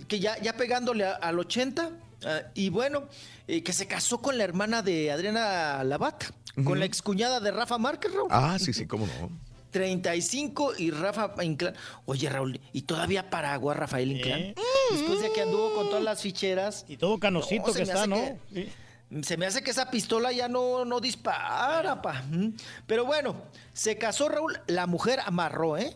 que 0.08 0.20
ya, 0.20 0.40
ya 0.42 0.54
pegándole 0.56 1.06
a- 1.06 1.14
al 1.14 1.40
80. 1.40 1.90
ah, 2.26 2.42
y 2.56 2.70
bueno, 2.70 3.08
eh, 3.48 3.62
que 3.64 3.74
se 3.74 3.86
casó 3.88 4.20
con 4.22 4.38
la 4.40 4.44
hermana 4.44 4.82
de 4.82 5.12
Adriana 5.12 5.84
Lavata, 5.84 6.28
con 6.64 6.80
la 6.80 6.86
excuñada 6.86 7.40
de 7.40 7.52
Rafa 7.52 7.78
Márquez, 7.78 8.12
Raúl. 8.14 8.28
Ah, 8.32 8.58
sí, 8.60 8.74
sí, 8.74 8.86
cómo 8.88 9.06
no. 9.06 9.30
35 9.78 10.74
y 10.80 10.90
Rafa 10.92 11.32
Inclán. 11.44 11.76
Oye, 12.06 12.28
Raúl, 12.30 12.60
y 12.74 12.82
todavía 12.82 13.30
Paragua 13.30 13.74
Rafael 13.76 14.12
Inclán. 14.12 14.40
¿Eh? 14.40 14.56
Después 14.92 15.22
de 15.22 15.32
que 15.32 15.42
anduvo 15.42 15.74
con 15.76 15.88
todas 15.90 16.04
las 16.04 16.22
ficheras. 16.22 16.86
Y 16.88 16.98
todo 16.98 17.20
canosito 17.20 17.68
No, 17.68 17.74
que 17.74 17.80
me 17.80 17.84
está, 17.84 18.00
hace 18.02 18.08
¿no? 18.08 18.16
que- 18.54 19.24
Se 19.24 19.38
me 19.38 19.46
hace 19.46 19.62
que 19.62 19.72
esa 19.72 19.90
pistola 19.92 20.32
ya 20.32 20.48
no, 20.48 20.84
no 20.84 21.00
dispara, 21.00 22.02
pa. 22.02 22.24
Mm. 22.24 22.54
Pero 22.88 23.06
bueno, 23.06 23.36
se 23.74 23.98
casó 23.98 24.28
Raúl, 24.30 24.60
la 24.68 24.88
mujer 24.88 25.20
amarró, 25.26 25.78
¿eh? 25.78 25.96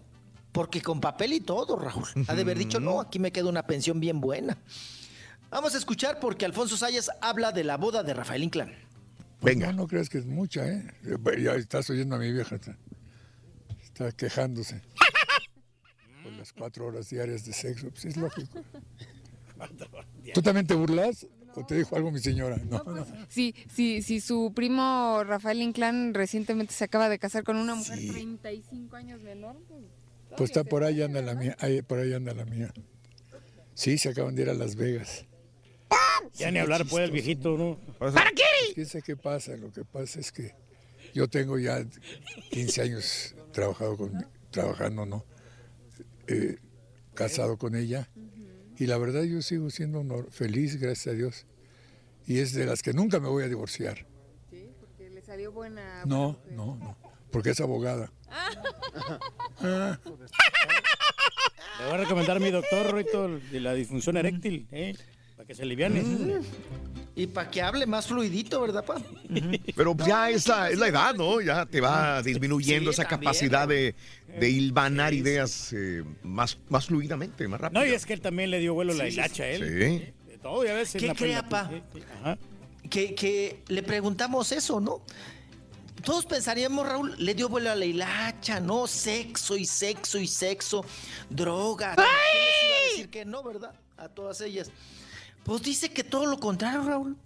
Porque 0.51 0.81
con 0.81 1.01
papel 1.01 1.33
y 1.33 1.39
todo, 1.41 1.75
Raúl. 1.77 2.05
Ha 2.27 2.35
de 2.35 2.41
haber 2.43 2.57
dicho, 2.57 2.79
no, 2.79 3.01
aquí 3.01 3.17
me 3.19 3.31
queda 3.31 3.47
una 3.49 3.63
pensión 3.65 3.99
bien 3.99 4.21
buena. 4.21 4.57
Vamos 5.49 5.73
a 5.75 5.77
escuchar 5.79 6.19
porque 6.19 6.45
Alfonso 6.45 6.77
Sayas 6.77 7.09
habla 7.19 7.51
de 7.51 7.63
la 7.63 7.77
boda 7.77 8.03
de 8.03 8.13
Rafael 8.13 8.43
Inclán. 8.43 8.73
Pues 9.39 9.57
No, 9.57 9.73
no 9.73 9.87
creas 9.87 10.07
que 10.07 10.19
es 10.19 10.25
mucha, 10.27 10.67
¿eh? 10.67 10.85
Ya 11.41 11.53
estás 11.55 11.89
oyendo 11.89 12.15
a 12.15 12.19
mi 12.19 12.31
vieja. 12.31 12.57
Está, 14.07 14.17
quejándose. 14.17 14.81
Por 16.23 16.33
las 16.33 16.53
cuatro 16.53 16.87
horas 16.87 17.09
diarias 17.09 17.45
de 17.45 17.53
sexo. 17.53 17.89
Pues 17.89 18.05
es 18.05 18.17
lógico. 18.17 18.63
¿Tú 20.33 20.41
también 20.41 20.65
te 20.65 20.73
burlas? 20.73 21.27
¿O 21.53 21.65
te 21.65 21.75
dijo 21.75 21.95
algo 21.95 22.11
mi 22.11 22.19
señora? 22.19 22.57
No, 22.57 22.81
no. 22.83 23.05
Sí, 23.29 23.53
sí, 23.73 24.01
sí, 24.01 24.21
su 24.21 24.53
primo 24.55 25.23
Rafael 25.23 25.61
Inclán 25.61 26.13
recientemente 26.13 26.73
se 26.73 26.85
acaba 26.85 27.09
de 27.09 27.19
casar 27.19 27.43
con 27.43 27.57
una 27.57 27.75
mujer 27.75 27.99
35 27.99 28.95
años 28.95 29.21
menor. 29.21 29.57
pues, 29.67 29.81
Pues 30.37 30.49
está 30.49 30.63
por 30.63 30.83
ahí 30.83 31.01
anda 31.01 31.21
la 31.21 31.35
mía. 31.35 31.55
Ahí, 31.59 31.81
por 31.81 31.99
ahí 31.99 32.13
anda 32.13 32.33
la 32.33 32.45
mía. 32.45 32.73
Sí, 33.73 33.97
se 33.97 34.09
acaban 34.09 34.35
de 34.35 34.43
ir 34.43 34.49
a 34.49 34.53
Las 34.53 34.75
Vegas. 34.75 35.25
Ya 36.35 36.49
ni 36.51 36.59
hablar 36.59 36.85
puede 36.85 37.05
el 37.05 37.11
viejito, 37.11 37.57
¿no? 37.57 37.77
¿Para 37.97 38.31
qué? 38.31 38.43
¿Quién 38.73 38.85
sabe 38.85 39.03
qué 39.03 39.17
pasa? 39.17 39.57
Lo 39.57 39.71
que 39.71 39.83
pasa 39.83 40.19
es 40.19 40.31
que 40.31 40.55
Yo 41.13 41.27
tengo 41.27 41.59
ya 41.59 41.85
15 42.51 42.81
años 42.81 43.35
trabajado 43.51 43.97
con, 43.97 44.25
trabajando, 44.51 45.05
¿no? 45.05 45.25
Eh, 46.27 46.57
casado 47.13 47.57
con 47.57 47.75
ella. 47.75 48.09
Y 48.77 48.87
la 48.87 48.97
verdad 48.97 49.23
yo 49.23 49.41
sigo 49.41 49.69
siendo 49.69 49.99
honor- 49.99 50.31
feliz, 50.31 50.79
gracias 50.79 51.13
a 51.13 51.17
Dios. 51.17 51.45
Y 52.25 52.39
es 52.39 52.53
de 52.53 52.65
las 52.65 52.81
que 52.81 52.93
nunca 52.93 53.19
me 53.19 53.27
voy 53.27 53.43
a 53.43 53.47
divorciar. 53.47 54.05
Sí, 54.49 54.69
porque 54.79 55.09
le 55.09 55.21
salió 55.21 55.51
buena. 55.51 56.03
No, 56.05 56.39
no, 56.51 56.77
no. 56.77 56.97
Porque 57.31 57.51
es 57.51 57.59
abogada. 57.61 58.11
Ah. 59.63 59.99
Le 61.79 61.85
voy 61.85 61.93
a 61.93 61.97
recomendar 61.97 62.37
a 62.37 62.39
mi 62.39 62.51
doctor, 62.51 62.93
Rito, 62.93 63.27
de 63.39 63.59
la 63.59 63.73
disfunción 63.73 64.17
eréctil, 64.17 64.67
¿eh? 64.71 64.95
Para 65.35 65.47
que 65.47 65.55
se 65.55 65.63
aliviane. 65.63 66.03
Y 67.21 67.27
para 67.27 67.51
que 67.51 67.61
hable 67.61 67.85
más 67.85 68.07
fluidito, 68.07 68.59
¿verdad, 68.61 68.83
pa? 68.83 68.99
Pero 69.75 69.95
ya 70.05 70.29
es 70.29 70.47
la, 70.47 70.69
es 70.69 70.79
la 70.79 70.87
edad, 70.87 71.13
¿no? 71.13 71.39
Ya 71.41 71.65
te 71.65 71.79
va 71.81 72.21
disminuyendo 72.23 72.91
Sí, 72.91 72.95
esa 73.01 73.07
también, 73.09 73.31
capacidad 73.31 73.67
de, 73.67 73.93
de 74.39 74.49
hilvanar 74.49 75.13
ideas 75.13 75.71
eh, 75.73 76.03
más, 76.23 76.57
más 76.69 76.87
fluidamente, 76.87 77.47
más 77.47 77.61
rápido. 77.61 77.81
No, 77.81 77.85
y 77.87 77.91
es 77.93 78.05
que 78.05 78.13
él 78.13 78.21
también 78.21 78.49
le 78.49 78.59
dio 78.59 78.73
vuelo 78.73 78.93
a 78.93 78.95
la 78.95 79.07
hilacha 79.07 79.43
a 79.43 79.47
él. 79.49 79.61
Sí. 79.61 80.31
De 80.31 80.37
todo, 80.41 80.65
ya 80.65 80.73
ves. 80.73 80.95
en 80.95 81.01
¿Qué 81.01 81.07
la- 81.07 81.15
crea, 81.15 81.47
pa? 81.47 81.69
ajá. 82.21 82.37
Que, 82.89 83.13
que 83.13 83.61
le 83.67 83.83
preguntamos 83.83 84.51
eso, 84.51 84.79
¿no? 84.81 85.01
Todos 86.03 86.25
pensaríamos, 86.25 86.87
Raúl, 86.87 87.13
le 87.19 87.35
dio 87.35 87.47
vuelo 87.47 87.69
a 87.69 87.75
la 87.75 87.85
hilacha, 87.85 88.59
¿no? 88.59 88.87
Sexo 88.87 89.55
y 89.55 89.65
sexo 89.65 90.17
y 90.17 90.25
sexo, 90.25 90.83
droga. 91.29 91.93
¿Quién 91.95 92.07
les 92.07 92.63
iba 92.65 92.75
a 92.75 92.89
decir 92.89 93.09
que 93.09 93.25
no, 93.25 93.43
verdad? 93.43 93.73
A 93.97 94.09
todas 94.09 94.41
ellas. 94.41 94.71
Pues 95.43 95.61
dice 95.61 95.91
que 95.91 96.03
todo 96.03 96.25
lo 96.25 96.39
contrario, 96.39 96.83
Raúl. 96.83 97.17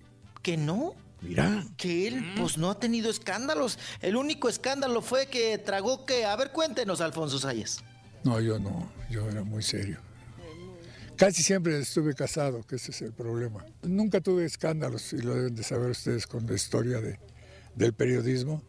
Que 0.41 0.57
no. 0.57 0.93
Mira. 1.21 1.65
Que 1.77 2.07
él, 2.07 2.23
pues, 2.37 2.57
no 2.57 2.71
ha 2.71 2.79
tenido 2.79 3.09
escándalos. 3.09 3.79
El 4.01 4.15
único 4.15 4.47
escándalo 4.47 5.01
fue 5.01 5.27
que 5.27 5.57
tragó 5.57 6.05
que... 6.05 6.25
A 6.25 6.35
ver, 6.35 6.51
cuéntenos, 6.51 7.01
Alfonso 7.01 7.39
Sayas. 7.39 7.83
No, 8.23 8.39
yo 8.39 8.59
no, 8.59 8.91
yo 9.09 9.29
era 9.29 9.43
muy 9.43 9.63
serio. 9.63 9.99
Casi 11.15 11.43
siempre 11.43 11.79
estuve 11.79 12.13
casado, 12.13 12.63
que 12.63 12.75
ese 12.75 12.91
es 12.91 13.01
el 13.01 13.13
problema. 13.13 13.65
Nunca 13.83 14.19
tuve 14.19 14.45
escándalos, 14.45 15.13
y 15.13 15.19
lo 15.19 15.33
deben 15.33 15.55
de 15.55 15.63
saber 15.63 15.91
ustedes 15.91 16.27
con 16.27 16.45
la 16.45 16.53
historia 16.53 16.99
de, 16.99 17.19
del 17.75 17.93
periodismo. 17.93 18.61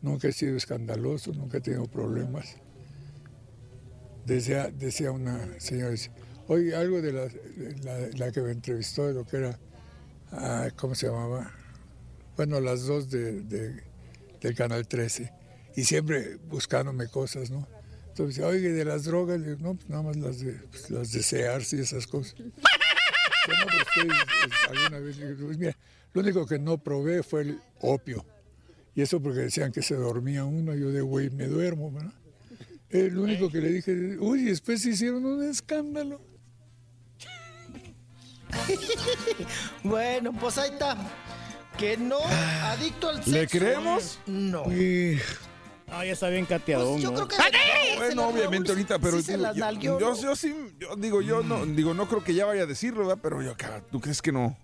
Nunca 0.00 0.28
he 0.28 0.32
sido 0.32 0.56
escandaloso, 0.56 1.32
nunca 1.32 1.58
he 1.58 1.60
tenido 1.60 1.86
problemas. 1.86 2.56
Decía, 4.24 4.70
decía 4.70 5.10
una 5.10 5.60
señora, 5.60 5.94
oye, 6.48 6.74
algo 6.74 7.00
de 7.02 7.12
la, 7.12 8.32
que 8.32 8.40
me 8.40 8.52
entrevistó, 8.52 9.06
de 9.06 9.14
lo 9.14 9.24
que 9.26 9.36
era, 9.38 9.58
ah, 10.32 10.68
¿cómo 10.76 10.94
se 10.94 11.06
llamaba? 11.06 11.52
Bueno, 12.36 12.60
las 12.60 12.84
dos 12.86 13.10
de, 13.10 13.42
de- 13.42 13.82
del 14.40 14.54
Canal 14.54 14.86
13, 14.86 15.32
y 15.76 15.84
siempre 15.84 16.36
buscándome 16.48 17.08
cosas, 17.08 17.50
¿no? 17.50 17.66
Entonces, 18.08 18.44
oye, 18.44 18.72
de 18.72 18.84
las 18.84 19.04
drogas, 19.04 19.40
no, 19.40 19.74
pues 19.74 19.88
nada 19.88 20.02
más 20.02 20.16
las 20.16 20.38
de, 20.40 20.52
pues, 20.70 20.90
las 20.90 21.10
de 21.12 21.22
Sears 21.22 21.72
y 21.72 21.80
esas 21.80 22.06
cosas. 22.06 22.34
Eh, 23.46 24.08
alguna 24.70 24.98
vez, 25.00 25.18
pues 25.38 25.58
mira, 25.58 25.76
lo 26.14 26.22
único 26.22 26.46
que 26.46 26.58
no 26.58 26.78
probé 26.78 27.22
fue 27.22 27.42
el 27.42 27.58
opio. 27.80 28.24
Y 28.94 29.02
eso 29.02 29.20
porque 29.20 29.40
decían 29.40 29.70
que 29.70 29.82
se 29.82 29.94
dormía 29.96 30.44
uno, 30.46 30.74
yo 30.74 30.90
de 30.90 31.02
güey 31.02 31.28
me 31.28 31.46
duermo, 31.46 31.92
¿verdad? 31.92 32.12
Lo 32.90 33.22
único 33.22 33.50
que 33.50 33.58
le 33.60 33.68
dije, 33.70 34.16
uy, 34.18 34.44
después 34.44 34.84
hicieron 34.86 35.24
un 35.26 35.44
escándalo. 35.44 36.22
bueno, 39.82 40.32
pues 40.32 40.58
ahí 40.58 40.70
está. 40.70 40.96
Que 41.78 41.96
no, 41.96 42.18
adicto 42.62 43.08
al 43.08 43.16
sexo. 43.16 43.30
¿Le 43.32 43.46
creemos? 43.48 44.18
No. 44.26 44.64
No, 44.66 46.02
ya 46.04 46.12
está 46.12 46.28
bien 46.28 46.46
cateadón, 46.46 47.00
yo 47.00 47.10
¿no? 47.10 47.26
creo 47.26 47.28
que- 47.28 47.96
Bueno, 47.98 48.28
obviamente 48.28 48.70
ahorita, 48.70 48.98
pero 48.98 49.18
Sí 49.18 49.24
se 49.24 49.32
digo, 49.32 49.42
las 49.42 49.56
yo, 49.56 49.98
yo, 49.98 50.10
¿no? 50.10 50.20
yo 50.20 50.34
sí, 50.36 50.54
yo 50.78 50.96
digo, 50.96 51.20
yo 51.20 51.42
no, 51.42 51.66
digo, 51.66 51.92
no 51.94 52.08
creo 52.08 52.24
que 52.24 52.34
ya 52.34 52.46
vaya 52.46 52.62
a 52.62 52.66
decirlo, 52.66 53.00
¿verdad? 53.06 53.18
Pero 53.22 53.42
yo 53.42 53.52
acá, 53.52 53.82
¿tú 53.90 54.00
crees 54.00 54.22
que 54.22 54.32
no? 54.32 54.56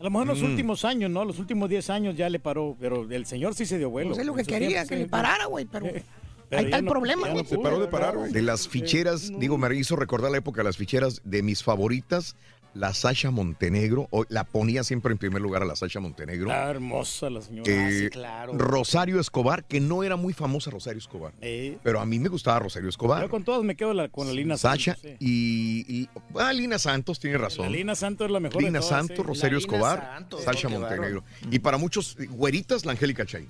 A 0.00 0.04
lo 0.04 0.10
mejor 0.10 0.22
en 0.24 0.28
los 0.28 0.40
Mm. 0.42 0.44
últimos 0.50 0.84
años, 0.84 1.10
¿no? 1.10 1.24
Los 1.24 1.38
últimos 1.38 1.70
10 1.70 1.88
años 1.88 2.16
ya 2.16 2.28
le 2.28 2.38
paró, 2.38 2.76
pero 2.78 3.06
el 3.10 3.24
señor 3.26 3.54
sí 3.54 3.64
se 3.64 3.78
dio 3.78 3.88
vuelo. 3.90 4.10
Pues 4.10 4.20
es 4.20 4.26
lo 4.26 4.34
que 4.34 4.44
quería, 4.44 4.68
tiempo, 4.68 4.88
que 4.88 4.94
sí, 4.96 5.02
le 5.02 5.08
parara, 5.08 5.46
güey, 5.46 5.66
pero... 5.66 5.86
Pero 6.48 6.60
Ahí 6.60 6.66
está 6.66 6.76
el 6.78 6.84
no- 6.84 6.92
problema, 6.92 7.22
güey. 7.28 7.42
no 7.42 7.48
Se 7.48 7.58
paró 7.58 7.80
de 7.80 7.88
parar, 7.88 8.16
güey. 8.16 8.30
De 8.30 8.40
las 8.40 8.68
ficheras, 8.68 9.32
digo, 9.36 9.58
me 9.58 9.74
hizo 9.74 9.96
recordar 9.96 10.30
la 10.30 10.38
época 10.38 10.60
de 10.60 10.64
las 10.68 10.76
ficheras 10.76 11.20
de 11.24 11.42
mis 11.42 11.64
favoritas, 11.64 12.36
la 12.78 12.92
Sasha 12.94 13.30
Montenegro. 13.30 14.08
o- 14.10 14.24
la 14.28 14.44
ponía 14.44 14.84
siempre 14.84 15.12
en 15.12 15.18
primer 15.18 15.40
lugar 15.42 15.62
a 15.62 15.64
la 15.64 15.76
Sasha 15.76 16.00
Montenegro. 16.00 16.48
Está 16.50 16.70
hermosa 16.70 17.30
la 17.30 17.40
señora. 17.42 17.70
Eh, 17.70 18.10
Rosario 18.54 19.20
Escobar, 19.20 19.64
que 19.64 19.80
no 19.80 20.02
era 20.02 20.16
muy 20.16 20.32
famosa 20.32 20.70
Rosario 20.70 20.98
Escobar. 20.98 21.32
Eh, 21.40 21.78
Pero 21.82 22.00
a 22.00 22.06
mí 22.06 22.18
me 22.18 22.28
gustaba 22.28 22.58
Rosario 22.60 22.88
Escobar. 22.88 23.22
yo 23.22 23.30
con 23.30 23.44
todas 23.44 23.62
me 23.62 23.74
quedo 23.76 23.92
la- 23.94 24.08
con 24.08 24.26
la 24.26 24.32
Lina 24.32 24.56
Sasha 24.56 24.94
Santos. 24.94 25.10
sí. 25.10 25.16
y, 25.20 26.02
y- 26.02 26.08
ah, 26.38 26.52
Lina 26.52 26.78
Santos, 26.78 27.18
tiene 27.18 27.38
razón. 27.38 27.66
La 27.66 27.72
Lina 27.76 27.94
Santos 27.94 28.26
es 28.26 28.30
la 28.32 28.40
mejor 28.40 28.58
de 28.62 28.66
Lina 28.68 28.80
todas, 28.80 28.96
Santos, 28.96 29.16
sí. 29.16 29.22
Rosario 29.22 29.58
Lina 29.58 29.66
Escobar, 29.72 30.00
Santos, 30.00 30.42
Sasha 30.44 30.68
Montenegro. 30.68 31.24
Y 31.50 31.58
para 31.58 31.78
muchos, 31.78 32.16
güeritas, 32.30 32.84
la 32.84 32.92
Angélica 32.92 33.24
Chay. 33.26 33.46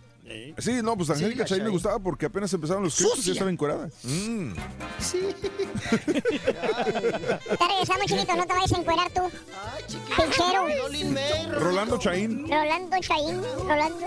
Sí, 0.59 0.81
no, 0.83 0.97
pues 0.97 1.11
Angélica 1.11 1.41
la 1.41 1.45
Chay 1.47 1.61
me 1.61 1.69
gustaba 1.69 1.99
porque 1.99 2.27
apenas 2.27 2.53
empezaron 2.53 2.83
los 2.85 2.97
clips 2.97 3.19
y 3.19 3.23
ya 3.23 3.33
estaba 3.33 3.51
encuerada. 3.51 3.89
Mm. 4.03 4.53
Sí. 5.01 5.21
Ya 7.59 7.69
regresamos, 7.69 8.07
chiquito, 8.07 8.37
no 8.37 8.47
te 8.47 8.53
vayas 8.53 8.73
a 8.73 8.79
encuerar 8.79 9.11
tú. 9.13 9.31
Ay, 10.17 11.05
May, 11.05 11.47
Rolando 11.53 11.99
Chaín. 11.99 12.49
Rolando 12.49 12.97
Chaín, 13.01 13.43
Rolando. 13.67 14.07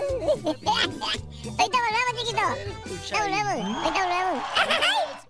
Ahorita 1.58 1.78
volvemos, 1.78 2.14
chiquito. 2.18 2.40
Ahorita 2.40 3.22
volvemos, 3.22 3.84
ahorita 3.84 4.00
volvemos. 4.06 5.29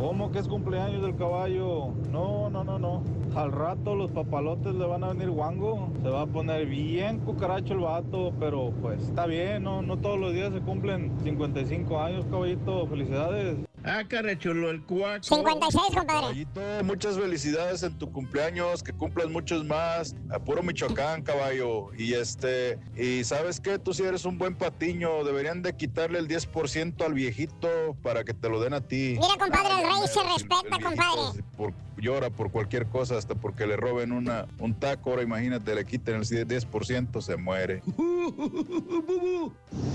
¿Cómo 0.00 0.32
que 0.32 0.38
es 0.38 0.48
cumpleaños 0.48 1.02
del 1.02 1.14
caballo? 1.14 1.92
No, 2.10 2.48
no, 2.48 2.64
no, 2.64 2.78
no. 2.78 3.02
Al 3.34 3.52
rato 3.52 3.94
los 3.94 4.10
papalotes 4.10 4.74
le 4.74 4.86
van 4.86 5.04
a 5.04 5.08
venir 5.08 5.28
guango. 5.28 5.90
Se 6.02 6.08
va 6.08 6.22
a 6.22 6.26
poner 6.26 6.64
bien 6.64 7.18
cucaracho 7.18 7.74
el 7.74 7.80
vato, 7.80 8.32
pero 8.40 8.72
pues 8.80 9.02
está 9.02 9.26
bien, 9.26 9.62
no, 9.62 9.82
no 9.82 9.98
todos 9.98 10.18
los 10.18 10.32
días 10.32 10.54
se 10.54 10.60
cumplen 10.60 11.12
55 11.22 12.00
años, 12.00 12.24
caballito. 12.30 12.86
Felicidades. 12.86 13.69
Ah, 13.84 14.02
chulo 14.38 14.70
el 14.70 14.82
cuaco. 14.82 15.22
56, 15.22 15.82
compadre. 15.94 16.06
Caballito, 16.06 16.60
muchas 16.84 17.16
felicidades 17.16 17.82
en 17.82 17.98
tu 17.98 18.12
cumpleaños, 18.12 18.82
que 18.82 18.92
cumplas 18.92 19.28
muchos 19.30 19.64
más. 19.64 20.14
A 20.30 20.38
puro 20.38 20.62
Michoacán, 20.62 21.22
caballo. 21.22 21.88
Y 21.96 22.12
este, 22.14 22.78
y 22.96 23.24
sabes 23.24 23.58
qué, 23.60 23.78
tú 23.78 23.94
si 23.94 24.02
eres 24.02 24.24
un 24.24 24.36
buen 24.38 24.54
patiño, 24.54 25.24
deberían 25.24 25.62
de 25.62 25.74
quitarle 25.76 26.18
el 26.18 26.28
10% 26.28 27.04
al 27.04 27.14
viejito 27.14 27.68
para 28.02 28.24
que 28.24 28.34
te 28.34 28.48
lo 28.48 28.60
den 28.60 28.74
a 28.74 28.80
ti. 28.82 29.16
Mira, 29.20 29.36
compadre, 29.38 29.72
el 29.82 29.88
rey 29.88 30.08
se 30.12 30.22
respeta, 30.22 30.76
El 30.76 30.84
compadre. 30.84 31.42
por- 31.56 31.72
llora 32.00 32.30
por 32.30 32.50
cualquier 32.50 32.86
cosa, 32.86 33.18
hasta 33.18 33.34
porque 33.34 33.66
le 33.66 33.76
roben 33.76 34.12
una, 34.12 34.46
un 34.58 34.72
taco, 34.74 35.10
ahora 35.10 35.22
imagínate, 35.22 35.74
le 35.74 35.84
quiten 35.84 36.14
el 36.16 36.24
10%, 36.24 37.20
se 37.20 37.36
muere. 37.36 37.82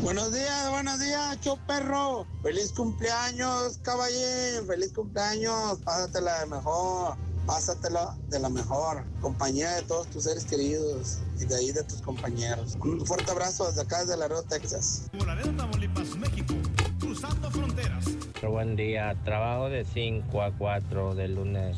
Buenos 0.03 0.31
días, 0.33 0.69
buenos 0.69 0.99
días, 0.99 1.39
show 1.41 1.57
perro. 1.67 2.27
Feliz 2.43 2.71
cumpleaños, 2.73 3.74
caballín. 3.77 4.67
Feliz 4.67 4.93
cumpleaños. 4.93 5.79
Pásatela 5.83 6.39
de 6.39 6.45
mejor. 6.47 7.15
Pásatela 7.45 8.17
de 8.29 8.39
la 8.39 8.49
mejor. 8.49 9.03
Compañía 9.21 9.71
de 9.75 9.81
todos 9.83 10.07
tus 10.07 10.23
seres 10.23 10.45
queridos 10.45 11.19
y 11.39 11.45
de 11.45 11.55
ahí 11.55 11.71
de 11.71 11.83
tus 11.83 12.01
compañeros. 12.01 12.75
Un 12.81 13.05
fuerte 13.05 13.31
abrazo 13.31 13.67
desde 13.67 13.81
acá, 13.81 14.01
desde 14.01 14.17
Laredo, 14.17 14.43
Texas. 14.43 15.09
Pero 18.33 18.51
buen 18.51 18.75
día, 18.75 19.15
trabajo 19.23 19.69
de 19.69 19.85
5 19.85 20.41
a 20.41 20.51
4 20.57 21.15
de 21.15 21.27
lunes 21.27 21.77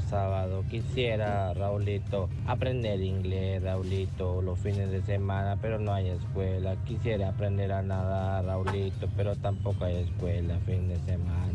sábado. 0.00 0.64
Quisiera, 0.70 1.54
Raulito, 1.54 2.28
aprender 2.46 3.00
inglés, 3.00 3.62
Raulito, 3.62 4.42
los 4.42 4.58
fines 4.58 4.90
de 4.90 5.02
semana, 5.02 5.56
pero 5.60 5.78
no 5.78 5.92
hay 5.92 6.08
escuela. 6.08 6.76
Quisiera 6.84 7.28
aprender 7.28 7.72
a 7.72 7.82
nadar, 7.82 8.44
Raulito, 8.44 9.08
pero 9.16 9.36
tampoco 9.36 9.84
hay 9.84 9.96
escuela, 9.96 10.58
fin 10.66 10.88
de 10.88 10.98
semana. 11.00 11.53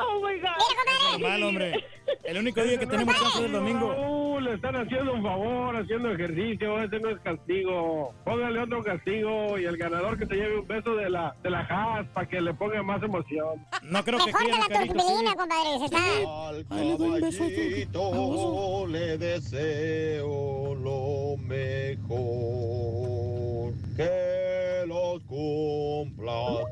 Oh 0.00 0.20
my 0.20 0.38
God. 0.40 1.12
Normal, 1.12 1.42
hombre. 1.42 1.84
El 2.24 2.38
único 2.38 2.62
día 2.62 2.78
que 2.78 2.86
tenemos 2.86 3.14
chance 3.16 3.38
es 3.38 3.44
el 3.46 3.52
domingo. 3.52 3.92
Raúl, 3.92 4.44
le 4.44 4.54
están 4.54 4.76
haciendo 4.76 5.12
un 5.14 5.22
favor, 5.22 5.76
haciendo 5.76 6.10
ejercicio, 6.12 6.82
ese 6.82 7.00
no 7.00 7.10
es 7.10 7.18
castigo. 7.20 8.14
Póngale 8.24 8.60
otro 8.60 8.82
castigo 8.82 9.58
y 9.58 9.64
el 9.64 9.76
ganador 9.76 10.18
que 10.18 10.26
te 10.26 10.36
lleve 10.36 10.60
un 10.60 10.66
beso 10.66 10.94
de 10.94 11.10
la, 11.10 11.34
de 11.42 11.50
la 11.50 11.60
Haas 11.60 12.06
para 12.08 12.28
que 12.28 12.40
le 12.40 12.54
ponga 12.54 12.82
más 12.82 13.02
emoción. 13.02 13.66
No 13.82 14.04
creo 14.04 14.18
Mejor 14.18 14.44
que 14.44 14.52
la 14.52 14.68
turbina, 14.86 15.34
compadre. 15.34 15.78
Se 15.78 15.84
está... 15.86 15.98
Al 16.48 16.66
caballito 16.66 18.86
le 18.86 19.18
deseo 19.18 20.74
lo 20.74 21.36
mejor. 21.38 22.18
Que 23.96 24.84
los 24.86 25.22
cumpla. 25.24 26.64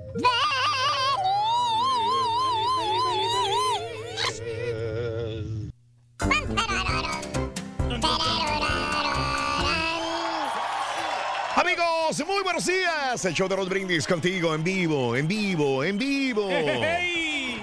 Amigos, 11.55 12.23
muy 12.27 12.43
buenos 12.43 12.67
días. 12.67 13.25
El 13.25 13.35
show 13.35 13.49
de 13.49 13.57
Roll 13.57 13.69
Brindis 13.69 14.07
contigo 14.07 14.55
en 14.55 14.63
vivo, 14.63 15.17
en 15.17 15.27
vivo, 15.29 15.85
en 15.85 15.99
vivo. 15.99 16.49
Hey, 16.51 17.63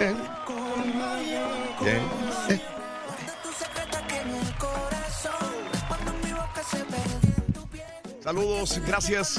Eh. 0.00 0.14
Bien. 1.80 1.96
Eh. 1.96 2.23
Saludos, 8.24 8.80
gracias 8.86 9.38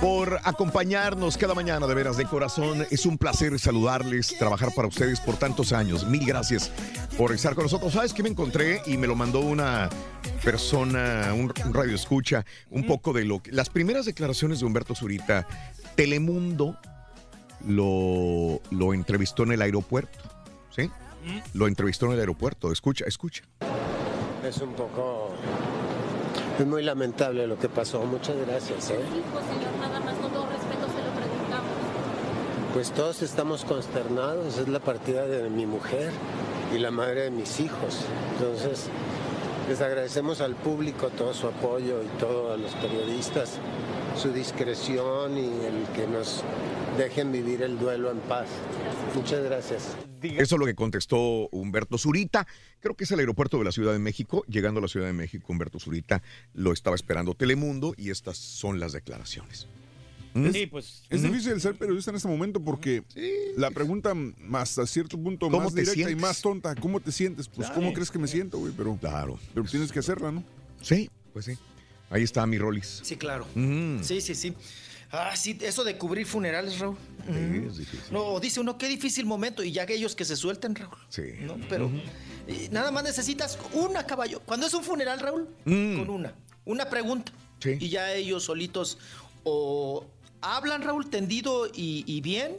por 0.00 0.40
acompañarnos 0.44 1.36
cada 1.36 1.52
mañana, 1.52 1.86
de 1.86 1.94
veras, 1.94 2.16
de 2.16 2.24
corazón. 2.24 2.86
Es 2.90 3.04
un 3.04 3.18
placer 3.18 3.58
saludarles, 3.58 4.38
trabajar 4.38 4.70
para 4.74 4.88
ustedes 4.88 5.20
por 5.20 5.36
tantos 5.36 5.74
años. 5.74 6.06
Mil 6.06 6.24
gracias 6.24 6.72
por 7.18 7.32
estar 7.32 7.54
con 7.54 7.64
nosotros. 7.64 7.92
¿Sabes 7.92 8.14
qué 8.14 8.22
me 8.22 8.30
encontré? 8.30 8.80
Y 8.86 8.96
me 8.96 9.06
lo 9.06 9.14
mandó 9.14 9.40
una 9.40 9.90
persona, 10.42 11.34
un, 11.34 11.52
un 11.66 11.74
radio 11.74 11.94
escucha, 11.94 12.46
un 12.70 12.86
poco 12.86 13.12
de 13.12 13.26
lo 13.26 13.42
que... 13.42 13.52
Las 13.52 13.68
primeras 13.68 14.06
declaraciones 14.06 14.60
de 14.60 14.64
Humberto 14.64 14.94
Zurita, 14.94 15.46
Telemundo 15.94 16.78
lo, 17.66 18.62
lo 18.70 18.94
entrevistó 18.94 19.42
en 19.42 19.52
el 19.52 19.60
aeropuerto, 19.60 20.18
¿sí? 20.74 20.90
Lo 21.52 21.68
entrevistó 21.68 22.06
en 22.06 22.12
el 22.12 22.20
aeropuerto. 22.20 22.72
Escucha, 22.72 23.04
escucha. 23.06 23.42
Es 24.42 24.56
un 24.62 24.72
poco... 24.72 25.34
Es 26.58 26.66
muy 26.66 26.82
lamentable 26.82 27.46
lo 27.48 27.58
que 27.58 27.68
pasó. 27.68 28.04
Muchas 28.04 28.36
gracias. 28.46 28.90
¿eh? 28.90 28.98
preguntamos. 31.10 31.70
Pues 32.72 32.92
todos 32.92 33.22
estamos 33.22 33.64
consternados. 33.64 34.58
Es 34.58 34.68
la 34.68 34.78
partida 34.78 35.26
de 35.26 35.50
mi 35.50 35.66
mujer 35.66 36.12
y 36.72 36.78
la 36.78 36.92
madre 36.92 37.22
de 37.22 37.30
mis 37.32 37.58
hijos. 37.58 38.04
Entonces, 38.38 38.88
les 39.68 39.80
agradecemos 39.80 40.40
al 40.40 40.54
público 40.54 41.08
todo 41.10 41.32
su 41.34 41.46
apoyo 41.46 42.02
y 42.02 42.06
todos 42.18 42.58
los 42.60 42.72
periodistas 42.74 43.58
su 44.16 44.32
discreción 44.32 45.36
y 45.36 45.64
el 45.64 45.86
que 45.94 46.06
nos 46.06 46.42
dejen 46.96 47.32
vivir 47.32 47.62
el 47.62 47.78
duelo 47.78 48.10
en 48.10 48.18
paz. 48.20 48.46
Muchas 49.14 49.42
gracias. 49.42 49.96
Eso 50.22 50.54
es 50.54 50.58
lo 50.58 50.66
que 50.66 50.74
contestó 50.74 51.48
Humberto 51.50 51.98
Zurita. 51.98 52.46
Creo 52.80 52.94
que 52.94 53.04
es 53.04 53.10
el 53.10 53.18
aeropuerto 53.18 53.58
de 53.58 53.64
la 53.64 53.72
Ciudad 53.72 53.92
de 53.92 53.98
México. 53.98 54.44
Llegando 54.48 54.78
a 54.78 54.82
la 54.82 54.88
Ciudad 54.88 55.06
de 55.06 55.12
México, 55.12 55.46
Humberto 55.48 55.78
Zurita 55.78 56.22
lo 56.54 56.72
estaba 56.72 56.96
esperando 56.96 57.34
Telemundo 57.34 57.94
y 57.96 58.10
estas 58.10 58.38
son 58.38 58.80
las 58.80 58.92
declaraciones. 58.92 59.68
¿Mm? 60.34 60.50
Sí, 60.52 60.66
pues. 60.66 61.02
Es 61.08 61.22
difícil 61.22 61.60
ser 61.60 61.76
periodista 61.76 62.10
en 62.10 62.16
este 62.16 62.28
momento 62.28 62.60
porque 62.60 63.02
la 63.56 63.70
pregunta 63.70 64.12
más 64.14 64.78
a 64.78 64.86
cierto 64.86 65.16
punto 65.16 65.46
¿Cómo 65.48 65.62
más 65.62 65.74
directa 65.74 66.10
y 66.10 66.16
más 66.16 66.42
tonta, 66.42 66.74
¿cómo 66.74 67.00
te 67.00 67.12
sientes? 67.12 67.46
Pues 67.48 67.68
Claro. 67.68 67.74
¿cómo 67.80 67.92
crees 67.92 68.10
que 68.10 68.18
me 68.18 68.26
siento, 68.26 68.58
güey? 68.58 68.72
Pero, 68.76 68.96
claro. 68.96 69.38
pero 69.54 69.64
tienes 69.66 69.92
que 69.92 70.00
hacerla, 70.00 70.32
¿no? 70.32 70.42
Sí, 70.82 71.08
pues 71.32 71.44
sí. 71.46 71.52
Ahí 72.10 72.22
está 72.22 72.46
mi 72.46 72.58
Rollis. 72.58 73.00
Sí, 73.04 73.16
claro. 73.16 73.46
Mm. 73.54 74.02
Sí, 74.02 74.20
sí, 74.20 74.34
sí. 74.34 74.54
Ah, 75.10 75.36
sí, 75.36 75.56
eso 75.62 75.84
de 75.84 75.96
cubrir 75.96 76.26
funerales, 76.26 76.78
Raúl. 76.80 76.96
Mm. 77.28 77.68
es 77.68 77.76
difícil. 77.76 78.12
No, 78.12 78.40
dice 78.40 78.58
uno, 78.60 78.76
qué 78.76 78.88
difícil 78.88 79.24
momento. 79.26 79.62
Y 79.62 79.70
ya 79.70 79.82
aquellos 79.84 80.16
que 80.16 80.24
se 80.24 80.34
suelten, 80.36 80.74
Raúl. 80.74 80.96
Sí. 81.08 81.22
¿no? 81.42 81.56
Pero 81.68 81.90
nada 82.72 82.90
más 82.90 83.04
necesitas 83.04 83.56
una 83.72 84.04
caballo. 84.04 84.40
Cuando 84.44 84.66
es 84.66 84.74
un 84.74 84.82
funeral, 84.82 85.20
Raúl, 85.20 85.48
Mm. 85.64 85.98
con 85.98 86.10
una. 86.10 86.34
Una 86.64 86.90
pregunta. 86.90 87.30
Y 87.64 87.88
ya 87.88 88.12
ellos 88.12 88.42
solitos 88.44 88.98
o 89.44 90.04
hablan, 90.44 90.82
Raúl, 90.82 91.08
tendido 91.10 91.66
y, 91.66 92.04
y 92.06 92.20
bien, 92.20 92.58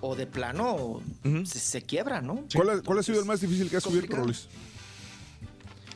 o 0.00 0.14
de 0.16 0.26
plano 0.26 1.00
se, 1.44 1.58
se 1.58 1.82
quiebran, 1.82 2.26
¿no? 2.26 2.44
¿Cuál, 2.54 2.70
ha, 2.70 2.82
cuál 2.82 2.98
ha 2.98 3.02
sido 3.02 3.20
el 3.20 3.24
más 3.26 3.40
difícil 3.40 3.68
que 3.70 3.76
has 3.78 3.84
cubierto, 3.84 4.16
Rolis? 4.16 4.46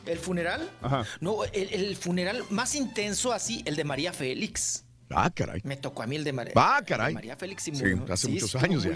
¿El 0.05 0.17
funeral? 0.17 0.69
Ajá. 0.81 1.05
No, 1.19 1.43
el, 1.45 1.69
el 1.73 1.95
funeral 1.95 2.43
más 2.49 2.73
intenso 2.75 3.31
así, 3.31 3.61
el 3.65 3.75
de 3.75 3.83
María 3.83 4.11
Félix. 4.11 4.83
Ah, 5.11 5.29
caray. 5.31 5.61
Me 5.63 5.75
tocó 5.75 6.03
a 6.03 6.07
mí 6.07 6.15
el 6.17 6.23
de, 6.23 6.31
María 6.33 6.53
Ah, 6.55 6.81
caray. 6.85 7.13
María 7.15 7.35
Félix 7.35 7.67
y 7.67 7.75
Sí, 7.75 7.83
muy- 7.95 8.11
hace 8.11 8.27
muchos 8.27 8.45
estuvo 8.53 8.63
años 8.63 8.83
ya. 8.83 8.93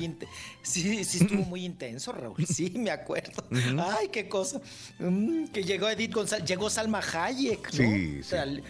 Sí, 0.61 1.03
sí, 1.03 1.23
estuvo 1.23 1.41
muy 1.43 1.65
intenso, 1.65 2.11
Raúl. 2.11 2.45
Sí, 2.45 2.71
me 2.77 2.91
acuerdo. 2.91 3.43
Ay, 3.79 4.09
qué 4.11 4.27
cosa. 4.29 4.61
Mm, 4.99 5.45
que 5.47 5.63
llegó 5.63 5.89
Edith 5.89 6.13
González, 6.13 6.47
llegó 6.47 6.69
Salma 6.69 6.99
Hayek, 6.99 7.63
¿no? 7.65 7.71
Sí, 7.71 8.23
sí. 8.23 8.29
Tal- 8.29 8.63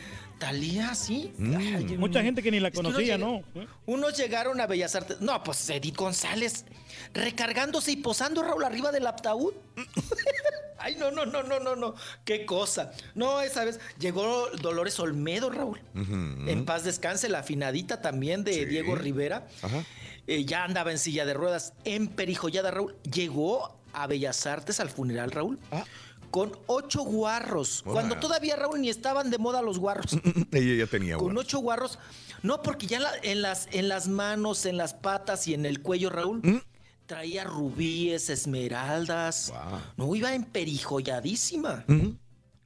Talía, 0.44 0.94
sí. 0.94 1.32
Mm. 1.38 1.56
Ay, 1.56 1.98
Mucha 1.98 2.22
gente 2.22 2.44
que 2.44 2.52
ni 2.52 2.60
la 2.60 2.70
conocía, 2.70 3.18
¿no? 3.18 3.44
Unos 3.86 4.18
llegaron 4.18 4.60
a 4.60 4.68
Bellas 4.68 4.94
Artes. 4.94 5.22
No, 5.22 5.42
pues 5.42 5.70
Edith 5.70 5.96
González 5.96 6.66
recargándose 7.14 7.94
y 7.94 7.96
posando, 7.96 8.44
Raúl, 8.44 8.66
arriba 8.66 8.92
del 8.92 9.08
ataúd. 9.08 9.54
Ay, 10.80 10.96
no, 11.00 11.12
no, 11.12 11.26
no, 11.26 11.44
no, 11.44 11.62
no, 11.62 11.78
no. 11.78 11.96
Qué 12.26 12.46
cosa. 12.46 12.92
No, 13.16 13.40
esa 13.40 13.64
vez 13.64 13.80
llegó 14.00 14.50
Dolores 14.62 15.00
Olmedo, 15.00 15.50
Raúl. 15.50 15.80
En 15.96 16.66
paz 16.66 16.84
descanse, 16.84 17.30
la 17.30 17.40
afinadita 17.40 18.02
también 18.02 18.44
de 18.44 18.54
Sí. 18.54 18.66
Diego 18.66 18.96
Rivera. 18.96 19.48
Ajá. 19.62 19.86
Eh, 20.28 20.44
ya 20.44 20.66
andaba 20.66 20.92
en 20.92 21.00
silla 21.00 21.26
de 21.26 21.34
ruedas, 21.34 21.72
en 21.86 22.10
perijollada, 22.10 22.70
Raúl. 22.70 22.98
Llegó 23.10 23.80
a 23.94 24.08
Bellas 24.08 24.46
Artes 24.46 24.82
al 24.82 24.90
funeral, 24.90 25.32
Raúl. 25.32 25.58
Con 26.34 26.58
ocho 26.66 27.04
guarros. 27.04 27.84
Cuando 27.86 28.18
todavía, 28.18 28.56
Raúl, 28.56 28.82
ni 28.82 28.90
estaban 28.90 29.30
de 29.30 29.38
moda 29.38 29.62
los 29.62 29.78
guarros. 29.78 30.14
Ella 30.52 30.84
ya 30.84 30.88
tenía 30.90 31.16
Con 31.18 31.38
ocho 31.38 31.60
guarros. 31.60 32.00
No, 32.42 32.64
porque 32.64 32.88
ya 32.88 32.98
en, 32.98 33.04
la- 33.04 33.12
en 33.22 33.42
las, 33.44 33.68
en 33.72 33.88
las 33.88 34.08
manos, 34.08 34.66
en 34.66 34.76
las 34.78 34.96
patas 34.96 35.48
y 35.48 35.54
en 35.54 35.68
el 35.68 35.84
cuello, 35.84 36.10
Raúl, 36.10 36.40
¿Mm? 36.42 36.62
traía 37.06 37.44
rubíes, 37.44 38.32
esmeraldas. 38.32 39.54
No, 39.96 40.16
iba 40.16 40.34
emperifolladísima. 40.34 41.86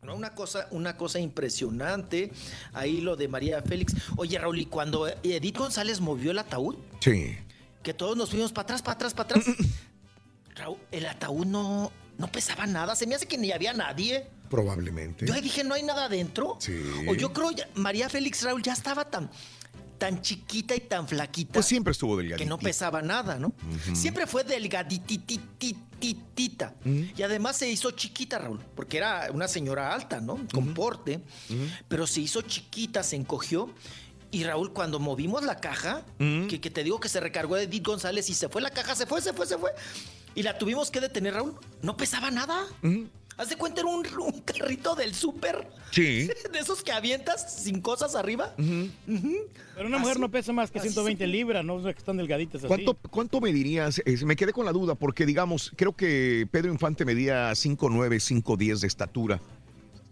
No, 0.01 0.15
una 0.15 0.33
cosa, 0.33 0.67
una 0.71 0.95
cosa 0.95 1.19
impresionante. 1.19 2.31
Ahí 2.71 3.01
lo 3.01 3.17
de 3.17 3.27
María 3.27 3.61
Félix. 3.61 3.93
Oye, 4.15 4.39
Raúl, 4.39 4.59
y 4.59 4.65
cuando 4.67 5.09
Edith 5.23 5.57
González 5.57 5.99
movió 5.99 6.31
el 6.31 6.39
ataúd, 6.39 6.75
Sí. 7.01 7.35
que 7.83 7.93
todos 7.93 8.15
nos 8.15 8.29
fuimos 8.29 8.53
para 8.53 8.63
atrás, 8.63 8.81
para 8.81 8.93
atrás, 8.93 9.13
para 9.13 9.29
atrás. 9.41 9.45
Raúl, 10.55 10.77
el 10.91 11.05
ataúd 11.05 11.45
no, 11.45 11.91
no 12.17 12.31
pesaba 12.31 12.65
nada. 12.67 12.95
Se 12.95 13.05
me 13.07 13.15
hace 13.15 13.25
que 13.27 13.37
ni 13.37 13.51
había 13.51 13.73
nadie. 13.73 14.27
Probablemente. 14.49 15.25
Yo 15.25 15.33
ahí 15.33 15.41
dije, 15.41 15.63
¿no 15.63 15.73
hay 15.75 15.83
nada 15.83 16.05
adentro? 16.05 16.57
Sí. 16.59 16.79
O 17.07 17.15
yo 17.15 17.33
creo, 17.33 17.51
ya- 17.51 17.67
María 17.75 18.09
Félix 18.09 18.43
Raúl 18.43 18.61
ya 18.63 18.73
estaba 18.73 19.05
tan, 19.09 19.29
tan 19.97 20.21
chiquita 20.21 20.75
y 20.75 20.79
tan 20.81 21.07
flaquita. 21.07 21.53
Pues 21.53 21.65
siempre 21.65 21.91
estuvo 21.91 22.17
delgadita. 22.17 22.43
Que 22.43 22.49
no 22.49 22.57
pesaba 22.57 23.01
nada, 23.01 23.37
¿no? 23.37 23.53
Siempre 23.93 24.25
fue 24.27 24.43
delgadititititita. 24.43 26.75
Y 26.85 27.21
además 27.23 27.57
se 27.57 27.69
hizo 27.69 27.91
chiquita, 27.91 28.37
Raúl, 28.39 28.59
porque 28.75 28.97
era 28.97 29.29
una 29.33 29.47
señora 29.47 29.93
alta, 29.93 30.21
¿no? 30.21 30.39
Con 30.53 30.73
porte. 30.73 31.21
Pero 31.87 32.07
se 32.07 32.21
hizo 32.21 32.41
chiquita, 32.41 33.03
se 33.03 33.15
encogió. 33.15 33.73
Y 34.29 34.43
Raúl, 34.43 34.73
cuando 34.73 34.99
movimos 34.99 35.43
la 35.43 35.55
caja, 35.59 36.03
que, 36.17 36.59
que 36.61 36.69
te 36.69 36.83
digo 36.83 36.99
que 36.99 37.09
se 37.09 37.19
recargó 37.19 37.55
de 37.55 37.63
Edith 37.63 37.85
González 37.85 38.29
y 38.29 38.33
se 38.33 38.49
fue 38.49 38.61
la 38.61 38.69
caja, 38.69 38.95
se 38.95 39.05
fue, 39.05 39.21
se 39.21 39.33
fue, 39.33 39.45
se 39.47 39.57
fue. 39.57 39.71
Y 40.37 40.43
la 40.43 40.55
tuvimos 40.55 40.91
que 40.91 41.01
detener, 41.01 41.33
Raúl. 41.33 41.55
No 41.81 41.97
pesaba 41.97 42.29
nada. 42.29 42.67
Haz 43.37 43.49
de 43.49 43.55
cuenta, 43.55 43.81
era 43.81 43.89
un, 43.89 44.05
un 44.19 44.41
carrito 44.41 44.93
del 44.93 45.15
súper. 45.15 45.67
Sí. 45.89 46.29
De 46.53 46.59
esos 46.59 46.83
que 46.83 46.91
avientas 46.91 47.63
sin 47.63 47.81
cosas 47.81 48.13
arriba. 48.15 48.53
Pero 48.55 49.87
una 49.87 49.97
mujer 49.97 50.19
no 50.19 50.29
pesa 50.29 50.53
más 50.53 50.69
que 50.69 50.79
120 50.79 51.25
libras, 51.25 51.65
¿no? 51.65 51.73
O 51.73 51.81
sea, 51.81 51.91
que 51.91 51.97
están 51.97 52.17
delgaditas 52.17 52.63
así. 52.63 52.67
¿Cuánto, 52.67 52.93
¿Cuánto 53.09 53.41
medirías? 53.41 53.99
Eh, 54.05 54.15
me 54.25 54.35
quedé 54.35 54.53
con 54.53 54.65
la 54.65 54.71
duda 54.71 54.93
porque, 54.93 55.25
digamos, 55.25 55.73
creo 55.75 55.93
que 55.93 56.47
Pedro 56.51 56.71
Infante 56.71 57.03
medía 57.03 57.49
5'9, 57.51 58.43
5'10 58.43 58.79
de 58.81 58.87
estatura. 58.87 59.41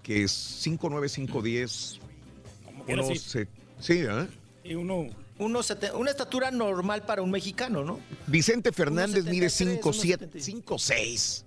Que 0.01 0.23
es 0.23 0.65
5'9, 0.65 1.29
5'10. 1.29 1.99
que 2.87 2.93
así? 2.93 3.47
sí, 3.79 3.99
¿eh? 3.99 4.27
Y 4.63 4.73
uno... 4.73 5.05
Unos 5.37 5.75
una 5.95 6.11
estatura 6.11 6.49
normal 6.51 7.03
para 7.05 7.21
un 7.21 7.29
mexicano, 7.31 7.83
¿no? 7.83 7.99
Vicente 8.27 8.71
Fernández 8.71 9.25
mide 9.25 9.47
1.73, 9.47 9.81
5'7, 9.81 10.63
5'6. 10.63 11.43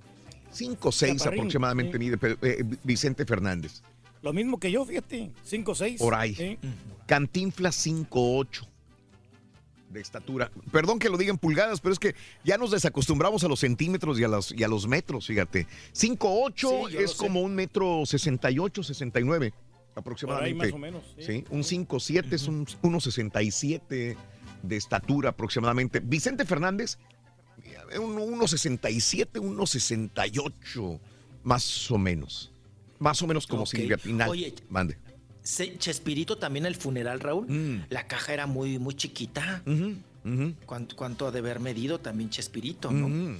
5'6 0.54 1.16
Chaparrín, 1.18 1.40
aproximadamente 1.40 1.92
sí. 1.92 1.98
mide 1.98 2.18
eh, 2.42 2.64
Vicente 2.84 3.24
Fernández. 3.24 3.82
Lo 4.22 4.32
mismo 4.32 4.58
que 4.58 4.70
yo, 4.70 4.84
fíjate. 4.84 5.30
5 5.44 5.74
6. 5.74 5.98
Por 6.00 6.14
ahí. 6.14 6.58
Cantinflas 7.06 7.86
5'8. 7.86 8.66
de 9.90 10.00
estatura. 10.00 10.50
Perdón 10.70 10.98
que 10.98 11.08
lo 11.08 11.16
digan 11.16 11.38
pulgadas, 11.38 11.80
pero 11.80 11.94
es 11.94 11.98
que 11.98 12.14
ya 12.44 12.58
nos 12.58 12.72
desacostumbramos 12.72 13.42
a 13.44 13.48
los 13.48 13.60
centímetros 13.60 14.20
y 14.20 14.24
a 14.24 14.28
los, 14.28 14.52
y 14.52 14.62
a 14.62 14.68
los 14.68 14.86
metros, 14.86 15.26
fíjate. 15.28 15.66
5'8 15.94 16.90
Sí, 16.90 16.96
es 16.98 17.12
sé. 17.12 17.16
como 17.16 17.40
un 17.40 17.54
metro 17.54 18.02
68, 18.04 18.82
69 18.82 19.54
aproximadamente. 19.98 20.66
más 20.66 20.72
o 20.74 20.78
menos, 20.78 21.02
sí. 21.16 21.22
Sí, 21.24 21.44
un 21.50 21.62
5'7 21.62 22.32
es 22.32 22.46
un 22.48 22.66
1'67 22.66 24.16
de 24.62 24.76
estatura 24.76 25.30
aproximadamente. 25.30 26.00
Vicente 26.00 26.44
Fernández, 26.44 26.98
un 28.00 28.16
1'67, 28.16 29.40
1'68, 29.40 31.00
más 31.44 31.90
o 31.90 31.98
menos. 31.98 32.52
Más 32.98 33.22
o 33.22 33.26
menos 33.26 33.46
como 33.46 33.62
Ok. 33.62 33.68
Silvia 33.68 33.96
Pinal. 33.96 34.28
Oye, 34.28 34.54
Mande. 34.68 34.98
Se- 35.42 35.78
Chespirito 35.78 36.36
también 36.36 36.66
el 36.66 36.74
funeral, 36.74 37.20
Raúl. 37.20 37.46
Mm. 37.48 37.84
La 37.90 38.06
caja 38.06 38.34
era 38.34 38.46
muy, 38.46 38.78
muy 38.78 38.94
chiquita. 38.94 39.62
¿Cuánto, 40.66 40.96
cuánto 40.96 41.26
ha 41.26 41.30
de 41.30 41.38
haber 41.38 41.60
medido 41.60 42.00
también 42.00 42.28
Chespirito, 42.28 42.90
no? 42.90 43.06
Ujú. 43.06 43.36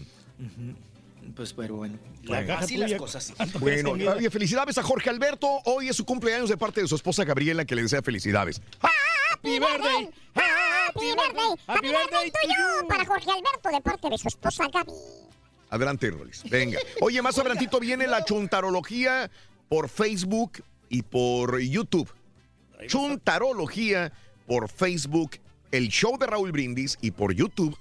Pues 1.34 1.52
pero 1.52 1.76
bueno, 1.76 1.98
La 2.22 2.44
caja 2.46 2.64
así 2.64 2.74
tuya, 2.74 2.88
las 2.88 2.98
cosas. 2.98 3.32
Bueno, 3.60 3.94
felicidades 4.30 4.78
a 4.78 4.82
Jorge 4.82 5.10
Alberto. 5.10 5.46
Hoy 5.64 5.88
es 5.88 5.96
su 5.96 6.04
cumpleaños 6.04 6.48
de 6.48 6.56
parte 6.56 6.80
de 6.82 6.88
su 6.88 6.94
esposa 6.94 7.24
Gabriela, 7.24 7.64
que 7.64 7.74
le 7.74 7.82
desea 7.82 8.02
felicidades. 8.02 8.60
Happy 8.80 9.58
birthday, 9.58 10.10
happy 10.34 11.06
birthday, 11.06 11.54
happy 11.66 11.88
birthday 11.88 12.30
to 12.30 12.48
you. 12.48 12.88
Para 12.88 13.04
Jorge 13.04 13.30
Alberto 13.30 13.68
de 13.70 13.80
parte 13.80 14.10
de 14.10 14.18
su 14.18 14.28
esposa 14.28 14.64
Gaby. 14.72 14.92
Adelante, 15.70 16.10
Rolis. 16.10 16.42
Venga. 16.48 16.78
Oye, 17.00 17.20
más 17.22 17.38
adelantito 17.38 17.78
viene 17.78 18.06
la 18.06 18.24
chuntarología 18.24 19.30
por 19.68 19.88
Facebook 19.88 20.62
y 20.88 21.02
por 21.02 21.60
YouTube. 21.60 22.10
Chuntarología 22.86 24.12
por 24.46 24.68
Facebook, 24.68 25.32
el 25.70 25.88
show 25.88 26.16
de 26.18 26.26
Raúl 26.26 26.52
Brindis 26.52 26.96
y 27.00 27.10
por 27.10 27.34
YouTube, 27.34 27.76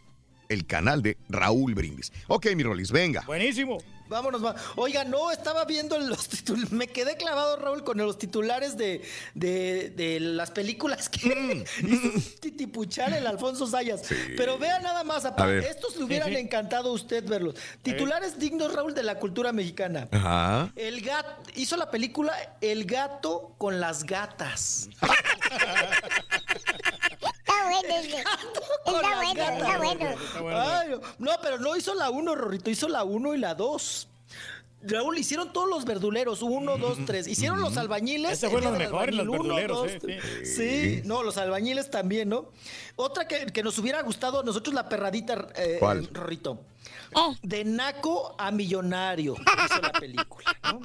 el 0.50 0.66
canal 0.66 1.02
de 1.02 1.18
Raúl 1.30 1.74
Brindis. 1.76 2.12
Ok, 2.28 2.48
mi 2.56 2.64
Rolis, 2.64 2.92
venga. 2.92 3.22
Buenísimo. 3.26 3.78
Vámonos, 4.10 4.42
va. 4.42 4.56
Oiga, 4.78 5.04
no, 5.04 5.32
estaba 5.32 5.66
viendo 5.66 6.00
los 6.00 6.30
titulares. 6.30 6.72
Me 6.72 6.88
quedé 6.88 7.18
clavado, 7.18 7.58
Raúl, 7.58 7.84
con 7.84 7.98
los 7.98 8.18
titulares 8.18 8.78
de, 8.78 9.02
de, 9.34 9.90
de 9.98 10.22
las 10.22 10.50
películas 10.52 11.10
que 11.10 11.66
hizo 11.86 12.40
titipuchar 12.40 13.12
el 13.12 13.28
Alfonso 13.28 13.68
Sayas. 13.68 14.04
Pero 14.38 14.58
vea 14.58 14.80
nada 14.80 15.04
más, 15.04 15.26
A 15.26 15.36
estos 15.60 15.98
le 15.98 16.06
hubieran 16.06 16.30
Sí, 16.30 16.36
sí. 16.36 16.40
encantado 16.40 16.90
a 16.92 16.94
usted 16.94 17.28
verlos. 17.28 17.56
Titulares 17.84 18.40
dignos, 18.40 18.74
Raúl, 18.74 18.94
de 18.94 19.04
la 19.04 19.20
cultura 19.20 19.52
mexicana. 19.52 20.08
Ajá. 20.14 20.72
El 20.78 21.02
gato 21.02 21.44
hizo 21.56 21.76
la 21.76 21.92
película 21.92 22.34
El 22.62 22.86
gato 22.86 23.56
con 23.58 23.82
las 23.82 24.06
gatas. 24.06 24.88
Está 27.70 27.82
bueno 27.82 28.00
ese. 28.00 28.18
Está 28.18 29.78
bueno, 29.78 30.10
está 30.10 30.42
bueno. 30.42 30.60
Ay, 30.60 30.90
no. 31.20 31.32
pero 31.42 31.60
no 31.60 31.76
hizo 31.76 31.94
la 31.94 32.10
1, 32.10 32.36
Rorrito, 32.36 32.70
hizo 32.70 32.88
la 32.88 33.04
1 33.04 33.36
y 33.36 33.38
la 33.38 33.56
2. 33.56 34.08
Raúl, 34.84 35.18
hicieron 35.18 35.52
todos 35.52 35.68
los 35.68 35.86
verduleros, 35.86 36.42
uno, 36.44 36.78
dos, 36.78 37.00
tres. 37.06 37.28
Hicieron 37.28 37.60
los 37.60 37.78
albañiles. 37.78 38.34
Ese 38.34 38.50
fue 38.50 38.60
el 38.60 38.66
lo 38.66 38.72
mejor, 38.72 39.12
los 39.12 39.20
albañil, 39.20 39.22
uno, 39.22 39.56
verduleros, 39.56 39.78
dos, 39.78 40.10
eh, 40.10 40.20
sí. 40.44 41.00
Sí, 41.00 41.02
no, 41.04 41.24
los 41.24 41.38
albañiles 41.38 41.90
también, 41.90 42.30
¿no? 42.30 42.52
Otra 42.96 43.28
que, 43.28 43.48
que 43.48 43.64
nos 43.64 43.78
hubiera 43.80 44.02
gustado 44.04 44.40
a 44.40 44.44
nosotros, 44.44 44.74
la 44.76 44.88
perradita, 44.88 45.48
eh, 45.56 45.78
¿Cuál? 45.80 46.08
Rorrito. 46.14 46.60
Eh. 46.84 47.38
De 47.42 47.66
naco 47.66 48.36
a 48.38 48.52
millonario, 48.52 49.34
hizo 49.34 49.82
la 49.82 49.92
película. 49.94 50.56
¿no? 50.64 50.80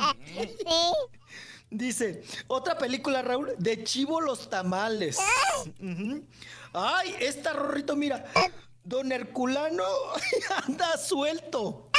Dice, 1.70 2.23
otra 2.49 2.77
película, 2.77 3.23
Raúl, 3.23 3.55
de 3.59 3.83
Chivo 3.85 4.20
los 4.20 4.51
tamales. 4.51 5.19
Ujú. 5.81 6.23
Ay, 6.73 7.15
esta, 7.20 7.52
Rorrito, 7.52 7.97
mira. 7.97 8.25
Don 8.84 9.12
Herculano 9.12 9.84
anda 10.67 10.97
suelto. 10.97 11.91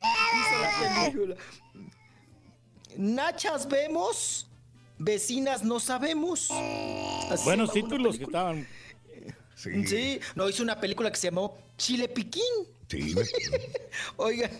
Dice 0.00 0.58
la 0.60 1.04
película. 1.04 1.36
Nachas 2.96 3.68
vemos, 3.68 4.48
vecinas 4.98 5.62
no 5.62 5.80
sabemos. 5.80 6.50
Así 7.30 7.44
Buenos 7.44 7.72
títulos 7.72 8.18
que 8.18 8.24
estaban. 8.24 8.66
Sí. 9.54 10.20
no, 10.34 10.48
hizo 10.48 10.62
una 10.62 10.78
película 10.78 11.10
que 11.10 11.16
se 11.16 11.28
llamó 11.28 11.56
Chile 11.76 12.08
Piquín. 12.08 12.42
Sí. 12.88 13.14
Oiga, 14.16 14.50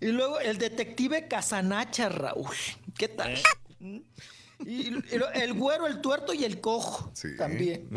y 0.00 0.06
luego 0.06 0.40
el 0.40 0.58
detective 0.58 1.28
Casanacha, 1.28 2.08
Raúl. 2.08 2.54
¿Qué 2.96 3.08
tal? 3.08 3.38
¿Mm? 3.78 3.98
Y, 4.66 4.88
y 4.88 4.90
lo- 4.90 5.30
el 5.32 5.52
güero, 5.54 5.86
el 5.86 6.00
tuerto 6.00 6.34
y 6.34 6.44
el 6.44 6.60
cojo 6.60 7.12
también. 7.36 7.88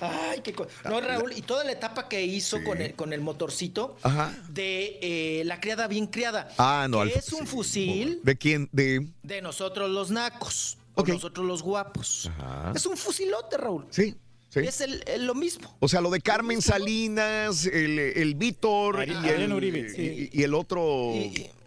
Ay, 0.00 0.40
qué 0.42 0.52
co- 0.52 0.66
No, 0.84 1.00
Raúl, 1.00 1.32
y 1.36 1.42
toda 1.42 1.64
la 1.64 1.72
etapa 1.72 2.08
que 2.08 2.24
hizo 2.24 2.62
con, 2.64 2.80
el, 2.82 2.94
con 2.94 3.12
el 3.12 3.20
motorcito 3.20 3.96
Ajá. 4.02 4.34
de 4.48 4.98
eh, 5.00 5.42
la 5.44 5.60
criada 5.60 5.86
bien 5.86 6.06
criada. 6.06 6.48
Ah, 6.58 6.86
no, 6.90 7.02
que 7.04 7.14
es 7.18 7.32
un 7.32 7.46
fusil 7.46 8.20
¿De 8.22 8.36
quién? 8.36 8.68
De. 8.72 9.06
de 9.22 9.42
nosotros 9.42 9.90
los 9.90 10.10
nacos. 10.10 10.76
O 10.94 11.02
nosotros 11.04 11.46
los 11.46 11.62
guapos. 11.62 12.30
Ajá. 12.36 12.72
Es 12.74 12.84
un 12.84 12.96
fusilote, 12.98 13.56
Raúl. 13.56 13.86
Sí, 13.90 14.14
sí. 14.50 14.58
Es 14.60 14.80
el, 14.82 15.02
el- 15.06 15.24
lo 15.24 15.34
mismo. 15.34 15.74
O 15.80 15.88
sea, 15.88 16.00
lo 16.02 16.10
de 16.10 16.20
Carmen 16.20 16.60
Salinas, 16.60 17.64
el, 17.64 17.98
el 17.98 18.34
Víctor 18.34 18.96
Ari- 18.98 19.12
y, 19.12 19.28
Ariel 19.28 19.42
el, 19.42 19.52
Uribe, 19.54 19.88
sí. 19.88 20.30
y- 20.32 20.40
y 20.40 20.42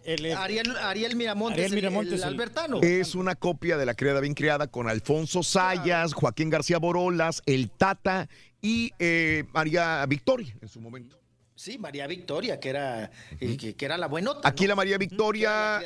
el. 0.06 0.32
Ariel, 0.32 0.76
Ariel 0.76 1.16
Miramontes, 1.16 1.58
Ariel 1.58 1.72
el- 1.72 1.76
Miramontes, 1.76 2.12
el, 2.14 2.18
el- 2.20 2.24
Albertano. 2.24 2.80
Es 2.82 3.14
una 3.14 3.34
copia 3.34 3.76
de 3.76 3.86
la 3.86 3.94
criada 3.94 4.20
bien 4.20 4.34
criada 4.34 4.66
con 4.68 4.88
Alfonso 4.88 5.42
Sayas, 5.42 6.12
Joaquín 6.14 6.50
García 6.50 6.78
Borolas, 6.78 7.42
el 7.46 7.70
Tata 7.70 8.28
y 8.62 8.92
eh, 8.98 9.44
María 9.52 10.04
Victoria 10.06 10.56
en 10.60 10.68
su 10.68 10.80
momento. 10.80 11.18
Sí, 11.58 11.78
María 11.78 12.06
Victoria, 12.06 12.60
que 12.60 12.68
era, 12.68 13.10
eh, 13.40 13.56
que, 13.56 13.74
que 13.74 13.84
era 13.86 13.96
la 13.96 14.08
buenota. 14.08 14.46
Aquí 14.46 14.64
¿no? 14.64 14.68
la 14.68 14.74
María 14.76 14.98
Victoria 14.98 15.80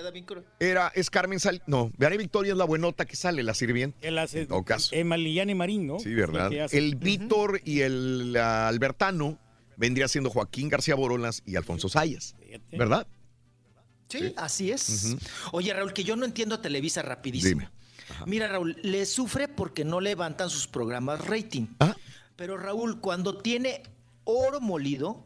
era 0.59 0.91
es 0.97 1.11
Carmen 1.11 1.39
Salinas. 1.39 1.69
No, 1.69 1.93
María 1.97 2.19
Victoria 2.19 2.53
es 2.53 2.59
la 2.59 2.65
buenota 2.65 3.05
que 3.05 3.15
sale, 3.15 3.45
la 3.45 3.55
sirvienta. 3.55 3.97
Él 4.03 4.19
hace. 4.19 4.41
En 4.43 4.49
todo 4.49 4.65
caso. 4.65 4.95
Y 4.97 5.05
Marín, 5.05 5.87
¿no? 5.87 6.01
Sí, 6.01 6.13
¿verdad? 6.13 6.51
El 6.73 6.97
Víctor 6.97 7.61
y 7.65 7.83
el 7.83 8.37
Albertano 8.37 9.39
vendría 9.77 10.09
siendo 10.09 10.29
Joaquín 10.29 10.69
García 10.69 10.97
Borolas 10.97 11.43
y 11.47 11.55
Alfonso 11.55 11.89
Sayas. 11.89 12.35
¿Verdad? 12.73 13.07
Sí, 14.11 14.35
así 14.37 14.71
es. 14.71 15.17
Oye, 15.53 15.73
Raúl, 15.73 15.93
que 15.93 16.05
yo 16.05 16.17
no 16.17 16.25
entiendo 16.25 16.57
a 16.57 16.63
Televisa 16.63 17.03
rapidísimo. 17.03 17.61
Dime. 17.61 17.71
Mira, 18.27 18.49
Raúl, 18.49 18.77
le 18.83 19.07
sufre 19.07 19.47
porque 19.49 19.85
no 19.85 20.01
levantan 20.01 20.51
sus 20.51 20.67
programas 20.67 21.25
rating. 21.27 21.67
Ah. 21.79 21.95
Pero 22.37 22.57
Raúl, 22.59 23.01
cuando 23.01 23.39
tiene 23.39 23.83
oro 24.25 24.61
molido, 24.61 25.25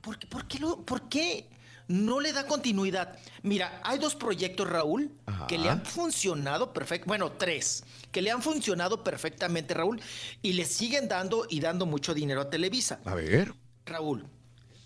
¿por, 0.00 0.18
qué, 0.18 0.26
por, 0.26 0.46
qué 0.48 0.58
lo- 0.58 0.84
por 0.84 1.08
qué 1.08 1.48
no 1.88 2.20
le 2.20 2.32
da 2.32 2.46
continuidad? 2.46 3.18
Mira, 3.42 3.80
hay 3.84 3.98
dos 3.98 4.14
proyectos, 4.14 4.68
Raúl, 4.68 5.10
que 5.46 5.58
le 5.58 5.68
han 5.68 5.84
funcionado 5.84 6.72
perfecto. 6.72 7.06
Bueno, 7.06 7.32
tres, 7.32 7.84
que 8.12 8.22
le 8.22 8.30
han 8.30 8.40
funcionado 8.42 9.04
perfectamente, 9.04 9.74
Raúl, 9.74 10.00
y 10.40 10.54
le 10.54 10.64
siguen 10.64 11.06
dando 11.08 11.46
y 11.50 11.60
dando 11.60 11.84
mucho 11.84 12.14
dinero 12.14 12.40
a 12.40 12.48
Televisa. 12.50 13.00
A 13.04 13.14
ver. 13.14 13.52
Raúl, 13.84 14.26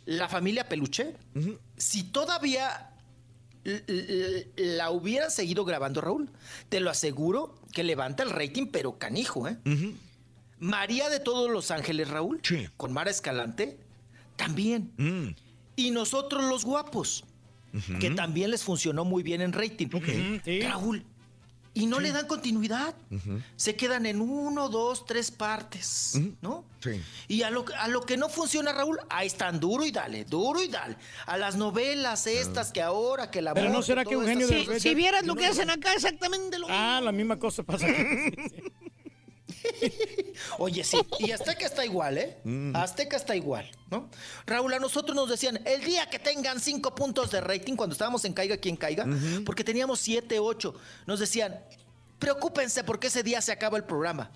la 0.07 0.29
familia 0.29 0.69
Peluche, 0.69 1.15
si 1.77 2.05
todavía 2.05 2.91
la 4.57 4.91
hubieran 4.91 5.31
seguido 5.31 5.65
grabando, 5.65 6.01
Raúl, 6.01 6.31
te 6.69 6.81
lo 6.81 6.91
aseguro 6.91 7.55
que 7.73 7.83
levanta 7.83 8.23
el 8.23 8.31
rating, 8.31 8.67
pero 8.67 8.99
canijo, 8.99 9.49
¿eh? 9.49 9.59
María 10.59 11.09
de 11.09 11.21
todos 11.21 11.51
los 11.51 11.71
ángeles, 11.71 12.09
Raúl, 12.09 12.41
con 12.77 12.93
Mara 12.93 13.11
Escalante, 13.11 13.79
también. 14.37 14.93
Mm. 14.97 15.35
Y 15.77 15.91
nosotros 15.91 16.45
los 16.45 16.65
guapos, 16.65 17.25
que 18.01 18.11
también 18.11 18.51
les 18.51 18.63
funcionó 18.63 19.05
muy 19.05 19.23
bien 19.23 19.41
en 19.41 19.53
rating. 19.53 19.89
Raúl, 20.63 21.05
y 21.75 21.87
no 21.87 21.99
le 22.01 22.13
dan 22.13 22.27
continuidad. 22.29 22.95
Se 23.57 23.75
quedan 23.77 24.07
en 24.07 24.21
uno, 24.21 24.69
dos, 24.69 25.05
tres 25.07 25.31
partes, 25.33 26.19
¿no? 26.41 26.65
Sí. 26.81 27.03
Y 27.29 27.43
a 27.43 27.51
lo, 27.51 27.65
a 27.79 27.89
lo 27.89 28.03
que 28.03 28.17
no 28.17 28.29
funciona, 28.29 28.73
Raúl, 28.73 28.99
ahí 29.11 29.27
están 29.27 29.59
duro 29.59 29.85
y 29.85 29.91
dale, 29.91 30.25
duro 30.25 30.63
y 30.63 30.69
dale. 30.69 30.97
A 31.27 31.37
las 31.37 31.57
novelas 31.57 32.27
estas 32.27 32.71
que 32.73 32.81
ahora, 32.83 33.31
que 33.31 33.43
la 33.43 33.55
Pero 33.55 33.71
no 33.71 33.83
será 33.83 34.05
que 34.05 34.15
Eugenio 34.15 34.47
esto- 34.49 34.71
de 34.71 34.77
Derbez- 34.79 34.81
Si 34.83 34.95
vieras 34.95 35.25
lo 35.27 35.35
que 35.35 35.47
hacen 35.47 35.69
acá, 35.71 35.93
exactamente 35.95 36.59
lo 36.59 36.67
Ah, 36.71 37.01
la 37.03 37.11
misma 37.13 37.39
cosa 37.39 37.63
pasa 37.65 37.87
aquí. 37.89 38.37
Oye, 40.59 40.85
sí, 40.85 40.99
y 41.19 41.31
Azteca 41.31 41.67
está 41.67 41.85
igual, 41.85 42.19
¿eh? 42.19 42.39
Azteca 42.75 43.17
está 43.17 43.35
igual, 43.37 43.71
¿no? 43.91 44.09
Raúl, 44.47 44.73
a 44.75 44.79
nosotros 44.79 45.15
nos 45.15 45.29
decían, 45.29 45.61
el 45.65 45.85
día 45.85 46.09
que 46.09 46.19
tengan 46.19 46.61
cinco 46.61 46.95
puntos 46.95 47.31
de 47.31 47.41
rating, 47.41 47.77
cuando 47.77 47.95
estábamos 47.95 48.25
en 48.25 48.33
Caiga 48.33 48.57
quien 48.57 48.77
caiga, 48.77 49.07
porque 49.45 49.65
teníamos 49.65 50.01
siete, 50.01 50.39
ocho, 50.39 50.75
nos 51.07 51.21
decían, 51.21 51.59
preocúpense 52.19 52.85
porque 52.85 53.09
ese 53.09 53.23
día 53.23 53.41
se 53.41 53.53
acaba 53.53 53.77
el 53.77 53.85
programa. 53.85 54.31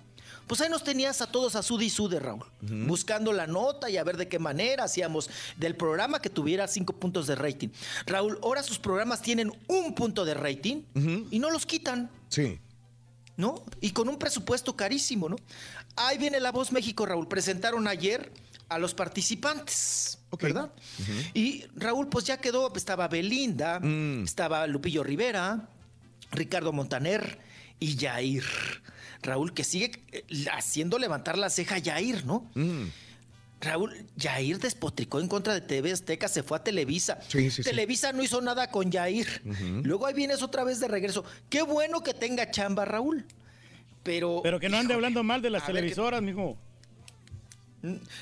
Pues 0.47 0.61
ahí 0.61 0.69
nos 0.69 0.83
tenías 0.83 1.21
a 1.21 1.27
todos 1.27 1.55
a 1.55 1.61
sud 1.61 1.79
y 1.81 1.91
sude, 1.91 2.19
Raúl, 2.19 2.43
buscando 2.61 3.31
la 3.33 3.45
nota 3.45 3.87
y 3.87 3.97
a 3.97 4.03
ver 4.03 4.17
de 4.17 4.27
qué 4.27 4.39
manera 4.39 4.85
hacíamos 4.85 5.29
del 5.57 5.75
programa 5.75 6.21
que 6.21 6.29
tuviera 6.31 6.67
cinco 6.67 6.93
puntos 6.93 7.27
de 7.27 7.35
rating. 7.35 7.69
Raúl, 8.07 8.39
ahora 8.41 8.63
sus 8.63 8.79
programas 8.79 9.21
tienen 9.21 9.51
un 9.67 9.93
punto 9.93 10.25
de 10.25 10.33
rating 10.33 10.83
y 11.29 11.37
no 11.37 11.51
los 11.51 11.67
quitan. 11.67 12.09
Sí. 12.29 12.59
¿No? 13.39 13.63
Y 13.79 13.91
con 13.91 14.09
un 14.09 14.19
presupuesto 14.19 14.75
carísimo, 14.75 15.29
¿no? 15.29 15.37
Ahí 15.95 16.17
viene 16.17 16.41
la 16.41 16.51
voz 16.51 16.73
México, 16.73 17.05
Raúl. 17.05 17.29
Presentaron 17.29 17.87
ayer 17.87 18.33
a 18.67 18.77
los 18.77 18.93
participantes, 18.93 20.19
¿verdad? 20.41 20.73
Y 21.33 21.63
Raúl, 21.73 22.09
pues 22.09 22.25
ya 22.25 22.37
quedó, 22.37 22.71
estaba 22.75 23.07
Belinda, 23.07 23.79
estaba 24.25 24.67
Lupillo 24.67 25.03
Rivera, 25.05 25.69
Ricardo 26.31 26.73
Montaner 26.73 27.39
y 27.79 27.95
Yair. 27.95 28.43
Raúl, 29.21 29.53
que 29.53 29.63
sigue 29.63 30.03
eh, 30.11 30.25
haciendo 30.51 30.99
levantar 30.99 31.37
la 31.37 31.49
ceja 31.49 31.75
a 31.75 31.79
Yair, 31.79 32.25
¿no? 32.25 32.51
Raúl, 33.61 34.05
Yair 34.15 34.57
despotricó 34.59 35.19
en 35.19 35.27
contra 35.27 35.53
de 35.53 35.61
TV 35.61 35.91
Azteca, 35.91 36.27
se 36.29 36.43
fue 36.43 36.57
a 36.57 36.63
Televisa. 36.63 37.19
Sí, 37.27 37.51
sí, 37.51 37.61
sí. 37.61 37.69
Televisa 37.69 38.13
no 38.13 38.23
hizo 38.23 38.39
nada 38.41 38.71
con 38.71 38.89
Yair. 38.89 39.41
Luego 39.83 40.05
ahí 40.05 40.13
vienes 40.13 40.41
otra 40.41 40.63
vez 40.63 40.79
de 40.79 40.87
regreso. 40.87 41.25
Qué 41.49 41.61
bueno 41.61 42.01
que 42.01 42.13
tenga 42.13 42.49
chamba, 42.51 42.85
Raúl. 42.85 43.25
Pero. 44.03 44.39
Pero 44.43 44.59
que 44.61 44.69
no 44.69 44.77
ande 44.77 44.93
híjole, 44.93 45.07
hablando 45.07 45.23
mal 45.23 45.41
de 45.41 45.49
las 45.49 45.61
ver, 45.63 45.67
que- 45.67 45.73
televisoras, 45.81 46.21
mijo. 46.21 46.57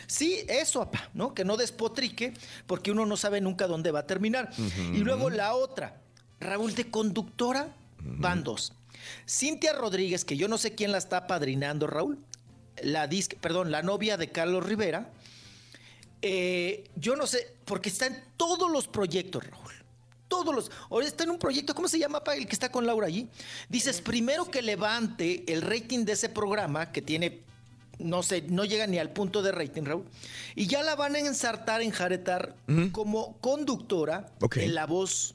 Sí, 0.05 0.43
eso, 0.47 0.81
apá, 0.83 1.09
¿no? 1.15 1.33
Que 1.33 1.43
no 1.43 1.57
despotrique, 1.57 2.33
porque 2.67 2.91
uno 2.91 3.05
no 3.07 3.17
sabe 3.17 3.41
nunca 3.41 3.65
dónde 3.67 3.89
va 3.91 3.99
a 3.99 4.07
terminar. 4.07 4.51
Y 4.93 4.99
luego 4.99 5.29
la 5.31 5.53
otra, 5.55 5.97
Raúl, 6.39 6.75
de 6.75 6.89
conductora, 6.91 7.69
van 8.03 8.43
dos. 8.43 8.73
Cintia 9.27 9.73
Rodríguez, 9.73 10.25
que 10.25 10.37
yo 10.37 10.47
no 10.47 10.57
sé 10.59 10.75
quién 10.75 10.91
la 10.91 10.99
está 10.99 11.25
padrinando, 11.25 11.87
Raúl, 11.87 12.19
la 12.83 13.07
disc, 13.07 13.33
perdón, 13.35 13.71
la 13.71 13.81
novia 13.81 14.17
de 14.17 14.29
Carlos 14.31 14.63
Rivera. 14.65 15.09
Eh, 16.21 16.89
yo 16.95 17.15
no 17.15 17.27
sé, 17.27 17.55
porque 17.65 17.89
está 17.89 18.07
en 18.07 18.23
todos 18.37 18.71
los 18.71 18.87
proyectos, 18.87 19.45
Raúl. 19.45 19.73
Todos 20.27 20.53
los. 20.53 20.71
Ahora 20.89 21.07
está 21.07 21.23
en 21.23 21.29
un 21.29 21.39
proyecto, 21.39 21.73
¿cómo 21.73 21.87
se 21.87 21.99
llama 21.99 22.21
el 22.35 22.47
que 22.47 22.53
está 22.53 22.69
con 22.69 22.85
Laura 22.85 23.07
allí? 23.07 23.29
Dices, 23.69 24.01
primero 24.01 24.49
que 24.51 24.61
levante 24.61 25.51
el 25.51 25.61
rating 25.61 26.03
de 26.03 26.13
ese 26.13 26.27
programa, 26.27 26.91
que 26.91 27.01
tiene, 27.01 27.41
no 27.99 28.23
sé, 28.23 28.41
no 28.41 28.65
llega 28.65 28.87
ni 28.87 28.97
al 28.97 29.11
punto 29.11 29.41
de 29.41 29.53
rating, 29.53 29.83
Raúl. 29.83 30.05
Y 30.55 30.67
ya 30.67 30.83
la 30.83 30.95
van 30.95 31.15
a 31.15 31.19
ensartar, 31.19 31.81
enjaretar 31.81 32.55
como 32.91 33.37
conductora 33.37 34.31
en 34.55 34.75
la 34.75 34.85
voz. 34.85 35.33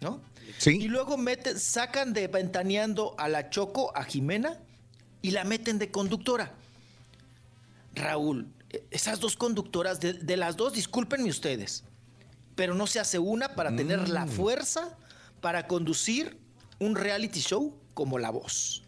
¿No? 0.00 0.20
Sí. 0.58 0.78
Y 0.80 0.88
luego 0.88 1.16
meten, 1.16 1.58
sacan 1.58 2.12
de 2.12 2.26
ventaneando 2.28 3.14
a 3.18 3.28
la 3.28 3.50
Choco, 3.50 3.96
a 3.96 4.04
Jimena, 4.04 4.58
y 5.22 5.30
la 5.30 5.44
meten 5.44 5.78
de 5.78 5.90
conductora. 5.90 6.54
Raúl, 7.94 8.46
esas 8.90 9.20
dos 9.20 9.36
conductoras, 9.36 10.00
de, 10.00 10.12
de 10.14 10.36
las 10.36 10.56
dos, 10.56 10.72
discúlpenme 10.72 11.28
ustedes, 11.28 11.84
pero 12.54 12.74
no 12.74 12.86
se 12.86 13.00
hace 13.00 13.18
una 13.18 13.54
para 13.54 13.74
tener 13.76 14.08
la 14.08 14.26
fuerza 14.26 14.96
para 15.40 15.66
conducir 15.66 16.38
un 16.78 16.96
reality 16.96 17.40
show 17.40 17.74
como 17.94 18.18
La 18.18 18.30
Voz. 18.30 18.82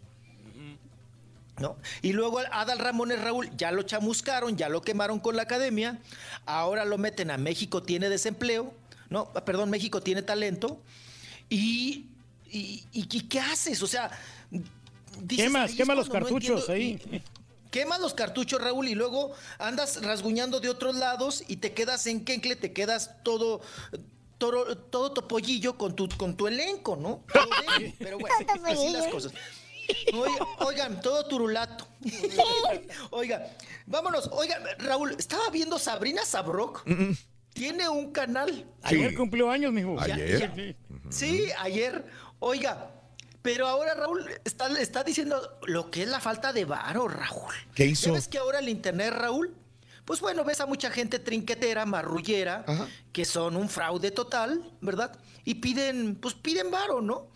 ¿No? 1.59 1.75
Y 2.01 2.13
luego 2.13 2.39
Adal 2.39 2.79
Ramones 2.79 3.21
Raúl 3.21 3.49
ya 3.57 3.71
lo 3.71 3.83
chamuscaron, 3.83 4.55
ya 4.55 4.69
lo 4.69 4.81
quemaron 4.81 5.19
con 5.19 5.35
la 5.35 5.41
academia, 5.43 5.99
ahora 6.45 6.85
lo 6.85 6.97
meten 6.97 7.31
a 7.31 7.37
México 7.37 7.83
tiene 7.83 8.07
desempleo, 8.07 8.73
no, 9.09 9.33
perdón, 9.33 9.69
México 9.69 10.01
tiene 10.01 10.21
talento, 10.21 10.81
y, 11.49 12.05
y, 12.49 12.85
y- 12.93 13.07
y 13.11 13.21
¿qué 13.27 13.41
haces? 13.41 13.83
O 13.83 13.87
sea, 13.87 14.09
dices, 15.21 15.45
Quemas, 15.47 15.71
quema 15.73 15.95
los 15.95 16.07
no 16.07 16.13
cartuchos 16.13 16.69
ahí. 16.69 16.97
Quemas 17.71 17.99
los 17.99 18.13
cartuchos, 18.13 18.61
Raúl, 18.61 18.87
y 18.87 18.95
luego 18.95 19.31
andas 19.59 20.01
rasguñando 20.01 20.59
de 20.59 20.69
otros 20.69 20.95
lados 20.95 21.43
y 21.47 21.57
te 21.57 21.73
quedas 21.73 22.07
en 22.07 22.25
Kencle, 22.25 22.55
te 22.55 22.73
quedas 22.73 23.21
todo, 23.23 23.61
todo, 24.37 24.77
todo 24.77 25.11
topollillo 25.13 25.77
con 25.77 25.95
tu, 25.95 26.09
con 26.09 26.35
tu 26.35 26.47
elenco, 26.47 26.95
¿no? 26.95 27.23
Todo 27.33 27.49
débil, 27.77 27.95
pero 27.99 28.17
bueno, 28.19 28.35
así 28.65 28.89
las 28.89 29.07
cosas. 29.07 29.33
Oiga- 30.13 30.47
oigan, 30.59 31.01
todo 31.01 31.25
turulato. 31.25 31.87
Oiga, 33.11 33.47
vámonos. 33.87 34.29
Oiga, 34.31 34.59
Raúl, 34.77 35.15
estaba 35.17 35.49
viendo 35.49 35.79
Sabrina 35.79 36.23
Sabrok. 36.25 36.83
Tiene 37.53 37.89
un 37.89 38.11
canal. 38.11 38.65
Ayer 38.83 39.15
cumplió 39.15 39.49
años, 39.49 39.73
mijo. 39.73 39.97
Ya- 40.05 40.15
ya- 40.17 40.53
Sí, 41.09 41.49
ayer. 41.57 42.05
Oiga, 42.39 42.91
pero 43.51 43.67
ahora 43.67 43.95
Raúl 43.95 44.29
está, 44.45 44.67
está 44.79 45.03
diciendo 45.03 45.57
lo 45.65 45.89
que 45.89 46.03
es 46.03 46.07
la 46.07 46.19
falta 46.19 46.53
de 46.53 46.65
varo, 46.65 47.07
Raúl. 47.07 47.51
¿Qué 47.73 47.87
hizo? 47.87 48.09
¿Ya 48.09 48.13
ves 48.13 48.27
que 48.27 48.37
ahora 48.37 48.59
el 48.59 48.69
internet, 48.69 49.11
Raúl? 49.11 49.55
Pues 50.05 50.21
bueno, 50.21 50.43
ves 50.43 50.61
a 50.61 50.67
mucha 50.67 50.91
gente 50.91 51.17
trinquetera, 51.17 51.83
marrullera, 51.87 52.63
que 53.11 53.25
son 53.25 53.55
un 53.55 53.67
fraude 53.67 54.11
total, 54.11 54.71
¿verdad? 54.81 55.17
Y 55.45 55.55
piden, 55.55 56.15
pues 56.15 56.35
piden 56.35 56.69
varo, 56.69 57.01
¿no? 57.01 57.31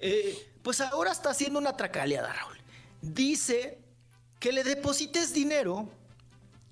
Eh, 0.00 0.50
pues 0.62 0.80
ahora 0.80 1.12
está 1.12 1.30
haciendo 1.30 1.60
una 1.60 1.76
tracaleada, 1.76 2.32
Raúl. 2.32 2.58
Dice 3.00 3.78
que 4.40 4.50
le 4.50 4.64
deposites 4.64 5.32
dinero 5.32 5.88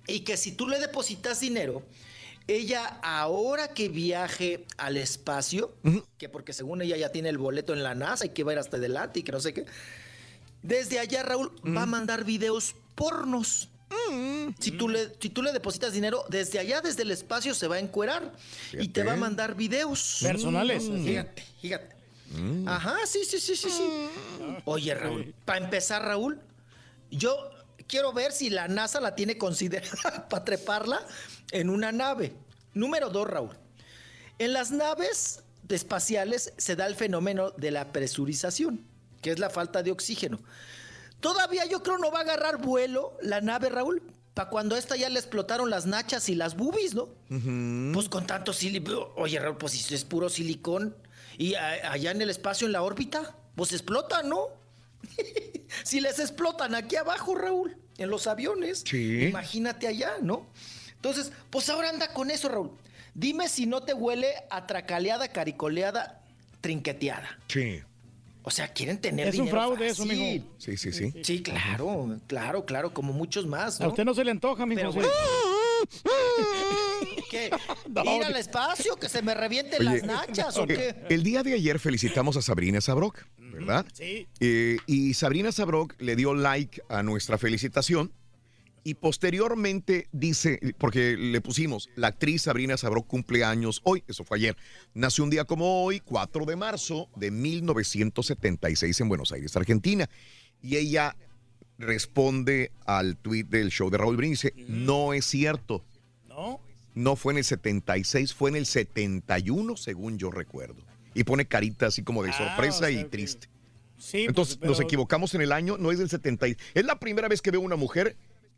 y 0.09 0.20
que 0.20 0.36
si 0.36 0.51
tú 0.51 0.67
le 0.67 0.81
depositas 0.81 1.39
dinero, 1.39 1.85
ella 2.49 2.99
ahora 3.02 3.68
que 3.68 3.89
viaje 3.89 4.66
al 4.76 4.97
espacio, 4.97 5.75
que 6.18 6.28
porque 6.28 6.52
según 6.52 6.83
ella 6.83 6.97
ya 6.97 7.10
tiene 7.10 7.28
el 7.28 7.39
boleto 7.39 7.73
en 7.73 7.83
la 7.83 7.94
NASA 7.94 8.26
y 8.26 8.28
que 8.31 8.44
va 8.44 8.52
a 8.52 8.55
ir 8.55 8.58
hasta 8.60 8.76
adelante 8.76 9.20
y 9.20 9.23
que 9.23 9.33
no 9.33 9.41
sé 9.41 9.52
qué, 9.52 9.66
desde 10.62 10.99
allá 10.99 11.23
Raúl 11.23 11.52
va 11.76 11.83
a 11.83 11.86
mandar 11.86 12.25
videos 12.25 12.76
pornos. 12.94 13.68
Si, 14.60 14.73
tú 14.73 14.89
le, 14.89 15.12
si 15.20 15.31
tú 15.31 15.42
le 15.42 15.52
depositas 15.52 15.92
dinero, 15.92 16.25
desde 16.28 16.58
allá, 16.58 16.81
desde 16.81 17.02
el 17.02 17.10
espacio, 17.10 17.55
se 17.55 17.68
va 17.68 17.76
a 17.76 17.78
encuerar 17.78 18.33
y 18.73 18.89
te 18.89 19.02
va 19.02 19.12
a 19.12 19.16
mandar 19.16 19.55
videos. 19.55 20.18
Personales, 20.23 20.89
Mm. 20.89 21.05
Fíjate, 21.05 21.44
fíjate. 21.60 21.97
Ajá, 22.66 22.97
sí, 23.07 23.20
sí, 23.25 23.39
sí, 23.39 23.57
sí, 23.57 23.70
sí. 23.70 23.83
Oye, 24.65 24.94
Raúl, 24.94 25.34
para 25.44 25.65
empezar, 25.65 26.02
Raúl, 26.02 26.41
yo 27.10 27.36
quiero 27.86 28.12
ver 28.12 28.33
si 28.33 28.50
la 28.50 28.68
NASA 28.68 29.00
la 29.00 29.15
tiene 29.15 29.39
considerada 29.39 30.28
para 30.28 30.44
treparla 30.44 31.00
en 31.50 31.70
una 31.70 31.92
nave. 31.92 32.33
Número 32.75 33.10
dos, 33.10 33.28
Raúl. 33.28 33.57
En 34.39 34.52
las 34.52 34.70
naves 34.70 35.42
espaciales 35.68 36.52
se 36.57 36.76
da 36.76 36.86
el 36.86 36.94
fenómeno 36.94 37.50
de 37.52 37.70
la 37.70 37.92
presurización, 37.92 38.84
que 39.23 39.31
es 39.31 39.39
la 39.39 39.50
falta 39.50 39.83
de 39.83 39.91
oxígeno. 39.91 40.39
Todavía 41.20 41.65
yo 41.66 41.83
creo 41.83 41.99
no 41.99 42.10
va 42.10 42.18
a 42.18 42.23
agarrar 42.23 42.58
vuelo 42.58 43.16
la 43.23 43.41
nave, 43.41 43.68
Raúl, 43.70 44.02
para 44.34 44.50
cuando 44.50 44.75
a 44.75 44.78
esta 44.78 44.97
ya 44.97 45.08
le 45.08 45.18
explotaron 45.18 45.70
las 45.70 45.86
nachas 45.86 46.28
y 46.28 46.34
las 46.34 46.57
boobies, 46.57 46.94
¿no? 46.94 47.08
Pues 47.94 48.08
con 48.08 48.26
tanto 48.26 48.52
silicón. 48.52 49.08
Oye, 49.16 49.39
Raúl, 49.39 49.57
pues 49.57 49.73
si 49.73 49.94
es 49.94 50.05
puro 50.05 50.28
silicón. 50.28 50.94
Y 51.39 51.55
allá 51.55 52.10
en 52.10 52.20
el 52.20 52.31
espacio, 52.31 52.66
en 52.66 52.73
la 52.73 52.83
órbita, 52.83 53.34
pues 53.55 53.73
explota, 53.73 54.23
¿no? 54.23 54.49
si 55.84 56.00
les 56.00 56.18
explotan 56.18 56.75
aquí 56.75 56.97
abajo, 56.97 57.34
Raúl, 57.34 57.76
en 57.97 58.10
los 58.10 58.26
aviones. 58.26 58.84
Sí. 58.86 59.25
Imagínate 59.25 59.86
allá, 59.86 60.16
¿no? 60.20 60.47
Entonces, 61.09 61.33
pues 61.51 61.68
ahora 61.68 61.89
anda 61.89 62.12
con 62.12 62.33
eso, 62.33 62.49
Raúl. 62.49 62.73
Dime 63.15 63.49
si 63.49 63.67
no 63.67 63.83
te 63.83 63.94
huele 63.94 64.26
a 64.51 64.67
tracaleada, 64.67 65.28
caricoleada, 65.28 66.20
trinqueteada. 66.60 67.39
Sí. 67.47 67.81
O 68.43 68.51
sea, 68.51 68.73
quieren 68.73 69.01
tener 69.01 69.28
Es 69.28 69.39
un 69.39 69.49
fraude 69.49 69.86
eso, 69.86 70.05
mijo. 70.05 70.44
Sí, 70.59 70.76
sí, 70.76 70.93
sí. 70.93 71.12
Sí, 71.23 71.43
claro, 71.43 72.18
claro, 72.26 72.65
claro, 72.65 72.93
como 72.93 73.12
muchos 73.12 73.47
más, 73.47 73.81
A 73.81 73.89
usted 73.89 74.05
no 74.05 74.15
se 74.15 74.25
le 74.25 74.33
antoja, 74.33 74.67
mijo. 74.67 74.81
Pero 74.81 74.93
bueno. 74.93 75.09
¿Qué? 77.31 77.51
¿Ir 78.05 78.25
al 78.25 78.36
espacio? 78.36 78.97
¿Que 78.97 79.09
se 79.09 79.23
me 79.23 79.35
revienten 79.35 79.85
las 79.85 80.02
nachas 80.02 80.57
o 80.57 80.67
qué? 80.67 80.94
el 81.09 81.23
día 81.23 81.43
de 81.43 81.55
ayer 81.55 81.78
felicitamos 81.78 82.36
a 82.36 82.43
Sabrina 82.43 82.81
Sabrok, 82.81 83.25
¿verdad? 83.39 83.86
Sí. 83.93 84.26
Eh, 84.41 84.78
y 84.86 85.15
Sabrina 85.15 85.52
Sabrok 85.52 85.94
le 86.01 86.17
dio 86.17 86.35
like 86.35 86.83
a 86.89 87.02
nuestra 87.02 87.39
felicitación 87.39 88.12
y 88.87 88.95
posteriormente 88.95 90.07
dice, 90.13 90.61
porque 90.79 91.17
le 91.17 91.41
pusimos, 91.41 91.91
la 91.97 92.07
actriz 92.07 92.43
Sabrina 92.43 92.77
Sabrok 92.77 93.09
cumple 93.09 93.43
años 93.43 93.81
hoy, 93.83 94.05
eso 94.07 94.23
fue 94.23 94.37
ayer, 94.39 94.57
nació 94.95 95.25
un 95.25 95.31
día 95.31 95.45
como 95.45 95.83
hoy, 95.83 95.99
4 95.99 96.45
de 96.45 96.55
marzo 96.55 97.09
de 97.17 97.33
1976 97.33 99.01
en 99.01 99.09
Buenos 99.09 99.33
Aires, 99.33 99.57
Argentina. 99.57 100.09
Y 100.63 100.77
ella 100.77 101.17
responde 101.79 102.71
al 102.85 103.17
tweet 103.17 103.43
del 103.47 103.71
show 103.71 103.91
de 103.91 103.99
Raúl 103.99 104.17
Brindis, 104.17 104.43
dice, 104.43 104.55
no 104.69 105.13
es 105.15 105.25
cierto. 105.27 105.85
No. 106.29 106.61
No 106.95 107.17
fue 107.17 107.33
en 107.33 107.39
el 107.39 107.45
76, 107.45 108.35
fue 108.35 108.51
en 108.51 108.57
el 108.57 108.67
71, 108.67 109.77
según 109.77 110.17
yo 110.17 110.31
recuerdo. 110.31 110.77
Y 111.13 111.25
pone 111.25 111.47
carita 111.47 111.87
así 111.87 112.05
como 112.05 112.23
de 112.23 112.31
Ah, 112.31 112.39
sorpresa 112.39 112.77
o 112.77 112.81
sea 112.83 112.91
y 112.93 112.99
que- 112.99 113.05
triste. 113.09 113.49
Sí, 113.99 114.27
Entonces 114.29 114.59
pues, 114.59 114.69
nos 114.69 114.77
pero 114.77 114.87
equivocamos 114.89 115.35
en 115.35 115.41
el 115.41 115.51
año, 115.53 115.77
no 115.77 115.91
es 115.91 115.99
del 115.99 116.09
70. 116.11 116.47
y- 116.47 116.57
Es 116.75 116.85
la 116.85 117.01
primera 117.01 117.27
vez 117.29 117.41
que 117.43 117.51
veo 117.51 117.63
una 117.63 117.77
mujer 117.77 118.15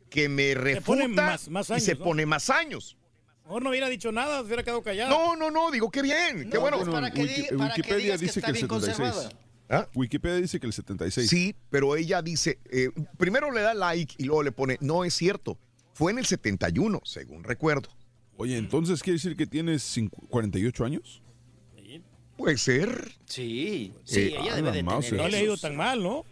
que 0.09 0.29
me 0.29 0.53
refuta 0.55 1.07
más- 1.07 1.49
más 1.49 1.69
y 1.69 1.73
años, 1.73 1.83
se 1.83 1.95
¿no? 1.95 2.03
pone 2.03 2.25
más 2.25 2.49
años. 2.49 2.97
Mejor 3.43 3.63
no 3.63 3.69
hubiera 3.71 3.89
dicho 3.89 4.11
nada, 4.11 4.39
se 4.41 4.45
hubiera 4.45 4.63
quedado 4.63 4.81
callado. 4.83 5.09
No, 5.09 5.35
no, 5.35 5.49
no, 5.51 5.71
digo 5.71 5.89
qué 5.89 6.01
bien, 6.01 6.49
qué 6.49 6.55
No, 6.55 6.61
bueno. 6.61 6.77
pues, 6.77 6.89
para 6.89 7.11
que 7.11 7.21
Wiki- 7.23 7.57
para 7.57 7.73
que 7.73 7.81
Wikipedia 7.81 8.11
que 8.13 8.17
dice 8.25 8.39
está 8.39 8.41
que 8.41 8.47
el 8.47 8.53
bien 8.53 8.67
76. 8.69 8.97
conservada. 9.13 9.29
¿Ah? 9.71 9.87
Wikipedia 9.93 10.37
dice 10.37 10.59
que 10.59 10.65
el 10.67 10.73
76. 10.73 11.29
Sí, 11.29 11.55
pero 11.69 11.95
ella 11.95 12.21
dice, 12.21 12.59
eh, 12.71 12.89
primero 13.17 13.51
le 13.51 13.61
da 13.61 13.73
like 13.73 14.15
y 14.17 14.23
luego 14.25 14.41
le 14.43 14.51
pone, 14.51 14.77
no 14.81 15.03
es 15.03 15.13
cierto, 15.13 15.57
fue 15.93 16.11
en 16.11 16.17
el 16.19 16.25
71, 16.25 17.01
según 17.05 17.43
recuerdo. 17.43 17.89
Oye, 18.37 18.57
entonces 18.57 19.01
quiere 19.03 19.15
decir 19.17 19.35
que 19.35 19.45
tienes 19.45 19.83
cincu- 19.97 20.27
48 20.29 20.85
años. 20.85 21.21
Puede 22.37 22.57
ser. 22.57 23.11
Sí, 23.25 23.93
sí, 24.05 24.19
Eh, 24.21 24.27
ella 24.39 24.53
a 24.53 24.55
debe 24.55 24.71
de 24.71 24.77
tener 24.83 25.13
No 25.13 25.27
le 25.27 25.37
ha 25.37 25.43
ido 25.43 25.57
tan 25.57 25.75
mal, 25.75 26.01
¿no? 26.01 26.23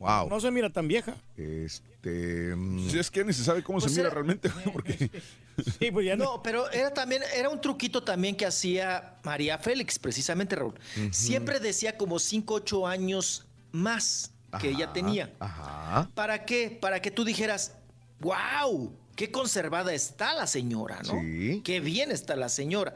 Wow. 0.00 0.28
No 0.30 0.40
se 0.40 0.50
mira 0.50 0.70
tan 0.70 0.88
vieja. 0.88 1.14
Este. 1.36 2.56
mm, 2.56 2.88
Si 2.88 2.98
es 2.98 3.10
que 3.10 3.22
ni 3.22 3.34
se 3.34 3.44
sabe 3.44 3.62
cómo 3.62 3.78
Pues 3.78 3.92
se 3.92 4.00
mira 4.00 4.10
realmente, 4.10 4.50
porque 4.72 5.10
Sí, 5.78 5.90
pues 5.90 6.06
ya 6.06 6.16
no. 6.16 6.24
No, 6.24 6.42
pero 6.42 6.70
era 6.70 6.92
también, 6.92 7.22
era 7.36 7.50
un 7.50 7.60
truquito 7.60 8.02
también 8.02 8.34
que 8.34 8.46
hacía 8.46 9.18
María 9.24 9.58
Félix, 9.58 9.98
precisamente, 9.98 10.56
Raúl. 10.56 10.74
Siempre 11.10 11.60
decía 11.60 11.98
como 11.98 12.18
5, 12.18 12.54
8 12.54 12.86
años 12.86 13.46
más 13.72 14.32
que 14.58 14.70
ella 14.70 14.92
tenía. 14.92 15.32
Ajá. 15.38 16.10
¿Para 16.14 16.46
qué? 16.46 16.78
Para 16.80 17.02
que 17.02 17.10
tú 17.10 17.24
dijeras, 17.24 17.72
wow, 18.20 18.96
qué 19.16 19.30
conservada 19.30 19.92
está 19.92 20.32
la 20.34 20.46
señora, 20.46 21.02
¿no? 21.06 21.20
Sí. 21.20 21.60
Qué 21.62 21.80
bien 21.80 22.10
está 22.10 22.36
la 22.36 22.48
señora. 22.48 22.94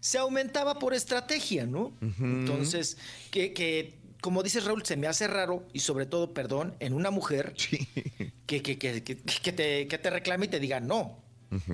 Se 0.00 0.18
aumentaba 0.18 0.78
por 0.78 0.94
estrategia, 0.94 1.64
¿no? 1.66 1.92
Entonces, 2.00 2.96
que, 3.30 3.52
que, 3.52 3.99
como 4.20 4.42
dices 4.42 4.64
Raúl, 4.64 4.84
se 4.84 4.96
me 4.96 5.06
hace 5.06 5.26
raro 5.26 5.66
y 5.72 5.80
sobre 5.80 6.06
todo, 6.06 6.32
perdón, 6.34 6.74
en 6.80 6.92
una 6.92 7.10
mujer 7.10 7.54
que, 8.46 8.62
que, 8.62 8.78
que, 8.78 9.02
que, 9.02 9.16
que 9.16 9.52
te, 9.52 9.88
que 9.88 9.98
te 9.98 10.10
reclame 10.10 10.46
y 10.46 10.48
te 10.48 10.60
diga, 10.60 10.80
no, 10.80 11.18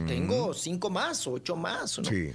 tengo 0.06 0.54
cinco 0.54 0.88
más, 0.90 1.26
ocho 1.26 1.56
más, 1.56 1.98
¿no? 1.98 2.04
Sí. 2.04 2.30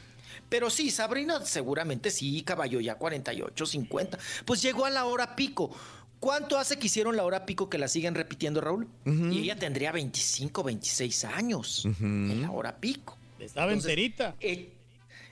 Pero 0.48 0.69
sí, 0.69 0.91
Sabrina 0.91 1.43
seguramente 1.45 2.11
sí, 2.11 2.41
caballo 2.43 2.80
ya 2.81 2.95
48, 2.95 3.65
50. 3.65 4.19
Pues 4.45 4.61
llegó 4.61 4.85
a 4.85 4.90
la 4.90 5.06
hora 5.06 5.35
pico. 5.35 5.72
¿Cuánto 6.19 6.57
hace 6.59 6.77
que 6.77 6.85
hicieron 6.88 7.15
la 7.17 7.23
hora 7.23 7.45
pico 7.45 7.67
que 7.69 7.77
la 7.80 7.88
siguen 7.88 8.14
repitiendo, 8.15 8.61
Raúl? 8.61 8.88
Y 9.06 9.40
ella 9.40 9.56
tendría 9.57 9.91
25, 9.91 10.61
26 10.64 11.25
años 11.25 11.85
en 11.99 12.41
la 12.41 12.51
hora 12.51 12.77
pico. 12.80 13.17
Estaba 13.40 13.72
Entonces, 13.72 13.90
enterita. 13.91 14.35
e- 14.40 14.69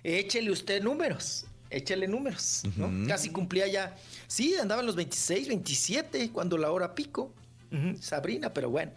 échele 0.04 0.50
usted 0.52 0.82
números. 0.82 1.46
Échele 1.70 2.08
números, 2.08 2.64
¿no? 2.76 3.08
Casi 3.08 3.30
cumplía 3.30 3.68
ya. 3.68 3.96
Sí, 4.28 4.56
andaba 4.56 4.82
en 4.82 4.88
los 4.88 4.96
26, 4.96 5.48
27 5.48 6.32
cuando 6.32 6.58
la 6.58 6.72
hora 6.72 6.96
pico. 6.96 7.34
Sabrina, 8.00 8.52
pero 8.52 8.70
bueno. 8.70 8.92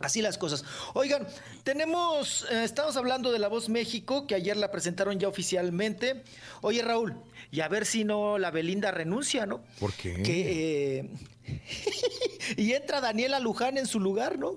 Así 0.00 0.22
las 0.22 0.38
cosas. 0.38 0.64
Oigan, 0.94 1.26
tenemos, 1.62 2.46
eh, 2.50 2.64
estamos 2.64 2.96
hablando 2.96 3.32
de 3.32 3.38
La 3.38 3.48
Voz 3.48 3.68
México, 3.68 4.26
que 4.26 4.34
ayer 4.34 4.56
la 4.56 4.70
presentaron 4.70 5.18
ya 5.20 5.28
oficialmente. 5.28 6.22
Oye, 6.62 6.80
Raúl, 6.80 7.16
y 7.50 7.60
a 7.60 7.68
ver 7.68 7.84
si 7.84 8.04
no 8.04 8.38
la 8.38 8.50
Belinda 8.50 8.90
renuncia, 8.92 9.44
¿no? 9.44 9.62
¿Por 9.78 9.92
qué? 9.92 10.22
Que, 10.22 10.98
eh, 10.98 11.10
y 12.56 12.72
entra 12.72 13.02
Daniela 13.02 13.40
Luján 13.40 13.76
en 13.76 13.86
su 13.86 14.00
lugar, 14.00 14.38
¿no? 14.38 14.56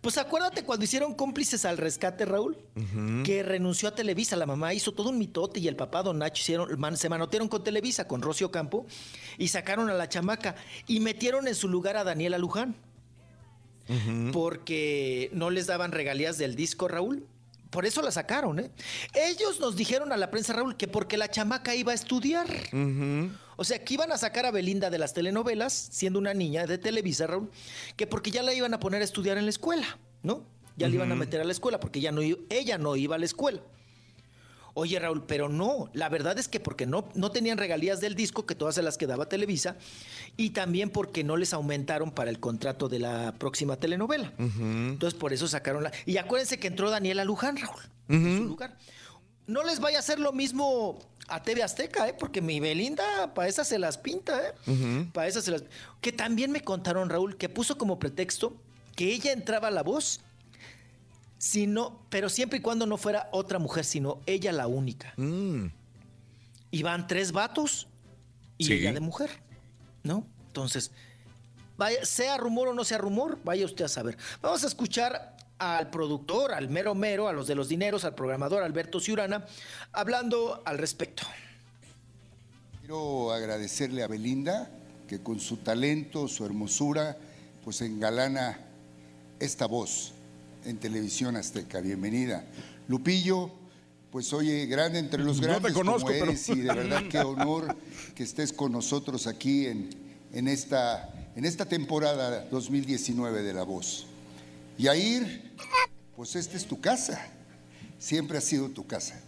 Pues 0.00 0.16
acuérdate 0.16 0.62
cuando 0.64 0.84
hicieron 0.84 1.14
cómplices 1.14 1.66
al 1.66 1.76
rescate, 1.76 2.24
Raúl, 2.24 2.56
que 3.24 3.42
renunció 3.42 3.88
a 3.90 3.94
Televisa. 3.94 4.34
La 4.34 4.46
mamá 4.46 4.72
hizo 4.72 4.92
todo 4.92 5.10
un 5.10 5.18
mitote 5.18 5.60
y 5.60 5.68
el 5.68 5.76
papá 5.76 6.02
Don 6.02 6.18
Nacho 6.18 6.40
hicieron, 6.40 6.80
man- 6.80 6.96
se 6.96 7.08
manotearon 7.10 7.48
con 7.48 7.62
Televisa, 7.62 8.08
con 8.08 8.22
Rocio 8.22 8.50
Campo, 8.50 8.86
y 9.36 9.48
sacaron 9.48 9.90
a 9.90 9.94
la 9.94 10.08
chamaca 10.08 10.56
y 10.86 11.00
metieron 11.00 11.46
en 11.48 11.54
su 11.54 11.68
lugar 11.68 11.98
a 11.98 12.04
Daniela 12.04 12.38
Luján 12.38 12.74
porque 14.32 15.30
no 15.32 15.50
les 15.50 15.66
daban 15.66 15.92
regalías 15.92 16.38
del 16.38 16.54
disco, 16.54 16.88
Raúl. 16.88 17.26
Por 17.70 17.86
eso 17.86 18.02
la 18.02 18.10
sacaron, 18.10 18.58
¿eh? 18.58 18.70
Ellos 19.14 19.60
nos 19.60 19.76
dijeron 19.76 20.12
a 20.12 20.16
la 20.16 20.30
prensa, 20.30 20.52
Raúl, 20.52 20.76
que 20.76 20.88
porque 20.88 21.16
la 21.16 21.30
chamaca 21.30 21.74
iba 21.74 21.92
a 21.92 21.94
estudiar. 21.94 22.48
O 23.56 23.64
sea, 23.64 23.84
que 23.84 23.94
iban 23.94 24.10
a 24.10 24.18
sacar 24.18 24.44
a 24.46 24.50
Belinda 24.50 24.90
de 24.90 24.98
las 24.98 25.14
telenovelas, 25.14 25.72
siendo 25.72 26.18
una 26.18 26.34
niña 26.34 26.66
de 26.66 26.78
Televisa, 26.78 27.26
Raúl, 27.26 27.50
que 27.96 28.06
porque 28.06 28.30
ya 28.30 28.42
la 28.42 28.52
iban 28.54 28.74
a 28.74 28.80
poner 28.80 29.02
a 29.02 29.04
estudiar 29.04 29.38
en 29.38 29.44
la 29.44 29.50
escuela, 29.50 29.98
¿no? 30.22 30.44
Ya 30.76 30.88
la 30.88 30.94
iban 30.94 31.12
a 31.12 31.14
meter 31.14 31.40
a 31.40 31.44
la 31.44 31.52
escuela, 31.52 31.78
porque 31.78 32.00
ya 32.00 32.10
no, 32.10 32.22
ella 32.22 32.78
no 32.78 32.96
iba 32.96 33.16
a 33.16 33.18
la 33.18 33.26
escuela. 33.26 33.60
Oye, 34.74 34.98
Raúl, 34.98 35.24
pero 35.26 35.48
no, 35.48 35.90
la 35.92 36.08
verdad 36.08 36.38
es 36.38 36.48
que 36.48 36.60
porque 36.60 36.86
no, 36.86 37.08
no 37.14 37.30
tenían 37.30 37.58
regalías 37.58 38.00
del 38.00 38.14
disco, 38.14 38.46
que 38.46 38.54
todas 38.54 38.74
se 38.74 38.82
las 38.82 38.98
quedaba 38.98 39.28
Televisa, 39.28 39.76
y 40.36 40.50
también 40.50 40.90
porque 40.90 41.24
no 41.24 41.36
les 41.36 41.52
aumentaron 41.52 42.10
para 42.12 42.30
el 42.30 42.40
contrato 42.40 42.88
de 42.88 42.98
la 42.98 43.34
próxima 43.38 43.76
telenovela. 43.76 44.32
Entonces, 44.38 45.18
por 45.18 45.32
eso 45.32 45.48
sacaron 45.48 45.82
la... 45.82 45.92
Y 46.06 46.16
acuérdense 46.16 46.58
que 46.58 46.68
entró 46.68 46.90
Daniela 46.90 47.24
Luján, 47.24 47.56
Raúl, 47.56 47.82
en 48.08 48.38
su 48.38 48.44
lugar. 48.44 48.76
No 49.46 49.64
les 49.64 49.80
vaya 49.80 49.96
a 49.96 50.00
hacer 50.00 50.20
lo 50.20 50.32
mismo 50.32 50.98
a 51.26 51.42
TV 51.42 51.62
Azteca, 51.62 52.08
¿eh? 52.08 52.14
Porque 52.16 52.40
mi 52.40 52.60
Belinda, 52.60 53.34
para 53.34 53.48
esas 53.48 53.66
se 53.66 53.78
las 53.78 53.98
pinta, 53.98 54.40
¿eh? 54.46 55.08
Para 55.12 55.26
esas 55.26 55.44
se 55.44 55.50
las... 55.50 55.64
Que 56.00 56.12
también 56.12 56.52
me 56.52 56.62
contaron, 56.62 57.10
Raúl, 57.10 57.36
que 57.36 57.48
puso 57.48 57.76
como 57.76 57.98
pretexto 57.98 58.56
que 58.94 59.12
ella 59.12 59.32
entraba 59.32 59.68
a 59.68 59.70
la 59.70 59.82
voz, 59.82 60.20
sino, 61.40 62.02
pero 62.10 62.28
siempre 62.28 62.58
y 62.58 62.62
cuando 62.62 62.84
no 62.84 62.98
fuera 62.98 63.30
otra 63.32 63.58
mujer, 63.58 63.86
sino 63.86 64.20
ella 64.26 64.52
la 64.52 64.66
única. 64.66 65.14
Y 65.16 66.82
van 66.82 67.06
tres 67.06 67.32
vatos 67.32 67.88
y 68.58 68.66
Sí. 68.66 68.72
ella 68.74 68.92
de 68.92 69.00
mujer, 69.00 69.30
¿no? 70.02 70.26
Entonces, 70.48 70.90
vaya, 71.78 72.04
sea 72.04 72.36
rumor 72.36 72.68
o 72.68 72.74
no 72.74 72.84
sea 72.84 72.98
rumor, 72.98 73.38
vaya 73.42 73.64
usted 73.64 73.86
a 73.86 73.88
saber. 73.88 74.18
Vamos 74.42 74.62
a 74.64 74.66
escuchar 74.66 75.34
al 75.58 75.88
productor, 75.88 76.52
al 76.52 76.68
mero 76.68 76.94
mero, 76.94 77.26
a 77.26 77.32
los 77.32 77.46
de 77.46 77.54
los 77.54 77.68
dineros, 77.70 78.04
al 78.04 78.14
programador 78.14 78.62
Alberto 78.62 79.00
Ciurana, 79.00 79.46
hablando 79.92 80.62
al 80.66 80.76
respecto. 80.76 81.22
Quiero 82.80 83.32
agradecerle 83.32 84.02
a 84.02 84.08
Belinda 84.08 84.70
que 85.08 85.22
con 85.22 85.40
su 85.40 85.56
talento, 85.56 86.28
su 86.28 86.44
hermosura, 86.44 87.16
pues 87.64 87.80
engalana 87.80 88.60
esta 89.38 89.64
voz 89.66 90.12
en 90.64 90.78
televisión 90.78 91.36
azteca. 91.36 91.80
Bienvenida. 91.80 92.44
Lupillo, 92.88 93.50
pues 94.10 94.32
oye, 94.32 94.66
grande 94.66 94.98
entre 94.98 95.22
los 95.22 95.36
No 95.36 95.42
te 95.42 95.48
grandes 95.48 95.72
conozco, 95.72 96.08
como 96.08 96.12
pero- 96.18 96.30
eres 96.32 96.48
y 96.48 96.60
de 96.60 96.74
verdad 96.74 97.02
qué 97.10 97.18
honor 97.20 97.76
que 98.14 98.22
estés 98.22 98.52
con 98.52 98.72
nosotros 98.72 99.26
aquí 99.26 99.66
en, 99.66 99.90
en, 100.32 100.48
esta, 100.48 101.08
en 101.36 101.44
esta 101.44 101.64
temporada 101.66 102.44
2019 102.50 103.42
de 103.42 103.54
La 103.54 103.62
Voz. 103.62 104.06
Yair, 104.78 105.52
pues 106.16 106.36
esta 106.36 106.56
es 106.56 106.66
tu 106.66 106.80
casa, 106.80 107.20
siempre 107.98 108.38
ha 108.38 108.40
sido 108.40 108.68
tu 108.70 108.86
casa. 108.86 109.20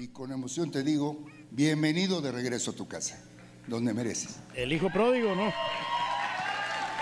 Y 0.00 0.08
con 0.08 0.32
emoción 0.32 0.70
te 0.70 0.82
digo, 0.82 1.26
bienvenido 1.50 2.20
de 2.20 2.32
regreso 2.32 2.70
a 2.70 2.74
tu 2.74 2.86
casa, 2.88 3.18
donde 3.66 3.92
mereces. 3.92 4.36
El 4.54 4.72
hijo 4.72 4.88
pródigo, 4.92 5.34
¿no? 5.34 5.52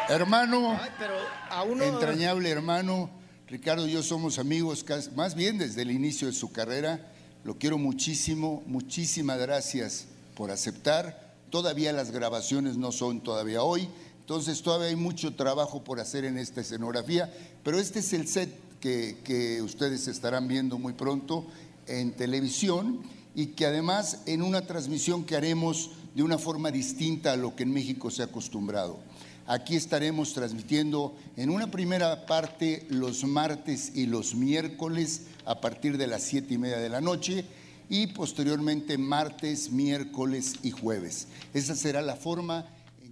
Hermano, 0.09 0.79
pero 0.99 1.15
a 1.51 1.63
uno... 1.65 1.83
entrañable 1.85 2.49
hermano, 2.51 3.11
Ricardo 3.49 3.87
y 3.87 3.93
yo 3.93 4.03
somos 4.03 4.41
amigos 4.41 4.85
más 5.15 5.37
bien 5.37 5.59
desde 5.59 5.83
el 5.83 5.93
inicio 5.93 6.27
de 6.27 6.33
su 6.33 6.51
carrera. 6.51 7.13
Lo 7.45 7.57
quiero 7.57 7.79
muchísimo, 7.79 8.65
muchísimas 8.67 9.39
gracias 9.39 10.07
por 10.35 10.51
aceptar. 10.51 11.37
Todavía 11.51 11.93
las 11.93 12.11
grabaciones 12.11 12.77
no 12.77 12.91
son 12.91 13.21
todavía 13.21 13.63
hoy, 13.63 13.89
entonces 14.19 14.63
todavía 14.63 14.89
hay 14.89 14.97
mucho 14.97 15.37
trabajo 15.37 15.85
por 15.85 16.01
hacer 16.01 16.25
en 16.25 16.39
esta 16.39 16.61
escenografía, 16.61 17.33
pero 17.63 17.79
este 17.79 18.01
es 18.01 18.13
el 18.15 18.27
set 18.27 18.51
que, 18.81 19.19
que 19.23 19.63
ustedes 19.63 20.09
estarán 20.09 20.49
viendo 20.49 20.77
muy 20.77 20.95
pronto 20.95 21.47
en 21.87 22.17
televisión 22.17 23.03
y 23.37 23.47
que 23.49 23.67
además 23.67 24.23
en 24.27 24.43
una 24.43 24.63
transmisión 24.63 25.25
que 25.25 25.37
haremos 25.37 25.91
de 26.17 26.25
una 26.25 26.39
forma 26.39 26.73
distinta 26.73 27.35
a 27.35 27.37
lo 27.37 27.55
que 27.55 27.63
en 27.63 27.73
México 27.73 28.11
se 28.11 28.23
ha 28.23 28.25
acostumbrado. 28.25 28.99
Aquí 29.47 29.77
estaremos 29.77 30.33
transmitiendo 30.33 31.17
en 31.37 31.51
una 31.51 31.71
primera 31.71 32.27
parte 32.27 32.85
los 32.91 33.25
martes 33.25 33.93
y 33.95 34.07
los 34.07 34.35
miércoles 34.35 35.29
a 35.45 35.61
partir 35.61 35.97
de 35.99 36.09
las 36.09 36.23
siete 36.23 36.55
y 36.55 36.59
media 36.59 36.79
de 36.79 36.89
la 36.89 37.01
noche 37.01 37.45
y 37.89 38.09
posteriormente 38.09 38.99
martes, 38.99 39.71
miércoles 39.71 40.55
y 40.63 40.73
jueves. 40.73 41.29
Esa 41.55 41.77
será 41.77 42.03
la 42.03 42.17
forma. 42.17 42.67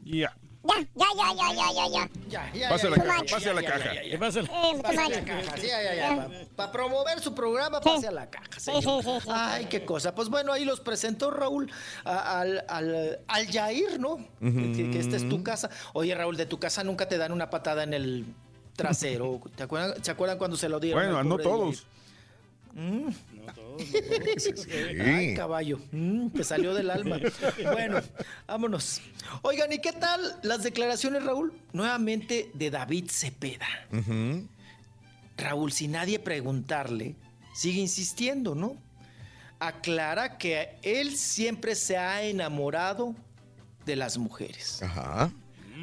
Ya. 0.04 0.36
Ya, 0.66 0.88
ya, 0.96 1.34
ya, 1.36 1.54
ya, 1.54 1.72
ya, 1.72 1.88
ya, 1.88 2.10
Pase 2.68 2.86
a 2.86 2.90
la 2.90 2.96
ya, 2.96 3.04
caja, 3.04 3.24
ya, 3.24 3.34
pase 3.34 3.50
a 3.50 3.54
la 3.54 3.62
caja. 3.62 3.90
Pase 4.82 5.08
la 5.10 5.24
caja, 5.24 5.56
sí. 5.56 5.68
Para 6.56 6.72
promover 6.72 7.20
su 7.20 7.34
programa, 7.34 7.80
pase 7.80 8.08
a 8.08 8.10
la 8.10 8.28
caja, 8.30 8.58
señor. 8.58 9.02
Ay, 9.28 9.66
qué 9.66 9.84
cosa. 9.84 10.14
Pues 10.14 10.28
bueno, 10.28 10.52
ahí 10.52 10.64
los 10.64 10.80
presentó 10.80 11.30
Raúl 11.30 11.70
a- 12.04 12.40
al, 12.40 12.64
al, 12.68 13.20
al 13.28 13.46
Yair, 13.48 13.98
¿no? 14.00 14.16
Que- 14.40 14.72
que, 14.76 14.90
que 14.90 14.98
esta 15.00 15.16
es 15.16 15.28
tu 15.28 15.42
casa. 15.42 15.70
Oye, 15.92 16.14
Raúl, 16.14 16.36
de 16.36 16.46
tu 16.46 16.58
casa 16.58 16.82
nunca 16.84 17.08
te 17.08 17.18
dan 17.18 17.32
una 17.32 17.50
patada 17.50 17.82
en 17.82 17.94
el 17.94 18.24
trasero. 18.76 19.40
¿Te 19.56 19.62
acuerdan, 19.62 20.02
¿Se 20.04 20.10
acuerdan 20.10 20.38
cuando 20.38 20.56
se 20.56 20.68
lo 20.68 20.80
dieron? 20.80 21.02
Bueno, 21.02 21.22
no 21.24 21.38
todos. 21.38 21.76
Yair? 21.76 21.94
Mm. 22.74 23.08
Sí. 24.38 24.52
Ay, 25.00 25.34
caballo, 25.34 25.78
mm, 25.92 26.28
te 26.28 26.44
salió 26.44 26.74
del 26.74 26.90
alma. 26.90 27.18
Bueno, 27.72 28.00
vámonos. 28.46 29.00
Oigan, 29.42 29.72
¿y 29.72 29.78
qué 29.78 29.92
tal 29.92 30.20
las 30.42 30.62
declaraciones, 30.62 31.24
Raúl? 31.24 31.52
Nuevamente 31.72 32.50
de 32.54 32.70
David 32.70 33.10
Cepeda. 33.10 33.66
Raúl, 35.36 35.72
sin 35.72 35.92
nadie 35.92 36.18
preguntarle, 36.18 37.16
sigue 37.54 37.80
insistiendo, 37.80 38.54
¿no? 38.54 38.76
Aclara 39.58 40.38
que 40.38 40.76
él 40.82 41.16
siempre 41.16 41.74
se 41.74 41.96
ha 41.96 42.22
enamorado 42.22 43.14
de 43.84 43.96
las 43.96 44.16
mujeres. 44.18 44.82
Ajá. 44.82 45.32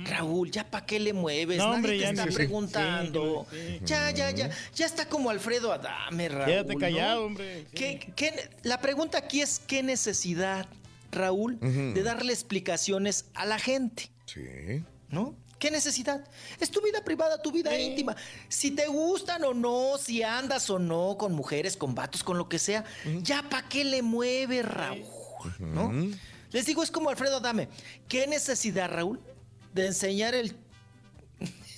Raúl, 0.05 0.51
ya 0.51 0.69
para 0.69 0.85
qué 0.85 0.99
le 0.99 1.13
mueves, 1.13 1.57
No, 1.57 1.65
nadie 1.65 1.75
hombre, 1.77 1.91
te 1.93 1.99
ya 1.99 2.09
está 2.11 2.25
ni- 2.25 2.35
preguntando. 2.35 3.45
Sí, 3.51 3.57
sí. 3.57 3.79
Ya, 3.85 4.11
ya, 4.11 4.31
ya, 4.31 4.49
ya 4.73 4.85
está 4.85 5.07
como 5.07 5.29
Alfredo 5.29 5.71
Adame, 5.71 6.29
Raúl. 6.29 6.45
Quédate 6.45 6.73
¿no? 6.73 6.79
callado, 6.79 7.25
hombre. 7.25 7.61
Sí. 7.61 7.75
¿Qué- 7.75 8.13
qué- 8.15 8.49
la 8.63 8.79
pregunta 8.81 9.17
aquí 9.17 9.41
es 9.41 9.59
qué 9.59 9.83
necesidad, 9.83 10.67
Raúl, 11.11 11.59
de 11.59 12.03
darle 12.03 12.31
explicaciones 12.33 13.25
a 13.33 13.45
la 13.45 13.59
gente, 13.59 14.09
Sí. 14.25 14.83
¿no? 15.09 15.35
¿Qué 15.59 15.69
necesidad? 15.69 16.23
Es 16.59 16.71
tu 16.71 16.81
vida 16.81 17.03
privada, 17.03 17.39
tu 17.41 17.51
vida 17.51 17.77
íntima. 17.79 18.15
Si 18.49 18.71
te 18.71 18.87
gustan 18.87 19.43
o 19.43 19.53
no, 19.53 19.97
si 19.99 20.23
andas 20.23 20.67
o 20.71 20.79
no 20.79 21.17
con 21.19 21.33
mujeres, 21.33 21.77
con 21.77 21.93
vatos, 21.93 22.23
con 22.23 22.37
lo 22.39 22.49
que 22.49 22.57
sea, 22.57 22.83
ya 23.21 23.43
para 23.47 23.69
qué 23.69 23.83
le 23.83 24.01
mueve, 24.01 24.63
Raúl, 24.63 25.03
¿no? 25.59 25.91
Les 26.51 26.65
digo, 26.65 26.81
es 26.81 26.89
como 26.89 27.09
Alfredo 27.11 27.37
Adame. 27.37 27.69
¿Qué 28.07 28.25
necesidad, 28.25 28.89
Raúl, 28.91 29.19
de 29.73 29.87
enseñar 29.87 30.35
el 30.35 30.55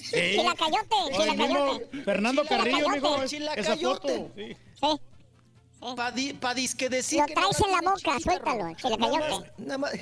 Chilacayote, 0.10 0.96
el 1.12 1.38
mismo 1.38 1.46
chilacayote. 1.46 2.04
Fernando 2.04 2.44
Carrillo, 2.46 2.90
mijo, 2.90 3.16
es- 3.24 3.34
esa 3.34 3.38
Chilacayote. 3.38 4.18
foto. 4.18 4.32
sí. 4.36 4.58
Sí. 4.80 5.96
Pa, 5.98 6.12
di- 6.12 6.34
pa 6.34 6.54
disque 6.54 6.88
decir 6.88 7.20
Lo 7.20 7.26
que 7.26 7.34
no 7.36 7.42
traes 7.50 7.60
en 7.62 7.72
la 7.72 7.92
boca, 7.92 8.20
suéltalo, 8.20 8.76
chilacayote. 8.76 8.98
Nada 9.18 9.30
más- 9.30 9.58
nada 9.58 9.78
más- 9.80 9.94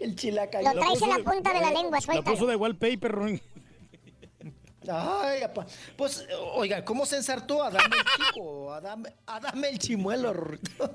el 0.00 0.10
Lo 0.10 0.16
chilacayote. 0.16 0.78
traes 0.78 1.02
en 1.02 1.08
la 1.10 1.18
punta 1.18 1.52
de 1.52 1.60
la 1.60 1.70
lengua, 1.70 1.90
La 1.90 1.98
puso 1.98 2.12
suéltalo. 2.12 2.46
de 2.46 2.56
wallpaper, 2.56 3.12
Ruin. 3.12 3.42
Ay, 4.88 5.42
apa. 5.42 5.66
Pues, 5.96 6.26
oiga, 6.54 6.82
¿cómo 6.84 7.04
se 7.04 7.16
ensartó 7.16 7.62
Adame 7.62 7.96
el 7.96 8.24
chico? 8.24 8.72
Adame, 8.72 9.12
Adame 9.26 9.68
el 9.68 9.78
chimuelo. 9.78 10.32
Rorrito. 10.32 10.90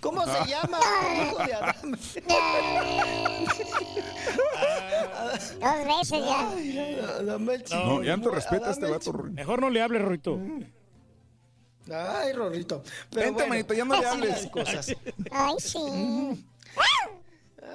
¿Cómo 0.00 0.24
se 0.24 0.44
llama? 0.50 0.80
Hijo 1.22 1.38
de 1.44 1.54
Adame. 1.54 1.98
Dos 5.60 5.98
veces 5.98 6.24
ya. 6.24 6.50
Ay, 6.50 6.98
Adame 7.00 7.54
el 7.54 7.64
No, 7.70 8.02
ya 8.02 8.16
no 8.16 8.22
te 8.24 8.30
respeta 8.30 8.70
este 8.70 8.90
vato, 8.90 9.12
Ruin. 9.12 9.34
Mejor 9.34 9.60
no 9.60 9.70
le 9.70 9.82
hables, 9.82 10.02
Ruito. 10.02 10.40
Ay, 11.92 12.32
Rorrito. 12.32 12.82
Pero 13.10 13.22
Vente, 13.26 13.32
bueno, 13.32 13.48
manito, 13.48 13.74
ya 13.74 13.84
no 13.84 14.00
le 14.00 14.06
hables. 14.06 14.46
cosas. 14.48 14.94
Ay, 15.30 15.54
sí. 15.58 16.44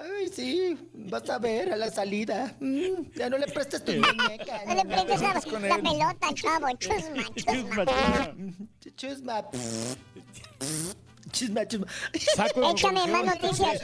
Ay, 0.01 0.27
sí, 0.29 0.77
vas 0.93 1.29
a 1.29 1.39
ver 1.39 1.71
a 1.71 1.75
la 1.75 1.91
salida. 1.91 2.55
Mm, 2.59 3.11
ya 3.15 3.29
no 3.29 3.37
le 3.37 3.47
prestes 3.47 3.83
tu 3.83 3.91
muñeca. 3.91 4.63
No 4.65 4.75
le 4.75 4.85
prestes 4.85 5.21
la, 5.21 5.41
con 5.41 5.61
la 5.61 5.75
pelota, 5.77 6.33
chavo. 6.33 6.67
Chusma, 6.79 7.23
chusma. 7.35 7.85
Chusma. 8.95 9.49
Chisma, 11.31 11.67
chisma. 11.67 11.87
Saco 12.35 12.61
de 12.61 12.67
Échame 12.71 13.07
más 13.07 13.25
noticias. 13.25 13.81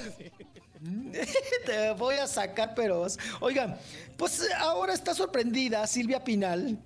Te 1.65 1.91
voy 1.91 2.15
a 2.15 2.27
sacar, 2.27 2.73
pero... 2.75 3.05
Oigan, 3.41 3.77
pues 4.17 4.47
ahora 4.57 4.93
está 4.93 5.13
sorprendida 5.13 5.85
Silvia 5.87 6.23
Pinal, 6.23 6.77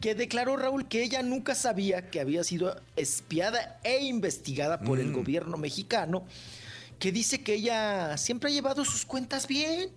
que 0.00 0.14
declaró, 0.14 0.56
Raúl, 0.56 0.86
que 0.86 1.02
ella 1.02 1.22
nunca 1.22 1.54
sabía 1.54 2.10
que 2.10 2.20
había 2.20 2.44
sido 2.44 2.80
espiada 2.96 3.80
e 3.82 4.04
investigada 4.04 4.80
por 4.80 5.00
el 5.00 5.12
gobierno 5.12 5.56
mexicano, 5.56 6.24
que 7.02 7.10
dice 7.10 7.42
que 7.42 7.54
ella 7.54 8.16
siempre 8.16 8.48
ha 8.48 8.52
llevado 8.52 8.84
sus 8.84 9.04
cuentas 9.04 9.48
bien, 9.48 9.90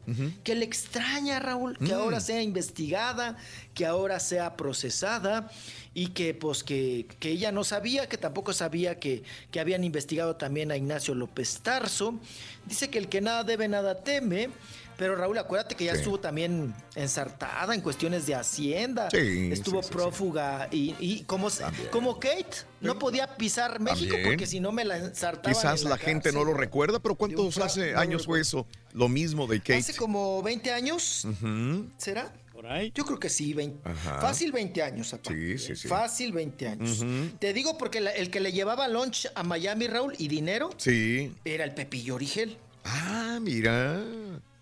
que 0.44 0.56
le 0.56 0.66
extraña, 0.66 1.38
Raúl, 1.38 1.78
que 1.78 1.94
ahora 1.94 2.20
sea 2.20 2.42
investigada, 2.42 3.38
que 3.76 3.86
ahora 3.86 4.20
sea 4.20 4.58
procesada 4.58 5.52
y 5.94 6.08
que 6.08 6.34
pues 6.34 6.64
que, 6.64 7.06
que 7.20 7.30
ella 7.30 7.52
no 7.52 7.64
sabía, 7.64 8.10
que 8.10 8.18
tampoco 8.18 8.54
sabía 8.54 8.98
que, 9.00 9.22
que 9.52 9.60
habían 9.60 9.84
investigado 9.84 10.36
también 10.36 10.72
a 10.72 10.78
Ignacio 10.78 11.14
López 11.14 11.60
Tarso. 11.62 12.20
Dice 12.66 12.90
que 12.90 12.98
el 12.98 13.08
que 13.08 13.22
nada 13.22 13.44
debe, 13.44 13.68
nada 13.68 14.02
teme. 14.04 14.50
Pero 14.98 15.16
Raúl, 15.16 15.38
acuérdate 15.38 15.76
que 15.76 15.86
ya 15.86 15.92
Sí. 15.94 16.00
estuvo 16.00 16.20
también 16.20 16.74
ensartada 16.96 17.74
en 17.76 17.82
cuestiones 17.82 18.26
de 18.26 18.36
Hacienda. 18.36 19.10
Sí, 19.12 19.50
estuvo 19.52 19.82
sí, 19.82 19.88
sí, 19.88 19.94
sí. 19.94 19.94
prófuga 19.94 20.68
y, 20.72 20.96
y 21.00 21.24
como, 21.24 21.50
como 21.92 22.20
Kate 22.20 22.46
no 22.82 22.98
podía 22.98 23.36
pisar 23.36 23.80
México 23.80 24.12
También. 24.14 24.26
porque 24.30 24.48
si 24.48 24.60
no 24.60 24.72
me 24.72 24.86
la 24.86 24.98
ensartaban. 24.98 25.54
Quizás 25.54 25.84
en 25.84 25.90
la 25.90 25.98
gente 25.98 26.32
no 26.32 26.44
lo 26.46 26.54
recuerda, 26.54 27.00
pero 27.00 27.16
¿cuántos 27.16 27.58
hace 27.58 27.92
no 27.94 28.00
años 28.00 28.26
fue 28.26 28.40
eso? 28.42 28.66
Lo 28.94 29.10
mismo 29.10 29.48
de 29.48 29.60
Kate. 29.60 29.76
Hace 29.78 29.96
como 29.96 30.42
20 30.42 30.72
años. 30.72 31.28
¿será? 31.98 32.34
Por 32.54 32.68
ahí. 32.68 32.92
Yo 32.96 33.04
creo 33.06 33.20
que 33.20 33.28
sí, 33.30 33.54
20. 33.54 33.90
Ajá. 33.90 34.22
Fácil 34.22 34.54
20 34.54 34.82
años, 34.82 35.10
papá. 35.12 35.32
Sí, 35.34 35.58
sí, 35.58 35.76
sí. 35.76 35.88
Fácil 35.90 36.32
20 36.32 36.68
años. 36.70 37.04
Te 37.38 37.52
digo 37.52 37.78
porque 37.78 38.00
la- 38.00 38.12
el 38.12 38.30
que 38.32 38.40
le 38.40 38.54
llevaba 38.54 38.88
lunch 38.88 39.28
a 39.36 39.44
Miami, 39.44 39.88
Raúl, 39.88 40.16
y 40.18 40.30
dinero, 40.30 40.70
Sí. 40.78 41.34
era 41.44 41.66
el 41.66 41.74
Pepillo 41.74 42.16
Origel. 42.16 42.58
Ah, 42.86 43.40
mira. 43.42 44.02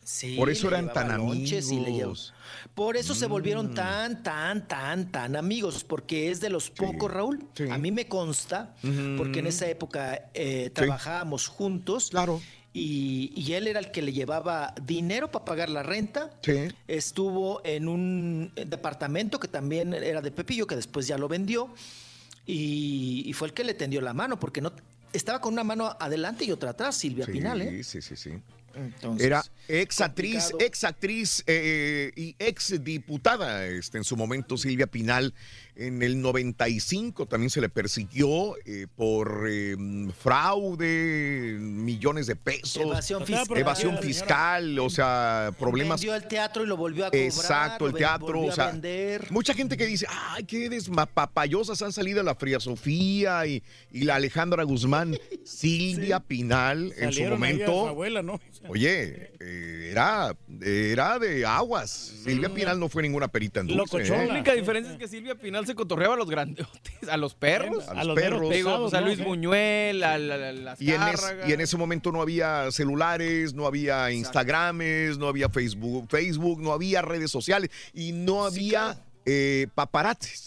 Sí, 0.03 0.35
Por 0.35 0.49
eso 0.49 0.67
eran 0.67 0.91
tan 0.91 1.07
y 1.07 1.51
le 1.53 1.59
amigos. 1.87 2.33
Por 2.75 2.97
eso 2.97 3.13
se 3.15 3.27
Mm. 3.27 3.29
volvieron 3.31 3.73
tan, 3.73 4.21
tan, 4.23 4.67
tan, 4.67 5.11
tan 5.11 5.35
amigos, 5.35 5.83
porque 5.83 6.29
es 6.31 6.39
de 6.41 6.49
los 6.49 6.69
pocos, 6.69 7.11
Raúl. 7.11 7.45
Sí. 7.55 7.65
A 7.69 7.77
mí 7.77 7.91
me 7.91 8.07
consta, 8.07 8.75
porque 9.17 9.39
en 9.39 9.47
esa 9.47 9.67
época 9.67 10.29
eh, 10.33 10.69
trabajábamos 10.73 11.47
juntos. 11.47 12.09
Claro. 12.09 12.41
Y, 12.75 13.31
y 13.35 13.53
él 13.53 13.67
era 13.67 13.79
el 13.79 13.91
que 13.91 14.01
le 14.01 14.11
llevaba 14.13 14.73
dinero 14.81 15.29
para 15.31 15.45
pagar 15.45 15.69
la 15.69 15.83
renta. 15.83 16.31
Sí. 16.41 16.69
Estuvo 16.87 17.61
en 17.63 17.87
un 17.87 18.51
departamento 18.55 19.39
que 19.39 19.47
también 19.47 19.93
era 19.93 20.21
de 20.21 20.31
Pepillo, 20.31 20.65
que 20.65 20.75
después 20.75 21.05
ya 21.07 21.17
lo 21.19 21.27
vendió. 21.27 21.69
Y, 22.45 23.23
y 23.25 23.33
fue 23.33 23.47
el 23.47 23.53
que 23.53 23.63
le 23.63 23.73
tendió 23.73 24.01
la 24.01 24.13
mano, 24.13 24.39
porque 24.39 24.59
no 24.59 24.73
estaba 25.13 25.39
con 25.39 25.53
una 25.53 25.63
mano 25.63 25.95
adelante 25.99 26.43
y 26.45 26.51
otra 26.51 26.71
atrás, 26.71 26.95
Silvia 26.97 27.25
Sí, 27.25 27.31
Pinal, 27.33 27.61
¿eh? 27.61 27.83
sí, 27.83 28.01
sí, 28.01 28.15
sí. 28.15 28.31
Entonces, 28.75 29.27
Era 29.27 29.43
ex 29.67 30.01
actriz, 30.01 30.33
complicado. 30.51 30.65
ex 30.67 30.83
actriz 30.83 31.43
eh, 31.47 32.11
y 32.15 32.35
ex 32.39 32.83
diputada 32.83 33.65
este, 33.67 33.97
en 33.97 34.03
su 34.03 34.15
momento, 34.17 34.57
Silvia 34.57 34.87
Pinal. 34.87 35.33
En 35.75 36.03
el 36.03 36.21
95 36.21 37.25
también 37.25 37.49
se 37.49 37.59
le 37.59 37.67
persiguió 37.67 38.55
eh, 38.65 38.85
por 38.95 39.47
eh, 39.49 39.75
fraude, 40.21 41.57
millones 41.59 42.27
de 42.27 42.35
pesos, 42.35 42.77
Evasión 42.83 43.25
fiscal. 43.25 43.57
evasión 43.57 43.97
fiscal, 43.97 44.79
o 44.79 44.89
sea, 44.89 45.51
problemas. 45.57 45.99
Vendió 46.01 46.15
el 46.15 46.27
teatro 46.27 46.63
y 46.63 46.67
lo 46.67 46.77
volvió 46.77 47.05
a 47.05 47.09
cobrar. 47.09 47.23
Exacto, 47.25 47.87
el 47.87 47.93
teatro, 47.93 48.41
o 48.41 48.51
sea, 48.51 48.79
mucha 49.31 49.53
gente 49.55 49.75
que 49.75 49.87
dice, 49.87 50.05
ay, 50.09 50.43
qué 50.43 50.69
desmapapayosas 50.69 51.81
han 51.81 51.91
salido 51.91 52.21
la 52.21 52.35
Fría 52.35 52.59
Sofía 52.59 53.45
y, 53.47 53.63
y 53.91 54.01
la 54.03 54.15
Alejandra 54.15 54.63
Guzmán, 54.63 55.17
Silvia 55.43 56.19
Pinal 56.19 56.93
en 56.97 57.11
su 57.11 57.13
Salieron 57.15 57.39
momento. 57.39 57.87
abuela, 57.87 58.21
¿no? 58.21 58.39
Oye, 58.67 59.31
eh, 59.39 59.39
era, 59.91 60.35
era 60.61 61.19
de 61.19 61.45
aguas. 61.45 61.89
Silvia 62.23 62.49
Pinal 62.49 62.79
no 62.79 62.89
fue 62.89 63.03
ninguna 63.03 63.27
perita 63.27 63.59
en 63.59 63.67
dulce. 63.67 64.03
La 64.09 64.23
¿eh? 64.23 64.27
única 64.29 64.53
diferencia 64.53 64.93
es 64.93 64.97
que 64.99 65.07
Silvia 65.07 65.35
Pinal 65.35 65.65
se 65.65 65.75
cotorreaba 65.75 66.15
a 66.15 66.17
los 66.17 66.29
grandotes, 66.29 67.09
a 67.09 67.17
los 67.17 67.35
perros, 67.35 67.87
A 67.87 68.03
los 68.03 68.15
perros. 68.15 68.49
Digo, 68.49 68.79
pues, 68.81 68.93
a. 68.93 69.01
Luis 69.01 69.17
Sí. 69.17 69.23
Buñuel, 69.23 70.03
a, 70.03 70.17
la- 70.17 70.37
la- 70.37 70.51
las 70.53 70.81
Y 70.81 70.91
en, 70.91 71.01
es- 71.03 71.35
y 71.47 71.51
en 71.53 71.61
ese 71.61 71.77
momento 71.77 72.11
no 72.11 72.21
había 72.21 72.71
celulares, 72.71 73.53
no 73.53 73.65
había 73.67 74.11
Instagrames, 74.11 75.17
no 75.17 75.27
había 75.27 75.49
Facebook, 75.49 76.07
Facebook, 76.09 76.61
no 76.61 76.71
había 76.73 77.01
redes 77.01 77.29
sociales 77.31 77.69
y 77.93 78.11
no 78.11 78.45
había 78.45 78.97
eh, 79.25 79.67
paparazzis 79.75 80.45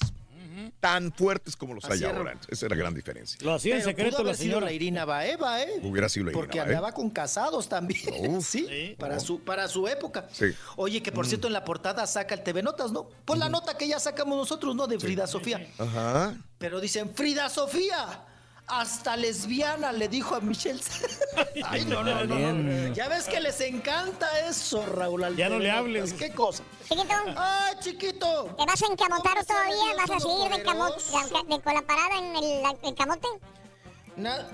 tan 0.80 1.12
fuertes 1.12 1.56
como 1.56 1.74
los 1.74 1.84
hay 1.86 1.98
es. 1.98 2.04
ahora. 2.04 2.38
Esa 2.48 2.66
era 2.66 2.74
la 2.76 2.80
gran 2.82 2.94
diferencia. 2.94 3.38
Lo 3.42 3.54
hacía 3.54 3.76
en 3.76 3.82
secreto 3.82 4.22
la 4.22 4.34
señora. 4.34 4.66
la 4.66 4.72
Irina 4.72 5.04
Baeva, 5.04 5.62
¿eh? 5.62 5.80
Hubiera 5.82 6.08
sido 6.08 6.26
la 6.26 6.30
Irina 6.32 6.40
Porque 6.42 6.58
Baeva. 6.58 6.72
andaba 6.78 6.92
con 6.92 7.10
casados 7.10 7.68
también. 7.68 8.40
sí, 8.42 8.94
para, 8.98 9.20
su, 9.20 9.40
para 9.40 9.68
su 9.68 9.86
época. 9.88 10.28
Sí. 10.32 10.46
Oye, 10.76 11.02
que 11.02 11.12
por 11.12 11.26
Mm. 11.26 11.28
cierto 11.28 11.46
en 11.48 11.52
la 11.52 11.64
portada 11.64 12.06
saca 12.06 12.34
el 12.34 12.42
TV 12.42 12.62
Notas, 12.62 12.92
¿no? 12.92 13.08
Pues 13.24 13.38
la 13.38 13.48
nota 13.48 13.76
que 13.76 13.88
ya 13.88 13.98
sacamos 13.98 14.36
nosotros, 14.36 14.74
¿no? 14.76 14.86
De 14.86 14.98
Frida 14.98 15.26
Sofía. 15.26 15.66
Ajá. 15.78 16.34
Pero 16.58 16.80
dicen, 16.80 17.10
Frida 17.14 17.48
Sofía, 17.48 18.24
hasta 18.68 19.16
lesbiana 19.16 19.92
le 19.92 20.08
dijo 20.08 20.34
a 20.34 20.40
Michelle. 20.40 20.80
Ay, 21.64 21.84
no, 21.84 22.02
no, 22.02 22.24
no, 22.24 22.52
no. 22.52 22.92
Ya 22.94 23.08
ves 23.08 23.24
que 23.28 23.40
les 23.40 23.60
encanta 23.60 24.40
eso, 24.48 24.84
Raúl. 24.86 25.24
al 25.24 25.36
Ya 25.36 25.48
no 25.48 25.58
le 25.58 25.70
hables. 25.70 26.12
¿Qué 26.14 26.30
cosa? 26.32 26.62
Chiquito, 26.88 27.14
¡Ay, 27.36 27.74
chiquito! 27.80 28.54
¿te 28.58 28.64
vas 28.64 28.82
a 28.82 28.86
encamotar 28.92 29.44
todavía? 29.44 29.96
¿Vas 29.96 30.10
a 30.10 30.20
seguir 30.20 30.50
de, 30.50 30.62
camo- 30.64 30.88
Todopoderoso. 30.90 31.44
de- 31.48 31.60
con 31.62 31.74
la 31.74 31.82
parada 31.82 32.18
en 32.18 32.36
el, 32.36 32.62
el 32.82 32.94
camote? 32.94 33.28
Nada, 34.16 34.48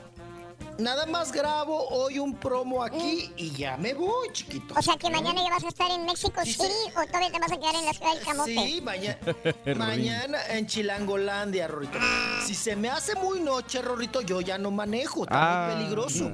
nada 0.82 1.06
más 1.06 1.32
grabo 1.32 1.86
hoy 1.88 2.18
un 2.18 2.34
promo 2.34 2.82
aquí 2.82 3.32
y 3.36 3.50
ya 3.52 3.76
me 3.76 3.94
voy, 3.94 4.28
chiquito. 4.32 4.74
O 4.76 4.82
sea 4.82 4.96
que 4.96 5.08
mañana 5.10 5.42
ya 5.42 5.50
vas 5.50 5.64
a 5.64 5.68
estar 5.68 5.90
en 5.90 6.04
México 6.04 6.40
Sí, 6.44 6.52
City 6.54 6.68
o 6.96 7.06
todavía 7.06 7.30
te 7.32 7.38
vas 7.38 7.52
a 7.52 7.56
quedar 7.56 7.74
en 7.76 7.86
la 7.86 7.92
ciudad 7.92 8.14
del 8.14 8.24
camote. 8.24 8.54
Sí, 8.54 8.80
mañana, 8.82 9.18
mañana 9.76 10.38
en 10.50 10.66
Chilangolandia, 10.66 11.68
Rorrito. 11.68 11.98
Si 12.46 12.54
se 12.54 12.76
me 12.76 12.88
hace 12.90 13.14
muy 13.14 13.40
noche, 13.40 13.80
Rorrito, 13.80 14.20
yo 14.20 14.40
ya 14.40 14.58
no 14.58 14.70
manejo, 14.70 15.22
está 15.24 15.34
Ah. 15.34 15.66
muy 15.68 15.76
peligroso. 15.84 16.32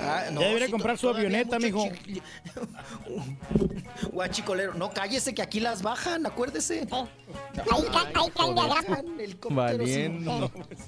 Ah, 0.00 0.24
Ya 0.30 0.30
debería 0.30 0.66
sí, 0.66 0.72
comprar 0.72 0.96
su 0.96 1.08
avioneta, 1.08 1.58
mijo. 1.58 1.88
chi- 2.04 2.22
Guachicolero, 4.12 4.74
no 4.74 4.90
cállese 4.90 5.34
que 5.34 5.42
aquí 5.42 5.60
las 5.60 5.82
bajan, 5.82 6.24
acuérdese. 6.26 6.86
Ahí, 6.90 7.84
ca- 7.92 8.10
ahí 8.14 8.30
caen 8.34 8.54
de. 8.54 8.60
Bajan 8.62 9.20
helicópteros, 9.20 9.88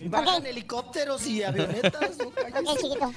y, 0.00 0.08
bajan 0.08 0.46
helicópteros 0.46 1.26
y 1.26 1.42
avionetas, 1.42 2.18
no. 2.18 2.32
Ok, 2.48 2.78
chiquito. 2.78 3.12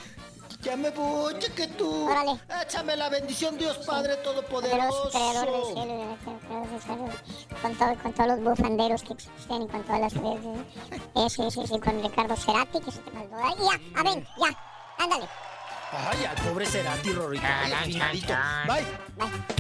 Ya 0.62 0.78
me 0.78 0.90
voy, 0.92 1.38
chiquito. 1.40 2.06
Órale. 2.06 2.40
Échame 2.62 2.96
la 2.96 3.10
bendición, 3.10 3.58
Dios 3.58 3.78
Padre 3.80 4.16
Poderoso, 4.18 4.42
Todopoderoso. 4.50 5.10
creador 5.10 5.52
del 5.52 5.74
cielo 5.74 5.94
y 5.94 5.98
de 5.98 6.06
la 6.06 6.16
tierra, 6.16 6.40
creador 6.48 6.70
del 6.70 6.82
cielo, 6.82 7.10
con, 7.62 7.76
todo, 7.76 7.96
con 8.02 8.14
todos 8.14 8.28
los 8.30 8.44
bufanderos 8.44 9.04
que 9.04 9.14
existen 9.14 9.62
y 9.64 9.68
con 9.68 9.84
todas 9.84 10.00
las 10.00 10.14
redes. 10.14 10.60
Eh, 11.16 11.30
sí, 11.30 11.52
sí, 11.52 11.68
sí, 11.68 11.80
con 11.80 12.02
Ricardo 12.02 12.36
Cerati, 12.38 12.80
que 12.80 12.92
se 12.92 13.00
te 13.00 13.12
mandó. 13.12 13.38
Ya, 13.38 14.00
a 14.00 14.04
ver, 14.04 14.24
ya, 14.38 14.58
ándale. 15.00 15.26
Ay, 15.96 16.26
al 16.26 16.36
pobre 16.38 16.66
Cerati, 16.66 17.12
Rorrito. 17.14 17.44
Bye. 18.68 18.84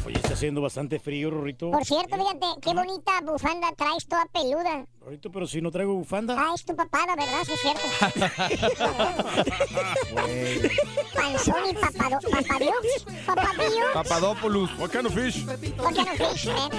Oye, 0.05 0.15
está 0.15 0.33
haciendo 0.33 0.61
bastante 0.61 0.99
frío, 0.99 1.29
Rorrito. 1.29 1.69
Por 1.69 1.85
cierto, 1.85 2.15
fíjate, 2.17 2.59
qué 2.61 2.73
bonita 2.73 3.11
bufanda 3.21 3.71
traes 3.77 4.07
toda 4.07 4.25
peluda. 4.25 4.85
Rorrito, 4.99 5.31
pero 5.31 5.45
si 5.45 5.61
no 5.61 5.69
traigo 5.69 5.93
bufanda. 5.93 6.35
Ah, 6.37 6.53
es 6.55 6.65
tu 6.65 6.75
papada, 6.75 7.15
¿verdad? 7.15 7.43
Sí, 7.45 7.53
es 7.53 7.61
cierto. 7.61 7.83
Panzón 11.13 11.69
y 11.69 11.73
papado, 11.73 12.19
papadios. 12.31 13.05
Papadillo. 13.25 13.93
Papadopoulos. 13.93 14.79
What 14.79 14.89
kind 14.89 15.05
of 15.05 15.13
fish? 15.13 15.45
¿Por 15.45 15.93
qué 15.93 16.03
no 16.03 16.13
fish, 16.13 16.47
eh? 16.47 16.69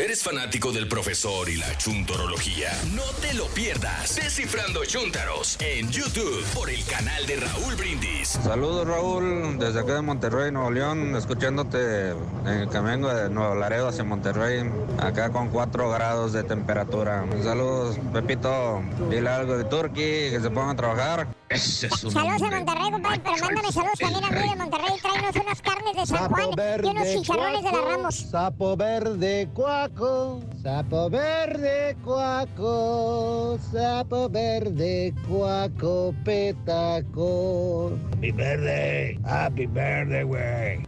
¿Eres 0.00 0.22
fanático 0.22 0.70
del 0.70 0.86
profesor 0.86 1.48
y 1.48 1.56
la 1.56 1.76
chuntorología? 1.76 2.70
No 2.94 3.02
te 3.20 3.34
lo 3.34 3.46
pierdas. 3.46 4.14
Descifrando 4.14 4.84
Chuntaros 4.84 5.58
en 5.60 5.90
YouTube 5.90 6.44
por 6.54 6.70
el 6.70 6.84
canal 6.84 7.26
de 7.26 7.34
Raúl 7.34 7.74
Brindis. 7.74 8.28
Saludos 8.28 8.86
Raúl, 8.86 9.58
desde 9.58 9.80
acá 9.80 9.94
de 9.94 10.02
Monterrey, 10.02 10.52
Nuevo 10.52 10.70
León, 10.70 11.16
escuchándote 11.16 12.10
en 12.10 12.46
el 12.46 12.68
camino 12.68 13.08
de 13.08 13.28
Nuevo 13.28 13.56
Laredo 13.56 13.88
hacia 13.88 14.04
Monterrey, 14.04 14.70
acá 15.02 15.32
con 15.32 15.48
4 15.48 15.90
grados 15.90 16.32
de 16.32 16.44
temperatura. 16.44 17.26
Saludos 17.42 17.96
Pepito, 18.12 18.80
dile 19.10 19.28
algo 19.28 19.58
de 19.58 19.64
Turkey, 19.64 20.30
que 20.30 20.38
se 20.40 20.48
pongan 20.48 20.70
a 20.70 20.76
trabajar. 20.76 21.26
Ese 21.48 21.88
es 21.88 22.04
un 22.04 22.12
Saludos 22.12 22.42
a. 22.42 22.50
Monterrey, 22.50 22.90
compadre, 22.92 23.20
pero 23.24 23.36
mándame 23.38 23.72
saludos 23.72 23.98
también 23.98 24.24
a 24.24 24.30
mí 24.30 24.48
de 24.48 24.56
Monterrey. 24.56 24.92
Tráenos 25.00 25.36
unas 25.36 25.62
carnes 25.62 25.96
de 25.96 26.06
San 26.06 26.28
Juan 26.28 26.50
y 26.84 26.86
unos 26.86 27.08
chicharrones 27.08 27.64
de 27.64 27.72
la 27.72 27.80
Ramos. 27.80 28.14
Sapo 28.14 28.76
verde 28.76 29.48
cuaco, 29.88 30.40
sapo 30.62 31.10
verde 31.10 31.96
cuaco, 32.04 33.58
sapo 33.72 34.28
verde 34.28 35.14
cuaco, 35.28 36.14
petaco. 36.24 37.92
Happy 38.16 38.32
verde, 38.32 39.18
happy 39.24 39.66
verde, 39.66 40.24
güey. 40.24 40.82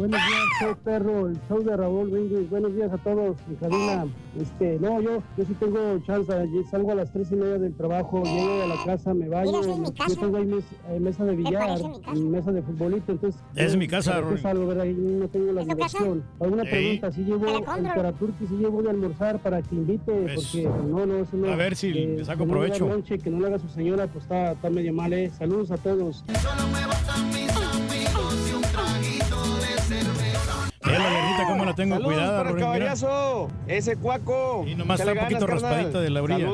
Buenos 0.00 0.18
días, 0.18 0.40
soy 0.58 0.74
Perro, 0.82 1.28
el 1.28 1.38
show 1.46 1.62
de 1.62 1.76
Raúl 1.76 2.08
Brindis. 2.08 2.48
Buenos 2.48 2.74
días 2.74 2.90
a 2.90 2.96
todos 2.96 3.36
en 3.50 3.56
cabina. 3.56 4.06
Este, 4.40 4.78
no, 4.80 4.98
yo, 5.02 5.22
yo 5.36 5.44
sí 5.44 5.52
tengo 5.60 5.78
chance. 6.06 6.32
Yo 6.54 6.62
salgo 6.70 6.92
a 6.92 6.94
las 6.94 7.12
tres 7.12 7.30
y 7.32 7.36
media 7.36 7.58
del 7.58 7.74
trabajo, 7.74 8.22
llego 8.22 8.62
a 8.62 8.66
la 8.66 8.82
casa, 8.86 9.12
me 9.12 9.28
baño. 9.28 9.50
Mira, 9.60 9.60
es 9.60 9.78
mi 9.78 9.84
yo 9.84 10.16
tengo 10.16 10.36
ahí 10.38 10.46
mes- 10.46 10.64
eh, 10.88 11.00
mesa 11.00 11.24
de 11.26 11.36
billar, 11.36 11.78
mi 12.14 12.20
mesa 12.30 12.50
de 12.50 12.62
futbolito, 12.62 13.12
entonces... 13.12 13.42
Es 13.54 13.72
yo, 13.74 13.78
mi 13.78 13.86
casa, 13.88 14.12
¿para 14.12 14.22
qué 14.22 14.28
Rory. 14.30 14.40
salgo, 14.40 14.66
verdad? 14.68 14.84
Ahí 14.84 14.94
no 14.94 15.28
tengo 15.28 15.52
la 15.52 15.64
diversión. 15.64 16.24
Alguna 16.40 16.62
Ey. 16.62 16.70
pregunta, 16.70 17.12
si 17.12 17.20
llevo 17.24 17.44
Te 17.44 17.52
la 17.52 17.58
el 17.58 17.64
compro. 17.66 17.94
Caraturki, 17.94 18.46
si 18.46 18.54
llevo 18.54 18.82
de 18.82 18.88
almorzar 18.90 19.38
para 19.42 19.60
que 19.60 19.74
invite, 19.74 20.02
Pues, 20.12 20.34
porque 20.34 20.62
no, 20.88 21.04
no, 21.04 21.16
eso 21.16 21.36
no... 21.36 21.46
a 21.52 21.56
ver 21.56 21.76
si 21.76 21.92
le 21.92 22.24
saco 22.24 22.46
no 22.46 22.54
le 22.54 22.60
haga 22.72 22.78
provecho. 22.78 23.22
que 23.22 23.28
no 23.28 23.38
le 23.38 23.46
haga 23.48 23.58
su 23.58 23.68
señora, 23.68 24.06
pues 24.06 24.24
está, 24.24 24.52
está 24.52 24.70
medio 24.70 24.94
mal, 24.94 25.12
eh. 25.12 25.30
Saludos 25.36 25.70
a 25.70 25.76
todos. 25.76 26.24
Eh, 26.28 26.32
la 31.70 31.76
tengo 31.76 32.02
cuidada, 32.02 32.42
Rorín, 32.44 32.70
mira. 32.72 32.94
ese 33.68 33.96
cuaco. 33.96 34.64
Y 34.66 34.74
nomás 34.74 35.00
está 35.00 35.12
un 35.12 35.18
poquito 35.18 35.46
raspadita 35.46 36.00
de 36.00 36.10
la 36.10 36.22
orilla. 36.22 36.48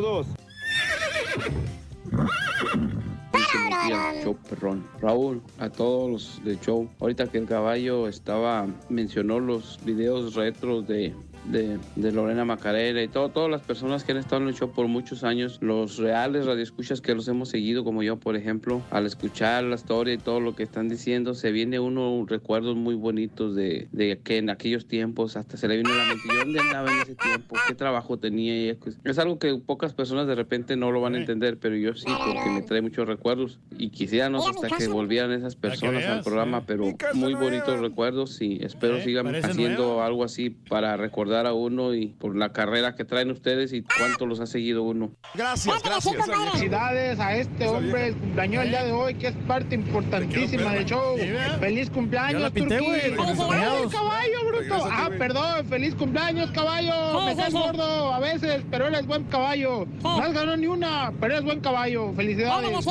Días, 3.87 4.25
show 4.25 4.37
perrón. 4.49 4.85
Raúl, 5.01 5.43
a 5.59 5.69
todos 5.71 6.11
los 6.11 6.45
del 6.45 6.61
show. 6.61 6.89
Ahorita 7.01 7.29
que 7.29 7.39
el 7.39 7.47
caballo 7.47 8.09
estaba, 8.09 8.67
mencionó 8.89 9.39
los 9.39 9.79
videos 9.85 10.35
retros 10.35 10.87
de, 10.89 11.15
de, 11.51 11.79
de 11.97 12.13
Lorena 12.13 12.45
Macarena 12.45 13.03
y 13.03 13.09
todo, 13.09 13.29
todas 13.31 13.51
las 13.51 13.63
personas 13.63 14.05
que 14.05 14.13
han 14.13 14.19
estado 14.19 14.43
en 14.43 14.49
el 14.49 14.55
show 14.55 14.71
por 14.73 14.89
muchos 14.89 15.25
años, 15.25 15.59
los 15.61 15.97
reales 15.99 16.47
radioescuchas 16.47 17.01
que 17.01 17.15
los 17.15 17.29
hemos 17.29 17.49
seguido, 17.49 17.85
como 17.85 18.03
yo, 18.03 18.17
por 18.19 18.37
ejemplo, 18.37 18.83
al 18.91 19.07
escuchar 19.07 19.65
la 19.65 19.77
historia 19.77 20.15
y 20.15 20.19
todo 20.19 20.41
lo 20.41 20.55
que 20.55 20.63
están 20.63 20.89
diciendo, 20.89 21.35
se 21.35 21.53
viene 21.53 21.79
uno 21.81 22.25
recuerdos 22.29 22.77
muy 22.77 22.95
bonitos 22.95 23.55
de, 23.55 23.89
de 23.93 24.19
que 24.23 24.39
en 24.39 24.51
aquellos 24.51 24.87
tiempos 24.87 25.37
hasta 25.37 25.57
se 25.57 25.69
le 25.69 25.77
vino 25.79 25.91
a 25.93 25.97
la 25.97 26.05
mente, 26.07 26.23
¿yo 26.33 26.39
dónde 26.41 26.61
andaba 26.61 26.93
en 26.93 26.99
ese 27.03 27.15
tiempo? 27.15 27.57
¿Qué 27.69 27.75
trabajo 27.75 28.19
tenía? 28.19 28.57
Y 28.65 28.69
es- 28.71 28.79
es 29.05 29.19
algo 29.19 29.39
que 29.39 29.55
pocas 29.57 29.93
personas 29.95 30.27
de 30.27 30.35
repente 30.35 30.77
no 30.77 30.91
lo 30.93 31.01
van 31.01 31.15
a 31.15 31.19
entender, 31.19 31.59
pero 31.59 31.77
yo 31.77 31.95
sí, 31.95 32.07
porque 32.07 32.51
me 32.51 32.63
trae 32.63 32.83
muchos 32.83 33.07
recuerdos 33.07 33.59
y 33.79 33.91
quisiéramos 33.91 34.47
hasta 34.49 34.69
que 34.77 34.89
volvieran 34.89 35.33
esas 35.33 35.55
personas 35.57 36.05
al 36.07 36.23
programa, 36.23 36.63
pero 36.67 36.85
muy 37.15 37.35
bonitos 37.35 37.81
recuerdos 37.81 38.41
y 38.41 38.59
espero 38.65 39.01
sigan 39.03 39.27
haciendo 39.35 39.85
nueva. 39.87 40.07
algo 40.07 40.25
así 40.25 40.51
para 40.51 40.97
recordar 40.97 41.36
a 41.45 41.53
uno 41.53 41.93
y 41.95 42.07
por 42.07 42.37
la 42.37 42.53
carrera 42.53 42.95
que 42.95 43.05
traen 43.05 43.31
ustedes 43.31 43.73
y 43.73 43.83
cuánto 43.83 44.25
los 44.25 44.41
ha 44.41 44.47
seguido 44.47 44.85
uno. 44.85 45.11
Gracias, 45.35 45.83
gracias. 45.83 46.17
Felicidades 46.25 47.19
a 47.21 47.37
este 47.37 47.67
hombre, 47.67 48.09
el 48.09 48.17
cumpleaños 48.17 48.65
el 48.65 48.71
día 48.71 48.85
de 48.85 48.93
hoy, 48.93 49.15
que 49.15 49.27
es 49.29 49.35
parte 49.47 49.75
importantísima 49.75 50.73
del 50.73 50.87
show. 50.87 51.17
Feliz 51.61 51.91
cumpleaños, 51.91 52.51
pinté, 52.53 52.79
Turquí. 52.79 52.87
güey, 52.87 53.17
con 53.17 53.27
¡Felicidades, 53.27 53.41
acompañados. 53.41 53.93
caballo, 53.93 54.47
bruto! 54.47 54.89
Ah, 54.91 55.11
perdón, 55.19 55.67
feliz 55.67 55.95
cumpleaños, 55.95 56.51
caballo. 56.53 57.25
Me 57.27 57.35
sí. 57.35 57.53
gordo 57.53 58.15
a 58.15 58.21
veces, 58.21 58.63
pero 58.71 58.87
eres 58.87 59.07
buen 59.07 59.25
caballo. 59.25 59.87
No 60.03 60.21
has 60.23 60.33
ganado 60.33 60.57
ni 60.57 60.69
una, 60.69 61.13
pero 61.21 61.35
eres 61.35 61.45
buen 61.45 61.61
caballo. 61.61 62.13
Felicidades. 62.15 62.87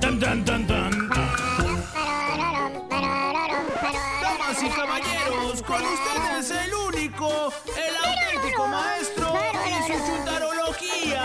Tan, 0.00 0.20
tan, 0.20 0.44
tan, 0.44 0.66
con 5.74 5.84
ustedes 5.86 6.50
el 6.50 6.74
único, 6.74 7.52
el 7.76 7.96
auténtico 7.96 8.66
maestro 8.68 9.34
y 9.66 9.92
su 9.92 10.06
chuntarología. 10.06 11.22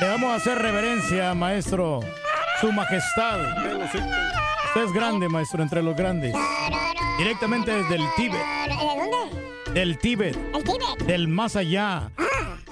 Le 0.00 0.08
vamos 0.08 0.30
a 0.30 0.34
hacer 0.36 0.58
reverencia, 0.58 1.34
maestro. 1.34 2.00
Su 2.60 2.72
majestad. 2.72 3.40
Usted 4.66 4.84
es 4.84 4.92
grande, 4.92 5.28
maestro, 5.28 5.62
entre 5.62 5.82
los 5.82 5.94
grandes. 5.94 6.34
Directamente 7.20 7.70
desde 7.70 7.96
el 7.96 8.04
Tíbet. 8.16 8.40
¿De 8.40 8.74
dónde? 8.74 9.72
Del 9.78 9.98
Tíbet. 9.98 10.36
El 10.54 10.64
Tíbet. 10.64 11.06
Del 11.06 11.28
más 11.28 11.54
allá. 11.54 12.10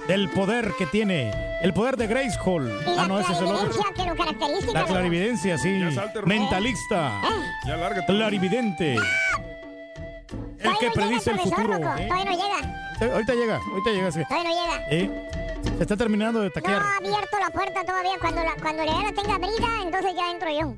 Del 0.07 0.27
poder 0.29 0.73
que 0.75 0.87
tiene. 0.87 1.31
El 1.61 1.71
poder 1.71 1.97
de 1.97 2.07
Grace 2.07 2.35
Hall. 2.43 2.67
Y 2.67 2.95
la 2.95 3.03
Ah, 3.03 3.07
no, 3.07 3.19
ese 3.19 3.31
es 3.31 3.37
el 3.39 3.45
otro. 3.45 3.69
clarividencia 3.69 3.93
que 3.93 4.09
lo 4.09 4.15
caracteriza. 4.15 4.71
La 4.73 4.85
clarividencia, 4.85 5.57
sí. 5.59 5.79
Ya 5.79 5.91
salte. 5.91 6.21
Mentalista. 6.23 7.21
Ya 7.67 7.77
lárgate. 7.77 8.07
Clarividente. 8.07 8.95
El 8.95 10.77
que 10.79 10.89
predice 10.95 11.29
el 11.29 11.39
futuro. 11.41 11.75
¿eh? 11.75 12.07
Todavía 12.07 12.25
no 12.25 12.31
llega. 12.31 12.95
Eh, 13.01 13.11
Ahorita 13.13 13.33
llega, 13.33 13.57
ahorita 13.69 13.89
llega. 13.91 14.11
sí. 14.11 14.21
Todavía 14.27 14.49
no 14.49 14.65
llega. 14.65 14.85
Eh, 14.89 15.29
Se 15.77 15.83
está 15.83 15.95
terminando 15.95 16.39
de 16.39 16.47
No 16.47 16.51
taquear. 16.53 16.81
ha 16.81 16.97
abierto 16.97 17.37
la 17.39 17.49
puerta 17.51 17.83
todavía. 17.85 18.13
Cuando 18.19 18.43
la, 18.43 18.55
cuando 18.59 18.83
la 18.83 18.93
gana 18.93 19.11
tenga 19.13 19.35
abrida, 19.35 19.67
entonces 19.83 20.13
ya 20.15 20.31
entro 20.31 20.49
yo. 20.49 20.75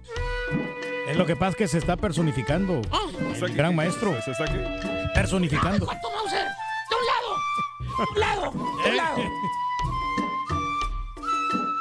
Es 1.07 1.17
lo 1.17 1.25
que 1.25 1.35
pasa 1.35 1.57
que 1.57 1.67
se 1.67 1.77
está 1.77 1.97
personificando. 1.97 2.81
Eh. 2.81 3.39
El 3.41 3.55
gran 3.55 3.75
maestro. 3.75 4.19
¿Se 4.21 4.31
está? 4.31 4.45
Personificando. 5.13 5.85
¡Cuánto 5.85 6.09
Mauser! 6.11 6.45
¡De 6.45 6.95
un 6.95 7.05
lado! 7.05 7.35
¡De 7.97 8.03
un 8.11 8.19
lado! 8.19 8.51
¡De 8.83 8.89
un 8.89 8.97
lado! 8.97 9.15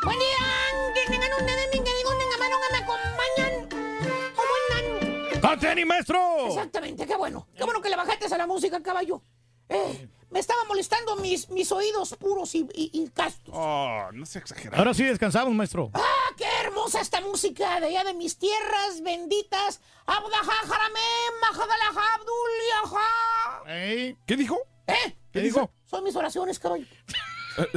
Buen 0.04 0.18
día, 0.18 0.38
que 0.94 1.02
tengan 1.12 1.30
ustedes 1.38 1.68
mi 1.72 1.78
querido 1.84 2.10
Nengamano 2.18 2.56
que 2.60 2.72
me 2.72 2.78
acompañan. 2.78 3.68
¿Cómo 4.34 4.48
andan? 4.66 5.40
¡Conteni, 5.40 5.84
maestro! 5.84 6.18
Exactamente, 6.48 7.06
qué 7.06 7.16
bueno. 7.16 7.46
Qué 7.56 7.64
bueno 7.64 7.80
que 7.80 7.90
le 7.90 7.96
bajaste 7.96 8.34
a 8.34 8.38
la 8.38 8.46
música, 8.46 8.82
caballo. 8.82 9.22
Eh, 9.70 10.08
me 10.30 10.40
estaba 10.40 10.64
molestando 10.64 11.16
mis, 11.16 11.48
mis 11.48 11.70
oídos 11.72 12.14
puros 12.16 12.54
y, 12.54 12.68
y, 12.74 12.90
y 12.92 13.08
castos. 13.08 13.54
Oh, 13.56 14.08
no 14.12 14.26
se 14.26 14.38
exagera. 14.40 14.76
Ahora 14.76 14.92
sí 14.94 15.04
descansamos, 15.04 15.54
maestro. 15.54 15.90
¡Ah, 15.94 16.34
qué 16.36 16.44
hermosa 16.64 17.00
esta 17.00 17.20
música 17.20 17.80
de 17.80 17.86
allá 17.86 18.04
de 18.04 18.14
mis 18.14 18.36
tierras 18.36 19.00
benditas! 19.02 19.80
¡Abdaja 20.06 20.52
jaramem, 20.66 21.40
majadalaja 21.40 22.14
abdul 22.14 22.50
yaja! 22.84 23.72
Ey, 23.72 24.16
¿Qué 24.26 24.36
dijo? 24.36 24.58
¿Eh? 24.86 25.16
¿Qué 25.32 25.40
dijo? 25.40 25.70
Son 25.86 26.02
mis 26.04 26.14
oraciones, 26.16 26.58
caballo. 26.58 26.86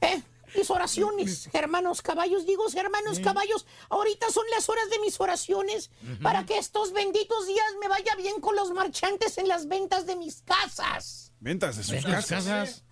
¿Eh? 0.00 0.22
Mis 0.54 0.70
oraciones, 0.70 1.48
hermanos 1.52 2.02
caballos, 2.02 2.46
digo 2.46 2.64
hermanos 2.74 3.20
caballos, 3.20 3.66
ahorita 3.88 4.30
son 4.30 4.44
las 4.50 4.68
horas 4.68 4.88
de 4.90 4.98
mis 5.00 5.20
oraciones 5.20 5.90
para 6.22 6.46
que 6.46 6.58
estos 6.58 6.92
benditos 6.92 7.46
días 7.46 7.66
me 7.80 7.88
vaya 7.88 8.14
bien 8.16 8.40
con 8.40 8.56
los 8.56 8.72
marchantes 8.72 9.38
en 9.38 9.48
las 9.48 9.66
ventas 9.68 10.06
de 10.06 10.16
mis 10.16 10.42
casas. 10.42 11.32
Ventas 11.40 11.76
de 11.76 11.82
sus 11.84 12.04
Las 12.04 12.26
casas. 12.26 12.84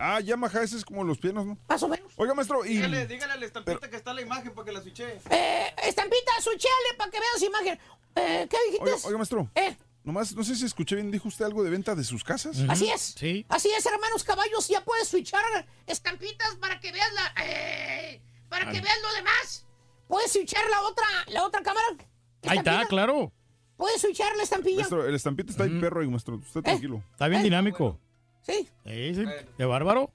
Ah, 0.00 0.20
Yamaha, 0.20 0.62
ese 0.62 0.78
es 0.78 0.84
como 0.84 1.04
los 1.04 1.18
pianos, 1.18 1.46
¿no? 1.46 1.58
Más 1.68 1.80
o 1.82 1.88
menos. 1.88 2.12
Oiga, 2.16 2.34
maestro, 2.34 2.64
y... 2.64 2.70
Dígale, 2.70 3.06
dígale 3.06 3.32
a 3.34 3.36
la 3.36 3.46
estampita 3.46 3.88
que 3.88 3.96
está 3.96 4.12
la 4.12 4.22
imagen 4.22 4.52
para 4.52 4.64
que 4.64 4.72
la 4.72 4.82
switche. 4.82 5.20
Eh, 5.30 5.74
estampita, 5.84 6.32
sucheale 6.40 6.94
para 6.96 7.10
que 7.10 7.20
veas 7.20 7.42
imagen. 7.42 7.78
Eh, 8.16 8.48
¿Qué 8.50 8.56
dijiste? 8.66 8.84
Oiga, 8.84 8.96
oiga, 9.04 9.18
maestro. 9.18 9.50
Eh, 9.54 9.76
Nomás, 10.08 10.34
no 10.34 10.42
sé 10.42 10.56
si 10.56 10.64
escuché 10.64 10.94
bien, 10.94 11.10
dijo 11.10 11.28
usted 11.28 11.44
algo 11.44 11.62
de 11.62 11.68
venta 11.68 11.94
de 11.94 12.02
sus 12.02 12.24
casas. 12.24 12.56
Así 12.66 12.88
es. 12.88 13.14
Así 13.50 13.68
es, 13.76 13.84
hermanos 13.84 14.24
caballos. 14.24 14.66
Ya 14.66 14.82
puedes 14.82 15.06
switchar 15.06 15.42
estampitas 15.86 16.56
para 16.56 16.80
que 16.80 16.90
veas 16.90 17.12
la. 17.12 17.44
eh, 17.44 18.22
para 18.48 18.70
que 18.72 18.80
veas 18.80 18.96
lo 19.02 19.12
demás. 19.12 19.66
Puedes 20.06 20.32
switchar 20.32 20.64
la 20.70 20.80
otra, 20.80 21.04
la 21.26 21.44
otra 21.44 21.62
cámara. 21.62 21.86
Ahí 21.90 21.98
está, 22.40 22.54
Estampita. 22.54 22.86
claro. 22.88 23.32
Puedes 23.76 24.00
switchar 24.00 24.34
la 24.34 24.44
estampilla. 24.44 24.76
Maestro, 24.76 25.06
el 25.06 25.14
estampito 25.14 25.50
está 25.50 25.64
ahí, 25.64 25.78
perro, 25.78 26.00
ahí, 26.00 26.08
maestro. 26.08 26.36
Usted 26.36 26.62
tranquilo. 26.62 27.02
Está 27.12 27.28
bien 27.28 27.42
dinámico. 27.42 28.00
Sí. 28.40 28.66
Sí, 28.86 29.14
sí. 29.14 29.24
Qué 29.58 29.64
bárbaro. 29.66 30.10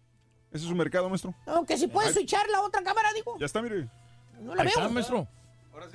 Ese 0.52 0.64
es 0.64 0.70
su 0.70 0.76
mercado, 0.76 1.08
maestro. 1.08 1.36
No, 1.46 1.68
que 1.68 1.78
si 1.78 1.86
puedes 1.86 2.16
switchar 2.16 2.50
la 2.50 2.62
otra 2.62 2.82
cámara, 2.82 3.14
digo. 3.14 3.38
Ya 3.40 3.46
está, 3.46 3.62
mire. 3.62 3.88
No 4.42 4.56
la 4.56 4.64
Ahí 4.64 4.70
veo. 4.70 4.80
está, 4.80 4.90
maestro. 4.90 5.28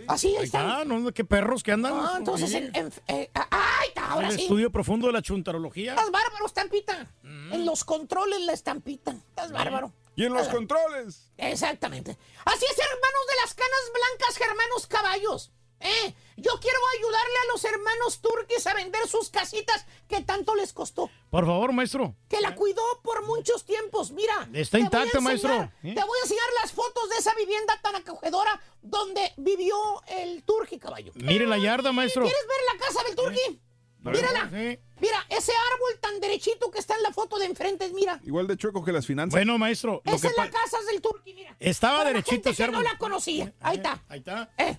Así 0.08 0.36
Ahí 0.36 0.44
está, 0.44 0.84
¿no? 0.84 1.12
Qué 1.12 1.24
perros 1.24 1.62
que 1.62 1.72
andan. 1.72 1.92
Ah, 1.94 2.14
entonces, 2.18 2.52
en, 2.54 2.74
en- 2.74 2.92
eh, 3.08 3.30
ah, 3.34 3.46
ahí 3.80 3.88
está, 3.88 4.06
ahora 4.10 4.28
El 4.28 4.36
sí. 4.36 4.42
estudio 4.42 4.70
profundo 4.70 5.06
de 5.08 5.12
la 5.12 5.22
chuntarología. 5.22 5.92
Estás 5.92 6.10
bárbaro, 6.10 6.46
estampita. 6.46 7.06
En 7.22 7.64
los 7.64 7.84
controles 7.84 8.40
la 8.42 8.52
estampita. 8.52 9.12
Estás 9.12 9.52
bárbaro. 9.52 9.92
Y 10.16 10.24
en 10.24 10.32
los 10.32 10.48
Ah. 10.48 10.50
controles. 10.50 11.30
Exactamente. 11.36 12.18
Así 12.44 12.64
es, 12.64 12.78
hermanos 12.78 13.26
de 13.30 13.36
las 13.42 13.54
canas 13.54 13.92
blancas, 13.94 14.40
hermanos 14.40 14.86
caballos. 14.88 15.52
¿Eh? 15.80 16.14
Yo 16.36 16.52
quiero 16.60 16.78
ayudarle 16.98 17.34
a 17.44 17.52
los 17.52 17.64
hermanos 17.64 18.20
turquis 18.20 18.66
a 18.66 18.74
vender 18.74 19.06
sus 19.08 19.30
casitas 19.30 19.86
que 20.08 20.22
tanto 20.22 20.54
les 20.54 20.72
costó. 20.72 21.10
Por 21.30 21.46
favor, 21.46 21.72
maestro. 21.72 22.14
Que 22.28 22.40
la 22.40 22.54
cuidó 22.54 22.82
por 23.02 23.24
muchos 23.26 23.64
tiempos. 23.64 24.10
Mira. 24.12 24.48
Está 24.52 24.78
intacta, 24.78 25.18
enseñar- 25.18 25.22
maestro. 25.22 25.54
¿Eh? 25.82 25.94
Te 25.94 26.04
voy 26.04 26.18
a 26.18 26.22
enseñar 26.22 26.46
las 26.62 26.72
fotos 26.72 27.08
de 27.10 27.16
esa 27.16 27.34
vivienda 27.34 27.78
tan 27.82 27.96
acogedora 27.96 28.60
donde 28.82 29.32
vivió 29.36 29.76
el 30.08 30.42
turqui, 30.44 30.78
caballo. 30.78 31.12
Mire 31.14 31.46
la 31.46 31.58
yarda, 31.58 31.92
maestro. 31.92 32.22
¿Quieres 32.22 32.46
ver 32.46 32.78
la 32.78 32.86
casa 32.86 33.02
del 33.04 33.14
turqui? 33.16 33.60
Mírala. 34.00 34.48
Sí. 34.50 34.78
Mira, 35.00 35.26
ese 35.28 35.52
árbol 35.52 35.98
tan 36.00 36.20
derechito 36.20 36.70
que 36.70 36.78
está 36.78 36.94
en 36.96 37.02
la 37.02 37.12
foto 37.12 37.36
de 37.38 37.46
enfrente, 37.46 37.88
mira. 37.92 38.20
Igual 38.24 38.46
de 38.46 38.56
chueco 38.56 38.82
que 38.84 38.92
las 38.92 39.04
finanzas. 39.06 39.32
Bueno, 39.32 39.58
maestro. 39.58 40.02
Esa 40.04 40.28
es 40.28 40.36
la 40.36 40.48
casa 40.50 40.78
del 40.90 41.02
turqui, 41.02 41.34
mira. 41.34 41.54
Estaba 41.60 41.98
Para 41.98 42.04
la 42.04 42.10
derechito 42.10 42.30
gente 42.34 42.50
ese 42.50 42.64
que 42.64 42.70
no 42.72 42.78
árbol. 42.78 42.90
la 42.92 42.98
conocía. 42.98 43.52
Ahí 43.60 43.76
está. 43.76 44.02
Ahí 44.08 44.18
está. 44.20 44.50
Eh. 44.56 44.78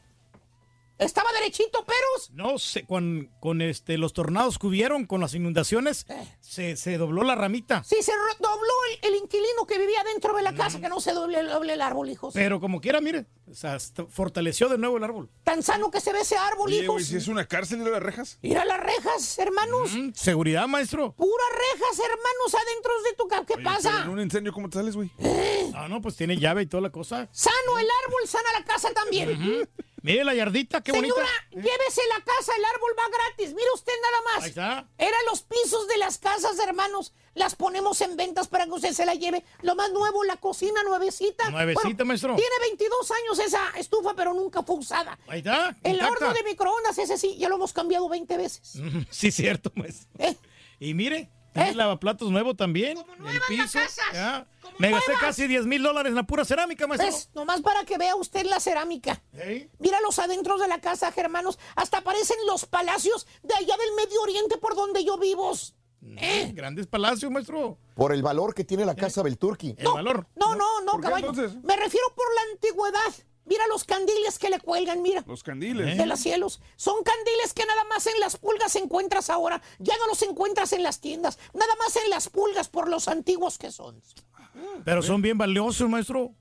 Estaba 1.00 1.32
derechito, 1.34 1.86
peros. 1.86 2.30
No 2.34 2.60
sé, 2.60 2.86
con, 2.86 3.32
con 3.40 3.62
este, 3.62 3.98
los 3.98 4.14
tornados 4.14 4.60
que 4.60 4.68
hubieron, 4.68 5.06
con 5.06 5.22
las 5.22 5.34
inundaciones, 5.34 6.06
se, 6.42 6.76
se 6.76 6.98
dobló 6.98 7.24
la 7.24 7.36
ramita. 7.36 7.84
Sí, 7.84 7.96
se 8.02 8.12
dobló 8.40 8.74
el, 9.02 9.10
el 9.14 9.16
inquilino 9.22 9.66
que 9.66 9.80
vivía 9.80 10.04
dentro 10.04 10.36
de 10.36 10.44
la 10.44 10.54
casa, 10.54 10.80
que 10.82 10.90
no 10.90 11.00
se 11.00 11.14
doble, 11.14 11.42
doble 11.44 11.74
el 11.74 11.82
árbol, 11.82 12.10
hijos. 12.10 12.34
Pero 12.34 12.60
como 12.60 12.82
quiera, 12.82 13.00
mire, 13.02 13.26
o 13.50 13.54
sea, 13.56 13.78
fortaleció 14.10 14.68
de 14.70 14.78
nuevo 14.78 14.98
el 14.98 15.04
árbol. 15.06 15.30
Tan 15.44 15.64
sano 15.64 15.90
que 15.90 16.02
se 16.02 16.12
ve 16.14 16.20
ese 16.22 16.36
árbol, 16.38 16.68
Oye, 16.70 16.84
hijos. 16.84 16.94
güey, 16.96 17.06
si 17.06 17.16
es 17.16 17.28
una 17.28 17.46
cárcel 17.48 17.84
de 17.84 17.90
las 17.92 18.04
rejas. 18.04 18.38
Mira 18.42 18.66
las 18.66 18.80
rejas, 18.80 19.40
hermanos. 19.40 19.92
Seguridad, 20.14 20.68
maestro. 20.68 21.14
Puras 21.14 21.50
rejas, 21.52 22.00
hermanos, 22.00 22.56
adentro 22.56 22.92
de 23.04 23.14
tu 23.14 23.28
casa. 23.28 23.46
¿Qué 23.46 23.54
Oye, 23.54 23.64
pero 23.64 23.76
pasa? 23.76 24.04
En 24.04 24.10
un 24.10 24.20
incendio, 24.20 24.52
¿cómo 24.54 24.70
te 24.70 24.78
sales, 24.80 24.96
güey? 24.96 25.10
Ah, 25.74 25.88
no, 25.88 26.02
pues 26.02 26.16
tiene 26.18 26.36
llave 26.38 26.64
y 26.64 26.66
toda 26.66 26.82
la 26.82 26.92
cosa. 26.92 27.30
Sano 27.32 27.80
el 27.80 27.88
árbol, 28.06 28.28
sana 28.28 28.50
la 28.60 28.66
casa 28.66 28.92
también. 28.92 29.68
Mire 30.02 30.24
la 30.24 30.34
yardita, 30.34 30.82
qué 30.82 30.92
bonita. 30.92 31.14
Señora, 31.16 31.32
llévese 31.52 32.02
la 32.18 32.24
casa, 32.24 32.54
el 32.58 32.66
árbol 32.66 32.92
va 32.98 33.04
gratis. 33.10 33.54
Mire 33.54 33.68
usted 33.74 33.94
nada 34.02 34.22
más. 34.34 34.44
Ahí 34.44 34.50
está. 34.50 34.88
Eran 34.98 35.20
los 35.30 35.42
pisos 35.42 35.88
de 35.88 35.98
las 35.98 36.18
casas, 36.18 36.58
hermanos. 36.60 37.14
Las 37.36 37.56
ponemos 37.56 38.02
en 38.02 38.18
ventas 38.18 38.48
para 38.48 38.66
que 38.66 38.72
usted 38.72 38.92
se 38.94 39.06
la 39.06 39.16
lleve. 39.16 39.44
Lo 39.62 39.76
más 39.76 39.92
nuevo, 39.92 40.24
la 40.24 40.38
cocina 40.38 40.84
nuevecita. 40.84 41.50
Nuevecita, 41.52 42.04
maestro. 42.06 42.36
Tiene 42.36 42.56
22 42.62 43.12
años 43.12 43.40
esa 43.40 43.72
estufa, 43.78 44.14
pero 44.16 44.34
nunca 44.34 44.64
fue 44.64 44.78
usada. 44.78 45.18
Ahí 45.28 45.40
está. 45.40 45.76
El 45.84 45.94
intacta. 45.94 46.14
horno 46.14 46.34
de 46.34 46.44
microondas, 46.44 46.98
ese 46.98 47.18
sí, 47.18 47.38
ya 47.38 47.50
lo 47.50 47.56
hemos 47.56 47.74
cambiado 47.74 48.10
20 48.10 48.38
veces. 48.38 48.74
Sí, 49.12 49.32
cierto, 49.32 49.72
maestro. 49.76 50.08
Y 50.80 50.94
mire, 50.94 51.30
tiene 51.54 51.74
lavaplatos 51.76 52.30
nuevo 52.32 52.56
también. 52.56 52.98
el 52.98 53.42
piso. 53.48 53.80
ya. 54.14 54.46
Me 54.78 54.92
gasté 54.92 55.12
casi 55.20 55.48
10 55.48 55.66
mil 55.66 55.84
dólares 55.84 56.10
en 56.12 56.16
la 56.16 56.24
pura 56.24 56.46
cerámica, 56.46 56.88
maestro. 56.88 57.10
¿Ves? 57.12 57.30
Nomás 57.34 57.62
para 57.62 57.84
que 57.84 57.98
vea 57.98 58.16
usted 58.16 58.46
la 58.46 58.60
cerámica. 58.60 59.22
Mira 59.80 60.00
los 60.02 60.20
adentros 60.20 60.62
de 60.62 60.68
la 60.68 60.80
casa, 60.80 61.12
hermanos. 61.16 61.60
Hasta 61.76 62.02
parecen 62.02 62.38
los 62.48 62.66
palacios 62.66 63.28
de 63.44 63.54
allá 63.56 63.76
del 63.78 63.96
Medio 63.96 64.22
Oriente 64.22 64.58
por 64.58 64.76
donde 64.76 65.04
yo 65.04 65.18
vivo. 65.18 65.52
¿Eh? 66.18 66.52
Grandes 66.54 66.88
palacios, 66.88 67.30
maestro. 67.32 67.78
Por 67.96 68.14
el 68.14 68.22
valor 68.24 68.54
que 68.54 68.64
tiene 68.64 68.86
la 68.86 68.96
casa 68.96 69.22
Belturki. 69.22 69.76
El 69.78 69.88
valor. 69.88 70.28
No, 70.36 70.56
no, 70.56 70.82
no, 70.82 70.94
¿Por 70.94 71.02
qué, 71.02 71.08
caballo. 71.08 71.30
entonces? 71.30 71.62
Me 71.64 71.76
refiero 71.76 72.06
por 72.16 72.26
la 72.36 72.42
antigüedad. 72.54 73.14
Mira 73.50 73.66
los 73.68 73.84
candiles 73.84 74.38
que 74.38 74.52
le 74.52 74.60
cuelgan, 74.60 75.02
mira. 75.02 75.24
Los 75.26 75.42
candiles. 75.42 75.98
De 75.98 76.06
los 76.06 76.20
cielos. 76.20 76.62
Son 76.76 77.04
candiles 77.04 77.54
que 77.56 77.66
nada 77.66 77.84
más 77.86 78.06
en 78.06 78.20
las 78.20 78.38
pulgas 78.38 78.76
encuentras 78.76 79.32
ahora. 79.32 79.60
Ya 79.80 79.98
no 79.98 80.06
los 80.06 80.22
encuentras 80.22 80.72
en 80.72 80.84
las 80.84 81.02
tiendas. 81.02 81.40
Nada 81.54 81.76
más 81.78 81.96
en 81.96 82.12
las 82.12 82.30
pulgas 82.30 82.70
por 82.70 82.88
los 82.88 83.08
antiguos 83.08 83.58
que 83.58 83.72
son. 83.72 84.04
Pero 84.86 85.02
son 85.02 85.22
bien 85.22 85.38
valiosos, 85.38 85.90
maestro. 85.90 86.34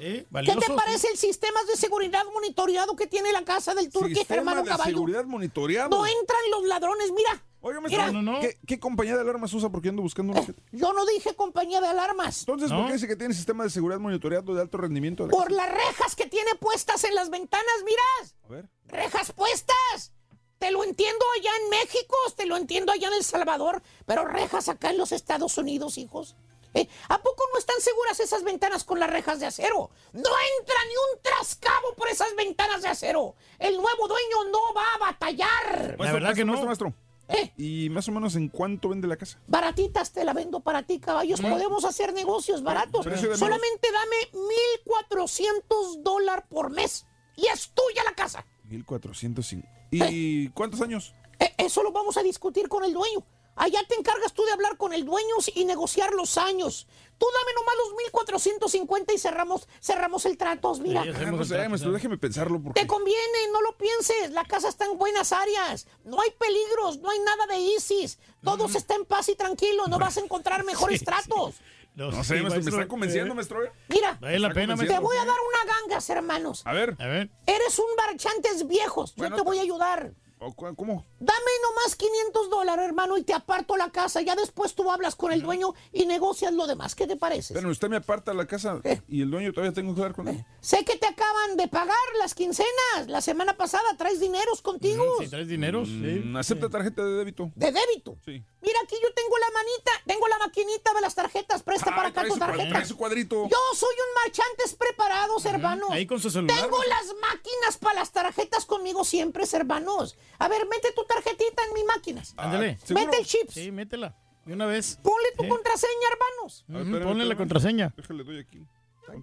¿Eh? 0.00 0.26
¿Qué 0.44 0.56
te 0.56 0.72
parece 0.74 1.08
el 1.08 1.16
sistema 1.16 1.62
de 1.64 1.76
seguridad 1.76 2.22
monitoreado 2.32 2.94
que 2.96 3.06
tiene 3.06 3.32
la 3.32 3.44
casa 3.44 3.74
del 3.74 3.90
turque, 3.90 4.26
hermano 4.28 4.62
de 4.62 4.68
caballo? 4.68 4.90
seguridad 4.90 5.24
monitoreado. 5.24 5.90
No 5.90 6.06
entran 6.06 6.40
los 6.50 6.64
ladrones, 6.64 7.12
mira. 7.12 7.42
Mira. 7.62 7.80
maestro, 7.80 8.40
¿qué, 8.40 8.58
qué 8.64 8.78
compañía 8.78 9.14
de 9.16 9.22
alarmas 9.22 9.52
usa? 9.52 9.70
Porque 9.70 9.88
ando 9.88 10.02
buscando 10.02 10.32
una. 10.32 10.42
Yo 10.72 10.92
no 10.92 11.04
dije 11.06 11.34
compañía 11.34 11.80
de 11.80 11.88
alarmas. 11.88 12.40
Entonces, 12.40 12.70
¿por 12.70 12.86
qué 12.86 12.92
dice 12.92 13.08
que 13.08 13.16
tiene 13.16 13.34
sistema 13.34 13.64
de 13.64 13.70
seguridad 13.70 13.98
monitoreado 13.98 14.54
de 14.54 14.60
alto 14.60 14.78
rendimiento? 14.78 15.24
de 15.24 15.32
la 15.32 15.36
Por 15.36 15.48
casa? 15.48 15.56
las 15.56 15.72
rejas 15.74 16.14
que 16.14 16.26
tiene 16.26 16.54
puestas 16.60 17.02
en 17.04 17.14
las 17.14 17.28
ventanas, 17.30 17.66
miras. 17.84 18.36
A 18.44 18.48
ver. 18.48 18.68
Rejas 18.86 19.32
puestas. 19.32 20.12
Te 20.58 20.70
lo 20.70 20.84
entiendo 20.84 21.24
allá 21.38 21.50
en 21.64 21.70
México, 21.70 22.16
te 22.36 22.46
lo 22.46 22.56
entiendo 22.56 22.92
allá 22.92 23.08
en 23.08 23.14
El 23.14 23.24
Salvador, 23.24 23.82
pero 24.06 24.24
rejas 24.24 24.68
acá 24.68 24.90
en 24.90 24.96
los 24.96 25.12
Estados 25.12 25.58
Unidos, 25.58 25.98
hijos. 25.98 26.34
¿Eh? 26.76 26.88
¿A 27.08 27.22
poco 27.22 27.44
no 27.52 27.58
están 27.58 27.80
seguras 27.80 28.20
esas 28.20 28.44
ventanas 28.44 28.84
con 28.84 29.00
las 29.00 29.08
rejas 29.08 29.40
de 29.40 29.46
acero? 29.46 29.90
No 30.12 30.30
entra 30.58 30.76
ni 30.86 31.14
un 31.14 31.22
trascabo 31.22 31.94
por 31.96 32.08
esas 32.08 32.36
ventanas 32.36 32.82
de 32.82 32.88
acero. 32.88 33.34
El 33.58 33.76
nuevo 33.76 34.06
dueño 34.06 34.50
no 34.52 34.74
va 34.74 34.84
a 34.94 34.98
batallar. 34.98 35.96
Maestro, 35.98 36.12
verdad 36.12 36.34
que 36.34 36.44
no. 36.44 36.62
Maestro, 36.62 36.92
¿Eh? 37.28 37.52
¿Y 37.56 37.88
más 37.90 38.08
o 38.08 38.12
menos 38.12 38.36
en 38.36 38.48
cuánto 38.48 38.90
vende 38.90 39.08
la 39.08 39.16
casa? 39.16 39.40
Baratitas 39.46 40.12
te 40.12 40.24
la 40.24 40.34
vendo 40.34 40.60
para 40.60 40.82
ti, 40.82 41.00
caballos. 41.00 41.40
Podemos 41.40 41.84
hacer 41.84 42.12
negocios 42.12 42.62
baratos. 42.62 43.04
Solamente 43.04 43.88
dame 43.90 44.44
1.400 44.84 46.02
dólares 46.02 46.44
por 46.48 46.70
mes. 46.70 47.06
Y 47.36 47.46
es 47.46 47.70
tuya 47.70 48.04
la 48.04 48.14
casa. 48.14 48.44
1405. 48.64 49.66
¿Y 49.90 50.48
cuántos 50.50 50.80
años? 50.82 51.14
Eh, 51.38 51.52
eso 51.58 51.82
lo 51.82 51.92
vamos 51.92 52.16
a 52.16 52.22
discutir 52.22 52.68
con 52.68 52.84
el 52.84 52.92
dueño. 52.92 53.24
Allá 53.56 53.80
te 53.88 53.94
encargas 53.94 54.34
tú 54.34 54.44
de 54.44 54.52
hablar 54.52 54.76
con 54.76 54.92
el 54.92 55.04
dueño 55.04 55.34
y 55.54 55.64
negociar 55.64 56.12
los 56.12 56.36
años. 56.36 56.86
Tú 57.18 57.26
dame 57.32 57.52
nomás 57.54 57.74
los 57.78 57.96
1450 57.96 59.14
y 59.14 59.18
cerramos, 59.18 59.66
cerramos 59.80 60.26
el 60.26 60.36
trato, 60.36 60.74
mira. 60.76 61.00
Ah, 61.00 61.44
sé, 61.44 61.68
maestro, 61.68 61.90
déjeme 61.90 62.18
pensarlo 62.18 62.60
porque... 62.62 62.78
Te 62.82 62.86
conviene, 62.86 63.48
no 63.52 63.62
lo 63.62 63.76
pienses. 63.78 64.30
La 64.32 64.44
casa 64.44 64.68
está 64.68 64.84
en 64.84 64.98
buenas 64.98 65.32
áreas. 65.32 65.86
No 66.04 66.20
hay 66.20 66.30
peligros, 66.32 66.98
no 66.98 67.10
hay 67.10 67.18
nada 67.20 67.46
de 67.46 67.58
ISIS. 67.58 68.18
Todo 68.44 68.66
está 68.66 68.94
en 68.94 69.06
paz 69.06 69.30
y 69.30 69.34
tranquilo. 69.34 69.86
No 69.86 69.98
vas 69.98 70.18
a 70.18 70.20
encontrar 70.20 70.62
mejores 70.66 71.02
tratos. 71.02 71.54
No 71.94 72.10
sé, 72.22 72.42
maestro, 72.42 72.62
me 72.62 72.70
está 72.70 72.86
convenciendo, 72.88 73.34
maestro. 73.34 73.64
¿eh? 73.64 73.72
Mira, 73.88 74.18
Vale 74.20 74.38
la 74.38 74.48
Está 74.48 74.60
pena, 74.60 74.76
te 74.76 74.98
voy 74.98 75.16
a 75.16 75.24
dar 75.24 75.36
una 75.48 75.74
gangas, 75.74 76.10
hermanos. 76.10 76.60
A 76.66 76.74
ver, 76.74 76.94
A 76.98 77.06
ver. 77.06 77.30
Eres 77.46 77.78
un 77.78 77.86
marchantes 77.96 78.68
viejos. 78.68 79.14
Yo 79.16 79.34
te 79.34 79.40
voy 79.40 79.58
a 79.58 79.62
ayudar. 79.62 80.12
¿O 80.38 80.52
cu- 80.54 80.74
¿cómo? 80.76 81.04
Dame 81.18 81.50
nomás 81.62 81.96
500 81.96 82.50
dólares, 82.50 82.84
hermano, 82.84 83.16
y 83.16 83.22
te 83.22 83.32
aparto 83.34 83.76
la 83.76 83.90
casa. 83.90 84.20
Ya 84.22 84.34
después 84.36 84.74
tú 84.74 84.90
hablas 84.90 85.14
con 85.16 85.32
el 85.32 85.42
dueño 85.42 85.74
y 85.92 86.06
negocias 86.06 86.52
lo 86.52 86.66
demás. 86.66 86.94
¿Qué 86.94 87.06
te 87.06 87.16
parece? 87.16 87.54
Pero 87.54 87.68
usted 87.70 87.88
me 87.88 87.96
aparta 87.96 88.34
la 88.34 88.46
casa 88.46 88.80
y 89.08 89.22
el 89.22 89.30
dueño 89.30 89.52
todavía 89.52 89.72
tengo 89.72 89.94
que 89.94 90.00
hablar 90.02 90.14
con 90.16 90.28
él. 90.28 90.44
Sé 90.60 90.84
que 90.84 90.96
te 90.96 91.06
acaban 91.06 91.56
de 91.56 91.68
pagar 91.68 91.96
las 92.18 92.34
quincenas. 92.34 93.06
La 93.08 93.20
semana 93.20 93.56
pasada 93.56 93.84
traes 93.96 94.20
dineros 94.20 94.62
contigo. 94.62 95.04
Si 95.20 95.28
traes 95.28 95.48
dinero, 95.48 95.84
sí. 95.84 96.22
Mm, 96.24 96.36
¿Acepta 96.36 96.68
tarjeta 96.68 97.04
de 97.04 97.12
débito? 97.12 97.50
De 97.54 97.72
débito. 97.72 98.16
Sí. 98.24 98.42
Mira, 98.66 98.80
aquí 98.82 98.96
yo 99.00 99.14
tengo 99.14 99.38
la 99.38 99.46
manita, 99.52 99.92
tengo 100.06 100.26
la 100.26 100.38
maquinita 100.38 100.92
de 100.92 101.00
las 101.00 101.14
tarjetas. 101.14 101.62
Presta 101.62 101.86
para 101.94 102.08
Ah, 102.08 102.08
acá 102.08 102.22
trae 102.22 102.30
tu 102.32 102.38
tarjeta. 102.38 102.68
trae 102.68 102.84
su 102.84 102.96
cuadrito. 102.96 103.48
Yo 103.48 103.58
soy 103.76 103.94
un 103.94 104.14
marchantes 104.24 104.74
preparados, 104.74 105.44
hermanos. 105.46 105.88
Ahí 105.92 106.04
con 106.04 106.18
su 106.20 106.30
celular. 106.30 106.60
Tengo 106.60 106.76
las 106.82 107.06
máquinas 107.20 107.78
para 107.78 107.94
las 108.00 108.10
tarjetas 108.10 108.66
conmigo 108.66 109.04
siempre, 109.04 109.44
hermanos. 109.52 110.16
A 110.40 110.48
ver, 110.48 110.66
mete 110.66 110.90
tu 110.92 111.04
tarjetita 111.04 111.62
en 111.64 111.74
mis 111.74 111.84
máquinas. 111.84 112.34
Ándale. 112.36 112.76
¿seguro? 112.84 113.04
Mete 113.06 113.18
el 113.18 113.26
chips. 113.26 113.54
Sí, 113.54 113.70
métela. 113.70 114.16
De 114.44 114.52
una 114.52 114.66
vez. 114.66 114.98
Ponle 115.02 115.30
tu 115.36 115.44
Sí. 115.44 115.48
contraseña, 115.48 116.08
hermanos. 116.12 116.64
Ver, 116.66 116.82
espérame, 116.82 117.04
Ponle 117.08 117.24
la 117.24 117.36
contraseña. 117.36 117.94
Déjale, 117.96 118.24
doy 118.24 118.40
aquí. 118.40 118.66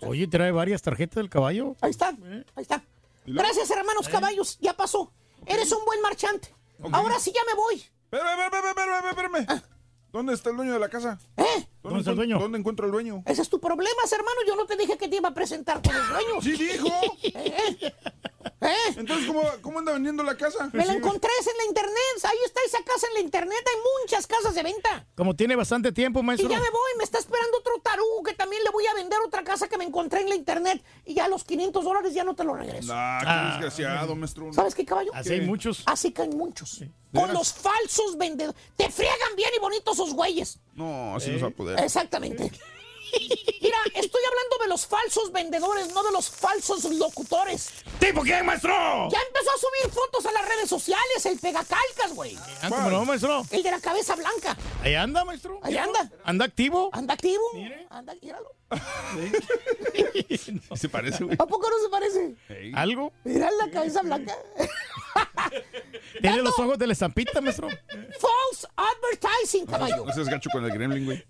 Oye, 0.07 0.27
trae 0.27 0.51
varias 0.51 0.81
tarjetas 0.81 1.15
del 1.15 1.29
caballo. 1.29 1.75
Ahí 1.81 1.91
está, 1.91 2.09
ahí 2.55 2.61
está. 2.61 2.81
Gracias, 3.25 3.69
hermanos 3.71 4.07
caballos. 4.07 4.57
Ya 4.61 4.73
pasó. 4.73 5.11
Eres 5.45 5.69
un 5.73 5.83
buen 5.83 5.99
marchante. 6.01 6.55
Ahora 6.93 7.19
sí 7.19 7.33
ya 7.35 7.41
me 7.45 7.53
voy. 7.55 7.83
Espérame, 8.13 8.43
espérame, 8.43 8.69
espérame, 8.69 9.09
espérame, 9.09 9.35
espérame. 9.39 9.63
¿Dónde 10.11 10.33
está 10.35 10.51
el 10.51 10.57
dueño 10.57 10.73
de 10.73 10.79
la 10.79 10.87
casa? 10.87 11.17
¿Eh? 11.35 11.67
¿Dónde 11.83 11.99
está 11.99 12.11
el 12.11 12.17
dueño? 12.17 12.39
¿Dónde 12.39 12.57
encuentro 12.57 12.85
al 12.85 12.91
dueño? 12.91 13.23
Ese 13.25 13.41
es 13.41 13.49
tu 13.49 13.59
problema, 13.59 14.01
hermano. 14.09 14.37
Yo 14.47 14.55
no 14.55 14.65
te 14.65 14.77
dije 14.77 14.97
que 14.97 15.07
te 15.07 15.17
iba 15.17 15.29
a 15.29 15.33
presentar 15.33 15.81
con 15.81 15.93
el 15.93 16.07
dueño. 16.07 16.41
Sí 16.41 16.51
dijo. 16.53 16.87
¿Eh? 17.23 17.93
¿Eh? 18.61 18.93
Entonces, 18.95 19.27
¿cómo, 19.27 19.43
cómo 19.61 19.79
anda 19.79 19.91
vendiendo 19.91 20.23
la 20.23 20.37
casa? 20.37 20.69
Me 20.71 20.85
la 20.85 20.93
encontré 20.93 21.29
en 21.39 21.57
la 21.57 21.65
internet. 21.65 21.93
Ahí 22.23 22.37
está 22.45 22.61
esa 22.65 22.83
casa 22.83 23.07
en 23.07 23.13
la 23.15 23.19
internet. 23.19 23.59
Hay 23.67 23.81
muchas 24.01 24.25
casas 24.27 24.55
de 24.55 24.63
venta. 24.63 25.05
Como 25.15 25.35
tiene 25.35 25.55
bastante 25.55 25.91
tiempo, 25.91 26.21
Y 26.21 26.23
maestro. 26.23 26.49
ya 26.49 26.59
me 26.59 26.69
voy, 26.69 26.91
me 26.97 27.03
está 27.03 27.19
esperando 27.19 27.57
otro 27.57 27.73
tarugo 27.83 28.23
que 28.23 28.33
también 28.33 28.63
le 28.63 28.69
voy 28.69 28.85
a 28.87 28.93
vender 28.93 29.19
otra 29.25 29.43
casa 29.43 29.67
que 29.67 29.77
me 29.77 29.83
encontré 29.83 30.21
en 30.21 30.29
la 30.29 30.35
internet. 30.35 30.81
Y 31.05 31.13
ya 31.15 31.27
los 31.27 31.43
500 31.43 31.83
dólares 31.83 32.13
ya 32.13 32.23
no 32.23 32.35
te 32.35 32.45
lo 32.45 32.53
regreso. 32.53 32.93
Ah, 32.95 33.19
qué 33.59 33.65
desgraciado, 33.65 34.15
maestro. 34.15 34.53
¿Sabes 34.53 34.73
qué, 34.75 34.85
caballo? 34.85 35.11
Así 35.13 35.33
hay 35.33 35.41
muchos. 35.41 35.83
Así 35.85 36.11
que 36.11 36.21
hay 36.21 36.29
muchos. 36.29 36.83
Con 37.13 37.31
los 37.31 37.53
falsos 37.53 38.17
vendedores. 38.17 38.59
Te 38.75 38.89
friegan 38.89 39.35
bien 39.35 39.49
y 39.55 39.59
bonitos 39.59 39.93
esos 39.93 40.13
güeyes. 40.13 40.59
No, 40.73 41.15
así 41.15 41.29
no 41.29 41.37
se 41.37 41.43
va 41.43 41.49
a 41.49 41.51
poder. 41.51 41.72
Exactamente. 41.77 42.51
Mira, 43.61 43.77
estoy 43.95 44.21
hablando 44.25 44.57
de 44.63 44.67
los 44.69 44.87
falsos 44.87 45.31
vendedores, 45.31 45.93
no 45.93 46.03
de 46.03 46.11
los 46.11 46.29
falsos 46.29 46.83
locutores. 46.85 47.69
¿Tipo 47.99 48.21
quién, 48.21 48.45
maestro? 48.45 48.73
Ya 49.09 49.19
empezó 49.27 49.51
a 49.51 49.57
subir 49.57 49.93
fotos 49.93 50.25
a 50.25 50.31
las 50.31 50.47
redes 50.47 50.69
sociales, 50.69 51.25
el 51.25 51.39
pegacalcas, 51.39 52.13
güey. 52.13 52.37
Ah, 52.61 52.69
¿cómo 52.69 52.89
no, 52.89 53.05
maestro? 53.05 53.45
El 53.51 53.63
de 53.63 53.71
la 53.71 53.79
cabeza 53.79 54.15
blanca. 54.15 54.57
Ahí 54.81 54.95
anda, 54.95 55.23
maestro. 55.23 55.59
Ahí 55.61 55.77
anda. 55.77 56.09
¿Anda 56.23 56.45
activo? 56.45 56.89
Anda 56.91 57.13
activo. 57.13 57.43
Anda, 57.89 58.15
míralo. 58.21 58.51
Se 60.75 60.89
parece, 60.89 61.23
güey. 61.23 61.35
¿A 61.39 61.45
poco 61.45 61.69
no 61.69 61.79
se 61.79 61.89
parece? 61.89 62.35
¿Algo? 62.73 63.13
Mira 63.23 63.49
la 63.51 63.69
cabeza 63.69 64.01
blanca. 64.01 64.35
¿Tiene 66.21 66.41
los 66.41 66.57
ojos 66.59 66.77
de 66.77 66.87
la 66.87 66.93
estampita, 66.93 67.41
maestro? 67.41 67.67
False 67.69 68.67
advertising, 68.75 69.65
caballo. 69.65 70.05
No 70.05 70.13
seas 70.13 70.27
gacho 70.27 70.49
con 70.51 70.63
el 70.65 70.71
gremlin, 70.71 71.05
güey. 71.05 71.23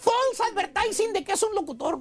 False 0.00 0.42
advertising 0.50 1.12
de 1.12 1.24
que 1.24 1.32
es 1.32 1.42
un 1.42 1.54
locutor. 1.54 2.00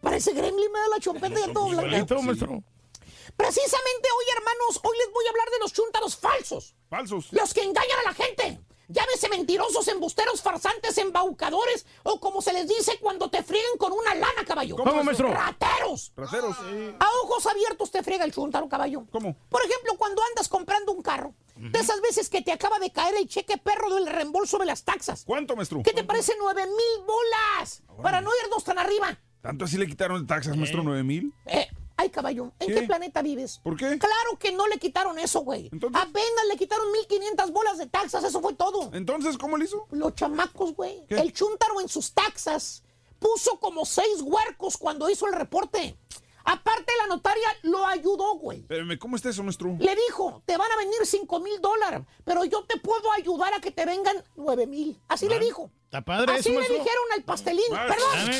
Parece 0.00 0.32
gremlin, 0.32 0.70
me 0.72 0.78
da 0.78 0.88
la 0.88 1.00
chompeta 1.00 1.40
y 1.40 1.52
todo 1.52 1.68
blanco. 1.68 2.22
maestro. 2.22 2.62
Precisamente 3.36 4.08
hoy, 4.16 4.24
hermanos, 4.36 4.80
hoy 4.82 4.96
les 4.98 5.12
voy 5.12 5.26
a 5.26 5.30
hablar 5.30 5.50
de 5.50 5.58
los 5.60 5.72
chúntaros 5.72 6.16
falsos. 6.16 6.74
Falsos. 6.88 7.32
Los 7.32 7.54
que 7.54 7.62
engañan 7.62 7.98
a 8.00 8.10
la 8.10 8.14
gente. 8.14 8.60
Llámese 8.90 9.28
mentirosos, 9.28 9.86
embusteros, 9.88 10.40
farsantes, 10.40 10.96
embaucadores 10.96 11.84
o 12.04 12.18
como 12.20 12.40
se 12.40 12.54
les 12.54 12.66
dice 12.66 12.98
cuando 13.00 13.28
te 13.28 13.42
friegan 13.42 13.76
con 13.76 13.92
una 13.92 14.14
lana, 14.14 14.44
caballo. 14.46 14.76
¿Cómo, 14.76 15.04
maestro? 15.04 15.30
¡Rateros! 15.30 16.12
Rateros. 16.16 16.56
A 16.98 17.06
ojos 17.22 17.46
abiertos 17.46 17.90
te 17.90 18.02
friega 18.02 18.24
el 18.24 18.32
chúntaro, 18.32 18.66
caballo. 18.66 19.04
¿Cómo? 19.10 19.36
Por 19.50 19.62
ejemplo, 19.62 19.92
cuando 19.98 20.22
andas 20.30 20.48
comprando 20.48 20.92
un 20.92 21.02
carro. 21.02 21.34
De 21.58 21.78
esas 21.78 22.00
veces 22.00 22.28
que 22.28 22.40
te 22.40 22.52
acaba 22.52 22.78
de 22.78 22.92
caer 22.92 23.16
el 23.16 23.26
cheque 23.26 23.58
perro 23.58 23.94
del 23.94 24.06
reembolso 24.06 24.58
de 24.58 24.66
las 24.66 24.84
taxas. 24.84 25.24
¿Cuánto, 25.26 25.56
maestro? 25.56 25.82
¿Qué 25.82 25.92
te 25.92 26.04
parece? 26.04 26.32
¡Nueve 26.38 26.66
mil 26.66 27.06
bolas! 27.06 27.82
Para 28.02 28.20
no 28.20 28.30
irnos 28.44 28.62
tan 28.62 28.78
arriba. 28.78 29.18
¿Tanto 29.40 29.64
así 29.64 29.76
le 29.76 29.86
quitaron 29.86 30.26
taxas, 30.26 30.56
maestro? 30.56 30.82
¿Nueve 30.82 31.02
mil? 31.02 31.32
Eh, 31.46 31.66
ay, 31.96 32.10
caballo, 32.10 32.52
¿en 32.60 32.68
¿Qué? 32.68 32.74
qué, 32.74 32.82
planeta 32.82 33.22
vives? 33.22 33.60
¿Por 33.62 33.76
qué? 33.76 33.98
Claro 33.98 34.38
que 34.38 34.52
no 34.52 34.68
le 34.68 34.78
quitaron 34.78 35.18
eso, 35.18 35.40
güey. 35.40 35.66
Apenas 35.66 36.46
le 36.48 36.56
quitaron 36.56 36.90
1500 36.92 37.50
bolas 37.52 37.78
de 37.78 37.86
taxas, 37.86 38.22
eso 38.24 38.40
fue 38.40 38.54
todo. 38.54 38.90
Entonces, 38.92 39.36
¿cómo 39.36 39.56
le 39.56 39.64
hizo? 39.64 39.86
Los 39.90 40.14
chamacos, 40.14 40.74
güey. 40.74 41.06
¿Qué? 41.08 41.16
El 41.16 41.32
chúntaro 41.32 41.80
en 41.80 41.88
sus 41.88 42.12
taxas 42.12 42.84
puso 43.18 43.58
como 43.58 43.84
seis 43.84 44.22
huercos 44.22 44.76
cuando 44.76 45.10
hizo 45.10 45.26
el 45.26 45.34
reporte. 45.34 45.96
Aparte, 46.50 46.92
la 47.02 47.08
notaria 47.08 47.46
lo 47.62 47.86
ayudó, 47.86 48.36
güey. 48.38 48.60
Espérame, 48.60 48.98
¿cómo 48.98 49.16
está 49.16 49.28
eso, 49.28 49.42
maestro? 49.42 49.76
Le 49.78 49.94
dijo, 50.06 50.42
te 50.46 50.56
van 50.56 50.72
a 50.72 50.76
venir 50.78 50.94
5 51.04 51.40
mil 51.40 51.60
dólares, 51.60 52.00
pero 52.24 52.42
yo 52.46 52.64
te 52.64 52.78
puedo 52.78 53.12
ayudar 53.12 53.52
a 53.52 53.60
que 53.60 53.70
te 53.70 53.84
vengan 53.84 54.24
9 54.34 54.66
mil. 54.66 54.98
Así 55.08 55.28
le 55.28 55.38
dijo. 55.38 55.70
Está 55.84 56.00
padre 56.00 56.32
Así 56.32 56.40
eso, 56.40 56.48
le 56.50 56.56
maestro. 56.56 56.78
dijeron 56.78 57.04
al 57.14 57.22
pastelín. 57.24 57.64
Vale. 57.70 57.92
Perdón. 57.94 58.30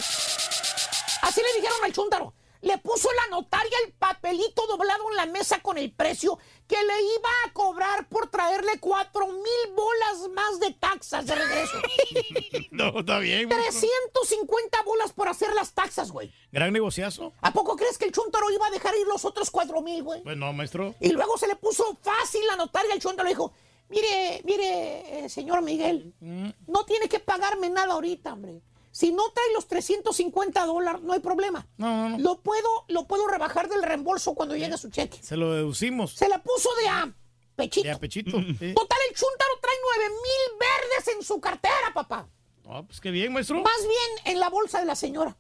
Así 1.23 1.41
le 1.43 1.61
dijeron 1.61 1.79
al 1.85 1.93
chúntaro. 1.93 2.33
Le 2.61 2.77
puso 2.79 3.09
la 3.13 3.37
notaria 3.37 3.77
el 3.87 3.93
papelito 3.93 4.67
doblado 4.67 5.11
en 5.11 5.17
la 5.17 5.27
mesa 5.27 5.61
con 5.61 5.79
el 5.79 5.93
precio 5.93 6.39
que 6.67 6.77
le 6.77 7.03
iba 7.03 7.29
a 7.47 7.53
cobrar 7.53 8.09
por 8.09 8.29
traerle 8.31 8.79
cuatro 8.81 9.29
mil 9.29 9.75
bolas 9.75 10.29
más 10.35 10.59
de 10.61 10.73
taxas 10.73 11.27
de 11.27 11.35
regreso. 11.35 11.79
No, 12.71 13.01
está 13.01 13.19
bien, 13.19 13.49
maestro. 13.49 13.89
350 14.19 14.83
bolas 14.83 15.13
por 15.13 15.29
hacer 15.29 15.53
las 15.55 15.73
taxas, 15.73 16.11
güey. 16.13 16.33
Gran 16.53 16.73
negociazo. 16.73 17.33
¿A 17.41 17.53
poco 17.53 17.77
crees 17.77 17.99
que 17.99 18.05
el 18.05 18.13
chúntaro 18.13 18.51
iba 18.51 18.67
a 18.67 18.71
dejar 18.71 18.95
ir 18.97 19.07
los 19.07 19.25
otros 19.25 19.51
cuatro 19.51 19.81
mil, 19.81 20.03
güey? 20.03 20.23
Pues 20.23 20.37
no, 20.37 20.53
maestro. 20.53 20.95
Y 21.01 21.11
luego 21.11 21.39
se 21.39 21.47
le 21.47 21.57
puso 21.57 21.97
fácil 22.03 22.47
la 22.47 22.57
notaria 22.57 22.93
al 22.93 23.01
chúntaro. 23.01 23.25
Le 23.25 23.31
dijo, 23.35 23.53
mire, 23.89 24.43
mire, 24.45 25.25
eh, 25.25 25.29
señor 25.29 25.63
Miguel, 25.63 26.15
no 26.21 26.85
tiene 26.85 27.09
que 27.09 27.21
pagarme 27.21 27.71
nada 27.71 27.95
ahorita, 27.95 28.33
hombre. 28.33 28.61
Si 28.99 29.13
no 29.13 29.31
trae 29.31 29.47
los 29.55 29.69
350 29.69 30.67
dólares, 30.67 31.03
no 31.03 31.13
hay 31.13 31.21
problema. 31.21 31.69
No, 31.77 31.87
no, 31.87 32.09
no. 32.09 32.19
Lo 32.19 32.41
puedo, 32.41 32.85
lo 32.89 33.07
puedo 33.07 33.29
rebajar 33.29 33.69
del 33.69 33.85
reembolso 33.85 34.35
cuando 34.35 34.57
llegue 34.57 34.77
su 34.77 34.91
cheque. 34.91 35.23
Se 35.23 35.37
lo 35.37 35.53
deducimos. 35.53 36.15
Se 36.15 36.29
la 36.29 36.43
puso 36.43 36.69
de 36.83 36.89
a 36.89 37.15
pechito. 37.55 37.87
De 37.87 37.93
a 37.93 37.99
pechito. 38.01 38.37
sí. 38.41 38.75
Total, 38.75 38.99
el 39.09 39.15
chúntaro 39.15 39.53
trae 39.61 39.77
9 39.99 40.15
mil 40.15 40.59
verdes 40.59 41.15
en 41.15 41.23
su 41.23 41.41
cartera, 41.41 41.95
papá. 41.95 42.29
Ah, 42.67 42.83
pues 42.85 43.01
qué 43.01 43.13
bien, 43.13 43.33
maestro. 43.33 43.63
Más 43.63 43.83
bien 43.83 44.35
en 44.35 44.41
la 44.41 44.49
bolsa 44.49 44.81
de 44.81 44.87
la 44.87 44.97
señora. 44.97 45.37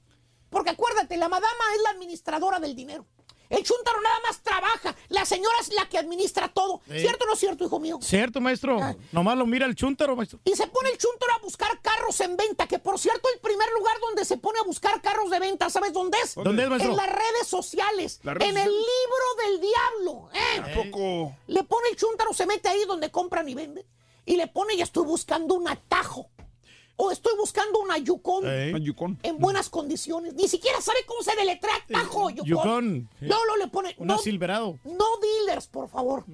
Porque 0.51 0.71
acuérdate, 0.71 1.17
la 1.17 1.29
madama 1.29 1.65
es 1.75 1.83
la 1.83 1.91
administradora 1.91 2.61
del 2.61 2.77
dinero. 2.77 3.07
El 3.51 3.65
chúntaro 3.65 4.01
nada 4.01 4.17
más 4.27 4.43
trabaja. 4.43 4.95
La 5.09 5.25
señora 5.25 5.55
es 5.61 5.73
la 5.73 5.89
que 5.89 5.99
administra 5.99 6.49
todo. 6.49 6.83
Sí. 6.87 7.01
¿Cierto 7.01 7.25
o 7.25 7.27
no 7.27 7.33
es 7.33 7.39
cierto, 7.39 7.65
hijo 7.65 7.81
mío? 7.81 7.99
Cierto, 8.03 8.41
maestro. 8.41 8.79
Nomás 9.13 9.37
lo 9.39 9.47
mira 9.47 9.67
el 9.67 9.75
chúntaro, 9.75 10.17
maestro. 10.17 10.39
Y 10.45 10.55
se 10.55 10.67
pone 10.67 10.91
el 10.91 10.99
chúntaro 10.99 11.33
a 11.35 11.39
buscar 11.39 11.81
carros 11.81 12.21
en 12.21 12.37
venta, 12.37 12.67
que 12.67 12.79
por 12.79 12.99
cierto, 12.99 13.29
el 13.35 13.41
primer 13.41 13.69
lugar 13.73 13.97
donde 14.01 14.25
se 14.25 14.37
pone 14.37 14.59
a 14.59 14.63
buscar 14.65 15.01
carros 15.01 15.31
de 15.31 15.39
venta, 15.39 15.71
¿sabes 15.71 15.93
dónde 15.93 16.19
es? 16.23 16.35
¿Dónde 16.35 16.63
es, 16.63 16.69
maestro? 16.69 16.91
En 16.91 16.97
las 16.97 17.09
redes 17.09 17.47
sociales. 17.47 18.21
¿Las 18.23 18.35
redes 18.37 18.51
en 18.51 18.59
el 18.59 18.71
libro 18.71 19.47
del 19.47 19.61
diablo. 19.61 20.29
¿eh? 20.35 20.61
¿A 20.61 20.75
poco? 20.75 21.35
Le 21.47 21.65
pone 21.65 21.89
el 21.91 21.97
chúntaro, 21.97 22.33
se 22.33 22.47
mete 22.47 22.69
ahí 22.69 22.85
donde 22.87 23.11
compran 23.11 23.49
y 23.49 23.55
venden. 23.55 23.87
Y 24.27 24.37
le 24.37 24.47
pone, 24.47 24.77
ya 24.77 24.85
estoy 24.85 25.05
buscando 25.05 25.55
un 25.55 25.69
atajo. 25.69 26.29
O 27.01 27.13
estoy 27.13 27.37
buscando 27.37 27.79
una 27.79 27.97
Yukon. 27.97 28.43
Eh. 28.45 28.73
En 29.23 29.39
buenas 29.39 29.69
condiciones. 29.71 30.35
Ni 30.35 30.49
siquiera 30.49 30.81
sabe 30.81 30.99
cómo 31.07 31.23
se 31.23 31.35
deletrea 31.37 31.77
atajo, 31.77 32.29
Yukon. 32.31 32.45
Yukon. 32.47 33.09
No, 33.21 33.47
no 33.47 33.57
le 33.57 33.69
pone. 33.69 33.95
Una 33.99 34.15
no, 34.15 34.21
Silverado. 34.21 34.79
no 34.83 35.05
dealers, 35.23 35.69
por 35.69 35.89
favor. 35.89 36.25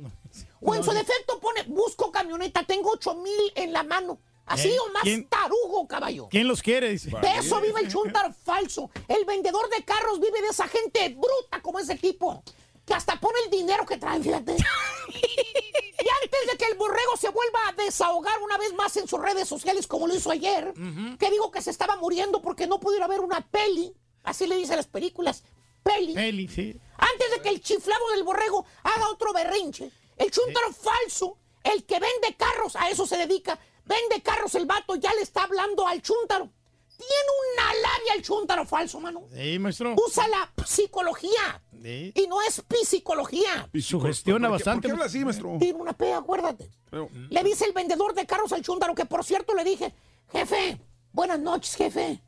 O 0.62 0.74
en 0.74 0.82
su 0.82 0.90
defecto 0.92 1.38
pone, 1.38 1.64
busco 1.64 2.10
camioneta, 2.10 2.64
tengo 2.64 2.90
8 2.92 3.14
mil 3.16 3.52
en 3.56 3.74
la 3.74 3.82
mano. 3.82 4.18
Así 4.46 4.68
¿Eh? 4.68 4.78
o 4.78 4.92
más 4.92 5.02
¿Quién? 5.02 5.28
tarugo, 5.28 5.86
caballo. 5.86 6.28
¿Quién 6.30 6.48
los 6.48 6.62
quiere? 6.62 6.88
Dice. 6.88 7.10
De 7.10 7.38
eso 7.38 7.60
vive 7.60 7.80
el 7.80 7.88
chúntaro 7.88 8.32
falso. 8.32 8.90
El 9.06 9.26
vendedor 9.26 9.68
de 9.68 9.84
carros 9.84 10.18
vive 10.18 10.40
de 10.40 10.48
esa 10.48 10.66
gente 10.66 11.10
bruta 11.10 11.60
como 11.62 11.78
ese 11.78 11.96
tipo. 11.96 12.42
Que 12.84 12.94
hasta 12.94 13.18
pone 13.18 13.38
el 13.44 13.50
dinero 13.50 13.86
que 13.86 13.96
traen, 13.96 14.22
fíjate. 14.22 14.52
y 15.14 16.08
antes 16.22 16.50
de 16.50 16.56
que 16.58 16.66
el 16.66 16.76
borrego 16.76 17.16
se 17.16 17.30
vuelva 17.30 17.68
a 17.68 17.72
desahogar 17.72 18.38
una 18.42 18.58
vez 18.58 18.74
más 18.74 18.96
en 18.96 19.08
sus 19.08 19.20
redes 19.20 19.48
sociales 19.48 19.86
como 19.86 20.06
lo 20.06 20.14
hizo 20.14 20.30
ayer, 20.30 20.74
que 21.18 21.30
digo 21.30 21.50
que 21.50 21.62
se 21.62 21.70
estaba 21.70 21.96
muriendo 21.96 22.42
porque 22.42 22.66
no 22.66 22.80
pudo 22.80 22.96
ir 22.96 23.02
a 23.02 23.08
ver 23.08 23.20
una 23.20 23.40
peli, 23.40 23.94
así 24.22 24.46
le 24.46 24.56
dicen 24.56 24.76
las 24.76 24.86
películas, 24.86 25.44
peli. 25.82 26.14
Peli, 26.14 26.48
sí. 26.48 26.78
Antes 26.98 27.30
de 27.30 27.40
que 27.42 27.48
el 27.48 27.60
chiflado 27.60 28.08
del 28.10 28.22
borrego 28.24 28.66
haga 28.82 29.08
otro 29.08 29.32
berrinche, 29.32 29.90
el 30.16 30.30
chúntaro 30.30 30.72
falso, 30.72 31.38
el 31.62 31.84
que 31.84 31.98
vende 31.98 32.36
carros, 32.36 32.76
a 32.76 32.90
eso 32.90 33.06
se 33.06 33.16
dedica, 33.16 33.58
vende 33.84 34.22
carros 34.22 34.54
el 34.54 34.66
vato, 34.66 34.96
ya 34.96 35.12
le 35.14 35.22
está 35.22 35.44
hablando 35.44 35.86
al 35.86 36.02
chúntaro. 36.02 36.50
Tiene 36.96 37.30
una 37.54 37.74
labia 37.74 38.14
el 38.16 38.22
chúntaro 38.22 38.64
falso, 38.66 39.00
mano. 39.00 39.24
Sí, 39.34 39.58
maestro. 39.58 39.94
Usa 40.06 40.26
la 40.28 40.52
psicología 40.64 41.62
Sí. 41.82 42.12
y 42.14 42.26
no 42.26 42.40
es 42.42 42.62
psicología. 42.84 43.68
Sugestiona 43.80 44.48
¿Por 44.48 44.58
qué- 44.58 44.64
bastante. 44.64 44.88
¿Por 44.88 44.90
qué 44.90 44.92
habla 44.92 45.04
así, 45.06 45.24
maestro? 45.24 45.56
Tiene 45.58 45.78
una 45.80 45.92
P, 45.92 46.12
acuérdate. 46.12 46.70
Pero- 46.90 47.08
Le 47.30 47.42
dice 47.44 47.64
el 47.66 47.72
vendedor 47.72 48.14
de 48.14 48.26
carros 48.26 48.52
al 48.52 48.62
chúntaro 48.62 48.94
que, 48.94 49.04
por 49.06 49.24
cierto, 49.24 49.54
le 49.54 49.64
dije, 49.64 49.92
jefe, 50.32 50.80
buenas 51.12 51.40
noches, 51.40 51.74
jefe. 51.74 52.22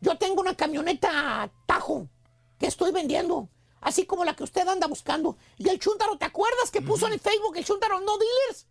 Yo 0.00 0.16
tengo 0.18 0.40
una 0.40 0.54
camioneta 0.56 1.50
Tajo 1.66 2.08
que 2.58 2.66
estoy 2.66 2.92
vendiendo, 2.92 3.48
así 3.80 4.06
como 4.06 4.24
la 4.24 4.34
que 4.34 4.44
usted 4.44 4.66
anda 4.66 4.86
buscando. 4.86 5.36
Y 5.58 5.68
el 5.68 5.78
chúntaro, 5.78 6.16
¿te 6.16 6.24
acuerdas 6.24 6.70
que 6.70 6.80
puso 6.82 7.06
en 7.06 7.14
el 7.14 7.20
Facebook 7.20 7.56
el 7.56 7.64
chúntaro 7.64 8.00
no 8.00 8.16
dealers? 8.18 8.66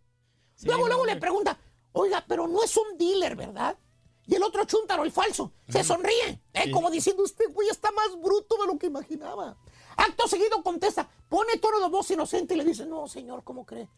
luego, 0.63 0.87
luego 0.87 1.05
le 1.05 1.15
pregunta, 1.17 1.57
oiga, 1.93 2.23
pero 2.27 2.47
no 2.47 2.63
es 2.63 2.75
un 2.77 2.97
dealer, 2.97 3.35
¿verdad? 3.35 3.77
Y 4.27 4.35
el 4.35 4.43
otro 4.43 4.63
chúntaro, 4.65 5.03
el 5.03 5.11
falso, 5.11 5.51
se 5.67 5.83
sonríe, 5.83 6.39
¿eh? 6.53 6.63
Sí. 6.65 6.71
como 6.71 6.89
diciendo, 6.91 7.25
este 7.25 7.47
güey 7.47 7.69
está 7.69 7.91
más 7.91 8.15
bruto 8.21 8.55
de 8.61 8.67
lo 8.67 8.77
que 8.77 8.87
imaginaba. 8.87 9.57
Acto 9.97 10.27
seguido 10.27 10.61
contesta, 10.63 11.09
pone 11.27 11.57
tono 11.57 11.79
de 11.81 11.89
voz 11.89 12.09
inocente 12.11 12.53
y 12.53 12.57
le 12.57 12.63
dice, 12.63 12.85
no, 12.85 13.07
señor, 13.07 13.43
¿cómo 13.43 13.65
cree? 13.65 13.89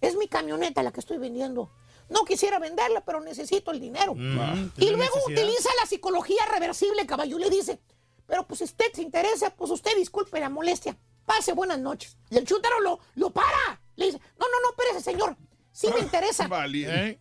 Es 0.00 0.16
mi 0.16 0.28
camioneta 0.28 0.82
la 0.82 0.92
que 0.92 1.00
estoy 1.00 1.18
vendiendo. 1.18 1.70
No 2.08 2.24
quisiera 2.24 2.58
venderla, 2.58 3.04
pero 3.04 3.20
necesito 3.20 3.70
el 3.70 3.80
dinero. 3.80 4.14
Mm, 4.14 4.72
y 4.76 4.80
tiene 4.80 4.96
luego 4.96 5.16
necesidad. 5.16 5.44
utiliza 5.44 5.68
la 5.80 5.86
psicología 5.86 6.44
reversible, 6.50 7.06
caballo. 7.06 7.38
y 7.38 7.42
Le 7.42 7.50
dice, 7.50 7.80
pero 8.26 8.46
pues 8.46 8.58
si 8.58 8.64
usted 8.64 8.86
se 8.92 9.02
interesa, 9.02 9.50
pues 9.54 9.70
usted 9.70 9.94
disculpe 9.96 10.40
la 10.40 10.48
molestia. 10.48 10.96
Pase 11.26 11.52
buenas 11.52 11.78
noches. 11.78 12.16
Y 12.30 12.36
el 12.38 12.46
chúntaro 12.46 12.80
lo, 12.80 12.98
lo 13.14 13.30
para. 13.30 13.80
Le 13.96 14.06
dice, 14.06 14.18
no, 14.38 14.46
no, 14.46 14.60
no, 14.62 14.70
espérese, 14.70 15.00
señor. 15.00 15.36
Sí 15.70 15.88
me 15.94 16.00
interesa. 16.06 16.48
Vale. 16.48 17.08
¿Eh? 17.08 17.18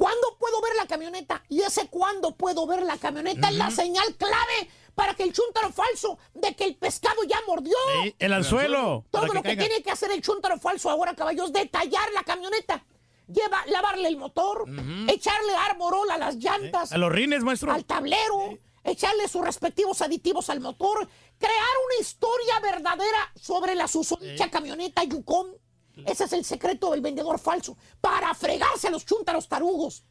¿Cuándo 0.00 0.38
puedo 0.38 0.62
ver 0.62 0.74
la 0.76 0.86
camioneta? 0.86 1.42
Y 1.50 1.60
ese 1.60 1.88
cuándo 1.88 2.34
puedo 2.34 2.66
ver 2.66 2.82
la 2.84 2.96
camioneta 2.96 3.50
es 3.50 3.56
la 3.56 3.70
señal 3.70 4.14
clave 4.16 4.70
para 4.94 5.12
que 5.14 5.24
el 5.24 5.32
chúntaro 5.34 5.70
falso 5.72 6.16
de 6.32 6.56
que 6.56 6.64
el 6.64 6.76
pescado 6.76 7.22
ya 7.28 7.36
mordió. 7.46 7.76
Sí, 8.02 8.14
el 8.18 8.32
anzuelo, 8.32 9.04
Todo 9.10 9.26
que 9.26 9.34
lo 9.34 9.42
que 9.42 9.48
caiga. 9.50 9.66
tiene 9.66 9.82
que 9.82 9.90
hacer 9.90 10.10
el 10.10 10.22
chúntaro 10.22 10.58
falso 10.58 10.88
ahora, 10.88 11.14
caballos, 11.14 11.48
es 11.48 11.52
detallar 11.52 12.10
la 12.14 12.22
camioneta. 12.22 12.82
Lleva, 13.26 13.62
lavarle 13.66 14.08
el 14.08 14.16
motor, 14.16 14.64
echarle 15.06 15.54
arborol 15.68 16.10
a 16.10 16.16
las 16.16 16.36
llantas, 16.36 16.92
A 16.92 16.96
los 16.96 17.12
rines, 17.12 17.42
maestro. 17.44 17.70
al 17.70 17.84
tablero, 17.84 18.58
echarle 18.84 19.28
sus 19.28 19.44
respectivos 19.44 20.00
aditivos 20.00 20.48
al 20.48 20.60
motor, 20.60 21.06
crear 21.38 21.74
una 21.86 22.00
historia 22.00 22.58
verdadera 22.60 23.32
sobre 23.36 23.74
la 23.74 23.86
susodicha 23.86 24.50
camioneta 24.50 25.04
Yukon. 25.04 25.59
Ese 26.06 26.24
es 26.24 26.32
el 26.32 26.44
secreto 26.44 26.90
del 26.90 27.00
vendedor 27.00 27.38
falso, 27.38 27.76
para 28.00 28.34
fregarse 28.34 28.88
a 28.88 28.90
los 28.90 29.04
chúntaros 29.04 29.48
tarugos. 29.48 30.04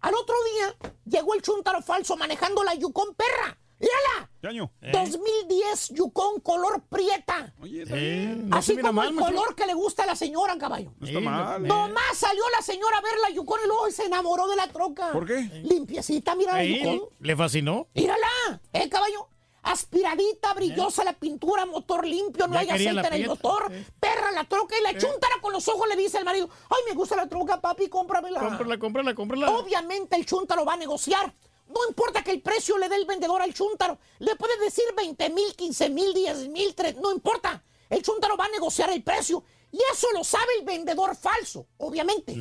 Al 0.00 0.14
otro 0.14 0.36
día 0.54 0.90
llegó 1.04 1.34
el 1.34 1.42
chúntaro 1.42 1.82
falso 1.82 2.16
manejando 2.16 2.62
la 2.62 2.74
Yukon 2.74 3.14
perra. 3.14 3.58
¡Mírala! 3.78 4.30
¿Qué 4.40 4.46
año? 4.48 4.72
2010 4.80 5.90
Yukon 5.90 6.40
color 6.40 6.82
prieta. 6.88 7.52
Eh, 7.62 8.34
no 8.38 8.62
se 8.62 8.72
Así 8.72 8.80
como 8.80 8.94
mal, 8.94 9.08
el 9.08 9.16
color 9.16 9.54
que 9.54 9.66
le 9.66 9.74
gusta 9.74 10.04
a 10.04 10.06
la 10.06 10.16
señora, 10.16 10.56
caballo. 10.56 10.92
No 10.98 11.06
está 11.06 11.20
mal. 11.20 11.66
Nomás 11.66 12.16
salió 12.16 12.42
la 12.56 12.62
señora 12.62 12.98
a 12.98 13.02
ver 13.02 13.18
la 13.20 13.34
Yukon 13.34 13.60
y 13.64 13.66
luego 13.66 13.90
se 13.90 14.06
enamoró 14.06 14.48
de 14.48 14.56
la 14.56 14.68
troca. 14.68 15.12
¿Por 15.12 15.26
qué? 15.26 15.40
Limpiecita, 15.64 16.34
mira 16.34 16.54
la 16.54 16.64
Yukon. 16.64 17.08
¿Le 17.20 17.36
fascinó? 17.36 17.88
Mírala, 17.94 18.60
¿eh, 18.72 18.88
caballo? 18.88 19.28
Aspiradita, 19.66 20.54
brillosa 20.54 21.02
la 21.04 21.12
pintura, 21.12 21.66
motor 21.66 22.06
limpio, 22.06 22.46
no 22.46 22.54
Ya 22.54 22.60
hay 22.60 22.66
aceite 22.74 23.08
en 23.08 23.12
el 23.14 23.28
motor. 23.28 23.72
Perra 24.00 24.30
la 24.32 24.44
troca 24.44 24.74
y 24.78 24.82
la 24.82 24.96
chuntara 24.98 25.34
con 25.42 25.52
los 25.52 25.66
ojos 25.68 25.88
le 25.88 25.96
dice 25.96 26.18
al 26.18 26.24
marido, 26.24 26.48
ay, 26.70 26.78
me 26.88 26.94
gusta 26.94 27.16
la 27.16 27.28
troca, 27.28 27.60
papi, 27.60 27.88
cómpramela. 27.88 28.38
Cómprala, 28.40 28.78
cómprala, 28.78 29.14
cómprala. 29.14 29.50
Obviamente 29.50 30.16
el 30.16 30.24
chúntaro 30.24 30.64
va 30.64 30.74
a 30.74 30.76
negociar. 30.76 31.34
No 31.68 31.80
importa 31.88 32.22
que 32.22 32.30
el 32.30 32.40
precio 32.42 32.78
le 32.78 32.88
dé 32.88 32.94
el 32.96 33.06
vendedor 33.06 33.42
al 33.42 33.52
chúntaro. 33.52 33.98
Le 34.20 34.36
puede 34.36 34.56
decir 34.58 34.84
20 34.96 35.30
mil, 35.30 35.54
15 35.56 35.90
mil, 35.90 36.14
10 36.14 36.48
mil, 36.48 36.74
no 37.02 37.10
importa. 37.10 37.62
El 37.90 38.02
chúntaro 38.02 38.36
va 38.36 38.44
a 38.44 38.48
negociar 38.50 38.90
el 38.90 39.02
precio. 39.02 39.42
Y 39.72 39.78
eso 39.92 40.06
lo 40.14 40.22
sabe 40.22 40.46
el 40.60 40.64
vendedor 40.64 41.16
falso, 41.16 41.66
obviamente. 41.78 42.32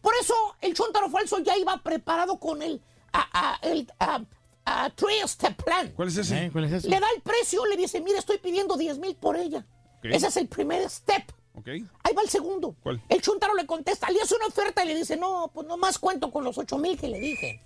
Por 0.00 0.14
eso 0.20 0.34
el 0.60 0.72
chúntaro 0.74 1.10
falso 1.10 1.40
ya 1.40 1.56
iba 1.56 1.76
preparado 1.82 2.38
con 2.38 2.62
el, 2.62 2.80
a- 3.12 3.28
a- 3.54 3.58
el 3.62 3.92
a- 3.98 4.22
a 4.70 4.90
three-step 4.90 5.62
plan. 5.62 5.92
¿Cuál 5.96 6.08
es 6.08 6.16
ese? 6.16 6.46
Eh, 6.46 6.50
¿Cuál 6.52 6.64
es 6.64 6.72
eso? 6.72 6.88
Le 6.88 7.00
da 7.00 7.06
el 7.14 7.22
precio, 7.22 7.66
le 7.66 7.76
dice, 7.76 8.00
mire, 8.00 8.18
estoy 8.18 8.38
pidiendo 8.38 8.76
10 8.76 8.98
mil 8.98 9.16
por 9.16 9.36
ella. 9.36 9.66
Ok. 9.98 10.06
Ese 10.06 10.28
es 10.28 10.36
el 10.36 10.48
primer 10.48 10.88
step. 10.88 11.32
Ok. 11.54 11.66
Ahí 11.68 12.14
va 12.16 12.22
el 12.22 12.28
segundo. 12.28 12.76
¿Cuál? 12.82 13.02
El 13.08 13.20
chuntaro 13.20 13.54
le 13.54 13.66
contesta, 13.66 14.08
le 14.10 14.20
hace 14.20 14.34
una 14.36 14.46
oferta 14.46 14.84
y 14.84 14.88
le 14.88 14.94
dice, 14.94 15.16
no, 15.16 15.50
pues 15.52 15.66
nomás 15.66 15.98
cuento 15.98 16.30
con 16.30 16.44
los 16.44 16.56
8 16.56 16.78
mil 16.78 16.98
que 16.98 17.08
le 17.08 17.18
dije. 17.18 17.60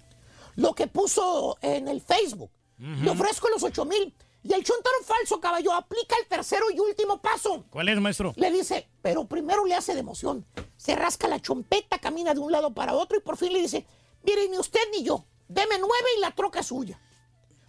Lo 0.56 0.74
que 0.74 0.86
puso 0.86 1.58
en 1.60 1.88
el 1.88 2.00
Facebook. 2.00 2.50
Le 2.78 3.10
ofrezco 3.10 3.48
los 3.50 3.62
8 3.62 3.84
mil. 3.84 4.14
Y 4.42 4.52
el 4.52 4.62
chuntaro 4.62 4.96
falso, 5.04 5.40
caballo, 5.40 5.72
aplica 5.72 6.16
el 6.20 6.26
tercero 6.28 6.66
y 6.74 6.78
último 6.78 7.20
paso. 7.20 7.64
¿Cuál 7.70 7.88
es, 7.88 7.98
maestro? 7.98 8.34
Le 8.36 8.50
dice, 8.50 8.88
pero 9.00 9.24
primero 9.26 9.64
le 9.64 9.74
hace 9.74 9.94
de 9.94 10.00
emoción. 10.00 10.44
Se 10.76 10.94
rasca 10.94 11.28
la 11.28 11.40
chompeta, 11.40 11.98
camina 11.98 12.34
de 12.34 12.40
un 12.40 12.52
lado 12.52 12.74
para 12.74 12.92
otro 12.94 13.16
y 13.16 13.20
por 13.20 13.38
fin 13.38 13.52
le 13.54 13.60
dice, 13.60 13.86
mire, 14.22 14.48
ni 14.50 14.58
usted 14.58 14.80
ni 14.92 15.02
yo, 15.02 15.24
deme 15.48 15.78
nueve 15.78 16.08
y 16.16 16.20
la 16.20 16.30
troca 16.30 16.60
es 16.60 16.66
suya. 16.66 16.98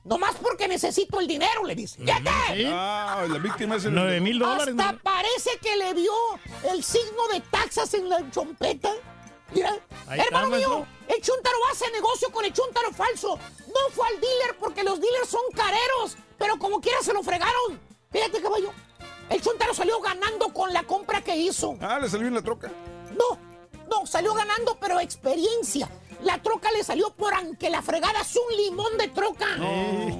Nomás 0.03 0.35
porque 0.35 0.67
necesito 0.67 1.19
el 1.19 1.27
dinero, 1.27 1.63
le 1.63 1.73
dice. 1.73 1.97
¡Fíjate! 1.97 2.29
Sí. 2.55 2.65
Ah, 2.67 3.25
la 3.27 3.39
víctima 3.39 3.75
es 3.75 3.85
el. 3.85 3.95
Nueve 3.95 4.21
mil 4.21 4.37
dólares. 4.37 4.75
Hasta 4.77 4.97
parece 5.01 5.57
que 5.59 5.75
le 5.75 5.93
vio 5.95 6.13
el 6.71 6.83
signo 6.83 7.27
de 7.33 7.41
taxas 7.41 7.91
en 7.95 8.07
la 8.07 8.29
chompeta. 8.29 8.93
Mira, 9.51 9.71
Ahí 10.07 10.19
está, 10.19 10.41
hermano 10.41 10.55
mío, 10.57 10.87
el 11.07 11.21
chuntaro 11.21 11.57
hace 11.71 11.89
negocio 11.91 12.31
con 12.31 12.45
el 12.45 12.53
chuntaro 12.53 12.91
falso. 12.91 13.39
No 13.67 13.89
fue 13.93 14.07
al 14.07 14.19
dealer 14.19 14.57
porque 14.59 14.83
los 14.83 14.99
dealers 14.99 15.29
son 15.29 15.41
careros, 15.55 16.17
pero 16.37 16.57
como 16.57 16.81
quiera 16.81 16.99
se 17.01 17.13
lo 17.13 17.23
fregaron. 17.23 17.79
Fíjate, 18.11 18.41
caballo. 18.41 18.71
El 19.29 19.41
chuntaro 19.41 19.73
salió 19.73 19.99
ganando 20.01 20.53
con 20.53 20.71
la 20.71 20.83
compra 20.83 21.23
que 21.23 21.35
hizo. 21.35 21.77
Ah, 21.81 21.99
le 21.99 22.09
salió 22.09 22.27
en 22.27 22.35
la 22.35 22.41
troca. 22.41 22.71
No, 23.17 23.39
no, 23.89 24.05
salió 24.05 24.33
ganando, 24.33 24.77
pero 24.79 24.99
experiencia. 24.99 25.89
La 26.23 26.41
troca 26.41 26.71
le 26.71 26.83
salió 26.83 27.11
por 27.11 27.33
aunque 27.33 27.69
la 27.69 27.81
fregada 27.81 28.21
es 28.21 28.35
un 28.35 28.57
limón 28.57 28.97
de 28.97 29.07
troca. 29.09 29.47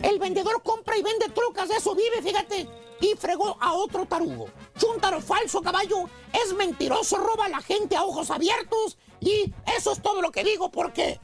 El 0.04 0.20
vendedor 0.20 0.62
compra 0.64 0.98
y 0.98 1.04
vende 1.04 1.30
trocas, 1.30 1.70
de 1.70 1.76
eso 1.76 1.96
vive, 1.96 2.22
fíjate. 2.22 2.68
Y 3.02 3.16
fregó 3.18 3.58
a 3.60 3.74
otro 3.74 4.06
tarugo. 4.06 4.48
Chuntaro 4.78 5.22
falso, 5.22 5.62
caballo. 5.62 6.10
Es 6.32 6.54
mentiroso, 6.54 7.18
roba 7.18 7.46
a 7.46 7.50
la 7.50 7.62
gente 7.62 7.96
a 7.96 8.04
ojos 8.04 8.32
abiertos. 8.32 8.98
Y 9.20 9.54
eso 9.76 9.94
es 9.94 10.02
todo 10.02 10.22
lo 10.22 10.32
que 10.32 10.44
digo 10.44 10.72
porque... 10.72 11.20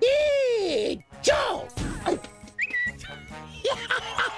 ¡He 0.00 0.96
dicho! 0.96 1.34
Ay. 2.04 2.20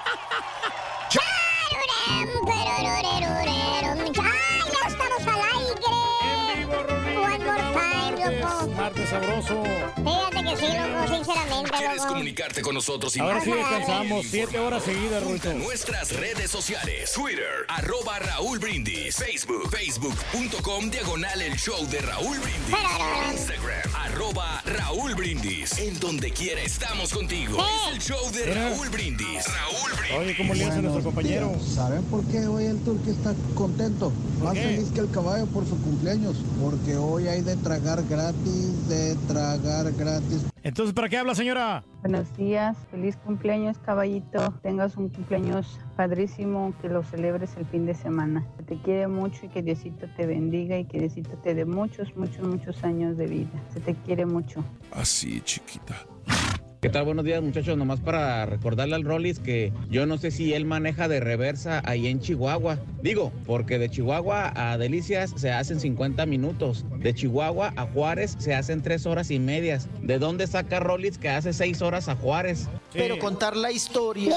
sabroso. 9.10 9.62
Que 10.29 10.29
sí, 10.60 10.66
loco, 10.66 11.14
sinceramente, 11.14 11.70
¿Quieres 11.78 11.96
loco. 11.98 12.08
comunicarte 12.08 12.62
con 12.62 12.74
nosotros? 12.74 13.16
y 13.16 13.20
Ahora 13.20 13.40
sí 13.40 13.50
descansamos 13.50 14.26
siete 14.28 14.58
horas 14.58 14.82
seguidas, 14.84 15.22
Rulito. 15.22 15.52
nuestras 15.54 16.12
redes 16.12 16.50
sociales. 16.50 17.12
Twitter, 17.12 17.64
arroba 17.68 18.18
Raúl 18.18 18.58
Brindis. 18.58 19.16
Facebook, 19.16 19.70
facebook.com, 19.70 20.90
diagonal 20.90 21.40
el 21.42 21.56
show 21.56 21.84
de 21.88 21.98
Raúl 22.00 22.38
Brindis. 22.38 22.76
Instagram, 23.32 23.94
arroba 23.94 24.62
Raúl 24.66 25.14
Brindis. 25.14 25.78
En 25.78 25.98
donde 26.00 26.30
quiera 26.32 26.60
estamos 26.62 27.12
contigo. 27.12 27.58
Es 27.88 27.92
el 27.94 28.00
show 28.00 28.30
de. 28.32 28.54
Raúl 28.54 28.88
Brindis. 28.90 29.44
Raúl 29.46 29.90
Brindis. 29.98 30.18
Oye, 30.18 30.36
¿cómo 30.36 30.54
le 30.54 30.64
hace 30.64 30.78
a 30.78 30.82
nuestro 30.82 31.02
compañero? 31.04 31.52
¿Saben 31.74 32.02
por 32.04 32.24
qué 32.26 32.46
hoy 32.46 32.64
el 32.66 32.78
turque 32.80 33.10
está 33.10 33.34
contento? 33.54 34.12
Más 34.42 34.54
qué? 34.54 34.60
feliz 34.62 34.88
que 34.92 35.00
el 35.00 35.10
caballo 35.10 35.46
por 35.46 35.64
su 35.66 35.80
cumpleaños. 35.82 36.36
Porque 36.62 36.96
hoy 36.96 37.28
hay 37.28 37.40
de 37.42 37.56
tragar 37.56 38.02
gratis, 38.08 38.88
de 38.88 39.14
tragar 39.28 39.92
gratis. 39.92 40.40
Entonces, 40.62 40.94
¿para 40.94 41.08
qué 41.08 41.16
habla, 41.16 41.34
señora? 41.34 41.82
Buenos 42.02 42.36
días, 42.36 42.76
feliz 42.90 43.16
cumpleaños 43.16 43.78
caballito, 43.78 44.52
tengas 44.62 44.96
un 44.96 45.08
cumpleaños 45.08 45.80
padrísimo, 45.96 46.74
que 46.82 46.88
lo 46.88 47.02
celebres 47.02 47.56
el 47.56 47.64
fin 47.66 47.86
de 47.86 47.94
semana. 47.94 48.46
Te 48.66 48.76
quiere 48.82 49.08
mucho 49.08 49.46
y 49.46 49.48
que 49.48 49.62
Diosito 49.62 50.06
te 50.16 50.26
bendiga 50.26 50.78
y 50.78 50.84
que 50.84 50.98
Diosito 50.98 51.30
te 51.38 51.54
dé 51.54 51.64
muchos, 51.64 52.14
muchos, 52.14 52.46
muchos 52.46 52.84
años 52.84 53.16
de 53.16 53.26
vida. 53.26 53.62
Se 53.72 53.80
te 53.80 53.94
quiere 53.94 54.26
mucho. 54.26 54.62
Así, 54.92 55.40
chiquita. 55.40 55.96
¿Qué 56.80 56.88
tal? 56.88 57.04
Buenos 57.04 57.26
días, 57.26 57.42
muchachos. 57.42 57.76
Nomás 57.76 58.00
para 58.00 58.46
recordarle 58.46 58.94
al 58.94 59.04
Rollis 59.04 59.38
que 59.38 59.70
yo 59.90 60.06
no 60.06 60.16
sé 60.16 60.30
si 60.30 60.54
él 60.54 60.64
maneja 60.64 61.08
de 61.08 61.20
reversa 61.20 61.82
ahí 61.84 62.06
en 62.06 62.20
Chihuahua. 62.20 62.78
Digo, 63.02 63.32
porque 63.44 63.78
de 63.78 63.90
Chihuahua 63.90 64.50
a 64.56 64.78
Delicias 64.78 65.34
se 65.36 65.52
hacen 65.52 65.78
50 65.78 66.24
minutos. 66.24 66.86
De 66.96 67.12
Chihuahua 67.12 67.74
a 67.76 67.84
Juárez 67.84 68.34
se 68.38 68.54
hacen 68.54 68.80
3 68.80 69.04
horas 69.04 69.30
y 69.30 69.38
medias. 69.38 69.88
¿De 70.00 70.18
dónde 70.18 70.46
saca 70.46 70.80
Rollis 70.80 71.18
que 71.18 71.28
hace 71.28 71.52
6 71.52 71.82
horas 71.82 72.08
a 72.08 72.16
Juárez? 72.16 72.66
Pero 72.94 73.18
contar 73.18 73.56
la 73.56 73.70
historia 73.70 74.34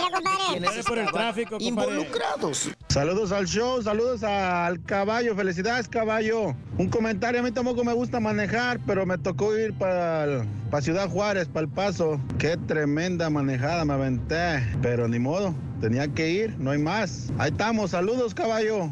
Mira, 0.53 0.69
por 0.85 0.97
el 0.97 1.11
tráfico, 1.11 1.57
involucrados. 1.61 2.69
Saludos 2.89 3.31
al 3.31 3.47
show, 3.47 3.81
saludos 3.81 4.21
al 4.23 4.83
caballo, 4.83 5.35
felicidades 5.35 5.87
caballo. 5.87 6.55
Un 6.77 6.89
comentario, 6.89 7.39
a 7.39 7.43
mí 7.43 7.51
tampoco 7.51 7.83
me 7.83 7.93
gusta 7.93 8.19
manejar, 8.19 8.79
pero 8.85 9.05
me 9.05 9.17
tocó 9.17 9.57
ir 9.57 9.73
para 9.73 10.45
Ciudad 10.81 11.09
Juárez, 11.09 11.47
para 11.47 11.65
El 11.65 11.71
Paso. 11.71 12.19
Qué 12.37 12.57
tremenda 12.57 13.29
manejada 13.29 13.85
me 13.85 13.93
aventé, 13.93 14.59
pero 14.81 15.07
ni 15.07 15.17
modo, 15.17 15.53
tenía 15.79 16.07
que 16.09 16.29
ir, 16.29 16.55
no 16.59 16.71
hay 16.71 16.79
más. 16.79 17.31
Ahí 17.37 17.51
estamos, 17.51 17.91
saludos 17.91 18.33
caballo. 18.33 18.89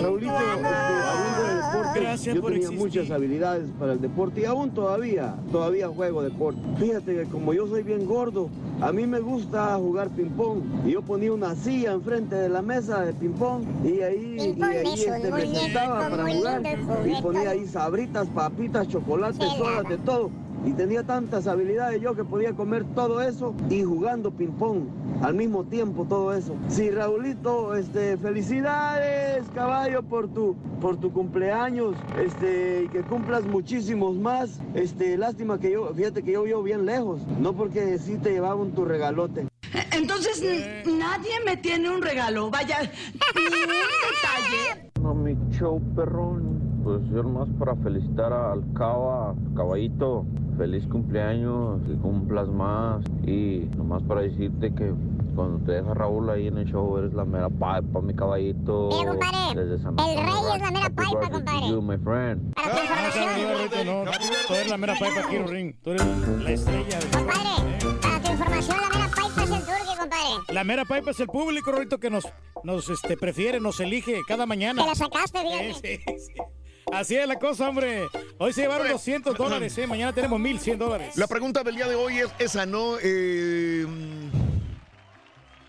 Raulito, 0.00 0.32
hablando 0.32 1.42
del 1.42 1.56
deporte, 1.56 2.00
Gracias 2.00 2.34
yo 2.36 2.40
por 2.40 2.52
tenía 2.52 2.68
existir. 2.68 2.78
muchas 2.78 3.10
habilidades 3.10 3.68
para 3.78 3.92
el 3.94 4.00
deporte 4.00 4.42
y 4.42 4.44
aún 4.44 4.70
todavía, 4.70 5.34
todavía 5.50 5.88
juego 5.88 6.22
deporte. 6.22 6.60
Fíjate 6.78 7.16
que 7.16 7.24
como 7.24 7.52
yo 7.52 7.66
soy 7.66 7.82
bien 7.82 8.06
gordo, 8.06 8.48
a 8.80 8.92
mí 8.92 9.06
me 9.06 9.18
gusta 9.18 9.74
jugar 9.76 10.08
ping-pong 10.10 10.62
y 10.86 10.92
yo 10.92 11.02
ponía 11.02 11.32
una 11.32 11.54
silla 11.56 11.92
enfrente 11.92 12.36
de 12.36 12.48
la 12.48 12.62
mesa 12.62 13.00
de 13.04 13.12
ping-pong 13.12 13.64
y 13.84 14.00
ahí, 14.02 14.56
y 14.56 14.62
ahí 14.62 15.04
este, 15.04 15.30
me 15.30 15.46
sentaba 15.46 16.08
para 16.08 16.32
jugar 16.32 16.62
y 17.06 17.22
ponía 17.22 17.50
ahí 17.50 17.66
sabritas, 17.66 18.28
papitas, 18.28 18.86
chocolates, 18.88 19.48
sodas, 19.48 19.88
de 19.88 19.98
todo. 19.98 20.30
Y 20.64 20.72
tenía 20.72 21.02
tantas 21.02 21.46
habilidades 21.46 22.00
yo 22.02 22.14
que 22.14 22.24
podía 22.24 22.52
comer 22.52 22.84
todo 22.94 23.22
eso 23.22 23.54
y 23.70 23.82
jugando 23.82 24.30
ping-pong 24.30 24.84
al 25.22 25.34
mismo 25.34 25.64
tiempo 25.64 26.04
todo 26.08 26.34
eso. 26.34 26.54
Sí, 26.68 26.90
Raulito, 26.90 27.74
este, 27.74 28.16
felicidades, 28.18 29.44
caballo, 29.54 30.02
por 30.02 30.28
tu, 30.28 30.56
por 30.80 30.98
tu 30.98 31.12
cumpleaños, 31.12 31.94
este, 32.18 32.84
y 32.84 32.88
que 32.88 33.02
cumplas 33.02 33.44
muchísimos 33.44 34.16
más. 34.16 34.60
Este, 34.74 35.16
lástima 35.16 35.58
que 35.58 35.72
yo, 35.72 35.92
fíjate 35.94 36.22
que 36.22 36.32
yo 36.32 36.42
vivo 36.42 36.62
bien 36.62 36.84
lejos, 36.84 37.20
no 37.40 37.54
porque 37.54 37.98
sí 37.98 38.18
te 38.18 38.32
llevaban 38.32 38.72
tu 38.72 38.84
regalote. 38.84 39.46
Entonces 39.92 40.42
nadie 40.86 41.32
me 41.44 41.56
tiene 41.56 41.90
un 41.90 42.02
regalo, 42.02 42.50
vaya, 42.50 42.80
ni 42.82 43.42
un 43.42 43.50
detalle. 43.50 44.90
No, 45.00 45.14
mi 45.14 45.36
show 45.52 45.80
perrón. 45.94 46.60
Pues 46.82 47.02
yo 47.10 47.22
nomás 47.22 47.48
para 47.58 47.76
felicitar 47.76 48.32
al 48.32 48.64
Cava, 48.72 49.34
caballito. 49.54 50.24
Feliz 50.60 50.86
cumpleaños, 50.88 51.80
que 51.86 51.94
cumplas 51.94 52.46
más. 52.48 53.02
Y 53.26 53.66
nomás 53.78 54.02
para 54.02 54.20
decirte 54.20 54.74
que 54.74 54.92
cuando 55.34 55.64
te 55.64 55.72
deja 55.72 55.94
Raúl 55.94 56.28
ahí 56.28 56.48
en 56.48 56.58
el 56.58 56.66
show, 56.66 56.98
eres 56.98 57.14
la 57.14 57.24
mera 57.24 57.48
paipa, 57.48 58.02
mi 58.02 58.14
caballito. 58.14 58.90
Mira, 58.92 59.12
compadre, 59.12 59.64
Desde 59.64 59.82
San 59.82 59.98
el 59.98 60.16
rey 60.18 60.34
es 60.54 60.60
la 60.60 60.70
mera 60.70 60.90
paipa, 60.90 61.30
compadre. 61.30 61.68
you, 61.70 61.80
my 61.80 61.96
friend. 61.96 62.54
Para 62.54 62.74
tu 62.74 62.78
información, 62.82 63.86
no, 63.86 64.04
no, 64.04 64.10
tú 64.46 64.54
eres 64.54 64.68
la 64.68 64.76
mera 64.76 64.94
paipa 65.00 65.20
aquí, 65.20 65.38
Ring. 65.38 65.74
Tú 65.82 65.90
eres 65.92 66.06
la 66.44 66.50
estrella. 66.50 66.98
compadre, 67.10 67.98
para 68.02 68.20
tu 68.20 68.30
información, 68.32 68.76
la 68.82 68.98
mera 68.98 69.10
paipa 69.16 69.42
es 69.42 69.50
el 69.50 69.60
turque, 69.60 69.98
compadre. 69.98 70.52
La 70.52 70.64
mera 70.64 70.84
paipa 70.84 71.10
es 71.12 71.20
el 71.20 71.26
público, 71.26 71.72
Rorito, 71.72 71.98
que 71.98 72.10
nos, 72.10 72.28
nos 72.64 72.90
este, 72.90 73.16
prefiere, 73.16 73.60
nos 73.60 73.80
elige 73.80 74.20
cada 74.28 74.44
mañana. 74.44 74.82
Te 74.82 74.88
la 74.90 74.94
sacaste, 74.94 75.38
fíjate. 75.40 75.72
Sí, 75.72 76.02
sí, 76.06 76.18
sí. 76.18 76.59
Así 76.92 77.14
es 77.16 77.26
la 77.26 77.38
cosa, 77.38 77.68
hombre. 77.68 78.06
Hoy 78.38 78.52
se 78.52 78.62
llevaron 78.62 78.88
200 78.88 79.36
dólares, 79.36 79.76
¿eh? 79.78 79.86
Mañana 79.86 80.12
tenemos 80.12 80.40
1100 80.40 80.78
dólares. 80.78 81.16
La 81.16 81.26
pregunta 81.26 81.62
del 81.62 81.76
día 81.76 81.86
de 81.88 81.94
hoy 81.94 82.18
es 82.18 82.28
esa, 82.38 82.66
¿no? 82.66 82.96
Eh, 83.02 83.86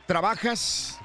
trabajas 0.08 0.98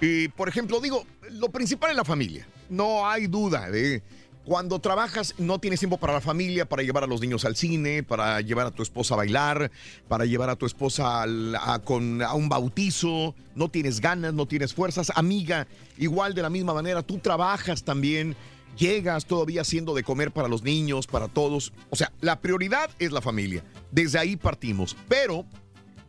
y, 0.00 0.28
por 0.28 0.48
ejemplo, 0.48 0.80
digo, 0.80 1.04
lo 1.30 1.48
principal 1.50 1.90
es 1.90 1.96
la 1.96 2.04
familia. 2.04 2.46
No 2.68 3.08
hay 3.08 3.26
duda 3.26 3.70
de 3.70 4.02
cuando 4.44 4.78
trabajas 4.78 5.34
no 5.36 5.58
tienes 5.58 5.78
tiempo 5.78 5.98
para 5.98 6.14
la 6.14 6.20
familia, 6.22 6.64
para 6.66 6.82
llevar 6.82 7.04
a 7.04 7.06
los 7.06 7.20
niños 7.20 7.44
al 7.44 7.54
cine, 7.54 8.02
para 8.02 8.40
llevar 8.40 8.66
a 8.66 8.70
tu 8.70 8.82
esposa 8.82 9.12
a 9.12 9.18
bailar, 9.18 9.70
para 10.08 10.24
llevar 10.24 10.48
a 10.48 10.56
tu 10.56 10.64
esposa 10.64 11.22
al- 11.22 11.54
a, 11.56 11.78
con, 11.80 12.22
a 12.22 12.32
un 12.32 12.48
bautizo, 12.48 13.34
no 13.54 13.68
tienes 13.70 14.00
ganas, 14.00 14.32
no 14.32 14.46
tienes 14.46 14.72
fuerzas. 14.72 15.12
Amiga, 15.14 15.66
igual 15.98 16.32
de 16.34 16.40
la 16.42 16.48
misma 16.48 16.72
manera, 16.72 17.02
tú 17.02 17.18
trabajas 17.18 17.82
también, 17.84 18.36
llegas 18.78 19.26
todavía 19.26 19.62
haciendo 19.62 19.94
de 19.94 20.02
comer 20.02 20.32
para 20.32 20.48
los 20.48 20.62
niños, 20.62 21.06
para 21.06 21.28
todos. 21.28 21.72
O 21.90 21.96
sea, 21.96 22.12
la 22.20 22.40
prioridad 22.40 22.90
es 22.98 23.12
la 23.12 23.20
familia. 23.20 23.64
Desde 23.90 24.18
ahí 24.18 24.36
partimos. 24.36 24.96
Pero, 25.08 25.44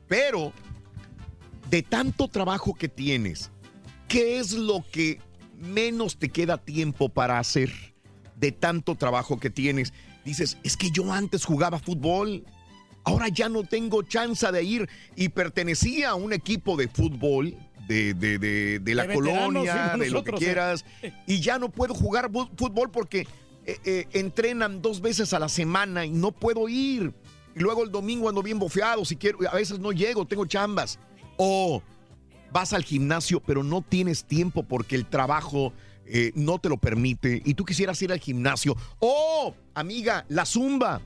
pero, 0.07 0.53
de 1.69 1.81
tanto 1.81 2.27
trabajo 2.27 2.73
que 2.73 2.87
tienes, 2.87 3.51
¿qué 4.07 4.39
es 4.39 4.53
lo 4.53 4.85
que 4.91 5.19
menos 5.57 6.17
te 6.17 6.29
queda 6.29 6.57
tiempo 6.57 7.09
para 7.09 7.39
hacer? 7.39 7.71
De 8.35 8.51
tanto 8.51 8.95
trabajo 8.95 9.39
que 9.39 9.49
tienes. 9.49 9.91
Dices, 10.23 10.57
es 10.63 10.77
que 10.77 10.91
yo 10.91 11.11
antes 11.11 11.43
jugaba 11.43 11.79
fútbol, 11.79 12.45
ahora 13.03 13.27
ya 13.27 13.49
no 13.49 13.63
tengo 13.63 14.03
chance 14.03 14.49
de 14.51 14.63
ir 14.63 14.89
y 15.15 15.29
pertenecía 15.29 16.09
a 16.11 16.15
un 16.15 16.33
equipo 16.33 16.77
de 16.77 16.87
fútbol. 16.87 17.55
De, 17.89 18.13
de- 18.13 18.37
de- 18.37 18.77
de 18.79 18.93
la 18.95 19.11
colonia, 19.11 19.95
de 19.97 20.11
lo 20.11 20.23
que 20.23 20.29
eh. 20.29 20.35
quieras, 20.37 20.85
y 21.25 21.39
ya 21.41 21.57
no 21.57 21.69
puedo 21.69 21.95
jugar 21.95 22.29
fútbol 22.55 22.91
porque 22.91 23.25
eh, 23.65 23.77
eh, 23.83 24.05
entrenan 24.13 24.79
dos 24.83 25.01
veces 25.01 25.33
a 25.33 25.39
la 25.39 25.49
semana 25.49 26.05
y 26.05 26.11
no 26.11 26.31
puedo 26.31 26.69
ir. 26.69 27.11
Y 27.55 27.59
luego 27.61 27.83
el 27.83 27.91
domingo 27.91 28.29
ando 28.29 28.43
bien 28.43 28.59
bofeado, 28.59 29.03
si 29.05 29.15
quiero, 29.15 29.39
a 29.51 29.55
veces 29.55 29.79
no 29.79 29.91
llego, 29.91 30.27
tengo 30.27 30.45
chambas. 30.45 30.99
O 31.37 31.81
vas 32.53 32.73
al 32.73 32.83
gimnasio, 32.83 33.39
pero 33.39 33.63
no 33.63 33.81
tienes 33.81 34.23
tiempo 34.23 34.61
porque 34.61 34.95
el 34.95 35.07
trabajo 35.07 35.73
eh, 36.05 36.31
no 36.35 36.59
te 36.59 36.69
lo 36.69 36.77
permite 36.77 37.41
y 37.43 37.55
tú 37.55 37.65
quisieras 37.65 37.99
ir 38.03 38.11
al 38.11 38.19
gimnasio. 38.19 38.75
O, 38.99 39.55
amiga, 39.73 40.25
la 40.29 40.45
zumba. 40.45 41.01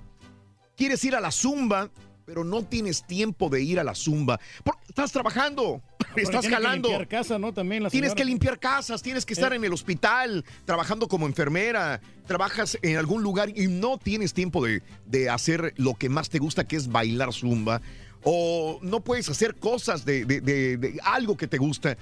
Quieres 0.76 1.02
ir 1.06 1.16
a 1.16 1.22
la 1.22 1.32
zumba, 1.32 1.90
pero 2.26 2.43
no 2.43 2.64
tienes 2.64 3.06
tiempo 3.06 3.50
de 3.50 3.61
ir 3.61 3.80
a 3.80 3.84
la 3.84 3.95
zumba. 3.95 4.40
Estás 4.88 5.11
trabajando, 5.11 5.82
estás 6.16 6.45
que 6.45 6.52
jalando. 6.52 6.90
limpiar 6.90 7.08
casa, 7.08 7.38
¿no? 7.40 7.53
También 7.53 7.84
la 7.84 7.90
Tienes 7.90 8.14
que 8.16 8.24
limpiar 8.26 8.60
casas, 8.60 9.02
tienes 9.02 9.26
que 9.26 9.34
estar 9.34 9.52
Eh. 9.53 9.56
en 9.58 9.64
el 9.66 9.74
hospital, 9.74 10.45
trabajando 10.66 11.08
como 11.08 11.26
enfermera, 11.26 12.00
trabajas 12.26 12.77
en 12.82 12.98
algún 12.98 13.24
lugar 13.24 13.50
y 13.58 13.68
no 13.68 13.98
tienes 13.98 14.34
tiempo 14.34 14.64
de, 14.66 14.82
de 15.06 15.30
hacer 15.30 15.74
lo 15.77 15.95
que 15.95 16.10
más 16.10 16.30
te 16.30 16.40
gusta, 16.40 16.66
que 16.68 16.76
es 16.77 16.88
bailar 16.88 17.34
zumba. 17.34 17.82
O 18.24 18.80
no 18.82 19.02
puedes 19.03 19.27
hacer 19.30 19.56
cosas 19.56 20.06
de, 20.06 20.24
de- 20.26 20.40
de- 20.42 20.77
de 20.77 21.00
algo 21.03 21.35
que 21.35 21.48
te 21.48 21.58
gusta. 21.58 21.98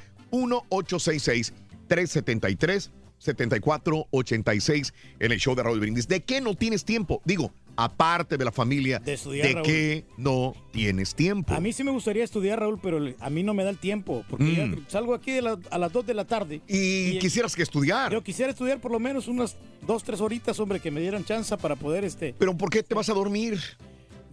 1-866-373-7486 3.72 4.94
en 5.20 5.32
el 5.32 5.40
show 5.40 5.56
de 5.56 5.64
Raúl 5.64 5.80
Brindis. 5.80 6.08
¿De 6.08 6.24
qué 6.24 6.42
no 6.42 6.56
tienes 6.56 6.86
tiempo? 6.86 7.22
Digo, 7.26 7.54
aparte 7.76 8.38
de 8.38 8.46
la 8.46 8.52
familia, 8.52 9.00
¿de, 9.00 9.14
estudiar, 9.14 9.52
Raúl. 9.54 9.66
qué 9.66 10.06
no 10.18 10.54
tienes 10.72 11.16
tiempo? 11.16 11.54
A 11.54 11.60
mí 11.60 11.74
sí 11.74 11.84
me 11.84 11.92
gustaría 11.92 12.24
estudiar, 12.24 12.60
Raúl, 12.60 12.80
pero 12.82 13.00
a 13.20 13.30
mí 13.30 13.44
no 13.44 13.54
me 13.54 13.64
da 13.64 13.70
el 13.70 13.78
tiempo. 13.78 14.24
Porque 14.30 14.56
ya 14.56 14.66
Mm. 14.66 14.86
salgo 14.88 15.14
aquí 15.14 15.32
de 15.32 15.42
la- 15.42 15.60
a 15.70 15.78
las 15.78 15.92
2 15.92 16.06
de 16.06 16.14
la 16.14 16.26
tarde. 16.26 16.62
Y, 16.68 17.18
quisieras 17.20 17.56
que 17.56 17.64
estudiar. 17.64 18.12
Yo 18.12 18.24
quisiera 18.24 18.52
estudiar 18.52 18.80
por 18.80 18.92
lo 18.92 19.00
menos 19.00 19.28
unas 19.28 19.58
2, 19.86 20.04
3 20.04 20.22
horitas, 20.22 20.60
hombre, 20.60 20.80
que 20.80 20.92
me 20.92 21.02
dieran 21.02 21.24
chance 21.26 21.56
para 21.58 21.76
poder 21.76 22.04
este. 22.04 22.36
¿Pero 22.38 22.56
por 22.58 22.70
qué 22.70 22.84
te 22.84 22.94
vas 22.96 23.10
a 23.10 23.14
dormir? 23.14 23.60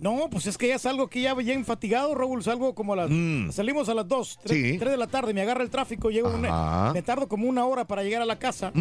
No, 0.00 0.28
pues 0.30 0.46
es 0.46 0.56
que 0.56 0.68
ya 0.68 0.78
salgo 0.78 1.02
aquí 1.02 1.22
ya 1.22 1.34
bien 1.34 1.64
fatigado, 1.64 2.14
Raúl. 2.14 2.40
Salgo 2.44 2.72
como 2.72 2.92
a 2.92 2.96
las. 2.96 3.10
Salimos 3.52 3.88
a 3.88 3.94
las 3.94 4.06
2, 4.06 4.38
3, 4.44 4.76
Mm. 4.76 4.78
Sí. 4.78 4.84
de 4.90 4.96
la 4.96 5.08
tarde, 5.08 5.34
me 5.34 5.40
agarra 5.42 5.64
el 5.64 5.70
tráfico, 5.70 6.10
llego 6.10 6.28
una- 6.32 6.92
me 6.92 7.02
tardo 7.02 7.26
como 7.26 7.48
una 7.48 7.64
hora 7.64 7.84
para 7.84 8.04
llegar 8.04 8.22
a 8.22 8.26
la 8.26 8.38
casa. 8.38 8.72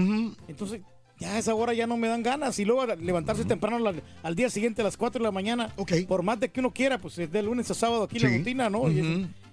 Entonces, 0.47 0.81
ya 1.19 1.33
a 1.33 1.37
esa 1.39 1.55
hora 1.55 1.73
ya 1.73 1.87
no 1.87 1.97
me 1.97 2.07
dan 2.07 2.23
ganas. 2.23 2.59
Y 2.59 2.65
luego 2.65 2.85
levantarse 2.95 3.45
temprano 3.45 3.79
la- 3.79 3.93
al 4.23 4.35
día 4.35 4.49
siguiente 4.49 4.81
a 4.81 4.85
las 4.85 4.97
4 4.97 5.19
de 5.19 5.23
la 5.23 5.31
mañana. 5.31 5.73
Por 6.07 6.23
más 6.23 6.39
de 6.39 6.49
que 6.49 6.59
uno 6.59 6.71
quiera, 6.71 6.97
pues 6.97 7.17
es 7.17 7.31
de 7.31 7.41
lunes 7.43 7.69
a 7.71 7.73
sábado 7.73 8.03
aquí 8.03 8.19
la 8.19 8.29
Sí. 8.29 8.37
rutina, 8.37 8.69
¿no? 8.69 8.83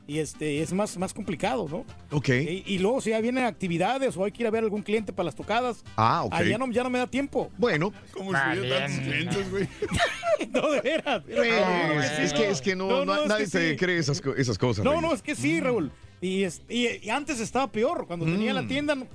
Y, 0.07 0.19
este 0.19 0.61
es 0.63 0.73
más, 0.73 0.97
más 0.99 1.15
complicado, 1.15 1.67
¿no? 1.71 1.85
Ok. 2.17 2.29
Y, 2.29 2.63
y 2.67 2.79
luego 2.79 3.01
si 3.01 3.11
ya 3.11 3.21
vienen 3.21 3.45
actividades 3.45 4.17
o 4.17 4.25
hay 4.25 4.33
que 4.33 4.43
ir 4.43 4.47
a 4.47 4.51
ver 4.51 4.63
algún 4.65 4.83
cliente 4.83 5.13
para 5.13 5.25
las 5.27 5.35
tocadas. 5.35 5.83
Ah, 5.97 6.25
ok. 6.25 6.33
ahí 6.35 6.49
ya 6.51 6.59
no, 6.59 6.71
ya 6.71 6.83
no 6.83 6.91
me 6.91 6.99
da 6.99 7.07
tiempo. 7.07 7.51
Bueno. 7.59 7.93
Como 8.13 8.31
si 8.33 8.59
hubiera 8.61 8.79
tantos 8.87 8.99
clientes, 9.01 9.51
güey. 9.51 9.69
no, 10.53 10.71
de 10.71 10.81
veras. 10.81 11.23
Pues, 11.25 12.19
es, 12.19 12.33
que, 12.33 12.51
es 12.51 12.61
que 12.61 12.77
no, 12.77 13.05
no- 13.05 13.23
es 13.23 13.29
nadie 13.29 13.45
que 13.47 13.51
te 13.51 13.71
sí. 13.71 13.77
cree 13.77 13.99
esas, 13.99 14.23
esas 14.37 14.59
cosas. 14.59 14.85
No, 14.85 14.91
Reyes. 14.93 15.03
no, 15.09 15.15
es 15.15 15.23
que 15.23 15.35
sí, 15.35 15.61
Raúl. 15.61 15.91
Y, 16.21 16.45
es- 16.45 16.63
y- 16.69 17.05
y 17.07 17.11
antes 17.11 17.41
estaba 17.41 17.71
peor. 17.71 18.07
Cuando 18.07 18.25
tenía 18.27 18.53
la 18.55 18.67
tienda, 18.67 18.95
no, 18.95 19.07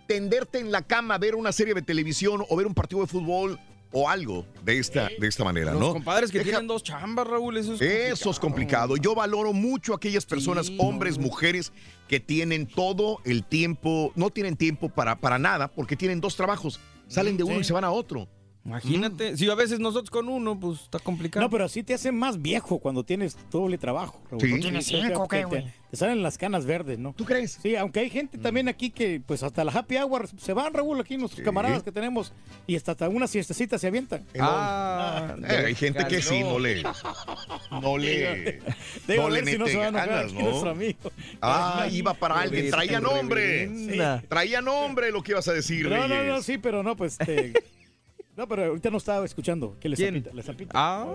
tenderte 0.08 0.58
en 0.58 0.72
la 0.72 0.82
cama, 0.82 1.18
ver 1.18 1.36
una 1.36 1.52
serie 1.52 1.74
de 1.74 1.82
televisión 1.82 2.44
o 2.48 2.56
ver 2.56 2.66
un 2.66 2.74
partido 2.74 3.02
de 3.02 3.06
fútbol 3.06 3.60
o 3.92 4.08
algo 4.08 4.46
de 4.64 4.78
esta, 4.78 5.08
de 5.18 5.26
esta 5.28 5.44
manera, 5.44 5.72
Los 5.72 5.80
¿no? 5.80 5.92
compadres 5.92 6.30
que 6.30 6.38
Deja- 6.38 6.50
tienen 6.50 6.66
dos 6.66 6.82
chambas, 6.82 7.26
Raúl, 7.26 7.56
eso 7.58 7.74
es 7.74 7.80
Eso 7.82 8.30
es 8.30 8.38
complicado. 8.38 8.96
Yo 8.96 9.14
valoro 9.14 9.52
mucho 9.52 9.92
a 9.92 9.96
aquellas 9.96 10.24
personas, 10.26 10.66
Sí, 10.66 10.76
hombres, 10.80 11.18
no. 11.18 11.24
mujeres, 11.24 11.72
que 12.08 12.18
tienen 12.20 12.66
todo 12.66 13.20
el 13.24 13.44
tiempo, 13.44 14.12
no 14.16 14.30
tienen 14.30 14.56
tiempo 14.56 14.88
para, 14.88 15.16
para 15.16 15.38
nada, 15.38 15.68
porque 15.68 15.96
tienen 15.96 16.20
dos 16.20 16.36
trabajos. 16.36 16.80
Salen 17.06 17.36
de 17.36 17.44
uno 17.44 17.56
sí. 17.56 17.60
y 17.60 17.64
se 17.64 17.72
van 17.72 17.84
a 17.84 17.90
otro. 17.90 18.26
Imagínate, 18.64 19.36
si 19.36 19.50
a 19.50 19.54
veces 19.56 19.80
nosotros 19.80 20.10
con 20.10 20.28
uno, 20.28 20.58
pues 20.58 20.82
está 20.82 20.98
complicado. 21.00 21.44
No, 21.44 21.50
pero 21.50 21.64
así 21.64 21.82
te 21.82 21.94
hace 21.94 22.12
más 22.12 22.40
viejo 22.40 22.78
cuando 22.78 23.02
tienes 23.04 23.36
doble 23.50 23.76
trabajo. 23.76 24.20
Raúl. 24.30 24.40
Sí. 24.40 24.60
¿Tienes 24.60 24.86
te- 24.86 25.02
cinco 25.02 25.26
te- 25.28 25.36
qué, 25.36 25.40
te- 25.42 25.44
güey? 25.46 25.72
Te 25.90 25.96
salen 25.98 26.22
las 26.22 26.38
canas 26.38 26.64
verdes, 26.64 26.98
¿no? 26.98 27.12
¿Tú 27.12 27.24
crees? 27.26 27.58
Sí, 27.60 27.76
aunque 27.76 28.00
hay 28.00 28.08
gente 28.08 28.38
también 28.38 28.66
aquí 28.68 28.88
que, 28.90 29.20
pues 29.26 29.42
hasta 29.42 29.62
la 29.62 29.72
happy 29.72 29.96
hour 29.98 30.26
se 30.38 30.52
van, 30.54 30.72
Raúl, 30.72 30.98
aquí 31.00 31.18
nuestros 31.18 31.44
camaradas 31.44 31.82
que 31.82 31.92
tenemos 31.92 32.32
y 32.66 32.76
hasta, 32.76 32.92
hasta 32.92 33.08
una 33.10 33.26
siestecita 33.26 33.78
se 33.78 33.88
avientan. 33.88 34.24
Ah, 34.40 35.34
Eh, 35.42 35.64
hay 35.66 35.74
gente 35.74 36.06
que 36.06 36.22
sí, 36.22 36.40
no 36.40 36.58
le. 36.58 36.82
No 37.70 37.98
le. 37.98 38.60
Digo, 39.08 39.22
no 39.24 39.28
le 39.28 39.42
ver 39.42 39.52
si 39.52 39.58
no 39.58 39.66
se 39.66 39.76
va 39.76 39.88
a 39.88 39.90
ganas, 39.90 40.24
aquí 40.26 40.34
¿no? 40.34 40.48
nuestro 40.48 40.70
amigo. 40.70 41.12
Ah, 41.42 41.88
iba 41.90 42.14
para 42.14 42.40
alguien. 42.40 42.70
Traía 42.70 43.00
nombre. 43.00 43.68
Sí. 43.68 43.98
Traía 44.28 44.62
nombre 44.62 45.10
lo 45.10 45.22
que 45.22 45.32
ibas 45.32 45.48
a 45.48 45.52
decir, 45.52 45.90
No, 45.90 46.06
no, 46.08 46.22
no, 46.22 46.42
sí, 46.42 46.56
pero 46.58 46.82
no, 46.82 46.96
pues. 46.96 47.16
este, 47.20 47.52
no, 48.36 48.48
pero 48.48 48.64
ahorita 48.64 48.90
no 48.90 48.96
estaba 48.98 49.24
escuchando. 49.24 49.76
¿Qué 49.80 49.88
le 49.88 49.96
zapita? 49.96 50.30
¿Le 50.32 50.42
zapita? 50.42 50.72
Ah. 50.74 51.06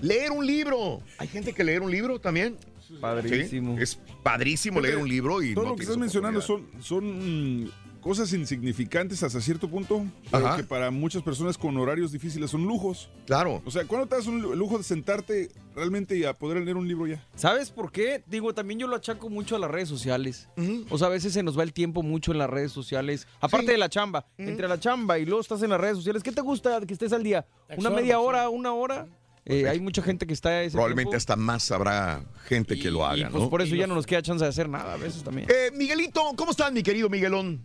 Leer 0.00 0.30
un 0.30 0.46
libro. 0.46 1.00
Hay 1.18 1.28
gente 1.28 1.52
que 1.52 1.64
leer 1.64 1.82
un 1.82 1.90
libro 1.90 2.20
también. 2.20 2.56
Padrísimo. 3.00 3.76
Sí, 3.76 3.82
Es 3.82 3.98
padrísimo 4.22 4.80
leer 4.80 4.96
un 4.98 5.08
libro 5.08 5.42
y 5.42 5.54
Todo 5.54 5.64
no 5.64 5.70
lo 5.70 5.76
que 5.76 5.82
estás 5.82 5.98
mencionando 5.98 6.40
son, 6.40 6.66
son 6.80 7.70
cosas 8.08 8.32
insignificantes 8.32 9.22
hasta 9.22 9.38
cierto 9.42 9.68
punto, 9.68 10.02
pero 10.30 10.56
que 10.56 10.62
para 10.64 10.90
muchas 10.90 11.22
personas 11.22 11.58
con 11.58 11.76
horarios 11.76 12.10
difíciles 12.10 12.50
son 12.50 12.64
lujos. 12.64 13.10
Claro. 13.26 13.60
O 13.66 13.70
sea, 13.70 13.84
¿cuándo 13.84 14.06
te 14.06 14.16
das 14.16 14.26
un 14.26 14.40
lu- 14.40 14.54
lujo 14.54 14.78
de 14.78 14.84
sentarte 14.84 15.50
realmente 15.76 16.16
y 16.16 16.24
a 16.24 16.32
poder 16.32 16.62
leer 16.62 16.78
un 16.78 16.88
libro 16.88 17.06
ya? 17.06 17.22
¿Sabes 17.36 17.70
por 17.70 17.92
qué? 17.92 18.24
Digo, 18.26 18.54
también 18.54 18.80
yo 18.80 18.86
lo 18.86 18.96
achaco 18.96 19.28
mucho 19.28 19.56
a 19.56 19.58
las 19.58 19.70
redes 19.70 19.90
sociales. 19.90 20.48
O 20.88 20.96
sea, 20.96 21.08
a 21.08 21.10
veces 21.10 21.34
se 21.34 21.42
nos 21.42 21.58
va 21.58 21.62
el 21.64 21.74
tiempo 21.74 22.02
mucho 22.02 22.32
en 22.32 22.38
las 22.38 22.48
redes 22.48 22.72
sociales. 22.72 23.26
Aparte 23.40 23.72
de 23.72 23.76
la 23.78 23.90
chamba. 23.90 24.24
Entre 24.38 24.66
la 24.68 24.80
chamba 24.80 25.18
y 25.18 25.26
luego 25.26 25.42
estás 25.42 25.62
en 25.62 25.68
las 25.68 25.78
redes 25.80 25.98
sociales. 25.98 26.22
¿Qué 26.22 26.32
te 26.32 26.40
gusta 26.40 26.80
que 26.86 26.94
estés 26.94 27.12
al 27.12 27.22
día? 27.22 27.46
¿Una 27.76 27.90
media 27.90 28.14
sí. 28.14 28.20
hora, 28.24 28.48
una 28.48 28.72
hora? 28.72 29.06
Eh, 29.44 29.68
hay 29.68 29.80
mucha 29.80 30.00
gente 30.02 30.26
que 30.26 30.32
está 30.32 30.62
ese 30.62 30.72
Probablemente 30.72 31.10
tiempo. 31.10 31.16
hasta 31.18 31.36
más 31.36 31.70
habrá 31.72 32.22
gente 32.46 32.78
que 32.78 32.90
lo 32.90 33.04
haga, 33.06 33.28
Y 33.28 33.30
pues 33.30 33.42
¿no? 33.44 33.50
por 33.50 33.60
eso 33.60 33.74
ya 33.74 33.86
no 33.86 33.94
nos 33.94 34.06
queda 34.06 34.22
chance 34.22 34.42
de 34.44 34.48
hacer 34.48 34.68
nada 34.68 34.94
a 34.94 34.96
veces 34.96 35.22
también. 35.22 35.46
Eh, 35.50 35.70
Miguelito, 35.74 36.20
¿cómo 36.36 36.50
estás, 36.50 36.72
mi 36.72 36.82
querido 36.82 37.08
Miguelón? 37.10 37.62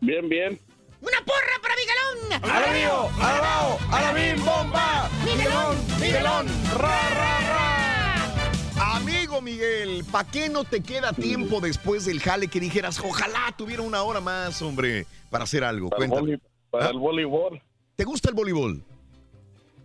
Bien, 0.00 0.28
bien. 0.28 0.60
¡Una 1.00 1.18
porra 1.24 1.60
para 1.62 1.74
Miguelón! 1.76 2.52
¡A 2.52 2.60
la 2.60 2.72
mío! 2.72 3.08
¡A 3.20 3.32
la 3.32 3.40
bao! 3.40 3.78
¡A 3.92 4.00
la 4.00 4.12
bim 4.12 4.44
bomba! 4.44 5.10
¡Miguelón! 5.24 5.76
¡Miguelón! 6.00 6.46
¡Ra, 6.78 7.10
ra, 7.10 7.40
ra! 7.40 8.96
Amigo 8.96 9.40
Miguel, 9.40 10.04
¿para 10.10 10.28
qué 10.30 10.48
no 10.48 10.64
te 10.64 10.82
queda 10.82 11.12
tiempo 11.12 11.60
después 11.60 12.04
del 12.06 12.20
jale 12.20 12.48
que 12.48 12.60
dijeras, 12.60 13.00
ojalá 13.00 13.54
tuviera 13.56 13.82
una 13.82 14.02
hora 14.02 14.20
más, 14.20 14.60
hombre, 14.62 15.06
para 15.30 15.44
hacer 15.44 15.64
algo? 15.64 15.90
Para 15.90 16.08
Cuéntame. 16.08 16.40
para 16.70 16.90
el 16.90 16.98
voleibol. 16.98 17.60
¿Te 17.94 18.04
gusta 18.04 18.30
el 18.30 18.34
voleibol? 18.34 18.82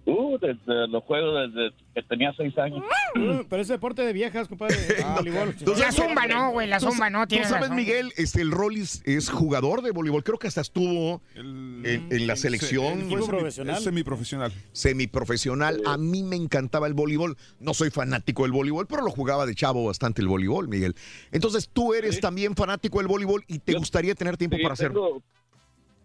Uh, 0.04 0.38
desde 0.40 0.88
los 0.88 1.04
juegos 1.04 1.54
desde 1.54 1.76
que 1.94 2.02
tenía 2.04 2.34
seis 2.36 2.58
años. 2.58 2.84
Mm, 3.14 3.42
Pero 3.50 3.62
es 3.62 3.68
deporte 3.68 4.02
de 4.04 4.14
viejas, 4.14 4.48
compadre. 4.48 4.76
Ah, 5.06 5.16
voleibol. 5.18 5.54
¿Tú 5.56 5.76
sabes- 5.76 5.80
La 5.80 5.92
zumba 5.92 6.26
no, 6.28 6.52
güey, 6.52 6.68
la 6.68 6.80
¿Tú 6.80 6.88
zumba 6.90 7.10
no, 7.12 7.22
¿Tú 7.22 7.28
tienes 7.30 7.50
sabes, 7.50 7.64
razón. 7.64 7.76
Miguel? 7.78 8.12
Este, 8.18 8.42
el 8.42 8.50
Rollis 8.52 9.04
es 9.06 9.30
jugador 9.30 9.82
de 9.84 9.92
voleibol. 9.92 10.24
Creo 10.24 10.40
que 10.40 10.48
hasta 10.48 10.62
estuvo 10.62 11.22
en, 11.36 11.84
en 11.86 12.28
la 12.28 12.36
selección. 12.36 13.10
Semi- 13.10 13.78
es 13.78 13.84
semiprofesional. 13.84 14.52
Semiprofesional. 14.72 15.82
A 15.86 15.98
mí 15.98 16.24
me 16.24 16.36
encantaba 16.36 16.88
el 16.88 16.94
voleibol. 16.94 17.38
No 17.60 17.74
soy 17.74 17.90
fanático 17.92 18.44
del 18.44 18.52
voleibol, 18.52 18.88
pero 18.88 19.04
lo 19.04 19.12
jugaba 19.12 19.46
de 19.46 19.54
chavo 19.56 19.86
bastante 19.86 20.22
el 20.22 20.28
voleibol, 20.28 20.68
Miguel. 20.68 20.96
Entonces, 21.32 21.70
tú 21.72 21.94
eres 21.94 22.20
también 22.20 22.56
fanático 22.56 22.98
del 23.00 23.08
voleibol 23.08 23.44
y 23.48 23.60
te 23.60 23.74
gustaría 23.74 24.16
tener 24.16 24.38
tiempo 24.38 24.58
Sí, 24.58 24.64
para 24.64 24.74
hacerlo. 24.74 25.22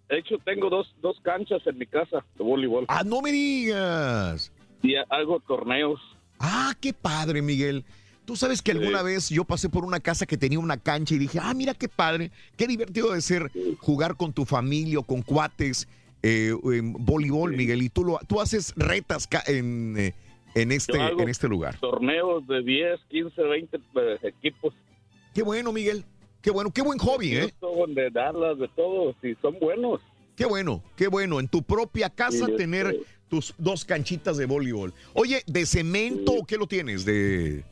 De 0.08 0.18
hecho, 0.18 0.36
tengo 0.44 0.70
dos, 0.70 0.94
dos 1.02 1.18
canchas 1.22 1.60
en 1.66 1.78
mi 1.78 1.86
casa 1.86 2.24
de 2.36 2.44
voleibol. 2.44 2.84
Ah, 2.88 3.02
no 3.04 3.20
me 3.22 3.32
digas. 3.32 4.52
Y 4.82 4.94
hago 4.96 5.40
torneos. 5.40 6.00
Ah, 6.38 6.74
qué 6.80 6.92
padre, 6.92 7.42
Miguel. 7.42 7.84
Tú 8.24 8.36
sabes 8.36 8.60
que 8.60 8.72
alguna 8.72 9.02
vez 9.02 9.28
yo 9.30 9.44
pasé 9.44 9.68
por 9.68 9.84
una 9.84 10.00
casa 10.00 10.26
que 10.26 10.36
tenía 10.36 10.58
una 10.58 10.76
cancha 10.76 11.14
y 11.14 11.18
dije, 11.18 11.38
ah, 11.40 11.54
mira 11.54 11.74
qué 11.74 11.88
padre, 11.88 12.32
qué 12.56 12.66
divertido 12.66 13.12
de 13.12 13.20
ser 13.20 13.50
jugar 13.78 14.16
con 14.16 14.32
tu 14.32 14.44
familia 14.44 14.98
o 14.98 15.02
con 15.04 15.22
cuates 15.22 15.88
eh, 16.22 16.52
en 16.64 16.92
voleibol, 16.92 17.56
Miguel. 17.56 17.82
Y 17.82 17.88
tú, 17.88 18.04
lo, 18.04 18.18
tú 18.26 18.40
haces 18.40 18.74
retas 18.76 19.28
en, 19.46 19.96
eh, 19.96 20.14
en, 20.56 20.72
este, 20.72 20.98
en 20.98 21.28
este 21.28 21.48
lugar. 21.48 21.78
Torneos 21.78 22.46
de 22.48 22.62
10, 22.62 23.00
15, 23.08 23.42
20 23.42 23.76
eh, 23.76 24.18
equipos. 24.22 24.74
Qué 25.32 25.42
bueno, 25.42 25.72
Miguel. 25.72 26.04
Qué 26.46 26.52
bueno, 26.52 26.70
qué 26.72 26.80
buen 26.80 26.96
hobby, 27.00 27.34
¿eh? 27.38 27.52
Houston, 27.60 27.92
De 27.92 28.08
Dallas, 28.08 28.56
de 28.56 28.68
todos. 28.76 29.16
Y 29.20 29.34
son 29.42 29.58
buenos. 29.58 30.00
Qué 30.36 30.44
bueno, 30.46 30.80
qué 30.94 31.08
bueno. 31.08 31.40
En 31.40 31.48
tu 31.48 31.60
propia 31.60 32.08
casa 32.08 32.46
Sí, 32.46 32.54
tener 32.56 33.00
tus 33.28 33.52
dos 33.58 33.84
canchitas 33.84 34.36
de 34.36 34.46
voleibol. 34.46 34.94
Oye, 35.14 35.42
¿de 35.48 35.66
cemento 35.66 36.30
o 36.34 36.46
qué 36.46 36.56
lo 36.56 36.68
tienes? 36.68 37.04
¿De, 37.04 37.64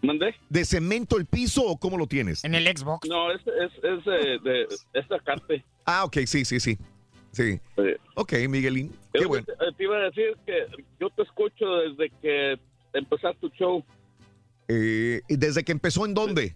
¿Mandé? 0.00 0.34
¿De 0.48 0.64
cemento 0.64 1.18
el 1.18 1.26
piso 1.26 1.62
o 1.62 1.76
cómo 1.76 1.98
lo 1.98 2.06
tienes? 2.06 2.42
En 2.42 2.54
el 2.54 2.66
Xbox. 2.74 3.06
No, 3.06 3.30
es, 3.30 3.42
es, 3.42 3.72
es 3.84 4.04
de, 4.06 4.38
de 4.50 4.66
esta 4.94 5.18
carta. 5.18 5.52
Ah, 5.84 6.04
ok, 6.06 6.20
sí, 6.24 6.46
sí, 6.46 6.60
sí. 6.60 6.78
Sí. 7.32 7.60
Ok, 8.14 8.32
Miguelín. 8.48 8.92
Qué 9.12 9.18
Es 9.20 9.26
bueno. 9.26 9.44
te, 9.44 9.52
te 9.76 9.84
iba 9.84 9.96
a 9.98 10.04
decir 10.04 10.34
que 10.46 10.54
yo 10.98 11.10
te 11.10 11.20
escucho 11.22 11.66
desde 11.86 12.10
que 12.22 12.58
empezaste 12.94 13.40
tu 13.40 13.48
show. 13.50 13.84
Eh, 14.68 15.20
¿y 15.28 15.36
¿Desde 15.36 15.62
que 15.62 15.72
empezó 15.72 16.06
en 16.06 16.14
dónde? 16.14 16.54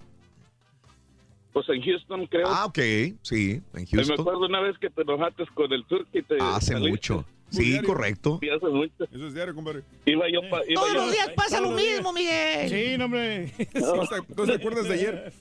Pues 1.52 1.66
en 1.70 1.82
Houston, 1.82 2.26
creo. 2.26 2.46
Ah, 2.48 2.66
ok, 2.66 2.78
sí, 3.22 3.60
en 3.74 3.80
Y 3.82 3.96
Me 3.96 4.02
Houston. 4.04 4.20
acuerdo 4.20 4.46
una 4.46 4.60
vez 4.60 4.76
que 4.78 4.90
te 4.90 5.02
enojaste 5.02 5.44
con 5.54 5.72
el 5.72 5.84
turco 5.86 6.08
y 6.12 6.22
te... 6.22 6.36
Hace 6.40 6.72
saliste. 6.72 6.90
mucho. 6.90 7.24
Sí, 7.50 7.80
correcto. 7.80 8.38
Sí, 8.42 8.48
hace 8.50 8.66
mucho. 8.66 9.04
Eso 9.10 9.26
es 9.28 9.32
diario, 9.34 9.54
compadre. 9.54 9.82
Iba 10.04 10.26
yo 10.30 10.40
pa- 10.50 10.60
iba 10.68 10.80
Todos 10.82 10.92
yo- 10.94 11.00
los 11.02 11.12
días 11.12 11.30
pasa 11.34 11.60
lo 11.62 11.70
mismo, 11.70 12.12
Miguel. 12.12 12.68
Sí, 12.68 12.98
no, 12.98 13.06
hombre. 13.06 13.52
¿No 14.36 14.44
te 14.46 14.52
acuerdas 14.54 14.84
de 14.86 14.94
ayer? 14.94 15.32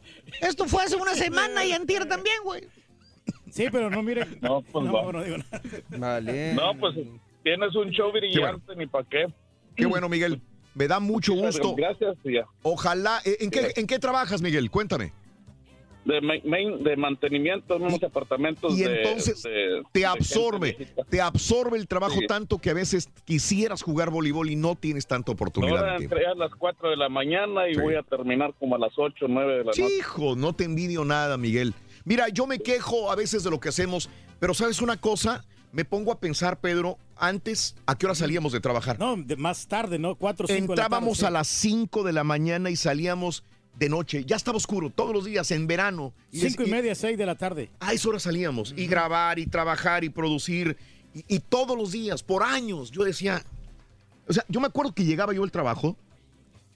Esto 0.41 0.65
fue 0.65 0.83
hace 0.83 0.95
una 0.95 1.13
semana 1.15 1.65
y 1.65 1.73
antier 1.73 2.05
también, 2.07 2.37
güey. 2.45 2.63
Sí, 3.51 3.65
pero 3.69 3.89
no, 3.89 4.01
mire. 4.01 4.25
No, 4.41 4.61
pues 4.61 4.85
no, 4.85 4.93
va. 4.93 5.11
no 5.11 5.21
digo 5.23 5.37
nada. 5.37 5.61
Vale. 5.97 6.53
No, 6.53 6.77
pues 6.79 6.95
tienes 7.43 7.75
un 7.75 7.89
show 7.91 8.09
brillante, 8.13 8.73
ni 8.77 8.87
pa' 8.87 9.03
qué. 9.03 9.25
Qué 9.75 9.85
bueno, 9.85 10.07
Miguel. 10.07 10.41
Me 10.75 10.87
da 10.87 11.01
mucho 11.01 11.33
gusto. 11.33 11.75
Gracias, 11.75 12.15
tía. 12.23 12.45
Ojalá. 12.61 13.19
eh, 13.25 13.37
¿En 13.41 13.51
qué, 13.51 13.73
¿En 13.75 13.85
qué 13.85 13.99
trabajas, 13.99 14.41
Miguel? 14.41 14.71
Cuéntame. 14.71 15.11
De, 16.07 16.21
ma- 16.21 16.33
main- 16.45 16.83
de 16.83 16.95
mantenimiento 16.95 17.75
en 17.75 17.83
unos 17.83 18.01
apartamentos 18.01 18.73
Y 18.77 18.83
de- 18.83 19.01
entonces 19.03 19.43
de- 19.43 19.83
te 19.91 20.05
absorbe, 20.05 20.87
te 21.09 21.19
absorbe 21.21 21.77
el 21.77 21.85
trabajo 21.87 22.19
Sí. 22.19 22.27
tanto 22.27 22.59
que 22.59 22.69
a 22.69 22.73
veces 22.73 23.09
quisieras 23.25 23.81
jugar 23.81 24.09
voleibol 24.09 24.49
y 24.49 24.55
no 24.55 24.75
tienes 24.75 25.05
tanta 25.05 25.33
oportunidad. 25.33 25.77
Ahora 25.79 25.97
entré 25.97 26.25
a 26.25 26.33
las 26.33 26.51
4 26.55 26.89
de 26.89 26.95
la 26.97 27.09
mañana 27.09 27.67
y 27.69 27.75
Sí. 27.75 27.81
voy 27.81 27.95
a 27.95 28.03
terminar 28.03 28.53
como 28.57 28.75
a 28.75 28.79
las 28.79 28.93
8 28.97 29.25
o 29.25 29.27
9 29.27 29.51
de 29.53 29.59
la 29.59 29.63
noche. 29.65 29.85
Hijo, 29.99 30.35
no 30.37 30.53
te 30.53 30.63
envidio 30.63 31.03
nada, 31.03 31.35
Miguel. 31.37 31.73
Mira, 32.05 32.29
yo 32.29 32.47
me 32.47 32.59
quejo 32.59 33.11
a 33.11 33.15
veces 33.15 33.43
de 33.43 33.49
lo 33.49 33.59
que 33.59 33.67
hacemos, 33.69 34.09
pero 34.39 34.53
¿sabes 34.53 34.81
una 34.81 34.95
cosa? 34.95 35.43
Me 35.73 35.83
pongo 35.83 36.13
a 36.13 36.19
pensar, 36.21 36.61
Pedro, 36.61 36.97
antes, 37.17 37.75
¿a 37.85 37.97
qué 37.97 38.05
hora 38.05 38.15
salíamos 38.15 38.53
de 38.53 38.61
trabajar? 38.61 38.97
No, 38.97 39.17
de 39.17 39.35
más 39.35 39.67
tarde, 39.67 39.99
¿no? 39.99 40.15
Cuatro 40.15 40.45
o 40.45 40.47
cinco 40.47 40.61
de 40.61 40.61
la 40.61 40.67
tarde, 40.67 40.81
Entrábamos 40.85 41.17
sí. 41.17 41.25
a 41.25 41.29
las 41.31 41.47
5 41.49 42.03
de 42.03 42.13
la 42.13 42.23
mañana 42.23 42.69
y 42.69 42.77
salíamos 42.77 43.43
de 43.77 43.89
noche. 43.89 44.23
Ya 44.25 44.35
estaba 44.35 44.57
oscuro 44.57 44.89
todos 44.89 45.13
los 45.13 45.25
días, 45.25 45.49
en 45.51 45.67
verano. 45.67 46.13
Cinco 46.31 46.63
y 46.63 46.69
media, 46.71 46.95
seis 46.95 47.17
de 47.17 47.25
la 47.25 47.35
tarde. 47.35 47.69
A 47.79 47.93
esa 47.93 48.09
hora 48.09 48.19
salíamos. 48.19 48.73
Y 48.75 48.87
grabar, 48.87 49.39
y 49.39 49.45
trabajar, 49.47 50.03
y 50.03 50.09
producir. 50.09 50.77
Y, 51.13 51.23
y 51.27 51.39
todos 51.39 51.77
los 51.77 51.91
días, 51.91 52.23
por 52.23 52.43
años, 52.43 52.91
yo 52.91 53.03
decía... 53.03 53.43
O 54.29 54.33
sea, 54.33 54.43
yo 54.49 54.59
me 54.59 54.67
acuerdo 54.67 54.93
que 54.93 55.05
llegaba 55.05 55.33
yo 55.33 55.41
al 55.43 55.51
trabajo, 55.51 55.95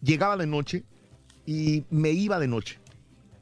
llegaba 0.02 0.38
de 0.38 0.48
noche 0.48 0.84
y 1.46 1.84
me 1.90 2.12
iba 2.12 2.40
de 2.40 2.48
noche. 2.48 2.80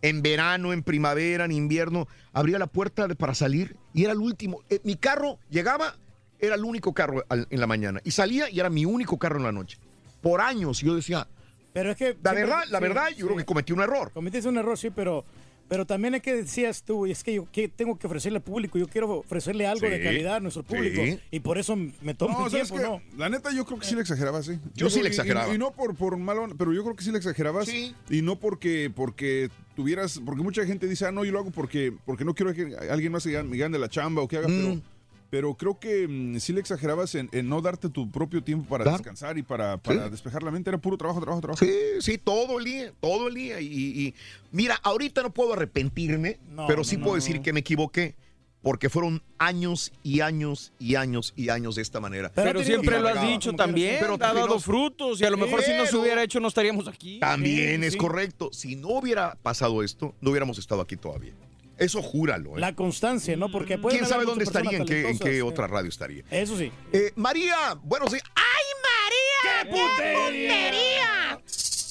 En 0.02 0.24
verano, 0.24 0.74
en 0.74 0.82
primavera, 0.82 1.46
en 1.46 1.52
invierno, 1.52 2.08
abría 2.34 2.58
la 2.58 2.66
puerta 2.66 3.08
de- 3.08 3.16
para 3.16 3.36
salir 3.36 3.76
y 3.94 4.06
era 4.06 4.14
el 4.14 4.20
último. 4.20 4.62
Eh, 4.70 4.80
mi 4.84 4.96
carro 4.96 5.38
llegaba, 5.52 5.96
era 6.40 6.56
el 6.56 6.64
único 6.64 6.94
carro 6.94 7.24
al- 7.30 7.46
en 7.52 7.60
la 7.60 7.68
mañana. 7.68 8.00
Y 8.04 8.10
salía 8.12 8.50
y 8.50 8.60
era 8.60 8.70
mi 8.72 8.84
único 8.86 9.20
carro 9.20 9.38
en 9.38 9.44
la 9.44 9.52
noche. 9.52 9.78
Por 10.22 10.42
años 10.42 10.80
yo 10.82 10.96
decía, 10.96 11.28
Pero 11.73 11.91
es 11.91 11.98
que. 11.98 12.06
la 12.23 12.31
siempre- 12.31 12.35
verdad, 12.41 12.64
la 12.69 12.77
sí, 12.80 12.81
verdad, 12.83 13.07
yo 13.17 13.25
creo 13.27 13.38
que 13.38 13.45
cometí 13.45 13.73
un 13.73 13.81
error. 13.81 14.11
Cometiste 14.11 14.49
un 14.49 14.57
error, 14.57 14.77
sí, 14.77 14.89
pero, 14.89 15.23
pero 15.67 15.85
también 15.85 16.15
es 16.15 16.23
que 16.23 16.33
decías 16.35 16.81
tú, 16.83 17.06
y 17.06 17.11
es 17.11 17.23
que 17.23 17.35
yo 17.35 17.48
que 17.51 17.67
tengo 17.67 17.98
que 17.99 18.07
ofrecerle 18.07 18.38
al 18.38 18.43
público, 18.43 18.80
yo 18.80 18.88
quiero 18.88 19.09
ofrecerle 19.19 19.67
algo 19.67 19.85
Sí, 19.85 19.91
de 19.91 20.01
calidad 20.01 20.38
a 20.38 20.39
nuestro 20.39 20.64
público. 20.64 20.99
sí. 21.03 21.19
Y 21.30 21.39
por 21.41 21.59
eso 21.59 21.75
me 21.75 22.15
tomo 22.15 22.39
No, 22.39 22.45
el 22.45 22.51
¿sabes 22.51 22.72
tiempo. 22.72 23.01
La 23.17 23.30
neta, 23.30 23.51
yo 23.53 23.65
creo 23.65 23.77
que 23.80 23.85
sí 23.85 23.93
le 23.93 24.01
exagerabas, 24.01 24.48
sí. 24.48 24.59
Yo 24.73 24.89
sí 24.89 24.98
le 24.99 25.06
y- 25.06 25.07
exageraba. 25.09 25.53
Y, 25.53 25.57
no 25.59 25.72
por, 25.72 25.95
por 25.95 26.17
malo, 26.17 26.48
pero 26.57 26.73
yo 26.73 26.83
creo 26.83 26.95
que 26.95 27.03
sí 27.03 27.11
le 27.11 27.17
exagerabas. 27.19 27.69
Y 27.72 28.22
no 28.23 28.38
porque, 28.39 28.91
porque 28.93 29.49
tuvieras, 29.75 30.19
porque 30.25 30.41
mucha 30.41 30.65
gente 30.65 30.88
dice, 30.88 31.06
ah, 31.06 31.11
no, 31.11 31.23
yo 31.23 31.31
lo 31.31 31.39
hago 31.39 31.51
porque, 31.51 31.93
porque 32.06 32.25
no 32.25 32.33
quiero 32.33 32.51
que 32.53 32.75
alguien 32.89 33.11
más 33.11 33.22
se 33.23 33.31
gane, 33.31 33.48
me 33.48 33.57
gane 33.57 33.77
la 33.77 33.89
chamba 33.89 34.23
o 34.23 34.27
que 34.27 34.38
haga, 34.38 34.48
Mm. 34.48 34.51
pero, 34.81 34.81
pero 35.30 35.53
creo 35.56 35.80
que 35.80 36.08
mm, 36.08 36.40
sí 36.40 36.53
le 36.53 36.59
exagerabas 36.59 37.14
en, 37.16 37.30
en 37.32 37.48
no 37.49 37.61
darte 37.61 37.90
tu 37.90 38.09
propio 38.09 38.43
tiempo 38.43 38.67
para 38.69 38.83
Claro. 38.83 38.98
descansar 38.98 39.38
y 39.38 39.43
para, 39.43 39.77
para 39.77 40.06
Sí. 40.06 40.09
despejar 40.11 40.43
la 40.43 40.51
mente. 40.51 40.69
Era 40.69 40.77
puro 40.80 40.98
trabajo, 40.98 41.19
trabajo, 41.22 41.41
trabajo. 41.41 41.64
Sí, 41.66 41.72
sí, 41.99 42.17
todo 42.17 42.59
el 42.59 42.66
día, 42.66 42.93
todo 42.99 43.27
el 43.27 43.33
día. 43.35 43.61
Y, 43.61 43.67
y- 43.67 44.14
mira, 44.51 44.80
ahorita 44.83 45.22
no 45.22 45.32
puedo 45.33 45.53
arrepentirme, 45.53 46.40
No, 46.49 46.66
pero 46.67 46.83
sí 46.83 46.98
no, 46.98 47.03
puedo 47.03 47.16
no. 47.17 47.22
decir 47.22 47.41
que 47.41 47.53
me 47.53 47.59
equivoqué. 47.61 48.16
porque 48.61 48.90
fueron 48.90 49.24
años 49.38 49.93
y 50.03 50.19
años 50.19 50.74
y 50.80 50.95
años 50.95 51.32
y 51.38 51.48
años 51.48 51.75
de 51.75 51.82
esta 51.82 52.01
manera. 52.01 52.30
Pero, 52.35 52.61
siempre 52.61 52.99
lo 52.99 53.08
has 53.08 53.22
dicho 53.25 53.53
también. 53.53 53.95
Pero 54.01 54.16
ha 54.16 54.17
dado 54.17 54.41
pero- 54.48 54.59
frutos 54.59 55.22
y 55.22 55.24
a 55.24 55.30
lo 55.30 55.38
mejor 55.38 55.61
si 55.61 55.72
no 55.77 55.85
se 55.85 55.95
hubiera 55.95 56.22
hecho 56.24 56.41
no 56.41 56.49
estaríamos 56.49 56.85
aquí. 56.90 57.19
También 57.22 57.80
Sí, 57.80 57.88
es 57.88 57.93
sí. 57.93 57.98
correcto. 57.98 58.49
Si 58.51 58.75
no 58.75 58.90
hubiera 58.90 59.35
pasado 59.41 59.82
esto, 59.82 60.14
no 60.19 60.32
hubiéramos 60.32 60.58
estado 60.58 60.82
aquí 60.82 60.98
todavía. 60.98 61.32
Eso 61.80 62.01
júralo. 62.01 62.58
¿eh? 62.58 62.59
La 62.59 62.75
constancia, 62.75 63.35
¿no? 63.38 63.49
Porque 63.49 63.77
pueden 63.77 63.99
¿Quién 63.99 64.09
sabe 64.09 64.25
dónde 64.25 64.43
estaría? 64.43 64.77
¿En 64.77 64.85
qué, 64.85 65.09
en 65.09 65.17
qué 65.17 65.24
talentosas, 65.24 65.51
otra 65.53 65.67
radio 65.67 65.90
estaría? 65.90 66.24
Eso 66.30 66.58
sí. 66.58 66.72
Eh, 66.91 67.11
María, 67.16 67.56
buenos 67.83 68.11
días. 68.11 68.24
¡Ay, 68.35 68.66
María! 68.83 69.64
¡Qué 69.64 69.69
puntería! 69.72 71.41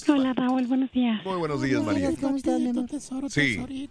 Hola 0.08 0.33
Raúl, 0.34 0.67
buenos 0.67 0.91
días. 0.92 1.25
Muy 1.25 1.36
buenos 1.36 1.62
días, 1.62 1.83
María. 1.83 2.10
¿Cómo 2.20 2.36
estás, 2.36 2.60
mi 2.60 2.68
amor? 2.68 2.86
Sí. 3.28 3.89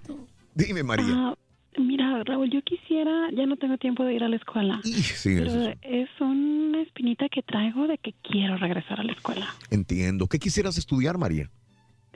Dime, 0.56 0.84
María. 0.84 1.06
Ah, 1.10 1.36
mira, 1.78 2.24
Raúl, 2.24 2.50
yo 2.50 2.62
quisiera, 2.64 3.30
ya 3.36 3.46
no 3.46 3.56
tengo 3.58 3.78
tiempo 3.78 4.04
de 4.04 4.16
ir 4.16 4.24
a 4.24 4.30
la 4.30 4.36
escuela. 4.38 4.82
Sí, 4.84 5.36
pero 5.36 5.52
eso 5.52 5.76
es 5.82 6.10
una 6.20 6.82
espinita 6.82 7.28
que 7.30 7.44
traigo 7.44 7.88
de 7.88 7.98
que 8.00 8.14
quiero 8.24 8.58
regresar 8.58 9.00
a 9.00 9.04
la 9.04 9.14
escuela. 9.14 9.48
entiendo. 9.70 10.28
¿Qué 10.28 10.40
quisieras 10.40 10.78
estudiar, 10.78 11.18
María? 11.18 11.50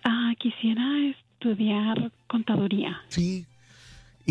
Ah, 0.03 0.33
quisiera 0.39 0.83
estudiar 1.09 2.11
contaduría. 2.27 3.01
Sí. 3.09 3.45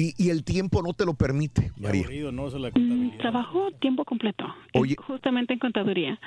Y, 0.01 0.15
y 0.17 0.31
el 0.31 0.45
tiempo 0.45 0.83
no 0.83 0.95
te 0.95 1.05
lo 1.05 1.13
permite, 1.15 1.73
María. 1.77 2.03
Aburrido, 2.03 2.33
¿no? 2.33 2.47
Eso 2.47 2.57
es 2.57 2.63
la 2.63 2.71
Mm, 2.71 3.19
trabajo 3.19 3.71
tiempo 3.81 4.05
completo, 4.07 4.45
Oye. 4.73 4.97
justamente 4.97 5.53
en 5.53 5.59
contaduría. 5.59 6.19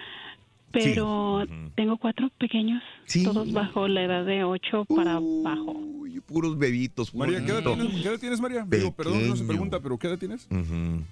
Pero 0.72 1.43
tengo 1.76 1.98
cuatro 1.98 2.30
pequeños, 2.40 2.82
Sí. 3.06 3.24
todos 3.24 3.52
bajo 3.53 3.88
la 3.88 4.03
edad 4.03 4.26
de 4.26 4.43
ocho 4.43 4.85
para 4.85 5.14
abajo. 5.18 5.72
Uy, 5.72 6.19
puros 6.19 6.58
bebitos. 6.58 7.11
puros 7.11 7.27
María, 7.32 7.45
¿qué 7.45 7.52
edad 7.52 7.64
tienes, 7.64 8.02
¿qué 8.02 8.08
edad 8.08 8.19
tienes, 8.19 8.42
María? 8.42 8.66
Digo, 8.68 8.92
perdón, 8.92 9.27
no 9.27 9.35
se 9.35 9.43
pregunta, 9.45 9.80
pero 9.82 9.98
¿qué 10.00 10.08
edad 10.08 10.18
tienes? 10.18 10.48
Ujú. 10.52 11.03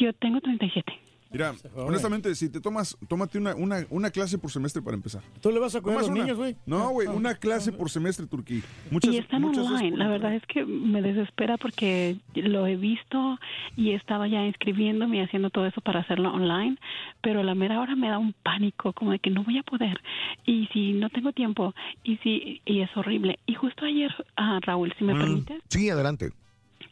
Yo 0.00 0.12
tengo 0.14 0.40
37. 0.40 0.92
Mira, 1.32 1.54
honestamente, 1.76 2.34
si 2.34 2.48
te 2.48 2.60
tomas, 2.60 2.96
tómate 3.08 3.38
una, 3.38 3.54
una, 3.54 3.86
una 3.90 4.10
clase 4.10 4.36
por 4.36 4.50
semestre 4.50 4.82
para 4.82 4.96
empezar. 4.96 5.22
¿Tú 5.40 5.50
le 5.52 5.60
vas 5.60 5.74
a 5.76 5.80
cuidar 5.80 5.98
a 6.00 6.02
los 6.02 6.10
niños, 6.10 6.36
güey? 6.36 6.56
No, 6.66 6.88
güey, 6.90 7.06
Ah. 7.06 7.12
una 7.12 7.34
clase 7.36 7.70
por 7.72 7.88
semestre, 7.88 8.26
Turquía. 8.26 8.62
Muchas, 8.90 9.14
y 9.14 9.18
están 9.18 9.42
muchas 9.42 9.64
online. 9.66 9.90
por 9.90 9.98
La 10.00 10.08
verdad 10.08 10.34
es 10.34 10.42
que 10.46 10.64
me 10.64 11.02
desespera 11.02 11.56
porque 11.56 12.16
lo 12.34 12.66
he 12.66 12.74
visto 12.76 13.38
y 13.76 13.92
estaba 13.92 14.26
ya 14.26 14.44
inscribiéndome 14.44 15.18
y 15.18 15.20
haciendo 15.20 15.50
todo 15.50 15.66
eso 15.66 15.80
para 15.80 16.00
hacerlo 16.00 16.32
online, 16.32 16.76
pero 17.22 17.40
a 17.40 17.44
la 17.44 17.54
mera 17.54 17.80
hora 17.80 17.94
me 17.94 18.08
da 18.08 18.18
un 18.18 18.32
pánico 18.42 18.92
como 18.92 19.12
de 19.12 19.20
que 19.20 19.30
no 19.30 19.44
voy 19.44 19.58
a 19.58 19.62
poder. 19.62 20.00
Y 20.46 20.66
si 20.72 20.94
no 20.94 21.10
tengo 21.10 21.32
tiempo, 21.32 21.74
y 22.02 22.16
si 22.18 22.60
y 22.66 22.80
es 22.80 22.90
horrible. 22.96 23.38
Y 23.46 23.54
justo 23.54 23.84
ayer, 23.84 24.10
ah, 24.36 24.58
Raúl, 24.62 24.92
si 24.98 25.04
me 25.04 25.14
Mm. 25.14 25.18
permites, 25.18 25.62
Sí, 25.68 25.88
adelante. 25.90 26.30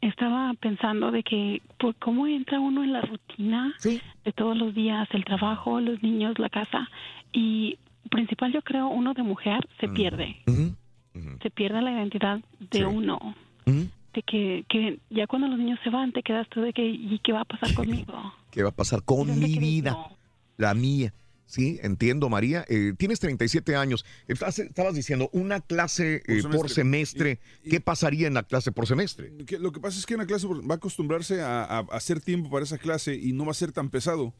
Estaba 0.00 0.54
pensando 0.54 1.10
de 1.10 1.22
que 1.22 1.62
por 1.78 1.94
cómo 1.96 2.26
entra 2.26 2.60
uno 2.60 2.84
en 2.84 2.92
la 2.92 3.00
rutina 3.02 3.74
de 4.24 4.32
todos 4.32 4.56
los 4.56 4.74
días, 4.74 5.08
el 5.12 5.24
trabajo, 5.24 5.80
los 5.80 6.02
niños, 6.02 6.38
la 6.38 6.48
casa 6.48 6.88
y 7.32 7.78
principal 8.10 8.52
yo 8.52 8.62
creo 8.62 8.88
uno 8.88 9.14
de 9.14 9.22
mujer 9.22 9.68
se 9.80 9.88
pierde. 9.88 10.36
Se 11.42 11.50
pierde 11.50 11.82
la 11.82 11.92
identidad 11.92 12.40
de 12.70 12.84
uno. 12.84 13.34
De 13.66 14.22
que, 14.22 14.64
que 14.68 14.98
ya 15.10 15.26
cuando 15.26 15.48
los 15.48 15.58
niños 15.58 15.78
se 15.84 15.90
van 15.90 16.12
te 16.12 16.22
quedas 16.22 16.48
tú 16.48 16.62
de 16.62 16.72
que 16.72 16.86
¿y 16.86 17.20
qué 17.22 17.32
va 17.32 17.42
a 17.42 17.44
pasar 17.44 17.74
conmigo? 17.74 18.32
¿Qué 18.50 18.62
va 18.62 18.70
a 18.70 18.72
pasar 18.72 19.02
con 19.04 19.38
mi 19.38 19.58
vida? 19.58 19.96
La 20.56 20.74
mía. 20.74 21.12
Sí, 21.48 21.80
entiendo, 21.82 22.28
María. 22.28 22.64
Eh, 22.68 22.92
tienes 22.98 23.20
37 23.20 23.74
años. 23.74 24.04
Estás- 24.28 24.58
estabas 24.58 24.94
diciendo 24.94 25.30
una 25.32 25.60
clase 25.60 26.22
eh, 26.26 26.42
por 26.42 26.68
semestre. 26.68 27.40
¿Qué 27.68 27.80
pasaría 27.80 28.26
en 28.28 28.34
la 28.34 28.42
clase 28.42 28.70
por 28.70 28.86
semestre? 28.86 29.32
Que 29.46 29.58
lo 29.58 29.72
que 29.72 29.80
pasa 29.80 29.98
es 29.98 30.04
que 30.04 30.12
en 30.14 30.20
la 30.20 30.26
clase 30.26 30.46
va 30.46 30.74
a 30.74 30.76
acostumbrarse 30.76 31.40
a, 31.40 31.64
a- 31.64 31.78
a 31.78 31.96
hacer 31.96 32.20
tiempo 32.20 32.50
para 32.50 32.64
esa 32.64 32.76
clase 32.76 33.14
y 33.16 33.32
no 33.32 33.46
va 33.46 33.52
a 33.52 33.54
ser 33.54 33.72
tan 33.72 33.88
pesado. 33.88 34.34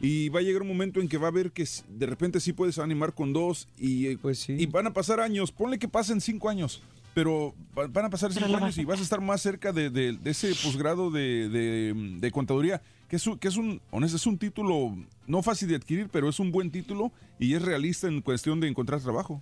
Y 0.00 0.30
va 0.30 0.40
a 0.40 0.42
llegar 0.42 0.62
un 0.62 0.68
momento 0.68 1.00
en 1.00 1.08
que 1.08 1.18
va 1.18 1.28
a 1.28 1.30
ver 1.30 1.52
que 1.52 1.64
de 1.88 2.06
repente 2.06 2.40
sí 2.40 2.52
puedes 2.52 2.78
animar 2.78 3.14
con 3.14 3.32
dos 3.32 3.68
y, 3.78 4.06
eh, 4.08 4.18
y 4.48 4.66
van 4.66 4.86
a 4.86 4.92
pasar 4.92 5.20
años. 5.20 5.52
Ponle 5.52 5.78
que 5.78 5.86
pasen 5.86 6.20
cinco 6.20 6.48
años, 6.48 6.82
pero 7.14 7.54
va- 7.78 7.86
van 7.86 8.06
a 8.06 8.10
pasar 8.10 8.32
cinco 8.32 8.46
años 8.46 8.60
vas 8.60 8.78
a 8.78 8.82
y 8.82 8.84
vas 8.84 9.00
a 9.00 9.02
estar 9.02 9.20
más 9.20 9.40
cerca 9.40 9.72
de, 9.72 9.88
de- 9.90 10.12
de 10.12 10.30
ese 10.30 10.52
posgrado 10.62 11.10
de, 11.10 11.48
de- 11.48 11.94
de 12.20 12.30
contaduría, 12.30 12.82
que 13.08 13.16
es, 13.16 13.26
un, 13.26 13.38
que 13.38 13.48
es 13.48 13.56
un, 13.56 13.80
honesto, 13.90 14.16
es 14.16 14.26
un 14.26 14.36
título 14.38 14.96
no 15.26 15.42
fácil 15.42 15.68
de 15.68 15.76
adquirir, 15.76 16.08
pero 16.10 16.28
es 16.28 16.40
un 16.40 16.50
buen 16.52 16.70
título 16.70 17.12
y 17.38 17.54
es 17.54 17.62
realista 17.62 18.08
en 18.08 18.20
cuestión 18.20 18.60
de 18.60 18.68
encontrar 18.68 19.00
trabajo. 19.00 19.40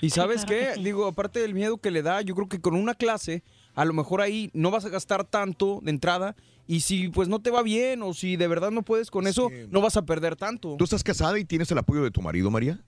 Y 0.00 0.10
sabes 0.10 0.44
qué, 0.44 0.72
digo, 0.82 1.06
aparte 1.06 1.38
del 1.38 1.54
miedo 1.54 1.78
que 1.78 1.92
le 1.92 2.02
da, 2.02 2.22
yo 2.22 2.34
creo 2.34 2.48
que 2.48 2.60
con 2.60 2.74
una 2.74 2.94
clase, 2.94 3.44
a 3.76 3.84
lo 3.84 3.92
mejor 3.92 4.20
ahí 4.20 4.50
no 4.52 4.72
vas 4.72 4.84
a 4.84 4.88
gastar 4.88 5.24
tanto 5.24 5.78
de 5.84 5.90
entrada 5.92 6.34
y 6.66 6.80
si 6.80 7.08
pues 7.08 7.28
no 7.28 7.40
te 7.40 7.50
va 7.52 7.62
bien 7.62 8.02
o 8.02 8.12
si 8.12 8.34
de 8.36 8.48
verdad 8.48 8.72
no 8.72 8.82
puedes 8.82 9.10
con 9.12 9.28
eso, 9.28 9.48
no 9.70 9.80
vas 9.80 9.96
a 9.96 10.02
perder 10.04 10.34
tanto. 10.34 10.74
¿Tú 10.76 10.82
estás 10.84 11.04
casada 11.04 11.38
y 11.38 11.44
tienes 11.44 11.70
el 11.70 11.78
apoyo 11.78 12.02
de 12.02 12.10
tu 12.10 12.20
marido, 12.20 12.50
María? 12.50 12.80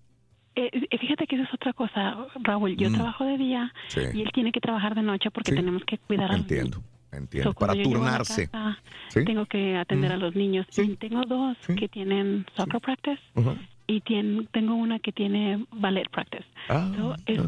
Eh, 0.57 0.71
eh, 0.91 0.99
fíjate 0.99 1.27
que 1.27 1.37
esa 1.37 1.45
es 1.45 1.55
otra 1.55 1.73
cosa, 1.73 2.17
Raúl. 2.43 2.77
Yo 2.77 2.89
Mm. 2.91 2.95
trabajo 2.95 3.25
de 3.25 3.39
día 3.39 3.73
Sí. 3.89 4.01
y 4.15 4.23
él 4.23 4.31
tiene 4.33 4.53
que 4.53 4.61
trabajar 4.61 4.95
de 4.95 5.03
noche 5.03 5.31
porque 5.31 5.51
Sí. 5.53 5.57
tenemos 5.57 5.83
que 5.85 5.99
cuidar 5.99 6.31
a 6.31 6.37
los 6.37 6.47
niños. 6.49 6.51
Entiendo, 6.53 6.83
entiendo. 7.13 7.51
So, 7.53 7.59
Para 7.59 7.75
turnarse. 7.83 8.49
casa, 8.49 8.79
¿Sí? 9.09 9.25
Tengo 9.25 9.47
que 9.47 9.77
atender 9.77 10.11
Mm. 10.11 10.15
a 10.15 10.17
los 10.17 10.35
niños. 10.37 10.67
Y 10.79 10.97
tengo 10.97 11.23
dos 11.23 11.57
que 11.77 11.89
tienen 11.89 12.47
soccer 12.57 12.81
practice 12.81 13.21
y 13.87 14.01
tengo 14.01 14.75
una 14.75 14.99
que 15.01 15.13
tiene 15.13 15.67
ballet 15.73 16.09
practice. 16.11 16.45
Ah, 16.69 16.91
So, 16.97 17.15
es, 17.27 17.41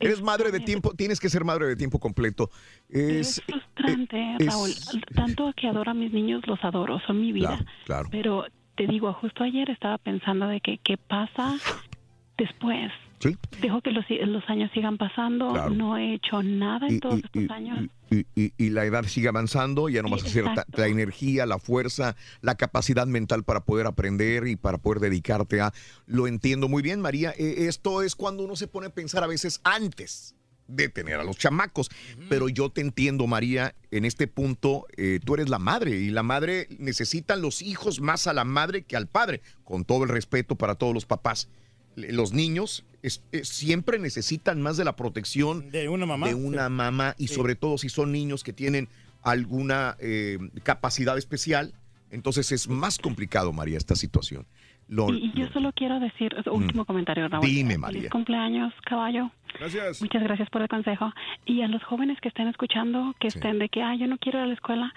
Eres 0.00 0.22
madre 0.22 0.52
de 0.52 0.60
tiempo, 0.60 0.94
tienes 0.94 1.18
que 1.18 1.28
ser 1.28 1.44
madre 1.44 1.66
de 1.66 1.74
tiempo 1.76 1.98
completo. 1.98 2.50
Es, 2.88 3.38
es 3.38 3.44
frustrante, 3.44 4.36
es- 4.38 4.46
Raúl. 4.46 4.70
Tanto 5.14 5.52
que 5.56 5.66
adoro 5.66 5.90
a 5.90 5.94
mis 5.94 6.12
niños, 6.12 6.46
los 6.46 6.62
adoro, 6.64 7.00
son 7.00 7.20
mi 7.20 7.32
vida. 7.32 7.48
Claro, 7.48 7.64
claro. 7.84 8.08
Pero 8.12 8.44
te 8.76 8.86
digo, 8.86 9.12
justo 9.14 9.42
ayer 9.42 9.68
estaba 9.70 9.98
pensando 9.98 10.46
de 10.46 10.60
que 10.60 10.78
qué 10.78 10.96
pasa 10.98 11.56
después. 12.38 12.90
Sí. 13.20 13.36
Dejo 13.60 13.80
que 13.80 13.90
los, 13.90 14.04
los 14.08 14.48
años 14.48 14.70
sigan 14.72 14.96
pasando, 14.96 15.52
Claro. 15.52 15.70
no 15.70 15.96
he 15.96 16.14
hecho 16.14 16.40
nada 16.44 16.86
en 16.86 16.94
Y- 16.96 17.00
todos 17.00 17.16
y- 17.16 17.22
estos 17.24 17.42
y- 17.42 17.52
años. 17.52 17.90
y, 18.12 18.26
y- 18.40 18.52
y 18.56 18.70
la 18.70 18.84
edad 18.84 19.02
sigue 19.04 19.26
avanzando, 19.26 19.88
ya 19.88 20.02
no 20.02 20.08
vas 20.08 20.22
a 20.22 20.26
hacer 20.26 20.44
la 20.76 20.86
energía, 20.86 21.44
la 21.44 21.58
fuerza, 21.58 22.14
la 22.42 22.54
capacidad 22.54 23.08
mental 23.08 23.42
para 23.42 23.64
poder 23.64 23.86
aprender 23.88 24.46
y 24.46 24.54
para 24.54 24.78
poder 24.78 25.00
dedicarte 25.00 25.60
a... 25.60 25.72
Lo 26.06 26.28
entiendo 26.28 26.68
muy 26.68 26.80
bien, 26.80 27.00
María. 27.00 27.34
Eh, 27.36 27.66
esto 27.68 28.02
es 28.02 28.14
cuando 28.14 28.44
uno 28.44 28.54
se 28.54 28.68
pone 28.68 28.86
a 28.86 28.90
pensar 28.94 29.24
a 29.24 29.26
veces 29.26 29.60
antes 29.64 30.36
de 30.68 30.88
tener 30.88 31.14
a 31.18 31.24
los 31.24 31.36
chamacos. 31.38 31.90
Pero 32.28 32.48
yo 32.48 32.70
te 32.70 32.82
entiendo, 32.82 33.26
María, 33.26 33.74
en 33.90 34.04
este 34.04 34.28
punto 34.28 34.86
eh, 34.96 35.18
tú 35.24 35.34
eres 35.34 35.48
la 35.48 35.58
madre 35.58 35.96
y 35.96 36.10
la 36.10 36.22
madre 36.22 36.68
necesitan 36.78 37.42
los 37.42 37.62
hijos 37.62 38.00
más 38.00 38.28
a 38.28 38.32
la 38.32 38.44
madre 38.44 38.82
que 38.84 38.94
al 38.96 39.08
padre, 39.08 39.40
con 39.64 39.84
todo 39.84 40.04
el 40.04 40.10
respeto 40.10 40.54
para 40.54 40.76
todos 40.76 40.94
los 40.94 41.04
papás. 41.04 41.48
Los 41.98 42.32
niños 42.32 42.84
es- 43.02 43.22
es- 43.32 43.48
siempre 43.48 43.98
necesitan 43.98 44.60
más 44.62 44.76
de 44.76 44.84
la 44.84 44.96
protección 44.96 45.70
De 45.70 45.88
una 45.88 46.06
mamá. 46.06 46.28
de 46.28 46.34
una 46.34 46.66
sí. 46.66 46.72
mamá 46.72 47.14
y 47.18 47.28
Sí. 47.28 47.34
sobre 47.34 47.54
todo 47.54 47.78
si 47.78 47.88
son 47.88 48.12
niños 48.12 48.42
que 48.44 48.52
tienen 48.52 48.88
alguna 49.22 49.96
eh, 50.00 50.38
capacidad 50.62 51.18
especial, 51.18 51.74
entonces 52.10 52.50
es 52.52 52.68
más 52.68 52.98
complicado, 52.98 53.52
María, 53.52 53.76
esta 53.76 53.96
situación. 53.96 54.46
Lo- 54.88 55.12
Y, 55.12 55.26
y 55.26 55.32
yo 55.38 55.46
solo 55.48 55.72
quiero 55.72 56.00
decir, 56.00 56.34
último 56.50 56.84
comentario, 56.84 57.28
Raúl. 57.28 57.44
Dime, 57.46 57.70
Feliz 57.74 57.78
María. 57.78 58.10
cumpleaños, 58.10 58.72
caballo. 58.84 59.30
Gracias. 59.58 60.00
Muchas 60.02 60.22
gracias 60.22 60.48
por 60.50 60.62
el 60.62 60.68
consejo. 60.68 61.12
Y 61.46 61.62
a 61.62 61.68
los 61.68 61.82
jóvenes 61.82 62.20
que 62.20 62.28
estén 62.28 62.48
escuchando, 62.48 63.14
que 63.18 63.28
estén 63.28 63.58
de 63.58 63.68
que, 63.68 63.82
ah, 63.82 63.94
yo 63.94 64.06
no 64.06 64.18
quiero 64.18 64.38
ir 64.38 64.44
a 64.44 64.46
la 64.46 64.54
escuela. 64.54 64.92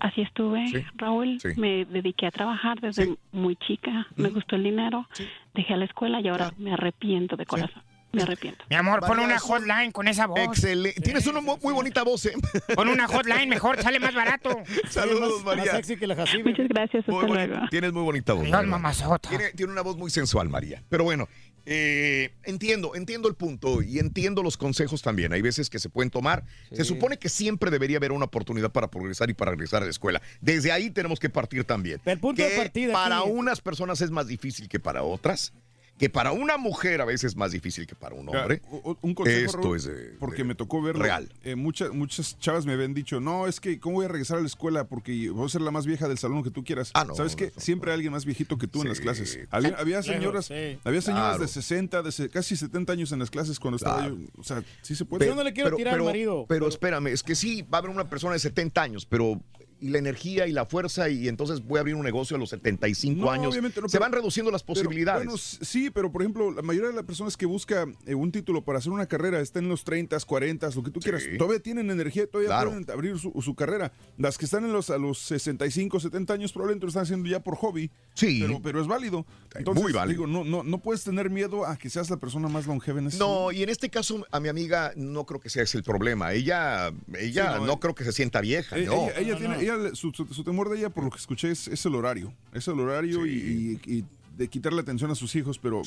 Así 0.00 0.20
estuve, 0.22 0.66
Sí. 0.68 0.84
Raúl. 0.96 1.38
Sí. 1.40 1.48
Me 1.56 1.84
dediqué 1.84 2.26
a 2.26 2.30
trabajar 2.30 2.80
desde 2.80 3.16
muy 3.32 3.56
chica. 3.56 4.06
Me 4.16 4.28
gustó 4.30 4.56
el 4.56 4.64
dinero. 4.64 5.06
Dejé 5.54 5.74
a 5.74 5.76
la 5.76 5.84
escuela 5.86 6.20
y 6.20 6.28
ahora 6.28 6.50
me 6.58 6.72
arrepiento 6.72 7.36
de 7.36 7.46
corazón. 7.46 7.82
Me 8.12 8.22
arrepiento. 8.22 8.64
Mi 8.68 8.76
amor, 8.76 9.00
pon 9.00 9.20
una 9.20 9.38
hotline 9.38 9.92
con 9.92 10.08
esa 10.08 10.26
voz. 10.26 10.40
Excelente. 10.40 11.00
Tienes 11.00 11.26
una 11.28 11.40
mu- 11.40 11.58
muy 11.62 11.72
bonita 11.72 12.02
voz, 12.02 12.26
¿eh? 12.26 12.32
Pon 12.74 12.88
una 12.88 13.06
hotline, 13.06 13.48
mejor, 13.48 13.80
sale 13.82 14.00
más 14.00 14.14
barato. 14.14 14.50
Saludos, 14.90 15.44
María. 15.44 15.80
Muchas 15.80 16.68
gracias, 16.68 17.06
Muy 17.06 17.16
hasta 17.16 17.26
bonita- 17.28 17.46
luego. 17.46 17.66
Tienes 17.70 17.92
muy 17.92 18.02
bonita 18.02 18.32
voz. 18.32 18.48
María. 18.48 18.68
mamazota. 18.68 19.28
Tiene, 19.28 19.50
tiene 19.52 19.72
una 19.72 19.82
voz 19.82 19.96
muy 19.96 20.10
sensual, 20.10 20.48
María. 20.48 20.82
Pero 20.88 21.04
bueno, 21.04 21.28
eh, 21.66 22.32
entiendo, 22.44 22.96
entiendo 22.96 23.28
el 23.28 23.34
punto 23.36 23.80
y 23.82 23.98
entiendo 24.00 24.42
los 24.42 24.56
consejos 24.56 25.02
también. 25.02 25.32
Hay 25.32 25.42
veces 25.42 25.70
que 25.70 25.78
se 25.78 25.88
pueden 25.88 26.10
tomar. 26.10 26.44
Se 26.72 26.84
supone 26.84 27.16
que 27.18 27.28
siempre 27.28 27.70
debería 27.70 27.98
haber 27.98 28.10
una 28.12 28.24
oportunidad 28.24 28.72
para 28.72 28.88
progresar 28.90 29.30
y 29.30 29.34
para 29.34 29.52
regresar 29.52 29.82
a 29.82 29.84
la 29.84 29.90
escuela. 29.90 30.20
Desde 30.40 30.72
ahí 30.72 30.90
tenemos 30.90 31.20
que 31.20 31.30
partir 31.30 31.62
también. 31.64 32.00
El 32.04 32.18
punto 32.18 32.42
que 32.42 32.48
de 32.50 32.56
partida 32.56 32.92
para 32.92 33.18
aquí- 33.20 33.30
unas 33.30 33.60
personas 33.60 34.00
es 34.00 34.10
más 34.10 34.26
difícil 34.26 34.68
que 34.68 34.80
para 34.80 35.02
otras. 35.04 35.52
Que 36.00 36.08
para 36.08 36.32
una 36.32 36.56
mujer 36.56 37.02
a 37.02 37.04
veces 37.04 37.24
es 37.32 37.36
más 37.36 37.52
difícil 37.52 37.86
que 37.86 37.94
para 37.94 38.14
un 38.14 38.26
hombre. 38.28 38.62
Ya, 38.64 38.78
un 39.02 39.14
consejo, 39.14 39.44
Esto 39.46 39.58
Raúl, 39.58 39.76
es 39.76 39.84
de- 39.84 40.16
porque 40.18 40.44
me 40.44 40.54
tocó 40.54 40.80
verlo. 40.80 41.02
real. 41.04 41.30
Eh, 41.44 41.56
muchas, 41.56 41.90
muchas 41.92 42.38
chavas 42.38 42.64
me 42.64 42.72
habían 42.72 42.94
dicho, 42.94 43.20
no, 43.20 43.46
es 43.46 43.60
que, 43.60 43.78
¿cómo 43.78 43.96
voy 43.96 44.06
a 44.06 44.08
regresar 44.08 44.38
a 44.38 44.40
la 44.40 44.46
escuela? 44.46 44.84
Porque 44.88 45.28
voy 45.28 45.44
a 45.44 45.48
ser 45.50 45.60
la 45.60 45.70
más 45.70 45.84
vieja 45.84 46.08
del 46.08 46.16
salón 46.16 46.42
que 46.42 46.50
tú 46.50 46.64
quieras. 46.64 46.90
Ah, 46.94 47.04
no, 47.04 47.14
¿Sabes 47.14 47.36
qué? 47.36 47.52
Siempre 47.58 47.90
hay 47.90 47.96
alguien 47.96 48.12
más 48.14 48.24
viejito 48.24 48.56
que 48.56 48.66
tú 48.66 48.80
en 48.80 48.88
las 48.88 48.98
clases. 48.98 49.38
Había, 49.50 50.02
señoras, 50.02 50.46
sí. 50.46 50.78
había 50.84 51.02
señoras 51.02 51.28
Claro. 51.36 51.42
de 51.42 51.48
60, 51.48 52.02
de 52.02 52.28
casi 52.30 52.56
70 52.56 52.94
años 52.94 53.12
en 53.12 53.18
las 53.18 53.30
clases 53.30 53.60
cuando 53.60 53.76
estaba 53.76 53.98
Claro. 53.98 54.16
yo. 54.16 54.26
O 54.38 54.42
sea, 54.42 54.64
sí 54.80 54.94
se 54.96 55.04
puede. 55.04 55.26
Yo 55.26 55.34
no 55.34 55.44
le 55.44 55.52
quiero 55.52 55.76
tirar 55.76 55.92
al 55.92 55.98
pero, 56.00 56.04
marido. 56.06 56.46
Pero 56.48 56.66
espérame, 56.66 57.08
es 57.08 57.22
que 57.22 57.34
sí, 57.34 57.60
va 57.60 57.76
a 57.76 57.78
haber 57.80 57.90
una 57.90 58.08
persona 58.08 58.32
de 58.32 58.38
70 58.38 58.80
años, 58.80 59.04
pero 59.04 59.38
y 59.80 59.88
la 59.88 59.98
energía 59.98 60.46
y 60.46 60.52
la 60.52 60.66
fuerza 60.66 61.08
y 61.08 61.28
entonces 61.28 61.60
voy 61.64 61.78
a 61.78 61.80
abrir 61.80 61.94
un 61.94 62.04
negocio 62.04 62.36
a 62.36 62.38
los 62.38 62.50
75 62.50 63.20
No, 63.20 63.30
años. 63.30 63.52
obviamente 63.52 63.80
no, 63.80 63.88
Se 63.88 63.92
pero- 63.98 64.02
van 64.04 64.12
reduciendo 64.12 64.50
las 64.50 64.62
Pero, 64.62 64.74
posibilidades. 64.74 65.24
bueno, 65.24 65.38
sí, 65.38 65.90
pero 65.90 66.12
por 66.12 66.22
ejemplo, 66.22 66.50
la 66.52 66.62
mayoría 66.62 66.88
de 66.90 66.94
las 66.96 67.04
personas 67.04 67.36
que 67.36 67.46
busca 67.46 67.86
eh, 68.06 68.14
un 68.14 68.30
título 68.32 68.62
para 68.64 68.78
hacer 68.78 68.92
una 68.92 69.06
carrera 69.06 69.40
está 69.40 69.58
en 69.58 69.68
los 69.68 69.84
30, 69.84 70.18
40, 70.20 70.70
lo 70.74 70.82
que 70.82 70.90
tú 70.90 71.00
quieras. 71.00 71.22
Todavía 71.38 71.60
tienen 71.60 71.90
energía, 71.90 72.26
todavía 72.26 72.48
Claro. 72.48 72.70
pueden 72.70 72.90
abrir 72.90 73.18
su, 73.18 73.32
su 73.42 73.54
carrera. 73.54 73.92
Las 74.18 74.36
que 74.38 74.44
están 74.44 74.64
en 74.64 74.72
los, 74.72 74.90
a 74.90 74.98
los 74.98 75.18
65, 75.18 76.00
70 76.00 76.34
años 76.34 76.52
probablemente 76.52 76.86
lo 76.86 76.88
están 76.88 77.04
haciendo 77.04 77.28
ya 77.28 77.40
por 77.40 77.56
hobby. 77.56 77.90
Sí. 78.14 78.40
Pero, 78.42 78.60
pero 78.62 78.80
es 78.80 78.86
válido. 78.86 79.24
Entonces, 79.54 79.82
muy 79.82 79.92
válido. 79.92 80.26
digo, 80.26 80.26
no, 80.26 80.44
no, 80.44 80.62
no 80.62 80.78
puedes 80.78 81.02
tener 81.04 81.30
miedo 81.30 81.66
a 81.66 81.76
que 81.76 81.90
seas 81.90 82.10
la 82.10 82.16
persona 82.18 82.48
más 82.48 82.66
longeva 82.66 82.98
en 83.00 83.06
ese 83.08 83.18
No, 83.18 83.50
y 83.52 83.62
en 83.62 83.68
este 83.68 83.88
caso 83.90 84.26
a 84.30 84.40
mi 84.40 84.48
amiga 84.48 84.92
no 84.96 85.24
creo 85.26 85.40
que 85.40 85.48
sea 85.50 85.62
ese 85.62 85.78
el 85.78 85.84
problema. 85.84 86.32
Ella, 86.32 86.92
ella 87.18 87.52
Sí, 87.54 87.58
no, 87.60 87.66
no, 87.66 87.72
eh. 87.74 87.78
creo 87.80 87.94
que 87.94 88.04
se 88.04 88.12
sienta 88.12 88.40
vieja, 88.40 88.76
Eh, 88.78 88.84
no. 88.86 89.08
Ella, 89.08 89.18
ella 89.18 89.36
tiene, 89.38 89.60
ella 89.74 89.94
su, 89.94 90.10
su- 90.12 90.26
su 90.32 90.44
temor 90.44 90.68
de 90.70 90.78
ella, 90.78 90.90
por 90.90 91.04
lo 91.04 91.10
que 91.10 91.18
escuché, 91.18 91.50
es, 91.50 91.68
es 91.68 91.84
el 91.86 91.94
horario. 91.94 92.32
Es 92.52 92.66
el 92.68 92.78
horario 92.80 93.26
y, 93.26 93.78
y- 93.86 93.92
y 93.92 94.04
de 94.36 94.48
quitarle 94.48 94.80
atención 94.80 95.10
a 95.10 95.14
sus 95.14 95.34
hijos, 95.36 95.58
pero 95.58 95.82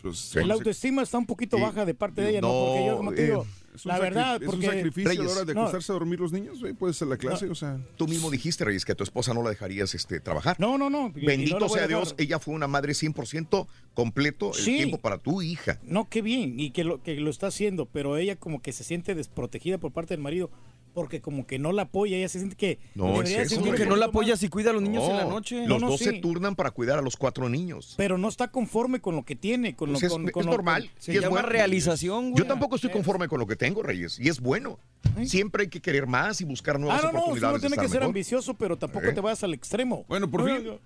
pues, 0.00 0.34
La 0.36 0.54
autoestima 0.54 1.02
está 1.02 1.18
un 1.18 1.26
poquito 1.26 1.56
Sí. 1.58 1.62
baja 1.62 1.84
de 1.84 1.92
parte 1.94 2.22
de 2.22 2.30
ella, 2.30 2.40
¿no? 2.40 2.48
No, 2.48 2.64
Porque 2.66 2.86
yo, 2.86 2.96
como 2.96 3.12
te 3.12 3.22
eh, 3.22 3.26
digo, 3.26 3.46
es 3.74 3.84
un 3.84 3.88
la 3.90 3.98
verdad, 3.98 4.42
es 4.42 4.46
porque... 4.48 4.66
un 4.66 4.72
sacrificio 4.72 5.10
a 5.10 5.24
la 5.24 5.30
hora 5.30 5.44
de 5.44 5.54
No, 5.54 5.60
acostarse 5.62 5.92
a 5.92 5.94
dormir 5.94 6.18
los 6.18 6.32
niños, 6.32 6.58
güey, 6.60 6.72
puede 6.72 6.94
ser 6.94 7.08
la 7.08 7.18
clase, 7.18 7.44
No. 7.46 7.52
o 7.52 7.54
sea. 7.54 7.78
Tú 7.98 8.08
mismo 8.08 8.30
dijiste, 8.30 8.64
Reyes, 8.64 8.86
que 8.86 8.92
a 8.92 8.94
tu 8.94 9.04
esposa 9.04 9.34
no 9.34 9.42
la 9.42 9.50
dejarías 9.50 9.94
este, 9.94 10.20
trabajar. 10.20 10.56
No, 10.58 10.78
no, 10.78 10.88
no. 10.88 11.12
Bendito 11.12 11.58
no 11.60 11.68
sea. 11.68 11.86
Dios, 11.86 12.14
ella 12.16 12.38
fue 12.38 12.54
una 12.54 12.66
madre 12.66 12.94
100% 12.94 13.66
completo 13.92 14.52
el 14.54 14.62
Sí. 14.62 14.76
tiempo 14.76 14.96
para 14.98 15.18
tu 15.18 15.42
hija. 15.42 15.78
No, 15.82 16.08
qué 16.08 16.22
bien, 16.22 16.58
y 16.58 16.70
que 16.70 16.84
lo, 16.84 17.02
que 17.02 17.14
lo 17.20 17.28
está 17.28 17.48
haciendo, 17.48 17.84
pero 17.84 18.16
ella 18.16 18.36
como 18.36 18.62
que 18.62 18.72
se 18.72 18.84
siente 18.84 19.14
desprotegida 19.14 19.76
por 19.76 19.92
parte 19.92 20.14
del 20.14 20.22
marido, 20.22 20.50
porque 20.98 21.20
como 21.20 21.46
que 21.46 21.58
no 21.58 21.72
la 21.72 21.82
apoya, 21.82 22.16
ella 22.16 22.28
se 22.28 22.38
siente 22.38 22.56
que... 22.56 22.78
No, 22.94 23.22
es 23.22 23.30
eso, 23.30 23.38
sentir 23.54 23.58
hombre. 23.58 23.70
un 23.84 24.10
poquito 24.10 24.30
más. 24.32 24.42
y 24.42 24.48
cuida 24.48 24.70
a 24.70 24.72
los 24.72 24.82
niños 24.82 25.04
en 25.08 25.16
la 25.16 25.24
No, 25.24 25.30
noche. 25.30 25.58
Los 25.60 25.68
No, 25.68 25.78
no, 25.78 25.90
dos 25.92 26.00
se 26.00 26.12
turnan 26.14 26.56
para 26.56 26.70
cuidar 26.72 26.98
a 26.98 27.02
los 27.02 27.16
cuatro 27.16 27.48
niños. 27.48 27.94
Pero 27.96 28.18
no 28.18 28.28
está 28.28 28.48
conforme 28.48 29.00
con 29.00 29.14
lo 29.14 29.24
que 29.24 29.36
tiene, 29.36 29.76
con 29.76 29.90
Pues 29.90 30.02
lo 30.02 30.06
es, 30.08 30.12
con, 30.12 30.26
es 30.26 30.32
con 30.32 30.44
lo- 30.46 30.50
normal. 30.52 30.90
con- 31.04 31.14
es 31.14 31.28
bueno. 31.28 31.48
realización, 31.48 32.34
Yo 32.34 32.46
tampoco 32.46 32.74
estoy 32.76 32.90
conforme 32.90 33.28
con 33.28 33.38
lo 33.38 33.46
que 33.46 33.56
tengo, 33.56 33.82
Reyes, 33.82 34.18
y 34.18 34.28
es 34.28 34.40
bueno. 34.40 34.78
Siempre 35.24 35.62
hay 35.62 35.68
que 35.68 35.80
querer 35.80 36.06
más 36.06 36.40
y 36.40 36.44
buscar 36.44 36.78
nuevas 36.80 37.02
Ah, 37.04 37.06
no, 37.06 37.12
no, 37.12 37.18
uno 37.18 37.24
oportunidades. 37.26 37.60
tiene 37.60 37.76
que 37.76 37.88
ser 37.88 38.02
ambicioso, 38.02 38.54
pero 38.54 38.76
tampoco 38.76 39.06
¿Eh? 39.06 39.12
te 39.12 39.20
vayas 39.20 39.42
al 39.44 39.54
extremo. 39.54 40.04
Bueno, 40.08 40.28
por 40.30 40.40
No, 40.44 40.56
fin. 40.56 40.64
no, 40.66 40.78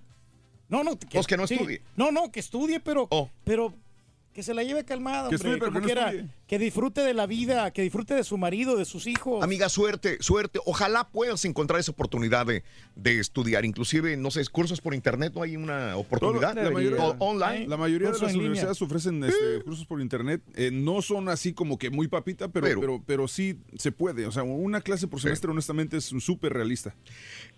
No, 0.69 0.83
no, 0.85 0.99
que, 0.99 1.07
Pues 1.13 1.27
que 1.27 1.37
no 1.37 1.47
sí. 1.47 1.55
estudie. 1.55 1.83
No, 1.97 2.11
no, 2.13 2.31
que 2.33 2.41
estudie, 2.41 2.81
pero, 2.81 3.07
Oh. 3.11 3.29
pero 3.45 3.75
que 4.33 4.43
se 4.43 4.55
la 4.55 4.63
lleve 4.63 4.85
calmada, 4.85 5.29
Que 5.29 5.37
hombre, 5.37 5.37
estudie, 5.37 5.59
pero 5.59 5.73
como 5.73 5.87
que 5.87 5.95
no 5.95 6.01
quiera. 6.11 6.35
que 6.47 6.59
disfrute 6.59 7.03
de 7.03 7.13
la 7.13 7.27
vida, 7.27 7.71
que 7.71 7.83
disfrute 7.83 8.15
de 8.15 8.25
su 8.25 8.39
marido, 8.39 8.77
de 8.77 8.85
sus 8.87 9.07
hijos. 9.07 9.45
Amiga, 9.45 9.69
suerte, 9.69 10.17
suerte. 10.21 10.59
Ojalá 10.65 11.09
puedas 11.11 11.45
encontrar 11.45 11.81
esa 11.81 11.93
oportunidad 11.93 12.47
de, 12.47 12.63
de 12.97 13.19
estudiar. 13.19 13.65
Inclusive, 13.67 14.17
no 14.17 14.31
sé, 14.31 14.43
cursos 14.47 14.81
por 14.81 14.95
internet, 14.95 15.33
¿no 15.35 15.43
hay 15.43 15.57
una 15.57 15.97
oportunidad? 15.97 16.55
la 16.57 16.71
mayoría, 16.71 17.05
O- 17.05 17.17
online. 17.19 17.67
la 17.69 17.77
mayoría 17.77 18.09
de 18.11 18.13
las 18.19 18.23
línea. 18.23 18.39
universidades 18.41 18.81
ofrecen 18.81 19.23
este, 19.23 19.63
cursos 19.65 19.85
por 19.87 20.01
internet. 20.01 20.41
Eh, 20.55 20.71
no 20.73 21.03
son 21.03 21.29
así 21.29 21.53
como 21.53 21.77
que 21.79 21.91
muy 21.91 22.09
papita, 22.09 22.49
pero, 22.49 22.67
Pero- 22.67 22.81
pero, 22.81 23.03
pero, 23.07 23.29
sí 23.29 23.59
se 23.77 23.93
puede. 23.93 24.25
O 24.27 24.33
sea, 24.33 24.45
una 24.45 24.81
clase 24.81 25.07
por 25.09 25.21
semestre, 25.21 25.51
honestamente, 25.51 25.99
es 25.99 26.05
súper 26.05 26.55
realista. 26.55 26.95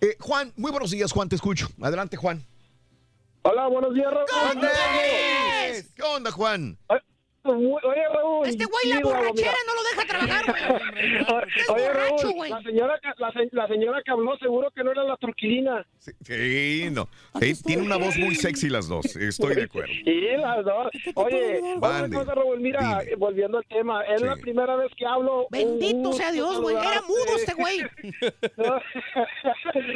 Eh, 0.01 0.17
Juan, 0.19 0.51
muy 0.57 0.71
buenos 0.71 0.91
días, 0.91 1.11
Juan, 1.13 1.29
te 1.29 1.35
escucho. 1.35 1.69
Adelante, 1.81 2.17
Juan. 2.17 2.43
Hola, 3.47 3.67
buenos 3.67 3.93
días, 3.93 4.11
Raúl. 4.11 4.25
¿Qué 5.95 6.01
onda, 6.03 6.31
Juan? 6.31 6.77
Oye, 7.47 8.01
Raúl. 8.11 8.47
Este 8.47 8.65
güey, 8.65 8.87
la 8.89 9.01
borrachera 9.01 9.33
mira. 9.35 9.53
no 9.67 9.75
lo 9.75 9.83
deja 9.83 10.03
trabajar, 10.07 10.45
güey. 10.47 10.63
Oye, 11.69 11.87
borracho, 11.89 12.23
Raúl, 12.23 12.33
güey. 12.33 12.49
la 12.49 12.59
señora, 12.63 12.99
que- 12.99 13.13
la, 13.21 13.31
se- 13.33 13.49
la 13.51 13.67
señora 13.67 14.01
que 14.03 14.09
habló 14.11 14.35
seguro 14.37 14.71
que 14.71 14.83
no 14.83 14.89
era 14.91 15.03
la 15.03 15.15
turquilina. 15.17 15.85
Sí, 15.99 16.89
no. 16.91 17.07
Sí, 17.39 17.53
tiene 17.63 17.83
una 17.83 17.97
voz 17.97 18.17
muy 18.17 18.33
sexy 18.33 18.67
las 18.67 18.87
dos. 18.87 19.15
Estoy 19.15 19.53
de 19.53 19.63
acuerdo. 19.65 19.93
Sí, 19.93 20.21
las 20.39 20.65
dos. 20.65 20.87
Oye, 21.13 21.61
otra 21.77 22.09
cosa, 22.09 22.33
Raúl, 22.33 22.59
mira, 22.61 23.03
volviendo 23.19 23.59
al 23.59 23.65
tema, 23.67 24.01
es 24.05 24.21
la 24.21 24.37
primera 24.37 24.75
vez 24.75 24.91
que 24.97 25.05
hablo. 25.05 25.45
Bendito 25.51 26.13
sea 26.13 26.31
Dios, 26.31 26.59
güey. 26.61 26.75
Era 26.77 27.03
mudo 27.03 27.35
este 27.35 27.53
güey. 27.53 27.79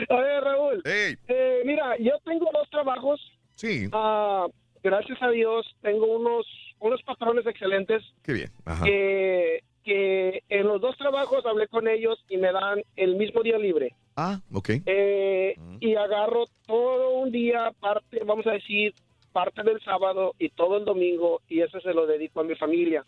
Oye, 0.10 0.40
Raúl. 0.42 0.84
eh, 0.86 1.18
mira, 1.66 1.98
yo 1.98 2.12
tengo 2.26 2.48
dos 2.54 2.70
trabajos. 2.70 3.20
Sí. 3.60 3.90
Ah, 3.92 4.48
gracias 4.82 5.22
a 5.22 5.30
Dios, 5.32 5.66
tengo 5.82 6.06
unos, 6.06 6.48
unos 6.80 7.02
patrones 7.04 7.46
excelentes. 7.46 8.02
Qué 8.24 8.32
bien. 8.32 8.50
Ajá. 8.64 8.86
que, 8.86 9.64
que 9.84 10.44
en 10.48 10.66
los 10.68 10.80
dos 10.80 10.98
trabajos 10.98 11.46
hablé 11.46 11.68
con 11.68 11.90
ellos 11.90 12.24
y 12.30 12.38
me 12.38 12.54
dan 12.54 12.82
el 12.96 13.18
mismo 13.18 13.44
día 13.44 13.58
libre. 13.58 13.94
Ah, 14.16 14.40
ok. 14.54 14.70
Eh, 14.86 15.56
Y 15.82 15.96
agarro 15.96 16.46
todo 16.68 17.10
un 17.20 17.32
día, 17.34 17.72
parte, 17.82 18.24
vamos 18.26 18.48
a 18.48 18.52
decir, 18.52 18.94
parte 19.34 19.62
del 19.64 19.82
sábado 19.82 20.36
y 20.40 20.50
todo 20.50 20.78
el 20.78 20.86
domingo, 20.86 21.42
y 21.50 21.60
eso 21.60 21.82
se 21.82 21.94
lo 21.94 22.08
dedico 22.08 22.40
a 22.40 22.46
mi 22.46 22.56
familia. 22.56 23.06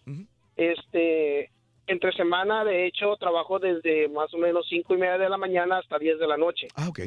Este, 0.58 1.50
entre 1.88 2.12
semana, 2.14 2.66
de 2.66 2.88
hecho, 2.88 3.16
trabajo 3.16 3.58
desde 3.58 4.10
más 4.10 4.34
o 4.34 4.38
menos 4.38 4.66
cinco 4.70 4.96
y 4.96 4.98
media 4.98 5.18
de 5.18 5.30
la 5.30 5.38
mañana 5.38 5.78
hasta 5.78 5.98
10 5.98 6.20
de 6.20 6.28
la 6.28 6.36
noche. 6.38 6.68
Ah, 6.76 6.90
ok. 6.90 7.00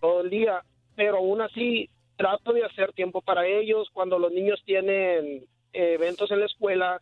Todo 0.00 0.20
el 0.20 0.30
día, 0.30 0.62
pero 0.94 1.16
aún 1.16 1.40
así 1.40 1.88
trato 2.18 2.52
de 2.52 2.64
hacer 2.64 2.92
tiempo 2.92 3.22
para 3.22 3.46
ellos 3.46 3.88
cuando 3.92 4.18
los 4.18 4.32
niños 4.32 4.60
tienen 4.66 5.46
eh, 5.72 5.94
eventos 5.94 6.30
en 6.30 6.40
la 6.40 6.46
escuela. 6.46 7.00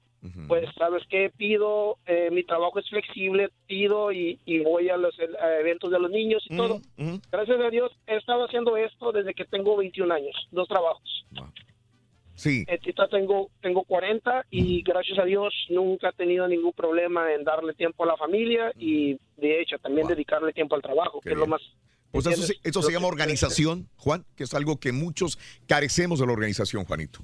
Pues, 0.49 0.69
¿sabes 0.77 1.05
qué? 1.09 1.31
Pido, 1.37 1.99
eh, 2.05 2.31
mi 2.33 2.43
trabajo 2.43 2.81
es 2.81 2.89
flexible, 2.89 3.51
pido 3.69 4.11
y, 4.11 4.41
y 4.45 4.59
voy 4.59 4.89
a 4.89 4.97
los 4.97 5.17
eh, 5.21 5.29
eventos 5.61 5.89
de 5.93 6.01
los 6.01 6.11
niños 6.11 6.45
y 6.49 6.57
todo. 6.57 6.81
Gracias 7.31 7.61
a 7.61 7.71
Dios 7.71 7.93
he 8.09 8.17
estado 8.17 8.45
haciendo 8.45 8.77
esto 8.77 9.13
desde 9.13 9.35
que 9.35 9.45
tengo 9.45 9.77
21 9.77 10.13
años, 10.13 10.49
dos 10.51 10.67
trabajos. 10.67 11.25
Sí. 12.35 12.65
Ahorita 12.69 13.07
tengo, 13.07 13.51
tengo 13.63 13.85
40 13.85 14.47
y 14.51 14.83
gracias 14.83 15.19
a 15.21 15.25
Dios 15.25 15.55
nunca 15.71 16.09
he 16.09 16.13
tenido 16.13 16.49
ningún 16.49 16.73
problema 16.73 17.33
en 17.33 17.45
darle 17.45 17.73
tiempo 17.75 18.03
a 18.03 18.09
la 18.09 18.17
familia 18.17 18.73
y 18.77 19.17
de 19.37 19.61
hecho 19.61 19.79
también 19.79 20.09
dedicarle 20.09 20.53
tiempo 20.53 20.75
al 20.75 20.83
trabajo, 20.83 21.21
que 21.21 21.31
es 21.31 21.39
lo 21.39 21.47
más... 21.47 21.63
Pues 22.23 22.39
eso, 22.39 22.53
eso 22.63 22.83
se 22.83 22.93
llama 22.93 23.09
organización, 23.09 23.89
Juan, 23.97 24.25
que 24.37 24.45
es 24.45 24.55
algo 24.55 24.79
que 24.79 24.93
muchos 24.93 25.39
carecemos 25.67 26.21
de 26.21 26.27
la 26.27 26.33
organización, 26.33 26.85
Juanito. 26.85 27.21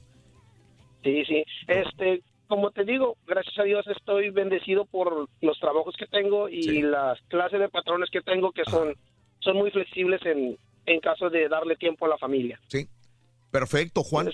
Sí, 1.03 1.25
sí. 1.27 1.45
Este, 1.67 2.23
como 2.47 2.71
te 2.71 2.85
digo, 2.85 3.17
gracias 3.27 3.59
a 3.59 3.63
Dios 3.63 3.87
estoy 3.87 4.31
bendecido 4.31 4.85
por 4.85 5.29
los 5.41 5.59
trabajos 5.59 5.95
que 5.99 6.07
tengo 6.07 6.49
y 6.49 6.83
las 6.83 7.19
clases 7.29 7.59
de 7.59 7.69
patrones 7.69 8.11
que 8.11 8.21
tengo 8.21 8.53
que 8.53 8.63
son, 8.65 8.95
son 9.41 9.57
muy 9.57 9.71
flexibles 9.71 10.21
en, 10.25 10.59
en 10.87 11.01
caso 11.01 11.31
de 11.31 11.49
darle 11.49 11.77
tiempo 11.77 12.07
a 12.07 12.09
la 12.09 12.19
familia. 12.19 12.61
Sí. 12.69 12.89
Perfecto, 13.51 14.03
Juan. 14.03 14.31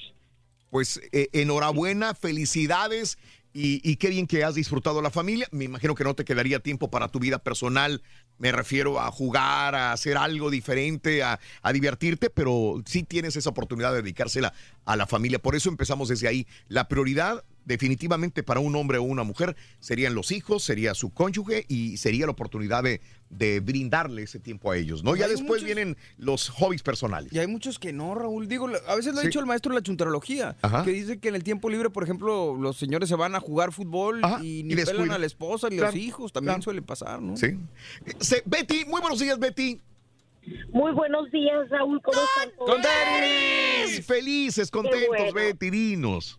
Pues 0.70 1.00
eh, 1.12 1.28
enhorabuena, 1.32 2.14
felicidades 2.14 3.18
y, 3.52 3.80
y 3.88 3.96
qué 3.96 4.08
bien 4.08 4.26
que 4.26 4.44
has 4.44 4.54
disfrutado 4.54 5.02
la 5.02 5.10
familia. 5.10 5.46
Me 5.50 5.64
imagino 5.64 5.94
que 5.94 6.04
no 6.04 6.14
te 6.14 6.24
quedaría 6.24 6.60
tiempo 6.60 6.90
para 6.90 7.08
tu 7.08 7.18
vida 7.18 7.38
personal. 7.38 8.02
Me 8.38 8.52
refiero 8.52 9.00
a 9.00 9.10
jugar, 9.10 9.74
a 9.74 9.92
hacer 9.92 10.16
algo 10.16 10.50
diferente, 10.50 11.22
a, 11.22 11.40
a 11.62 11.72
divertirte, 11.72 12.30
pero 12.30 12.82
sí 12.86 13.02
tienes 13.02 13.36
esa 13.36 13.50
oportunidad 13.50 13.92
de 13.92 14.02
dedicársela 14.02 14.52
a 14.84 14.96
la 14.96 15.06
familia. 15.06 15.38
Por 15.38 15.56
eso 15.56 15.68
empezamos 15.68 16.08
desde 16.08 16.28
ahí. 16.28 16.46
La 16.68 16.88
prioridad 16.88 17.44
definitivamente 17.68 18.42
para 18.42 18.58
un 18.60 18.74
hombre 18.74 18.98
o 18.98 19.02
una 19.04 19.22
mujer 19.22 19.54
serían 19.78 20.14
los 20.14 20.32
hijos, 20.32 20.64
sería 20.64 20.94
su 20.94 21.10
cónyuge 21.10 21.64
y 21.68 21.98
sería 21.98 22.24
la 22.26 22.32
oportunidad 22.32 22.82
de, 22.82 23.00
de 23.30 23.60
brindarle 23.60 24.22
ese 24.22 24.40
tiempo 24.40 24.72
a 24.72 24.76
ellos. 24.76 25.04
¿no? 25.04 25.14
Ya 25.14 25.28
después 25.28 25.62
muchos- 25.62 25.64
vienen 25.64 25.96
los 26.16 26.48
hobbies 26.48 26.82
personales. 26.82 27.32
Y 27.32 27.38
hay 27.38 27.46
muchos 27.46 27.78
que 27.78 27.92
no, 27.92 28.14
Raúl. 28.14 28.48
Digo, 28.48 28.66
a 28.88 28.96
veces 28.96 29.12
lo 29.12 29.18
ha 29.20 29.22
Sí. 29.22 29.28
dicho 29.28 29.38
el 29.40 29.46
maestro 29.46 29.70
de 29.72 29.76
la 29.80 29.82
chuntarología, 29.82 30.56
Ajá. 30.62 30.82
que 30.82 30.90
dice 30.92 31.20
que 31.20 31.28
en 31.28 31.34
el 31.34 31.44
tiempo 31.44 31.68
libre, 31.70 31.90
por 31.90 32.02
ejemplo, 32.04 32.56
los 32.58 32.76
señores 32.78 33.08
se 33.08 33.14
van 33.16 33.34
a 33.34 33.40
jugar 33.40 33.70
fútbol 33.72 34.20
y 34.42 34.62
ni 34.64 34.72
y 34.72 34.76
pelan 34.84 35.10
a 35.12 35.18
la 35.18 35.26
esposa 35.26 35.68
ni 35.68 35.76
a 35.76 35.78
Claro, 35.80 35.92
los 35.94 36.02
hijos. 36.02 36.32
También 36.32 36.54
claro. 36.54 36.62
suele 36.62 36.82
pasar, 36.82 37.20
¿no? 37.20 37.36
Sí. 37.36 37.58
Se- 38.18 38.42
Betty, 38.46 38.86
muy 38.86 39.00
buenos 39.00 39.20
días, 39.20 39.38
Betty. 39.38 39.78
Muy 40.72 40.92
buenos 40.92 41.30
días, 41.30 41.68
Raúl. 41.68 42.00
¿Cómo 42.02 42.18
están 42.18 42.56
todos? 42.56 42.78
¡Felices! 42.80 44.06
Felices, 44.06 44.70
contentos, 44.70 45.08
bueno. 45.08 45.32
Betty, 45.34 45.68
dinos. 45.70 46.38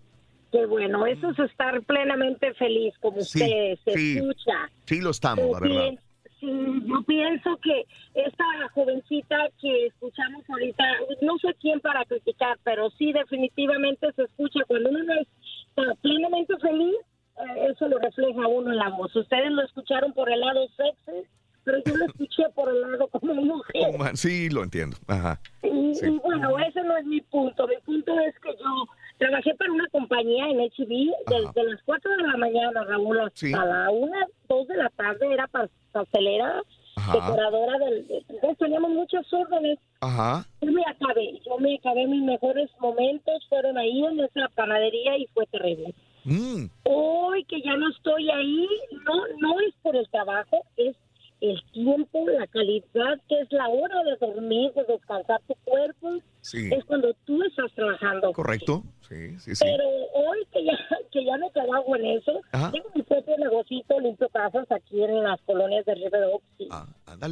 Qué 0.51 0.65
bueno, 0.65 1.05
eso 1.05 1.29
es 1.29 1.39
estar 1.39 1.81
plenamente 1.83 2.53
feliz, 2.55 2.93
como 2.99 3.21
Sí, 3.21 3.39
usted 3.43 3.77
se 3.85 3.91
sí. 3.97 4.17
escucha. 4.17 4.69
Sí 4.85 4.99
lo 5.01 5.11
estamos, 5.11 5.45
la 5.51 5.59
verdad. 5.59 5.99
sí, 6.39 6.47
yo 6.87 7.03
pienso 7.03 7.57
que 7.61 7.85
esta 8.15 8.43
jovencita 8.73 9.37
que 9.61 9.85
escuchamos 9.87 10.43
ahorita, 10.49 10.83
no 11.21 11.37
sé 11.37 11.55
quién 11.61 11.79
para 11.81 12.03
criticar, 12.05 12.57
pero 12.63 12.89
sí 12.91 13.11
definitivamente 13.13 14.11
se 14.15 14.23
escucha 14.23 14.61
cuando 14.67 14.89
uno 14.89 15.01
está 15.21 15.93
plenamente 16.01 16.57
feliz, 16.57 16.95
eh, 17.37 17.67
eso 17.71 17.87
lo 17.87 17.99
refleja 17.99 18.47
uno 18.47 18.71
en 18.71 18.77
la 18.77 18.89
voz. 18.89 19.15
Ustedes 19.15 19.51
lo 19.51 19.61
escucharon 19.63 20.13
por 20.13 20.31
el 20.31 20.39
lado 20.39 20.67
sexy, 20.75 21.27
pero 21.63 21.77
yo 21.85 21.95
lo 21.95 22.05
escuché 22.05 22.43
por 22.55 22.69
el 22.69 22.81
lado 22.81 23.07
como 23.09 23.35
mujer. 23.35 24.17
Sí, 24.17 24.49
lo 24.49 24.63
entiendo. 24.63 24.97
Ajá. 25.07 25.39
Y, 25.61 25.93
Sí. 25.93 26.07
y 26.07 26.17
bueno, 26.19 26.57
ese 26.59 26.81
no 26.83 26.97
es 26.97 27.05
mi 27.05 27.21
punto. 27.21 27.67
Mi 27.67 27.75
punto 27.85 28.17
es 28.19 28.33
que 28.39 28.49
yo 28.59 28.85
trabajé 29.19 29.53
para 29.55 29.71
una 29.71 29.87
compañía 29.89 30.47
en 30.49 30.59
HB 30.59 31.11
desde 31.27 31.63
las 31.71 31.81
4 31.85 32.11
de 32.17 32.23
la 32.27 32.37
mañana, 32.37 32.83
Raúl, 32.85 33.19
hasta 33.19 33.37
Sí. 33.37 33.51
la 33.51 33.89
1, 33.91 34.11
2 34.47 34.67
de 34.67 34.77
la 34.77 34.89
tarde, 34.89 35.31
era 35.31 35.45
pa- 35.47 35.69
pastelera. 35.91 36.61
Ajá. 36.95 37.13
decoradora 37.13 37.77
del... 37.79 38.07
de- 38.07 38.25
entonces 38.27 38.57
teníamos 38.57 38.89
muchas 38.91 39.25
órdenes. 39.31 39.79
Ajá. 40.01 40.45
Yo 40.61 40.69
me 40.71 40.81
acabé, 40.85 41.39
yo 41.45 41.57
me 41.57 41.75
acabé 41.75 42.05
mis 42.07 42.23
mejores 42.23 42.69
momentos, 42.79 43.35
fueron 43.47 43.77
ahí 43.77 44.03
en 44.05 44.19
esa 44.19 44.49
panadería 44.53 45.17
y 45.17 45.25
fue 45.27 45.45
terrible. 45.45 45.93
Mm. 46.25 46.65
Hoy 46.83 47.45
que 47.45 47.61
ya 47.61 47.77
no 47.77 47.89
estoy 47.91 48.29
ahí, 48.29 48.67
no, 49.05 49.13
no 49.39 49.59
es 49.61 49.73
por 49.81 49.95
el 49.95 50.09
trabajo, 50.09 50.65
es 50.75 50.93
el 51.39 51.63
tiempo, 51.71 52.25
la 52.37 52.47
calidad, 52.47 53.17
que 53.29 53.39
es 53.39 53.51
la 53.53 53.69
hora 53.69 54.03
de 54.03 54.17
dormir, 54.17 54.73
de 54.73 54.83
descansar 54.83 55.39
tu 55.47 55.53
cuerpo, 55.63 56.17
Sí. 56.41 56.69
es 56.69 56.83
cuando 56.83 57.13
tú 57.25 57.41
estás 57.43 57.71
trabajando. 57.75 58.33
Correcto. 58.33 58.83
Sí, 59.09 59.39
sí, 59.39 59.55
sí. 59.55 59.65
Pero 59.65 59.83
hoy 60.13 60.45
que 60.53 60.63
ya, 60.65 60.71
que 61.11 61.25
ya 61.25 61.37
no 61.37 61.49
trabajo 61.49 61.95
en 61.95 62.05
eso, 62.05 62.39
Ajá. 62.51 62.71
tengo 62.71 62.89
mi 62.93 63.01
propio 63.01 63.37
negocito, 63.37 63.99
limpio 63.99 64.29
casas 64.29 64.71
aquí 64.71 65.03
en 65.03 65.23
las 65.23 65.41
colonias 65.41 65.83
de 65.85 65.95
River 65.95 66.23
Oaks 66.25 66.45
y 66.59 66.67
Ah, 66.71 66.85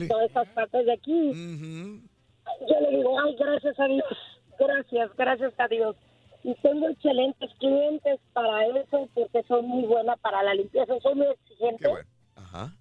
todas 0.09 0.29
esas 0.31 0.47
partes 0.49 0.85
de 0.87 0.93
aquí. 0.93 1.31
Yo 2.67 2.79
le 2.81 2.97
digo, 2.97 3.19
ay, 3.19 3.35
gracias 3.39 3.79
a 3.79 3.85
Dios, 3.85 4.17
gracias, 4.57 5.15
gracias 5.17 5.53
a 5.59 5.67
Dios. 5.67 5.95
Y 6.43 6.53
tengo 6.55 6.87
excelentes 6.89 7.51
clientes 7.59 8.19
para 8.33 8.65
eso, 8.67 9.07
porque 9.13 9.43
soy 9.47 9.61
muy 9.63 9.83
buena 9.85 10.15
para 10.17 10.41
la 10.43 10.53
limpieza, 10.53 10.93
soy 11.01 11.15
muy 11.15 11.27
exigente. 11.27 11.89
Ajá. 12.35 12.71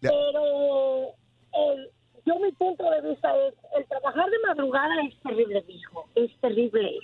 Pero 0.00 1.08
el- 1.52 1.90
yo 2.24 2.38
mi 2.38 2.52
punto 2.52 2.88
de 2.90 3.00
vista 3.10 3.34
es, 3.48 3.54
el 3.76 3.84
trabajar 3.86 4.30
de 4.30 4.38
madrugada 4.46 4.94
es 5.08 5.18
terrible, 5.22 5.64
hijo, 5.68 6.08
es 6.14 6.30
terrible. 6.40 6.98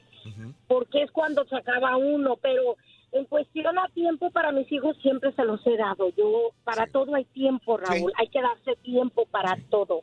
Porque 0.66 1.02
es 1.02 1.10
cuando 1.10 1.44
se 1.47 1.56
acaba 1.56 1.97
uno, 1.97 2.36
pero 2.36 2.76
en 3.12 3.24
cuestión 3.24 3.78
a 3.78 3.88
tiempo 3.88 4.30
para 4.30 4.52
mis 4.52 4.70
hijos 4.70 4.97
siempre 4.98 5.32
se 5.32 5.44
los 5.44 5.66
he 5.66 5.76
dado. 5.76 6.10
Yo, 6.10 6.50
para 6.64 6.86
todo 6.86 7.14
hay 7.14 7.24
tiempo, 7.26 7.76
Raúl, 7.76 8.12
hay 8.16 8.28
que 8.28 8.42
darse 8.42 8.76
tiempo 8.82 9.26
para 9.26 9.56
todo. 9.70 10.02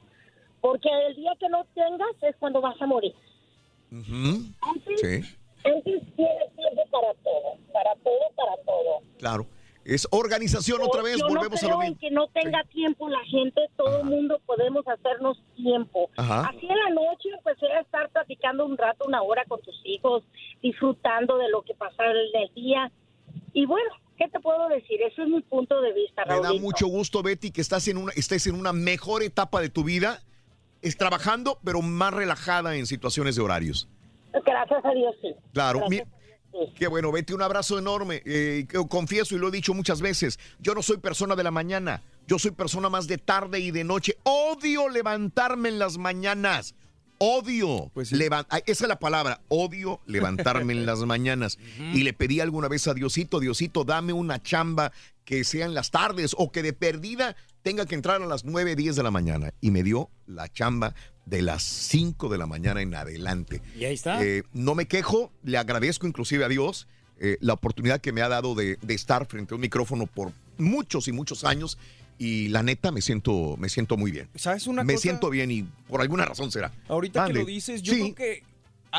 Porque 0.61 0.89
el 1.07 1.15
día 1.15 1.31
que 1.39 1.49
no 1.49 1.65
tengas 1.75 2.15
es 2.21 2.35
cuando 2.37 2.61
vas 2.61 2.81
a 2.81 2.87
morir. 2.87 3.13
Ujú. 3.91 4.45
Sí, 5.01 5.21
Entonces 5.63 6.01
tienes 6.15 6.55
tiempo 6.55 6.83
para 6.91 7.13
todo, 7.13 7.57
para 7.71 7.95
todo, 7.95 8.19
para 8.35 8.57
todo. 8.63 9.01
claro. 9.19 9.45
Es 9.85 10.07
organización 10.11 10.81
otra 10.81 11.03
vez, 11.03 11.17
Yo 11.19 11.27
volvemos 11.27 11.61
no 11.61 11.67
a 11.67 11.71
lo 11.71 11.77
creo 11.77 11.81
en 11.83 11.89
mismo. 11.93 11.99
que 11.99 12.11
no 12.11 12.27
tenga 12.29 12.63
tiempo 12.65 13.07
la 13.07 13.23
gente, 13.25 13.61
todo 13.77 13.99
el 13.99 14.05
mundo 14.05 14.41
podemos 14.45 14.83
hacernos 14.87 15.41
tiempo. 15.55 16.09
Ajá. 16.17 16.47
Así 16.49 16.65
en 16.67 16.75
la 16.75 16.89
noche, 16.89 17.29
pues 17.43 17.55
era 17.61 17.81
estar 17.81 18.09
platicando 18.09 18.65
un 18.65 18.77
rato, 18.77 19.05
una 19.07 19.21
hora 19.21 19.45
con 19.47 19.61
tus 19.61 19.79
hijos, 19.85 20.23
disfrutando 20.63 21.37
de 21.37 21.49
lo 21.49 21.61
que 21.61 21.75
pasaron 21.75 22.15
en 22.33 22.41
el 22.41 22.53
día. 22.55 22.91
Y 23.53 23.67
bueno, 23.67 23.89
¿qué 24.17 24.27
te 24.27 24.39
puedo 24.39 24.67
decir? 24.69 24.99
Ese 25.03 25.21
es 25.21 25.27
mi 25.29 25.41
punto 25.41 25.79
de 25.81 25.93
vista, 25.93 26.25
Me 26.25 26.39
da 26.39 26.53
mucho 26.53 26.87
gusto, 26.87 27.21
Betty, 27.21 27.51
que 27.51 27.61
estás 27.61 27.87
en 27.87 27.97
una, 27.97 28.11
estés 28.13 28.47
en 28.47 28.55
una 28.55 28.73
mejor 28.73 29.21
etapa 29.21 29.61
de 29.61 29.69
tu 29.69 29.83
vida. 29.83 30.19
Es 30.81 30.97
trabajando, 30.97 31.59
pero 31.63 31.81
más 31.83 32.13
relajada 32.13 32.75
en 32.75 32.85
situaciones 32.87 33.35
de 33.35 33.41
horarios. 33.43 33.87
Gracias 34.45 34.83
a 34.83 34.91
Dios, 34.91 35.15
sí. 35.21 35.33
Claro, 35.53 35.81
mi- 35.89 36.01
qué 36.77 36.87
bueno, 36.87 37.11
Betty, 37.11 37.33
un 37.33 37.41
abrazo 37.41 37.77
enorme. 37.77 38.21
Eh, 38.25 38.67
confieso 38.89 39.35
y 39.35 39.39
lo 39.39 39.49
he 39.49 39.51
dicho 39.51 39.73
muchas 39.73 40.01
veces, 40.01 40.39
yo 40.59 40.73
no 40.73 40.81
soy 40.81 40.97
persona 40.97 41.35
de 41.35 41.43
la 41.43 41.51
mañana, 41.51 42.01
yo 42.27 42.39
soy 42.39 42.51
persona 42.51 42.89
más 42.89 43.07
de 43.07 43.17
tarde 43.17 43.59
y 43.59 43.71
de 43.71 43.83
noche. 43.83 44.17
Odio 44.23 44.89
levantarme 44.89 45.69
en 45.69 45.79
las 45.79 45.97
mañanas. 45.97 46.75
Odio. 47.17 47.91
Ay, 48.49 48.61
esa 48.65 48.83
es 48.83 48.87
la 48.89 48.99
palabra. 48.99 49.41
Odio 49.47 50.01
levantarme 50.05 50.73
en 50.73 50.85
las 50.85 50.99
mañanas. 50.99 51.57
Y 51.93 52.03
le 52.03 52.13
pedí 52.13 52.39
alguna 52.39 52.67
vez 52.67 52.87
a 52.87 52.93
Diosito, 52.93 53.39
Diosito, 53.39 53.83
dame 53.83 54.13
una 54.13 54.41
chamba 54.41 54.91
que 55.23 55.43
sea 55.43 55.65
en 55.65 55.73
las 55.73 55.91
tardes 55.91 56.35
o 56.37 56.51
que 56.51 56.61
de 56.61 56.73
perdida 56.73 57.35
tenga 57.65 57.87
que 57.87 57.95
entrar 57.95 58.21
a 58.21 58.27
las 58.27 58.45
9, 58.45 58.75
10 58.75 58.95
de 58.95 59.01
la 59.01 59.09
mañana. 59.09 59.51
Y 59.59 59.71
me 59.71 59.81
dio 59.81 60.11
la 60.27 60.47
chamba 60.47 60.93
de 61.25 61.41
las 61.41 61.63
5 61.63 62.29
de 62.29 62.37
la 62.37 62.45
mañana 62.45 62.79
en 62.83 62.93
adelante. 62.93 63.59
Y 63.75 63.85
ahí 63.85 63.95
está. 63.95 64.23
Eh, 64.23 64.43
no 64.53 64.75
me 64.75 64.85
quejo, 64.85 65.31
le 65.43 65.57
agradezco 65.57 66.05
inclusive 66.05 66.45
a 66.45 66.47
Dios 66.47 66.87
eh, 67.19 67.37
la 67.41 67.53
oportunidad 67.53 68.01
que 68.01 68.11
me 68.11 68.21
ha 68.21 68.29
dado 68.29 68.53
de, 68.53 68.77
de 68.83 68.93
estar 68.93 69.25
frente 69.25 69.53
a 69.53 69.55
un 69.55 69.61
micrófono 69.61 70.05
por 70.05 70.31
muchos 70.59 71.07
y 71.07 71.11
muchos 71.11 71.43
años 71.43 71.79
y 72.19 72.49
la 72.49 72.61
neta 72.61 72.91
me 72.91 73.01
siento, 73.01 73.55
me 73.57 73.67
siento 73.69 73.97
muy 73.97 74.11
bien. 74.11 74.29
¿Sabes 74.35 74.67
una 74.67 74.83
me 74.83 74.93
cosa? 74.93 75.01
siento 75.01 75.31
bien 75.31 75.49
y 75.49 75.63
por 75.87 76.01
alguna 76.01 76.23
razón 76.25 76.51
será. 76.51 76.71
Ahorita 76.87 77.25
que 77.25 77.33
lo 77.33 77.45
dices, 77.45 77.81
yo 77.81 77.93
Sí. 77.93 78.13
creo 78.13 78.15
que 78.15 78.43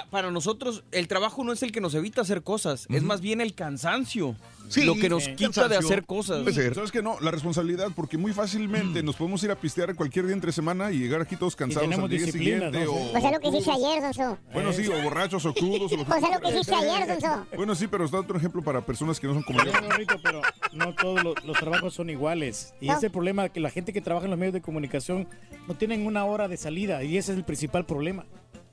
para 0.05 0.31
nosotros 0.31 0.85
el 0.93 1.09
trabajo 1.09 1.43
no 1.45 1.53
es 1.53 1.63
el 1.63 1.73
que 1.73 1.81
nos 1.81 1.95
evita 1.95 2.21
hacer 2.21 2.43
cosas, 2.43 2.87
es 2.91 3.03
más 3.03 3.21
bien 3.21 3.41
el 3.41 3.55
cansancio. 3.55 4.37
lo 4.85 4.95
que 4.95 5.09
nos 5.09 5.29
quita 5.29 5.69
de 5.69 5.77
hacer 5.77 6.05
cosas. 6.05 6.45
¿Sabes 6.75 6.91
que 6.91 7.03
no? 7.03 7.19
La 7.21 7.31
responsabilidad, 7.31 7.89
porque 7.95 8.19
muy 8.19 8.33
fácilmente 8.33 9.03
nos 9.03 9.17
podemos 9.17 9.43
ir 9.45 9.51
a 9.51 9.57
pistear 9.57 9.95
cualquier 9.95 10.27
día 10.27 10.35
entre 10.35 10.53
semana 10.53 10.91
y 10.91 10.99
llegar 10.99 11.21
aquí 11.21 11.37
todos 11.37 11.55
cansados 11.57 11.93
al 11.93 12.09
día 12.09 12.27
siguiente. 12.27 12.85
¿no? 12.85 12.93
O, 12.93 13.17
O 13.17 13.21
sea, 13.21 13.31
lo 13.31 13.41
que 13.41 13.49
hiciste 13.49 13.71
ayer, 13.71 14.03
Donzo. 14.03 14.39
Bueno, 14.53 14.73
sí, 14.73 14.87
o 14.89 15.03
borrachos 15.03 15.45
o 15.47 15.55
crudos. 15.55 15.93
O, 15.93 15.97
lo 15.97 16.03
O 16.17 16.21
sea, 16.21 16.35
lo 16.35 16.41
que 16.41 16.49
hiciste 16.51 16.75
ayer, 16.75 17.09
Donzo. 17.09 17.47
Bueno, 17.57 17.75
sí, 17.75 17.87
pero 17.87 18.05
está 18.05 18.21
otro 18.21 18.37
ejemplo 18.37 18.63
para 18.63 18.81
personas 18.85 19.21
que 19.21 19.27
no 19.27 19.35
son 19.35 19.43
como 19.43 19.65
yo. 19.65 19.73
No, 19.73 19.89
pero 20.23 20.43
no 20.73 20.95
todos 20.95 21.23
los, 21.23 21.45
los 21.45 21.57
trabajos 21.59 21.95
son 21.95 22.11
iguales. 22.11 22.75
Y 22.81 22.89
ese 22.89 22.99
es 22.99 23.05
el 23.05 23.11
problema 23.11 23.49
que 23.49 23.61
la 23.61 23.71
gente 23.71 23.93
que 23.93 24.01
trabaja 24.01 24.27
en 24.27 24.31
los 24.31 24.39
medios 24.39 24.55
de 24.55 24.61
comunicación 24.61 25.29
no 25.69 25.75
tienen 25.75 26.07
una 26.07 26.25
hora 26.25 26.49
de 26.49 26.57
salida 26.57 27.03
y 27.05 27.17
ese 27.17 27.33
es 27.33 27.39
el 27.39 27.45
principal 27.45 27.87
problema. 27.87 28.27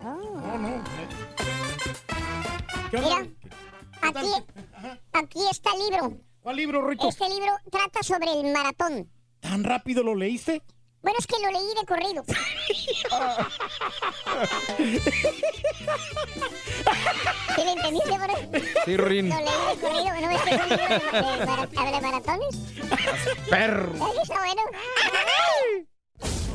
No, 0.03 0.57
no. 0.57 0.83
¿Qué 2.91 2.98
onda? 2.98 3.19
Mira, 3.19 3.27
aquí, 4.01 4.32
aquí 5.14 5.40
está 5.49 5.69
el 5.73 5.80
libro. 5.90 6.17
¿Cuál 6.41 6.56
libro, 6.57 6.85
Rito? 6.88 7.07
Este 7.07 7.30
libro 7.30 7.53
trata 7.72 8.03
sobre 8.03 8.32
el 8.32 8.51
maratón. 8.51 9.09
¿Tan 9.40 9.64
rápido 9.64 10.03
lo 10.03 10.14
leíste? 10.15 10.61
Bueno, 11.01 11.17
es 11.19 11.27
que 11.27 11.35
lo 11.41 11.51
leí 11.51 11.73
de 11.80 11.85
corrido. 11.85 12.23
¿Sí 17.56 17.61
le 17.64 17.72
entendiste, 17.73 18.17
bro? 18.17 18.35
Sí, 18.85 18.98
Rorín. 18.98 19.30
Lo 19.30 19.35
leí 19.38 19.45
de 19.45 19.82
corrido. 19.82 20.22
¿No 20.22 20.27
ves 20.30 20.41
que 20.41 20.56
es 20.56 20.61
un 20.61 20.69
libro 20.69 20.88
de, 20.88 20.95
de 21.40 21.45
mara- 21.45 21.91
de 21.91 22.01
maratones? 22.01 22.56
Perro. 23.49 23.98
¿Sabes 23.98 24.15
que 24.15 24.22
está 24.23 24.38
bueno? 24.40 24.61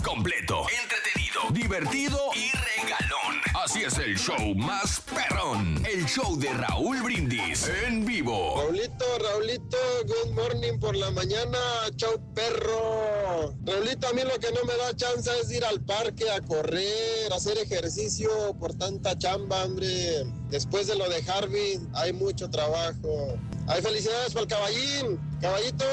Completo, 0.05 0.65
entretenido, 0.83 1.41
divertido 1.51 2.19
y 2.35 2.51
regalón. 2.51 3.41
Así 3.65 3.83
es 3.83 3.99
el 3.99 4.17
show 4.17 4.55
más 4.55 5.01
perrón. 5.01 5.85
El 5.87 6.07
show 6.07 6.39
de 6.39 6.53
Raúl 6.53 7.03
Brindis 7.03 7.69
en 7.85 8.07
vivo. 8.07 8.63
Raulito, 8.63 9.05
Raulito, 9.19 9.77
good 10.07 10.33
morning 10.35 10.79
por 10.79 10.97
la 10.97 11.11
mañana, 11.11 11.59
chau 11.97 12.19
perro. 12.35 13.55
Raulito, 13.65 14.09
a 14.09 14.13
mí 14.13 14.23
lo 14.23 14.39
que 14.39 14.53
no 14.53 14.63
me 14.65 14.77
da 14.77 14.95
chance 14.97 15.31
es 15.41 15.51
ir 15.51 15.65
al 15.65 15.81
parque 15.85 16.31
a 16.31 16.41
correr, 16.43 17.33
a 17.33 17.37
hacer 17.37 17.59
ejercicio 17.59 18.31
por 18.59 18.75
tanta 18.75 19.19
chamba, 19.19 19.65
hombre. 19.65 20.25
Después 20.49 20.87
de 20.87 20.97
lo 20.97 21.09
de 21.09 21.23
Harvey, 21.31 21.81
hay 21.95 22.13
mucho 22.13 22.49
trabajo. 22.49 23.37
Hay 23.67 23.83
felicidades 23.83 24.33
para 24.33 24.43
el 24.43 24.49
caballín. 24.49 25.39
Caballito, 25.41 25.85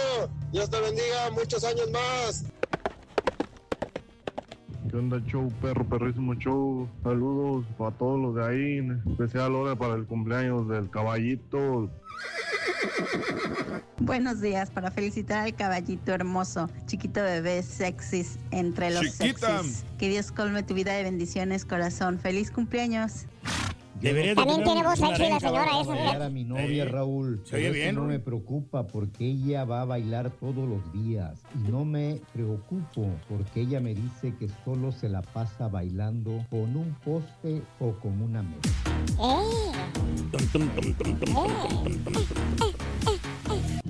Dios 0.51 0.69
te 0.69 0.79
bendiga, 0.79 1.31
muchos 1.31 1.63
años 1.63 1.89
más. 1.91 2.45
¿Qué 4.95 4.99
onda, 4.99 5.21
show, 5.25 5.51
perro, 5.61 5.83
perrísimo 5.83 6.35
show? 6.35 6.87
Saludos 7.03 7.65
a 7.79 7.91
todos 7.91 8.17
los 8.17 8.35
de 8.35 8.45
ahí, 8.45 8.77
en 8.77 9.03
especial 9.05 9.53
ahora 9.53 9.75
para 9.75 9.95
el 9.95 10.05
cumpleaños 10.05 10.69
del 10.69 10.89
caballito. 10.89 11.91
Buenos 13.99 14.39
días 14.39 14.71
para 14.71 14.91
felicitar 14.91 15.39
al 15.39 15.53
caballito 15.53 16.13
hermoso, 16.13 16.69
chiquito 16.85 17.21
bebé 17.21 17.61
sexys 17.61 18.39
entre 18.51 18.89
los 18.89 19.01
Chiquita. 19.17 19.63
sexys. 19.63 19.83
Que 19.97 20.07
Dios 20.07 20.31
colme 20.31 20.63
tu 20.63 20.73
vida 20.73 20.93
de 20.93 21.03
bendiciones, 21.03 21.65
corazón. 21.65 22.17
Feliz 22.17 22.49
cumpleaños. 22.49 23.25
Debería 24.05 24.35
También 24.35 24.63
tiene 24.63 24.83
voz 24.83 24.99
sexy 24.99 25.29
la 25.29 25.39
señora 25.39 25.81
esa. 25.81 25.89
bailar 25.89 26.21
a 26.21 26.29
mi 26.29 26.43
novia 26.43 26.83
Eh, 26.83 26.85
Raúl. 26.85 27.41
se 27.43 27.55
oye 27.55 27.71
bien, 27.71 27.95
no 27.95 28.03
me 28.03 28.19
preocupa 28.19 28.85
porque 28.85 29.25
ella 29.25 29.65
va 29.65 29.81
a 29.81 29.85
bailar 29.85 30.29
todos 30.29 30.69
los 30.69 30.93
días. 30.93 31.41
Y 31.55 31.71
no 31.71 31.85
me 31.85 32.21
preocupo 32.31 33.09
porque 33.27 33.61
ella 33.61 33.79
me 33.79 33.95
dice 33.95 34.35
que 34.37 34.47
solo 34.63 34.91
se 34.91 35.09
la 35.09 35.23
pasa 35.23 35.67
bailando 35.69 36.45
con 36.51 36.75
un 36.75 36.95
poste 37.03 37.63
o 37.79 37.93
con 37.93 38.21
una 38.21 38.43
mesa. 38.43 38.69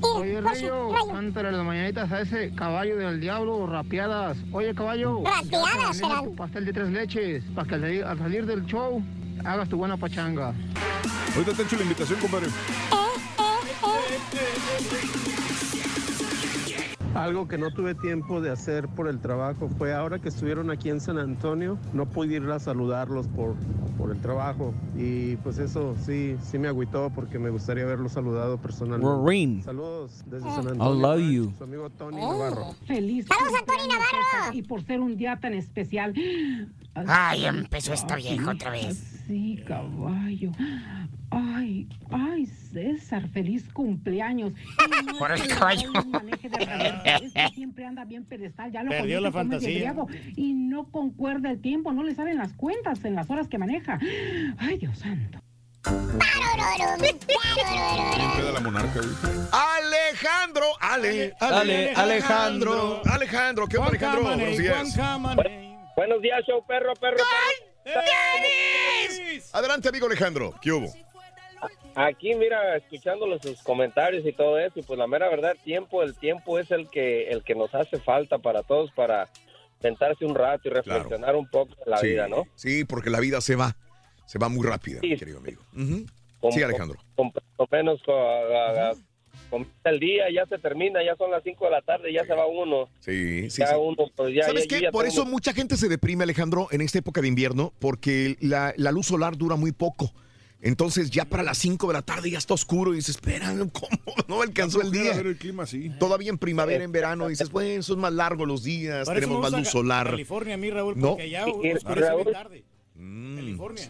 Oye, 0.01 0.39
Rayo, 0.41 0.89
cántale 1.11 1.51
las 1.51 1.65
mañanitas 1.65 2.11
a 2.11 2.21
ese 2.21 2.51
caballo 2.55 2.97
del 2.97 3.19
diablo, 3.19 3.67
rapeadas. 3.67 4.37
Oye, 4.51 4.73
caballo. 4.73 5.21
Rapeadas 5.25 5.97
serán. 5.97 6.35
pastel 6.35 6.65
de 6.65 6.73
tres 6.73 6.89
leches, 6.89 7.43
para 7.53 7.67
que 7.79 8.03
al 8.03 8.17
salir 8.17 8.45
del 8.45 8.65
show 8.65 9.01
hagas 9.45 9.69
tu 9.69 9.77
buena 9.77 9.97
pachanga. 9.97 10.53
Ahorita 11.35 11.53
te 11.53 11.63
echo 11.63 11.75
la 11.77 11.83
invitación, 11.83 12.19
compadre. 12.19 12.47
Algo 17.13 17.47
que 17.47 17.57
no 17.57 17.71
tuve 17.71 17.95
tiempo 17.95 18.41
de 18.41 18.51
hacer 18.51 18.89
por 18.89 19.07
el 19.07 19.19
trabajo 19.19 19.69
fue 19.77 19.93
ahora 19.93 20.19
que 20.19 20.27
estuvieron 20.27 20.69
aquí 20.69 20.89
en 20.89 20.99
San 20.99 21.17
Antonio, 21.17 21.77
no 21.93 22.07
pude 22.07 22.35
ir 22.35 22.43
a 22.51 22.59
saludarlos 22.59 23.27
por, 23.29 23.55
por 23.97 24.11
el 24.11 24.19
trabajo. 24.19 24.73
Y 24.97 25.37
pues 25.37 25.57
eso 25.57 25.95
sí, 26.05 26.35
sí 26.43 26.59
me 26.59 26.67
agüitó 26.67 27.09
porque 27.15 27.39
me 27.39 27.49
gustaría 27.49 27.83
haberlos 27.85 28.11
saludado 28.11 28.57
personalmente. 28.57 29.05
Maureen. 29.05 29.63
Saludos 29.63 30.23
desde 30.25 30.49
San 30.49 30.65
I 30.65 30.71
Antonio. 30.71 30.93
love 31.07 31.21
you. 31.21 31.53
Su 31.57 31.63
amigo 31.63 31.89
Tony 31.91 32.17
Navarro. 32.17 32.75
Feliz. 32.85 33.25
¡Saludos 33.27 33.61
a 33.61 33.65
Tony 33.65 33.87
Navarro! 33.87 34.53
Y 34.53 34.61
por 34.63 34.83
ser 34.83 34.99
un 34.99 35.15
día 35.15 35.37
tan 35.39 35.53
especial. 35.53 36.13
Ay, 36.95 37.45
empezó 37.45 37.93
esta 37.93 38.17
vieja 38.17 38.51
otra 38.51 38.71
vez. 38.71 39.14
Sí, 39.27 39.59
caballo. 39.67 40.51
Ay, 41.31 41.87
ay, 42.11 42.45
César, 42.45 43.27
feliz 43.29 43.67
cumpleaños. 43.73 44.53
Y 44.53 45.17
Por 45.17 45.31
el 45.31 45.47
caballo. 45.47 45.91
este 47.21 47.49
siempre 47.55 47.85
anda 47.85 48.05
bien 48.05 48.23
pedestal, 48.25 48.71
ya 48.71 48.83
lo 48.83 48.91
Perdió 48.91 49.19
la 49.19 49.31
fantasía. 49.31 49.95
Y 50.35 50.53
no 50.53 50.91
concuerda 50.91 51.49
el 51.49 51.59
tiempo, 51.59 51.91
no 51.91 52.03
le 52.03 52.13
salen 52.13 52.37
las 52.37 52.53
cuentas 52.53 53.03
en 53.03 53.15
las 53.15 53.29
horas 53.29 53.47
que 53.47 53.57
maneja. 53.57 53.99
Ay, 54.57 54.77
Dios 54.77 54.99
santo. 54.99 55.39
Peda 55.83 56.97
la 58.53 58.59
monarca. 58.59 58.99
Alejandro, 59.51 60.65
Ale, 60.79 61.33
Ale, 61.39 61.41
Ale, 61.59 61.93
Alejandro. 61.93 63.01
Alejandro, 63.11 63.67
¿qué 63.67 63.77
onda, 63.77 63.89
Alejandro? 63.89 64.23
Buenos 64.23 64.57
días. 64.57 64.97
Buenos 65.95 66.21
días, 66.21 66.43
show 66.45 66.63
perro, 66.67 66.93
perro, 66.95 67.17
perro. 67.17 67.64
Adelante, 69.53 69.89
amigo 69.89 70.07
Alejandro. 70.07 70.53
¿Qué 70.61 70.71
hubo? 70.71 70.91
Aquí, 71.95 72.35
mira, 72.35 72.75
escuchándole 72.75 73.39
sus 73.39 73.61
comentarios 73.63 74.25
y 74.25 74.33
todo 74.33 74.59
eso, 74.59 74.79
y 74.79 74.83
pues 74.83 74.99
la 74.99 75.07
mera 75.07 75.29
verdad, 75.29 75.55
tiempo, 75.63 76.03
el 76.03 76.13
tiempo 76.15 76.59
es 76.59 76.69
el 76.71 76.89
que, 76.89 77.29
el 77.29 77.41
que 77.43 77.55
nos 77.55 77.73
hace 77.73 77.99
falta 77.99 78.37
para 78.37 78.63
todos, 78.63 78.91
para 78.91 79.29
sentarse 79.81 80.25
un 80.25 80.35
rato 80.35 80.67
y 80.67 80.71
reflexionar 80.71 81.35
un 81.35 81.47
poco 81.47 81.73
de 81.85 81.91
la 81.91 81.97
sí, 81.97 82.07
vida, 82.07 82.27
¿no? 82.27 82.43
Sí, 82.55 82.83
porque 82.83 83.09
la 83.09 83.19
vida 83.19 83.39
se 83.39 83.55
va. 83.55 83.75
Se 84.25 84.39
va 84.39 84.49
muy 84.49 84.65
rápida, 84.67 84.99
mi 85.01 85.11
Sí. 85.11 85.17
querido 85.17 85.37
amigo. 85.37 85.61
Con- 86.41 86.51
Sí, 86.51 86.61
Alejandro. 86.63 86.99
Con, 87.15 87.31
con 87.55 87.67
menos, 87.71 88.01
con 89.49 89.67
el 89.83 89.99
día 89.99 90.25
ya 90.33 90.45
se 90.45 90.57
termina, 90.57 91.03
ya 91.03 91.15
son 91.15 91.31
las 91.31 91.43
5 91.43 91.65
de 91.65 91.71
la 91.71 91.81
tarde, 91.81 92.11
ya 92.13 92.25
se 92.25 92.33
va 92.33 92.45
uno. 92.47 92.89
Sí, 92.99 93.49
sí, 93.49 93.59
ya 93.59 93.67
sí. 93.67 93.73
uno, 93.79 94.09
pues 94.15 94.33
ya, 94.33 94.43
¿Sabes 94.45 94.67
ya- 94.67 94.75
qué? 94.77 94.83
ya 94.83 94.91
Por 94.91 95.03
tengo 95.05 95.13
eso 95.13 95.25
mucha 95.25 95.53
gente 95.53 95.77
se 95.77 95.87
deprime, 95.89 96.23
Alejandro, 96.23 96.67
en 96.71 96.81
esta 96.81 96.99
época 96.99 97.21
de 97.21 97.27
invierno, 97.27 97.73
porque 97.79 98.37
la, 98.41 98.73
la 98.77 98.91
luz 98.91 99.07
solar 99.07 99.37
dura 99.37 99.55
muy 99.55 99.71
poco. 99.71 100.11
Entonces 100.61 101.11
ya 101.11 101.25
para 101.25 101.43
las 101.43 101.59
5 101.59 101.87
de 101.87 101.93
la 101.93 102.01
tarde 102.01 102.31
ya 102.31 102.39
está 102.39 102.55
oscuro 102.55 102.93
y 102.93 102.95
dices, 102.97 103.15
espera, 103.17 103.53
¿cómo 103.71 103.89
no 104.27 104.41
alcanzó 104.41 104.81
el 104.81 104.91
día? 104.91 105.13
ver 105.15 105.27
el 105.27 105.37
clima 105.37 105.63
así. 105.63 105.91
Todavía 105.99 106.29
en 106.29 106.39
primavera, 106.39 106.83
en 106.83 106.91
verano, 106.91 107.27
dices, 107.27 107.51
bueno, 107.51 107.83
son 107.83 107.99
más 107.99 108.13
largos 108.13 108.47
los 108.47 108.63
días, 108.63 109.05
Para 109.05 109.19
tenemos 109.19 109.41
más 109.41 109.51
luz 109.51 109.67
solar. 109.67 110.09
California 110.09 110.55
a 110.55 110.57
mí, 110.57 110.71
Raúl, 110.71 110.97
No. 110.97 111.09
porque 111.09 111.23
allá 111.23 111.45
Y- 111.47 111.67
y- 111.67 111.73
oscurece 111.73 112.15
bien 112.15 112.31
tarde. 112.33 112.63
Mm. 112.95 113.35
California. 113.35 113.89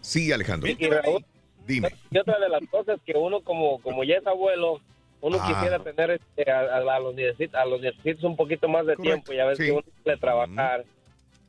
Sí, 0.00 0.32
Alejandro. 0.32 0.68
Y 0.70 0.74
Raúl, 0.88 1.24
Dime. 1.68 1.88
Y 2.10 2.18
otra 2.18 2.38
de 2.40 2.48
las 2.48 2.62
cosas 2.70 2.98
que 3.06 3.12
uno 3.16 3.40
como 3.42 3.80
como 3.82 4.02
ya 4.02 4.16
es 4.16 4.26
abuelo, 4.26 4.80
uno 5.20 5.36
Ah. 5.40 5.46
quisiera 5.48 5.78
tener 5.78 6.10
este, 6.12 6.50
a, 6.50 6.60
a- 6.60 6.96
a 6.96 6.98
los 7.00 7.14
a 7.52 7.64
los 7.66 7.80
nietecitos 7.80 8.24
un 8.24 8.34
poquito 8.36 8.68
más 8.68 8.86
de 8.86 8.96
tiempo, 8.96 9.32
ya 9.32 9.44
ves 9.44 9.58
sí. 9.58 9.66
que 9.66 9.72
uno 9.72 9.82
quiere 10.02 10.18
trabajar 10.18 10.84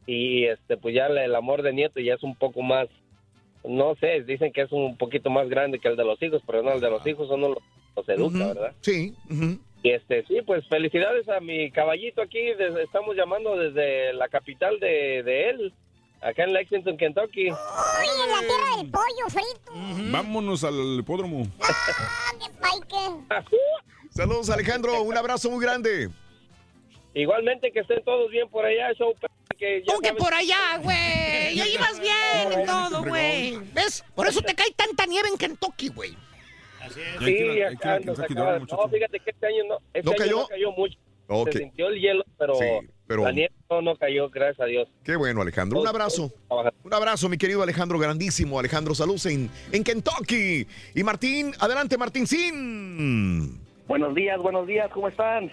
y 0.05 0.45
este 0.45 0.75
pues 0.77 0.93
ya 0.95 1.07
el 1.07 1.35
amor 1.35 1.61
de 1.61 1.73
nieto 1.73 1.99
ya 1.99 2.13
es 2.15 2.23
un 2.23 2.35
poco 2.35 2.61
más 2.61 2.87
no 3.63 3.93
sé, 3.95 4.21
dicen 4.23 4.51
que 4.53 4.61
es 4.61 4.71
un 4.71 4.95
poquito 4.97 5.29
más 5.29 5.49
grande 5.49 5.79
que 5.79 5.89
el 5.89 5.97
de 5.97 6.05
los 6.05 6.21
hijos, 6.23 6.41
pero 6.47 6.63
no, 6.63 6.71
el 6.73 6.79
de 6.81 6.89
los 6.89 7.05
hijos 7.05 7.29
uno 7.29 7.49
los, 7.49 7.57
los 7.95 8.07
educa. 8.09 8.47
¿verdad? 8.47 8.73
Sí. 8.79 9.13
Y 9.83 9.91
este, 9.91 10.23
sí, 10.25 10.39
pues 10.45 10.65
felicidades 10.67 11.27
a 11.29 11.39
mi 11.41 11.69
caballito 11.69 12.21
aquí, 12.21 12.39
desde- 12.57 12.83
estamos 12.83 13.15
llamando 13.17 13.57
desde 13.57 14.13
la 14.13 14.29
capital 14.29 14.79
de, 14.79 15.23
de 15.23 15.49
él, 15.49 15.73
acá 16.21 16.43
en 16.43 16.53
Lexington, 16.53 16.97
Kentucky. 16.97 17.49
Uy, 17.51 17.57
en 18.23 18.31
la 18.31 18.39
tierra 18.39 18.77
del 18.77 18.89
pollo 18.91 19.29
frito. 19.29 20.11
Vámonos 20.11 20.63
al 20.63 20.99
hipódromo. 20.99 21.47
Paique. 22.61 23.23
Saludos, 24.11 24.49
Alejandro. 24.49 25.01
Un 25.03 25.17
abrazo 25.17 25.49
muy 25.49 25.63
grande. 25.63 26.09
Igualmente 27.13 27.71
que 27.71 27.79
estén 27.79 28.03
todos 28.03 28.29
bien 28.31 28.49
por 28.49 28.65
allá, 28.65 28.93
show. 28.93 29.13
Que 29.57 29.83
ya 29.85 29.93
Tú 29.93 29.99
que 30.01 30.13
por 30.13 30.33
allá, 30.33 30.77
güey. 30.81 30.97
Ya 31.55 31.67
ibas 31.67 31.99
bien 31.99 32.51
en 32.59 32.65
todo, 32.65 33.03
güey. 33.03 33.57
¿Ves? 33.73 34.03
Por 34.15 34.27
eso 34.27 34.41
te 34.41 34.53
cae 34.55 34.71
tanta 34.75 35.05
nieve 35.05 35.27
en 35.29 35.37
Kentucky, 35.37 35.89
güey. 35.89 36.15
Sí, 37.19 37.61
acá 37.61 37.99
nos 37.99 38.19
acaba- 38.19 38.59
No, 38.59 38.87
fíjate 38.89 39.19
que 39.19 39.31
este 39.31 39.47
año 39.47 39.63
no, 39.67 39.77
este 39.93 40.03
¿No 40.03 40.11
año 40.11 40.17
cayó? 40.17 40.37
no 40.37 40.47
cayó 40.47 40.71
mucho. 40.71 40.97
Se 41.51 41.57
sintió 41.59 41.87
el 41.87 41.99
hielo, 41.99 42.23
pero, 42.37 42.55
Sí, 42.55 42.65
pero- 43.09 43.23
la 43.23 43.31
nieve 43.31 43.51
no, 43.71 43.81
no 43.81 43.95
cayó, 43.95 44.29
gracias 44.29 44.59
a 44.59 44.65
Dios. 44.65 44.87
Qué 45.03 45.15
bueno, 45.15 45.41
Alejandro. 45.41 45.81
Un 45.81 45.87
abrazo. 45.87 46.31
Un 46.83 46.93
abrazo, 46.93 47.27
mi 47.27 47.37
querido 47.37 47.63
Alejandro, 47.63 47.97
grandísimo. 47.97 48.59
Alejandro 48.59 48.93
Salud 48.93 49.19
en, 49.25 49.49
en 49.71 49.83
Kentucky. 49.83 50.67
Y 50.93 51.03
Martín, 51.03 51.51
adelante, 51.59 51.97
Martín 51.97 52.27
Sin. 52.27 53.59
Buenos 53.87 54.13
días, 54.13 54.39
buenos 54.39 54.67
días, 54.67 54.89
¿cómo 54.93 55.07
están? 55.07 55.51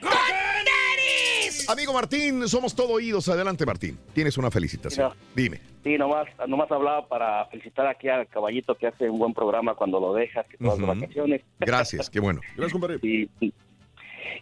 Amigo 1.68 1.92
Martín, 1.92 2.46
somos 2.48 2.74
todo 2.76 2.92
oídos. 2.92 3.28
Adelante, 3.28 3.64
Martín. 3.66 3.98
Tienes 4.12 4.36
una 4.38 4.50
felicitación. 4.50 5.12
Dime. 5.34 5.60
Sí, 5.82 5.96
nomás, 5.96 6.26
nomás 6.46 6.70
hablaba 6.70 7.08
para 7.08 7.46
felicitar 7.46 7.86
aquí 7.86 8.08
al 8.08 8.26
caballito 8.28 8.74
que 8.76 8.86
hace 8.88 9.08
un 9.08 9.18
buen 9.18 9.32
programa 9.32 9.74
cuando 9.74 9.98
lo 9.98 10.12
dejas, 10.12 10.46
que 10.48 10.58
todas 10.58 10.78
las 10.78 10.98
vacaciones. 11.00 11.42
Gracias, 11.58 12.10
qué 12.10 12.20
bueno. 12.20 12.40
Gracias, 12.56 12.72
compadre. 12.72 12.98
Y- 13.02 13.28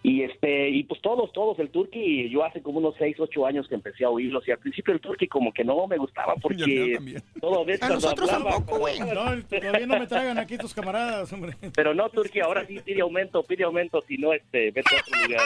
y, 0.02 0.22
este, 0.22 0.68
y 0.70 0.84
pues 0.84 1.00
todos, 1.00 1.32
todos, 1.32 1.58
el 1.58 1.70
Turqui, 1.70 2.28
yo 2.30 2.44
hace 2.44 2.60
como 2.62 2.78
unos 2.78 2.94
6, 2.98 3.16
8 3.18 3.46
años 3.46 3.68
que 3.68 3.74
empecé 3.74 4.04
a 4.04 4.10
oírlos 4.10 4.46
y 4.46 4.50
al 4.50 4.58
principio 4.58 4.94
el 4.94 5.00
Turqui 5.00 5.26
como 5.28 5.52
que 5.52 5.64
no 5.64 5.86
me 5.86 5.96
gustaba 5.96 6.34
porque 6.42 7.08
todo 7.40 7.64
A 7.80 7.88
nosotros 7.88 8.30
hablaba, 8.30 8.56
tampoco, 8.56 8.78
güey. 8.80 8.98
No, 9.00 9.42
todavía 9.48 9.86
no 9.86 9.98
me 9.98 10.06
tragan 10.06 10.38
aquí 10.38 10.58
tus 10.58 10.74
camaradas, 10.74 11.32
hombre. 11.32 11.56
Pero 11.74 11.94
no, 11.94 12.08
Turqui, 12.08 12.40
ahora 12.40 12.66
sí 12.66 12.78
pide 12.84 13.00
aumento, 13.02 13.42
pide 13.42 13.64
aumento, 13.64 14.02
si 14.06 14.18
no, 14.18 14.32
este, 14.32 14.70
vete 14.70 14.94
a 14.94 15.00
otro 15.00 15.28
lugar. 15.28 15.42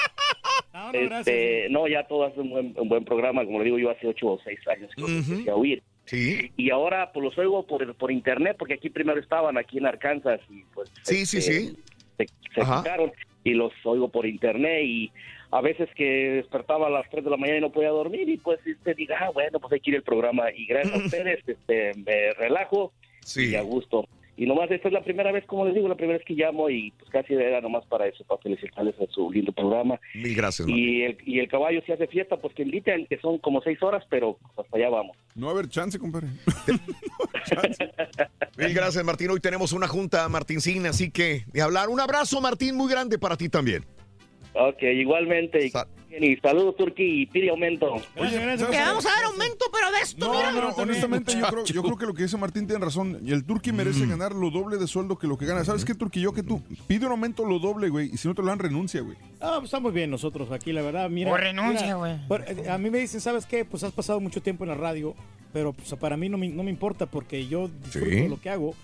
No, 0.72 0.86
Este, 0.92 1.06
gracias. 1.06 1.70
no, 1.70 1.88
ya 1.88 2.06
todo 2.06 2.24
hace 2.24 2.40
un 2.40 2.50
buen, 2.50 2.74
un 2.78 2.88
buen 2.88 3.04
programa, 3.04 3.44
como 3.44 3.58
le 3.58 3.64
digo 3.66 3.78
yo, 3.78 3.90
hace 3.90 4.06
8 4.06 4.26
o 4.26 4.40
6 4.42 4.58
años 4.68 4.90
que 4.94 5.00
los 5.02 5.10
empecé 5.10 5.50
a 5.50 5.54
oír. 5.56 5.82
Sí. 6.04 6.50
Y 6.56 6.70
ahora 6.70 7.12
pues 7.12 7.24
los 7.24 7.38
oigo 7.38 7.66
por, 7.66 7.94
por 7.94 8.10
internet, 8.10 8.56
porque 8.58 8.74
aquí 8.74 8.88
primero 8.88 9.20
estaban, 9.20 9.58
aquí 9.58 9.78
en 9.78 9.86
Arkansas, 9.86 10.40
y 10.48 10.62
pues... 10.74 10.90
Sí, 11.02 11.26
sí, 11.26 11.38
este, 11.38 11.52
sí. 11.52 11.78
Se, 12.16 12.26
se 12.26 12.60
quitaron 12.60 13.12
y 13.48 13.54
los 13.54 13.72
oigo 13.84 14.08
por 14.08 14.26
internet 14.26 14.82
y 14.84 15.10
a 15.50 15.60
veces 15.60 15.88
que 15.94 16.04
despertaba 16.04 16.88
a 16.88 16.90
las 16.90 17.08
3 17.10 17.24
de 17.24 17.30
la 17.30 17.36
mañana 17.36 17.58
y 17.58 17.62
no 17.62 17.72
podía 17.72 17.88
dormir 17.90 18.28
y 18.28 18.36
pues 18.36 18.60
este, 18.66 18.94
diga, 18.94 19.16
ah, 19.20 19.30
bueno, 19.30 19.58
pues 19.58 19.72
hay 19.72 19.80
que 19.80 19.90
ir 19.90 19.96
el 19.96 20.02
programa 20.02 20.52
y 20.54 20.66
gracias 20.66 20.94
a 20.94 20.98
ustedes 21.04 21.42
este, 21.46 21.92
me 21.94 22.32
relajo 22.34 22.92
y 23.36 23.54
a 23.54 23.62
gusto. 23.62 24.06
Y 24.38 24.46
nomás 24.46 24.70
esta 24.70 24.86
es 24.86 24.94
la 24.94 25.02
primera 25.02 25.32
vez, 25.32 25.44
como 25.46 25.64
les 25.64 25.74
digo, 25.74 25.88
la 25.88 25.96
primera 25.96 26.16
vez 26.16 26.24
que 26.24 26.34
llamo 26.34 26.70
y 26.70 26.92
pues 26.92 27.10
casi 27.10 27.34
era 27.34 27.60
nomás 27.60 27.84
para 27.86 28.06
eso, 28.06 28.22
para 28.22 28.40
felicitarles 28.40 28.94
a 29.00 29.12
su 29.12 29.32
lindo 29.32 29.50
programa. 29.50 29.98
Mil 30.14 30.36
gracias. 30.36 30.68
Y 30.68 31.02
el, 31.02 31.18
y 31.26 31.40
el 31.40 31.48
caballo 31.48 31.82
si 31.84 31.90
hace 31.90 32.06
fiesta, 32.06 32.36
pues 32.36 32.54
que 32.54 32.62
inviten, 32.62 33.06
que 33.06 33.18
son 33.18 33.38
como 33.38 33.60
seis 33.62 33.82
horas, 33.82 34.04
pero 34.08 34.38
hasta 34.56 34.76
allá 34.76 34.90
vamos. 34.90 35.16
No 35.34 35.46
va 35.46 35.52
a 35.52 35.54
haber 35.56 35.68
chance, 35.68 35.98
compadre. 35.98 36.28
Mil 38.56 38.74
gracias, 38.74 39.04
Martín. 39.04 39.30
Hoy 39.30 39.40
tenemos 39.40 39.72
una 39.72 39.88
junta, 39.88 40.28
Martín 40.28 40.60
Sin, 40.60 40.86
así 40.86 41.10
que 41.10 41.42
de 41.52 41.60
hablar. 41.60 41.88
Un 41.88 41.98
abrazo, 41.98 42.40
Martín, 42.40 42.76
muy 42.76 42.88
grande 42.88 43.18
para 43.18 43.36
ti 43.36 43.48
también. 43.48 43.84
Ok, 44.54 44.82
igualmente. 44.82 45.68
Y 46.10 46.36
saludos, 46.36 46.76
Turki, 46.76 47.22
y 47.22 47.26
pide 47.26 47.50
aumento. 47.50 47.86
Te 48.14 48.20
vamos 48.20 49.06
a 49.06 49.08
dar 49.10 49.24
aumento, 49.26 49.66
pero 49.72 49.90
de 49.92 49.98
esto, 50.02 50.26
No, 50.26 50.32
mira. 50.34 50.52
no, 50.52 50.68
honestamente 50.70 51.32
yo 51.38 51.46
creo, 51.46 51.64
yo 51.64 51.82
creo 51.82 51.96
que 51.96 52.06
lo 52.06 52.14
que 52.14 52.22
dice 52.22 52.36
Martín 52.36 52.66
tiene 52.66 52.84
razón. 52.84 53.20
Y 53.24 53.32
el 53.32 53.44
Turqui 53.44 53.72
merece 53.72 54.06
Mm. 54.06 54.10
ganar 54.10 54.34
lo 54.34 54.50
doble 54.50 54.76
de 54.78 54.86
sueldo 54.86 55.18
que 55.18 55.26
lo 55.26 55.36
que 55.38 55.46
gana. 55.46 55.64
¿Sabes 55.64 55.84
qué, 55.84 55.94
Turqui? 55.94 56.20
Yo 56.20 56.32
que 56.32 56.42
tú. 56.42 56.62
Pide 56.86 57.06
un 57.06 57.12
aumento 57.12 57.44
lo 57.44 57.58
doble, 57.58 57.88
güey. 57.88 58.10
Y 58.12 58.16
si 58.16 58.26
no 58.28 58.34
te 58.34 58.42
lo 58.42 58.48
dan, 58.48 58.58
renuncia, 58.58 59.00
güey. 59.02 59.16
Ah, 59.40 59.56
pues 59.58 59.64
estamos 59.66 59.92
bien 59.92 60.10
nosotros 60.10 60.50
aquí, 60.50 60.72
la 60.72 60.82
verdad. 60.82 61.10
Mira, 61.10 61.30
O 61.32 61.36
renuncia, 61.36 61.94
güey. 61.96 62.12
eh, 62.46 62.68
A 62.70 62.78
mí 62.78 62.90
me 62.90 62.98
dicen, 62.98 63.20
¿sabes 63.20 63.46
qué? 63.46 63.64
Pues 63.64 63.82
has 63.84 63.92
pasado 63.92 64.18
mucho 64.20 64.40
tiempo 64.42 64.64
en 64.64 64.68
la 64.70 64.76
radio, 64.76 65.14
pero 65.52 65.72
pues, 65.72 65.94
para 66.00 66.16
mí 66.16 66.28
no 66.28 66.38
me, 66.38 66.48
no 66.48 66.62
me 66.62 66.70
importa 66.70 67.06
porque 67.06 67.46
yo 67.46 67.68
disfruto 67.68 68.10
Sí. 68.10 68.28
lo 68.28 68.40
que 68.40 68.50
hago. 68.50 68.74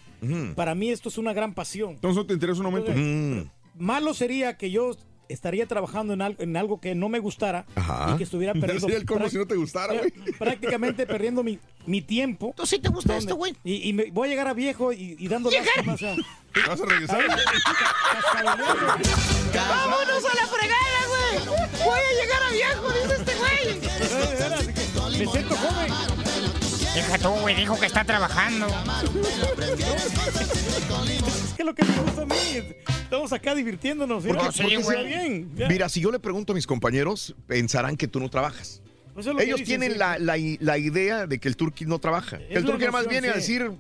Para 0.57 0.75
mí 0.75 0.91
esto 0.91 1.09
es 1.11 1.19
una 1.19 1.33
gran 1.35 1.53
pasión. 1.53 1.91
Entonces 1.93 2.17
no 2.17 2.27
te 2.27 2.33
interesa 2.35 2.61
un 2.61 2.67
aumento. 2.67 2.93
Mm. 2.95 3.51
Malo 3.77 4.15
sería 4.15 4.57
que 4.57 4.71
yo 4.71 4.93
estaría 5.29 5.67
trabajando 5.67 6.13
en 6.15 6.23
algo, 6.23 6.43
en 6.43 6.57
algo 6.57 6.81
que 6.81 6.95
no 6.95 7.09
me 7.09 7.19
gustara 7.19 7.67
Ajá. 7.75 8.13
y 8.15 8.19
que 8.19 8.25
estuviera 8.25 8.53
perdiendo. 8.61 8.81
sería 8.81 8.97
el 8.99 9.07
colmo 9.07 9.29
si 9.29 9.39
no 9.39 9.47
te 9.47 9.57
gustara, 9.57 9.95
güey. 9.95 10.11
Prácticamente 10.39 11.07
perdiendo 11.07 11.43
mi, 11.43 11.59
mi 11.87 12.03
tiempo. 12.03 12.53
¿Tú 12.57 12.67
sí 12.67 12.79
te 12.79 12.89
gusta 12.89 13.17
esto, 13.17 13.37
güey? 13.37 13.55
Y, 13.65 13.89
y 13.89 13.93
me 13.93 14.11
voy 14.11 14.29
a 14.29 14.31
llegar 14.31 14.49
a 14.49 14.55
viejo 14.55 14.93
y, 14.93 15.17
y 15.19 15.29
dando 15.29 15.49
o 15.49 15.53
sea, 15.97 16.17
¿Vas 16.69 16.81
a 16.81 16.85
regresar? 16.87 17.21
¡Vámonos 19.55 20.25
a 20.25 20.35
la 20.35 20.47
fregada, 20.47 21.07
güey! 21.09 21.39
¡Voy 21.85 21.99
a 22.01 22.13
llegar 22.23 22.43
a 22.43 22.51
viejo, 22.51 22.89
dice 22.93 23.15
este 23.19 23.35
güey! 23.35 23.65
Me 25.19 25.27
siento 25.27 25.57
joven. 25.57 26.24
Deja 26.95 27.19
tú, 27.19 27.31
güey, 27.41 27.55
dijo 27.57 27.79
que 27.79 27.87
está 27.87 28.05
trabajando. 28.05 28.67
Es 28.69 28.75
que 31.57 31.65
lo 31.65 31.75
que 31.75 31.85
me 31.85 31.97
gusta 32.03 32.23
a 32.23 32.27
mí 32.27 32.35
es 32.55 32.65
Estamos 33.03 33.33
acá 33.33 33.55
divirtiéndonos. 33.55 34.25
Porque- 34.25 34.39
Mira, 34.39 34.51
porque 34.53 34.63
porque 34.63 34.83
sea 34.85 34.95
sea 34.95 35.03
bien. 35.03 35.51
Ya. 35.55 35.69
Mira, 35.69 35.89
si 35.89 36.01
yo 36.01 36.11
le 36.11 36.19
pregunto 36.19 36.53
a 36.53 36.57
mis 36.57 36.67
compañeros, 36.67 37.35
pensarán 37.47 37.97
que 37.97 38.09
tú 38.09 38.19
no 38.21 38.29
trabajas. 38.31 38.81
Pues 39.13 39.27
Ellos 39.27 39.61
dicen, 39.61 39.65
tienen 39.65 39.93
sí. 39.93 39.99
la, 39.99 40.19
la- 40.19 40.37
la 40.61 40.79
idea 40.79 41.27
de 41.27 41.39
que 41.39 41.47
el 41.49 41.57
turqui 41.57 41.85
no 41.85 41.99
trabaja. 42.01 42.39
Es 42.49 42.57
el 42.57 42.65
turqui 42.65 42.81
nada 42.81 42.93
más 42.93 43.05
noción, 43.05 43.11
viene 43.23 43.29
a 43.29 43.35
decir 43.37 43.71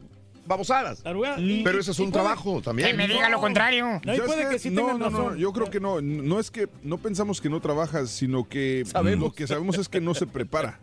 babosadas. 0.46 1.02
Pero 1.02 1.80
ese 1.80 1.90
es 1.90 1.98
un 1.98 2.12
trabajo 2.12 2.60
también. 2.62 2.88
Que 2.88 2.94
me 2.94 3.08
diga 3.08 3.28
lo 3.28 3.40
contrario. 3.40 4.00
No, 4.04 4.14
y 4.14 4.16
Ya 4.16 4.24
puede 4.24 4.44
sé, 4.44 4.48
que 4.50 4.58
sí 4.58 4.70
no, 4.70 4.98
no, 4.98 5.34
yo 5.36 5.52
creo 5.52 5.70
que 5.70 5.80
no. 5.80 6.00
No 6.00 6.40
es 6.40 6.50
que 6.50 6.68
no 6.82 6.98
pensamos 6.98 7.40
que 7.40 7.48
no 7.48 7.60
trabajas, 7.60 8.10
sino 8.10 8.48
que 8.48 8.84
Sabemos. 8.86 9.28
lo 9.28 9.32
que 9.34 9.46
sabemos 9.46 9.78
es 9.78 9.88
que 9.88 10.00
no 10.00 10.14
se 10.14 10.26
prepara. 10.26 10.78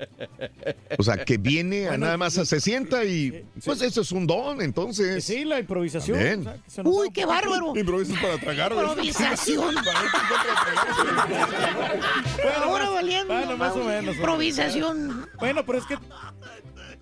O 0.97 1.03
sea, 1.03 1.23
que 1.23 1.37
viene 1.37 1.87
a 1.87 1.97
nada 1.97 2.17
más 2.17 2.33
se 2.33 2.59
sienta 2.59 3.03
y 3.05 3.45
pues 3.63 3.81
eso 3.81 4.01
es 4.01 4.11
un 4.11 4.27
don, 4.27 4.61
entonces. 4.61 5.23
Sí, 5.23 5.45
la 5.45 5.59
improvisación. 5.59 6.47
O 6.47 6.53
sea, 6.67 6.83
que 6.83 6.89
Uy, 6.89 7.11
qué 7.11 7.25
bárbaro. 7.25 7.73
Improvisas 7.75 8.19
para 8.19 8.37
tragar. 8.37 8.71
Improvisación. 8.71 9.75
Bueno, 12.41 12.63
Ahora 12.63 12.89
valiendo. 12.89 13.33
Bueno, 13.33 13.57
más 13.57 13.75
o 13.75 13.83
menos. 13.83 14.15
Improvisación. 14.15 15.27
Bueno, 15.39 15.65
pero 15.65 15.77
es 15.79 15.85
que 15.85 15.97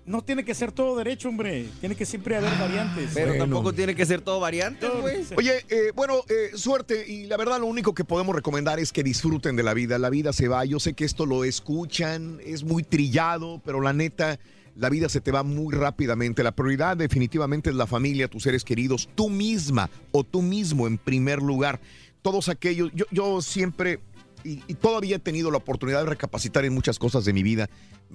no 0.06 0.22
tiene 0.22 0.44
que 0.44 0.54
ser 0.54 0.72
todo 0.72 0.96
derecho, 0.96 1.28
hombre. 1.28 1.66
Tiene 1.80 1.94
que 1.94 2.04
siempre 2.06 2.36
haber 2.36 2.50
variantes. 2.58 3.10
Pero 3.14 3.28
Bueno. 3.28 3.44
tampoco 3.44 3.72
tiene 3.72 3.94
que 3.94 4.04
ser 4.06 4.20
todo 4.20 4.40
variante, 4.40 4.88
güey. 4.88 5.24
Oye, 5.36 5.64
eh, 5.68 5.92
bueno, 5.94 6.22
eh, 6.28 6.50
suerte 6.56 7.04
y 7.06 7.26
la 7.26 7.36
verdad 7.36 7.60
lo 7.60 7.66
único 7.66 7.94
que 7.94 8.04
podemos 8.04 8.34
recomendar 8.34 8.80
es 8.80 8.92
que 8.92 9.02
disfruten 9.02 9.56
de 9.56 9.62
la 9.62 9.74
vida. 9.74 9.98
La 9.98 10.10
vida 10.10 10.32
se 10.32 10.48
va. 10.48 10.64
Yo 10.64 10.80
sé 10.80 10.94
que 10.94 11.04
esto 11.04 11.26
lo 11.26 11.44
escuchan, 11.44 12.40
es 12.44 12.64
muy 12.64 12.82
trillado, 12.82 13.60
pero 13.64 13.80
la 13.80 13.92
neta, 13.92 14.38
la 14.74 14.88
vida 14.88 15.08
se 15.08 15.20
te 15.20 15.30
va 15.30 15.42
muy 15.42 15.74
rápidamente. 15.74 16.42
La 16.42 16.52
prioridad 16.52 16.96
definitivamente 16.96 17.70
es 17.70 17.76
la 17.76 17.86
familia, 17.86 18.28
tus 18.28 18.42
seres 18.44 18.64
queridos, 18.64 19.08
tú 19.14 19.28
misma 19.28 19.90
o 20.12 20.24
tú 20.24 20.42
mismo 20.42 20.86
en 20.86 20.98
primer 20.98 21.40
lugar. 21.42 21.80
Todos 22.22 22.48
aquellos, 22.48 22.90
yo, 22.94 23.06
yo 23.10 23.40
siempre 23.40 24.00
y, 24.44 24.74
todavía 24.74 25.16
he 25.16 25.18
tenido 25.18 25.50
la 25.50 25.58
oportunidad 25.58 26.00
de 26.00 26.06
recapacitar 26.10 26.64
en 26.64 26.74
muchas 26.74 26.98
cosas 26.98 27.24
de 27.24 27.32
mi 27.32 27.42
vida, 27.42 27.68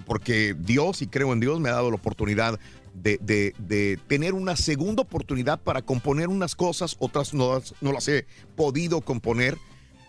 porque 0.05 0.55
Dios, 0.57 1.01
y 1.01 1.07
creo 1.07 1.33
en 1.33 1.39
Dios, 1.39 1.59
me 1.59 1.69
ha 1.69 1.73
dado 1.73 1.89
la 1.89 1.95
oportunidad 1.95 2.59
de, 2.93 3.17
de- 3.17 3.99
tener 4.07 4.33
una 4.33 4.55
segunda 4.55 5.01
oportunidad 5.03 5.59
para 5.59 5.81
componer 5.81 6.29
unas 6.29 6.55
cosas, 6.55 6.95
otras 6.99 7.33
no, 7.33 7.61
no 7.81 7.91
las 7.91 8.07
he 8.07 8.25
podido 8.55 9.01
componer, 9.01 9.57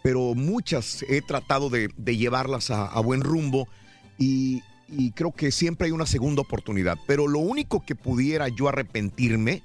pero 0.02 0.34
muchas 0.34 1.04
he 1.08 1.20
tratado 1.20 1.68
de, 1.68 1.88
llevarlas 2.04 2.70
a, 2.70 2.98
buen 3.00 3.20
rumbo 3.20 3.68
y 4.18 4.62
creo 5.14 5.32
que 5.32 5.50
siempre 5.50 5.86
hay 5.86 5.92
una 5.92 6.06
segunda 6.06 6.42
oportunidad. 6.42 6.96
Pero 7.06 7.26
lo 7.26 7.40
único 7.40 7.84
que 7.84 7.96
pudiera 7.96 8.48
yo 8.48 8.68
arrepentirme 8.68 9.62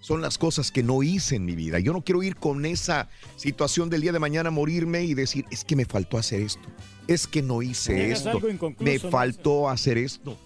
son 0.00 0.22
las 0.22 0.38
cosas 0.38 0.70
que 0.70 0.82
no 0.82 1.02
hice 1.02 1.36
en 1.36 1.44
mi 1.44 1.54
vida. 1.54 1.78
Yo 1.78 1.92
no 1.92 2.02
quiero 2.02 2.22
ir 2.22 2.36
con 2.36 2.64
esa 2.64 3.08
situación 3.36 3.90
del 3.90 4.00
día 4.00 4.12
de 4.12 4.18
mañana 4.18 4.50
morirme 4.50 5.04
y 5.04 5.14
decir, 5.14 5.44
es 5.50 5.64
que 5.64 5.76
me 5.76 5.84
faltó 5.84 6.18
hacer 6.18 6.40
esto, 6.40 6.68
es 7.06 7.26
que 7.26 7.42
no 7.42 7.62
hice 7.62 8.10
esto, 8.10 8.40
me 8.78 8.98
faltó 8.98 9.68
hacer 9.68 9.98
esto. 9.98 10.38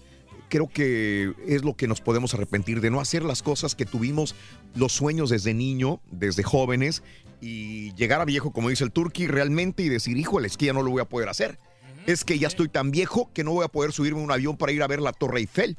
Creo 0.49 0.67
que 0.67 1.33
es 1.47 1.63
lo 1.63 1.75
que 1.75 1.87
nos 1.87 2.01
podemos 2.01 2.33
arrepentir 2.33 2.79
de 2.79 2.91
no 2.91 3.01
hacer 3.01 3.23
las 3.23 3.41
cosas 3.41 3.73
que 3.73 3.85
tuvimos 3.85 4.35
los 4.75 4.91
sueños 4.91 5.29
desde 5.29 5.53
niño, 5.53 6.01
desde 6.11 6.43
jóvenes 6.43 7.01
y 7.41 7.93
llegar 7.95 8.21
a 8.21 8.25
viejo, 8.25 8.51
como 8.51 8.69
dice 8.69 8.83
el 8.83 8.91
turqui, 8.91 9.27
realmente 9.27 9.83
y 9.83 9.89
decir, 9.89 10.17
híjole, 10.17 10.47
es 10.47 10.55
que 10.57 10.67
ya 10.67 10.73
no 10.73 10.83
lo 10.83 10.91
voy 10.91 11.01
a 11.01 11.05
poder 11.05 11.29
hacer. 11.29 11.57
Es 12.05 12.23
que 12.23 12.37
ya 12.37 12.47
estoy 12.47 12.69
tan 12.69 12.91
viejo 12.91 13.31
que 13.33 13.43
no 13.43 13.53
voy 13.53 13.65
a 13.65 13.69
poder 13.69 13.91
subirme 13.91 14.21
a 14.21 14.23
un 14.23 14.31
avión 14.31 14.55
para 14.55 14.71
ir 14.71 14.83
a 14.83 14.87
ver 14.87 15.01
la 15.01 15.13
Torre 15.13 15.39
Eiffel. 15.39 15.75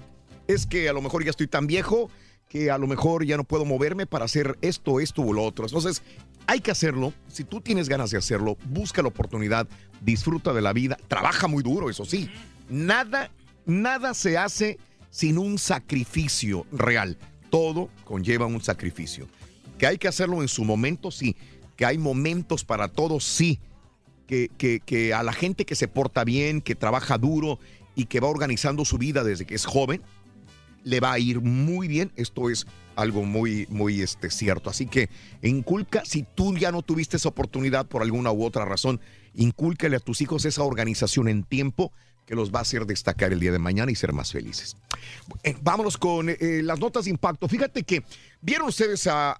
Es 0.48 0.66
que 0.66 0.88
a 0.88 0.92
lo 0.92 1.00
mejor 1.00 1.24
ya 1.24 1.30
estoy 1.30 1.46
tan 1.46 1.68
viejo 1.68 2.10
que 2.56 2.70
a 2.70 2.78
lo 2.78 2.86
mejor 2.86 3.24
ya 3.24 3.36
no 3.36 3.44
puedo 3.44 3.64
moverme 3.64 4.06
para 4.06 4.24
hacer 4.24 4.56
esto, 4.62 4.98
esto 5.00 5.22
o 5.22 5.32
lo 5.32 5.44
otro. 5.44 5.66
Entonces, 5.66 6.02
hay 6.46 6.60
que 6.60 6.70
hacerlo. 6.70 7.12
Si 7.28 7.44
tú 7.44 7.60
tienes 7.60 7.88
ganas 7.88 8.10
de 8.10 8.18
hacerlo, 8.18 8.56
busca 8.70 9.02
la 9.02 9.08
oportunidad, 9.08 9.68
disfruta 10.00 10.52
de 10.52 10.62
la 10.62 10.72
vida, 10.72 10.96
trabaja 11.08 11.48
muy 11.48 11.62
duro, 11.62 11.90
eso 11.90 12.04
sí. 12.04 12.30
Nada, 12.70 13.30
nada 13.66 14.14
se 14.14 14.38
hace 14.38 14.78
sin 15.10 15.38
un 15.38 15.58
sacrificio 15.58 16.66
real. 16.72 17.18
Todo 17.50 17.90
conlleva 18.04 18.46
un 18.46 18.62
sacrificio. 18.62 19.28
Que 19.78 19.86
hay 19.86 19.98
que 19.98 20.08
hacerlo 20.08 20.40
en 20.42 20.48
su 20.48 20.64
momento, 20.64 21.10
sí. 21.10 21.36
Que 21.76 21.84
hay 21.84 21.98
momentos 21.98 22.64
para 22.64 22.88
todo, 22.88 23.20
sí. 23.20 23.60
Que, 24.26 24.50
que- 24.56 24.80
que 24.80 25.12
a 25.14 25.22
la 25.22 25.32
gente 25.32 25.64
que 25.66 25.74
se 25.74 25.88
porta 25.88 26.24
bien, 26.24 26.60
que 26.62 26.74
trabaja 26.74 27.18
duro 27.18 27.58
y 27.94 28.06
que 28.06 28.20
va 28.20 28.28
organizando 28.28 28.84
su 28.84 28.98
vida 28.98 29.24
desde 29.24 29.44
que 29.46 29.54
es 29.54 29.64
joven, 29.66 30.02
le 30.86 31.00
va 31.00 31.12
a 31.12 31.18
ir 31.18 31.40
muy 31.40 31.88
bien. 31.88 32.12
Esto 32.14 32.48
es 32.48 32.64
algo 32.94 33.24
muy, 33.24 33.66
muy 33.68 34.00
este, 34.02 34.30
cierto. 34.30 34.70
Así 34.70 34.86
que 34.86 35.10
inculca, 35.42 36.04
si 36.04 36.22
tú 36.22 36.56
ya 36.56 36.70
no 36.70 36.82
tuviste 36.82 37.16
esa 37.16 37.28
oportunidad 37.28 37.86
por 37.86 38.02
alguna 38.02 38.30
u 38.30 38.44
otra 38.44 38.64
razón, 38.64 39.00
incúlcale 39.34 39.96
a 39.96 40.00
tus 40.00 40.20
hijos 40.20 40.44
esa 40.44 40.62
organización 40.62 41.26
en 41.28 41.42
tiempo 41.42 41.92
que 42.24 42.34
los 42.36 42.52
va 42.52 42.60
a 42.60 42.62
hacer 42.62 42.86
destacar 42.86 43.32
el 43.32 43.40
día 43.40 43.50
de 43.52 43.58
mañana 43.58 43.90
y 43.90 43.94
ser 43.96 44.12
más 44.12 44.32
felices. 44.32 44.76
Eh, 45.42 45.56
vámonos 45.60 45.96
con 45.96 46.28
eh, 46.28 46.60
las 46.62 46.78
notas 46.78 47.04
de 47.04 47.10
impacto. 47.10 47.48
Fíjate 47.48 47.82
que 47.82 48.02
vieron 48.40 48.68
ustedes 48.68 49.06
a- 49.08 49.36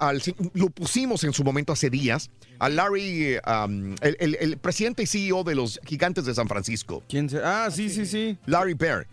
lo 0.54 0.70
pusimos 0.70 1.22
en 1.24 1.32
su 1.32 1.42
momento 1.44 1.72
hace 1.72 1.90
días, 1.90 2.30
a 2.58 2.68
Larry, 2.68 3.34
eh, 3.34 3.40
um, 3.46 3.94
el, 4.02 4.16
el- 4.20 4.36
el 4.40 4.56
presidente 4.58 5.02
y 5.04 5.06
CEO 5.06 5.42
de 5.44 5.54
los 5.56 5.80
gigantes 5.84 6.24
de 6.26 6.34
San 6.34 6.46
Francisco. 6.48 7.02
¿Quién 7.08 7.28
se- 7.30 7.40
Ah, 7.42 7.68
sí, 7.72 7.88
sí, 7.90 8.04
sí. 8.06 8.36
Larry 8.46 8.74
Bear. 8.74 9.06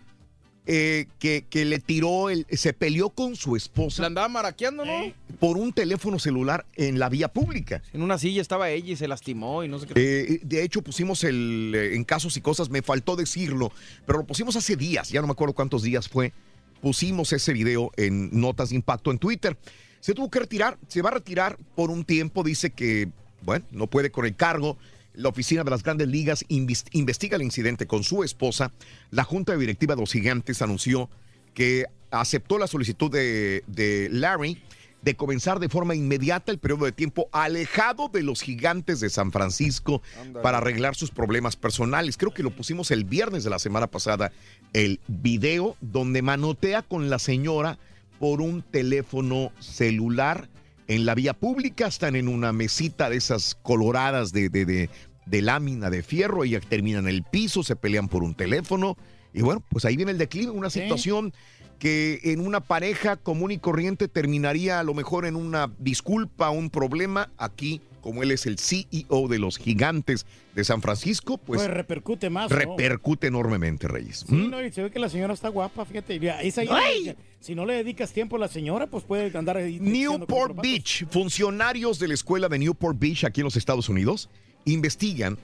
Eh, 0.66 1.06
que, 1.18 1.44
que 1.50 1.66
le 1.66 1.78
tiró, 1.78 2.30
el, 2.30 2.46
se 2.50 2.72
peleó 2.72 3.10
con 3.10 3.36
su 3.36 3.54
esposa. 3.54 4.02
La 4.02 4.06
andaba 4.06 4.28
maraqueando, 4.28 4.84
¿no? 4.84 5.12
Por 5.38 5.58
un 5.58 5.72
teléfono 5.72 6.18
celular 6.18 6.64
en 6.76 6.98
la 6.98 7.10
vía 7.10 7.28
pública. 7.28 7.82
En 7.92 8.00
una 8.00 8.16
silla 8.18 8.40
estaba 8.40 8.70
ella 8.70 8.92
y 8.92 8.96
se 8.96 9.06
lastimó 9.06 9.62
y 9.62 9.68
no 9.68 9.78
sé 9.78 9.86
qué. 9.86 9.94
Eh, 9.96 10.40
de 10.42 10.62
hecho, 10.62 10.80
pusimos 10.80 11.22
el 11.24 11.72
eh, 11.74 11.94
en 11.94 12.04
casos 12.04 12.36
y 12.36 12.40
cosas, 12.40 12.70
me 12.70 12.80
faltó 12.80 13.14
decirlo, 13.14 13.72
pero 14.06 14.20
lo 14.20 14.24
pusimos 14.24 14.56
hace 14.56 14.76
días, 14.76 15.10
ya 15.10 15.20
no 15.20 15.26
me 15.26 15.32
acuerdo 15.32 15.54
cuántos 15.54 15.82
días 15.82 16.08
fue. 16.08 16.32
Pusimos 16.80 17.32
ese 17.32 17.52
video 17.52 17.90
en 17.96 18.40
Notas 18.40 18.70
de 18.70 18.76
Impacto 18.76 19.10
en 19.10 19.18
Twitter. 19.18 19.56
Se 20.00 20.14
tuvo 20.14 20.30
que 20.30 20.38
retirar, 20.38 20.78
se 20.88 21.02
va 21.02 21.10
a 21.10 21.14
retirar 21.14 21.58
por 21.74 21.90
un 21.90 22.04
tiempo, 22.04 22.42
dice 22.42 22.70
que, 22.70 23.08
bueno, 23.42 23.64
no 23.70 23.86
puede 23.86 24.10
con 24.10 24.26
el 24.26 24.34
cargo. 24.36 24.76
La 25.14 25.28
oficina 25.28 25.64
de 25.64 25.70
las 25.70 25.82
grandes 25.82 26.08
ligas 26.08 26.44
investiga 26.48 27.36
el 27.36 27.42
incidente 27.42 27.86
con 27.86 28.04
su 28.04 28.24
esposa. 28.24 28.72
La 29.10 29.24
junta 29.24 29.56
directiva 29.56 29.94
de 29.94 30.00
los 30.00 30.12
gigantes 30.12 30.60
anunció 30.60 31.08
que 31.54 31.86
aceptó 32.10 32.58
la 32.58 32.66
solicitud 32.66 33.10
de, 33.10 33.62
de 33.66 34.08
Larry 34.10 34.60
de 35.04 35.14
comenzar 35.14 35.60
de 35.60 35.68
forma 35.68 35.94
inmediata 35.94 36.50
el 36.50 36.58
periodo 36.58 36.86
de 36.86 36.92
tiempo 36.92 37.28
alejado 37.30 38.08
de 38.08 38.22
los 38.22 38.40
gigantes 38.40 39.00
de 39.00 39.10
San 39.10 39.32
Francisco 39.32 40.00
para 40.42 40.58
arreglar 40.58 40.94
sus 40.94 41.10
problemas 41.10 41.56
personales. 41.56 42.16
Creo 42.16 42.32
que 42.32 42.42
lo 42.42 42.50
pusimos 42.50 42.90
el 42.90 43.04
viernes 43.04 43.44
de 43.44 43.50
la 43.50 43.58
semana 43.58 43.86
pasada, 43.86 44.32
el 44.72 45.00
video 45.06 45.76
donde 45.82 46.22
manotea 46.22 46.80
con 46.80 47.10
la 47.10 47.18
señora 47.18 47.78
por 48.18 48.40
un 48.40 48.62
teléfono 48.62 49.52
celular 49.60 50.48
en 50.88 51.06
la 51.06 51.14
vía 51.14 51.32
pública, 51.34 51.86
están 51.86 52.16
en 52.16 52.28
una 52.28 52.52
mesita 52.52 53.08
de 53.10 53.16
esas 53.16 53.54
coloradas 53.62 54.32
de, 54.32 54.48
de, 54.48 54.64
de- 54.64 54.90
de 55.26 55.40
lámina 55.40 55.88
de 55.88 56.02
fierro, 56.02 56.44
ellas 56.44 56.62
terminan 56.68 57.04
en 57.08 57.14
el 57.14 57.22
piso, 57.22 57.62
se 57.62 57.76
pelean 57.76 58.08
por 58.08 58.22
un 58.22 58.34
teléfono 58.34 58.98
y 59.32 59.40
bueno, 59.40 59.62
pues 59.70 59.86
ahí 59.86 59.96
viene 59.96 60.12
el 60.12 60.18
declive, 60.18 60.50
una 60.50 60.68
situación 60.68 61.32
que 61.78 62.20
en 62.24 62.40
una 62.46 62.60
pareja 62.60 63.16
común 63.16 63.50
y 63.50 63.56
corriente 63.58 64.06
terminaría 64.06 64.80
a 64.80 64.84
lo 64.84 64.92
mejor 64.92 65.24
en 65.24 65.36
una 65.36 65.72
disculpa, 65.78 66.50
un 66.50 66.68
problema. 66.68 67.30
Aquí, 67.38 67.80
como 68.04 68.22
él 68.22 68.32
es 68.32 68.44
el 68.44 68.58
CEO 68.58 69.28
de 69.28 69.38
los 69.38 69.56
gigantes 69.56 70.26
de 70.54 70.62
San 70.62 70.82
Francisco, 70.82 71.38
pues, 71.38 71.62
Pues 71.62 71.70
repercute 71.72 72.28
más. 72.28 72.50
¿no? 72.50 72.56
repercute 72.56 73.28
enormemente, 73.28 73.88
Reyes. 73.88 74.26
Sí, 74.28 74.34
¿Mm? 74.34 74.50
no, 74.50 74.62
y 74.62 74.70
se 74.70 74.82
ve 74.82 74.90
que 74.90 74.98
la 74.98 75.08
señora 75.08 75.32
está 75.32 75.48
guapa, 75.48 75.86
fíjate. 75.86 76.20
Esa 76.46 76.60
¡Ay! 76.70 77.16
si 77.40 77.54
no 77.54 77.64
le 77.64 77.76
dedicas 77.76 78.12
tiempo 78.12 78.36
a 78.36 78.38
la 78.40 78.48
señora, 78.48 78.88
pues 78.88 79.04
puede 79.04 79.36
andar 79.38 79.56
ahí. 79.56 79.80
Newport 79.80 80.60
Beach, 80.60 81.06
funcionarios 81.10 81.98
de 81.98 82.08
la 82.08 82.14
escuela 82.14 82.50
de 82.50 82.58
Newport 82.58 82.98
Beach 82.98 83.24
aquí 83.24 83.40
en 83.40 83.44
los 83.46 83.56
Estados 83.56 83.88
Unidos 83.88 84.28
investigan 84.66 85.38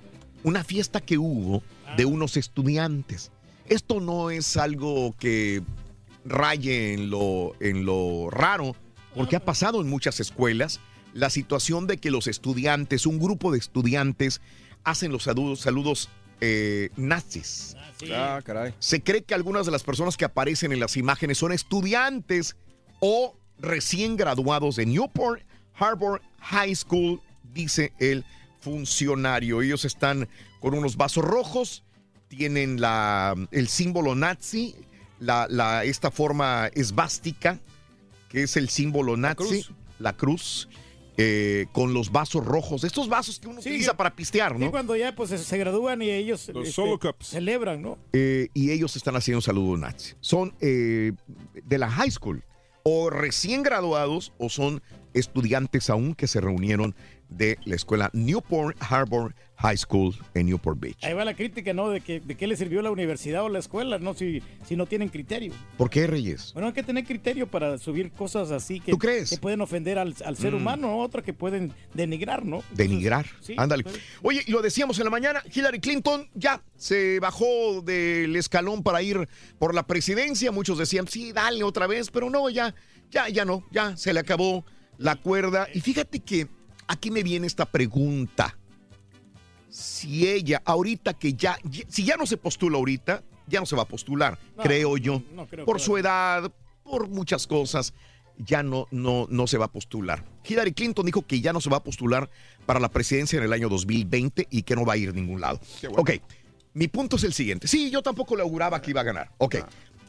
una 0.44 0.62
fiesta 0.62 1.00
que 1.00 1.16
hubo 1.16 1.62
de 1.97 2.05
unos 2.05 2.36
estudiantes. 2.36 3.32
Esto 3.70 4.00
no 4.00 4.28
es 4.30 4.58
algo 4.58 5.14
que 5.18 5.62
raye 6.26 6.92
en 6.92 7.08
lo, 7.08 7.55
en 7.60 7.86
lo 7.86 8.28
raro, 8.28 8.76
porque 9.14 9.36
ha 9.36 9.44
pasado 9.44 9.80
en 9.80 9.89
muchas 9.89 10.20
escuelas 10.20 10.78
la 11.12 11.30
situación 11.30 11.86
de 11.86 11.98
que 11.98 12.10
los 12.10 12.26
estudiantes, 12.26 13.06
un 13.06 13.18
grupo 13.18 13.52
de 13.52 13.58
estudiantes, 13.58 14.40
hacen 14.84 15.12
los 15.12 15.24
saludos, 15.24 15.60
saludos 15.60 16.08
eh, 16.40 16.90
nazis. 16.97 17.76
Ah, 18.12 18.40
caray. 18.44 18.74
Se 18.78 19.02
cree 19.02 19.22
que 19.22 19.34
algunas 19.34 19.66
de 19.66 19.72
las 19.72 19.82
personas 19.82 20.16
que 20.16 20.24
aparecen 20.24 20.72
en 20.72 20.80
las 20.80 20.97
imágenes 20.97 21.36
son 21.39 21.52
estudiantes 21.52 22.56
o 23.00 23.36
recién 23.58 24.16
graduados 24.16 24.76
de 24.76 24.86
Newport 24.86 25.42
Harbor 25.74 26.22
High 26.40 26.74
School, 26.76 27.20
dice 27.52 27.92
el 27.98 28.24
funcionario. 28.60 29.60
Ellos 29.62 29.84
están 29.84 30.28
con 30.60 30.74
unos 30.74 30.97
vasos 30.97 31.24
rojos, 31.24 31.82
tienen 32.28 32.80
la, 32.80 33.34
el 33.50 33.68
símbolo 33.68 34.14
nazi, 34.14 34.74
la, 35.18 35.47
la- 35.50 35.84
esta 35.84 36.10
forma 36.10 36.68
esvástica, 36.74 37.58
que 38.28 38.44
es 38.44 38.56
el 38.56 38.68
símbolo 38.68 39.16
nazi, 39.16 39.66
la 39.98 40.14
cruz. 40.16 40.68
Eh, 41.16 41.66
con 41.72 41.92
los 41.94 42.10
vasos 42.12 42.44
rojos, 42.44 42.84
estos 42.84 43.08
vasos 43.08 43.39
que 43.39 43.48
uno 43.48 43.60
utiliza 43.60 43.97
para 43.97 44.14
pistear, 44.14 44.55
Y 44.56 44.60
¿no? 44.60 44.70
cuando 44.70 44.97
ya 44.97 45.14
pues 45.14 45.30
se- 45.30 45.58
gradúan 45.58 46.00
y 46.02 46.10
ellos 46.10 46.48
Los 46.48 46.68
este, 46.68 46.72
solo 46.72 46.98
cups. 46.98 47.26
celebran, 47.26 47.82
¿no? 47.82 47.98
Eh, 48.12 48.48
y 48.55 48.70
ellos 48.70 48.97
están 48.97 49.16
haciendo 49.16 49.40
saludos 49.40 49.78
nazi. 49.78 50.14
Son 50.20 50.55
eh, 50.60 51.12
de 51.64 51.78
la 51.78 51.90
high 51.90 52.10
school, 52.10 52.42
o 52.82 53.10
recién 53.10 53.62
graduados, 53.62 54.32
o 54.39 54.48
son 54.48 54.82
estudiantes 55.12 55.90
aún 55.90 56.14
que 56.14 56.26
se 56.26 56.40
reunieron 56.40 56.94
de 57.31 57.59
la 57.65 57.76
escuela 57.76 58.10
Newport 58.12 58.76
Harbor 58.81 59.34
High 59.57 59.76
School 59.76 60.15
en 60.34 60.47
Newport 60.47 60.81
Beach. 60.81 61.05
Ahí 61.05 61.12
va 61.12 61.25
la 61.25 61.34
crítica, 61.34 61.73
¿no? 61.75 61.91
De 61.91 62.00
que 62.00 62.18
de 62.20 62.34
qué 62.34 62.47
le 62.47 62.57
sirvió 62.57 62.81
la 62.81 62.91
universidad 62.91 63.44
o 63.44 63.49
la 63.50 63.59
escuela, 63.59 63.99
¿no? 63.99 64.15
Si, 64.15 64.42
si 64.67 64.75
no 64.75 64.86
tienen 64.86 65.10
criterio. 65.10 65.52
¿Por 65.76 65.91
qué, 65.91 66.07
Reyes? 66.07 66.52
Bueno, 66.55 66.68
hay 66.68 66.73
que 66.73 66.83
tener 66.83 67.05
criterio 67.05 67.47
para 67.47 67.76
subir 67.78 68.10
cosas 68.10 68.50
así 68.52 68.81
que, 68.81 68.92
¿Tú 68.92 68.99
crees? 68.99 69.28
que 69.31 69.36
pueden 69.36 69.60
ofender 69.60 69.99
al, 69.99 70.15
al 70.25 70.36
ser 70.36 70.52
Mm. 70.52 70.57
humano, 70.57 70.89
¿no? 70.89 70.99
Otras 71.00 71.25
que 71.25 71.34
pueden 71.34 71.73
denigrar, 71.94 72.44
¿no? 72.44 72.62
Denigrar. 72.73 73.26
Sí, 73.41 73.55
Ándale. 73.59 73.83
pues. 73.84 73.99
Oye, 74.23 74.42
y 74.47 74.50
lo 74.50 74.62
decíamos 74.62 74.99
en 74.99 75.05
la 75.05 75.10
mañana, 75.10 75.42
Hillary 75.55 75.81
Clinton 75.81 76.28
ya 76.34 76.62
se 76.76 77.20
bajó 77.20 77.83
del 77.83 78.34
escalón 78.36 78.83
para 78.83 79.02
ir 79.02 79.28
por 79.59 79.75
la 79.75 79.86
presidencia. 79.86 80.50
Muchos 80.52 80.78
decían, 80.78 81.07
sí, 81.07 81.33
dale 81.33 81.62
otra 81.65 81.86
vez, 81.86 82.10
pero 82.10 82.31
no, 82.31 82.49
ya, 82.49 82.75
ya, 83.10 83.28
ya 83.28 83.44
no, 83.44 83.62
ya 83.70 83.94
se 83.99 84.12
le 84.15 84.20
acabó 84.20 84.65
la 84.97 85.17
cuerda. 85.17 85.68
Y 85.75 85.81
fíjate 85.81 86.20
que 86.20 86.49
aquí 86.91 87.10
me 87.10 87.23
viene 87.23 87.47
esta 87.47 87.65
pregunta. 87.67 88.57
Si 89.69 90.27
ella, 90.28 90.60
ahorita 90.65 91.15
que 91.15 91.35
ya, 91.35 91.57
ya- 91.65 91.85
si 91.89 92.05
ya 92.05 92.17
no 92.17 92.27
se 92.27 92.36
postula 92.36 92.77
ahorita, 92.78 93.23
ya 93.47 93.60
no 93.60 93.67
se 93.67 93.77
va 93.77 93.83
a 93.83 93.89
postular, 93.89 94.39
No, 94.57 94.62
creo 94.65 94.97
yo. 94.97 95.23
no 95.33 95.47
creo 95.47 95.65
por 95.65 95.81
su 95.81 95.97
edad, 95.97 96.51
por 96.83 97.09
muchas 97.09 97.47
cosas, 97.47 97.94
ya 98.36 98.62
no, 98.65 98.89
no, 98.91 99.27
no 99.31 99.47
se 99.47 99.59
va 99.59 99.67
a 99.67 99.73
postular. 99.73 100.25
Hillary 100.44 100.73
Clinton 100.73 101.07
dijo 101.07 101.23
que 101.23 101.41
ya 101.41 101.52
no 101.52 101.60
se 101.60 101.70
va 101.70 101.77
a 101.78 101.85
postular 101.85 102.28
para 102.67 102.81
la 102.81 102.89
presidencia 102.91 103.36
en 103.39 103.44
el 103.44 103.52
año 103.52 103.69
2020 103.69 104.49
y 104.51 104.62
que 104.62 104.75
no 104.75 104.85
va 104.85 104.94
a 104.94 104.97
ir 104.97 105.10
a 105.10 105.12
ningún 105.12 105.41
lado. 105.41 105.60
Ok, 105.97 106.12
mi 106.75 106.89
punto 106.89 107.15
es 107.17 107.25
el 107.25 107.33
siguiente. 107.33 107.69
Sí, 107.69 107.91
yo 107.91 108.02
tampoco 108.02 108.35
le 108.35 108.43
auguraba 108.43 108.83
que 108.83 108.91
iba 108.91 109.02
a 109.02 109.05
ganar. 109.05 109.31
Ok, 109.39 109.57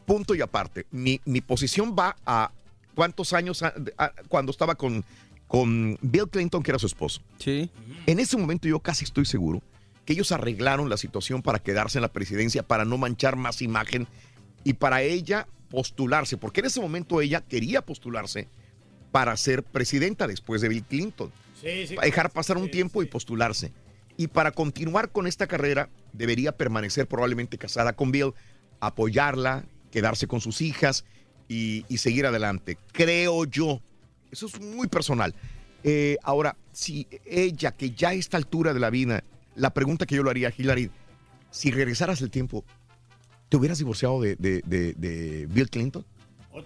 punto 0.07 0.33
y 0.33 0.41
aparte. 0.41 0.87
Mi, 0.89 1.21
mi 1.25 1.41
posición 1.41 1.95
va 1.97 2.15
a 2.25 2.51
cuántos 2.95 3.33
años 3.33 3.61
a- 3.61 3.73
a- 3.97 4.11
cuando 4.27 4.51
estaba 4.51 4.73
con, 4.75 5.03
con 5.51 5.97
Bill 6.01 6.29
Clinton, 6.29 6.63
que 6.63 6.71
era 6.71 6.79
su 6.79 6.85
esposo. 6.85 7.21
Sí. 7.37 7.69
En 8.05 8.21
ese 8.21 8.37
momento 8.37 8.69
yo 8.69 8.79
casi 8.79 9.03
estoy 9.03 9.25
seguro 9.25 9.61
que 10.05 10.13
ellos 10.13 10.31
arreglaron 10.31 10.89
la 10.89 10.95
situación 10.95 11.41
para 11.41 11.59
quedarse 11.59 11.97
en 11.97 12.03
la 12.03 12.13
presidencia, 12.13 12.63
para 12.63 12.85
no 12.85 12.97
manchar 12.97 13.35
más 13.35 13.61
imagen 13.61 14.07
y 14.63 14.75
para 14.75 15.01
ella 15.01 15.49
postularse, 15.69 16.37
porque 16.37 16.61
en 16.61 16.67
ese 16.67 16.79
momento 16.79 17.19
ella 17.19 17.41
quería 17.41 17.81
postularse 17.81 18.47
para 19.11 19.35
ser 19.35 19.61
presidenta 19.61 20.25
después 20.25 20.61
de 20.61 20.69
Bill 20.69 20.85
Clinton. 20.85 21.33
Sí, 21.61 21.85
sí. 21.85 21.95
Para 21.95 22.05
dejar 22.05 22.31
pasar 22.31 22.55
un 22.55 22.71
tiempo 22.71 23.03
y 23.03 23.07
postularse. 23.07 23.73
Y 24.15 24.27
para 24.27 24.53
continuar 24.53 25.11
con 25.11 25.27
esta 25.27 25.47
carrera, 25.47 25.89
debería 26.13 26.53
permanecer 26.53 27.07
probablemente 27.07 27.57
casada 27.57 27.91
con 27.91 28.13
Bill, 28.13 28.31
apoyarla, 28.79 29.65
quedarse 29.91 30.27
con 30.27 30.39
sus 30.39 30.61
hijas 30.61 31.03
y, 31.49 31.83
y 31.89 31.97
seguir 31.97 32.25
adelante. 32.25 32.77
Creo 32.93 33.43
yo. 33.43 33.81
Eso 34.31 34.47
es 34.47 34.59
muy 34.59 34.87
personal. 34.87 35.33
Eh, 35.83 36.17
ahora, 36.23 36.55
si 36.71 37.07
ella, 37.25 37.71
que 37.71 37.91
ya 37.91 38.09
a 38.09 38.13
esta 38.13 38.37
altura 38.37 38.73
de 38.73 38.79
la 38.79 38.89
vida, 38.89 39.23
la 39.55 39.73
pregunta 39.73 40.05
que 40.05 40.15
yo 40.15 40.23
le 40.23 40.29
haría 40.29 40.47
a 40.49 40.53
Hillary, 40.55 40.89
si 41.49 41.71
regresaras 41.71 42.21
el 42.21 42.29
tiempo, 42.31 42.63
¿te 43.49 43.57
hubieras 43.57 43.79
divorciado 43.79 44.21
de, 44.21 44.35
de- 44.37 44.61
de- 44.65 44.93
de 44.93 45.47
Bill 45.47 45.69
Clinton? 45.69 46.05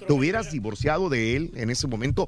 ¿Te 0.07 0.13
hubieras 0.13 0.51
divorciado 0.51 1.09
de 1.09 1.35
él 1.35 1.51
en 1.55 1.69
ese 1.69 1.87
momento? 1.87 2.27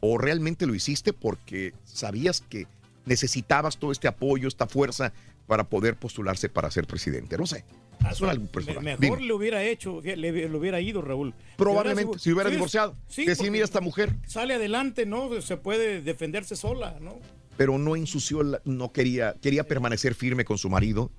¿O 0.00 0.16
realmente 0.18 0.66
lo 0.66 0.74
hiciste 0.74 1.12
porque 1.12 1.74
sabías 1.84 2.40
que 2.40 2.66
necesitabas 3.06 3.76
todo 3.78 3.90
este 3.92 4.08
apoyo, 4.08 4.48
esta 4.48 4.66
fuerza 4.66 5.12
para 5.46 5.64
poder 5.64 5.96
postularse 5.96 6.48
para 6.48 6.70
ser 6.70 6.86
presidente? 6.86 7.36
No 7.36 7.46
sé. 7.46 7.64
Mejor 8.00 8.98
Dime. 8.98 9.20
le 9.26 9.32
hubiera 9.32 9.62
hecho, 9.64 10.00
le, 10.02 10.16
le 10.16 10.46
hubiera 10.56 10.80
ido, 10.80 11.02
Raúl. 11.02 11.34
Probablemente, 11.56 12.18
si 12.18 12.32
hubiera 12.32 12.50
divorciado. 12.50 12.94
sí, 13.08 13.24
Decir, 13.24 13.50
mira 13.50 13.64
esta 13.64 13.80
mujer. 13.80 14.14
Sale 14.26 14.54
adelante, 14.54 15.06
¿no? 15.06 15.40
Se 15.42 15.56
puede 15.56 16.00
defenderse 16.02 16.56
sola, 16.56 16.96
¿no? 17.00 17.18
pero 17.56 17.76
no 17.76 17.94
ensució, 17.94 18.42
la- 18.42 18.62
no 18.64 18.90
quería, 18.90 19.34
quería 19.42 19.64
permanecer 19.64 20.14
firme 20.14 20.46
con 20.46 20.56
su 20.56 20.70
marido. 20.70 21.10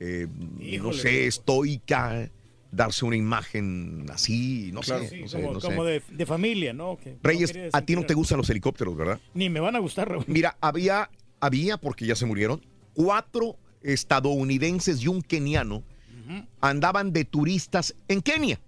Eh, 0.00 0.26
no 0.82 0.92
sé, 0.92 1.28
estoica, 1.28 2.28
darse 2.72 3.04
una 3.04 3.14
imagen 3.14 4.04
así, 4.12 4.70
no 4.72 4.80
Claro, 4.80 5.04
sé. 5.04 5.10
sí, 5.10 5.20
no 5.22 5.28
sé, 5.28 5.40
como, 5.42 5.84
sé. 5.84 5.90
de, 5.90 6.02
de 6.10 6.26
familia, 6.26 6.72
¿no? 6.72 6.96
Que 6.96 7.16
Reyes, 7.22 7.54
a 7.72 7.82
ti 7.82 7.94
no 7.94 8.04
te 8.04 8.14
gustan 8.14 8.38
los 8.38 8.50
helicópteros, 8.50 8.96
¿verdad? 8.96 9.20
Ni 9.32 9.48
me 9.48 9.60
van 9.60 9.76
a 9.76 9.78
gustar, 9.78 10.08
Raúl. 10.08 10.24
Mira, 10.26 10.56
había, 10.60 11.08
había, 11.38 11.76
porque 11.78 12.04
ya 12.04 12.16
se 12.16 12.26
murieron, 12.26 12.66
cuatro 12.92 13.56
estadounidenses 13.82 15.00
y 15.02 15.06
un 15.08 15.22
keniano 15.22 15.84
andaban 16.60 17.12
de 17.12 17.24
turistas 17.24 17.94
en 18.08 18.20
Kenia. 18.22 18.60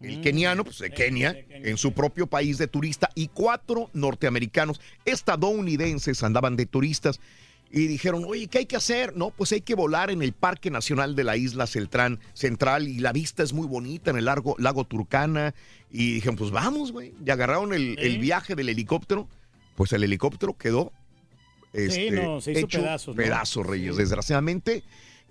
El 0.00 0.20
keniano, 0.20 0.62
pues 0.62 0.78
de 0.78 0.90
Kenia, 0.90 1.34
en 1.48 1.78
su 1.78 1.92
propio 1.92 2.26
país 2.26 2.58
de 2.58 2.66
turista, 2.66 3.08
y 3.14 3.28
cuatro 3.28 3.88
norteamericanos 3.94 4.78
estadounidenses 5.06 6.22
andaban 6.22 6.56
de 6.56 6.66
turistas 6.66 7.18
y 7.70 7.86
dijeron, 7.86 8.24
oye, 8.26 8.46
¿qué 8.46 8.58
hay 8.58 8.66
que 8.66 8.76
hacer? 8.76 9.16
No, 9.16 9.30
pues 9.30 9.52
hay 9.52 9.62
que 9.62 9.74
volar 9.74 10.10
en 10.10 10.22
el 10.22 10.32
Parque 10.32 10.70
Nacional 10.70 11.16
de 11.16 11.24
la 11.24 11.36
Isla 11.36 11.64
Celtrán- 11.66 12.18
Central 12.34 12.88
y 12.88 12.98
la 12.98 13.12
vista 13.12 13.42
es 13.42 13.52
muy 13.52 13.66
bonita 13.66 14.10
en 14.10 14.18
el 14.18 14.26
lago, 14.26 14.54
lago 14.58 14.84
Turcana. 14.84 15.54
Y 15.90 16.14
dijeron, 16.14 16.36
pues 16.36 16.50
vamos, 16.50 16.92
güey. 16.92 17.12
Y 17.24 17.30
agarraron 17.30 17.72
el, 17.72 17.98
el 17.98 18.18
viaje 18.18 18.54
del 18.54 18.68
helicóptero. 18.68 19.28
Pues 19.74 19.92
el 19.92 20.04
helicóptero 20.04 20.56
quedó 20.56 20.92
este, 21.72 22.10
no, 22.12 22.40
se 22.40 22.52
hizo 22.52 22.60
hecho 22.60 22.78
pedazos, 22.80 23.16
¿no? 23.16 23.22
pedazos, 23.22 23.66
Reyes. 23.66 23.96
Desgraciadamente, 23.96 24.84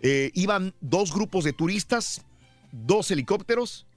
eh, 0.08 0.30
iban 0.36 0.76
dos 0.82 1.12
grupos 1.12 1.44
de 1.44 1.52
turistas, 1.52 2.24
dos 2.72 3.10
helicópteros. 3.10 3.88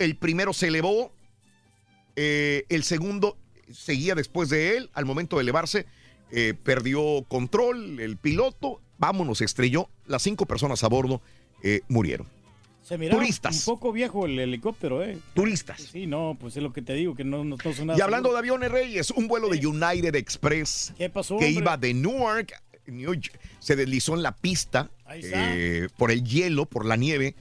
El 0.00 0.16
primero 0.16 0.52
se 0.52 0.66
elevó, 0.66 1.12
eh, 2.16 2.64
el 2.70 2.82
segundo 2.82 3.38
seguía 3.70 4.16
después 4.16 4.48
de 4.48 4.76
él. 4.76 4.90
Al 4.94 5.04
momento 5.04 5.36
de 5.36 5.42
elevarse, 5.42 5.86
eh, 6.32 6.54
perdió 6.60 7.24
control 7.28 8.00
el 8.00 8.16
piloto. 8.16 8.80
Vámonos, 8.98 9.42
estrelló. 9.42 9.88
Las 10.06 10.22
cinco 10.22 10.44
personas 10.44 10.82
a 10.82 10.88
bordo 10.88 11.22
murieron. 11.88 12.26
Se 12.82 12.98
miraba 12.98 13.20
Turistas. 13.20 13.56
un 13.56 13.74
poco 13.76 13.92
viejo 13.92 14.26
el 14.26 14.38
helicóptero, 14.38 15.02
¿eh? 15.04 15.16
Turistas. 15.34 15.80
Sí, 15.80 16.06
no, 16.06 16.36
pues 16.38 16.56
es 16.56 16.62
lo 16.62 16.72
que 16.72 16.82
te 16.82 16.92
digo, 16.94 17.14
que 17.14 17.24
no, 17.24 17.44
no, 17.44 17.56
no 17.64 17.72
son 17.72 17.86
nada 17.86 17.98
Y 17.98 18.02
hablando 18.02 18.30
de 18.32 18.38
aviones 18.38 18.70
Reyes, 18.70 19.10
un 19.12 19.26
vuelo 19.28 19.48
de 19.48 19.64
United 19.66 20.14
Express 20.16 20.92
¿Qué 20.98 21.08
pasó, 21.08 21.38
que 21.38 21.46
hombre? 21.46 21.60
iba 21.60 21.76
de 21.78 21.94
Newark, 21.94 22.52
New 22.86 23.14
York, 23.14 23.38
se 23.60 23.76
deslizó 23.76 24.14
en 24.14 24.22
la 24.22 24.34
pista 24.34 24.90
eh, 25.10 25.88
por 25.96 26.10
el 26.10 26.24
hielo, 26.24 26.66
por 26.66 26.84
la 26.86 26.96
nieve. 26.96 27.34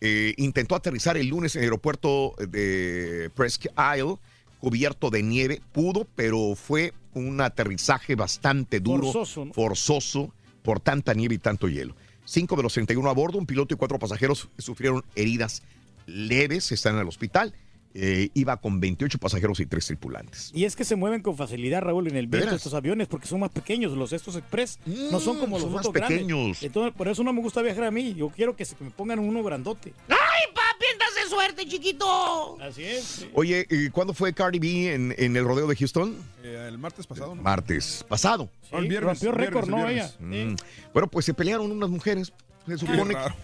Eh, 0.00 0.34
intentó 0.36 0.76
aterrizar 0.76 1.16
el 1.16 1.28
lunes 1.28 1.56
en 1.56 1.62
el 1.62 1.66
aeropuerto 1.66 2.34
de 2.38 3.30
Presque 3.34 3.70
Isle, 3.96 4.16
cubierto 4.60 5.10
de 5.10 5.22
nieve. 5.22 5.60
Pudo, 5.72 6.06
pero 6.14 6.54
fue 6.54 6.92
un 7.14 7.40
aterrizaje 7.40 8.14
bastante 8.14 8.80
duro, 8.80 9.12
Forzoso, 9.12 9.44
¿no? 9.46 9.52
forzoso 9.52 10.32
por 10.62 10.80
tanta 10.80 11.14
nieve 11.14 11.36
y 11.36 11.38
tanto 11.38 11.68
hielo. 11.68 11.94
Cinco 12.24 12.56
de 12.56 12.62
los 12.62 12.74
31 12.74 13.08
a 13.08 13.14
bordo, 13.14 13.38
un 13.38 13.46
piloto 13.46 13.74
y 13.74 13.78
cuatro 13.78 13.98
pasajeros 13.98 14.48
sufrieron 14.58 15.04
heridas 15.14 15.62
leves, 16.06 16.70
están 16.72 16.94
en 16.96 17.00
el 17.00 17.08
hospital. 17.08 17.54
Eh, 18.00 18.30
iba 18.34 18.56
con 18.58 18.78
28 18.78 19.18
pasajeros 19.18 19.58
y 19.58 19.66
tres 19.66 19.86
tripulantes. 19.86 20.52
Y 20.54 20.64
es 20.66 20.76
que 20.76 20.84
se 20.84 20.94
mueven 20.94 21.20
con 21.20 21.36
facilidad, 21.36 21.82
Raúl, 21.82 22.06
en 22.06 22.14
el 22.16 22.28
viento 22.28 22.54
estos 22.54 22.72
aviones, 22.74 23.08
porque 23.08 23.26
son 23.26 23.40
más 23.40 23.50
pequeños. 23.50 23.92
Los 23.96 24.12
estos 24.12 24.36
express 24.36 24.78
no 24.86 25.18
son 25.18 25.38
como 25.40 25.56
Mm, 25.58 25.60
son 25.60 25.68
los 25.68 25.70
más 25.72 25.86
otros 25.86 25.94
grandes. 25.94 26.18
pequeños. 26.20 26.62
Entonces, 26.62 26.94
por 26.94 27.08
eso 27.08 27.24
no 27.24 27.32
me 27.32 27.40
gusta 27.40 27.60
viajar 27.60 27.84
a 27.84 27.90
mí. 27.90 28.14
Yo 28.14 28.28
quiero 28.28 28.54
que 28.54 28.64
se 28.64 28.76
que 28.76 28.84
me 28.84 28.90
pongan 28.90 29.18
uno 29.18 29.42
grandote. 29.42 29.92
¡Ay, 30.08 30.46
papi, 30.54 30.84
andas 30.92 31.08
de 31.24 31.28
suerte, 31.28 31.66
chiquito! 31.66 32.56
Así 32.60 32.84
es. 32.84 33.26
Oye, 33.34 33.66
¿y 33.68 33.88
¿cuándo 33.90 34.14
fue 34.14 34.32
Cardi 34.32 34.60
B 34.60 34.94
en, 34.94 35.14
en 35.18 35.36
el 35.36 35.44
rodeo 35.44 35.66
de 35.66 35.74
Houston? 35.74 36.16
Eh, 36.44 36.66
el 36.68 36.78
martes 36.78 37.04
pasado, 37.06 37.34
¿no? 37.34 37.42
Martes 37.42 38.04
pasado. 38.08 38.48
No, 38.70 38.78
el 38.78 38.86
viernes, 38.86 39.20
rompió 39.20 39.30
el 39.30 39.36
viernes, 39.38 39.48
récord, 39.48 39.64
el 39.64 39.70
¿no? 39.70 39.76
viernes. 39.88 40.16
Ella. 40.20 40.44
Mm. 40.52 40.56
Bueno, 40.92 41.08
pues 41.10 41.26
se 41.26 41.34
pelearon 41.34 41.70
unas 41.72 41.90
mujeres. 41.90 42.32
Se 42.66 42.78
supone 42.78 43.14
raro. 43.14 43.34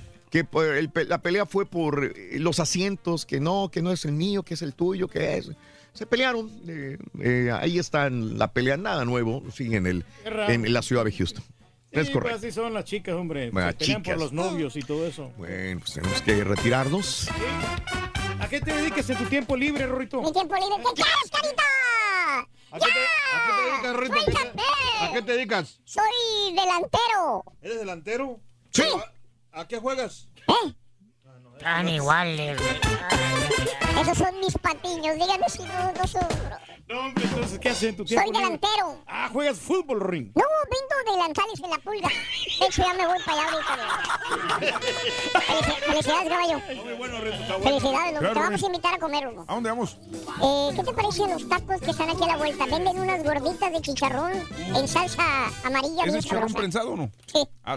Que 0.43 0.79
el 0.79 0.91
la 1.09 1.19
pelea 1.19 1.47
fue 1.47 1.65
por 1.65 2.05
eh, 2.17 2.39
los 2.41 2.59
asientos, 2.59 3.25
que 3.25 3.39
no, 3.39 3.69
que 3.71 3.83
no 3.83 3.93
es 3.93 4.05
el 4.05 4.11
mío, 4.13 4.43
que 4.43 4.55
es 4.55 4.63
el 4.63 4.75
tuyo, 4.75 5.07
que 5.07 5.37
es. 5.37 5.51
Se 5.93 6.07
pelearon. 6.07 6.51
eh, 6.67 6.99
eh, 7.21 7.51
ahí 7.53 7.79
está 7.79 8.07
en 8.09 8.37
la 8.37 8.53
pelea, 8.53 8.77
nada 8.77 9.05
nuevo, 9.05 9.45
sí, 9.55 9.77
en, 9.77 9.87
el, 9.87 10.05
en 10.25 10.73
la 10.73 10.83
ciudad 10.83 11.05
de 11.05 11.13
Houston. 11.13 11.45
Sí, 11.45 11.51
es 12.01 12.07
pues 12.07 12.11
correcto. 12.11 12.39
así 12.39 12.51
son 12.51 12.75
las 12.75 12.85
chicas, 12.85 13.15
hombre. 13.15 13.51
Bueno, 13.53 13.69
se 13.71 13.77
pelean 13.77 14.03
chicas. 14.03 14.15
por 14.17 14.23
los 14.25 14.33
novios 14.33 14.75
y 14.77 14.81
todo 14.81 15.07
eso. 15.07 15.31
Bueno, 15.37 15.79
pues 15.81 15.93
tenemos 15.95 16.21
que 16.23 16.43
retirarnos. 16.43 17.29
¿A 18.41 18.49
qué 18.49 18.61
te 18.61 18.75
dedicas 18.75 19.09
en 19.11 19.19
tu 19.19 19.25
tiempo 19.27 19.57
libre, 19.57 19.87
Rorito? 19.87 20.21
Mi 20.21 20.33
tiempo 20.33 20.57
libre. 20.57 20.77
¿Qué 20.79 21.01
quieres, 21.03 21.31
carita? 21.31 21.63
¿A 22.73 22.79
qué 22.81 22.87
te, 22.87 23.01
a 23.37 23.45
qué 23.47 23.53
te 23.53 23.63
dedicas, 23.71 23.97
Rito? 24.01 24.15
¿A 24.15 24.25
qué 24.25 24.25
te- 24.25 24.33
¡Suéltate! 24.33 24.63
¿A 25.01 25.13
qué 25.13 25.23
te 25.23 25.33
dedicas? 25.33 25.81
Soy 25.85 26.55
delantero. 26.57 27.45
¿Eres 27.63 27.79
delantero? 27.79 28.41
Sí. 28.73 28.83
¿A, 29.55 29.67
qué 29.69 29.79
juegas? 29.79 30.29
Tan 31.61 31.89
iguales. 31.89 32.61
Esos 34.01 34.19
son 34.19 34.41
mis 34.41 34.59
patiños. 34.59 35.15
Díganme 35.15 35.49
si 35.49 35.63
no, 35.63 35.93
no 35.93 36.07
son. 36.07 36.27
Entonces, 36.87 37.59
¿qué 37.61 37.69
haces 37.71 37.83
en 37.91 37.97
tu 37.97 38.05
tiempo? 38.05 38.25
Soy 38.27 38.33
libre? 38.35 38.45
delantero. 38.45 38.99
Ah, 39.07 39.29
juegas 39.33 39.59
fútbol, 39.59 40.01
Ring. 40.01 40.33
No, 40.35 40.43
vendo 40.71 41.13
delanzales 41.13 41.61
en 41.63 41.71
la 41.71 41.79
pulga. 41.79 42.09
De 42.61 42.67
hecho, 42.67 42.83
ya 42.83 42.93
me 42.95 43.07
voy 43.07 43.19
para 43.25 43.41
allá 43.41 43.53
ahorita. 43.53 43.75
Felici- 45.41 45.81
Felicidades, 45.87 46.29
caballo. 46.29 46.61
Felicidades, 47.63 48.13
loco. 48.21 48.35
te 48.35 48.41
vamos 48.41 48.63
a 48.63 48.67
invitar 48.67 48.95
a 48.95 48.99
comer 48.99 49.27
uno. 49.29 49.45
¿A 49.49 49.55
dónde 49.55 49.71
vamos? 49.71 49.99
Eh, 50.43 50.71
¿Qué 50.77 50.83
te 50.83 50.93
parecen 50.93 51.31
los 51.31 51.49
tacos 51.49 51.81
que 51.81 51.91
están 51.93 52.11
aquí 52.11 52.25
a 52.25 52.27
la 52.27 52.37
vuelta? 52.37 52.67
Venden 52.67 52.99
unas 53.01 53.23
gorditas 53.23 53.73
de 53.73 53.81
chicharrón 53.81 54.33
en 54.59 54.89
salsa 54.89 55.23
amarilla. 55.65 56.05
¿Es 56.05 56.13
bien 56.13 56.21
chicharrón 56.23 56.49
sabrosa. 56.49 56.59
prensado 56.59 56.93
o 56.93 56.97
no? 56.97 57.11
Sí. 57.33 57.49
Ah, 57.63 57.77